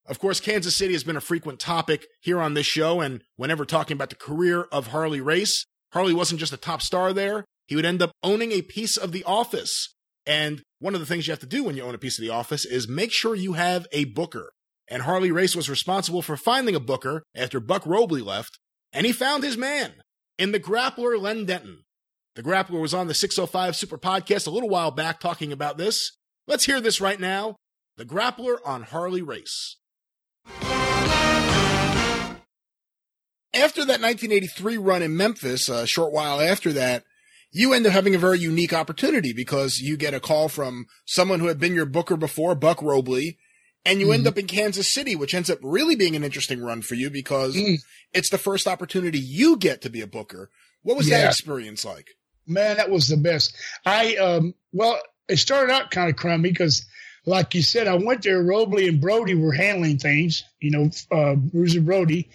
Of 0.05 0.19
course, 0.19 0.39
Kansas 0.39 0.77
City 0.77 0.93
has 0.93 1.03
been 1.03 1.17
a 1.17 1.21
frequent 1.21 1.59
topic 1.59 2.07
here 2.21 2.39
on 2.39 2.53
this 2.53 2.65
show, 2.65 3.01
and 3.01 3.21
whenever 3.35 3.65
talking 3.65 3.95
about 3.95 4.09
the 4.09 4.15
career 4.15 4.63
of 4.71 4.87
Harley 4.87 5.19
Race, 5.19 5.65
Harley 5.91 6.13
wasn't 6.13 6.39
just 6.39 6.53
a 6.53 6.57
top 6.57 6.81
star 6.81 7.11
there, 7.11 7.43
he 7.67 7.75
would 7.75 7.85
end 7.85 8.01
up 8.01 8.11
owning 8.23 8.53
a 8.53 8.61
piece 8.61 8.95
of 8.95 9.11
the 9.11 9.25
office. 9.25 9.93
And 10.25 10.61
one 10.79 10.93
of 10.93 11.01
the 11.01 11.05
things 11.05 11.27
you 11.27 11.31
have 11.31 11.39
to 11.39 11.45
do 11.45 11.63
when 11.63 11.75
you 11.75 11.83
own 11.83 11.95
a 11.95 11.97
piece 11.97 12.17
of 12.17 12.23
the 12.23 12.29
office 12.33 12.65
is 12.65 12.87
make 12.87 13.11
sure 13.11 13.35
you 13.35 13.53
have 13.53 13.85
a 13.91 14.05
booker. 14.05 14.51
And 14.87 15.03
Harley 15.03 15.31
Race 15.31 15.55
was 15.55 15.69
responsible 15.69 16.21
for 16.21 16.37
finding 16.37 16.75
a 16.75 16.79
booker 16.79 17.23
after 17.35 17.59
Buck 17.59 17.85
Robley 17.85 18.21
left, 18.21 18.57
and 18.93 19.05
he 19.05 19.11
found 19.11 19.43
his 19.43 19.57
man 19.57 19.93
in 20.37 20.51
the 20.51 20.59
grappler 20.59 21.19
Len 21.19 21.45
Denton. 21.45 21.83
The 22.35 22.43
grappler 22.43 22.79
was 22.79 22.93
on 22.93 23.07
the 23.07 23.13
605 23.13 23.75
Super 23.75 23.97
Podcast 23.97 24.45
a 24.47 24.51
little 24.51 24.69
while 24.69 24.91
back 24.91 25.19
talking 25.19 25.51
about 25.51 25.77
this. 25.77 26.17
Let's 26.47 26.65
hear 26.65 26.79
this 26.79 27.01
right 27.01 27.19
now. 27.19 27.55
The 27.97 28.05
grappler 28.05 28.57
on 28.63 28.83
Harley 28.83 29.23
Race. 29.23 29.77
After 33.53 33.83
that 33.85 34.01
1983 34.01 34.77
run 34.77 35.01
in 35.01 35.17
Memphis, 35.17 35.67
a 35.67 35.87
short 35.87 36.13
while 36.13 36.39
after 36.39 36.71
that, 36.73 37.03
you 37.51 37.73
end 37.73 37.87
up 37.87 37.93
having 37.93 38.13
a 38.13 38.19
very 38.19 38.37
unique 38.37 38.73
opportunity 38.73 39.33
because 39.33 39.79
you 39.79 39.97
get 39.97 40.13
a 40.13 40.19
call 40.19 40.47
from 40.47 40.85
someone 41.05 41.39
who 41.39 41.47
had 41.47 41.59
been 41.59 41.73
your 41.73 41.85
booker 41.87 42.17
before, 42.17 42.53
Buck 42.53 42.83
Robley, 42.83 43.39
and 43.87 43.99
you 43.99 44.11
end 44.11 44.25
Mhm. 44.25 44.27
up 44.27 44.37
in 44.37 44.45
Kansas 44.47 44.93
City, 44.93 45.15
which 45.15 45.33
ends 45.33 45.49
up 45.49 45.59
really 45.63 45.95
being 45.95 46.15
an 46.15 46.23
interesting 46.23 46.59
run 46.61 46.81
for 46.81 46.95
you 46.95 47.09
because 47.09 47.55
Mm. 47.55 47.79
it's 48.13 48.29
the 48.29 48.37
first 48.37 48.67
opportunity 48.67 49.19
you 49.19 49.57
get 49.57 49.81
to 49.81 49.89
be 49.89 50.01
a 50.01 50.07
booker. 50.07 50.49
What 50.83 50.97
was 50.97 51.09
that 51.09 51.25
experience 51.25 51.83
like? 51.85 52.09
Man, 52.45 52.77
that 52.77 52.89
was 52.89 53.07
the 53.07 53.17
best. 53.17 53.53
I 53.85 54.15
um 54.17 54.53
well, 54.71 55.01
it 55.27 55.37
started 55.37 55.71
out 55.73 55.91
kind 55.91 56.09
of 56.09 56.15
crummy 56.15 56.49
because, 56.49 56.85
like 57.25 57.53
you 57.55 57.61
said, 57.61 57.87
I 57.87 57.95
went 57.95 58.21
there. 58.23 58.41
Robley 58.41 58.87
and 58.87 59.01
Brody 59.01 59.33
were 59.35 59.51
handling 59.53 59.97
things, 59.97 60.43
you 60.61 60.71
know, 60.71 60.89
uh, 61.11 61.35
Bruiser 61.35 61.81
Brody, 61.81 62.29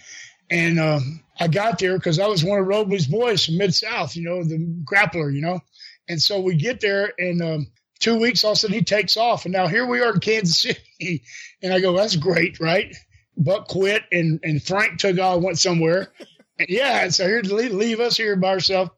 and 0.50 0.78
um, 0.78 1.22
I 1.40 1.48
got 1.48 1.78
there 1.78 1.96
because 1.96 2.18
I 2.18 2.26
was 2.26 2.44
one 2.44 2.58
of 2.58 2.66
Robley's 2.66 3.06
boys 3.06 3.46
from 3.46 3.56
Mid 3.56 3.74
South, 3.74 4.14
you 4.16 4.22
know, 4.24 4.44
the 4.44 4.58
grappler, 4.84 5.32
you 5.34 5.40
know, 5.40 5.60
and 6.08 6.20
so 6.20 6.40
we 6.40 6.56
get 6.56 6.80
there 6.80 7.12
and. 7.18 7.40
Um, 7.42 7.66
Two 8.02 8.18
weeks, 8.18 8.42
all 8.42 8.50
of 8.50 8.56
a 8.56 8.58
sudden 8.58 8.74
he 8.74 8.82
takes 8.82 9.16
off, 9.16 9.44
and 9.44 9.52
now 9.52 9.68
here 9.68 9.86
we 9.86 10.00
are 10.00 10.12
in 10.12 10.18
Kansas 10.18 10.60
City, 10.60 11.22
and 11.62 11.72
I 11.72 11.78
go, 11.78 11.96
"That's 11.96 12.16
great, 12.16 12.58
right?" 12.58 12.92
Buck 13.36 13.68
quit, 13.68 14.02
and 14.10 14.40
and 14.42 14.60
Frank 14.60 14.98
took 14.98 15.20
off, 15.20 15.40
went 15.40 15.58
somewhere, 15.58 16.12
and 16.58 16.68
yeah, 16.68 17.08
so 17.10 17.26
here 17.26 17.42
leave, 17.42 17.72
leave 17.72 18.00
us 18.00 18.16
here 18.16 18.34
by 18.34 18.48
ourselves. 18.48 18.90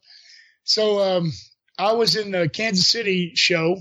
So 0.65 1.01
um, 1.01 1.33
I 1.79 1.93
was 1.93 2.17
in 2.17 2.31
the 2.31 2.49
Kansas 2.49 2.89
City 2.89 3.33
show. 3.35 3.77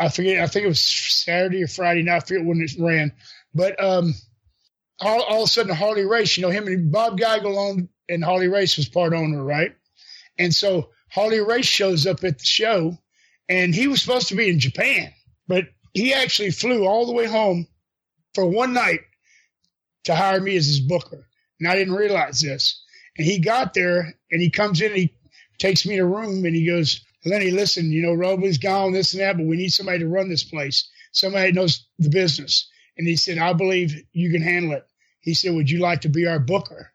I 0.00 0.08
forget. 0.08 0.42
I 0.42 0.48
think 0.48 0.64
it 0.64 0.68
was 0.68 0.84
Saturday 0.84 1.62
or 1.62 1.68
Friday 1.68 2.02
night. 2.02 2.16
I 2.16 2.20
forget 2.20 2.44
when 2.44 2.60
it 2.60 2.72
ran. 2.76 3.12
But 3.54 3.82
um, 3.82 4.14
all, 4.98 5.22
all 5.22 5.42
of 5.42 5.44
a 5.44 5.46
sudden, 5.46 5.74
Harley 5.74 6.06
Race. 6.06 6.36
You 6.36 6.42
know 6.42 6.50
him 6.50 6.66
and 6.66 6.90
Bob 6.90 7.20
Geigel 7.20 7.56
owned, 7.56 7.88
and 8.08 8.24
Harley 8.24 8.48
Race 8.48 8.76
was 8.76 8.88
part 8.88 9.12
owner, 9.12 9.44
right? 9.44 9.76
And 10.38 10.52
so 10.52 10.90
Harley 11.10 11.40
Race 11.40 11.66
shows 11.66 12.06
up 12.06 12.24
at 12.24 12.38
the 12.38 12.44
show, 12.44 12.98
and 13.50 13.74
he 13.74 13.88
was 13.88 14.00
supposed 14.00 14.28
to 14.28 14.36
be 14.36 14.48
in 14.48 14.60
Japan, 14.60 15.12
but 15.48 15.64
he 15.92 16.14
actually 16.14 16.52
flew 16.52 16.86
all 16.86 17.04
the 17.04 17.12
way 17.12 17.26
home 17.26 17.66
for 18.32 18.46
one 18.46 18.72
night 18.72 19.00
to 20.04 20.14
hire 20.14 20.40
me 20.40 20.56
as 20.56 20.66
his 20.66 20.78
booker. 20.78 21.26
And 21.58 21.68
I 21.68 21.74
didn't 21.74 21.94
realize 21.96 22.40
this. 22.40 22.80
And 23.18 23.26
he 23.26 23.40
got 23.40 23.74
there, 23.74 24.14
and 24.30 24.40
he 24.40 24.50
comes 24.50 24.80
in, 24.80 24.92
and 24.92 24.96
he 24.96 25.14
takes 25.58 25.84
me 25.84 25.96
to 25.96 26.02
a 26.02 26.06
room 26.06 26.44
and 26.44 26.54
he 26.54 26.64
goes, 26.64 27.04
Lenny, 27.26 27.50
listen, 27.50 27.90
you 27.90 28.02
know, 28.02 28.14
Robley's 28.14 28.56
gone, 28.56 28.92
this 28.92 29.12
and 29.12 29.20
that, 29.20 29.36
but 29.36 29.44
we 29.44 29.56
need 29.56 29.70
somebody 29.70 29.98
to 29.98 30.08
run 30.08 30.30
this 30.30 30.44
place. 30.44 30.88
Somebody 31.12 31.52
knows 31.52 31.86
the 31.98 32.08
business. 32.08 32.68
And 32.96 33.06
he 33.06 33.16
said, 33.16 33.36
I 33.36 33.52
believe 33.52 34.04
you 34.12 34.30
can 34.30 34.42
handle 34.42 34.72
it. 34.72 34.86
He 35.20 35.34
said, 35.34 35.54
Would 35.54 35.70
you 35.70 35.80
like 35.80 36.02
to 36.02 36.08
be 36.08 36.26
our 36.26 36.38
booker? 36.38 36.92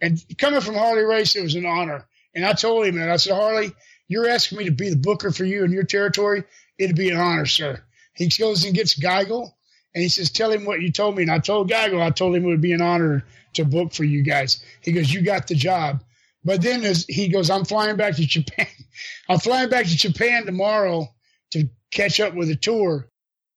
And 0.00 0.18
coming 0.38 0.60
from 0.62 0.74
Harley 0.74 1.02
Race, 1.02 1.36
it 1.36 1.42
was 1.42 1.54
an 1.54 1.66
honor. 1.66 2.08
And 2.34 2.44
I 2.44 2.54
told 2.54 2.86
him 2.86 2.96
that. 2.96 3.10
I 3.10 3.16
said, 3.16 3.34
Harley, 3.34 3.72
you're 4.10 4.28
asking 4.28 4.58
me 4.58 4.64
to 4.64 4.72
be 4.72 4.90
the 4.90 4.96
booker 4.96 5.30
for 5.30 5.44
you 5.44 5.64
in 5.64 5.70
your 5.70 5.84
territory. 5.84 6.42
It'd 6.78 6.96
be 6.96 7.10
an 7.10 7.16
honor, 7.16 7.46
sir. 7.46 7.80
He 8.12 8.26
goes 8.26 8.64
and 8.64 8.74
gets 8.74 8.98
Geigel 8.98 9.52
and 9.94 10.02
he 10.02 10.08
says, 10.08 10.30
Tell 10.30 10.50
him 10.50 10.64
what 10.64 10.82
you 10.82 10.90
told 10.90 11.16
me. 11.16 11.22
And 11.22 11.30
I 11.30 11.38
told 11.38 11.70
Geigel, 11.70 12.02
I 12.02 12.10
told 12.10 12.34
him 12.34 12.44
it 12.44 12.48
would 12.48 12.60
be 12.60 12.72
an 12.72 12.82
honor 12.82 13.24
to 13.54 13.64
book 13.64 13.94
for 13.94 14.02
you 14.02 14.24
guys. 14.24 14.64
He 14.80 14.90
goes, 14.90 15.14
You 15.14 15.22
got 15.22 15.46
the 15.46 15.54
job. 15.54 16.02
But 16.42 16.60
then 16.60 16.82
as 16.84 17.06
he 17.08 17.28
goes, 17.28 17.50
I'm 17.50 17.64
flying 17.64 17.96
back 17.96 18.16
to 18.16 18.26
Japan. 18.26 18.66
I'm 19.28 19.38
flying 19.38 19.70
back 19.70 19.86
to 19.86 19.96
Japan 19.96 20.44
tomorrow 20.44 21.06
to 21.52 21.68
catch 21.92 22.18
up 22.18 22.34
with 22.34 22.50
a 22.50 22.56
tour. 22.56 23.08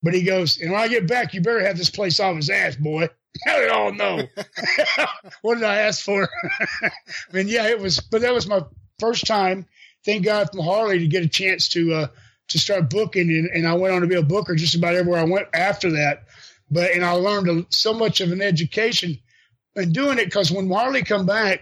But 0.04 0.14
he 0.14 0.22
goes, 0.22 0.62
and 0.62 0.72
when 0.72 0.82
I 0.82 0.88
get 0.88 1.08
back, 1.08 1.34
you 1.34 1.42
better 1.42 1.66
have 1.66 1.78
this 1.78 1.90
place 1.90 2.20
off 2.20 2.36
his 2.36 2.52
ass, 2.52 2.76
boy. 2.76 3.10
How 3.48 3.60
did 3.60 3.70
all 3.70 3.92
know? 3.92 4.22
what 5.42 5.56
did 5.56 5.64
I 5.64 5.78
ask 5.78 6.04
for? 6.04 6.30
I 6.84 6.92
mean, 7.32 7.48
yeah, 7.48 7.70
it 7.70 7.80
was, 7.80 8.00
but 8.00 8.22
that 8.22 8.34
was 8.34 8.46
my 8.46 8.62
first 9.00 9.26
time. 9.26 9.66
Thank 10.06 10.26
God 10.26 10.50
from 10.52 10.62
Harley 10.62 11.00
to 11.00 11.08
get 11.08 11.24
a 11.24 11.30
chance 11.30 11.70
to 11.70 11.94
uh, 11.94 12.08
to 12.50 12.60
start 12.60 12.90
booking, 12.90 13.30
and, 13.30 13.50
and 13.54 13.68
I 13.68 13.74
went 13.74 13.94
on 13.94 14.02
to 14.02 14.08
be 14.08 14.16
a 14.16 14.22
booker 14.22 14.56
just 14.56 14.76
about 14.76 14.96
everywhere 14.96 15.22
I 15.22 15.26
went 15.26 15.48
after 15.54 15.92
that. 15.92 16.26
But 16.70 16.92
and 16.92 17.06
I 17.06 17.12
learned 17.12 17.68
so 17.70 17.94
much 17.94 18.22
of 18.22 18.32
an 18.32 18.42
education 18.42 19.20
in 19.76 19.92
doing 19.92 20.20
it 20.20 20.26
because 20.26 20.52
when 20.52 20.70
Harley 20.70 21.04
come 21.04 21.26
back, 21.26 21.62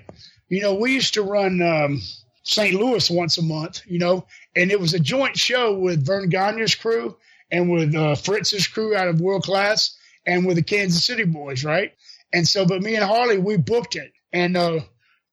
you 0.49 0.61
know, 0.61 0.75
we 0.75 0.93
used 0.93 1.13
to 1.15 1.23
run 1.23 1.61
um, 1.61 2.01
St. 2.43 2.73
Louis 2.73 3.09
once 3.09 3.37
a 3.37 3.43
month, 3.43 3.81
you 3.85 3.99
know, 3.99 4.25
and 4.55 4.71
it 4.71 4.79
was 4.79 4.93
a 4.93 4.99
joint 4.99 5.37
show 5.37 5.77
with 5.77 6.05
Verne 6.05 6.29
Gagne's 6.29 6.75
crew 6.75 7.17
and 7.51 7.71
with 7.71 7.95
uh, 7.95 8.15
Fritz's 8.15 8.67
crew 8.67 8.95
out 8.95 9.07
of 9.07 9.21
World 9.21 9.43
Class 9.43 9.97
and 10.25 10.45
with 10.45 10.55
the 10.55 10.63
Kansas 10.63 11.05
City 11.05 11.25
boys, 11.25 11.63
right? 11.63 11.91
And 12.33 12.47
so, 12.47 12.65
but 12.65 12.81
me 12.81 12.95
and 12.95 13.03
Harley, 13.03 13.37
we 13.37 13.57
booked 13.57 13.95
it 13.95 14.11
and 14.33 14.55
uh, 14.57 14.79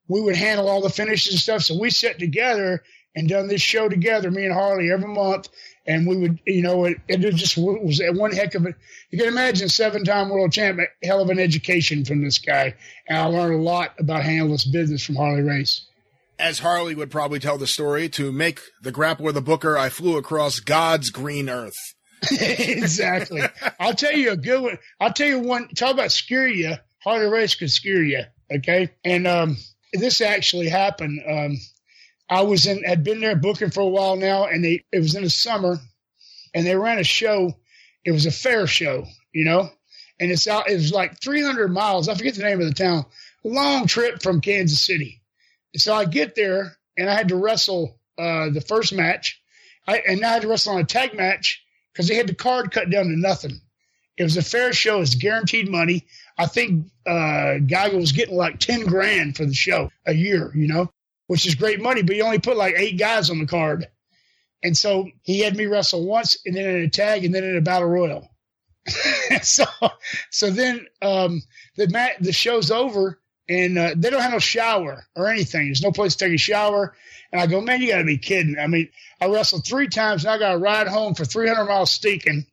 we 0.09 0.20
would 0.20 0.37
handle 0.37 0.69
all 0.69 0.81
the 0.81 0.91
finishes 0.91 1.33
and 1.33 1.41
stuff. 1.41 1.62
So 1.62 1.78
we 1.78 1.91
sat 1.91 2.19
together 2.19 2.83
and 3.19 3.29
done 3.29 3.49
this 3.49 3.61
show 3.61 3.89
together, 3.89 4.31
me 4.31 4.45
and 4.45 4.55
Harley, 4.55 4.93
every 4.93 5.09
month. 5.09 5.49
And 5.85 6.07
we 6.07 6.17
would, 6.19 6.39
you 6.47 6.63
know, 6.63 6.85
it, 6.85 6.99
it 7.09 7.19
just 7.35 7.57
was 7.59 8.01
one 8.13 8.31
heck 8.31 8.55
of 8.55 8.65
a, 8.65 8.75
you 9.11 9.19
can 9.19 9.27
imagine 9.27 9.69
seven 9.69 10.05
time 10.05 10.29
world 10.29 10.53
champion, 10.53 10.87
hell 11.03 11.21
of 11.21 11.29
an 11.29 11.41
education 11.41 12.05
from 12.05 12.23
this 12.23 12.39
guy. 12.39 12.75
And 13.09 13.19
I 13.19 13.25
learned 13.25 13.55
a 13.55 13.63
lot 13.63 13.95
about 13.99 14.23
handling 14.23 14.53
this 14.53 14.65
business 14.65 15.05
from 15.05 15.17
Harley 15.17 15.43
Race. 15.43 15.85
As 16.39 16.61
Harley 16.61 16.95
would 16.95 17.11
probably 17.11 17.41
tell 17.41 17.59
the 17.59 17.67
story, 17.67 18.09
to 18.11 18.31
make 18.31 18.61
the 18.83 18.93
grappler 18.93 19.35
the 19.35 19.43
booker, 19.43 19.77
I 19.77 19.89
flew 19.89 20.17
across 20.17 20.61
God's 20.61 21.11
green 21.11 21.49
earth. 21.49 21.75
exactly. 22.31 23.43
I'll 23.81 23.95
tell 23.95 24.13
you 24.13 24.31
a 24.31 24.37
good 24.37 24.63
one. 24.63 24.79
I'll 25.01 25.13
tell 25.13 25.27
you 25.27 25.41
one. 25.41 25.69
Talk 25.71 25.95
about 25.95 26.13
scare 26.13 26.47
you. 26.47 26.75
Harley 27.03 27.27
race 27.27 27.57
could 27.57 27.73
scare 27.73 28.05
you. 28.05 28.23
Okay. 28.59 28.91
And 29.05 29.27
um, 29.27 29.57
this 29.93 30.21
actually 30.21 30.69
happened. 30.69 31.21
Um, 31.29 31.57
I 32.31 32.43
was 32.43 32.67
in, 32.67 32.83
had 32.85 33.05
been 33.05 33.21
there 33.21 33.37
booking 33.37 33.71
for 33.71 33.81
a 33.81 33.89
while 33.89 34.17
now, 34.17 34.47
and 34.47 34.65
they, 34.65 34.85
it 34.93 34.99
was 34.99 35.15
in 35.15 35.25
the 35.25 35.31
summer, 35.31 35.79
and 36.55 36.67
they 36.67 36.77
ran 36.77 36.99
a 36.99 37.05
show. 37.05 37.55
It 38.05 38.13
was 38.13 38.27
a 38.27 38.31
fair 38.31 38.67
show, 38.67 39.05
you 39.33 39.45
know, 39.45 39.71
and 40.21 40.31
it's 40.31 40.47
out. 40.47 40.69
It 40.69 40.75
was 40.75 40.93
like 40.93 41.21
300 41.21 41.69
miles. 41.69 42.09
I 42.09 42.15
forget 42.15 42.35
the 42.35 42.43
name 42.43 42.61
of 42.61 42.67
the 42.67 42.75
town. 42.75 43.07
Long 43.45 43.87
trip 43.87 44.23
from 44.23 44.41
Kansas 44.41 44.85
City. 44.85 45.23
So 45.77 45.95
I 45.95 46.05
get 46.05 46.35
there, 46.35 46.77
and 46.97 47.09
I 47.09 47.15
had 47.15 47.29
to 47.29 47.37
wrestle 47.37 47.99
uh, 48.19 48.51
the 48.51 48.61
first 48.61 48.93
match, 48.93 49.41
I, 49.87 49.99
and 50.07 50.25
I 50.25 50.33
had 50.35 50.43
to 50.43 50.49
wrestle 50.49 50.75
on 50.75 50.81
a 50.81 50.85
tag 50.85 51.15
match 51.15 51.65
because 51.93 52.09
they 52.09 52.15
had 52.15 52.27
the 52.27 52.35
card 52.35 52.73
cut 52.73 52.91
down 52.91 53.07
to 53.07 53.17
nothing. 53.17 53.61
It 54.17 54.25
was 54.25 54.37
a 54.37 54.43
fair 54.43 54.73
show. 54.73 55.01
It's 55.01 55.15
guaranteed 55.15 55.71
money. 55.71 56.07
I 56.37 56.47
think 56.47 56.87
uh, 57.07 57.59
Geigel 57.63 58.01
was 58.01 58.13
getting 58.13 58.37
like 58.37 58.59
10 58.59 58.87
grand 58.87 59.37
for 59.37 59.47
the 59.47 59.55
show 59.55 59.91
a 60.05 60.13
year, 60.13 60.53
you 60.55 60.67
know, 60.67 60.91
which 61.29 61.47
is 61.47 61.55
great 61.55 61.81
money, 61.81 62.03
but 62.03 62.17
he 62.17 62.23
only 62.23 62.41
put 62.41 62.57
like 62.57 62.75
eight 62.77 62.99
guys 62.99 63.31
on 63.31 63.39
the 63.39 63.47
card. 63.47 63.87
And 64.65 64.77
so 64.77 65.09
he 65.23 65.41
had 65.41 65.57
me 65.57 65.67
wrestle 65.67 66.05
once 66.05 66.37
and 66.45 66.57
then 66.57 66.65
in 66.69 66.83
a 66.83 66.89
tag 66.89 67.25
and 67.25 67.33
then 67.33 67.45
in 67.45 67.57
a 67.57 67.61
battle 67.61 67.89
royal. 67.89 68.29
so, 69.43 69.65
so 70.31 70.51
then 70.51 70.87
um, 71.03 71.43
the 71.77 71.87
mat, 71.89 72.17
the 72.21 72.33
show's 72.33 72.71
over 72.71 73.21
and 73.49 73.79
uh, 73.79 73.95
they 73.97 74.11
don't 74.11 74.23
have 74.23 74.33
no 74.33 74.39
shower 74.39 75.07
or 75.15 75.29
anything. 75.29 75.67
There's 75.67 75.83
no 75.83 75.93
place 75.93 76.17
to 76.17 76.25
take 76.25 76.35
a 76.35 76.39
shower. 76.39 76.97
And 77.31 77.41
I 77.41 77.47
go, 77.47 77.61
man, 77.61 77.83
you 77.83 77.89
got 77.89 77.99
to 77.99 78.05
be 78.05 78.19
kidding. 78.19 78.59
I 78.59 78.67
mean, 78.67 78.89
I 79.21 79.27
wrestled 79.27 79.67
three 79.67 79.89
times 79.89 80.25
and 80.25 80.33
I 80.33 80.39
got 80.39 80.53
to 80.53 80.59
ride 80.59 80.89
home 80.89 81.15
for 81.15 81.27
300 81.27 81.67
miles 81.67 81.91
stinking. 81.91 82.47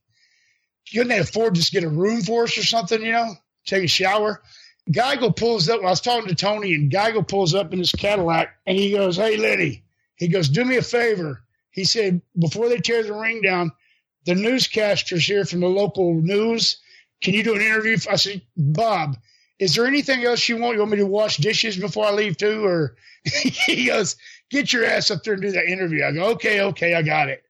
Couldn't 0.91 1.07
they 1.07 1.19
afford 1.19 1.55
to 1.55 1.61
just 1.61 1.73
get 1.73 1.85
a 1.85 1.89
room 1.89 2.21
for 2.21 2.43
us 2.43 2.57
or 2.57 2.63
something, 2.63 3.01
you 3.01 3.13
know, 3.13 3.33
take 3.65 3.85
a 3.85 3.87
shower? 3.87 4.41
Geigel 4.91 5.35
pulls 5.35 5.67
up. 5.67 5.81
I 5.81 5.85
was 5.89 6.01
talking 6.01 6.27
to 6.29 6.35
Tony, 6.35 6.73
and 6.75 6.91
Geigel 6.91 7.27
pulls 7.27 7.55
up 7.55 7.73
in 7.73 7.79
his 7.79 7.91
Cadillac, 7.91 8.49
and 8.65 8.77
he 8.77 8.91
goes, 8.91 9.17
"Hey, 9.17 9.37
Lenny," 9.37 9.83
he 10.15 10.27
goes, 10.27 10.49
"Do 10.49 10.63
me 10.63 10.77
a 10.77 10.81
favor." 10.81 11.43
He 11.71 11.83
said, 11.85 12.21
"Before 12.37 12.69
they 12.69 12.77
tear 12.77 13.03
the 13.03 13.13
ring 13.13 13.41
down, 13.41 13.71
the 14.25 14.33
newscasters 14.33 15.25
here 15.25 15.45
from 15.45 15.61
the 15.61 15.67
local 15.69 16.13
news, 16.13 16.77
can 17.21 17.33
you 17.33 17.43
do 17.43 17.55
an 17.55 17.61
interview?" 17.61 17.97
I 18.09 18.15
said, 18.15 18.41
"Bob, 18.55 19.17
is 19.59 19.75
there 19.75 19.87
anything 19.87 20.23
else 20.23 20.47
you 20.47 20.57
want? 20.57 20.73
You 20.73 20.79
want 20.79 20.91
me 20.91 20.97
to 20.97 21.05
wash 21.05 21.37
dishes 21.37 21.77
before 21.77 22.05
I 22.05 22.11
leave 22.11 22.37
too?" 22.37 22.63
Or 22.63 22.95
he 23.65 23.87
goes, 23.87 24.15
"Get 24.51 24.71
your 24.71 24.85
ass 24.85 25.09
up 25.09 25.23
there 25.23 25.33
and 25.33 25.41
do 25.41 25.51
that 25.51 25.65
interview." 25.65 26.03
I 26.03 26.11
go, 26.11 26.25
"Okay, 26.31 26.61
okay, 26.61 26.93
I 26.93 27.01
got 27.01 27.29
it." 27.29 27.44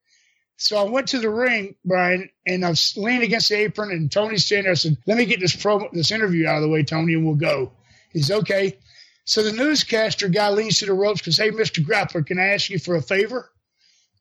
So 0.58 0.78
I 0.78 0.90
went 0.90 1.10
to 1.10 1.20
the 1.20 1.30
ring, 1.30 1.76
Brian, 1.84 2.30
and 2.46 2.66
I 2.66 2.70
was 2.70 2.94
leaning 2.96 3.24
against 3.24 3.50
the 3.50 3.58
apron, 3.58 3.92
and 3.92 4.12
Tony's 4.12 4.46
standing 4.46 4.64
there. 4.66 4.72
I 4.72 4.76
said, 4.76 4.98
"Let 5.06 5.18
me 5.18 5.26
get 5.26 5.40
this 5.40 5.56
pro 5.56 5.90
this 5.92 6.12
interview 6.12 6.48
out 6.48 6.58
of 6.58 6.62
the 6.62 6.70
way, 6.70 6.84
Tony, 6.84 7.14
and 7.14 7.26
we'll 7.26 7.36
go." 7.36 7.74
He's 8.14 8.32
okay. 8.32 8.78
So 9.26 9.44
the 9.44 9.52
newscaster 9.52 10.30
guy 10.30 10.50
leans 10.52 10.80
to 10.80 10.86
the 10.86 10.94
ropes 10.94 11.20
because, 11.20 11.38
"Hey, 11.38 11.50
Mister 11.50 11.82
Grappler, 11.82 12.26
can 12.26 12.40
I 12.40 12.54
ask 12.54 12.70
you 12.70 12.80
for 12.80 12.96
a 12.96 13.02
favor?" 13.02 13.52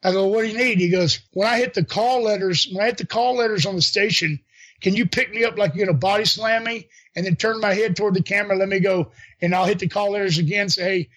I 0.02 0.10
go, 0.10 0.26
"What 0.26 0.42
do 0.42 0.48
you 0.48 0.58
need?" 0.58 0.80
He 0.80 0.88
goes, 0.88 1.20
"When 1.32 1.46
I 1.46 1.58
hit 1.58 1.74
the 1.74 1.84
call 1.84 2.24
letters, 2.24 2.68
when 2.70 2.82
I 2.82 2.86
hit 2.86 2.98
the 2.98 3.06
call 3.06 3.36
letters 3.36 3.64
on 3.64 3.76
the 3.76 3.82
station, 3.82 4.40
can 4.80 4.96
you 4.96 5.06
pick 5.06 5.32
me 5.32 5.44
up 5.44 5.56
like 5.56 5.74
you're 5.74 5.86
gonna 5.86 5.96
body 5.96 6.24
slam 6.24 6.64
me, 6.64 6.88
and 7.14 7.24
then 7.24 7.36
turn 7.36 7.60
my 7.60 7.74
head 7.74 7.94
toward 7.94 8.14
the 8.14 8.22
camera, 8.22 8.56
let 8.56 8.68
me 8.68 8.80
go, 8.80 9.12
and 9.40 9.54
I'll 9.54 9.66
hit 9.66 9.78
the 9.78 9.88
call 9.88 10.10
letters 10.10 10.38
again, 10.38 10.68
say, 10.68 10.82
hey, 10.82 11.08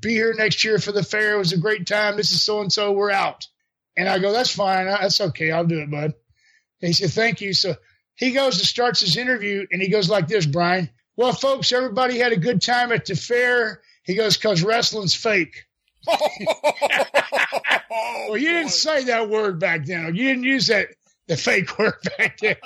be 0.00 0.12
here 0.12 0.32
next 0.32 0.62
year 0.62 0.78
for 0.78 0.92
the 0.92 1.02
fair. 1.02 1.34
It 1.34 1.38
was 1.38 1.52
a 1.52 1.58
great 1.58 1.86
time. 1.86 2.16
This 2.16 2.30
is 2.30 2.42
so 2.42 2.60
and 2.60 2.72
so. 2.72 2.92
We're 2.92 3.10
out." 3.10 3.48
And 3.96 4.08
I 4.08 4.18
go, 4.18 4.32
that's 4.32 4.54
fine. 4.54 4.86
That's 4.86 5.20
okay. 5.20 5.50
I'll 5.50 5.64
do 5.64 5.80
it, 5.80 5.90
bud. 5.90 6.14
And 6.82 6.88
he 6.88 6.92
said, 6.92 7.10
thank 7.10 7.40
you. 7.40 7.52
So 7.52 7.74
he 8.14 8.32
goes 8.32 8.58
and 8.58 8.66
starts 8.66 9.00
his 9.00 9.16
interview 9.16 9.66
and 9.70 9.82
he 9.82 9.88
goes 9.88 10.08
like 10.08 10.28
this, 10.28 10.46
Brian. 10.46 10.90
Well, 11.16 11.32
folks, 11.32 11.72
everybody 11.72 12.18
had 12.18 12.32
a 12.32 12.36
good 12.36 12.62
time 12.62 12.92
at 12.92 13.04
the 13.04 13.14
fair. 13.14 13.82
He 14.04 14.14
goes, 14.14 14.36
cause 14.36 14.62
wrestling's 14.62 15.14
fake. 15.14 15.64
well, 17.90 18.36
you 18.36 18.50
didn't 18.50 18.70
say 18.70 19.04
that 19.04 19.28
word 19.28 19.58
back 19.60 19.84
then. 19.84 20.14
You 20.14 20.28
didn't 20.28 20.44
use 20.44 20.68
that, 20.68 20.88
the 21.28 21.36
fake 21.36 21.78
word 21.78 21.94
back 22.16 22.38
then. 22.38 22.56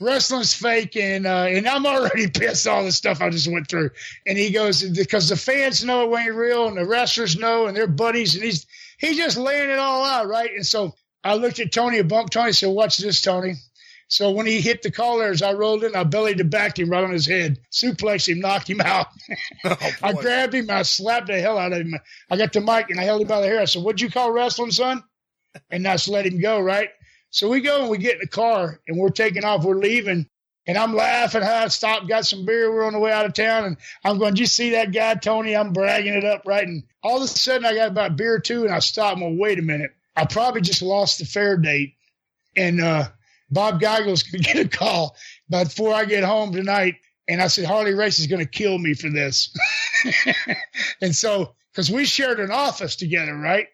Wrestling's 0.00 0.54
fake, 0.54 0.96
and 0.96 1.26
uh, 1.26 1.46
and 1.48 1.66
I'm 1.66 1.84
already 1.84 2.28
pissed 2.30 2.68
all 2.68 2.84
the 2.84 2.92
stuff 2.92 3.20
I 3.20 3.30
just 3.30 3.50
went 3.50 3.68
through. 3.68 3.90
And 4.26 4.38
he 4.38 4.52
goes 4.52 4.82
because 4.84 5.28
the 5.28 5.36
fans 5.36 5.84
know 5.84 6.14
it 6.14 6.20
ain't 6.20 6.34
real, 6.34 6.68
and 6.68 6.76
the 6.76 6.86
wrestlers 6.86 7.36
know, 7.36 7.66
and 7.66 7.76
they're 7.76 7.88
buddies, 7.88 8.36
and 8.36 8.44
he's 8.44 8.64
he's 8.98 9.16
just 9.16 9.36
laying 9.36 9.70
it 9.70 9.78
all 9.78 10.04
out, 10.04 10.28
right? 10.28 10.50
And 10.54 10.66
so 10.66 10.94
I 11.24 11.34
looked 11.34 11.60
at 11.60 11.72
Tony, 11.72 11.98
a 11.98 12.04
bump 12.04 12.30
Tony, 12.30 12.52
said, 12.52 12.68
"Watch 12.68 12.98
this, 12.98 13.22
Tony." 13.22 13.54
So 14.08 14.30
when 14.30 14.46
he 14.46 14.60
hit 14.60 14.82
the 14.82 14.90
collars, 14.90 15.42
I 15.42 15.52
rolled 15.52 15.84
in, 15.84 15.94
I 15.94 16.02
bellied 16.04 16.40
it 16.40 16.48
back 16.48 16.78
him 16.78 16.88
right 16.88 17.04
on 17.04 17.10
his 17.10 17.26
head, 17.26 17.58
suplexed 17.70 18.28
him, 18.28 18.40
knocked 18.40 18.68
him 18.68 18.80
out. 18.80 19.08
Oh, 19.64 19.76
I 20.02 20.12
grabbed 20.12 20.54
him, 20.54 20.70
I 20.70 20.82
slapped 20.82 21.26
the 21.26 21.40
hell 21.40 21.58
out 21.58 21.72
of 21.72 21.80
him. 21.80 21.94
I 22.30 22.36
got 22.36 22.52
the 22.52 22.60
mic 22.60 22.90
and 22.90 23.00
I 23.00 23.04
held 23.04 23.20
him 23.20 23.28
by 23.28 23.40
the 23.40 23.46
hair. 23.46 23.60
I 23.60 23.64
said, 23.64 23.82
"What'd 23.82 24.00
you 24.00 24.10
call 24.10 24.32
wrestling, 24.32 24.70
son?" 24.70 25.02
And 25.70 25.86
I 25.86 25.94
just 25.94 26.08
let 26.08 26.26
him 26.26 26.40
go, 26.40 26.60
right? 26.60 26.90
So 27.30 27.48
we 27.48 27.60
go 27.60 27.82
and 27.82 27.90
we 27.90 27.98
get 27.98 28.14
in 28.14 28.20
the 28.20 28.28
car 28.28 28.80
and 28.86 28.96
we're 28.96 29.10
taking 29.10 29.44
off. 29.44 29.64
We're 29.64 29.74
leaving. 29.74 30.28
And 30.68 30.76
I'm 30.76 30.94
laughing. 30.94 31.42
I 31.42 31.66
stopped, 31.68 32.08
got 32.08 32.26
some 32.26 32.44
beer. 32.44 32.70
We're 32.70 32.84
on 32.84 32.92
the 32.92 32.98
way 32.98 33.10
out 33.10 33.24
of 33.24 33.32
town. 33.32 33.64
And 33.64 33.76
I'm 34.04 34.18
going, 34.18 34.34
Did 34.34 34.40
you 34.40 34.46
see 34.46 34.70
that 34.70 34.92
guy, 34.92 35.14
Tony? 35.14 35.56
I'm 35.56 35.72
bragging 35.72 36.12
it 36.12 36.26
up, 36.26 36.42
right? 36.44 36.68
And 36.68 36.82
all 37.02 37.16
of 37.16 37.22
a 37.22 37.26
sudden, 37.26 37.64
I 37.64 37.74
got 37.74 37.88
about 37.88 38.16
beer 38.16 38.38
too. 38.38 38.64
And 38.64 38.74
I 38.74 38.80
stopped 38.80 39.18
went, 39.18 39.40
Wait 39.40 39.58
a 39.58 39.62
minute. 39.62 39.92
I 40.14 40.26
probably 40.26 40.60
just 40.60 40.82
lost 40.82 41.20
the 41.20 41.24
fair 41.24 41.56
date. 41.56 41.94
And 42.54 42.82
uh, 42.82 43.08
Bob 43.50 43.80
Geigel's 43.80 44.22
to 44.30 44.38
get 44.38 44.58
a 44.58 44.68
call 44.68 45.16
before 45.48 45.94
I 45.94 46.04
get 46.04 46.22
home 46.22 46.52
tonight. 46.52 46.96
And 47.26 47.40
I 47.40 47.46
said, 47.46 47.64
Harley 47.64 47.94
Race 47.94 48.18
is 48.18 48.26
going 48.26 48.44
to 48.44 48.50
kill 48.50 48.78
me 48.78 48.92
for 48.92 49.08
this. 49.08 49.54
and 51.00 51.16
so, 51.16 51.54
because 51.72 51.90
we 51.90 52.04
shared 52.04 52.40
an 52.40 52.50
office 52.50 52.96
together, 52.96 53.36
right? 53.36 53.68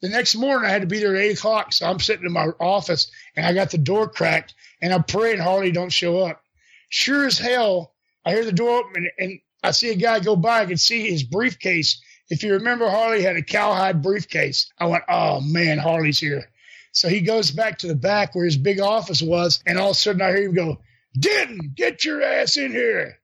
The 0.00 0.08
next 0.08 0.34
morning, 0.34 0.68
I 0.68 0.72
had 0.72 0.82
to 0.82 0.88
be 0.88 0.98
there 0.98 1.14
at 1.14 1.20
eight 1.20 1.38
o'clock. 1.38 1.72
So 1.72 1.86
I'm 1.86 2.00
sitting 2.00 2.26
in 2.26 2.32
my 2.32 2.46
office 2.58 3.10
and 3.36 3.46
I 3.46 3.52
got 3.52 3.70
the 3.70 3.78
door 3.78 4.08
cracked 4.08 4.54
and 4.82 4.92
I'm 4.92 5.04
praying 5.04 5.38
Harley 5.38 5.70
don't 5.70 5.92
show 5.92 6.18
up. 6.18 6.42
Sure 6.90 7.24
as 7.24 7.38
hell, 7.38 7.94
I 8.26 8.32
hear 8.32 8.44
the 8.44 8.52
door 8.52 8.80
open 8.80 9.08
and 9.18 9.40
I 9.62 9.70
see 9.70 9.90
a 9.90 9.96
guy 9.96 10.20
go 10.20 10.36
by. 10.36 10.62
I 10.62 10.66
can 10.66 10.76
see 10.76 11.08
his 11.08 11.22
briefcase. 11.22 12.02
If 12.28 12.42
you 12.42 12.54
remember, 12.54 12.90
Harley 12.90 13.22
had 13.22 13.36
a 13.36 13.42
cowhide 13.42 14.02
briefcase. 14.02 14.70
I 14.78 14.86
went, 14.86 15.04
oh 15.08 15.40
man, 15.40 15.78
Harley's 15.78 16.18
here. 16.18 16.50
So 16.90 17.08
he 17.08 17.20
goes 17.20 17.50
back 17.50 17.78
to 17.78 17.86
the 17.86 17.94
back 17.94 18.34
where 18.34 18.44
his 18.44 18.58
big 18.58 18.80
office 18.80 19.22
was, 19.22 19.62
and 19.66 19.78
all 19.78 19.90
of 19.90 19.96
a 19.96 19.98
sudden 19.98 20.20
I 20.20 20.30
hear 20.32 20.48
him 20.48 20.54
go, 20.54 20.78
Denton, 21.18 21.72
get 21.74 22.04
your 22.04 22.22
ass 22.22 22.56
in 22.56 22.72
here. 22.72 23.18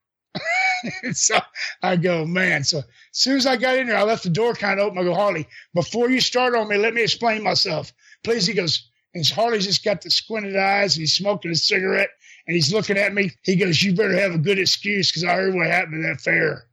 so 1.12 1.38
I 1.82 1.96
go, 1.96 2.24
man. 2.24 2.64
So 2.64 2.78
as 2.78 2.84
soon 3.10 3.36
as 3.36 3.46
I 3.46 3.56
got 3.56 3.76
in 3.76 3.88
there, 3.88 3.96
I 3.96 4.04
left 4.04 4.22
the 4.22 4.30
door 4.30 4.54
kind 4.54 4.78
of 4.78 4.86
open. 4.86 4.98
I 4.98 5.04
go, 5.04 5.14
Harley, 5.14 5.46
before 5.74 6.08
you 6.10 6.20
start 6.20 6.54
on 6.54 6.68
me, 6.68 6.76
let 6.76 6.94
me 6.94 7.02
explain 7.02 7.42
myself. 7.42 7.92
Please. 8.24 8.46
He 8.46 8.54
goes, 8.54 8.87
and 9.18 9.28
Harley's 9.28 9.66
just 9.66 9.84
got 9.84 10.02
the 10.02 10.10
squinted 10.10 10.56
eyes 10.56 10.96
and 10.96 11.02
he's 11.02 11.14
smoking 11.14 11.50
a 11.50 11.56
cigarette 11.56 12.10
and 12.46 12.54
he's 12.54 12.72
looking 12.72 12.96
at 12.96 13.12
me. 13.12 13.32
He 13.42 13.56
goes, 13.56 13.82
You 13.82 13.94
better 13.94 14.18
have 14.18 14.32
a 14.32 14.38
good 14.38 14.58
excuse 14.58 15.10
because 15.10 15.24
I 15.24 15.34
heard 15.34 15.54
what 15.54 15.66
happened 15.66 16.04
at 16.04 16.16
that 16.16 16.20
fair. 16.20 16.64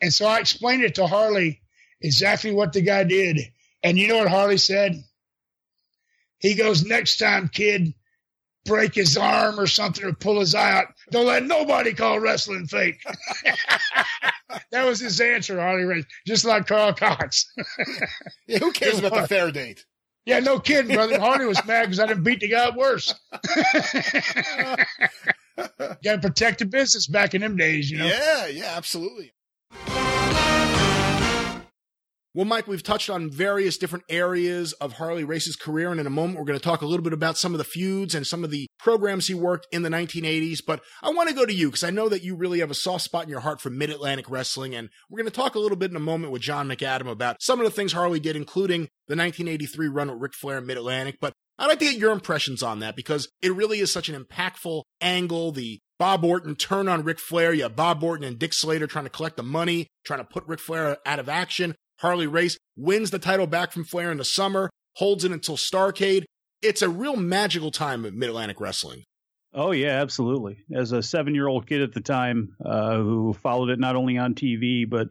And 0.00 0.12
so 0.12 0.26
I 0.26 0.38
explained 0.38 0.84
it 0.84 0.94
to 0.96 1.06
Harley 1.06 1.60
exactly 2.00 2.52
what 2.52 2.72
the 2.72 2.80
guy 2.80 3.04
did. 3.04 3.40
And 3.82 3.98
you 3.98 4.08
know 4.08 4.18
what 4.18 4.28
Harley 4.28 4.58
said? 4.58 5.02
He 6.38 6.54
goes, 6.54 6.84
Next 6.84 7.18
time, 7.18 7.48
kid, 7.48 7.94
break 8.64 8.94
his 8.94 9.16
arm 9.16 9.58
or 9.58 9.66
something 9.66 10.04
or 10.04 10.12
pull 10.12 10.40
his 10.40 10.54
eye 10.54 10.78
out. 10.78 10.86
Don't 11.10 11.26
let 11.26 11.44
nobody 11.44 11.92
call 11.92 12.20
wrestling 12.20 12.66
fake. 12.66 13.02
that 14.70 14.86
was 14.86 15.00
his 15.00 15.20
answer, 15.20 15.60
Harley 15.60 15.84
Race, 15.84 16.04
just 16.26 16.44
like 16.44 16.66
Carl 16.66 16.92
Cox. 16.94 17.52
yeah, 18.46 18.58
who 18.58 18.72
cares 18.72 18.98
about 19.00 19.22
the 19.22 19.28
fair 19.28 19.50
date? 19.50 19.84
Yeah, 20.26 20.40
no 20.40 20.58
kidding, 20.60 20.94
brother. 20.94 21.18
Harley 21.18 21.46
was 21.46 21.64
mad 21.66 21.84
because 21.84 22.00
I 22.00 22.06
didn't 22.06 22.24
beat 22.24 22.40
the 22.40 22.48
guy 22.48 22.70
worse. 22.76 23.14
Got 25.56 26.02
to 26.02 26.18
protect 26.20 26.58
the 26.60 26.66
business 26.66 27.06
back 27.06 27.34
in 27.34 27.40
them 27.40 27.56
days, 27.56 27.90
you 27.90 27.98
know? 27.98 28.06
Yeah, 28.06 28.46
yeah, 28.46 28.74
absolutely. 28.76 29.32
Well, 32.32 32.44
Mike, 32.44 32.68
we've 32.68 32.82
touched 32.82 33.10
on 33.10 33.28
various 33.28 33.76
different 33.76 34.04
areas 34.08 34.72
of 34.74 34.92
Harley 34.92 35.24
Race's 35.24 35.56
career, 35.56 35.90
and 35.90 35.98
in 35.98 36.06
a 36.06 36.10
moment, 36.10 36.38
we're 36.38 36.44
going 36.44 36.58
to 36.58 36.64
talk 36.64 36.80
a 36.80 36.86
little 36.86 37.02
bit 37.02 37.12
about 37.12 37.36
some 37.36 37.54
of 37.54 37.58
the 37.58 37.64
feuds 37.64 38.14
and 38.14 38.24
some 38.24 38.44
of 38.44 38.52
the 38.52 38.68
programs 38.78 39.26
he 39.26 39.34
worked 39.34 39.66
in 39.72 39.82
the 39.82 39.88
1980s. 39.88 40.60
But 40.64 40.80
I 41.02 41.10
want 41.10 41.28
to 41.28 41.34
go 41.34 41.44
to 41.44 41.52
you 41.52 41.70
because 41.70 41.82
I 41.82 41.90
know 41.90 42.08
that 42.08 42.22
you 42.22 42.36
really 42.36 42.60
have 42.60 42.70
a 42.70 42.74
soft 42.74 43.02
spot 43.02 43.24
in 43.24 43.30
your 43.30 43.40
heart 43.40 43.60
for 43.60 43.68
Mid 43.68 43.90
Atlantic 43.90 44.30
wrestling, 44.30 44.76
and 44.76 44.90
we're 45.10 45.16
going 45.16 45.28
to 45.28 45.36
talk 45.36 45.56
a 45.56 45.58
little 45.58 45.76
bit 45.76 45.90
in 45.90 45.96
a 45.96 46.00
moment 46.00 46.32
with 46.32 46.40
John 46.40 46.68
McAdam 46.68 47.10
about 47.10 47.42
some 47.42 47.58
of 47.58 47.64
the 47.64 47.72
things 47.72 47.94
Harley 47.94 48.20
did, 48.20 48.36
including 48.36 48.82
the 49.08 49.16
1983 49.16 49.88
run 49.88 50.08
with 50.08 50.20
Ric 50.20 50.34
Flair 50.34 50.58
in 50.58 50.66
Mid 50.66 50.76
Atlantic. 50.76 51.16
But 51.20 51.32
I'd 51.58 51.66
like 51.66 51.80
to 51.80 51.86
get 51.86 51.98
your 51.98 52.12
impressions 52.12 52.62
on 52.62 52.78
that 52.78 52.94
because 52.94 53.28
it 53.42 53.52
really 53.56 53.80
is 53.80 53.92
such 53.92 54.08
an 54.08 54.14
impactful 54.14 54.84
angle. 55.00 55.50
The 55.50 55.80
Bob 55.98 56.24
Orton 56.24 56.54
turn 56.54 56.88
on 56.88 57.02
Ric 57.02 57.18
Flair. 57.18 57.52
You 57.52 57.64
have 57.64 57.74
Bob 57.74 58.04
Orton 58.04 58.24
and 58.24 58.38
Dick 58.38 58.54
Slater 58.54 58.86
trying 58.86 59.04
to 59.04 59.10
collect 59.10 59.36
the 59.36 59.42
money, 59.42 59.88
trying 60.04 60.20
to 60.20 60.24
put 60.24 60.46
Ric 60.46 60.60
Flair 60.60 60.98
out 61.04 61.18
of 61.18 61.28
action. 61.28 61.74
Harley 62.00 62.26
Race 62.26 62.56
wins 62.76 63.10
the 63.10 63.18
title 63.18 63.46
back 63.46 63.72
from 63.72 63.84
Flair 63.84 64.10
in 64.10 64.18
the 64.18 64.24
summer, 64.24 64.70
holds 64.96 65.24
it 65.24 65.32
until 65.32 65.56
Starcade. 65.56 66.24
It's 66.62 66.82
a 66.82 66.88
real 66.88 67.16
magical 67.16 67.70
time 67.70 68.04
of 68.04 68.14
Mid 68.14 68.28
Atlantic 68.28 68.60
Wrestling. 68.60 69.04
Oh 69.52 69.72
yeah, 69.72 70.00
absolutely. 70.00 70.58
As 70.74 70.92
a 70.92 71.02
seven-year-old 71.02 71.66
kid 71.66 71.82
at 71.82 71.92
the 71.92 72.00
time, 72.00 72.56
uh, 72.64 72.96
who 72.96 73.32
followed 73.34 73.70
it 73.70 73.78
not 73.78 73.96
only 73.96 74.16
on 74.16 74.34
TV 74.34 74.88
but 74.88 75.08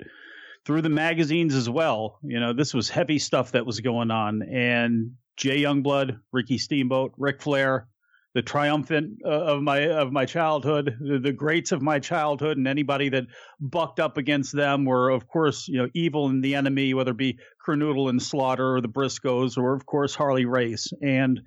through 0.65 0.81
the 0.81 0.89
magazines 0.89 1.55
as 1.55 1.69
well. 1.69 2.19
You 2.23 2.39
know, 2.39 2.53
this 2.53 2.73
was 2.73 2.89
heavy 2.89 3.19
stuff 3.19 3.51
that 3.51 3.65
was 3.65 3.79
going 3.81 4.11
on, 4.11 4.41
and 4.43 5.15
Jay 5.37 5.61
Youngblood, 5.61 6.19
Ricky 6.31 6.57
Steamboat, 6.57 7.13
Ric 7.17 7.41
Flair, 7.41 7.87
the 8.33 8.41
triumphant 8.41 9.19
uh, 9.25 9.29
of 9.29 9.63
my 9.63 9.87
of 9.87 10.11
my 10.11 10.25
childhood, 10.25 10.95
the, 10.99 11.19
the, 11.19 11.33
greats 11.33 11.71
of 11.71 11.81
my 11.81 11.99
childhood, 11.99 12.57
and 12.57 12.67
anybody 12.67 13.09
that 13.09 13.25
bucked 13.59 13.99
up 13.99 14.17
against 14.17 14.55
them 14.55 14.85
were, 14.85 15.09
of 15.09 15.27
course, 15.27 15.67
you 15.67 15.77
know, 15.77 15.89
evil 15.95 16.27
and 16.27 16.43
the 16.43 16.55
enemy, 16.55 16.93
whether 16.93 17.11
it 17.11 17.17
be 17.17 17.39
Kernodle 17.65 18.09
and 18.09 18.21
Slaughter 18.21 18.75
or 18.75 18.81
the 18.81 18.87
Briscos, 18.87 19.57
or 19.57 19.73
of 19.73 19.85
course 19.85 20.13
Harley 20.13 20.45
Race. 20.45 20.87
And 21.01 21.41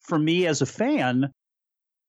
for 0.00 0.18
me 0.18 0.46
as 0.46 0.60
a 0.60 0.66
fan, 0.66 1.30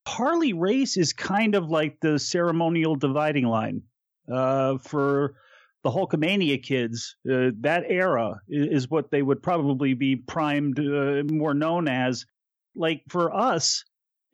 Harley 0.07 0.53
Race 0.53 0.97
is 0.97 1.13
kind 1.13 1.55
of 1.55 1.69
like 1.69 1.97
the 2.01 2.19
ceremonial 2.19 2.95
dividing 2.95 3.45
line 3.45 3.83
uh, 4.31 4.77
for 4.79 5.35
the 5.83 5.91
Hulkamania 5.91 6.61
kids. 6.61 7.15
Uh, 7.29 7.51
that 7.61 7.83
era 7.87 8.39
is, 8.49 8.89
what 8.89 9.11
they 9.11 9.21
would 9.21 9.41
probably 9.43 9.93
be 9.93 10.15
primed 10.15 10.79
uh, 10.79 11.23
more 11.31 11.53
known 11.53 11.87
as. 11.87 12.25
Like 12.75 13.03
for 13.07 13.33
us, 13.33 13.85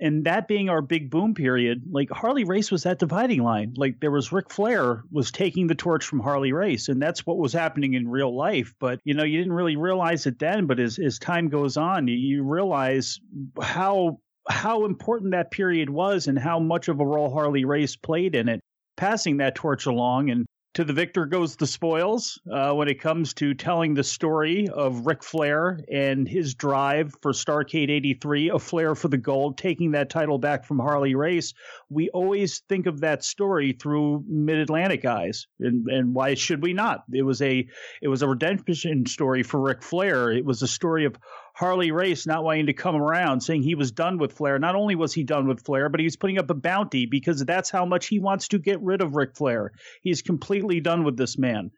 and 0.02 0.26
that 0.26 0.48
being 0.48 0.68
our 0.68 0.82
big 0.82 1.12
boom 1.12 1.36
period, 1.36 1.84
like 1.92 2.10
Harley 2.10 2.44
Race 2.44 2.72
was 2.72 2.84
that 2.84 2.98
dividing 2.98 3.44
line. 3.44 3.76
Like 3.78 4.00
there 4.00 4.10
was 4.10 4.32
Ric 4.32 4.50
Flair 4.50 5.04
was 5.12 5.32
taking 5.32 5.68
the 5.68 5.76
torch 5.76 6.04
from 6.04 6.20
Harley 6.20 6.52
Race, 6.52 6.90
and 6.90 7.00
that's 7.00 7.26
what 7.26 7.38
was 7.38 7.54
happening 7.54 7.94
in 7.94 8.10
real 8.10 8.36
life. 8.36 8.74
But 8.80 9.00
you 9.04 9.14
know, 9.14 9.24
you 9.24 9.38
didn't 9.38 9.54
really 9.54 9.76
realize 9.76 10.26
it 10.26 10.40
then. 10.40 10.66
But 10.66 10.80
as 10.80 10.98
as 10.98 11.20
time 11.20 11.50
goes 11.50 11.78
on, 11.78 12.08
you, 12.08 12.16
you 12.16 12.44
realize 12.44 13.20
how 13.62 14.20
how 14.50 14.86
important 14.86 15.32
that 15.32 15.52
period 15.52 15.90
was 15.90 16.28
and 16.28 16.38
how 16.38 16.60
much 16.60 16.88
of 16.88 17.00
a 17.00 17.06
role 17.06 17.32
Harley 17.32 17.64
Race 17.64 17.96
played 17.96 18.36
in 18.36 18.50
it, 18.50 18.60
passing 18.98 19.38
that 19.38 19.54
torch 19.54 19.86
along. 19.86 20.32
And 20.32 20.48
to 20.74 20.86
the 20.86 20.94
victor 20.94 21.26
goes 21.26 21.58
the 21.58 21.68
spoils 21.68 22.40
uh, 22.52 22.72
when 22.72 22.88
it 22.88 23.02
comes 23.02 23.34
to 23.34 23.54
telling 23.54 23.94
the 23.94 24.04
story 24.04 24.70
of 24.70 25.06
Ric 25.06 25.22
Flair 25.24 25.82
and 25.92 26.28
his 26.28 26.56
drive 26.56 27.14
for 27.22 27.34
Starcade 27.34 27.90
83, 27.90 28.50
a 28.50 28.60
Flair 28.60 28.96
for 28.96 29.10
the 29.10 29.18
gold, 29.18 29.58
taking 29.58 29.92
that 29.92 30.10
title 30.10 30.38
back 30.38 30.66
from 30.66 30.80
Harley 30.80 31.14
Race. 31.14 31.54
We 31.90 32.10
always 32.10 32.60
think 32.70 32.86
of 32.86 33.02
that 33.02 33.24
story 33.24 33.74
through 33.74 34.24
Mid 34.28 34.60
Atlantic 34.60 35.04
eyes, 35.04 35.48
and, 35.60 35.88
and 35.88 36.16
why 36.16 36.36
should 36.36 36.62
we 36.62 36.74
not? 36.74 37.04
It 37.12 37.24
was 37.24 37.42
a 37.42 37.68
it 38.02 38.08
was 38.08 38.22
a 38.22 38.28
redemption 38.28 39.06
story 39.06 39.44
for 39.44 39.60
Ric 39.60 39.84
Flair. 39.84 40.32
It 40.32 40.46
was 40.46 40.62
a 40.62 40.68
story 40.68 41.06
of 41.06 41.16
Harley 41.62 41.92
Race 41.92 42.26
not 42.26 42.44
wanting 42.44 42.66
to 42.66 42.74
come 42.74 42.96
around, 42.96 43.42
saying 43.42 43.62
he 43.62 43.76
was 43.76 43.92
done 43.92 44.18
with 44.18 44.34
Flair. 44.34 44.58
Not 44.58 44.74
only 44.74 44.96
was 44.96 45.14
he 45.14 45.24
done 45.24 45.48
with 45.48 45.64
Flair, 45.64 45.90
but 45.90 46.00
he 46.00 46.08
was 46.08 46.16
putting 46.16 46.40
up 46.40 46.50
a 46.50 46.56
bounty 46.56 47.06
because 47.06 47.46
that's 47.46 47.70
how 47.70 47.86
much 47.86 48.08
he 48.08 48.18
wants 48.18 48.48
to 48.48 48.58
get 48.58 48.82
rid 48.82 49.00
of 49.00 49.16
Ric 49.16 49.36
Flair. 49.36 49.72
He's 50.02 50.24
completely 50.24 50.80
done 50.80 51.04
with 51.04 51.18
this 51.18 51.38
man. 51.38 51.70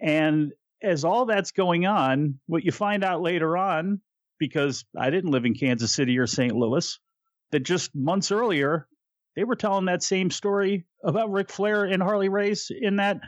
And 0.00 0.52
as 0.80 1.04
all 1.04 1.26
that's 1.26 1.50
going 1.50 1.86
on, 1.86 2.38
what 2.46 2.62
you 2.62 2.70
find 2.70 3.02
out 3.02 3.20
later 3.20 3.56
on, 3.56 4.00
because 4.38 4.84
I 4.96 5.10
didn't 5.10 5.32
live 5.32 5.44
in 5.44 5.54
Kansas 5.54 5.92
City 5.92 6.18
or 6.18 6.28
St. 6.28 6.54
Louis, 6.54 6.96
that 7.50 7.64
just 7.64 7.96
months 7.96 8.30
earlier, 8.30 8.86
they 9.34 9.42
were 9.42 9.56
telling 9.56 9.86
that 9.86 10.04
same 10.04 10.30
story 10.30 10.86
about 11.02 11.32
Ric 11.32 11.50
Flair 11.50 11.82
and 11.82 12.00
Harley 12.00 12.28
Race 12.28 12.70
in 12.70 12.96
that 12.96 13.18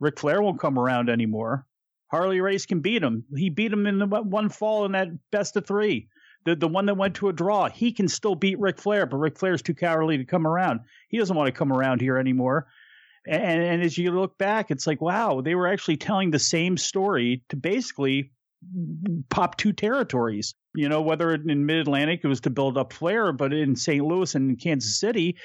Ric 0.00 0.18
Flair 0.18 0.40
won't 0.40 0.60
come 0.60 0.78
around 0.78 1.10
anymore. 1.10 1.66
Harley 2.12 2.42
Race 2.42 2.66
can 2.66 2.80
beat 2.80 3.02
him. 3.02 3.24
He 3.34 3.48
beat 3.48 3.72
him 3.72 3.86
in 3.86 3.98
the 3.98 4.06
one 4.06 4.50
fall 4.50 4.84
in 4.84 4.92
that 4.92 5.08
best 5.30 5.56
of 5.56 5.66
three. 5.66 6.08
The 6.44 6.54
the 6.54 6.68
one 6.68 6.86
that 6.86 6.96
went 6.96 7.16
to 7.16 7.28
a 7.28 7.32
draw. 7.32 7.70
He 7.70 7.92
can 7.92 8.06
still 8.06 8.34
beat 8.34 8.60
Ric 8.60 8.78
Flair, 8.78 9.06
but 9.06 9.16
Ric 9.16 9.38
Flair's 9.38 9.62
too 9.62 9.74
cowardly 9.74 10.18
to 10.18 10.24
come 10.24 10.46
around. 10.46 10.80
He 11.08 11.18
doesn't 11.18 11.34
want 11.34 11.46
to 11.46 11.58
come 11.58 11.72
around 11.72 12.02
here 12.02 12.18
anymore. 12.18 12.66
And, 13.26 13.62
and 13.62 13.82
as 13.82 13.96
you 13.96 14.10
look 14.10 14.36
back, 14.36 14.70
it's 14.70 14.86
like, 14.86 15.00
wow, 15.00 15.40
they 15.40 15.54
were 15.54 15.68
actually 15.68 15.96
telling 15.96 16.30
the 16.30 16.38
same 16.38 16.76
story 16.76 17.44
to 17.48 17.56
basically 17.56 18.32
pop 19.28 19.56
two 19.56 19.72
territories. 19.72 20.54
You 20.74 20.88
know, 20.88 21.02
whether 21.02 21.34
in 21.34 21.66
Mid 21.66 21.80
Atlantic 21.80 22.20
it 22.24 22.28
was 22.28 22.40
to 22.42 22.50
build 22.50 22.78
up 22.78 22.94
Flair, 22.94 23.32
but 23.32 23.52
in 23.52 23.76
St. 23.76 24.02
Louis 24.02 24.34
and 24.34 24.50
in 24.50 24.56
Kansas 24.56 24.98
City, 24.98 25.36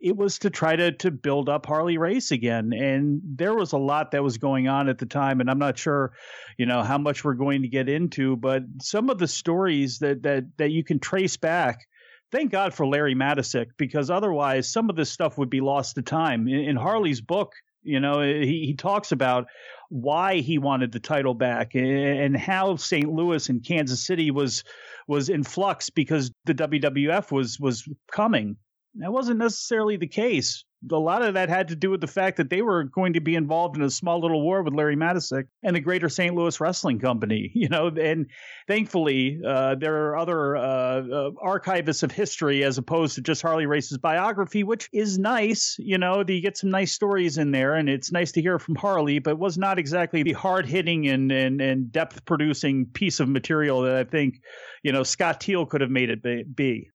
it 0.00 0.16
was 0.16 0.38
to 0.40 0.50
try 0.50 0.76
to 0.76 0.92
to 0.92 1.10
build 1.10 1.48
up 1.48 1.66
Harley 1.66 1.98
Race 1.98 2.30
again. 2.30 2.72
And 2.72 3.20
there 3.24 3.54
was 3.54 3.72
a 3.72 3.78
lot 3.78 4.12
that 4.12 4.22
was 4.22 4.38
going 4.38 4.68
on 4.68 4.88
at 4.88 4.98
the 4.98 5.06
time, 5.06 5.40
and 5.40 5.50
I'm 5.50 5.58
not 5.58 5.76
sure, 5.76 6.12
you 6.56 6.66
know, 6.66 6.82
how 6.82 6.98
much 6.98 7.24
we're 7.24 7.34
going 7.34 7.62
to 7.62 7.68
get 7.68 7.88
into, 7.88 8.36
but 8.36 8.62
some 8.80 9.10
of 9.10 9.18
the 9.18 9.28
stories 9.28 9.98
that 9.98 10.22
that 10.22 10.44
that 10.58 10.70
you 10.70 10.84
can 10.84 11.00
trace 11.00 11.36
back. 11.36 11.86
Thank 12.32 12.50
God 12.50 12.74
for 12.74 12.86
Larry 12.86 13.14
Matysik, 13.14 13.68
because 13.76 14.10
otherwise 14.10 14.70
some 14.70 14.90
of 14.90 14.96
this 14.96 15.10
stuff 15.10 15.38
would 15.38 15.50
be 15.50 15.60
lost 15.60 15.94
to 15.94 16.02
time. 16.02 16.48
In, 16.48 16.58
in 16.58 16.76
Harley's 16.76 17.20
book, 17.20 17.52
you 17.82 18.00
know, 18.00 18.20
he, 18.20 18.64
he 18.66 18.74
talks 18.74 19.12
about 19.12 19.46
why 19.88 20.36
he 20.36 20.58
wanted 20.58 20.92
the 20.92 21.00
title 21.00 21.34
back 21.34 21.74
and 21.74 22.36
how 22.36 22.76
St. 22.76 23.10
Louis 23.10 23.48
and 23.48 23.64
Kansas 23.64 24.04
City 24.04 24.30
was 24.30 24.64
was 25.08 25.28
in 25.28 25.42
flux 25.42 25.90
because 25.90 26.30
the 26.44 26.54
WWF 26.54 27.32
was 27.32 27.58
was 27.58 27.88
coming. 28.12 28.56
That 28.96 29.12
wasn't 29.12 29.38
necessarily 29.38 29.96
the 29.96 30.06
case 30.06 30.64
a 30.90 30.96
lot 30.96 31.22
of 31.22 31.34
that 31.34 31.48
had 31.48 31.68
to 31.68 31.76
do 31.76 31.90
with 31.90 32.00
the 32.00 32.06
fact 32.06 32.36
that 32.36 32.50
they 32.50 32.62
were 32.62 32.84
going 32.84 33.14
to 33.14 33.20
be 33.20 33.34
involved 33.34 33.76
in 33.76 33.82
a 33.82 33.90
small 33.90 34.20
little 34.20 34.42
war 34.42 34.62
with 34.62 34.74
Larry 34.74 34.96
Matysik 34.96 35.46
and 35.62 35.74
the 35.74 35.80
Greater 35.80 36.08
St. 36.08 36.34
Louis 36.34 36.60
Wrestling 36.60 36.98
Company, 36.98 37.50
you 37.54 37.68
know, 37.68 37.88
and 37.88 38.26
thankfully 38.68 39.40
uh, 39.46 39.74
there 39.76 40.08
are 40.08 40.16
other 40.16 40.56
uh, 40.56 40.62
uh, 40.62 41.30
archivists 41.44 42.02
of 42.02 42.12
history 42.12 42.62
as 42.62 42.78
opposed 42.78 43.14
to 43.16 43.20
just 43.22 43.42
Harley 43.42 43.66
Race's 43.66 43.98
biography, 43.98 44.64
which 44.64 44.88
is 44.92 45.18
nice, 45.18 45.76
you 45.78 45.98
know, 45.98 46.24
you 46.26 46.40
get 46.40 46.56
some 46.56 46.70
nice 46.70 46.92
stories 46.92 47.38
in 47.38 47.50
there 47.50 47.74
and 47.74 47.88
it's 47.88 48.12
nice 48.12 48.32
to 48.32 48.42
hear 48.42 48.58
from 48.58 48.76
Harley, 48.76 49.18
but 49.18 49.38
was 49.38 49.58
not 49.58 49.78
exactly 49.78 50.22
the 50.22 50.32
hard 50.32 50.66
hitting 50.66 51.08
and, 51.08 51.32
and, 51.32 51.60
and 51.60 51.90
depth 51.90 52.24
producing 52.24 52.86
piece 52.86 53.20
of 53.20 53.28
material 53.28 53.82
that 53.82 53.96
I 53.96 54.04
think, 54.04 54.40
you 54.82 54.92
know, 54.92 55.02
Scott 55.02 55.40
Teal 55.40 55.66
could 55.66 55.80
have 55.80 55.90
made 55.90 56.10
it 56.10 56.56
be. 56.56 56.90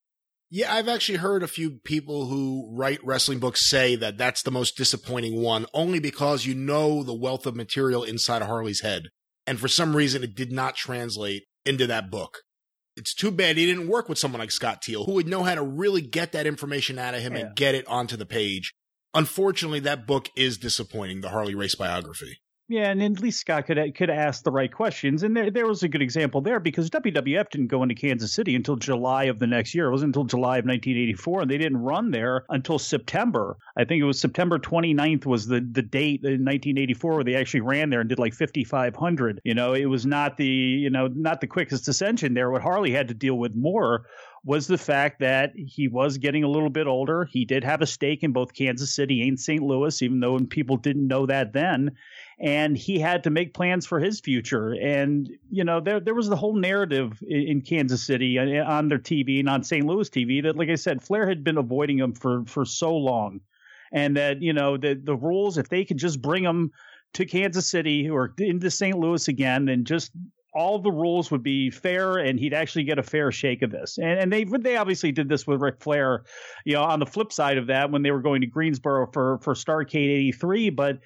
Yeah, 0.54 0.76
I've 0.76 0.90
actually 0.90 1.20
heard 1.20 1.44
a 1.44 1.48
few 1.48 1.80
people 1.86 2.26
who 2.26 2.70
write 2.76 3.00
wrestling 3.06 3.40
books 3.40 3.70
say 3.70 3.96
that 3.96 4.18
that's 4.18 4.44
the 4.44 4.52
most 4.52 4.76
disappointing 4.76 5.42
one, 5.42 5.66
only 5.74 6.00
because 6.00 6.46
you 6.46 6.54
know 6.54 7.04
the 7.04 7.14
wealth 7.14 7.46
of 7.46 7.56
material 7.56 8.04
inside 8.04 8.42
of 8.42 8.50
Harley's 8.50 8.82
head. 8.82 9.04
And 9.48 9.62
for 9.62 9.70
some 9.70 9.96
reason, 9.96 10.24
it 10.24 10.36
did 10.36 10.52
not 10.52 10.76
translate 10.76 11.44
into 11.66 11.88
that 11.88 12.12
book. 12.12 12.40
It's 12.98 13.16
too 13.16 13.32
bad 13.32 13.56
he 13.56 13.66
didn't 13.66 13.88
work 13.88 14.10
with 14.10 14.18
someone 14.18 14.42
like 14.42 14.52
Scott 14.52 14.82
Teal, 14.82 15.06
who 15.06 15.14
would 15.14 15.28
know 15.28 15.44
how 15.44 15.56
to 15.56 15.64
really 15.64 16.02
get 16.02 16.34
that 16.34 16.46
information 16.46 17.00
out 17.00 17.14
of 17.14 17.22
him 17.22 17.34
yeah. 17.34 17.46
and 17.46 17.56
get 17.56 17.74
it 17.74 17.88
onto 17.88 18.18
the 18.18 18.26
page. 18.26 18.74
Unfortunately, 19.14 19.80
that 19.80 20.06
book 20.06 20.28
is 20.36 20.58
disappointing, 20.58 21.22
the 21.22 21.30
Harley 21.30 21.56
Race 21.56 21.76
biography. 21.76 22.41
Yeah, 22.72 22.90
and 22.90 23.04
at 23.04 23.20
least 23.20 23.42
Scott 23.42 23.66
could 23.66 23.94
could 23.96 24.10
ask 24.10 24.46
the 24.46 24.52
right 24.52 24.72
questions, 24.72 25.24
and 25.24 25.36
there 25.36 25.52
there 25.52 25.68
was 25.68 25.84
a 25.84 25.90
good 25.90 26.02
example 26.02 26.40
there 26.40 26.62
because 26.62 26.90
WWF 26.90 27.50
didn't 27.50 27.68
go 27.68 27.84
into 27.84 27.96
Kansas 27.96 28.32
City 28.32 28.56
until 28.56 28.78
July 28.78 29.26
of 29.26 29.40
the 29.40 29.48
next 29.48 29.76
year. 29.76 29.88
It 29.88 29.92
wasn't 29.92 30.16
until 30.16 30.24
July 30.24 30.60
of 30.60 30.64
1984, 30.64 31.42
and 31.42 31.52
they 31.52 31.58
didn't 31.58 31.80
run 31.80 32.12
there 32.12 32.46
until 32.48 32.80
September. 32.80 33.58
I 33.76 33.84
think 33.84 34.02
it 34.02 34.06
was 34.06 34.22
September 34.22 34.58
29th 34.58 35.26
was 35.26 35.48
the 35.48 35.60
the 35.60 35.82
date 35.82 36.22
in 36.24 36.46
1984 36.46 37.14
where 37.14 37.24
they 37.26 37.36
actually 37.36 37.60
ran 37.60 37.90
there 37.90 38.00
and 38.00 38.08
did 38.08 38.20
like 38.20 38.34
5,500. 38.34 39.42
You 39.44 39.54
know, 39.54 39.74
it 39.74 39.88
was 39.88 40.06
not 40.06 40.38
the 40.38 40.46
you 40.46 40.90
know 40.90 41.08
not 41.08 41.42
the 41.42 41.48
quickest 41.48 41.90
ascension 41.90 42.34
there. 42.34 42.52
What 42.52 42.62
Harley 42.62 42.92
had 42.92 43.10
to 43.10 43.14
deal 43.14 43.38
with 43.38 43.54
more 43.54 44.06
was 44.46 44.68
the 44.68 44.78
fact 44.78 45.20
that 45.20 45.52
he 45.56 45.90
was 45.90 46.18
getting 46.18 46.46
a 46.46 46.50
little 46.50 46.70
bit 46.70 46.88
older. 46.88 47.26
He 47.26 47.44
did 47.44 47.66
have 47.66 47.82
a 47.82 47.86
stake 47.86 48.24
in 48.24 48.32
both 48.32 48.54
Kansas 48.54 48.96
City 48.96 49.28
and 49.28 49.40
St. 49.40 49.62
Louis, 49.62 50.02
even 50.02 50.22
though 50.22 50.40
people 50.40 50.78
didn't 50.78 51.08
know 51.08 51.26
that 51.26 51.54
then 51.54 51.92
and 52.42 52.76
he 52.76 52.98
had 52.98 53.24
to 53.24 53.30
make 53.30 53.54
plans 53.54 53.86
for 53.86 54.00
his 54.00 54.20
future. 54.20 54.74
And 54.74 55.30
you 55.52 55.64
know, 55.64 55.80
there 55.80 56.00
there 56.00 56.16
was 56.16 56.28
the 56.28 56.36
whole 56.36 56.56
narrative 56.56 57.22
in, 57.26 57.42
in, 57.42 57.62
Kansas 57.62 58.04
City 58.04 58.40
uh, 58.40 58.66
on 58.66 58.90
their 58.90 58.98
TV 58.98 59.40
and 59.40 59.48
on 59.48 59.64
St. 59.64 59.86
Louis 59.86 60.10
TV 60.10 60.44
that, 60.44 60.58
like 60.58 60.70
I 60.70 60.76
said, 60.76 61.04
Flair 61.04 61.30
had 61.30 61.44
been 61.44 61.58
avoiding 61.58 62.00
him 62.00 62.14
for 62.14 62.44
for 62.46 62.66
so 62.66 62.96
long, 62.96 63.42
and 63.94 64.18
that 64.18 64.42
you 64.42 64.54
know 64.54 64.76
the 64.76 65.00
the 65.02 65.16
rules 65.16 65.60
if 65.60 65.70
they 65.70 65.86
could 65.86 65.98
just 65.98 66.22
bring 66.22 66.44
him 66.44 66.72
to 67.14 67.26
Kansas 67.26 67.68
City 67.68 68.10
or 68.10 68.34
into 68.40 68.72
St. 68.72 68.98
Louis 68.98 69.28
again, 69.28 69.66
then 69.66 69.86
just 69.86 70.12
all 70.54 70.80
the 70.80 70.92
rules 70.92 71.32
would 71.32 71.44
be 71.44 71.70
fair 71.70 72.18
and 72.18 72.38
he'd 72.38 72.54
actually 72.54 72.84
get 72.84 73.00
a 73.00 73.04
fair 73.04 73.32
shake 73.32 73.62
of 73.62 73.72
this. 73.72 73.98
And, 73.98 74.20
and 74.20 74.34
they 74.34 74.44
they 74.44 74.76
obviously 74.76 75.12
did 75.12 75.30
this 75.30 75.48
with 75.48 75.62
Ric 75.62 75.80
Flair, 75.80 76.24
you 76.66 76.74
know, 76.74 76.84
on 76.84 77.00
the 77.00 77.06
flip 77.06 77.32
side 77.32 77.58
of 77.58 77.68
that 77.68 77.92
when 77.92 78.02
they 78.02 78.12
were 78.12 78.22
going 78.22 78.42
to 78.42 78.48
Greensboro 78.48 79.08
for 79.12 79.38
for 79.40 79.54
Starcade 79.54 80.10
83, 80.10 80.72
but 80.72 81.00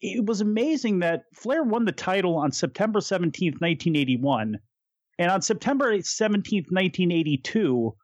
it 0.00 0.24
was 0.24 0.40
amazing 0.40 1.00
that 1.00 1.24
Flair 1.34 1.62
won 1.62 1.84
the 1.84 1.92
title 1.92 2.36
on 2.36 2.52
September 2.52 3.00
17th, 3.00 3.60
1981. 3.60 4.58
And 5.18 5.30
on 5.30 5.42
September 5.42 5.98
17th, 5.98 6.70
1982, 6.70 7.94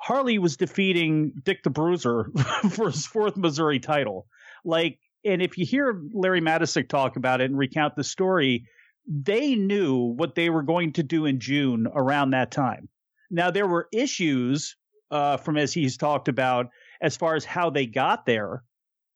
Harley 0.00 0.38
was 0.38 0.56
defeating 0.56 1.32
Dick 1.44 1.62
the 1.62 1.70
Bruiser 1.70 2.30
for 2.70 2.90
his 2.90 3.06
fourth 3.06 3.36
Missouri 3.36 3.78
title. 3.78 4.26
Like, 4.64 4.98
and 5.24 5.40
if 5.40 5.58
you 5.58 5.64
hear 5.64 6.00
Larry 6.12 6.40
Matysik 6.40 6.88
talk 6.88 7.16
about 7.16 7.40
it 7.40 7.50
and 7.50 7.58
recount 7.58 7.94
the 7.94 8.04
story, 8.04 8.66
they 9.06 9.54
knew 9.54 9.96
what 9.96 10.34
they 10.34 10.50
were 10.50 10.62
going 10.62 10.92
to 10.94 11.02
do 11.02 11.26
in 11.26 11.40
June 11.40 11.86
around 11.92 12.30
that 12.30 12.50
time. 12.50 12.88
Now, 13.30 13.50
there 13.50 13.66
were 13.66 13.88
issues 13.92 14.76
uh, 15.10 15.36
from 15.36 15.56
as 15.56 15.72
he's 15.72 15.96
talked 15.96 16.28
about 16.28 16.66
as 17.00 17.16
far 17.16 17.34
as 17.34 17.44
how 17.44 17.70
they 17.70 17.86
got 17.86 18.26
there, 18.26 18.62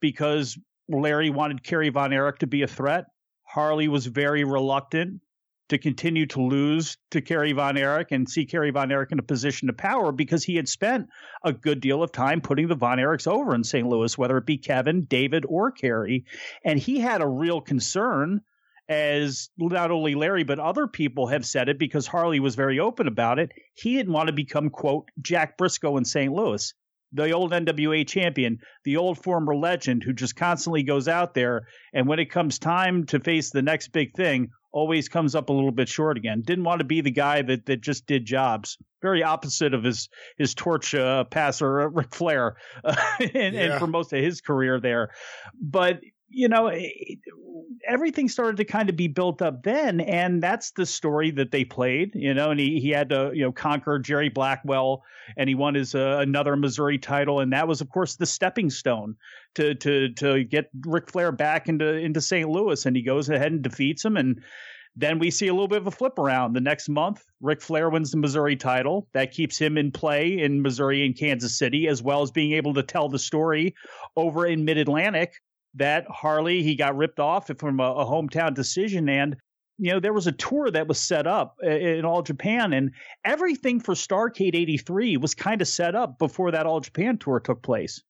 because 0.00 0.56
Larry 0.92 1.30
wanted 1.30 1.64
Kerry 1.64 1.88
Von 1.88 2.12
Erich 2.12 2.38
to 2.38 2.46
be 2.46 2.62
a 2.62 2.68
threat. 2.68 3.06
Harley 3.44 3.88
was 3.88 4.06
very 4.06 4.44
reluctant 4.44 5.20
to 5.68 5.78
continue 5.78 6.26
to 6.26 6.42
lose 6.42 6.98
to 7.10 7.22
Kerry 7.22 7.52
Von 7.52 7.78
Erich 7.78 8.12
and 8.12 8.28
see 8.28 8.44
Kerry 8.44 8.70
Von 8.70 8.92
Erich 8.92 9.10
in 9.10 9.18
a 9.18 9.22
position 9.22 9.70
of 9.70 9.76
power 9.76 10.12
because 10.12 10.44
he 10.44 10.56
had 10.56 10.68
spent 10.68 11.08
a 11.42 11.52
good 11.52 11.80
deal 11.80 12.02
of 12.02 12.12
time 12.12 12.42
putting 12.42 12.68
the 12.68 12.74
Von 12.74 12.98
Erichs 12.98 13.26
over 13.26 13.54
in 13.54 13.64
St. 13.64 13.88
Louis, 13.88 14.16
whether 14.18 14.36
it 14.36 14.46
be 14.46 14.58
Kevin, 14.58 15.04
David, 15.04 15.44
or 15.48 15.70
Kerry. 15.70 16.26
And 16.64 16.78
he 16.78 17.00
had 17.00 17.22
a 17.22 17.26
real 17.26 17.60
concern 17.60 18.42
as 18.88 19.48
not 19.56 19.90
only 19.90 20.14
Larry, 20.14 20.44
but 20.44 20.58
other 20.58 20.86
people 20.86 21.28
have 21.28 21.46
said 21.46 21.68
it 21.68 21.78
because 21.78 22.06
Harley 22.06 22.40
was 22.40 22.54
very 22.54 22.78
open 22.78 23.06
about 23.06 23.38
it. 23.38 23.50
He 23.74 23.96
didn't 23.96 24.12
want 24.12 24.26
to 24.26 24.34
become, 24.34 24.68
quote, 24.68 25.08
Jack 25.20 25.56
Brisco 25.56 25.96
in 25.96 26.04
St. 26.04 26.32
Louis, 26.32 26.74
the 27.12 27.32
old 27.32 27.52
NWA 27.52 28.06
champion, 28.06 28.58
the 28.84 28.96
old 28.96 29.22
former 29.22 29.54
legend 29.54 30.02
who 30.02 30.12
just 30.12 30.36
constantly 30.36 30.82
goes 30.82 31.08
out 31.08 31.34
there. 31.34 31.66
And 31.92 32.08
when 32.08 32.18
it 32.18 32.30
comes 32.30 32.58
time 32.58 33.04
to 33.06 33.20
face 33.20 33.50
the 33.50 33.62
next 33.62 33.88
big 33.88 34.14
thing, 34.14 34.50
always 34.72 35.08
comes 35.08 35.34
up 35.34 35.50
a 35.50 35.52
little 35.52 35.70
bit 35.70 35.88
short 35.88 36.16
again. 36.16 36.42
Didn't 36.42 36.64
want 36.64 36.80
to 36.80 36.84
be 36.84 37.02
the 37.02 37.10
guy 37.10 37.42
that, 37.42 37.66
that 37.66 37.82
just 37.82 38.06
did 38.06 38.24
jobs. 38.24 38.78
Very 39.02 39.22
opposite 39.22 39.74
of 39.74 39.84
his 39.84 40.08
his 40.38 40.54
torch 40.54 40.94
uh, 40.94 41.24
passer, 41.24 41.82
uh, 41.82 41.86
Ric 41.88 42.14
Flair, 42.14 42.56
uh, 42.84 42.96
and, 43.20 43.54
yeah. 43.54 43.60
and 43.60 43.80
for 43.80 43.86
most 43.86 44.12
of 44.12 44.20
his 44.22 44.40
career 44.40 44.80
there. 44.80 45.10
But 45.60 46.00
you 46.32 46.48
know, 46.48 46.70
everything 47.86 48.28
started 48.28 48.56
to 48.56 48.64
kind 48.64 48.88
of 48.88 48.96
be 48.96 49.08
built 49.08 49.42
up 49.42 49.62
then, 49.62 50.00
and 50.00 50.42
that's 50.42 50.70
the 50.72 50.86
story 50.86 51.30
that 51.32 51.50
they 51.50 51.64
played. 51.64 52.12
You 52.14 52.34
know, 52.34 52.50
and 52.50 52.60
he 52.60 52.80
he 52.80 52.90
had 52.90 53.10
to 53.10 53.30
you 53.34 53.42
know 53.42 53.52
conquer 53.52 53.98
Jerry 53.98 54.28
Blackwell, 54.28 55.04
and 55.36 55.48
he 55.48 55.54
won 55.54 55.74
his 55.74 55.94
uh, 55.94 56.18
another 56.20 56.56
Missouri 56.56 56.98
title, 56.98 57.40
and 57.40 57.52
that 57.52 57.68
was 57.68 57.80
of 57.80 57.88
course 57.90 58.16
the 58.16 58.26
stepping 58.26 58.70
stone 58.70 59.16
to 59.54 59.74
to 59.76 60.12
to 60.14 60.44
get 60.44 60.70
Ric 60.86 61.10
Flair 61.10 61.32
back 61.32 61.68
into 61.68 61.86
into 61.86 62.20
St. 62.20 62.48
Louis, 62.48 62.84
and 62.86 62.96
he 62.96 63.02
goes 63.02 63.28
ahead 63.28 63.52
and 63.52 63.62
defeats 63.62 64.04
him 64.04 64.16
and. 64.16 64.42
Then 64.94 65.18
we 65.18 65.30
see 65.30 65.48
a 65.48 65.54
little 65.54 65.68
bit 65.68 65.78
of 65.78 65.86
a 65.86 65.90
flip 65.90 66.18
around. 66.18 66.52
The 66.52 66.60
next 66.60 66.90
month, 66.90 67.24
Ric 67.40 67.62
Flair 67.62 67.88
wins 67.88 68.10
the 68.10 68.18
Missouri 68.18 68.56
title. 68.56 69.08
That 69.14 69.32
keeps 69.32 69.56
him 69.56 69.78
in 69.78 69.90
play 69.90 70.38
in 70.38 70.60
Missouri 70.60 71.06
and 71.06 71.16
Kansas 71.16 71.56
City, 71.56 71.88
as 71.88 72.02
well 72.02 72.20
as 72.20 72.30
being 72.30 72.52
able 72.52 72.74
to 72.74 72.82
tell 72.82 73.08
the 73.08 73.18
story 73.18 73.74
over 74.16 74.44
in 74.44 74.66
Mid 74.66 74.76
Atlantic 74.76 75.40
that 75.74 76.06
Harley 76.08 76.62
he 76.62 76.74
got 76.74 76.96
ripped 76.96 77.20
off 77.20 77.50
from 77.58 77.80
a, 77.80 77.92
a 77.92 78.04
hometown 78.04 78.54
decision. 78.54 79.08
And 79.08 79.36
you 79.78 79.92
know 79.92 80.00
there 80.00 80.12
was 80.12 80.26
a 80.26 80.32
tour 80.32 80.70
that 80.70 80.86
was 80.86 81.00
set 81.00 81.26
up 81.26 81.56
uh, 81.64 81.68
in 81.68 82.04
all 82.04 82.22
japan 82.22 82.72
and 82.72 82.92
everything 83.24 83.80
for 83.80 83.94
starcade 83.94 84.54
83 84.54 85.16
was 85.16 85.34
kind 85.34 85.62
of 85.62 85.68
set 85.68 85.94
up 85.94 86.18
before 86.18 86.50
that 86.52 86.66
all 86.66 86.80
japan 86.80 87.18
tour 87.18 87.40
took 87.40 87.62
place. 87.62 88.02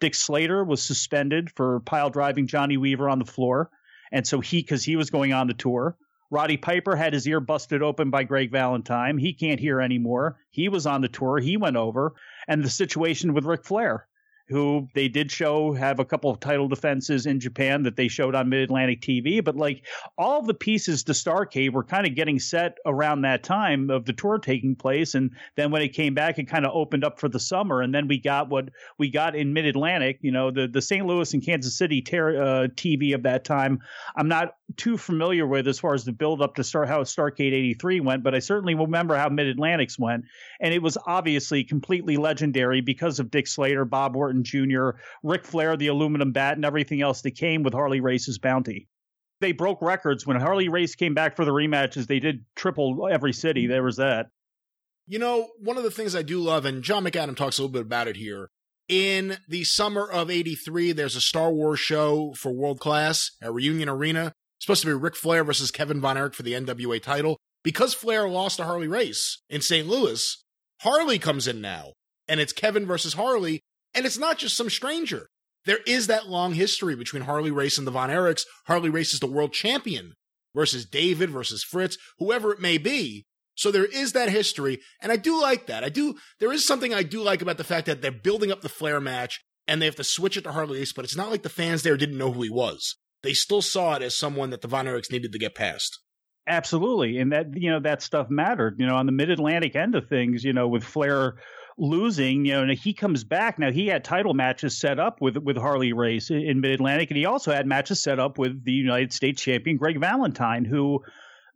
Dick 0.00 0.14
slater 0.14 0.64
was 0.64 0.82
suspended 0.82 1.50
for 1.54 1.80
pile 1.80 2.10
driving 2.10 2.46
johnny 2.46 2.76
weaver 2.76 3.08
on 3.08 3.18
the 3.18 3.26
floor 3.26 3.70
and 4.10 4.26
so 4.26 4.40
he 4.40 4.62
because 4.62 4.82
he 4.82 4.96
was 4.96 5.10
going 5.10 5.32
on 5.32 5.46
the 5.46 5.54
tour. 5.54 5.96
Roddy 6.32 6.56
piper 6.56 6.96
had 6.96 7.12
his 7.12 7.26
ear 7.26 7.40
busted 7.40 7.82
open 7.82 8.10
by 8.10 8.24
greg 8.24 8.50
valentine. 8.50 9.18
He 9.18 9.32
can't 9.32 9.60
hear 9.60 9.80
anymore. 9.80 10.38
He 10.50 10.68
was 10.68 10.86
on 10.86 11.00
the 11.00 11.08
tour. 11.08 11.38
He 11.38 11.56
went 11.56 11.76
over. 11.76 12.14
And 12.48 12.62
the 12.62 12.70
situation 12.70 13.34
with 13.34 13.44
Ric 13.44 13.64
flair 13.64 14.08
who 14.50 14.88
they 14.94 15.08
did 15.08 15.30
show 15.30 15.72
have 15.72 16.00
a 16.00 16.04
couple 16.04 16.30
of 16.30 16.40
title 16.40 16.66
defenses 16.66 17.24
in 17.24 17.38
Japan 17.38 17.84
that 17.84 17.96
they 17.96 18.08
showed 18.08 18.34
on 18.34 18.48
Mid 18.48 18.62
Atlantic 18.62 19.00
TV. 19.00 19.42
But 19.42 19.56
like 19.56 19.86
all 20.18 20.42
the 20.42 20.54
pieces 20.54 21.04
to 21.04 21.12
Starcade 21.12 21.72
were 21.72 21.84
kind 21.84 22.06
of 22.06 22.16
getting 22.16 22.40
set 22.40 22.78
around 22.84 23.22
that 23.22 23.44
time 23.44 23.90
of 23.90 24.04
the 24.04 24.12
tour 24.12 24.38
taking 24.38 24.74
place. 24.74 25.14
And 25.14 25.30
then 25.56 25.70
when 25.70 25.82
it 25.82 25.90
came 25.90 26.14
back, 26.14 26.38
it 26.38 26.48
kind 26.48 26.66
of 26.66 26.72
opened 26.74 27.04
up 27.04 27.20
for 27.20 27.28
the 27.28 27.38
summer. 27.38 27.80
And 27.80 27.94
then 27.94 28.08
we 28.08 28.18
got 28.18 28.50
what 28.50 28.70
we 28.98 29.08
got 29.08 29.36
in 29.36 29.52
Mid 29.52 29.66
Atlantic, 29.66 30.18
you 30.20 30.32
know, 30.32 30.50
the, 30.50 30.66
the 30.66 30.82
St. 30.82 31.06
Louis 31.06 31.32
and 31.32 31.44
Kansas 31.44 31.76
City 31.76 32.02
ter- 32.02 32.42
uh, 32.42 32.68
TV 32.68 33.14
of 33.14 33.22
that 33.22 33.44
time. 33.44 33.80
I'm 34.16 34.28
not 34.28 34.56
too 34.76 34.96
familiar 34.96 35.46
with 35.46 35.68
as 35.68 35.78
far 35.78 35.94
as 35.94 36.04
the 36.04 36.12
build 36.12 36.42
up 36.42 36.56
to 36.56 36.64
start 36.64 36.88
how 36.88 37.02
Starcade 37.02 37.52
83 37.52 38.00
went, 38.00 38.22
but 38.22 38.34
I 38.34 38.38
certainly 38.38 38.74
remember 38.74 39.16
how 39.16 39.28
Mid 39.28 39.46
Atlantics 39.46 39.98
went. 39.98 40.24
And 40.60 40.74
it 40.74 40.82
was 40.82 40.98
obviously 41.06 41.64
completely 41.64 42.16
legendary 42.16 42.80
because 42.80 43.18
of 43.18 43.30
Dick 43.30 43.46
Slater, 43.46 43.84
Bob 43.84 44.16
Orton, 44.40 44.70
Jr., 44.70 44.90
Ric 45.22 45.44
Flair, 45.44 45.76
the 45.76 45.88
aluminum 45.88 46.32
bat, 46.32 46.56
and 46.56 46.64
everything 46.64 47.02
else 47.02 47.22
that 47.22 47.32
came 47.32 47.62
with 47.62 47.74
Harley 47.74 48.00
Race's 48.00 48.38
bounty. 48.38 48.88
They 49.40 49.52
broke 49.52 49.80
records 49.80 50.26
when 50.26 50.38
Harley 50.38 50.68
Race 50.68 50.94
came 50.94 51.14
back 51.14 51.36
for 51.36 51.44
the 51.44 51.50
rematches. 51.50 52.06
They 52.06 52.20
did 52.20 52.44
triple 52.54 53.08
every 53.10 53.32
city. 53.32 53.66
There 53.66 53.82
was 53.82 53.96
that. 53.96 54.26
You 55.06 55.18
know, 55.18 55.48
one 55.58 55.78
of 55.78 55.82
the 55.82 55.90
things 55.90 56.14
I 56.14 56.22
do 56.22 56.38
love, 56.40 56.64
and 56.64 56.82
John 56.82 57.04
McAdam 57.04 57.36
talks 57.36 57.58
a 57.58 57.62
little 57.62 57.72
bit 57.72 57.82
about 57.82 58.06
it 58.06 58.16
here. 58.16 58.50
In 58.88 59.38
the 59.48 59.64
summer 59.64 60.08
of 60.08 60.30
'83, 60.30 60.92
there's 60.92 61.16
a 61.16 61.20
Star 61.20 61.50
Wars 61.50 61.80
show 61.80 62.34
for 62.36 62.52
World 62.52 62.80
Class 62.80 63.30
at 63.40 63.52
Reunion 63.52 63.88
Arena. 63.88 64.32
It's 64.58 64.66
supposed 64.66 64.82
to 64.82 64.88
be 64.88 64.92
Ric 64.92 65.16
Flair 65.16 65.42
versus 65.42 65.70
Kevin 65.70 66.00
Von 66.00 66.18
Erich 66.18 66.34
for 66.34 66.42
the 66.42 66.52
NWA 66.52 67.02
title. 67.02 67.38
Because 67.62 67.94
Flair 67.94 68.28
lost 68.28 68.56
to 68.56 68.64
Harley 68.64 68.88
Race 68.88 69.42
in 69.48 69.60
St. 69.62 69.86
Louis, 69.86 70.44
Harley 70.80 71.18
comes 71.18 71.46
in 71.46 71.60
now, 71.60 71.92
and 72.28 72.40
it's 72.40 72.52
Kevin 72.52 72.86
versus 72.86 73.14
Harley. 73.14 73.60
And 73.94 74.06
it's 74.06 74.18
not 74.18 74.38
just 74.38 74.56
some 74.56 74.70
stranger. 74.70 75.26
There 75.66 75.80
is 75.86 76.06
that 76.06 76.28
long 76.28 76.54
history 76.54 76.96
between 76.96 77.22
Harley 77.22 77.50
Race 77.50 77.76
and 77.76 77.86
the 77.86 77.90
Von 77.90 78.08
Erichs. 78.10 78.42
Harley 78.66 78.90
Race 78.90 79.12
is 79.12 79.20
the 79.20 79.26
world 79.26 79.52
champion 79.52 80.14
versus 80.54 80.86
David 80.86 81.30
versus 81.30 81.62
Fritz, 81.62 81.96
whoever 82.18 82.52
it 82.52 82.60
may 82.60 82.78
be. 82.78 83.26
So 83.54 83.70
there 83.70 83.84
is 83.84 84.12
that 84.12 84.30
history, 84.30 84.80
and 85.02 85.12
I 85.12 85.16
do 85.16 85.38
like 85.38 85.66
that. 85.66 85.84
I 85.84 85.90
do. 85.90 86.14
There 86.38 86.52
is 86.52 86.66
something 86.66 86.94
I 86.94 87.02
do 87.02 87.20
like 87.20 87.42
about 87.42 87.58
the 87.58 87.64
fact 87.64 87.86
that 87.86 88.00
they're 88.00 88.10
building 88.10 88.50
up 88.50 88.62
the 88.62 88.70
Flair 88.70 89.00
match, 89.00 89.44
and 89.68 89.82
they 89.82 89.86
have 89.86 89.96
to 89.96 90.04
switch 90.04 90.38
it 90.38 90.44
to 90.44 90.52
Harley 90.52 90.78
Race. 90.78 90.94
But 90.94 91.04
it's 91.04 91.16
not 91.16 91.30
like 91.30 91.42
the 91.42 91.50
fans 91.50 91.82
there 91.82 91.98
didn't 91.98 92.16
know 92.16 92.32
who 92.32 92.42
he 92.42 92.48
was. 92.48 92.96
They 93.22 93.34
still 93.34 93.60
saw 93.60 93.96
it 93.96 94.02
as 94.02 94.16
someone 94.16 94.48
that 94.50 94.62
the 94.62 94.68
Von 94.68 94.86
Erichs 94.86 95.12
needed 95.12 95.32
to 95.32 95.38
get 95.38 95.54
past. 95.54 95.98
Absolutely, 96.46 97.18
and 97.18 97.32
that 97.32 97.48
you 97.54 97.70
know 97.70 97.80
that 97.80 98.00
stuff 98.00 98.28
mattered. 98.30 98.76
You 98.78 98.86
know, 98.86 98.94
on 98.94 99.04
the 99.04 99.12
Mid 99.12 99.28
Atlantic 99.28 99.76
end 99.76 99.94
of 99.94 100.08
things, 100.08 100.42
you 100.42 100.54
know, 100.54 100.66
with 100.66 100.82
Flair 100.82 101.34
losing, 101.80 102.44
you 102.44 102.66
know, 102.66 102.74
he 102.74 102.92
comes 102.92 103.24
back. 103.24 103.58
Now 103.58 103.72
he 103.72 103.86
had 103.86 104.04
title 104.04 104.34
matches 104.34 104.78
set 104.78 105.00
up 105.00 105.20
with 105.20 105.36
with 105.38 105.56
Harley 105.56 105.92
Race 105.92 106.30
in 106.30 106.60
Mid 106.60 106.72
Atlantic, 106.72 107.10
and 107.10 107.16
he 107.16 107.24
also 107.24 107.52
had 107.52 107.66
matches 107.66 108.02
set 108.02 108.20
up 108.20 108.38
with 108.38 108.62
the 108.64 108.72
United 108.72 109.12
States 109.12 109.42
champion 109.42 109.78
Greg 109.78 109.98
Valentine, 109.98 110.64
who 110.64 111.02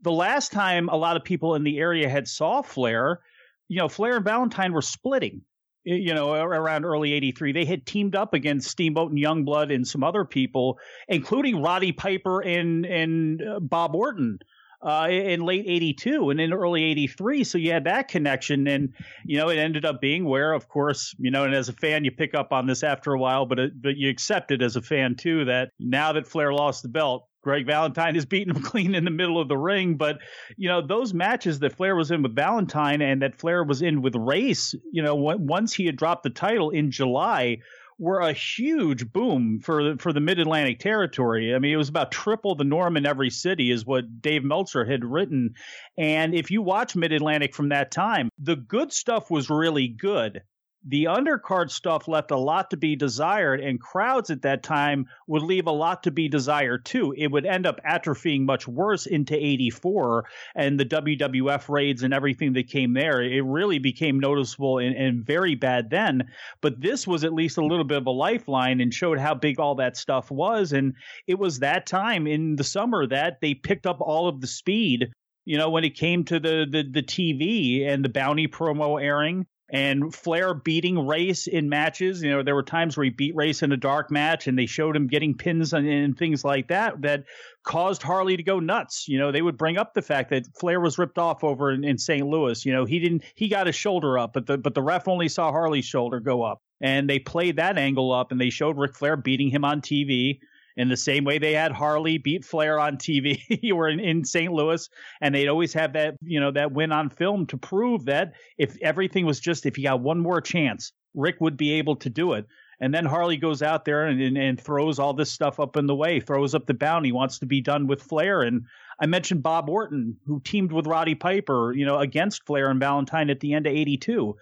the 0.01 0.11
last 0.11 0.51
time 0.51 0.89
a 0.89 0.97
lot 0.97 1.17
of 1.17 1.25
people 1.25 1.55
in 1.55 1.62
the 1.62 1.78
area 1.78 2.09
had 2.09 2.27
saw 2.27 2.62
Flair, 2.62 3.20
you 3.69 3.78
know, 3.78 3.89
Flair 3.89 4.17
and 4.17 4.25
Valentine 4.25 4.73
were 4.73 4.83
splitting. 4.83 5.43
You 5.86 6.15
know, 6.15 6.33
around 6.33 6.86
early 6.86 7.12
'83, 7.12 7.53
they 7.53 7.67
had 7.67 7.85
teamed 7.85 8.17
up 8.17 8.33
against 8.33 8.70
Steamboat 8.70 9.11
and 9.11 9.20
Youngblood 9.20 9.73
and 9.73 9.86
some 9.86 10.03
other 10.03 10.25
people, 10.25 10.78
including 11.09 11.61
Roddy 11.61 11.93
Piper 11.93 12.41
and 12.41 12.86
and 12.86 13.43
uh, 13.43 13.61
Bob 13.61 13.94
Orton 13.94 14.39
uh, 14.84 15.08
in 15.10 15.40
late 15.40 15.64
82 15.66 16.30
and 16.30 16.40
in 16.40 16.52
early 16.52 16.84
83. 16.84 17.44
So 17.44 17.58
you 17.58 17.72
had 17.72 17.84
that 17.84 18.08
connection. 18.08 18.66
And, 18.68 18.92
you 19.24 19.38
know, 19.38 19.48
it 19.48 19.58
ended 19.58 19.84
up 19.84 20.00
being 20.00 20.24
where, 20.24 20.52
of 20.52 20.68
course, 20.68 21.14
you 21.18 21.30
know, 21.30 21.44
and 21.44 21.54
as 21.54 21.68
a 21.68 21.72
fan, 21.72 22.04
you 22.04 22.10
pick 22.10 22.34
up 22.34 22.52
on 22.52 22.66
this 22.66 22.82
after 22.82 23.12
a 23.12 23.18
while, 23.18 23.46
but, 23.46 23.58
it, 23.58 23.82
but 23.82 23.96
you 23.96 24.10
accept 24.10 24.50
it 24.50 24.62
as 24.62 24.76
a 24.76 24.82
fan 24.82 25.14
too 25.14 25.46
that 25.46 25.70
now 25.80 26.12
that 26.12 26.26
Flair 26.26 26.52
lost 26.52 26.82
the 26.82 26.88
belt, 26.88 27.26
Greg 27.42 27.66
Valentine 27.66 28.16
is 28.16 28.26
beating 28.26 28.54
him 28.54 28.62
clean 28.62 28.94
in 28.94 29.04
the 29.04 29.10
middle 29.10 29.40
of 29.40 29.48
the 29.48 29.56
ring. 29.56 29.96
But, 29.96 30.18
you 30.56 30.68
know, 30.68 30.86
those 30.86 31.14
matches 31.14 31.60
that 31.60 31.76
Flair 31.76 31.96
was 31.96 32.10
in 32.10 32.22
with 32.22 32.34
Valentine 32.34 33.00
and 33.00 33.22
that 33.22 33.38
Flair 33.38 33.64
was 33.64 33.80
in 33.80 34.02
with 34.02 34.14
Race, 34.14 34.74
you 34.92 35.02
know, 35.02 35.14
once 35.14 35.72
he 35.72 35.86
had 35.86 35.96
dropped 35.96 36.24
the 36.24 36.30
title 36.30 36.70
in 36.70 36.90
July, 36.90 37.58
were 37.98 38.20
a 38.20 38.32
huge 38.32 39.12
boom 39.12 39.60
for 39.60 39.97
for 39.98 40.12
the 40.12 40.20
Mid 40.20 40.39
Atlantic 40.39 40.81
territory. 40.81 41.55
I 41.55 41.58
mean, 41.58 41.73
it 41.73 41.76
was 41.76 41.89
about 41.89 42.12
triple 42.12 42.55
the 42.55 42.64
norm 42.64 42.97
in 42.97 43.06
every 43.06 43.31
city, 43.31 43.70
is 43.70 43.86
what 43.86 44.23
Dave 44.23 44.44
Meltzer 44.44 44.84
had 44.84 45.05
written. 45.05 45.55
And 45.97 46.34
if 46.34 46.50
you 46.50 46.62
watch 46.62 46.97
Mid 46.97 47.12
Atlantic 47.12 47.55
from 47.55 47.68
that 47.70 47.90
time, 47.90 48.28
the 48.39 48.56
good 48.56 48.92
stuff 48.92 49.31
was 49.31 49.50
really 49.50 49.89
good 49.89 50.42
the 50.86 51.04
undercard 51.04 51.70
stuff 51.70 52.08
left 52.08 52.30
a 52.30 52.36
lot 52.36 52.70
to 52.70 52.76
be 52.76 52.94
desired, 52.94 53.60
and 53.60 53.80
crowds 53.80 54.30
at 54.30 54.42
that 54.42 54.62
time 54.62 55.06
would 55.26 55.42
leave 55.42 55.66
a 55.66 55.72
lot 55.72 56.02
to 56.02 56.10
be 56.10 56.28
desired 56.28 56.84
too. 56.84 57.14
It 57.16 57.30
would 57.30 57.46
end 57.46 57.66
up 57.66 57.80
atrophying 57.88 58.42
much 58.42 58.68
worse 58.68 59.06
into 59.06 59.34
84 59.34 60.26
and 60.54 60.78
the 60.78 60.84
WWF 60.84 61.68
raids 61.70 62.02
and 62.02 62.12
everything 62.12 62.52
that 62.52 62.68
came 62.68 62.92
there. 62.92 63.22
It 63.22 63.44
really 63.44 63.78
became 63.78 64.20
noticeable 64.20 64.78
and, 64.78 64.94
and 64.94 65.24
very 65.24 65.54
bad 65.54 65.88
then. 65.88 66.28
But 66.60 66.80
this 66.80 67.06
was 67.06 67.24
at 67.24 67.32
least 67.32 67.56
a 67.56 67.64
little 67.64 67.84
bit 67.84 67.98
of 67.98 68.06
a 68.06 68.10
lifeline 68.10 68.80
and 68.80 68.92
showed 68.92 69.18
how 69.18 69.34
big 69.34 69.58
all 69.58 69.76
that 69.76 69.96
stuff 69.96 70.30
was. 70.30 70.72
And 70.72 70.94
it 71.26 71.38
was 71.38 71.60
that 71.60 71.86
time 71.86 72.26
in 72.26 72.56
the 72.56 72.64
summer 72.64 73.06
that 73.06 73.40
they 73.40 73.54
picked 73.54 73.86
up 73.86 74.00
all 74.00 74.28
of 74.28 74.40
the 74.40 74.46
speed 74.46 75.12
you 75.46 75.58
know, 75.58 75.68
when 75.68 75.84
it 75.84 75.94
came 75.94 76.24
to 76.24 76.40
the, 76.40 76.66
the 76.70 76.82
the 76.90 77.02
TV 77.02 77.86
and 77.86 78.02
the 78.02 78.08
bounty 78.08 78.48
promo 78.48 78.98
airing, 78.98 79.46
and 79.70 80.15
Flair 80.15 80.52
beating 80.55 81.07
Race 81.07 81.47
in 81.47 81.68
matches. 81.68 82.23
You 82.23 82.31
know, 82.31 82.43
there 82.43 82.55
were 82.55 82.62
times 82.62 82.97
where 82.97 83.05
he 83.05 83.10
beat 83.10 83.34
Race 83.34 83.62
in 83.62 83.73
a 83.73 83.76
dark 83.76 84.10
match, 84.10 84.47
and 84.47 84.59
they 84.59 84.67
showed 84.67 84.94
him 84.94 85.07
getting 85.07 85.34
pins 85.34 85.73
and, 85.73 85.89
and, 85.89 86.17
things 86.17 86.44
like 86.44 86.68
that 86.68 87.01
that 87.02 87.25
caused 87.62 88.02
Harley 88.02 88.36
to 88.36 88.43
go 88.43 88.60
nuts. 88.60 89.09
You 89.09 89.18
know, 89.18 89.33
they 89.33 89.43
would 89.43 89.57
bring 89.57 89.78
up 89.78 89.94
the 89.94 90.02
fact 90.02 90.31
that 90.31 90.47
Flair 90.59 90.81
was 90.81 90.99
ripped 90.99 91.18
off 91.18 91.43
over 91.43 91.73
in, 91.73 91.83
in 91.83 91.99
St. 91.99 92.26
Louis. 92.26 92.65
You 92.65 92.73
know, 92.73 92.84
he 92.84 92.99
didn't 92.99 93.25
he 93.34 93.49
got 93.49 93.67
his 93.67 93.76
shoulder 93.76 94.18
up, 94.18 94.33
but 94.34 94.47
the 94.47 94.59
but 94.59 94.75
the 94.75 94.83
ref 94.83 95.09
only 95.09 95.28
saw 95.28 95.51
Harley's 95.51 95.86
shoulder 95.86 96.20
go 96.20 96.43
up, 96.43 96.62
and 96.81 97.09
they 97.09 97.18
played 97.18 97.57
that 97.57 97.78
angle 97.78 98.12
up, 98.12 98.33
and 98.33 98.41
they 98.41 98.51
showed 98.51 98.76
Ric 98.78 98.94
Flair 98.94 99.17
beating 99.17 99.51
him 99.51 99.65
on 99.65 99.81
TV 99.81 100.41
in 100.77 100.89
the 100.89 100.97
same 100.97 101.25
way 101.25 101.39
they 101.39 101.53
had 101.53 101.73
Harley 101.73 102.19
beat 102.19 102.44
Flair 102.44 102.78
on 102.78 102.97
TV 102.97 103.41
or 103.73 103.89
in, 103.89 104.01
in 104.01 104.25
St. 104.25 104.53
Louis, 104.53 104.89
and 105.20 105.35
they'd 105.35 105.49
always 105.49 105.73
have 105.75 105.93
that 105.94 106.17
you 106.23 106.41
know 106.41 106.51
that 106.53 106.73
win 106.73 106.93
on 106.93 107.11
film 107.11 107.47
to 107.47 107.57
prove 107.57 108.07
that 108.07 108.35
if 108.59 108.77
everything 108.83 109.27
was 109.27 109.41
just 109.41 109.67
if 109.67 109.77
he 109.77 109.83
got 109.83 110.01
one 110.01 110.20
more 110.20 110.41
chance, 110.41 110.93
Rick 111.15 111.41
would 111.41 111.57
be 111.57 111.73
able 111.75 111.97
to 111.97 112.11
do 112.11 112.33
it. 112.35 112.47
And 112.81 112.93
then 112.93 113.05
Harley 113.05 113.36
goes 113.36 113.62
out 113.62 113.85
there 113.85 114.07
and, 114.07 114.20
and, 114.20 114.36
and 114.36 114.61
throws 114.61 114.99
all 114.99 115.15
this 115.15 115.31
stuff 115.31 115.61
up 115.61 115.77
in 115.77 115.86
the 115.86 115.94
way, 115.94 116.20
throws 116.20 116.55
up 116.55 116.67
the 116.67 116.75
bounty, 116.75 117.12
wants 117.12 117.39
to 117.39 117.47
be 117.47 117.61
done 117.61 117.86
with 117.86 118.03
Flair. 118.03 118.43
And 118.43 118.67
I 119.01 119.07
mentioned 119.07 119.43
Bob 119.43 119.69
Orton, 119.69 120.17
who 120.27 120.41
teamed 120.41 120.73
with 120.73 120.86
Roddy 120.86 121.15
Piper, 121.15 121.73
you 121.73 121.86
know, 121.86 121.99
against 121.99 122.44
Flair 122.47 122.70
and 122.70 122.81
Valentine 122.81 123.31
at 123.31 123.41
the 123.41 123.55
end 123.55 123.67
of 123.67 123.73
'82 123.73 124.36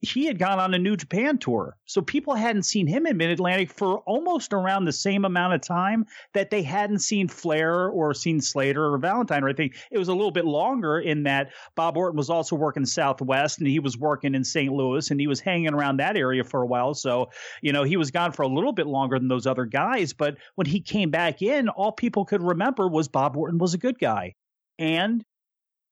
he 0.00 0.26
had 0.26 0.38
gone 0.38 0.60
on 0.60 0.74
a 0.74 0.78
New 0.78 0.96
Japan 0.96 1.38
tour. 1.38 1.76
So 1.86 2.00
people 2.00 2.34
hadn't 2.34 2.62
seen 2.62 2.86
him 2.86 3.06
in 3.06 3.16
Mid 3.16 3.30
Atlantic 3.30 3.70
for 3.70 3.98
almost 4.00 4.52
around 4.52 4.84
the 4.84 4.92
same 4.92 5.24
amount 5.24 5.54
of 5.54 5.60
time 5.60 6.06
that 6.34 6.50
they 6.50 6.62
hadn't 6.62 7.00
seen 7.00 7.26
Flair 7.26 7.88
or 7.88 8.14
seen 8.14 8.40
Slater 8.40 8.84
or 8.84 8.98
Valentine 8.98 9.42
or 9.42 9.48
anything. 9.48 9.72
It 9.90 9.98
was 9.98 10.08
a 10.08 10.14
little 10.14 10.30
bit 10.30 10.44
longer 10.44 11.00
in 11.00 11.24
that 11.24 11.50
Bob 11.74 11.96
Orton 11.96 12.16
was 12.16 12.30
also 12.30 12.54
working 12.54 12.86
Southwest 12.86 13.58
and 13.58 13.66
he 13.66 13.80
was 13.80 13.98
working 13.98 14.34
in 14.34 14.44
St. 14.44 14.72
Louis 14.72 15.10
and 15.10 15.20
he 15.20 15.26
was 15.26 15.40
hanging 15.40 15.74
around 15.74 15.96
that 15.96 16.16
area 16.16 16.44
for 16.44 16.62
a 16.62 16.66
while. 16.66 16.94
So, 16.94 17.30
you 17.60 17.72
know, 17.72 17.82
he 17.82 17.96
was 17.96 18.12
gone 18.12 18.32
for 18.32 18.42
a 18.42 18.48
little 18.48 18.72
bit 18.72 18.86
longer 18.86 19.18
than 19.18 19.28
those 19.28 19.46
other 19.46 19.64
guys. 19.64 20.12
But 20.12 20.36
when 20.54 20.66
he 20.66 20.80
came 20.80 21.10
back 21.10 21.42
in, 21.42 21.68
all 21.68 21.90
people 21.90 22.24
could 22.24 22.42
remember 22.42 22.86
was 22.86 23.08
Bob 23.08 23.36
Orton 23.36 23.58
was 23.58 23.74
a 23.74 23.78
good 23.78 23.98
guy. 23.98 24.34
And 24.78 25.24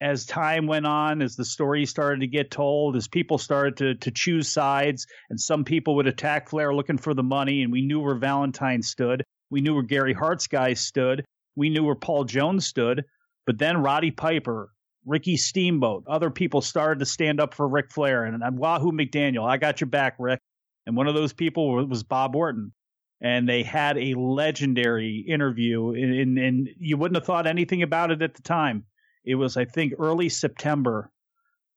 as 0.00 0.26
time 0.26 0.66
went 0.66 0.86
on, 0.86 1.22
as 1.22 1.36
the 1.36 1.44
story 1.44 1.86
started 1.86 2.20
to 2.20 2.26
get 2.26 2.50
told, 2.50 2.96
as 2.96 3.08
people 3.08 3.38
started 3.38 3.76
to 3.78 3.94
to 3.94 4.10
choose 4.10 4.48
sides, 4.48 5.06
and 5.30 5.40
some 5.40 5.64
people 5.64 5.96
would 5.96 6.06
attack 6.06 6.48
Flair 6.48 6.74
looking 6.74 6.98
for 6.98 7.14
the 7.14 7.22
money, 7.22 7.62
and 7.62 7.72
we 7.72 7.82
knew 7.82 8.00
where 8.00 8.14
Valentine 8.14 8.82
stood, 8.82 9.24
we 9.50 9.60
knew 9.60 9.74
where 9.74 9.82
Gary 9.82 10.12
Hart's 10.12 10.46
guys 10.46 10.80
stood, 10.80 11.24
we 11.54 11.70
knew 11.70 11.84
where 11.84 11.94
Paul 11.94 12.24
Jones 12.24 12.66
stood, 12.66 13.04
but 13.46 13.58
then 13.58 13.82
Roddy 13.82 14.10
Piper, 14.10 14.70
Ricky 15.06 15.36
Steamboat, 15.36 16.04
other 16.08 16.30
people 16.30 16.60
started 16.60 16.98
to 16.98 17.06
stand 17.06 17.40
up 17.40 17.54
for 17.54 17.66
Ric 17.66 17.90
Flair, 17.90 18.24
and, 18.24 18.42
and 18.42 18.58
Wahoo 18.58 18.92
McDaniel, 18.92 19.48
I 19.48 19.56
got 19.56 19.80
your 19.80 19.88
back, 19.88 20.16
Rick. 20.18 20.40
And 20.86 20.96
one 20.96 21.08
of 21.08 21.14
those 21.14 21.32
people 21.32 21.84
was 21.86 22.04
Bob 22.04 22.36
Orton. 22.36 22.72
And 23.20 23.48
they 23.48 23.62
had 23.62 23.96
a 23.96 24.14
legendary 24.14 25.24
interview 25.26 25.92
and, 25.94 26.38
and, 26.38 26.68
you 26.78 26.98
wouldn't 26.98 27.16
have 27.16 27.24
thought 27.24 27.46
anything 27.46 27.82
about 27.82 28.10
it 28.10 28.20
at 28.20 28.34
the 28.34 28.42
time 28.42 28.84
it 29.26 29.34
was, 29.34 29.56
I 29.56 29.64
think, 29.64 29.94
early 29.98 30.28
September, 30.28 31.10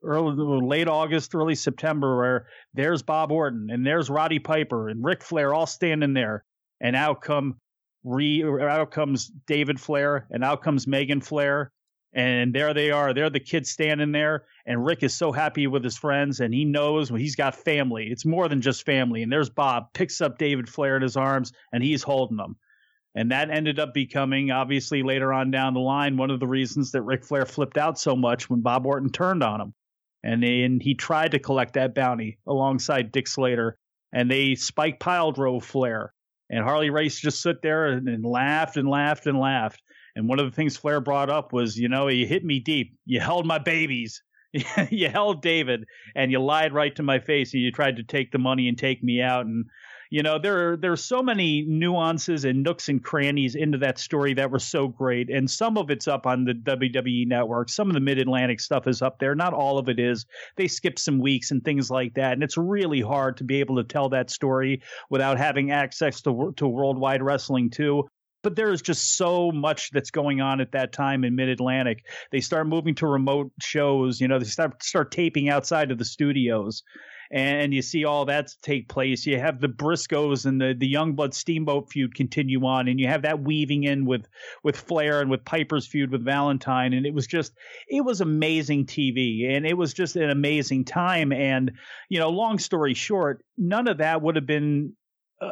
early 0.03 0.35
late 0.35 0.87
August, 0.87 1.33
early 1.33 1.55
September, 1.55 2.17
where 2.17 2.47
there's 2.73 3.01
Bob 3.01 3.31
Orton 3.31 3.69
and 3.71 3.85
there's 3.85 4.09
Roddy 4.09 4.39
Piper 4.39 4.89
and 4.89 5.03
Ric 5.03 5.23
Flair 5.23 5.53
all 5.53 5.65
standing 5.65 6.13
there, 6.13 6.45
and 6.79 6.95
out 6.95 7.21
come 7.21 7.59
re 8.03 8.43
out 8.43 8.91
comes 8.91 9.31
David 9.47 9.79
Flair 9.79 10.27
and 10.31 10.43
out 10.43 10.61
comes 10.61 10.87
Megan 10.87 11.21
Flair. 11.21 11.71
And 12.11 12.55
there 12.55 12.73
they 12.73 12.89
are. 12.89 13.13
They're 13.13 13.29
the 13.29 13.39
kids 13.39 13.69
standing 13.69 14.11
there. 14.11 14.45
And 14.65 14.83
Rick 14.83 15.03
is 15.03 15.13
so 15.13 15.31
happy 15.31 15.67
with 15.67 15.83
his 15.83 15.95
friends 15.95 16.39
and 16.39 16.51
he 16.51 16.65
knows 16.65 17.09
he's 17.09 17.35
got 17.35 17.53
family. 17.53 18.07
It's 18.09 18.25
more 18.25 18.47
than 18.47 18.61
just 18.61 18.83
family. 18.83 19.21
And 19.21 19.31
there's 19.31 19.51
Bob, 19.51 19.93
picks 19.93 20.19
up 20.19 20.39
David 20.39 20.67
Flair 20.67 20.95
in 20.95 21.03
his 21.03 21.17
arms 21.17 21.51
and 21.71 21.83
he's 21.83 22.01
holding 22.01 22.37
them. 22.37 22.55
And 23.19 23.31
that 23.31 23.49
ended 23.49 23.79
up 23.79 23.93
becoming, 23.93 24.49
obviously, 24.49 25.03
later 25.03 25.33
on 25.33 25.51
down 25.51 25.73
the 25.73 25.81
line, 25.81 26.15
one 26.15 26.31
of 26.31 26.39
the 26.39 26.47
reasons 26.47 26.93
that 26.93 27.01
Ric 27.01 27.25
Flair 27.25 27.45
flipped 27.45 27.77
out 27.77 27.99
so 27.99 28.15
much 28.15 28.49
when 28.49 28.61
Bob 28.61 28.85
Orton 28.85 29.09
turned 29.09 29.43
on 29.43 29.59
him. 29.59 29.73
And, 30.23 30.41
and 30.41 30.81
he 30.81 30.95
tried 30.95 31.31
to 31.31 31.39
collect 31.39 31.73
that 31.73 31.93
bounty 31.93 32.37
alongside 32.47 33.11
Dick 33.11 33.27
Slater. 33.27 33.77
And 34.13 34.31
they 34.31 34.55
spike 34.55 35.01
pile 35.01 35.33
drove 35.33 35.65
Flair. 35.65 36.13
And 36.49 36.63
Harley 36.63 36.91
Race 36.91 37.19
just 37.19 37.41
stood 37.41 37.57
there 37.61 37.87
and, 37.87 38.07
and 38.07 38.23
laughed 38.23 38.77
and 38.77 38.87
laughed 38.87 39.27
and 39.27 39.37
laughed. 39.37 39.81
And 40.15 40.29
one 40.29 40.39
of 40.39 40.49
the 40.49 40.55
things 40.55 40.77
Flair 40.77 41.01
brought 41.01 41.29
up 41.29 41.51
was, 41.51 41.77
you 41.77 41.89
know, 41.89 42.07
you 42.07 42.25
hit 42.25 42.45
me 42.45 42.61
deep. 42.61 42.95
You 43.05 43.19
held 43.19 43.45
my 43.45 43.57
babies. 43.57 44.23
you 44.89 45.09
held 45.09 45.41
David 45.41 45.83
and 46.15 46.31
you 46.31 46.39
lied 46.39 46.73
right 46.73 46.95
to 46.95 47.03
my 47.03 47.19
face 47.19 47.53
and 47.53 47.61
you 47.61 47.73
tried 47.73 47.97
to 47.97 48.03
take 48.03 48.31
the 48.31 48.37
money 48.37 48.69
and 48.69 48.77
take 48.77 49.03
me 49.03 49.21
out. 49.21 49.45
And 49.45 49.65
you 50.09 50.23
know 50.23 50.39
there 50.39 50.75
there 50.75 50.91
are 50.91 50.97
so 50.97 51.21
many 51.21 51.63
nuances 51.67 52.43
and 52.45 52.63
nooks 52.63 52.89
and 52.89 53.03
crannies 53.03 53.55
into 53.55 53.77
that 53.77 53.99
story 53.99 54.33
that 54.33 54.49
were 54.49 54.59
so 54.59 54.87
great 54.87 55.29
and 55.29 55.49
some 55.49 55.77
of 55.77 55.91
it's 55.91 56.07
up 56.07 56.25
on 56.25 56.45
the 56.45 56.53
WWE 56.53 57.27
network. 57.27 57.69
Some 57.69 57.87
of 57.87 57.93
the 57.93 57.99
mid-Atlantic 57.99 58.59
stuff 58.59 58.87
is 58.87 59.01
up 59.01 59.19
there. 59.19 59.35
Not 59.35 59.53
all 59.53 59.77
of 59.77 59.87
it 59.87 59.99
is. 59.99 60.25
They 60.55 60.67
skip 60.67 60.97
some 60.97 61.19
weeks 61.19 61.51
and 61.51 61.63
things 61.63 61.91
like 61.91 62.15
that 62.15 62.33
and 62.33 62.43
it's 62.43 62.57
really 62.57 63.01
hard 63.01 63.37
to 63.37 63.43
be 63.43 63.59
able 63.59 63.75
to 63.75 63.83
tell 63.83 64.09
that 64.09 64.31
story 64.31 64.81
without 65.09 65.37
having 65.37 65.71
access 65.71 66.21
to 66.21 66.53
to 66.57 66.67
worldwide 66.67 67.21
wrestling 67.21 67.69
too. 67.69 68.07
But 68.41 68.55
there 68.55 68.71
is 68.71 68.81
just 68.81 69.17
so 69.17 69.51
much 69.51 69.91
that's 69.91 70.11
going 70.11 70.39
on 70.39 70.61
at 70.61 70.71
that 70.71 70.93
time 70.93 71.23
in 71.23 71.35
mid 71.35 71.49
Atlantic. 71.49 72.05
They 72.31 72.39
start 72.39 72.67
moving 72.67 72.95
to 72.95 73.07
remote 73.07 73.51
shows, 73.61 74.21
you 74.21 74.27
know, 74.27 74.39
they 74.39 74.45
start 74.45 74.81
start 74.81 75.11
taping 75.11 75.49
outside 75.49 75.91
of 75.91 75.97
the 75.97 76.05
studios 76.05 76.83
and 77.31 77.73
you 77.73 77.81
see 77.81 78.05
all 78.05 78.25
that 78.25 78.55
take 78.61 78.87
place. 78.89 79.25
You 79.25 79.39
have 79.39 79.59
the 79.59 79.67
Briscos 79.67 80.45
and 80.45 80.59
the 80.59 80.73
the 80.77 80.91
Youngblood 80.91 81.33
Steamboat 81.33 81.89
feud 81.91 82.15
continue 82.15 82.65
on, 82.65 82.87
and 82.87 82.99
you 82.99 83.07
have 83.07 83.21
that 83.21 83.41
weaving 83.41 83.83
in 83.83 84.05
with 84.05 84.27
with 84.63 84.75
Flair 84.75 85.21
and 85.21 85.29
with 85.29 85.45
Piper's 85.45 85.85
feud 85.85 86.11
with 86.11 86.23
Valentine, 86.23 86.93
and 86.93 87.05
it 87.05 87.13
was 87.13 87.27
just 87.27 87.53
it 87.87 88.01
was 88.01 88.21
amazing 88.21 88.85
TV, 88.85 89.49
and 89.49 89.65
it 89.65 89.77
was 89.77 89.93
just 89.93 90.15
an 90.15 90.29
amazing 90.29 90.85
time. 90.85 91.31
And 91.31 91.71
you 92.09 92.19
know, 92.19 92.29
long 92.29 92.57
story 92.59 92.93
short, 92.93 93.43
none 93.57 93.87
of 93.87 93.97
that 93.99 94.21
would 94.21 94.35
have 94.35 94.47
been 94.47 94.93
uh, 95.41 95.51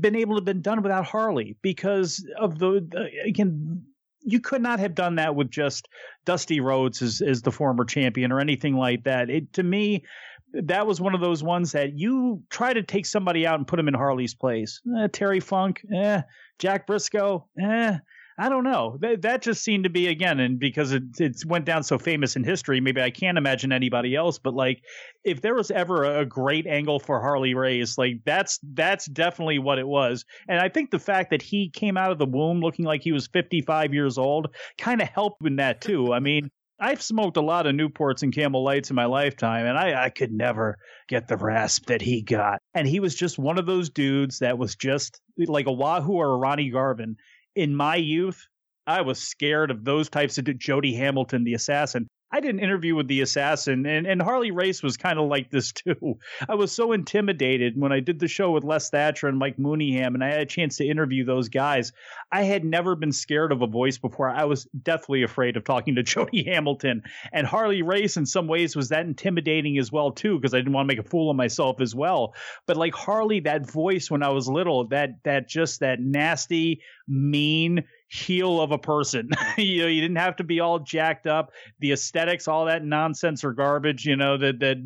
been 0.00 0.16
able 0.16 0.36
to 0.36 0.42
been 0.42 0.62
done 0.62 0.82
without 0.82 1.04
Harley 1.04 1.56
because 1.62 2.24
of 2.38 2.58
the, 2.58 2.86
the 2.88 3.08
again 3.24 3.84
you 4.26 4.40
could 4.40 4.60
not 4.60 4.80
have 4.80 4.94
done 4.94 5.14
that 5.14 5.36
with 5.36 5.50
just 5.50 5.88
Dusty 6.24 6.58
Rhodes 6.58 7.00
as, 7.00 7.22
as 7.22 7.42
the 7.42 7.52
former 7.52 7.84
champion 7.84 8.32
or 8.32 8.40
anything 8.40 8.74
like 8.74 9.04
that. 9.04 9.30
It 9.30 9.52
to 9.52 9.62
me, 9.62 10.04
that 10.52 10.86
was 10.86 11.00
one 11.00 11.14
of 11.14 11.20
those 11.20 11.42
ones 11.42 11.72
that 11.72 11.98
you 11.98 12.42
try 12.50 12.72
to 12.72 12.82
take 12.82 13.06
somebody 13.06 13.46
out 13.46 13.58
and 13.58 13.66
put 13.66 13.78
him 13.78 13.88
in 13.88 13.94
Harley's 13.94 14.34
place. 14.34 14.80
Eh, 14.98 15.08
Terry 15.12 15.40
Funk, 15.40 15.82
eh, 15.94 16.22
Jack 16.58 16.86
Brisco, 16.86 17.44
eh. 17.60 17.98
I 18.38 18.50
don't 18.50 18.64
know. 18.64 18.98
That, 19.00 19.22
that 19.22 19.40
just 19.40 19.64
seemed 19.64 19.84
to 19.84 19.90
be 19.90 20.08
again, 20.08 20.40
and 20.40 20.58
because 20.58 20.92
it, 20.92 21.04
it 21.18 21.42
went 21.46 21.64
down 21.64 21.82
so 21.82 21.98
famous 21.98 22.36
in 22.36 22.44
history, 22.44 22.80
maybe 22.80 23.00
I 23.00 23.10
can't 23.10 23.38
imagine 23.38 23.72
anybody 23.72 24.14
else. 24.14 24.38
But 24.38 24.52
like, 24.52 24.82
if 25.24 25.40
there 25.40 25.54
was 25.54 25.70
ever 25.70 26.04
a 26.04 26.26
great 26.26 26.66
angle 26.66 27.00
for 27.00 27.18
Harley 27.18 27.54
Race, 27.54 27.96
like 27.96 28.20
that's 28.26 28.60
that's 28.74 29.06
definitely 29.06 29.58
what 29.58 29.78
it 29.78 29.88
was. 29.88 30.26
And 30.48 30.60
I 30.60 30.68
think 30.68 30.90
the 30.90 30.98
fact 30.98 31.30
that 31.30 31.40
he 31.40 31.70
came 31.70 31.96
out 31.96 32.12
of 32.12 32.18
the 32.18 32.26
womb 32.26 32.60
looking 32.60 32.84
like 32.84 33.02
he 33.02 33.12
was 33.12 33.26
55 33.26 33.94
years 33.94 34.18
old 34.18 34.54
kind 34.76 35.00
of 35.00 35.08
helped 35.08 35.46
in 35.46 35.56
that 35.56 35.80
too. 35.80 36.12
I 36.12 36.20
mean, 36.20 36.50
I've 36.78 37.00
smoked 37.00 37.38
a 37.38 37.42
lot 37.42 37.66
of 37.66 37.74
Newports 37.74 38.22
and 38.22 38.34
Camel 38.34 38.62
Lights 38.62 38.90
in 38.90 38.96
my 38.96 39.06
lifetime, 39.06 39.66
and 39.66 39.78
I, 39.78 40.04
I 40.04 40.10
could 40.10 40.30
never 40.30 40.76
get 41.08 41.26
the 41.26 41.36
rasp 41.36 41.86
that 41.86 42.02
he 42.02 42.20
got. 42.20 42.60
And 42.74 42.86
he 42.86 43.00
was 43.00 43.14
just 43.14 43.38
one 43.38 43.58
of 43.58 43.66
those 43.66 43.88
dudes 43.88 44.40
that 44.40 44.58
was 44.58 44.76
just 44.76 45.20
like 45.38 45.66
a 45.66 45.72
Wahoo 45.72 46.12
or 46.12 46.34
a 46.34 46.36
Ronnie 46.36 46.70
Garvin. 46.70 47.16
In 47.54 47.74
my 47.74 47.96
youth, 47.96 48.46
I 48.86 49.00
was 49.00 49.18
scared 49.18 49.70
of 49.70 49.84
those 49.84 50.10
types 50.10 50.36
of 50.36 50.58
Jody 50.58 50.94
Hamilton, 50.94 51.44
the 51.44 51.54
assassin. 51.54 52.08
I 52.30 52.40
did 52.40 52.54
an 52.54 52.60
interview 52.60 52.96
with 52.96 53.06
the 53.06 53.20
assassin, 53.20 53.86
and, 53.86 54.06
and 54.06 54.20
Harley 54.20 54.50
Race 54.50 54.82
was 54.82 54.96
kind 54.96 55.18
of 55.18 55.28
like 55.28 55.50
this 55.50 55.72
too. 55.72 56.18
I 56.48 56.56
was 56.56 56.72
so 56.72 56.92
intimidated 56.92 57.74
when 57.80 57.92
I 57.92 58.00
did 58.00 58.18
the 58.18 58.28
show 58.28 58.50
with 58.50 58.64
Les 58.64 58.90
Thatcher 58.90 59.28
and 59.28 59.38
Mike 59.38 59.58
Mooneyham, 59.58 60.14
and 60.14 60.24
I 60.24 60.30
had 60.30 60.40
a 60.40 60.46
chance 60.46 60.76
to 60.78 60.86
interview 60.86 61.24
those 61.24 61.48
guys. 61.48 61.92
I 62.32 62.42
had 62.42 62.64
never 62.64 62.96
been 62.96 63.12
scared 63.12 63.52
of 63.52 63.62
a 63.62 63.66
voice 63.66 63.98
before. 63.98 64.28
I 64.28 64.44
was 64.44 64.66
deathly 64.82 65.22
afraid 65.22 65.56
of 65.56 65.64
talking 65.64 65.94
to 65.94 66.02
Jody 66.04 66.44
Hamilton, 66.44 67.02
and 67.32 67.46
Harley 67.46 67.82
Race 67.82 68.16
in 68.16 68.26
some 68.26 68.48
ways 68.48 68.74
was 68.74 68.88
that 68.88 69.06
intimidating 69.06 69.78
as 69.78 69.92
well 69.92 70.10
too, 70.10 70.38
because 70.38 70.54
I 70.54 70.58
didn't 70.58 70.72
want 70.72 70.88
to 70.88 70.96
make 70.96 71.04
a 71.04 71.08
fool 71.08 71.30
of 71.30 71.36
myself 71.36 71.80
as 71.80 71.94
well. 71.94 72.34
But 72.66 72.76
like 72.76 72.94
Harley, 72.94 73.40
that 73.40 73.70
voice 73.70 74.10
when 74.10 74.22
I 74.22 74.30
was 74.30 74.48
little, 74.48 74.88
that 74.88 75.22
that 75.24 75.48
just 75.48 75.80
that 75.80 76.00
nasty, 76.00 76.82
mean 77.06 77.84
heel 78.08 78.60
of 78.60 78.70
a 78.70 78.78
person. 78.78 79.30
you 79.58 79.82
know, 79.82 79.88
you 79.88 80.00
didn't 80.00 80.16
have 80.16 80.36
to 80.36 80.44
be 80.44 80.60
all 80.60 80.78
jacked 80.78 81.26
up. 81.26 81.52
The 81.80 81.92
aesthetics, 81.92 82.48
all 82.48 82.66
that 82.66 82.84
nonsense 82.84 83.44
or 83.44 83.52
garbage, 83.52 84.04
you 84.04 84.16
know, 84.16 84.36
that 84.38 84.60
that 84.60 84.76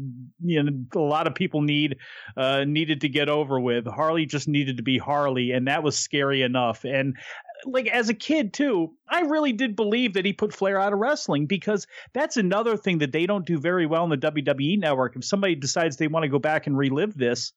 you 0.43 0.63
know 0.63 0.73
a 0.95 0.99
lot 0.99 1.27
of 1.27 1.35
people 1.35 1.63
need 1.63 1.97
uh 2.37 2.65
needed 2.65 3.01
to 3.03 3.09
get 3.09 3.29
over 3.29 3.61
with. 3.61 3.87
Harley 3.87 4.27
just 4.27 4.49
needed 4.49 4.77
to 4.79 4.83
be 4.83 4.99
Harley, 4.99 5.53
and 5.53 5.69
that 5.69 5.83
was 5.83 5.99
scary 5.99 6.43
enough. 6.43 6.85
And 6.85 7.17
like 7.67 7.89
as 7.89 8.09
a 8.09 8.15
kid 8.15 8.53
too, 8.53 8.93
I 9.09 9.21
really 9.21 9.53
did 9.53 9.77
believe 9.77 10.15
that 10.15 10.25
he 10.25 10.33
put 10.33 10.55
Flair 10.55 10.81
out 10.81 10.93
of 10.93 10.99
wrestling 10.99 11.47
because 11.47 11.87
that's 12.15 12.37
another 12.37 12.77
thing 12.77 12.99
that 12.99 13.13
they 13.13 13.27
don't 13.27 13.47
do 13.47 13.59
very 13.59 13.87
well 13.87 14.05
in 14.05 14.11
the 14.11 14.17
WWE 14.17 14.79
network. 14.79 15.17
If 15.17 15.25
somebody 15.25 15.55
decides 15.55 15.97
they 15.97 16.09
want 16.09 16.25
to 16.25 16.29
go 16.29 16.39
back 16.39 16.67
and 16.67 16.77
relive 16.77 17.17
this, 17.17 17.53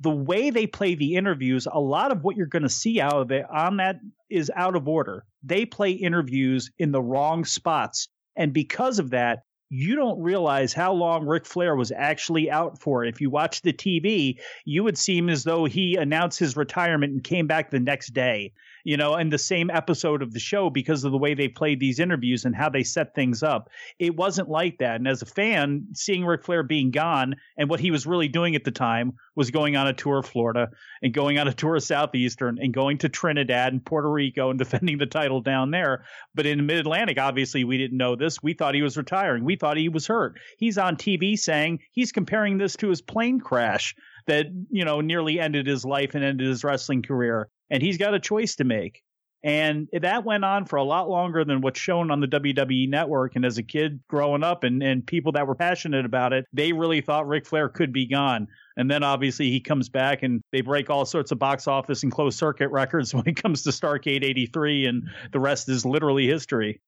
the 0.00 0.10
way 0.10 0.50
they 0.50 0.66
play 0.66 0.94
the 0.94 1.16
interviews, 1.16 1.66
a 1.70 1.80
lot 1.80 2.12
of 2.12 2.22
what 2.22 2.36
you're 2.36 2.46
going 2.46 2.62
to 2.62 2.68
see 2.68 3.00
out 3.00 3.20
of 3.20 3.30
it 3.30 3.44
on 3.50 3.78
that 3.78 3.96
is 4.30 4.50
out 4.54 4.76
of 4.76 4.88
order. 4.88 5.24
They 5.42 5.64
play 5.66 5.92
interviews 5.92 6.70
in 6.78 6.92
the 6.92 7.02
wrong 7.02 7.44
spots. 7.44 8.08
And 8.36 8.52
because 8.52 8.98
of 8.98 9.10
that, 9.10 9.40
you 9.70 9.96
don't 9.96 10.22
realize 10.22 10.72
how 10.72 10.92
long 10.92 11.26
Ric 11.26 11.44
Flair 11.44 11.76
was 11.76 11.92
actually 11.92 12.50
out 12.50 12.80
for. 12.80 13.04
If 13.04 13.20
you 13.20 13.28
watch 13.28 13.60
the 13.60 13.72
TV, 13.72 14.36
you 14.64 14.84
would 14.84 14.96
seem 14.96 15.28
as 15.28 15.44
though 15.44 15.64
he 15.64 15.96
announced 15.96 16.38
his 16.38 16.56
retirement 16.56 17.12
and 17.12 17.22
came 17.22 17.46
back 17.46 17.70
the 17.70 17.80
next 17.80 18.14
day 18.14 18.52
you 18.84 18.96
know, 18.96 19.16
in 19.16 19.28
the 19.28 19.38
same 19.38 19.70
episode 19.70 20.22
of 20.22 20.32
the 20.32 20.38
show 20.38 20.70
because 20.70 21.04
of 21.04 21.12
the 21.12 21.18
way 21.18 21.34
they 21.34 21.48
played 21.48 21.80
these 21.80 21.98
interviews 21.98 22.44
and 22.44 22.54
how 22.54 22.68
they 22.68 22.82
set 22.82 23.14
things 23.14 23.42
up. 23.42 23.70
It 23.98 24.16
wasn't 24.16 24.48
like 24.48 24.78
that. 24.78 24.96
And 24.96 25.08
as 25.08 25.22
a 25.22 25.26
fan, 25.26 25.88
seeing 25.94 26.24
Ric 26.24 26.44
Flair 26.44 26.62
being 26.62 26.90
gone 26.90 27.36
and 27.56 27.68
what 27.68 27.80
he 27.80 27.90
was 27.90 28.06
really 28.06 28.28
doing 28.28 28.54
at 28.54 28.64
the 28.64 28.70
time 28.70 29.14
was 29.34 29.50
going 29.50 29.76
on 29.76 29.86
a 29.86 29.92
tour 29.92 30.18
of 30.18 30.26
Florida 30.26 30.68
and 31.02 31.14
going 31.14 31.38
on 31.38 31.48
a 31.48 31.52
tour 31.52 31.76
of 31.76 31.82
Southeastern 31.82 32.58
and 32.60 32.74
going 32.74 32.98
to 32.98 33.08
Trinidad 33.08 33.72
and 33.72 33.84
Puerto 33.84 34.10
Rico 34.10 34.50
and 34.50 34.58
defending 34.58 34.98
the 34.98 35.06
title 35.06 35.40
down 35.40 35.70
there. 35.70 36.04
But 36.34 36.46
in 36.46 36.66
Mid 36.66 36.78
Atlantic, 36.78 37.18
obviously, 37.18 37.64
we 37.64 37.78
didn't 37.78 37.98
know 37.98 38.16
this. 38.16 38.42
We 38.42 38.54
thought 38.54 38.74
he 38.74 38.82
was 38.82 38.96
retiring. 38.96 39.44
We 39.44 39.56
thought 39.56 39.76
he 39.76 39.88
was 39.88 40.06
hurt. 40.06 40.38
He's 40.58 40.78
on 40.78 40.96
TV 40.96 41.38
saying 41.38 41.80
he's 41.92 42.12
comparing 42.12 42.58
this 42.58 42.76
to 42.76 42.88
his 42.88 43.00
plane 43.00 43.40
crash 43.40 43.94
that 44.26 44.46
you 44.70 44.84
know 44.84 45.00
nearly 45.00 45.40
ended 45.40 45.66
his 45.66 45.84
life 45.84 46.14
and 46.14 46.22
ended 46.22 46.46
his 46.46 46.62
wrestling 46.62 47.02
career 47.02 47.48
and 47.70 47.82
he's 47.82 47.98
got 47.98 48.14
a 48.14 48.20
choice 48.20 48.56
to 48.56 48.64
make. 48.64 49.02
And 49.44 49.88
that 49.92 50.24
went 50.24 50.44
on 50.44 50.64
for 50.64 50.76
a 50.76 50.82
lot 50.82 51.08
longer 51.08 51.44
than 51.44 51.60
what's 51.60 51.78
shown 51.78 52.10
on 52.10 52.20
the 52.20 52.26
WWE 52.26 52.88
network. 52.88 53.36
And 53.36 53.44
as 53.44 53.56
a 53.56 53.62
kid 53.62 54.00
growing 54.08 54.42
up 54.42 54.64
and, 54.64 54.82
and 54.82 55.06
people 55.06 55.32
that 55.32 55.46
were 55.46 55.54
passionate 55.54 56.04
about 56.04 56.32
it, 56.32 56.44
they 56.52 56.72
really 56.72 57.00
thought 57.00 57.28
Ric 57.28 57.46
Flair 57.46 57.68
could 57.68 57.92
be 57.92 58.06
gone. 58.06 58.48
And 58.76 58.90
then 58.90 59.04
obviously 59.04 59.48
he 59.50 59.60
comes 59.60 59.88
back 59.88 60.24
and 60.24 60.42
they 60.50 60.60
break 60.60 60.90
all 60.90 61.04
sorts 61.04 61.30
of 61.30 61.38
box 61.38 61.68
office 61.68 62.02
and 62.02 62.10
closed 62.10 62.36
circuit 62.36 62.68
records 62.72 63.14
when 63.14 63.28
it 63.28 63.40
comes 63.40 63.62
to 63.62 63.70
Starcade 63.70 64.24
83. 64.24 64.86
And 64.86 65.08
the 65.30 65.40
rest 65.40 65.68
is 65.68 65.86
literally 65.86 66.26
history. 66.26 66.80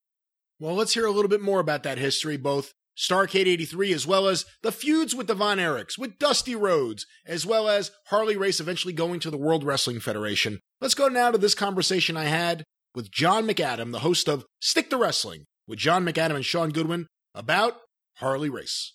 Well, 0.59 0.75
let's 0.75 0.93
hear 0.93 1.05
a 1.05 1.11
little 1.11 1.29
bit 1.29 1.41
more 1.41 1.59
about 1.59 1.83
that 1.83 1.97
history, 1.97 2.37
both 2.37 2.73
Starcade 3.01 3.47
83, 3.47 3.93
as 3.93 4.05
well 4.05 4.27
as 4.27 4.45
the 4.61 4.71
feuds 4.71 5.15
with 5.15 5.27
the 5.27 5.33
Von 5.33 5.57
Erichs, 5.57 5.97
with 5.97 6.19
Dusty 6.19 6.55
Rhodes, 6.55 7.05
as 7.25 7.45
well 7.45 7.67
as 7.67 7.91
Harley 8.07 8.37
Race 8.37 8.59
eventually 8.59 8.93
going 8.93 9.19
to 9.21 9.31
the 9.31 9.37
World 9.37 9.63
Wrestling 9.63 9.99
Federation. 9.99 10.59
Let's 10.79 10.93
go 10.93 11.07
now 11.07 11.31
to 11.31 11.37
this 11.37 11.55
conversation 11.55 12.15
I 12.15 12.25
had 12.25 12.63
with 12.93 13.11
John 13.11 13.47
McAdam, 13.47 13.91
the 13.91 13.99
host 13.99 14.27
of 14.27 14.45
Stick 14.59 14.89
to 14.91 14.97
Wrestling, 14.97 15.45
with 15.67 15.79
John 15.79 16.05
McAdam 16.05 16.35
and 16.35 16.45
Sean 16.45 16.69
Goodwin 16.69 17.07
about 17.33 17.77
Harley 18.17 18.49
Race. 18.49 18.93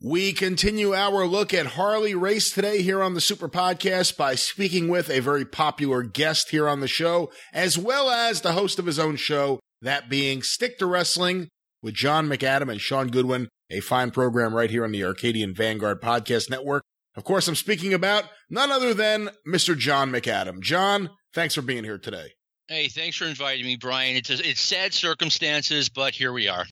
We 0.00 0.32
continue 0.32 0.94
our 0.94 1.26
look 1.26 1.52
at 1.52 1.66
Harley 1.66 2.14
Race 2.14 2.52
today 2.52 2.82
here 2.82 3.02
on 3.02 3.14
the 3.14 3.20
Super 3.20 3.48
Podcast 3.48 4.16
by 4.16 4.36
speaking 4.36 4.88
with 4.88 5.10
a 5.10 5.18
very 5.18 5.44
popular 5.44 6.04
guest 6.04 6.50
here 6.50 6.68
on 6.68 6.78
the 6.78 6.86
show, 6.86 7.32
as 7.52 7.76
well 7.76 8.08
as 8.08 8.40
the 8.40 8.52
host 8.52 8.78
of 8.78 8.86
his 8.86 9.00
own 9.00 9.16
show, 9.16 9.58
that 9.82 10.08
being 10.08 10.42
Stick 10.42 10.78
to 10.78 10.86
Wrestling 10.86 11.48
with 11.82 11.94
John 11.94 12.28
McAdam 12.28 12.70
and 12.70 12.80
Sean 12.80 13.08
Goodwin, 13.08 13.48
a 13.70 13.80
fine 13.80 14.10
program 14.10 14.54
right 14.54 14.70
here 14.70 14.84
on 14.84 14.92
the 14.92 15.04
Arcadian 15.04 15.54
Vanguard 15.54 16.00
Podcast 16.00 16.50
Network. 16.50 16.82
Of 17.16 17.24
course, 17.24 17.48
I'm 17.48 17.54
speaking 17.54 17.92
about 17.92 18.24
none 18.48 18.70
other 18.70 18.94
than 18.94 19.30
Mr. 19.46 19.76
John 19.76 20.10
McAdam. 20.10 20.60
John, 20.60 21.10
thanks 21.34 21.54
for 21.54 21.62
being 21.62 21.84
here 21.84 21.98
today. 21.98 22.32
Hey, 22.68 22.88
thanks 22.88 23.16
for 23.16 23.24
inviting 23.24 23.64
me, 23.64 23.76
Brian. 23.76 24.16
It's 24.16 24.30
a, 24.30 24.48
it's 24.48 24.60
sad 24.60 24.92
circumstances, 24.92 25.88
but 25.88 26.14
here 26.14 26.32
we 26.32 26.48
are. 26.48 26.66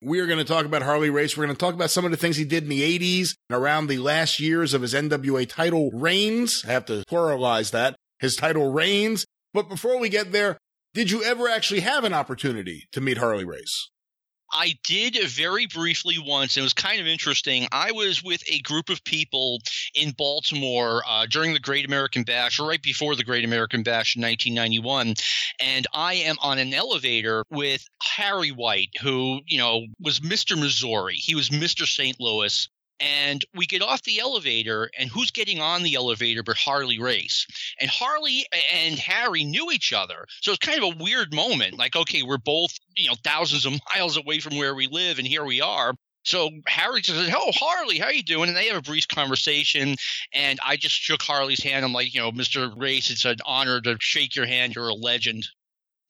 We 0.00 0.20
are 0.20 0.26
going 0.26 0.38
to 0.38 0.44
talk 0.44 0.64
about 0.64 0.82
Harley 0.82 1.10
Race. 1.10 1.36
We're 1.36 1.46
going 1.46 1.56
to 1.56 1.58
talk 1.58 1.74
about 1.74 1.90
some 1.90 2.04
of 2.04 2.12
the 2.12 2.16
things 2.16 2.36
he 2.36 2.44
did 2.44 2.62
in 2.62 2.68
the 2.68 2.98
80s 2.98 3.30
and 3.50 3.58
around 3.58 3.88
the 3.88 3.98
last 3.98 4.38
years 4.38 4.72
of 4.72 4.82
his 4.82 4.94
NWA 4.94 5.48
title 5.48 5.90
reigns. 5.92 6.64
I 6.64 6.70
have 6.70 6.84
to 6.86 7.02
pluralize 7.10 7.72
that. 7.72 7.96
His 8.20 8.36
title 8.36 8.70
reigns. 8.70 9.24
But 9.52 9.68
before 9.68 9.98
we 9.98 10.08
get 10.08 10.30
there, 10.30 10.58
did 10.98 11.12
you 11.12 11.22
ever 11.22 11.48
actually 11.48 11.78
have 11.78 12.02
an 12.02 12.12
opportunity 12.12 12.88
to 12.90 13.00
meet 13.00 13.18
Harley 13.18 13.44
Race? 13.44 13.88
I 14.52 14.74
did 14.84 15.16
very 15.28 15.66
briefly 15.66 16.16
once. 16.18 16.56
And 16.56 16.62
it 16.62 16.64
was 16.64 16.72
kind 16.72 17.00
of 17.00 17.06
interesting. 17.06 17.68
I 17.70 17.92
was 17.92 18.24
with 18.24 18.42
a 18.48 18.58
group 18.62 18.88
of 18.88 19.04
people 19.04 19.60
in 19.94 20.10
Baltimore 20.10 21.04
uh, 21.08 21.26
during 21.30 21.52
the 21.52 21.60
Great 21.60 21.84
American 21.84 22.24
Bash, 22.24 22.58
or 22.58 22.66
right 22.66 22.82
before 22.82 23.14
the 23.14 23.22
Great 23.22 23.44
American 23.44 23.84
Bash 23.84 24.16
in 24.16 24.22
1991, 24.22 25.14
and 25.60 25.86
I 25.94 26.14
am 26.14 26.34
on 26.42 26.58
an 26.58 26.74
elevator 26.74 27.44
with 27.48 27.86
Harry 28.02 28.50
White, 28.50 28.90
who 29.00 29.38
you 29.46 29.58
know 29.58 29.86
was 30.00 30.18
Mr. 30.18 30.58
Missouri. 30.58 31.14
He 31.14 31.36
was 31.36 31.50
Mr. 31.50 31.86
St. 31.86 32.18
Louis. 32.18 32.68
And 33.00 33.44
we 33.54 33.66
get 33.66 33.82
off 33.82 34.02
the 34.02 34.18
elevator, 34.18 34.90
and 34.98 35.08
who's 35.08 35.30
getting 35.30 35.60
on 35.60 35.82
the 35.82 35.94
elevator 35.94 36.42
but 36.42 36.56
Harley 36.56 36.98
Race? 36.98 37.46
And 37.80 37.88
Harley 37.88 38.46
and 38.72 38.98
Harry 38.98 39.44
knew 39.44 39.70
each 39.70 39.92
other. 39.92 40.26
So 40.40 40.52
it's 40.52 40.66
kind 40.66 40.82
of 40.82 40.92
a 40.92 41.02
weird 41.02 41.32
moment. 41.32 41.78
Like, 41.78 41.94
okay, 41.94 42.22
we're 42.22 42.38
both, 42.38 42.76
you 42.96 43.08
know, 43.08 43.14
thousands 43.22 43.66
of 43.66 43.74
miles 43.94 44.16
away 44.16 44.40
from 44.40 44.56
where 44.56 44.74
we 44.74 44.88
live, 44.88 45.18
and 45.18 45.26
here 45.26 45.44
we 45.44 45.60
are. 45.60 45.94
So 46.24 46.50
Harry 46.66 47.02
says, 47.02 47.32
"Oh, 47.34 47.52
Harley, 47.54 47.98
how 47.98 48.10
you 48.10 48.22
doing?" 48.22 48.48
And 48.48 48.56
they 48.56 48.66
have 48.66 48.76
a 48.76 48.82
brief 48.82 49.08
conversation, 49.08 49.96
and 50.34 50.58
I 50.62 50.76
just 50.76 50.94
shook 50.94 51.22
Harley's 51.22 51.62
hand. 51.62 51.84
I'm 51.84 51.94
like, 51.94 52.12
you 52.12 52.20
know, 52.20 52.32
Mr. 52.32 52.70
Race, 52.78 53.10
it's 53.10 53.24
an 53.24 53.38
honor 53.46 53.80
to 53.80 53.96
shake 54.00 54.36
your 54.36 54.44
hand. 54.44 54.74
You're 54.74 54.88
a 54.88 54.94
legend. 54.94 55.46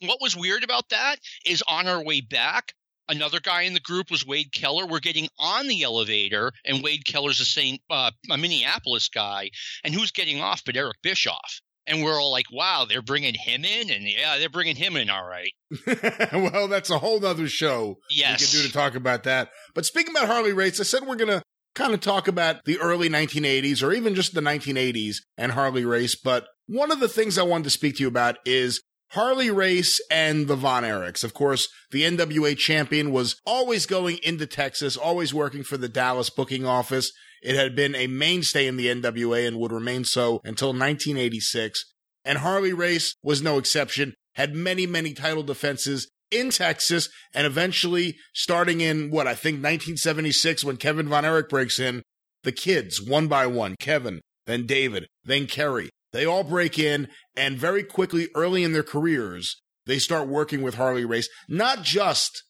What 0.01 0.21
was 0.21 0.37
weird 0.37 0.65
about 0.65 0.89
that 0.89 1.17
is 1.45 1.63
on 1.69 1.87
our 1.87 2.03
way 2.03 2.21
back, 2.21 2.73
Another 3.09 3.41
guy 3.41 3.63
in 3.63 3.75
the 3.75 3.81
group 3.81 4.11
was 4.11 4.27
Wade 4.27 4.53
Keller. 4.53 4.87
We're 4.87 5.01
getting 5.01 5.29
on 5.39 5.67
the 5.67 5.83
elevator, 5.83 6.53
and 6.65 6.83
Wade 6.83 7.05
Keller's 7.07 7.41
a 7.41 7.45
Saint, 7.45 7.81
uh, 7.89 8.11
a 8.31 8.37
Minneapolis 8.37 9.09
guy, 9.09 9.51
and 9.83 9.95
who's 9.95 10.11
getting 10.11 10.41
off 10.41 10.63
but 10.65 10.77
Eric 10.77 10.97
Bischoff. 11.03 11.61
And 11.87 12.05
we're 12.05 12.21
all 12.21 12.31
like, 12.31 12.53
"Wow, 12.53 12.85
they're 12.87 13.01
bringing 13.01 13.33
him 13.33 13.65
in," 13.65 13.91
and 13.91 14.05
yeah, 14.05 14.37
they're 14.37 14.51
bringing 14.51 14.77
him 14.77 14.95
in, 14.97 15.09
all 15.09 15.27
right. 15.27 15.53
well, 16.33 16.69
that's 16.69 16.91
a 16.91 16.99
whole 16.99 17.25
other 17.25 17.49
show 17.49 17.97
yes. 18.11 18.41
we 18.41 18.47
can 18.47 18.63
do 18.63 18.67
to 18.69 18.75
talk 18.75 18.95
about 18.95 19.25
that. 19.25 19.49
But 19.75 19.87
speaking 19.87 20.15
about 20.15 20.29
Harley 20.29 20.53
Race, 20.53 20.79
I 20.81 20.83
said 20.83 21.07
we're 21.07 21.17
gonna 21.17 21.43
kind 21.75 21.95
of 21.95 22.01
talk 22.01 22.29
about 22.29 22.65
the 22.65 22.79
early 22.79 23.09
1980s 23.09 23.83
or 23.83 23.93
even 23.93 24.15
just 24.15 24.35
the 24.35 24.41
1980s 24.41 25.19
and 25.39 25.53
Harley 25.53 25.85
Race. 25.85 26.15
But 26.15 26.47
one 26.67 26.91
of 26.91 27.01
the 27.01 27.09
things 27.09 27.39
I 27.39 27.43
wanted 27.43 27.65
to 27.65 27.71
speak 27.71 27.97
to 27.97 28.03
you 28.03 28.09
about 28.09 28.37
is 28.45 28.83
Harley 29.13 29.51
Race 29.51 30.01
and 30.11 30.49
the 30.49 30.57
Von 30.57 30.83
Erichs. 30.83 31.25
Of 31.25 31.33
course, 31.33 31.69
the 31.91 32.03
NWA 32.03 32.57
champion 32.57 33.11
was 33.11 33.41
always 33.47 33.87
going 33.87 34.19
into 34.23 34.47
Texas, 34.47 34.97
always 34.97 35.33
working 35.33 35.63
for 35.63 35.77
the 35.77 35.89
Dallas 35.89 36.29
booking 36.29 36.67
office. 36.67 37.11
It 37.43 37.57
had 37.57 37.75
been 37.75 37.95
a 37.95 38.07
mainstay 38.07 38.67
in 38.67 38.77
the 38.77 38.89
NWA 38.89 39.47
and 39.47 39.59
would 39.59 39.73
remain 39.73 40.05
so 40.05 40.41
until 40.45 40.69
1986. 40.69 41.85
And 42.25 42.39
Harley 42.39 42.73
Race 42.73 43.15
was 43.23 43.41
no 43.41 43.57
exception, 43.57 44.15
had 44.35 44.55
many, 44.55 44.87
many 44.87 45.15
title 45.15 45.43
defenses 45.43 46.11
in 46.31 46.51
Texas, 46.51 47.09
and 47.33 47.47
eventually, 47.47 48.17
starting 48.35 48.83
in 48.83 49.11
what 49.11 49.27
I 49.27 49.35
think 49.35 49.57
1976, 49.57 50.63
when 50.63 50.77
Kevin 50.77 51.09
Von 51.09 51.25
Erich 51.25 51.49
breaks 51.49 51.79
in, 51.79 52.03
the 52.43 52.53
kids, 52.53 53.01
one 53.01 53.29
by 53.29 53.47
one, 53.47 53.77
Kevin, 53.81 54.21
then 54.47 54.67
David, 54.67 55.07
then 55.25 55.47
Kerry, 55.47 55.89
they 56.13 56.25
all 56.25 56.45
break 56.45 56.79
in, 56.79 57.09
and 57.37 57.59
very 57.59 57.83
quickly, 57.83 58.29
early 58.35 58.65
in 58.65 58.73
their 58.73 58.83
careers, 58.83 59.61
they 59.87 59.99
start 59.99 60.29
working 60.29 60.63
with 60.63 60.75
Harley 60.75 61.05
Race, 61.05 61.29
not 61.49 61.83
just 61.83 62.45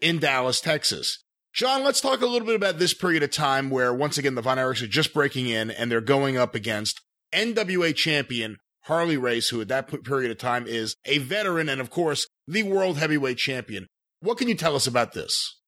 in 0.00 0.18
Dallas, 0.18 0.60
Texas. 0.60 1.22
John, 1.54 1.84
let's 1.84 2.00
talk 2.00 2.22
a 2.22 2.26
little 2.26 2.46
bit 2.46 2.56
about 2.56 2.78
this 2.78 2.94
period 2.94 3.22
of 3.22 3.30
time 3.30 3.68
where, 3.70 3.92
once 3.92 4.16
again, 4.16 4.34
the 4.34 4.42
Von 4.42 4.58
Erichs 4.58 4.82
are 4.82 4.86
just 4.86 5.12
breaking 5.12 5.48
in 5.48 5.70
and 5.70 5.90
they're 5.90 6.00
going 6.00 6.36
up 6.36 6.54
against 6.54 7.00
NWA 7.32 7.94
champion 7.94 8.56
Harley 8.84 9.16
Race, 9.16 9.50
who 9.50 9.60
at 9.60 9.68
that 9.68 10.04
period 10.04 10.30
of 10.30 10.38
time 10.38 10.66
is 10.66 10.96
a 11.04 11.18
veteran 11.18 11.68
and, 11.68 11.80
of 11.80 11.90
course, 11.90 12.26
the 12.46 12.62
world 12.62 12.98
heavyweight 12.98 13.38
champion. 13.38 13.86
What 14.20 14.38
can 14.38 14.48
you 14.48 14.54
tell 14.54 14.74
us 14.74 14.86
about 14.86 15.12
this? 15.12 15.60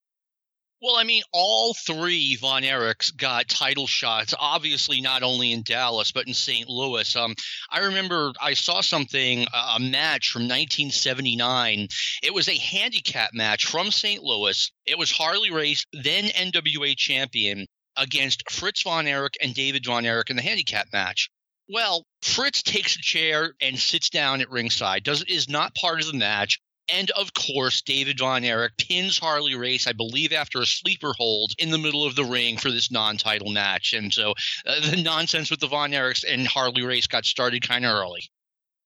Well, 0.84 0.96
I 0.96 1.04
mean, 1.04 1.22
all 1.32 1.72
three 1.72 2.36
Von 2.36 2.62
Erichs 2.62 3.16
got 3.16 3.48
title 3.48 3.86
shots, 3.86 4.34
obviously 4.38 5.00
not 5.00 5.22
only 5.22 5.50
in 5.50 5.62
Dallas, 5.62 6.12
but 6.12 6.26
in 6.26 6.34
St. 6.34 6.68
Louis. 6.68 7.16
Um, 7.16 7.34
I 7.70 7.78
remember 7.78 8.34
I 8.38 8.52
saw 8.52 8.82
something, 8.82 9.46
a 9.50 9.80
match 9.80 10.28
from 10.28 10.42
1979. 10.42 11.88
It 12.22 12.34
was 12.34 12.50
a 12.50 12.58
handicap 12.58 13.30
match 13.32 13.64
from 13.64 13.90
St. 13.90 14.22
Louis. 14.22 14.70
It 14.84 14.98
was 14.98 15.10
Harley 15.10 15.50
Race, 15.50 15.86
then 15.94 16.24
NWA 16.24 16.94
champion, 16.98 17.64
against 17.96 18.50
Fritz 18.50 18.82
Von 18.82 19.06
Erich 19.06 19.38
and 19.40 19.54
David 19.54 19.86
Von 19.86 20.04
Erich 20.04 20.28
in 20.28 20.36
the 20.36 20.42
handicap 20.42 20.88
match. 20.92 21.30
Well, 21.66 22.04
Fritz 22.20 22.62
takes 22.62 22.96
a 22.96 23.00
chair 23.00 23.54
and 23.58 23.78
sits 23.78 24.10
down 24.10 24.42
at 24.42 24.50
ringside. 24.50 25.02
Does 25.02 25.22
is 25.22 25.48
not 25.48 25.74
part 25.74 26.00
of 26.00 26.06
the 26.08 26.18
match. 26.18 26.60
And 26.92 27.10
of 27.12 27.32
course, 27.32 27.80
David 27.82 28.18
Von 28.18 28.44
Erich 28.44 28.76
pins 28.76 29.18
Harley 29.18 29.54
Race, 29.54 29.86
I 29.86 29.92
believe, 29.92 30.32
after 30.32 30.60
a 30.60 30.66
sleeper 30.66 31.14
hold 31.16 31.54
in 31.58 31.70
the 31.70 31.78
middle 31.78 32.04
of 32.04 32.14
the 32.14 32.24
ring 32.24 32.58
for 32.58 32.70
this 32.70 32.90
non 32.90 33.16
title 33.16 33.50
match. 33.50 33.94
And 33.94 34.12
so 34.12 34.34
uh, 34.66 34.80
the 34.90 35.02
nonsense 35.02 35.50
with 35.50 35.60
the 35.60 35.66
Von 35.66 35.92
Erichs 35.92 36.24
and 36.28 36.46
Harley 36.46 36.82
Race 36.82 37.06
got 37.06 37.24
started 37.24 37.66
kind 37.66 37.84
of 37.84 37.92
early. 37.92 38.28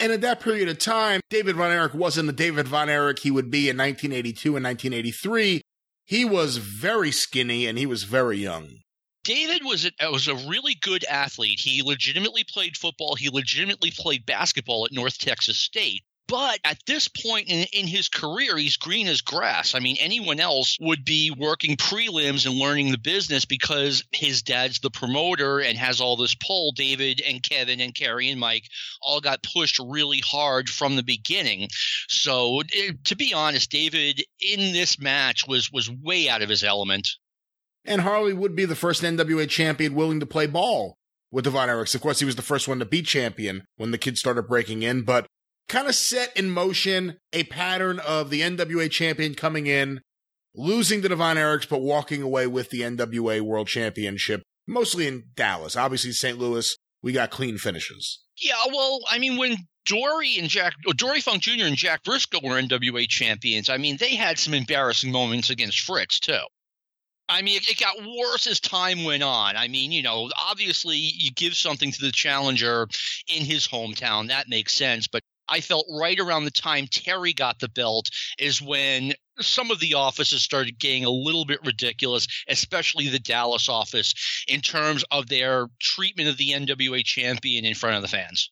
And 0.01 0.13
at 0.13 0.21
that 0.21 0.41
period 0.41 0.69
of 0.69 0.79
time, 0.79 1.21
David 1.29 1.57
Von 1.57 1.73
Erich 1.73 1.95
wasn't 1.95 2.29
the 2.29 2.33
David 2.33 2.69
Von 2.69 2.89
Erich 2.89 3.19
he 3.19 3.33
would 3.33 3.51
be 3.51 3.69
in 3.69 3.77
1982 3.77 4.57
and 4.57 4.65
1983. 4.65 5.63
He 6.05 6.25
was 6.25 6.57
very 6.59 7.11
skinny 7.11 7.67
and 7.67 7.77
he 7.77 7.87
was 7.87 8.05
very 8.05 8.39
young. 8.39 8.79
David 9.25 9.63
was 9.65 9.85
a, 9.85 10.11
was 10.11 10.29
a 10.29 10.37
really 10.37 10.75
good 10.75 11.05
athlete. 11.05 11.61
He 11.61 11.83
legitimately 11.83 12.45
played 12.45 12.77
football. 12.77 13.17
He 13.17 13.29
legitimately 13.29 13.91
played 13.91 14.25
basketball 14.25 14.87
at 14.87 14.93
North 14.93 15.19
Texas 15.19 15.59
State. 15.59 16.03
But 16.29 16.61
at 16.63 16.85
this 16.87 17.09
point 17.09 17.49
in, 17.49 17.67
in 17.73 17.87
his 17.87 18.11
career, 18.11 18.59
he's 18.59 18.77
green 18.77 19.09
as 19.09 19.23
grass. 19.23 19.75
I 19.75 19.79
mean, 19.79 19.97
anyone 19.99 20.41
else 20.41 20.77
would 20.79 21.03
be 21.03 21.31
working 21.31 21.77
prelims 21.77 22.45
and 22.45 22.57
learning 22.57 22.91
the 22.91 22.99
business 22.99 23.47
because 23.47 24.05
his 24.13 24.43
dad's 24.43 24.81
the 24.81 24.91
promoter 24.91 25.59
and 25.59 25.79
has 25.79 26.03
all 26.03 26.19
this 26.19 26.35
pull. 26.35 26.73
David 26.73 27.23
and 27.27 27.43
Kevin 27.43 27.81
and 27.81 27.95
Kerry 27.95 28.29
and 28.29 28.39
Mike 28.39 28.65
all 29.01 29.23
got 29.23 29.43
pushed 29.43 29.79
really 29.79 30.21
hard 30.21 30.69
from 30.69 30.97
the 30.97 31.03
beginning. 31.03 31.69
So, 32.09 32.61
it, 32.61 32.67
eh, 32.75 32.93
to 33.05 33.17
be 33.17 33.33
honest, 33.33 33.71
David 33.71 34.23
in 34.41 34.73
this 34.73 35.01
match 35.01 35.49
was 35.49 35.73
was 35.73 35.91
way 35.91 36.29
out 36.29 36.43
of 36.43 36.51
his 36.51 36.63
element. 36.63 37.09
And 37.87 38.03
Harley 38.03 38.35
would 38.35 38.55
be 38.55 38.67
the 38.67 38.77
first 38.77 39.03
NWA 39.03 39.49
champion 39.49 39.95
willing 39.95 40.21
to 40.21 40.27
play 40.27 40.47
ball 40.47 40.99
with 41.31 41.45
the 41.45 41.51
Von 41.51 41.71
Erichs. 41.71 41.95
Of 41.95 42.03
course, 42.03 42.19
he 42.19 42.27
was 42.27 42.37
the 42.37 42.43
first 42.43 42.69
one 42.69 42.81
to 42.81 42.85
be 42.85 43.01
champion 43.01 43.65
when 43.77 43.93
the 43.93 43.99
kids 43.99 44.21
started 44.21 44.43
breaking 44.43 44.83
in, 44.83 45.03
but 45.03 45.27
kind 45.69 45.87
of 45.87 45.95
set 45.95 46.37
in 46.37 46.51
motion 46.51 47.19
a 47.33 47.45
pattern 47.45 47.99
of 48.01 48.31
the 48.31 48.41
NWA 48.41 48.91
champion 48.91 49.35
coming 49.35 49.67
in, 49.67 50.01
losing 50.55 51.03
to 51.03 51.09
the 51.09 51.17
Von 51.17 51.37
Erichs, 51.37 51.69
but 51.69 51.81
walking 51.81 52.23
away 52.23 52.47
with 52.47 52.71
the 52.71 52.81
NWA 52.81 53.41
World 53.41 53.69
Championship, 53.69 54.43
mostly 54.67 55.07
in 55.07 55.25
Dallas. 55.35 55.77
Obviously, 55.77 56.13
St. 56.13 56.39
Louis, 56.39 56.77
we 57.03 57.13
got 57.13 57.31
clean 57.31 57.59
finishes. 57.59 58.21
Yeah, 58.41 58.55
well, 58.73 59.01
I 59.11 59.19
mean, 59.19 59.37
when 59.37 59.57
Dory 59.85 60.39
and 60.39 60.49
Jack, 60.49 60.75
Dory 60.97 61.21
Funk 61.21 61.43
Jr. 61.43 61.65
and 61.65 61.77
Jack 61.77 62.03
Brisco 62.05 62.43
were 62.43 62.61
NWA 62.61 63.09
champions, 63.09 63.69
I 63.69 63.79
mean, 63.79 63.97
they 63.99 64.15
had 64.15 64.39
some 64.39 64.55
embarrassing 64.55 65.13
moments 65.13 65.51
against 65.51 65.81
Fritz, 65.81 66.21
too. 66.21 66.41
I 67.29 67.43
mean, 67.43 67.59
it, 67.59 67.69
it 67.69 67.79
got 67.79 67.97
worse 67.99 68.47
as 68.47 68.59
time 68.59 69.05
went 69.05 69.23
on. 69.23 69.57
I 69.57 69.69
mean, 69.69 69.93
you 69.93 70.03
know, 70.03 70.31
obviously 70.37 70.97
you 70.97 71.31
give 71.31 71.55
something 71.55 71.93
to 71.93 72.01
the 72.01 72.11
challenger 72.11 72.89
in 73.29 73.45
his 73.45 73.69
hometown. 73.69 74.29
That 74.29 74.49
makes 74.49 74.73
sense. 74.73 75.09
But 75.09 75.23
I 75.49 75.61
felt 75.61 75.87
right 75.91 76.19
around 76.19 76.45
the 76.45 76.51
time 76.51 76.87
Terry 76.87 77.33
got 77.33 77.61
the 77.61 77.69
belt 77.69 78.11
is 78.39 78.61
when 78.61 79.15
some 79.41 79.71
of 79.71 79.81
the 79.81 79.95
offices 79.95 80.43
started 80.43 80.79
getting 80.79 81.05
a 81.05 81.11
little 81.11 81.45
bit 81.45 81.61
ridiculous, 81.65 82.27
especially 82.49 83.09
the 83.09 83.19
Dallas 83.19 83.69
office, 83.69 84.45
in 84.49 84.61
terms 84.61 85.05
of 85.11 85.29
their 85.29 85.69
treatment 85.81 86.29
of 86.29 86.37
the 86.37 86.51
NWA 86.51 87.05
champion 87.05 87.65
in 87.65 87.75
front 87.75 87.97
of 87.97 88.03
the 88.03 88.09
fans. 88.09 88.51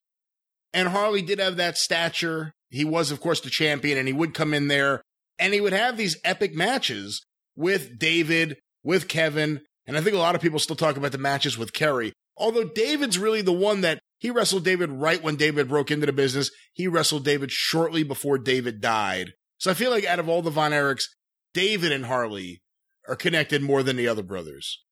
And 0.72 0.88
Harley 0.88 1.22
did 1.22 1.38
have 1.38 1.56
that 1.56 1.78
stature. 1.78 2.52
He 2.70 2.84
was, 2.84 3.10
of 3.10 3.20
course, 3.20 3.40
the 3.40 3.50
champion, 3.50 3.98
and 3.98 4.06
he 4.06 4.14
would 4.14 4.34
come 4.34 4.52
in 4.52 4.68
there 4.68 5.02
and 5.38 5.54
he 5.54 5.60
would 5.60 5.72
have 5.72 5.96
these 5.96 6.16
epic 6.24 6.54
matches 6.54 7.24
with 7.56 7.98
David, 7.98 8.58
with 8.82 9.08
Kevin. 9.08 9.62
And 9.86 9.96
I 9.96 10.00
think 10.00 10.16
a 10.16 10.20
lot 10.20 10.34
of 10.34 10.40
people 10.40 10.58
still 10.58 10.76
talk 10.76 10.96
about 10.96 11.12
the 11.12 11.18
matches 11.18 11.58
with 11.58 11.72
Kerry. 11.72 12.12
Although 12.36 12.64
David's 12.64 13.18
really 13.18 13.42
the 13.42 13.52
one 13.52 13.80
that 13.82 14.00
he 14.18 14.30
wrestled 14.30 14.64
David 14.64 14.90
right 14.90 15.22
when 15.22 15.36
David 15.36 15.68
broke 15.68 15.90
into 15.90 16.06
the 16.06 16.12
business. 16.12 16.50
He 16.72 16.88
wrestled 16.88 17.24
David 17.24 17.52
shortly 17.52 18.02
before 18.02 18.38
David 18.38 18.80
died. 18.80 19.34
So 19.58 19.70
I 19.70 19.74
feel 19.74 19.90
like 19.90 20.04
out 20.04 20.18
of 20.18 20.28
all 20.28 20.42
the 20.42 20.50
Von 20.50 20.72
Erichs, 20.72 21.04
David 21.54 21.92
and 21.92 22.06
Harley 22.06 22.62
are 23.08 23.16
connected 23.16 23.62
more 23.62 23.82
than 23.82 23.96
the 23.96 24.08
other 24.08 24.22
brothers. 24.22 24.82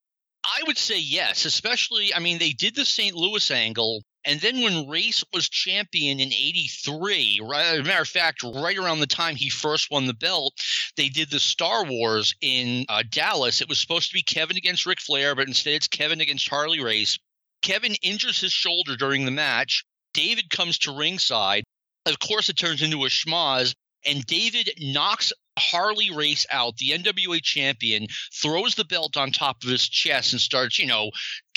I 0.44 0.62
would 0.66 0.76
say 0.76 0.98
yes, 0.98 1.46
especially, 1.46 2.14
I 2.14 2.18
mean, 2.18 2.38
they 2.38 2.52
did 2.52 2.74
the 2.74 2.84
St. 2.84 3.14
Louis 3.14 3.50
angle. 3.50 4.02
And 4.26 4.40
then 4.40 4.62
when 4.62 4.88
Race 4.88 5.22
was 5.32 5.48
champion 5.48 6.20
in 6.20 6.28
83, 6.32 7.40
right, 7.42 7.66
as 7.66 7.78
a 7.80 7.82
matter 7.82 8.02
of 8.02 8.08
fact, 8.08 8.42
right 8.42 8.76
around 8.76 9.00
the 9.00 9.06
time 9.06 9.36
he 9.36 9.50
first 9.50 9.90
won 9.90 10.06
the 10.06 10.14
belt, 10.14 10.54
they 10.96 11.08
did 11.08 11.30
the 11.30 11.40
Star 11.40 11.84
Wars 11.84 12.34
in 12.40 12.86
uh, 12.88 13.02
Dallas. 13.10 13.60
It 13.60 13.68
was 13.68 13.78
supposed 13.78 14.08
to 14.08 14.14
be 14.14 14.22
Kevin 14.22 14.56
against 14.56 14.86
Ric 14.86 15.00
Flair, 15.00 15.34
but 15.34 15.48
instead 15.48 15.74
it's 15.74 15.88
Kevin 15.88 16.20
against 16.20 16.48
Harley 16.48 16.82
Race. 16.82 17.18
Kevin 17.64 17.94
injures 18.02 18.40
his 18.40 18.52
shoulder 18.52 18.94
during 18.94 19.24
the 19.24 19.30
match. 19.30 19.84
David 20.12 20.50
comes 20.50 20.78
to 20.80 20.96
ringside. 20.96 21.64
Of 22.04 22.18
course, 22.18 22.50
it 22.50 22.58
turns 22.58 22.82
into 22.82 23.04
a 23.04 23.08
schmoz, 23.08 23.74
and 24.04 24.24
David 24.26 24.70
knocks 24.78 25.32
Harley 25.58 26.10
Race 26.10 26.44
out, 26.50 26.76
the 26.76 26.90
NWA 26.90 27.42
champion, 27.42 28.06
throws 28.34 28.74
the 28.74 28.84
belt 28.84 29.16
on 29.16 29.30
top 29.30 29.62
of 29.64 29.70
his 29.70 29.88
chest 29.88 30.32
and 30.32 30.40
starts, 30.40 30.78
you 30.78 30.86
know, 30.86 31.10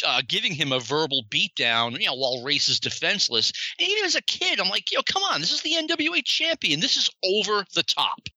uh, 0.06 0.22
giving 0.26 0.54
him 0.54 0.72
a 0.72 0.80
verbal 0.80 1.24
beatdown, 1.30 2.00
you 2.00 2.06
know, 2.06 2.16
while 2.16 2.42
Race 2.42 2.70
is 2.70 2.80
defenseless. 2.80 3.52
And 3.78 3.90
even 3.90 4.06
as 4.06 4.16
a 4.16 4.22
kid, 4.22 4.62
I'm 4.62 4.70
like, 4.70 4.90
yo, 4.92 5.02
come 5.02 5.24
on, 5.24 5.42
this 5.42 5.52
is 5.52 5.62
the 5.62 5.74
NWA 5.74 6.24
champion. 6.24 6.80
This 6.80 6.96
is 6.96 7.10
over 7.22 7.66
the 7.76 7.84
top. 7.84 8.30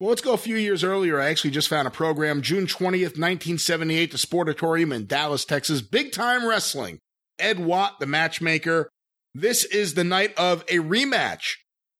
Well, 0.00 0.08
let's 0.08 0.22
go 0.22 0.32
a 0.32 0.38
few 0.38 0.56
years 0.56 0.82
earlier. 0.82 1.20
I 1.20 1.28
actually 1.28 1.50
just 1.50 1.68
found 1.68 1.86
a 1.86 1.90
program, 1.90 2.40
June 2.40 2.66
20th, 2.66 3.18
1978, 3.18 4.12
the 4.12 4.16
Sportatorium 4.16 4.94
in 4.94 5.04
Dallas, 5.04 5.44
Texas. 5.44 5.82
Big 5.82 6.10
time 6.10 6.48
wrestling. 6.48 7.00
Ed 7.38 7.60
Watt, 7.60 8.00
the 8.00 8.06
matchmaker. 8.06 8.88
This 9.34 9.62
is 9.66 9.92
the 9.92 10.02
night 10.02 10.32
of 10.38 10.62
a 10.68 10.76
rematch. 10.76 11.42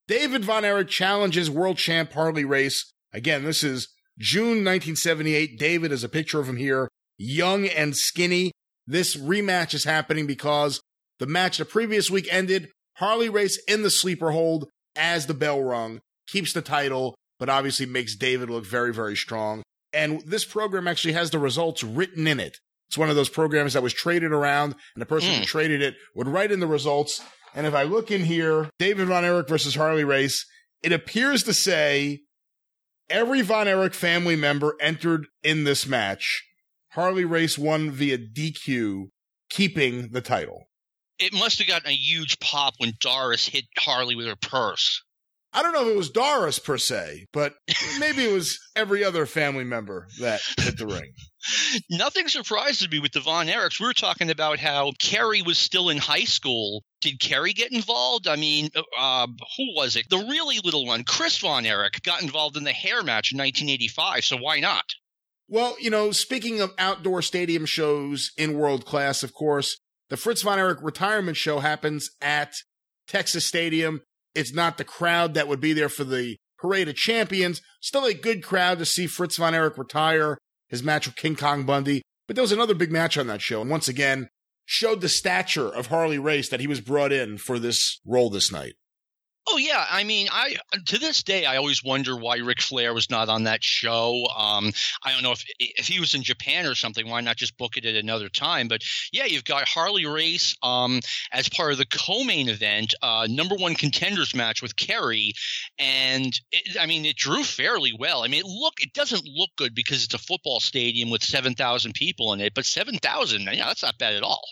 David 0.09 0.47
Von 0.47 0.65
Erich 0.65 0.89
challenges 0.89 1.51
world 1.51 1.77
champ 1.77 2.15
Harley 2.15 2.43
Race. 2.43 2.91
Again, 3.13 3.45
this 3.45 3.63
is 3.63 3.89
June 4.19 4.65
1978. 4.65 5.59
David 5.59 5.93
is 5.93 6.03
a 6.03 6.09
picture 6.09 6.41
of 6.41 6.49
him 6.49 6.57
here, 6.57 6.89
young 7.19 7.67
and 7.67 7.95
skinny. 7.95 8.51
This 8.87 9.15
rematch 9.15 9.75
is 9.75 9.85
happening 9.85 10.27
because 10.27 10.81
the 11.19 11.27
match 11.27 11.59
the 11.59 11.67
previous 11.67 12.11
week 12.11 12.29
ended. 12.33 12.71
Harley 12.95 13.29
Race 13.29 13.63
in 13.69 13.83
the 13.83 13.91
sleeper 13.91 14.31
hold 14.31 14.71
as 14.97 15.27
the 15.27 15.35
bell 15.35 15.63
rung, 15.63 16.01
keeps 16.27 16.55
the 16.55 16.63
title 16.63 17.15
but 17.41 17.49
obviously 17.49 17.87
makes 17.87 18.15
David 18.15 18.51
look 18.51 18.65
very, 18.65 18.93
very 18.93 19.17
strong. 19.17 19.63
And 19.93 20.21
this 20.21 20.45
program 20.45 20.87
actually 20.87 21.15
has 21.15 21.31
the 21.31 21.41
results 21.41 21.83
written 21.83 22.29
in 22.29 22.39
it. 22.39 22.59
It's 22.89 22.99
one 22.99 23.11
of 23.11 23.17
those 23.17 23.29
programs 23.29 23.73
that 23.73 23.83
was 23.83 23.95
traded 23.95 24.31
around, 24.31 24.75
and 24.95 25.03
the 25.03 25.07
person 25.07 25.31
mm. 25.31 25.39
who 25.39 25.45
traded 25.45 25.81
it 25.81 25.95
would 26.15 26.29
write 26.29 26.53
in 26.53 26.61
the 26.61 26.67
results. 26.67 27.21
And 27.55 27.67
if 27.67 27.75
I 27.75 27.83
look 27.85 28.11
in 28.11 28.25
here, 28.25 28.69
David 28.79 29.09
Von 29.09 29.25
Erich 29.25 29.49
versus 29.49 29.75
Harley 29.75 30.05
Race, 30.05 30.47
it 30.83 30.93
appears 30.93 31.43
to 31.45 31.55
say 31.55 32.21
every 33.09 33.41
Von 33.41 33.67
Erich 33.67 33.95
family 33.95 34.37
member 34.37 34.77
entered 34.81 35.27
in 35.43 35.65
this 35.65 35.87
match. 35.87 36.45
Harley 36.91 37.25
Race 37.25 37.57
won 37.57 37.91
via 37.91 38.19
DQ, 38.19 39.07
keeping 39.49 40.11
the 40.11 40.21
title. 40.21 40.65
It 41.19 41.33
must 41.33 41.59
have 41.59 41.69
gotten 41.69 41.89
a 41.89 41.95
huge 41.95 42.39
pop 42.41 42.75
when 42.79 42.95
Doris 43.01 43.47
hit 43.47 43.65
Harley 43.79 44.15
with 44.15 44.27
her 44.27 44.37
purse. 44.37 45.03
I 45.53 45.63
don't 45.63 45.73
know 45.73 45.83
if 45.83 45.89
it 45.89 45.97
was 45.97 46.11
Doris 46.11 46.61
per 46.61 46.79
se, 46.79 47.27
but 47.33 47.55
maybe 47.99 48.25
it 48.25 48.33
was 48.33 48.59
every 48.77 49.05
other 49.05 49.27
family 49.27 49.65
member 49.65 50.07
that 50.21 50.41
hit 50.59 50.79
the 50.79 50.87
ring. 50.87 51.13
Nothing 51.91 52.29
surprises 52.29 52.89
me 52.89 53.01
with 53.01 53.13
the 53.13 53.21
Von 53.21 53.49
Erichs. 53.49 53.81
We 53.81 53.87
were 53.87 53.93
talking 53.93 54.31
about 54.31 54.61
how 54.61 54.93
Kerry 55.01 55.43
was 55.43 55.59
still 55.59 55.89
in 55.89 55.97
high 55.99 56.25
school. 56.25 56.85
Did 57.01 57.19
Kerry 57.19 57.53
get 57.53 57.73
involved? 57.73 58.29
I 58.29 58.37
mean, 58.37 58.71
uh, 58.97 59.27
who 59.27 59.75
was 59.75 59.97
it? 59.97 60.09
The 60.09 60.19
really 60.19 60.61
little 60.63 60.87
one, 60.87 61.03
Chris 61.03 61.39
Von 61.39 61.67
Erich, 61.67 62.01
got 62.03 62.23
involved 62.23 62.57
in 62.57 62.65
the 62.65 62.73
hair 62.73 63.03
match 63.03 63.33
in 63.33 63.39
1985. 63.39 64.25
So 64.25 64.37
why 64.37 64.61
not? 64.61 64.85
Well, 65.49 65.77
you 65.81 65.91
know, 65.91 66.13
speaking 66.13 66.61
of 66.61 66.73
outdoor 66.79 67.23
stadium 67.23 67.67
shows 67.67 68.31
in 68.37 68.55
world 68.55 68.87
class, 68.87 69.25
of 69.25 69.35
course, 69.35 69.81
the 70.11 70.17
Fritz 70.17 70.43
Von 70.43 70.61
Erich 70.61 70.79
retirement 70.81 71.37
show 71.37 71.59
happens 71.59 72.11
at 72.21 72.55
Texas 73.09 73.47
Stadium 73.47 74.03
it's 74.35 74.55
not 74.55 74.79
the 74.79 74.85
crowd 74.85 75.35
that 75.35 75.49
would 75.49 75.61
be 75.61 75.73
there 75.73 75.89
for 75.89 76.05
the 76.05 76.37
Parade 76.59 76.89
of 76.89 76.95
Champions. 76.95 77.61
Still 77.81 78.05
a 78.05 78.15
good 78.15 78.43
crowd 78.43 78.79
to 78.79 78.87
see 78.87 79.07
Fritz 79.07 79.37
von 79.37 79.55
Erich 79.55 79.79
retire 79.79 80.39
his 80.69 80.83
match 80.83 81.07
with 81.07 81.17
King 81.17 81.37
Kong 81.37 81.65
Bundy. 81.65 82.03
But 82.27 82.37
there 82.37 82.43
was 82.43 82.53
another 82.53 82.75
big 82.75 82.93
match 82.93 83.19
on 83.19 83.27
that 83.27 83.43
show. 83.43 83.61
And 83.61 83.71
once 83.71 83.89
again, 83.89 84.29
showed 84.65 85.01
the 85.01 85.09
stature 85.09 85.69
of 85.69 85.87
Harley 85.89 86.19
Race 86.19 86.49
that 86.49 86.61
he 86.61 86.69
was 86.69 86.81
brought 86.81 87.13
in 87.13 87.39
for 87.39 87.59
this 87.59 88.01
role 88.07 88.31
this 88.31 88.53
night. 88.53 88.75
Oh 89.53 89.57
yeah, 89.57 89.85
I 89.91 90.05
mean, 90.05 90.29
I 90.31 90.57
to 90.87 90.99
this 90.99 91.25
day 91.25 91.45
I 91.45 91.57
always 91.57 91.83
wonder 91.83 92.17
why 92.17 92.37
Ric 92.37 92.61
Flair 92.61 92.95
was 92.95 93.11
not 93.11 93.29
on 93.29 93.45
that 93.45 93.65
show. 93.65 94.27
Um, 94.27 94.73
I 95.03 95.13
don't 95.13 95.25
know 95.25 95.33
if 95.33 95.45
if 95.59 95.89
he 95.89 95.99
was 95.99 96.15
in 96.15 96.23
Japan 96.23 96.67
or 96.67 96.77
something. 96.77 97.09
Why 97.09 97.21
not 97.21 97.37
just 97.37 97.59
book 97.59 97.77
it 97.77 97.85
at 97.85 97.97
another 97.97 98.29
time? 98.29 98.69
But 98.69 98.83
yeah, 99.13 99.25
you've 99.25 99.45
got 99.45 99.67
Harley 99.67 100.07
Race 100.07 100.55
um, 100.63 101.01
as 101.33 101.49
part 101.49 101.73
of 101.73 101.79
the 101.79 101.87
co-main 101.87 102.49
event, 102.49 102.95
uh, 103.03 103.27
number 103.29 103.57
one 103.57 103.75
contenders 103.75 104.37
match 104.37 104.63
with 104.63 104.77
Kerry, 104.77 105.33
and 105.81 106.33
it, 106.53 106.77
I 106.81 106.87
mean 106.87 107.05
it 107.05 107.17
drew 107.17 107.43
fairly 107.43 107.93
well. 107.99 108.23
I 108.23 108.29
mean, 108.29 108.41
it 108.41 108.47
look 108.47 108.75
it 108.81 108.93
doesn't 108.93 109.25
look 109.25 109.51
good 109.57 109.75
because 109.75 110.05
it's 110.05 110.15
a 110.15 110.19
football 110.19 110.61
stadium 110.61 111.11
with 111.11 111.25
seven 111.25 111.55
thousand 111.55 111.95
people 111.95 112.33
in 112.33 112.41
it, 112.41 112.55
but 112.55 112.67
seven 112.67 112.99
thousand, 112.99 113.49
yeah, 113.53 113.67
that's 113.67 113.83
not 113.83 113.99
bad 113.99 114.15
at 114.15 114.23
all. 114.23 114.45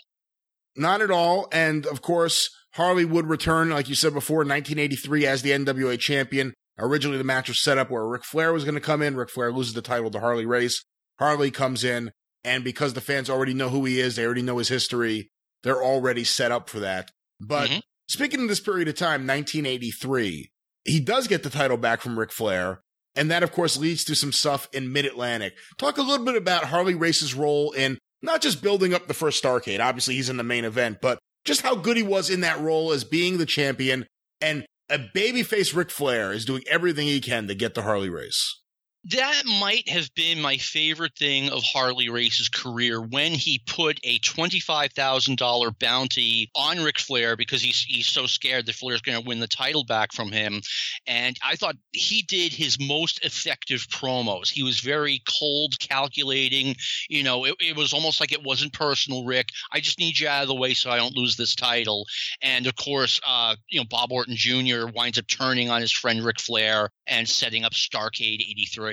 Not 0.75 1.01
at 1.01 1.09
all, 1.09 1.47
and 1.53 1.85
of 1.85 2.01
course 2.01 2.49
Harley 2.73 3.05
would 3.05 3.27
return, 3.27 3.69
like 3.69 3.89
you 3.89 3.95
said 3.95 4.13
before, 4.13 4.39
1983 4.39 5.25
as 5.25 5.41
the 5.41 5.51
NWA 5.51 5.99
champion. 5.99 6.53
Originally, 6.77 7.17
the 7.17 7.23
match 7.23 7.49
was 7.49 7.61
set 7.61 7.77
up 7.77 7.89
where 7.89 8.05
Ric 8.05 8.23
Flair 8.23 8.53
was 8.53 8.63
going 8.63 8.75
to 8.75 8.81
come 8.81 9.01
in. 9.01 9.15
Ric 9.15 9.29
Flair 9.29 9.51
loses 9.51 9.73
the 9.73 9.81
title 9.81 10.11
to 10.11 10.19
Harley 10.19 10.45
Race. 10.45 10.83
Harley 11.17 11.51
comes 11.51 11.83
in, 11.83 12.11
and 12.43 12.63
because 12.63 12.93
the 12.93 13.01
fans 13.01 13.29
already 13.29 13.53
know 13.53 13.69
who 13.69 13.83
he 13.85 13.99
is, 13.99 14.15
they 14.15 14.25
already 14.25 14.41
know 14.41 14.59
his 14.59 14.69
history, 14.69 15.29
they're 15.63 15.83
already 15.83 16.23
set 16.23 16.51
up 16.51 16.69
for 16.69 16.79
that. 16.79 17.11
But 17.41 17.69
mm-hmm. 17.69 17.79
speaking 18.07 18.41
of 18.41 18.47
this 18.47 18.61
period 18.61 18.87
of 18.87 18.95
time, 18.95 19.27
1983, 19.27 20.51
he 20.85 20.99
does 20.99 21.27
get 21.27 21.43
the 21.43 21.49
title 21.49 21.77
back 21.77 22.01
from 22.01 22.17
Ric 22.17 22.31
Flair. 22.31 22.81
And 23.15 23.29
that, 23.31 23.43
of 23.43 23.51
course, 23.51 23.75
leads 23.75 24.05
to 24.05 24.15
some 24.15 24.31
stuff 24.31 24.69
in 24.71 24.93
Mid 24.93 25.05
Atlantic. 25.05 25.53
Talk 25.77 25.97
a 25.97 26.01
little 26.01 26.25
bit 26.25 26.35
about 26.35 26.65
Harley 26.65 26.95
Race's 26.95 27.33
role 27.33 27.71
in 27.71 27.97
not 28.21 28.41
just 28.41 28.61
building 28.61 28.93
up 28.93 29.07
the 29.07 29.13
first 29.13 29.43
Starcade. 29.43 29.83
Obviously, 29.83 30.15
he's 30.15 30.29
in 30.29 30.37
the 30.37 30.43
main 30.43 30.63
event, 30.63 30.99
but 31.01 31.19
just 31.45 31.61
how 31.61 31.75
good 31.75 31.97
he 31.97 32.03
was 32.03 32.29
in 32.29 32.41
that 32.41 32.59
role 32.59 32.91
as 32.91 33.03
being 33.03 33.37
the 33.37 33.45
champion. 33.45 34.05
And 34.41 34.65
a 34.89 34.97
babyface 34.97 35.75
Ric 35.75 35.91
Flair 35.91 36.31
is 36.31 36.45
doing 36.45 36.63
everything 36.69 37.07
he 37.07 37.21
can 37.21 37.47
to 37.47 37.55
get 37.55 37.75
the 37.75 37.83
Harley 37.83 38.09
Race 38.09 38.59
that 39.05 39.43
might 39.45 39.87
have 39.87 40.13
been 40.13 40.41
my 40.41 40.57
favorite 40.57 41.15
thing 41.17 41.49
of 41.49 41.63
Harley 41.63 42.09
Race's 42.09 42.49
career 42.49 43.01
when 43.01 43.31
he 43.31 43.61
put 43.65 43.97
a 44.03 44.19
$25,000 44.19 45.79
bounty 45.79 46.51
on 46.53 46.83
Ric 46.83 46.99
Flair 46.99 47.37
because 47.37 47.61
he's, 47.61 47.81
he's 47.81 48.07
so 48.07 48.25
scared 48.25 48.65
that 48.65 48.75
Flair's 48.75 49.01
going 49.01 49.19
to 49.19 49.25
win 49.25 49.39
the 49.39 49.47
title 49.47 49.85
back 49.85 50.11
from 50.11 50.31
him. 50.31 50.61
And 51.07 51.37
I 51.43 51.55
thought 51.55 51.77
he 51.91 52.23
did 52.23 52.51
his 52.51 52.77
most 52.79 53.23
effective 53.23 53.87
promos. 53.87 54.49
He 54.49 54.63
was 54.63 54.81
very 54.81 55.21
cold, 55.39 55.79
calculating. 55.79 56.75
You 57.09 57.23
know, 57.23 57.45
it, 57.45 57.55
it 57.61 57.77
was 57.77 57.93
almost 57.93 58.19
like 58.19 58.33
it 58.33 58.43
wasn't 58.43 58.73
personal, 58.73 59.23
Rick. 59.23 59.49
I 59.71 59.79
just 59.79 59.99
need 59.99 60.19
you 60.19 60.27
out 60.27 60.41
of 60.41 60.49
the 60.49 60.55
way 60.55 60.73
so 60.73 60.91
I 60.91 60.97
don't 60.97 61.15
lose 61.15 61.37
this 61.37 61.55
title. 61.55 62.05
And 62.41 62.67
of 62.67 62.75
course, 62.75 63.21
uh, 63.25 63.55
you 63.69 63.79
know, 63.79 63.85
Bob 63.89 64.11
Orton 64.11 64.35
Jr. 64.35 64.87
winds 64.93 65.17
up 65.17 65.27
turning 65.27 65.69
on 65.69 65.79
his 65.79 65.91
friend 65.91 66.23
Ric 66.23 66.39
Flair 66.39 66.89
and 67.07 67.27
setting 67.27 67.63
up 67.63 67.71
Starcade 67.73 68.41
83. 68.41 68.88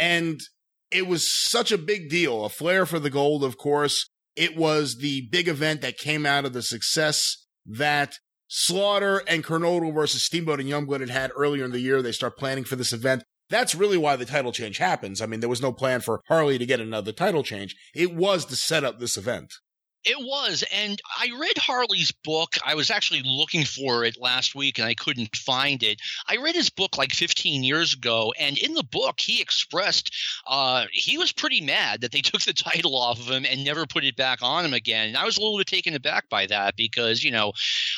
And 0.00 0.40
it 0.90 1.06
was 1.06 1.30
such 1.30 1.70
a 1.70 1.78
big 1.78 2.08
deal. 2.08 2.44
A 2.44 2.48
flare 2.48 2.86
for 2.86 2.98
the 2.98 3.10
gold, 3.10 3.44
of 3.44 3.58
course. 3.58 4.08
It 4.34 4.56
was 4.56 4.96
the 4.96 5.28
big 5.30 5.46
event 5.46 5.82
that 5.82 5.98
came 5.98 6.24
out 6.24 6.46
of 6.46 6.54
the 6.54 6.62
success 6.62 7.46
that 7.66 8.14
Slaughter 8.48 9.22
and 9.28 9.44
Kernodle 9.44 9.94
versus 9.94 10.24
Steamboat 10.24 10.58
and 10.58 10.68
Youngblood 10.68 11.00
had 11.00 11.10
had 11.10 11.30
earlier 11.36 11.64
in 11.64 11.70
the 11.70 11.80
year. 11.80 12.00
They 12.00 12.12
start 12.12 12.38
planning 12.38 12.64
for 12.64 12.76
this 12.76 12.92
event. 12.92 13.22
That's 13.50 13.74
really 13.74 13.98
why 13.98 14.16
the 14.16 14.24
title 14.24 14.52
change 14.52 14.78
happens. 14.78 15.20
I 15.20 15.26
mean, 15.26 15.40
there 15.40 15.48
was 15.48 15.60
no 15.60 15.72
plan 15.72 16.00
for 16.00 16.22
Harley 16.28 16.56
to 16.56 16.66
get 16.66 16.80
another 16.80 17.12
title 17.12 17.42
change. 17.42 17.76
It 17.94 18.14
was 18.14 18.46
to 18.46 18.56
set 18.56 18.84
up 18.84 18.98
this 18.98 19.16
event. 19.16 19.52
It 20.04 20.16
was. 20.18 20.64
And 20.72 21.00
I 21.18 21.28
read 21.38 21.58
Harley's 21.58 22.10
book. 22.10 22.54
I 22.64 22.74
was 22.74 22.90
actually 22.90 23.20
looking 23.22 23.64
for 23.64 24.04
it 24.04 24.16
last 24.18 24.54
week 24.54 24.78
and 24.78 24.88
I 24.88 24.94
couldn't 24.94 25.36
find 25.36 25.82
it. 25.82 26.00
I 26.26 26.38
read 26.38 26.54
his 26.54 26.70
book 26.70 26.96
like 26.96 27.12
15 27.12 27.62
years 27.62 27.92
ago. 27.92 28.32
And 28.38 28.56
in 28.56 28.72
the 28.72 28.82
book, 28.82 29.20
he 29.20 29.42
expressed 29.42 30.14
uh, 30.46 30.86
he 30.90 31.18
was 31.18 31.32
pretty 31.32 31.60
mad 31.60 32.00
that 32.00 32.12
they 32.12 32.20
took 32.22 32.40
the 32.42 32.54
title 32.54 32.96
off 32.96 33.20
of 33.20 33.28
him 33.28 33.44
and 33.44 33.62
never 33.62 33.84
put 33.86 34.04
it 34.04 34.16
back 34.16 34.38
on 34.42 34.64
him 34.64 34.72
again. 34.72 35.08
And 35.08 35.16
I 35.18 35.24
was 35.26 35.36
a 35.36 35.40
little 35.40 35.58
bit 35.58 35.66
taken 35.66 35.94
aback 35.94 36.30
by 36.30 36.46
that 36.46 36.76
because, 36.76 37.22
you 37.22 37.30
know, 37.30 37.52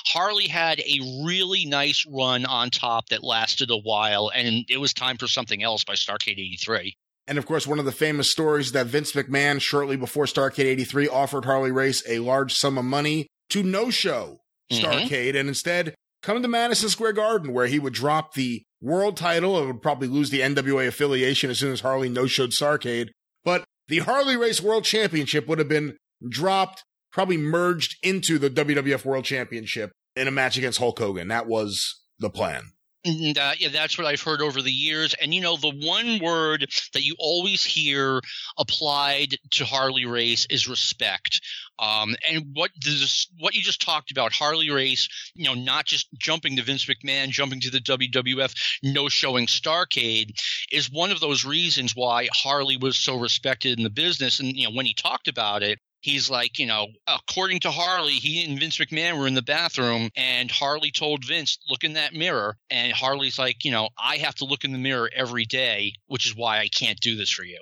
Harley 0.07 0.49
had 0.49 0.81
a 0.81 1.23
really 1.25 1.67
nice 1.67 2.05
run 2.11 2.45
on 2.47 2.71
top 2.71 3.11
that 3.11 3.23
lasted 3.23 3.71
a 3.71 3.79
while. 3.79 4.31
And 4.35 4.65
it 4.69 4.81
was 4.81 4.93
time 4.93 5.19
for 5.19 5.29
something 5.29 5.63
else 5.63 5.85
by 5.85 5.95
Starcade 5.95 6.33
83. 6.33 6.97
And 7.27 7.39
of 7.39 7.47
course, 7.47 7.67
one 7.67 7.79
of 7.79 7.85
the 7.85 7.93
famous 7.93 8.31
stories 8.31 8.73
that 8.73 8.87
Vince 8.87 9.13
McMahon, 9.13 9.61
shortly 9.61 9.97
before 9.97 10.25
Starcade 10.25 10.65
83, 10.65 11.09
offered 11.09 11.45
Harley 11.45 11.71
Race 11.71 12.03
a 12.09 12.19
large 12.19 12.55
sum 12.55 12.79
of 12.79 12.85
money 12.85 13.29
to 13.51 13.63
no 13.63 13.91
show 13.91 14.41
mm-hmm. 14.71 14.85
Starcade 14.85 15.29
mm-hmm. 15.31 15.37
and 15.37 15.49
instead 15.49 15.95
come 16.23 16.43
to 16.43 16.49
Madison 16.49 16.89
Square 16.89 17.15
Garden, 17.15 17.53
where 17.53 17.67
he 17.67 17.79
would 17.79 17.93
drop 17.93 18.35
the 18.35 18.63
world 18.81 19.17
title 19.17 19.59
and 19.59 19.67
would 19.67 19.83
probably 19.83 20.09
lose 20.09 20.31
the 20.31 20.41
NWA 20.41 20.89
affiliation 20.89 21.51
as 21.51 21.59
soon 21.59 21.73
as 21.73 21.81
Harley 21.81 22.09
no 22.09 22.27
showed 22.27 22.51
Starcade. 22.51 23.11
But 23.45 23.65
the 23.89 24.01
Harley 24.01 24.37
Race 24.37 24.61
World 24.61 24.85
Championship 24.85 25.47
would 25.49 25.59
have 25.59 25.69
been 25.69 25.97
dropped, 26.29 26.85
probably 27.13 27.37
merged 27.37 27.97
into 28.03 28.39
the 28.39 28.51
WWF 28.51 29.05
World 29.05 29.25
Championship 29.25 29.93
in 30.17 30.29
a 30.29 30.33
match 30.33 30.57
against 30.57 30.79
Hulk 30.79 30.99
Hogan. 30.99 31.29
That 31.29 31.47
was 31.47 32.01
the 32.19 32.31
plan. 32.31 32.63
And 33.05 33.37
uh, 33.37 33.53
yeah, 33.59 33.69
that's 33.69 33.99
what 33.99 34.07
I've 34.07 34.23
heard 34.23 34.41
over 34.41 34.63
the 34.63 34.71
years. 34.71 35.15
And 35.21 35.35
you 35.35 35.41
know, 35.41 35.57
the 35.57 35.73
one 35.73 36.21
word 36.21 36.67
that 36.93 37.03
you 37.03 37.17
always 37.19 37.65
hear 37.65 38.21
applied 38.59 39.37
to 39.53 39.65
Harley 39.65 40.07
Race 40.07 40.47
is 40.49 40.69
respect. 40.69 41.41
Um, 41.81 42.15
and 42.31 42.47
what 42.55 42.71
this, 42.81 43.27
what 43.39 43.55
you 43.55 43.63
just 43.63 43.83
talked 43.83 44.13
about, 44.13 44.33
Harley 44.33 44.71
Race, 44.71 45.09
you 45.35 45.45
know, 45.45 45.55
not 45.55 45.85
just 45.85 46.07
jumping 46.17 46.57
to 46.57 46.63
Vince 46.63 46.87
McMahon, 46.87 47.31
jumping 47.31 47.61
to 47.63 47.71
the 47.71 47.81
WWF, 47.81 48.55
no 48.85 49.09
showing 49.09 49.47
Starcade, 49.47 50.39
is 50.71 50.91
one 50.91 51.11
of 51.11 51.19
those 51.19 51.45
reasons 51.45 51.97
why 51.97 52.29
Harley 52.33 52.77
was 52.77 52.97
so 52.97 53.19
respected 53.19 53.79
in 53.79 53.85
the 53.85 53.91
business. 53.91 54.39
And 54.39 54.57
you 54.57 54.69
know, 54.69 54.75
when 54.77 54.87
he 54.87 54.95
talked 54.95 55.27
about 55.27 55.65
it, 55.65 55.81
he's 56.03 56.29
like, 56.29 56.59
you 56.59 56.67
know, 56.67 56.89
according 57.07 57.61
to 57.61 57.71
Harley, 57.71 58.13
he 58.13 58.45
and 58.45 58.61
Vince 58.61 58.77
McMahon 58.79 59.19
were 59.19 59.27
in 59.27 59.35
the 59.35 59.43
bathroom, 59.43 60.11
and 60.15 60.51
Harley 60.51 60.91
told 60.91 61.25
Vince, 61.25 61.59
look 61.69 61.85
in 61.85 61.95
that 61.95 62.13
mirror. 62.13 62.59
And 62.69 62.93
Harley's 62.93 63.39
like, 63.39 63.65
you 63.65 63.71
know, 63.71 63.89
I 63.99 64.17
have 64.19 64.35
to 64.37 64.45
look 64.45 64.65
in 64.65 64.73
the 64.73 64.79
mirror 64.79 65.11
every 65.15 65.45
day, 65.45 65.95
which 66.07 66.27
is 66.27 66.37
why 66.37 66.59
I 66.59 66.69
can't 66.69 67.01
do 67.01 67.17
this 67.17 67.31
for 67.31 67.45
you. 67.45 67.61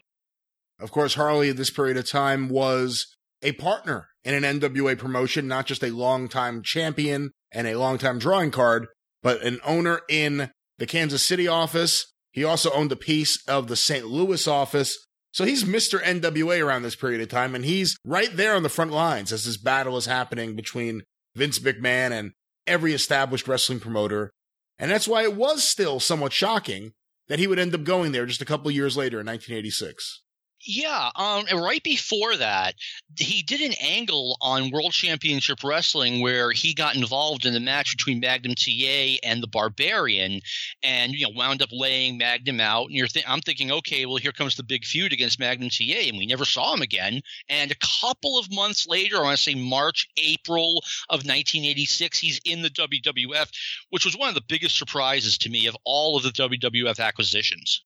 Of 0.81 0.91
course, 0.91 1.15
Harley 1.15 1.51
at 1.51 1.57
this 1.57 1.71
period 1.71 1.97
of 1.99 2.11
time 2.11 2.49
was 2.49 3.07
a 3.43 3.53
partner 3.53 4.09
in 4.25 4.43
an 4.43 4.61
NWA 4.61 4.99
promotion, 4.99 5.47
not 5.47 5.67
just 5.67 5.85
a 5.85 5.91
longtime 5.91 6.63
champion 6.63 7.33
and 7.53 7.67
a 7.67 7.79
longtime 7.79 8.19
drawing 8.19 8.51
card, 8.51 8.87
but 9.23 9.43
an 9.43 9.61
owner 9.65 10.01
in 10.09 10.51
the 10.79 10.87
Kansas 10.87 11.23
City 11.23 11.47
office. 11.47 12.13
He 12.33 12.45
also 12.45 12.71
owned 12.73 12.93
a 12.93 12.97
piece 12.97 13.43
of 13.47 13.69
the 13.69 13.77
St. 13.77 14.07
Louis 14.07 14.47
office 14.47 14.97
so 15.33 15.45
he's 15.45 15.65
Mr. 15.65 16.03
NWA 16.03 16.65
around 16.65 16.83
this 16.83 16.97
period 16.97 17.21
of 17.21 17.29
time, 17.29 17.55
and 17.55 17.65
he's 17.65 17.97
right 18.05 18.35
there 18.37 18.55
on 18.55 18.63
the 18.63 18.69
front 18.69 18.91
lines 18.91 19.33
as 19.33 19.45
this 19.45 19.57
battle 19.57 19.97
is 19.97 20.07
happening 20.07 20.57
between 20.57 21.03
Vince 21.37 21.59
McMahon 21.61 22.11
and 22.11 22.33
every 22.67 22.93
established 22.93 23.47
wrestling 23.47 23.81
promoter. 23.81 24.31
And 24.79 24.91
that's 24.91 25.07
why 25.07 25.23
it 25.23 25.37
was 25.37 25.63
still 25.63 26.01
somewhat 26.01 26.33
shocking 26.33 26.93
that 27.29 27.39
he 27.39 27.47
would 27.47 27.59
end 27.59 27.75
up 27.75 27.85
going 27.85 28.13
there 28.13 28.27
just 28.27 28.43
a 28.43 28.47
couple 28.47 28.71
years 28.71 28.97
later 28.97 29.21
in 29.21 29.27
1986. 29.27 30.23
Yeah, 30.63 31.11
um, 31.17 31.47
right 31.59 31.83
before 31.83 32.37
that, 32.37 32.75
he 33.17 33.43
did 33.43 33.63
an 33.63 33.73
angle 33.81 34.37
on 34.43 34.71
World 34.71 34.93
Championship 34.93 35.65
Wrestling 35.65 36.21
where 36.21 36.53
he 36.53 36.75
got 36.75 36.97
involved 36.97 37.47
in 37.47 37.55
the 37.55 37.61
match 37.61 37.97
between 37.97 38.21
Magnum 38.21 38.55
TA 38.55 39.17
and 39.23 39.43
the 39.43 39.47
Barbarian, 39.47 40.43
and 40.83 41.15
you 41.15 41.27
know 41.27 41.33
wound 41.35 41.63
up 41.63 41.71
laying 41.73 42.19
Magnum 42.19 42.61
out. 42.61 42.89
And 42.89 42.95
you're 42.95 43.07
th- 43.07 43.25
I'm 43.27 43.41
thinking, 43.41 43.73
okay, 43.73 44.05
well 44.05 44.17
here 44.17 44.33
comes 44.33 44.57
the 44.57 44.63
big 44.63 44.85
feud 44.85 45.15
against 45.15 45.41
Magnum 45.41 45.71
TA, 45.71 46.09
and 46.09 46.19
we 46.19 46.27
never 46.27 46.45
saw 46.45 46.75
him 46.75 46.83
again. 46.83 47.23
And 47.49 47.71
a 47.71 48.03
couple 48.03 48.39
of 48.39 48.53
months 48.53 48.87
later, 48.87 49.17
I 49.17 49.23
want 49.23 49.39
to 49.39 49.43
say 49.43 49.55
March, 49.55 50.09
April 50.19 50.85
of 51.09 51.21
1986, 51.21 52.19
he's 52.19 52.39
in 52.45 52.61
the 52.61 52.69
WWF, 52.69 53.51
which 53.89 54.05
was 54.05 54.15
one 54.15 54.29
of 54.29 54.35
the 54.35 54.45
biggest 54.47 54.77
surprises 54.77 55.39
to 55.39 55.49
me 55.49 55.69
of 55.69 55.77
all 55.85 56.19
of 56.19 56.23
the 56.23 56.31
WWF 56.31 57.01
acquisitions. 57.01 57.83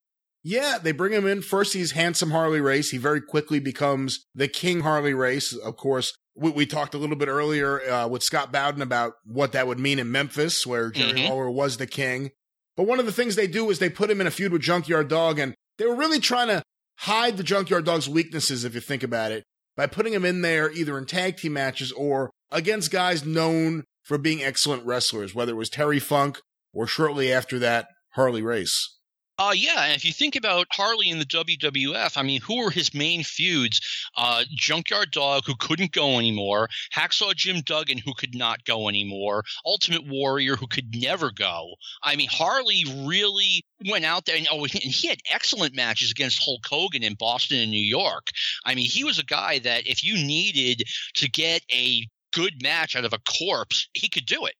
Yeah, 0.46 0.76
they 0.80 0.92
bring 0.92 1.14
him 1.14 1.26
in. 1.26 1.40
First, 1.40 1.72
he's 1.72 1.92
handsome 1.92 2.30
Harley 2.30 2.60
Race. 2.60 2.90
He 2.90 2.98
very 2.98 3.22
quickly 3.22 3.58
becomes 3.58 4.26
the 4.34 4.46
King 4.46 4.80
Harley 4.80 5.14
Race. 5.14 5.56
Of 5.56 5.76
course, 5.76 6.14
we, 6.36 6.50
we 6.50 6.66
talked 6.66 6.94
a 6.94 6.98
little 6.98 7.16
bit 7.16 7.28
earlier 7.28 7.80
uh, 7.90 8.08
with 8.08 8.22
Scott 8.22 8.52
Bowden 8.52 8.82
about 8.82 9.14
what 9.24 9.52
that 9.52 9.66
would 9.66 9.78
mean 9.78 9.98
in 9.98 10.12
Memphis, 10.12 10.66
where 10.66 10.90
Jerry 10.90 11.12
mm-hmm. 11.12 11.30
Lawler 11.30 11.50
was 11.50 11.78
the 11.78 11.86
king. 11.86 12.30
But 12.76 12.86
one 12.86 13.00
of 13.00 13.06
the 13.06 13.12
things 13.12 13.36
they 13.36 13.46
do 13.46 13.70
is 13.70 13.78
they 13.78 13.88
put 13.88 14.10
him 14.10 14.20
in 14.20 14.26
a 14.26 14.30
feud 14.30 14.52
with 14.52 14.60
Junkyard 14.60 15.08
Dog, 15.08 15.38
and 15.38 15.54
they 15.78 15.86
were 15.86 15.96
really 15.96 16.20
trying 16.20 16.48
to 16.48 16.62
hide 16.98 17.38
the 17.38 17.42
Junkyard 17.42 17.86
Dog's 17.86 18.08
weaknesses, 18.08 18.64
if 18.64 18.74
you 18.74 18.80
think 18.80 19.02
about 19.02 19.32
it, 19.32 19.44
by 19.76 19.86
putting 19.86 20.12
him 20.12 20.26
in 20.26 20.42
there 20.42 20.70
either 20.70 20.98
in 20.98 21.06
tag 21.06 21.38
team 21.38 21.54
matches 21.54 21.90
or 21.92 22.30
against 22.50 22.90
guys 22.90 23.24
known 23.24 23.84
for 24.02 24.18
being 24.18 24.42
excellent 24.42 24.84
wrestlers, 24.84 25.34
whether 25.34 25.52
it 25.52 25.56
was 25.56 25.70
Terry 25.70 25.98
Funk 25.98 26.38
or 26.74 26.86
shortly 26.86 27.32
after 27.32 27.58
that, 27.60 27.88
Harley 28.10 28.42
Race. 28.42 28.98
Uh, 29.36 29.52
yeah, 29.54 29.86
and 29.86 29.96
if 29.96 30.04
you 30.04 30.12
think 30.12 30.36
about 30.36 30.68
Harley 30.70 31.10
in 31.10 31.18
the 31.18 31.24
WWF, 31.24 32.16
I 32.16 32.22
mean, 32.22 32.40
who 32.40 32.58
were 32.62 32.70
his 32.70 32.94
main 32.94 33.24
feuds? 33.24 33.80
Uh, 34.16 34.44
Junkyard 34.54 35.10
Dog, 35.10 35.42
who 35.44 35.56
couldn't 35.56 35.90
go 35.90 36.20
anymore, 36.20 36.68
Hacksaw 36.94 37.34
Jim 37.34 37.60
Duggan, 37.62 37.98
who 37.98 38.14
could 38.14 38.36
not 38.36 38.64
go 38.64 38.88
anymore, 38.88 39.42
Ultimate 39.66 40.06
Warrior, 40.06 40.54
who 40.54 40.68
could 40.68 40.94
never 40.94 41.32
go. 41.32 41.74
I 42.04 42.14
mean, 42.14 42.28
Harley 42.30 42.84
really 43.04 43.64
went 43.88 44.04
out 44.04 44.24
there 44.24 44.36
and, 44.36 44.46
oh, 44.52 44.62
and 44.62 44.72
he 44.72 45.08
had 45.08 45.18
excellent 45.32 45.74
matches 45.74 46.12
against 46.12 46.42
Hulk 46.42 46.64
Hogan 46.64 47.02
in 47.02 47.14
Boston 47.14 47.58
and 47.58 47.72
New 47.72 47.78
York. 47.78 48.28
I 48.64 48.76
mean, 48.76 48.88
he 48.88 49.02
was 49.02 49.18
a 49.18 49.24
guy 49.24 49.58
that 49.58 49.88
if 49.88 50.04
you 50.04 50.14
needed 50.14 50.84
to 51.14 51.28
get 51.28 51.62
a 51.72 52.06
good 52.32 52.62
match 52.62 52.94
out 52.94 53.04
of 53.04 53.12
a 53.12 53.18
corpse, 53.18 53.88
he 53.94 54.08
could 54.08 54.26
do 54.26 54.46
it. 54.46 54.54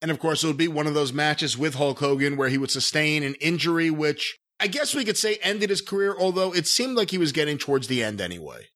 And 0.00 0.10
of 0.10 0.18
course, 0.18 0.44
it 0.44 0.46
would 0.46 0.56
be 0.56 0.68
one 0.68 0.86
of 0.86 0.94
those 0.94 1.12
matches 1.12 1.58
with 1.58 1.74
Hulk 1.74 1.98
Hogan 1.98 2.36
where 2.36 2.48
he 2.48 2.58
would 2.58 2.70
sustain 2.70 3.22
an 3.22 3.34
injury, 3.36 3.90
which 3.90 4.38
I 4.60 4.66
guess 4.66 4.94
we 4.94 5.04
could 5.04 5.16
say 5.16 5.38
ended 5.42 5.70
his 5.70 5.80
career, 5.80 6.14
although 6.18 6.52
it 6.54 6.66
seemed 6.66 6.96
like 6.96 7.10
he 7.10 7.18
was 7.18 7.32
getting 7.32 7.58
towards 7.58 7.88
the 7.88 8.02
end 8.02 8.20
anyway. 8.20 8.68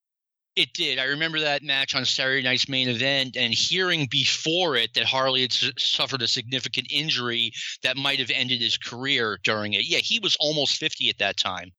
It 0.54 0.74
did. 0.74 0.98
I 0.98 1.04
remember 1.04 1.40
that 1.40 1.62
match 1.62 1.94
on 1.94 2.04
Saturday 2.04 2.42
night's 2.42 2.68
main 2.68 2.88
event 2.88 3.36
and 3.38 3.54
hearing 3.54 4.06
before 4.10 4.76
it 4.76 4.92
that 4.94 5.04
Harley 5.04 5.42
had 5.42 5.52
su- 5.52 5.72
suffered 5.78 6.20
a 6.20 6.28
significant 6.28 6.88
injury 6.90 7.52
that 7.82 7.96
might 7.96 8.18
have 8.18 8.30
ended 8.30 8.60
his 8.60 8.76
career 8.76 9.38
during 9.44 9.72
it. 9.72 9.88
Yeah, 9.88 9.98
he 9.98 10.18
was 10.18 10.36
almost 10.38 10.76
50 10.76 11.08
at 11.08 11.18
that 11.18 11.38
time. 11.38 11.70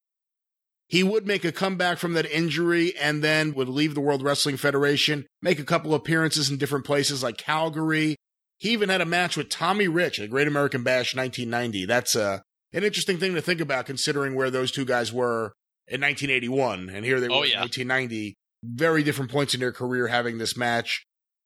He 0.87 1.03
would 1.03 1.27
make 1.27 1.45
a 1.45 1.51
comeback 1.51 1.99
from 1.99 2.13
that 2.13 2.25
injury 2.25 2.95
and 2.97 3.23
then 3.23 3.53
would 3.53 3.69
leave 3.69 3.93
the 3.93 4.01
World 4.01 4.23
Wrestling 4.23 4.57
Federation, 4.57 5.27
make 5.41 5.59
a 5.59 5.63
couple 5.63 5.93
appearances 5.93 6.49
in 6.49 6.57
different 6.57 6.85
places 6.85 7.21
like 7.21 7.37
Calgary, 7.37 8.15
He 8.63 8.69
even 8.69 8.87
had 8.87 9.01
a 9.01 9.05
match 9.05 9.35
with 9.35 9.49
Tommy 9.49 9.89
Rich 9.89 10.21
at 10.21 10.29
Great 10.29 10.47
American 10.47 10.83
Bash 10.83 11.13
1990. 11.13 11.85
That's 11.85 12.15
uh, 12.15 12.39
an 12.71 12.85
interesting 12.85 13.17
thing 13.17 13.35
to 13.35 13.41
think 13.41 13.59
about 13.59 13.85
considering 13.85 14.35
where 14.35 14.49
those 14.49 14.71
two 14.71 14.85
guys 14.85 15.11
were 15.11 15.51
in 15.85 15.99
1981. 15.99 16.89
And 16.89 17.03
here 17.03 17.19
they 17.19 17.27
were 17.27 17.33
Oh, 17.35 17.43
in 17.43 17.59
1990. 17.59 18.35
Very 18.63 19.03
different 19.03 19.29
points 19.31 19.53
in 19.53 19.59
their 19.59 19.73
career 19.73 20.07
having 20.07 20.37
this 20.37 20.55
match. 20.55 21.03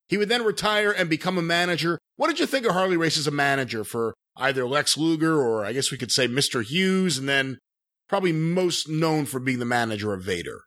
He 0.08 0.18
would 0.18 0.30
then 0.30 0.46
retire 0.46 0.92
and 0.92 1.10
become 1.10 1.40
a 1.40 1.42
manager. 1.42 1.98
What 2.18 2.28
did 2.28 2.40
you 2.40 2.46
think 2.46 2.68
of 2.68 2.74
Harley 2.74 2.98
Race 2.98 3.18
as 3.18 3.26
a 3.26 3.32
manager 3.32 3.84
for 3.84 4.14
either 4.36 4.68
Lex 4.68 4.96
Luger 4.96 5.42
or 5.42 5.66
I 5.66 5.74
guess 5.74 5.92
we 5.92 5.98
could 5.98 6.12
say 6.12 6.28
Mr. 6.28 6.64
Hughes 6.64 7.18
and 7.18 7.28
then 7.28 7.58
probably 8.08 8.32
most 8.32 8.88
known 8.88 9.26
for 9.26 9.40
being 9.40 9.58
the 9.58 9.66
manager 9.66 10.14
of 10.14 10.22
Vader? 10.24 10.60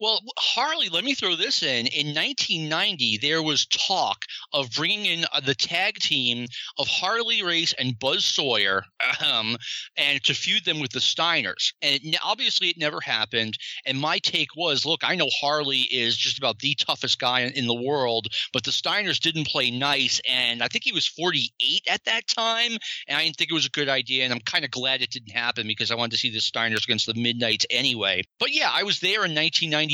Well, 0.00 0.22
Harley, 0.38 0.88
let 0.88 1.04
me 1.04 1.14
throw 1.14 1.36
this 1.36 1.62
in. 1.62 1.86
In 1.88 2.14
1990, 2.14 3.18
there 3.18 3.42
was 3.42 3.66
talk 3.66 4.24
of 4.50 4.72
bringing 4.72 5.04
in 5.04 5.26
uh, 5.30 5.40
the 5.40 5.54
tag 5.54 5.96
team 5.96 6.46
of 6.78 6.88
Harley 6.88 7.42
Race 7.42 7.74
and 7.74 7.98
Buzz 7.98 8.24
Sawyer, 8.24 8.82
um, 9.22 9.58
and 9.98 10.24
to 10.24 10.32
feud 10.32 10.64
them 10.64 10.80
with 10.80 10.92
the 10.92 11.00
Steiners. 11.00 11.74
And 11.82 12.00
it, 12.02 12.16
obviously, 12.24 12.68
it 12.68 12.78
never 12.78 12.98
happened. 13.02 13.58
And 13.84 14.00
my 14.00 14.20
take 14.20 14.56
was, 14.56 14.86
look, 14.86 15.00
I 15.04 15.16
know 15.16 15.28
Harley 15.38 15.80
is 15.80 16.16
just 16.16 16.38
about 16.38 16.60
the 16.60 16.74
toughest 16.76 17.18
guy 17.18 17.40
in, 17.40 17.52
in 17.52 17.66
the 17.66 17.74
world, 17.74 18.28
but 18.54 18.64
the 18.64 18.70
Steiners 18.70 19.20
didn't 19.20 19.48
play 19.48 19.70
nice, 19.70 20.18
and 20.26 20.62
I 20.62 20.68
think 20.68 20.84
he 20.84 20.92
was 20.92 21.06
48 21.06 21.82
at 21.90 22.04
that 22.06 22.26
time, 22.26 22.72
and 23.06 23.18
I 23.18 23.24
didn't 23.24 23.36
think 23.36 23.50
it 23.50 23.54
was 23.54 23.66
a 23.66 23.70
good 23.70 23.90
idea. 23.90 24.24
And 24.24 24.32
I'm 24.32 24.40
kind 24.40 24.64
of 24.64 24.70
glad 24.70 25.02
it 25.02 25.10
didn't 25.10 25.32
happen 25.32 25.66
because 25.66 25.90
I 25.90 25.94
wanted 25.94 26.12
to 26.12 26.18
see 26.18 26.30
the 26.30 26.38
Steiners 26.38 26.84
against 26.84 27.04
the 27.04 27.12
Midnights 27.12 27.66
anyway. 27.68 28.22
But 28.38 28.54
yeah, 28.54 28.70
I 28.72 28.84
was 28.84 29.00
there 29.00 29.26
in 29.26 29.34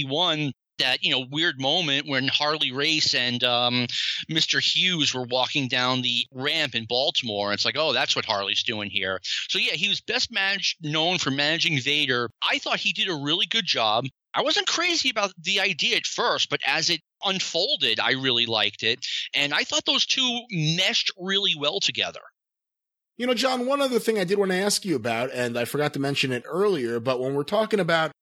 1991 0.04 0.52
that 0.78 1.02
you 1.02 1.10
know 1.10 1.26
weird 1.30 1.60
moment 1.60 2.06
when 2.06 2.28
Harley 2.28 2.72
Race 2.72 3.14
and 3.14 3.42
um, 3.44 3.86
Mr. 4.30 4.60
Hughes 4.60 5.14
were 5.14 5.24
walking 5.24 5.68
down 5.68 6.02
the 6.02 6.26
ramp 6.32 6.74
in 6.74 6.84
Baltimore. 6.86 7.52
It's 7.52 7.64
like, 7.64 7.76
oh, 7.78 7.92
that's 7.92 8.14
what 8.14 8.24
Harley's 8.24 8.62
doing 8.62 8.90
here. 8.90 9.20
So 9.48 9.58
yeah, 9.58 9.72
he 9.72 9.88
was 9.88 10.00
best 10.00 10.32
managed 10.32 10.76
known 10.82 11.18
for 11.18 11.30
managing 11.30 11.80
Vader. 11.80 12.30
I 12.42 12.58
thought 12.58 12.78
he 12.78 12.92
did 12.92 13.08
a 13.08 13.14
really 13.14 13.46
good 13.46 13.64
job. 13.64 14.04
I 14.34 14.42
wasn't 14.42 14.66
crazy 14.66 15.08
about 15.08 15.32
the 15.42 15.60
idea 15.60 15.96
at 15.96 16.04
first, 16.04 16.50
but 16.50 16.60
as 16.66 16.90
it 16.90 17.00
unfolded, 17.24 17.98
I 17.98 18.12
really 18.12 18.44
liked 18.44 18.82
it, 18.82 19.04
and 19.32 19.54
I 19.54 19.64
thought 19.64 19.86
those 19.86 20.04
two 20.04 20.40
meshed 20.50 21.10
really 21.18 21.54
well 21.58 21.80
together. 21.80 22.20
You 23.16 23.26
know, 23.26 23.32
John, 23.32 23.64
one 23.66 23.80
other 23.80 23.98
thing 23.98 24.18
I 24.18 24.24
did 24.24 24.38
want 24.38 24.50
to 24.50 24.58
ask 24.58 24.84
you 24.84 24.94
about, 24.94 25.30
and 25.32 25.58
I 25.58 25.64
forgot 25.64 25.94
to 25.94 25.98
mention 25.98 26.32
it 26.32 26.42
earlier, 26.46 27.00
but 27.00 27.18
when 27.18 27.32
we're 27.32 27.44
talking 27.44 27.80
about 27.80 28.12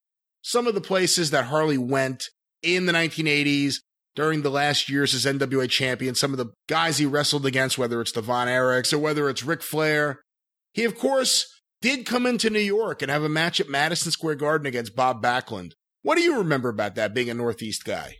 some 0.45 0.67
of 0.67 0.75
the 0.75 0.81
places 0.81 1.31
that 1.31 1.47
Harley 1.47 1.79
went 1.79 2.25
in 2.63 2.85
the 2.85 2.93
1980s 2.93 3.77
during 4.15 4.43
the 4.43 4.51
last 4.51 4.91
years 4.91 5.15
as 5.15 5.25
NWA 5.25 5.69
champion, 5.71 6.15
some 6.15 6.33
of 6.33 6.37
the 6.37 6.53
guys 6.69 6.99
he 6.99 7.07
wrestled 7.07 7.47
against, 7.47 7.79
whether 7.79 7.99
it's 8.03 8.13
the 8.13 8.21
Von 8.21 8.47
Erichs 8.47 8.93
or 8.93 8.99
whether 8.99 9.31
it's 9.31 9.43
Ric 9.43 9.63
Flair, 9.63 10.21
he, 10.75 10.85
of 10.85 10.99
course, 10.99 11.47
did 11.81 12.05
come 12.05 12.27
into 12.27 12.51
New 12.51 12.61
York 12.61 13.01
and 13.01 13.11
have 13.11 13.23
a 13.23 13.29
match 13.29 13.59
at 13.59 13.71
Madison 13.71 14.13
Square 14.13 14.37
Garden 14.37 14.67
against 14.67 14.95
Bob 14.95 15.23
Backlund. 15.23 15.73
What 16.03 16.17
do 16.17 16.23
you 16.23 16.37
remember 16.37 16.69
about 16.69 16.95
that, 16.97 17.15
being 17.15 17.31
a 17.31 17.35
Northeast 17.35 17.85
guy? 17.87 18.17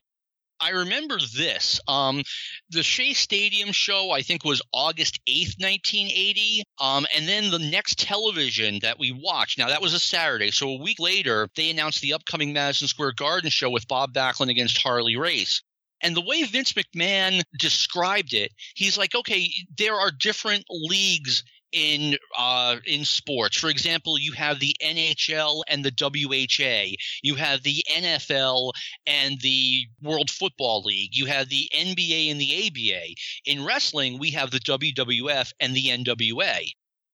I 0.61 0.71
remember 0.71 1.19
this. 1.37 1.81
Um, 1.89 2.23
the 2.71 2.83
Shea 2.83 3.13
Stadium 3.13 3.73
show, 3.73 4.11
I 4.11 4.23
think, 4.23 4.45
was 4.45 4.63
August 4.73 5.21
8th, 5.29 5.61
1980. 5.61 6.63
Um, 6.81 7.07
and 7.17 7.29
then 7.29 7.51
the 7.51 7.59
next 7.59 7.99
television 7.99 8.79
that 8.83 8.99
we 8.99 9.13
watched, 9.13 9.59
now 9.59 9.69
that 9.69 9.83
was 9.83 9.95
a 9.95 9.99
Saturday. 9.99 10.51
So 10.51 10.69
a 10.69 10.83
week 10.83 11.01
later, 11.01 11.49
they 11.57 11.71
announced 11.71 12.01
the 12.01 12.15
upcoming 12.15 12.53
Madison 12.53 12.89
Square 12.89 13.13
Garden 13.17 13.51
show 13.51 13.71
with 13.71 13.89
Bob 13.89 14.13
Backlund 14.15 14.51
against 14.51 14.79
Harley 14.79 15.17
Race. 15.17 15.63
And 16.01 16.15
the 16.15 16.21
way 16.21 16.43
Vince 16.43 16.75
McMahon 16.75 17.43
described 17.59 18.35
it, 18.35 18.53
he's 18.75 18.99
like, 18.99 19.15
okay, 19.15 19.51
there 19.79 19.95
are 19.95 20.11
different 20.11 20.65
leagues 20.69 21.45
in 21.75 22.17
uh, 22.39 22.77
in 22.87 23.05
sports. 23.05 23.59
For 23.59 23.69
example, 23.69 24.19
you 24.19 24.33
have 24.33 24.61
the 24.61 24.75
NHL 24.81 25.63
and 25.69 25.85
the 25.85 25.93
WHA. 26.01 26.97
You 27.23 27.35
have 27.35 27.63
the 27.63 27.85
NFL 27.91 28.73
and 29.07 29.39
the 29.41 29.87
World 30.01 30.31
Football 30.31 30.85
League. 30.85 31.11
You 31.13 31.27
have 31.27 31.49
the 31.49 31.69
NBA 31.75 32.31
and 32.31 32.41
the 32.41 32.67
ABA. 32.69 33.15
In 33.45 33.65
wrestling, 33.65 34.19
we 34.19 34.31
have 34.31 34.51
the 34.51 34.61
WWF 34.61 35.53
and 35.61 35.75
the 35.75 35.89
NWA. 35.89 36.71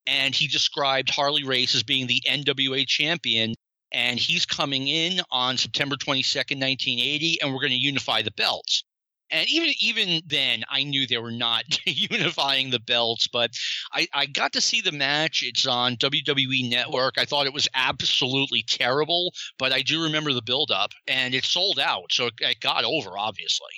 And 0.07 0.35
he 0.35 0.47
described 0.47 1.11
Harley 1.11 1.45
Race 1.45 1.75
as 1.75 1.83
being 1.83 2.07
the 2.07 2.23
NWA 2.29 2.87
champion. 2.87 3.55
And 3.93 4.21
he's 4.21 4.47
coming 4.47 4.87
in 4.87 5.21
on 5.31 5.57
September 5.57 5.97
22nd, 5.97 6.61
1980, 6.61 7.41
and 7.41 7.53
we're 7.53 7.61
going 7.61 7.71
to 7.71 7.77
unify 7.77 8.23
the 8.23 8.31
belts. 8.33 8.85
And 9.31 9.49
even 9.49 9.73
even 9.81 10.23
then, 10.27 10.65
I 10.69 10.83
knew 10.83 11.07
they 11.07 11.19
were 11.19 11.31
not 11.31 11.65
unifying 11.87 12.71
the 12.71 12.81
belts, 12.81 13.29
but 13.29 13.51
I, 13.93 14.09
I 14.13 14.27
got 14.27 14.53
to 14.55 14.61
see 14.61 14.81
the 14.81 14.93
match. 14.93 15.43
It's 15.45 15.67
on 15.67 15.97
WWE 15.97 16.69
Network. 16.69 17.15
I 17.19 17.25
thought 17.25 17.47
it 17.47 17.55
was 17.55 17.69
absolutely 17.75 18.65
terrible, 18.67 19.33
but 19.59 19.73
I 19.73 19.83
do 19.83 20.03
remember 20.03 20.33
the 20.33 20.43
build 20.43 20.71
up, 20.71 20.91
and 21.07 21.35
it 21.35 21.45
sold 21.45 21.79
out, 21.79 22.11
so 22.11 22.27
it, 22.27 22.35
it 22.41 22.61
got 22.61 22.85
over, 22.85 23.11
obviously. 23.17 23.71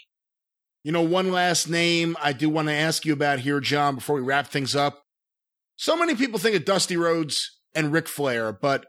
You 0.84 0.92
know, 0.92 1.02
one 1.02 1.30
last 1.30 1.68
name 1.68 2.16
I 2.20 2.32
do 2.32 2.48
want 2.48 2.68
to 2.68 2.74
ask 2.74 3.04
you 3.04 3.12
about 3.12 3.40
here, 3.40 3.60
John, 3.60 3.94
before 3.94 4.16
we 4.16 4.22
wrap 4.22 4.48
things 4.48 4.74
up. 4.74 5.02
So 5.76 5.96
many 5.96 6.14
people 6.14 6.38
think 6.38 6.56
of 6.56 6.64
Dusty 6.64 6.96
Rhodes 6.96 7.60
and 7.74 7.92
Ric 7.92 8.08
Flair, 8.08 8.52
but 8.52 8.86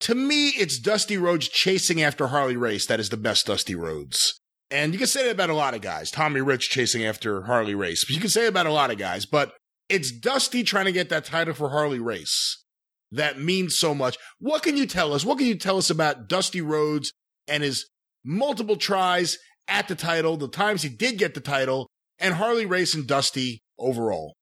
to 0.00 0.14
me, 0.14 0.48
it's 0.50 0.78
Dusty 0.78 1.16
Rhodes 1.16 1.48
chasing 1.48 2.02
after 2.02 2.28
Harley 2.28 2.56
Race 2.56 2.86
that 2.86 3.00
is 3.00 3.08
the 3.08 3.16
best 3.16 3.46
Dusty 3.46 3.74
Rhodes. 3.74 4.40
And 4.70 4.92
you 4.92 4.98
can 4.98 5.06
say 5.06 5.24
that 5.24 5.32
about 5.32 5.50
a 5.50 5.54
lot 5.54 5.74
of 5.74 5.80
guys. 5.80 6.10
Tommy 6.10 6.40
Rich 6.40 6.70
chasing 6.70 7.04
after 7.04 7.42
Harley 7.42 7.74
Race. 7.74 8.04
But 8.04 8.14
you 8.14 8.20
can 8.20 8.30
say 8.30 8.46
about 8.46 8.66
a 8.66 8.72
lot 8.72 8.90
of 8.90 8.98
guys. 8.98 9.24
But 9.24 9.52
it's 9.88 10.10
Dusty 10.10 10.64
trying 10.64 10.86
to 10.86 10.92
get 10.92 11.08
that 11.10 11.24
title 11.24 11.54
for 11.54 11.70
Harley 11.70 12.00
Race 12.00 12.64
that 13.12 13.38
means 13.38 13.78
so 13.78 13.94
much. 13.94 14.16
What 14.38 14.62
can 14.62 14.76
you 14.76 14.86
tell 14.86 15.12
us? 15.12 15.24
What 15.24 15.38
can 15.38 15.46
you 15.46 15.56
tell 15.56 15.78
us 15.78 15.90
about 15.90 16.28
Dusty 16.28 16.60
Rhodes 16.60 17.12
and 17.46 17.62
his 17.62 17.88
multiple 18.24 18.76
tries 18.76 19.38
at 19.68 19.88
the 19.88 19.94
title, 19.94 20.36
the 20.36 20.48
times 20.48 20.82
he 20.82 20.88
did 20.88 21.18
get 21.18 21.34
the 21.34 21.40
title, 21.40 21.88
and 22.18 22.34
Harley 22.34 22.66
Race 22.66 22.94
and 22.94 23.06
Dusty 23.06 23.60
overall? 23.78 24.34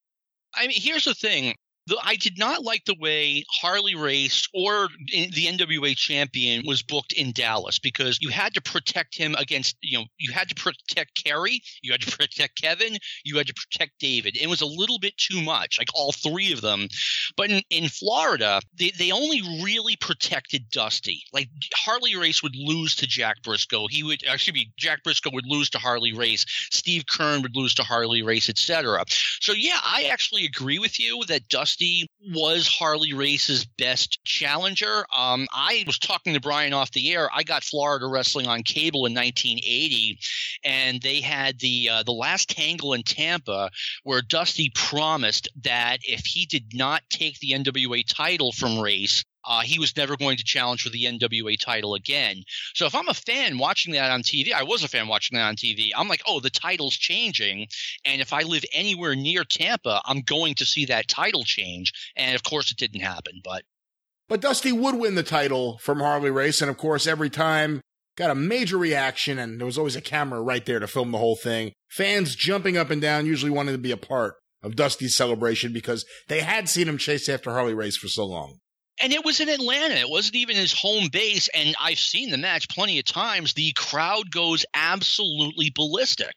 I 0.54 0.66
mean, 0.66 0.78
here's 0.80 1.04
the 1.04 1.14
thing. 1.14 1.54
The, 1.86 1.98
I 2.02 2.16
did 2.16 2.38
not 2.38 2.64
like 2.64 2.84
the 2.84 2.96
way 2.98 3.44
Harley 3.60 3.94
Race 3.94 4.48
or 4.54 4.88
the 5.08 5.46
NWA 5.46 5.94
champion 5.96 6.64
was 6.66 6.82
booked 6.82 7.12
in 7.12 7.32
Dallas 7.32 7.78
because 7.78 8.18
you 8.20 8.30
had 8.30 8.54
to 8.54 8.62
protect 8.62 9.16
him 9.16 9.34
against, 9.38 9.76
you 9.82 9.98
know, 9.98 10.04
you 10.18 10.32
had 10.32 10.48
to 10.48 10.54
protect 10.54 11.22
Kerry, 11.22 11.60
you 11.82 11.92
had 11.92 12.00
to 12.00 12.10
protect 12.16 12.60
Kevin, 12.60 12.96
you 13.24 13.36
had 13.36 13.46
to 13.48 13.54
protect 13.54 13.98
David. 13.98 14.36
It 14.40 14.48
was 14.48 14.62
a 14.62 14.66
little 14.66 14.98
bit 14.98 15.16
too 15.18 15.42
much, 15.42 15.78
like 15.78 15.88
all 15.94 16.12
three 16.12 16.52
of 16.52 16.62
them. 16.62 16.88
But 17.36 17.50
in, 17.50 17.62
in 17.68 17.88
Florida, 17.88 18.60
they, 18.78 18.92
they 18.98 19.12
only 19.12 19.42
really 19.62 19.96
protected 19.96 20.70
Dusty. 20.70 21.22
Like 21.32 21.48
Harley 21.74 22.16
Race 22.16 22.42
would 22.42 22.56
lose 22.56 22.94
to 22.96 23.06
Jack 23.06 23.42
Brisco. 23.42 23.88
He 23.90 24.02
would 24.02 24.26
uh, 24.26 24.32
actually 24.32 24.52
be 24.52 24.72
Jack 24.78 25.02
Brisco 25.04 25.32
would 25.32 25.46
lose 25.46 25.68
to 25.70 25.78
Harley 25.78 26.12
Race. 26.12 26.46
Steve 26.70 27.04
Keirn 27.06 27.42
would 27.42 27.56
lose 27.56 27.74
to 27.74 27.82
Harley 27.82 28.22
Race, 28.22 28.48
etc. 28.48 29.04
So 29.40 29.52
yeah, 29.52 29.78
I 29.82 30.04
actually 30.04 30.44
agree 30.44 30.78
with 30.78 30.98
you 30.98 31.22
that 31.28 31.48
Dusty 31.48 31.73
was 32.32 32.66
Harley 32.66 33.12
Race's 33.12 33.64
best 33.64 34.22
challenger. 34.24 35.04
Um, 35.16 35.46
I 35.52 35.84
was 35.86 35.98
talking 35.98 36.34
to 36.34 36.40
Brian 36.40 36.72
off 36.72 36.90
the 36.92 37.12
air. 37.12 37.28
I 37.34 37.42
got 37.42 37.64
Florida 37.64 38.06
Wrestling 38.06 38.46
on 38.46 38.62
cable 38.62 39.06
in 39.06 39.14
1980, 39.14 40.18
and 40.64 41.00
they 41.00 41.20
had 41.20 41.58
the 41.60 41.90
uh, 41.90 42.02
the 42.02 42.12
last 42.12 42.50
Tangle 42.50 42.94
in 42.94 43.02
Tampa, 43.02 43.70
where 44.02 44.22
Dusty 44.22 44.70
promised 44.74 45.48
that 45.62 45.98
if 46.02 46.24
he 46.24 46.46
did 46.46 46.74
not 46.74 47.02
take 47.10 47.38
the 47.38 47.52
NWA 47.52 48.04
title 48.06 48.52
from 48.52 48.78
Race, 48.78 49.24
uh, 49.47 49.60
he 49.60 49.78
was 49.78 49.97
never 49.97 50.16
going 50.16 50.36
to 50.36 50.44
challenge 50.44 50.82
for 50.82 50.90
the 50.90 51.05
NWA 51.05 51.58
title 51.58 51.94
again. 51.94 52.42
So 52.74 52.86
if 52.86 52.94
I'm 52.94 53.08
a 53.08 53.14
fan 53.14 53.58
watching 53.58 53.92
that 53.94 54.10
on 54.10 54.23
TV, 54.23 54.52
I 54.52 54.62
was 54.62 54.82
a 54.82 54.89
fan 54.89 55.08
watching 55.08 55.36
that 55.36 55.47
on 55.47 55.56
TV. 55.56 55.90
I'm 55.97 56.08
like, 56.08 56.23
oh, 56.26 56.40
the 56.40 56.50
title's 56.50 56.97
changing, 56.97 57.68
and 58.05 58.20
if 58.20 58.32
I 58.32 58.42
live 58.42 58.64
anywhere 58.73 59.14
near 59.14 59.44
Tampa, 59.44 60.00
I'm 60.05 60.23
going 60.23 60.55
to 60.56 60.66
see 60.66 60.86
that 60.86 61.08
title 61.08 61.44
change. 61.44 61.92
And 62.16 62.34
of 62.34 62.42
course, 62.42 62.70
it 62.70 62.78
didn't 62.78 63.00
happen. 63.00 63.40
But 63.42 63.62
But 64.28 64.40
Dusty 64.40 64.73
would 64.73 64.97
win 64.97 65.14
the 65.14 65.23
title 65.23 65.78
from 65.78 66.00
Harley 66.00 66.31
Race, 66.31 66.60
and 66.60 66.70
of 66.70 66.76
course, 66.76 67.06
every 67.06 67.31
time 67.31 67.81
got 68.16 68.31
a 68.31 68.34
major 68.34 68.78
reaction, 68.78 69.39
and 69.39 69.58
there 69.58 69.66
was 69.66 69.78
always 69.78 69.97
a 69.97 70.00
camera 70.00 70.40
right 70.40 70.64
there 70.64 70.78
to 70.78 70.86
film 70.86 71.10
the 71.10 71.18
whole 71.18 71.36
thing. 71.36 71.73
Fans 71.89 72.34
jumping 72.34 72.76
up 72.76 72.90
and 72.90 73.02
down, 73.02 73.26
usually 73.26 73.50
wanting 73.50 73.74
to 73.74 73.78
be 73.78 73.90
a 73.90 73.97
part 73.97 74.34
of 74.62 74.76
Dusty's 74.76 75.16
celebration 75.16 75.73
because 75.73 76.05
they 76.28 76.40
had 76.40 76.68
seen 76.68 76.89
him 76.89 76.98
chase 76.98 77.28
after 77.28 77.50
Harley 77.50 77.74
Race 77.74 77.97
for 77.97 78.08
so 78.08 78.24
long. 78.24 78.58
And 79.02 79.12
it 79.12 79.24
was 79.24 79.40
in 79.40 79.48
Atlanta. 79.48 79.94
It 79.94 80.08
wasn't 80.08 80.36
even 80.36 80.56
his 80.56 80.73
home 80.73 81.08
base. 81.12 81.48
And 81.48 81.74
I've 81.81 81.98
seen 81.98 82.31
the 82.31 82.39
match 82.39 82.68
plenty 82.68 82.98
of 82.98 83.05
times. 83.05 83.55
The 83.55 83.73
crowd 83.73 84.31
goes 84.31 84.64
absolutely 84.73 85.73
ballistic. 85.74 86.34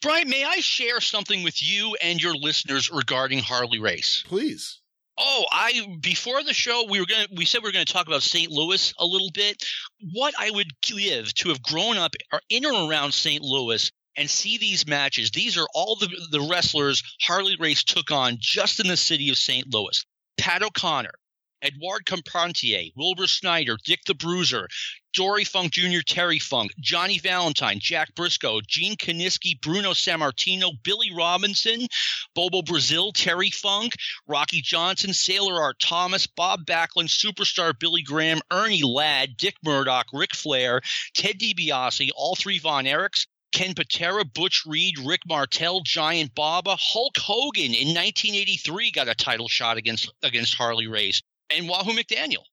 Brian, 0.00 0.28
may 0.28 0.44
I 0.44 0.56
share 0.56 1.00
something 1.00 1.42
with 1.42 1.62
you 1.62 1.96
and 2.00 2.22
your 2.22 2.34
listeners 2.34 2.90
regarding 2.90 3.40
Harley 3.40 3.80
Race? 3.80 4.24
Please. 4.26 4.80
Oh, 5.20 5.44
I 5.50 5.96
before 6.00 6.44
the 6.44 6.54
show 6.54 6.86
we 6.88 7.00
were 7.00 7.06
gonna 7.06 7.26
we 7.34 7.44
said 7.44 7.62
we 7.62 7.68
were 7.68 7.72
gonna 7.72 7.84
talk 7.84 8.06
about 8.06 8.22
St. 8.22 8.52
Louis 8.52 8.94
a 8.98 9.04
little 9.04 9.30
bit. 9.34 9.64
What 10.12 10.34
I 10.38 10.50
would 10.52 10.70
give 10.80 11.34
to 11.34 11.48
have 11.48 11.60
grown 11.60 11.96
up 11.96 12.12
or 12.32 12.40
in 12.48 12.64
or 12.64 12.88
around 12.88 13.12
St. 13.12 13.42
Louis 13.42 13.90
and 14.16 14.30
see 14.30 14.58
these 14.58 14.86
matches. 14.86 15.32
These 15.32 15.56
are 15.56 15.66
all 15.74 15.96
the, 15.96 16.08
the 16.30 16.46
wrestlers 16.48 17.02
Harley 17.20 17.56
Race 17.58 17.82
took 17.82 18.12
on 18.12 18.36
just 18.38 18.78
in 18.78 18.86
the 18.86 18.96
city 18.96 19.30
of 19.30 19.38
St. 19.38 19.72
Louis. 19.72 20.04
Pat 20.38 20.62
O'Connor, 20.62 21.14
Edouard 21.62 22.06
Carpentier, 22.06 22.90
Wilbur 22.96 23.26
Snyder, 23.26 23.76
Dick 23.84 24.00
the 24.06 24.14
Bruiser, 24.14 24.68
Dory 25.12 25.44
Funk 25.44 25.72
Jr., 25.72 26.00
Terry 26.06 26.38
Funk, 26.38 26.72
Johnny 26.78 27.18
Valentine, 27.18 27.80
Jack 27.80 28.14
Brisco, 28.14 28.60
Gene 28.66 28.96
Kiniski, 28.96 29.60
Bruno 29.60 29.90
Sammartino, 29.90 30.72
Billy 30.82 31.10
Robinson, 31.12 31.88
Bobo 32.34 32.62
Brazil, 32.62 33.10
Terry 33.12 33.50
Funk, 33.50 33.96
Rocky 34.26 34.60
Johnson, 34.60 35.12
Sailor 35.12 35.60
Art 35.60 35.80
Thomas, 35.80 36.26
Bob 36.26 36.64
Backlund, 36.64 37.08
Superstar 37.08 37.76
Billy 37.76 38.02
Graham, 38.02 38.40
Ernie 38.52 38.84
Ladd, 38.84 39.36
Dick 39.36 39.56
Murdoch, 39.64 40.06
Ric 40.12 40.34
Flair, 40.34 40.80
Ted 41.14 41.38
DiBiase, 41.40 42.10
all 42.14 42.36
three 42.36 42.58
Von 42.58 42.84
Erichs, 42.84 43.26
Ken 43.52 43.74
Patera, 43.74 44.24
Butch 44.24 44.62
Reed, 44.66 44.98
Rick 44.98 45.22
Martel, 45.26 45.80
Giant 45.80 46.34
Baba, 46.34 46.76
Hulk 46.78 47.16
Hogan 47.16 47.74
in 47.74 47.88
1983 47.88 48.90
got 48.90 49.08
a 49.08 49.14
title 49.14 49.48
shot 49.48 49.76
against 49.78 50.12
against 50.22 50.54
Harley 50.54 50.86
Race, 50.86 51.22
and 51.54 51.68
Wahoo 51.68 51.92
McDaniel. 51.92 52.44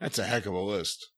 That's 0.00 0.18
a 0.18 0.24
heck 0.24 0.46
of 0.46 0.54
a 0.54 0.60
list. 0.60 1.10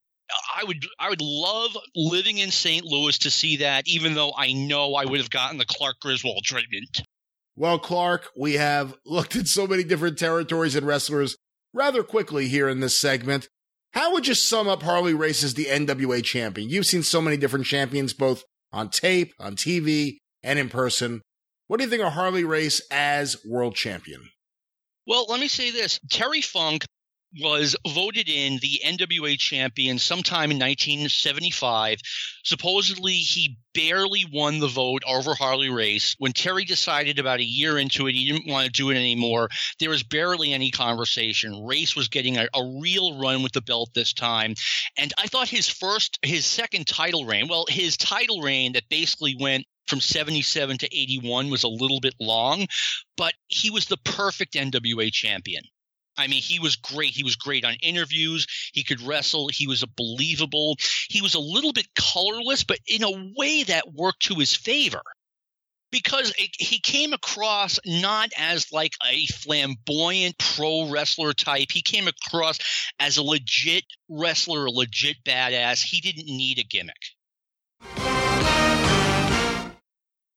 I 0.57 0.65
would 0.65 0.87
I 0.99 1.11
would 1.11 1.21
love 1.21 1.77
living 1.95 2.39
in 2.39 2.51
St. 2.51 2.85
Louis 2.85 3.19
to 3.19 3.31
see 3.31 3.59
that, 3.59 3.85
even 3.87 4.15
though 4.15 4.33
I 4.37 4.53
know 4.53 4.95
I 4.95 5.05
would 5.05 5.21
have 5.21 5.31
gotten 5.31 5.59
the 5.59 5.67
Clark 5.67 5.97
Griswold 6.01 6.45
treatment. 6.45 7.03
Well, 7.55 7.79
Clark, 7.79 8.31
we 8.37 8.55
have 8.55 8.95
looked 9.05 9.37
at 9.37 9.47
so 9.47 9.67
many 9.67 9.85
different 9.85 10.19
territories 10.19 10.75
and 10.75 10.87
wrestlers 10.87 11.37
rather 11.75 12.03
quickly 12.03 12.49
here 12.49 12.69
in 12.69 12.81
this 12.81 12.99
segment. 12.99 13.49
How 13.93 14.13
would 14.13 14.27
you 14.27 14.35
sum 14.35 14.69
up 14.69 14.83
Harley 14.83 15.13
Race 15.13 15.45
as 15.45 15.53
the 15.53 15.67
NWA 15.67 16.25
champion? 16.25 16.71
You've 16.71 16.87
seen 16.87 17.03
so 17.03 17.21
many 17.21 17.37
different 17.37 17.67
champions, 17.67 18.15
both 18.15 18.45
on 18.73 18.89
tape, 18.89 19.35
on 19.39 19.55
TV, 19.55 20.17
and 20.43 20.59
in 20.59 20.71
person. 20.71 21.21
What 21.67 21.77
do 21.79 21.85
you 21.85 21.91
think 21.91 22.03
of 22.03 22.15
Harley 22.15 22.45
Race 22.45 22.81
as 22.91 23.37
world 23.45 23.75
champion? 23.75 24.31
Well, 25.07 25.27
let 25.29 25.41
me 25.41 25.49
say 25.49 25.71
this 25.71 25.99
Terry 26.11 26.41
Funk 26.41 26.85
was 27.41 27.77
voted 27.87 28.29
in 28.29 28.59
the 28.59 28.83
NWA 28.85 29.39
champion 29.39 29.99
sometime 29.99 30.51
in 30.51 30.59
1975. 30.59 31.99
Supposedly, 32.45 33.15
he 33.15 33.57
barely 33.75 34.27
won 34.31 34.59
the 34.59 34.69
vote 34.69 35.03
over 35.07 35.35
Harley 35.35 35.71
Race. 35.71 36.15
When 36.19 36.33
Terry 36.33 36.65
decided 36.65 37.19
about 37.19 37.41
a 37.41 37.45
year 37.45 37.79
into 37.79 38.07
it, 38.07 38.15
he 38.15 38.31
didn't 38.31 38.51
want 38.51 38.67
to 38.67 38.73
do 38.73 38.91
it 38.91 38.97
anymore. 38.97 39.49
There 39.81 39.91
was 39.91 40.03
barely 40.03 40.53
any 40.53 40.71
conversation. 40.71 41.65
Race 41.65 41.97
was 41.97 42.09
getting 42.09 42.37
a, 42.37 42.49
a 42.55 42.79
real 42.81 43.19
run 43.19 43.43
with 43.43 43.53
the 43.53 43.63
belt 43.63 43.91
this 43.95 44.13
time. 44.13 44.55
And 44.99 45.13
I 45.19 45.27
thought 45.27 45.49
his 45.49 45.69
first, 45.69 46.19
his 46.23 46.45
second 46.45 46.87
title 46.87 47.25
reign, 47.25 47.49
well, 47.49 47.65
his 47.69 47.97
title 47.97 48.43
reign 48.43 48.75
that 48.75 48.89
basically 48.91 49.37
went 49.39 49.65
from 49.87 50.01
77 50.01 50.79
to 50.79 50.87
81 50.87 51.51
was 51.51 51.65
a 51.65 51.69
little 51.69 52.01
bit 52.01 52.15
long, 52.21 52.67
but 53.17 53.35
he 53.49 53.71
was 53.71 53.87
the 53.87 53.97
perfect 53.99 54.55
NWA 54.55 55.13
champion. 55.13 55.65
I 56.17 56.27
mean, 56.27 56.43
he 56.43 56.59
was 56.59 56.77
great. 56.77 57.11
He 57.11 57.25
was 57.25 57.37
great 57.37 57.65
on 57.65 57.75
interviews. 57.83 58.47
He 58.73 58.85
could 58.85 59.01
wrestle. 59.01 59.49
He 59.49 59.67
was 59.67 59.83
a 59.83 59.89
believable. 59.97 60.77
He 61.09 61.23
was 61.23 61.35
a 61.35 61.41
little 61.41 61.73
bit 61.73 61.89
colorless, 61.95 62.65
but 62.65 62.79
in 62.87 63.03
a 63.03 63.33
way 63.37 63.63
that 63.65 63.95
worked 63.95 64.25
to 64.25 64.35
his 64.35 64.55
favor 64.55 65.03
because 65.93 66.33
it, 66.39 66.51
he 66.59 66.81
came 66.81 67.13
across 67.13 67.79
not 67.87 68.31
as 68.37 68.73
like 68.73 68.95
a 69.07 69.27
flamboyant 69.27 70.37
pro 70.39 70.91
wrestler 70.91 71.33
type. 71.33 71.69
He 71.71 71.83
came 71.83 72.09
across 72.09 72.59
as 72.99 73.19
a 73.19 73.23
legit 73.23 73.85
wrestler, 74.09 74.67
a 74.67 74.71
legit 74.71 75.17
badass. 75.25 75.83
He 75.83 76.01
didn't 76.01 76.27
need 76.27 76.59
a 76.59 76.65
gimmick. 76.65 76.97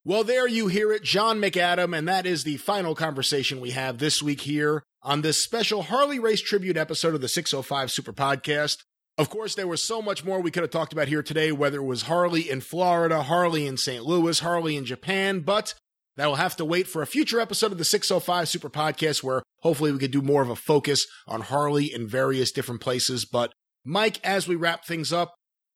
Well, 0.07 0.23
there 0.23 0.47
you 0.47 0.67
hear 0.67 0.91
it, 0.91 1.01
John 1.01 1.39
McAdam, 1.41 1.97
and 1.97 2.07
that 2.07 2.27
is 2.27 2.43
the 2.43 2.57
final 2.57 2.93
conversation 2.93 3.59
we 3.59 3.71
have 3.71 3.97
this 3.97 4.21
week 4.21 4.41
here 4.41 4.83
on 5.01 5.21
this 5.21 5.43
special 5.43 5.81
Harley 5.81 6.19
Race 6.19 6.43
tribute 6.43 6.77
episode 6.77 7.15
of 7.15 7.21
the 7.21 7.27
605 7.27 7.89
Super 7.89 8.13
Podcast. 8.13 8.83
Of 9.17 9.31
course, 9.31 9.55
there 9.55 9.65
was 9.65 9.83
so 9.83 10.03
much 10.03 10.23
more 10.23 10.39
we 10.39 10.51
could 10.51 10.61
have 10.61 10.69
talked 10.69 10.93
about 10.93 11.07
here 11.07 11.23
today, 11.23 11.51
whether 11.51 11.79
it 11.79 11.85
was 11.85 12.03
Harley 12.03 12.47
in 12.47 12.61
Florida, 12.61 13.23
Harley 13.23 13.65
in 13.65 13.77
St. 13.77 14.05
Louis, 14.05 14.39
Harley 14.41 14.75
in 14.75 14.85
Japan, 14.85 15.39
but 15.39 15.73
that 16.17 16.27
will 16.27 16.35
have 16.35 16.55
to 16.57 16.65
wait 16.65 16.85
for 16.85 17.01
a 17.01 17.07
future 17.07 17.39
episode 17.39 17.71
of 17.71 17.79
the 17.79 17.83
605 17.83 18.47
Super 18.47 18.69
Podcast 18.69 19.23
where 19.23 19.41
hopefully 19.61 19.91
we 19.91 19.97
could 19.97 20.11
do 20.11 20.21
more 20.21 20.43
of 20.43 20.51
a 20.51 20.55
focus 20.55 21.07
on 21.27 21.41
Harley 21.41 21.91
in 21.91 22.07
various 22.07 22.51
different 22.51 22.79
places. 22.79 23.25
But 23.25 23.53
Mike, 23.83 24.23
as 24.23 24.47
we 24.47 24.55
wrap 24.55 24.85
things 24.85 25.11
up, 25.11 25.33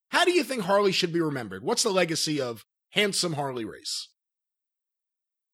how 0.09 0.23
do 0.23 0.31
you 0.33 0.43
think 0.43 0.61
Harley 0.61 0.91
should 0.91 1.11
be 1.11 1.19
remembered? 1.19 1.63
What's 1.63 1.81
the 1.81 1.89
legacy 1.89 2.39
of 2.39 2.61
handsome 2.91 3.33
Harley 3.33 3.65
Race? 3.65 4.08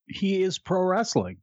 He 0.08 0.42
is 0.42 0.60
pro 0.60 0.82
wrestling. 0.82 1.38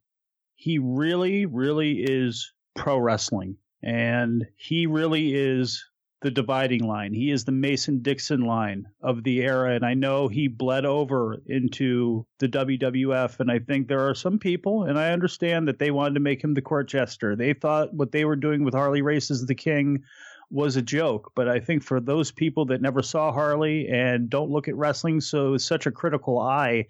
He 0.54 0.78
really, 0.78 1.46
really 1.46 2.02
is 2.02 2.52
pro 2.74 2.98
wrestling. 2.98 3.56
And 3.82 4.46
he 4.56 4.86
really 4.86 5.34
is 5.34 5.84
the 6.20 6.30
dividing 6.30 6.84
line. 6.84 7.12
He 7.12 7.32
is 7.32 7.44
the 7.44 7.52
Mason 7.52 8.00
Dixon 8.00 8.42
line 8.42 8.86
of 9.00 9.24
the 9.24 9.40
era. 9.40 9.74
And 9.74 9.84
I 9.84 9.94
know 9.94 10.28
he 10.28 10.46
bled 10.46 10.84
over 10.84 11.42
into 11.46 12.24
the 12.38 12.48
WWF. 12.48 13.40
And 13.40 13.50
I 13.50 13.58
think 13.58 13.88
there 13.88 14.08
are 14.08 14.14
some 14.14 14.38
people, 14.38 14.84
and 14.84 14.98
I 14.98 15.10
understand 15.10 15.66
that 15.66 15.80
they 15.80 15.90
wanted 15.90 16.14
to 16.14 16.20
make 16.20 16.42
him 16.42 16.54
the 16.54 16.62
court 16.62 16.88
jester. 16.88 17.34
They 17.34 17.54
thought 17.54 17.92
what 17.92 18.12
they 18.12 18.24
were 18.24 18.36
doing 18.36 18.62
with 18.62 18.74
Harley 18.74 19.02
Race 19.02 19.30
as 19.30 19.44
the 19.44 19.54
king 19.54 20.04
was 20.48 20.76
a 20.76 20.82
joke. 20.82 21.32
But 21.34 21.48
I 21.48 21.58
think 21.58 21.82
for 21.82 21.98
those 21.98 22.30
people 22.30 22.66
that 22.66 22.82
never 22.82 23.02
saw 23.02 23.32
Harley 23.32 23.88
and 23.88 24.30
don't 24.30 24.50
look 24.50 24.68
at 24.68 24.76
wrestling 24.76 25.20
so 25.20 25.56
such 25.56 25.86
a 25.86 25.90
critical 25.90 26.38
eye, 26.38 26.86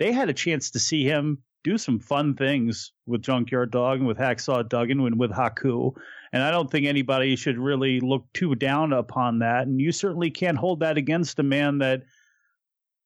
they 0.00 0.12
had 0.12 0.30
a 0.30 0.34
chance 0.34 0.70
to 0.70 0.78
see 0.78 1.04
him 1.04 1.38
do 1.62 1.76
some 1.76 2.00
fun 2.00 2.34
things 2.34 2.92
with 3.06 3.20
Junkyard 3.20 3.70
Dog 3.70 3.98
and 3.98 4.06
with 4.08 4.16
Hacksaw 4.16 4.66
Duggan 4.66 4.98
and 5.00 5.20
with 5.20 5.30
Haku. 5.30 5.94
And 6.32 6.42
I 6.42 6.50
don't 6.50 6.70
think 6.70 6.86
anybody 6.86 7.36
should 7.36 7.58
really 7.58 8.00
look 8.00 8.24
too 8.32 8.54
down 8.54 8.94
upon 8.94 9.40
that. 9.40 9.66
And 9.66 9.78
you 9.78 9.92
certainly 9.92 10.30
can't 10.30 10.56
hold 10.56 10.80
that 10.80 10.96
against 10.96 11.38
a 11.38 11.42
man 11.42 11.78
that 11.78 12.04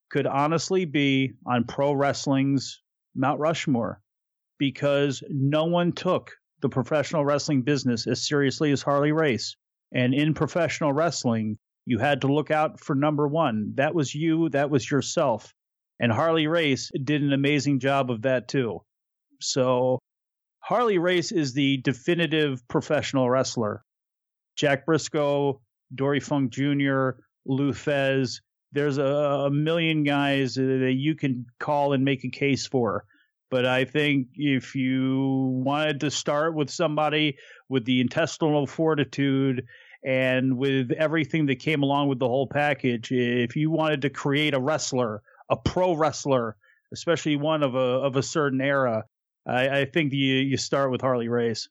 could 0.09 0.29
honestly 0.29 0.85
be 0.85 1.33
on 1.45 1.65
pro 1.65 1.93
wrestling's 1.93 2.81
Mount 3.17 3.41
Rushmore 3.41 4.01
because 4.59 5.21
no 5.29 5.65
one 5.65 5.91
took 5.91 6.31
the 6.61 6.69
professional 6.69 7.25
wrestling 7.25 7.63
business 7.63 8.07
as 8.07 8.25
seriously 8.27 8.71
as 8.71 8.83
Harley 8.83 9.11
Race. 9.11 9.57
And 9.93 10.15
in 10.15 10.33
professional 10.33 10.93
wrestling, 10.93 11.59
you 11.87 11.99
had 11.99 12.21
to 12.21 12.33
look 12.33 12.53
out 12.53 12.79
for 12.79 12.95
number 12.95 13.27
one. 13.27 13.73
That 13.75 13.97
was 13.97 14.15
you, 14.15 14.49
that 14.51 14.71
was 14.71 14.89
yourself. 14.89 15.53
And 16.01 16.13
Harley 16.13 16.47
Race 16.47 16.91
did 17.03 17.23
an 17.23 17.33
amazing 17.33 17.81
job 17.81 18.11
of 18.11 18.23
that 18.23 18.49
too. 18.49 18.83
So 19.41 19.99
Harley 20.61 20.99
Race 20.99 21.31
is 21.31 21.53
the 21.53 21.79
definitive 21.79 22.67
professional 22.69 23.29
wrestler. 23.29 23.85
Jack 24.57 24.87
Brisco, 24.87 25.61
Dory 25.95 26.21
Funk 26.21 26.53
Jr., 26.53 27.11
Lou 27.47 27.73
Thesz. 27.73 28.41
There's 28.73 28.99
a, 28.99 29.05
a 29.05 29.51
million 29.51 30.03
guys 30.05 30.55
that 30.55 30.95
you 30.97 31.15
can 31.15 31.47
call 31.61 31.93
and 31.93 32.05
make 32.05 32.25
a 32.25 32.31
case 32.31 32.67
for. 32.67 33.05
But 33.51 33.67
I 33.67 33.85
think 33.85 34.29
if 34.35 34.75
you 34.75 35.63
wanted 35.65 36.01
to 36.01 36.11
start 36.11 36.55
with 36.55 36.71
somebody 36.71 37.37
with 37.69 37.85
the 37.85 38.01
intestinal 38.01 38.67
fortitude 38.67 39.65
and 40.05 40.57
with 40.57 40.91
everything 40.93 41.47
that 41.47 41.61
came 41.61 41.83
along 41.83 42.09
with 42.09 42.19
the 42.19 42.27
whole 42.27 42.49
package, 42.49 43.13
if 43.13 43.55
you 43.55 43.71
wanted 43.71 44.03
to 44.03 44.11
create 44.11 44.55
a 44.55 44.61
wrestler 44.61 45.23
a 45.51 45.57
pro 45.57 45.95
wrestler, 45.95 46.57
especially 46.93 47.37
one 47.37 47.63
of 47.63 47.75
a 47.75 47.79
of 47.79 48.17
a 48.17 48.23
certain 48.23 48.61
era, 48.61 49.05
I, 49.47 49.81
I 49.81 49.85
think 49.85 50.13
you 50.13 50.37
you 50.37 50.57
start 50.57 50.91
with 50.91 51.01
Harley 51.01 51.29
Race. 51.29 51.69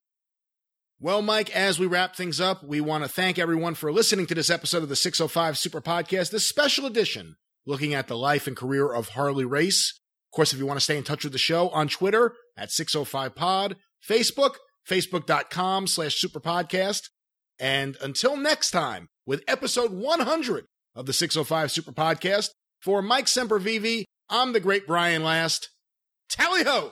Well, 0.99 1.21
Mike, 1.21 1.53
as 1.53 1.79
we 1.79 1.85
wrap 1.85 2.15
things 2.15 2.39
up, 2.39 2.63
we 2.63 2.79
want 2.79 3.03
to 3.03 3.09
thank 3.09 3.37
everyone 3.37 3.75
for 3.75 3.91
listening 3.91 4.25
to 4.27 4.35
this 4.35 4.49
episode 4.49 4.83
of 4.83 4.89
the 4.89 4.95
605 4.95 5.57
Super 5.57 5.81
Podcast, 5.81 6.31
this 6.31 6.47
special 6.47 6.85
edition 6.85 7.35
looking 7.65 7.93
at 7.93 8.07
the 8.07 8.17
life 8.17 8.47
and 8.47 8.55
career 8.55 8.93
of 8.93 9.09
Harley 9.09 9.45
Race. 9.45 9.99
Of 10.31 10.35
course, 10.35 10.53
if 10.53 10.59
you 10.59 10.65
want 10.65 10.79
to 10.79 10.83
stay 10.83 10.97
in 10.97 11.03
touch 11.03 11.23
with 11.23 11.33
the 11.33 11.39
show 11.39 11.69
on 11.69 11.89
Twitter 11.89 12.33
at 12.55 12.69
605pod, 12.69 13.75
Facebook, 14.07 14.55
facebook.com 14.89 15.87
slash 15.87 16.21
superpodcast. 16.21 17.09
And 17.59 17.97
until 18.01 18.37
next 18.37 18.71
time, 18.71 19.09
with 19.25 19.43
episode 19.47 19.91
100 19.91 20.65
of 20.95 21.05
the 21.05 21.13
605 21.13 21.71
Super 21.71 21.91
Podcast, 21.91 22.49
for 22.83 23.01
Mike 23.01 23.27
Sempervive, 23.27 24.03
I'm 24.29 24.51
the 24.51 24.59
great 24.59 24.85
Brian 24.85 25.23
Last. 25.23 25.69
Tally 26.29 26.63
ho! 26.63 26.91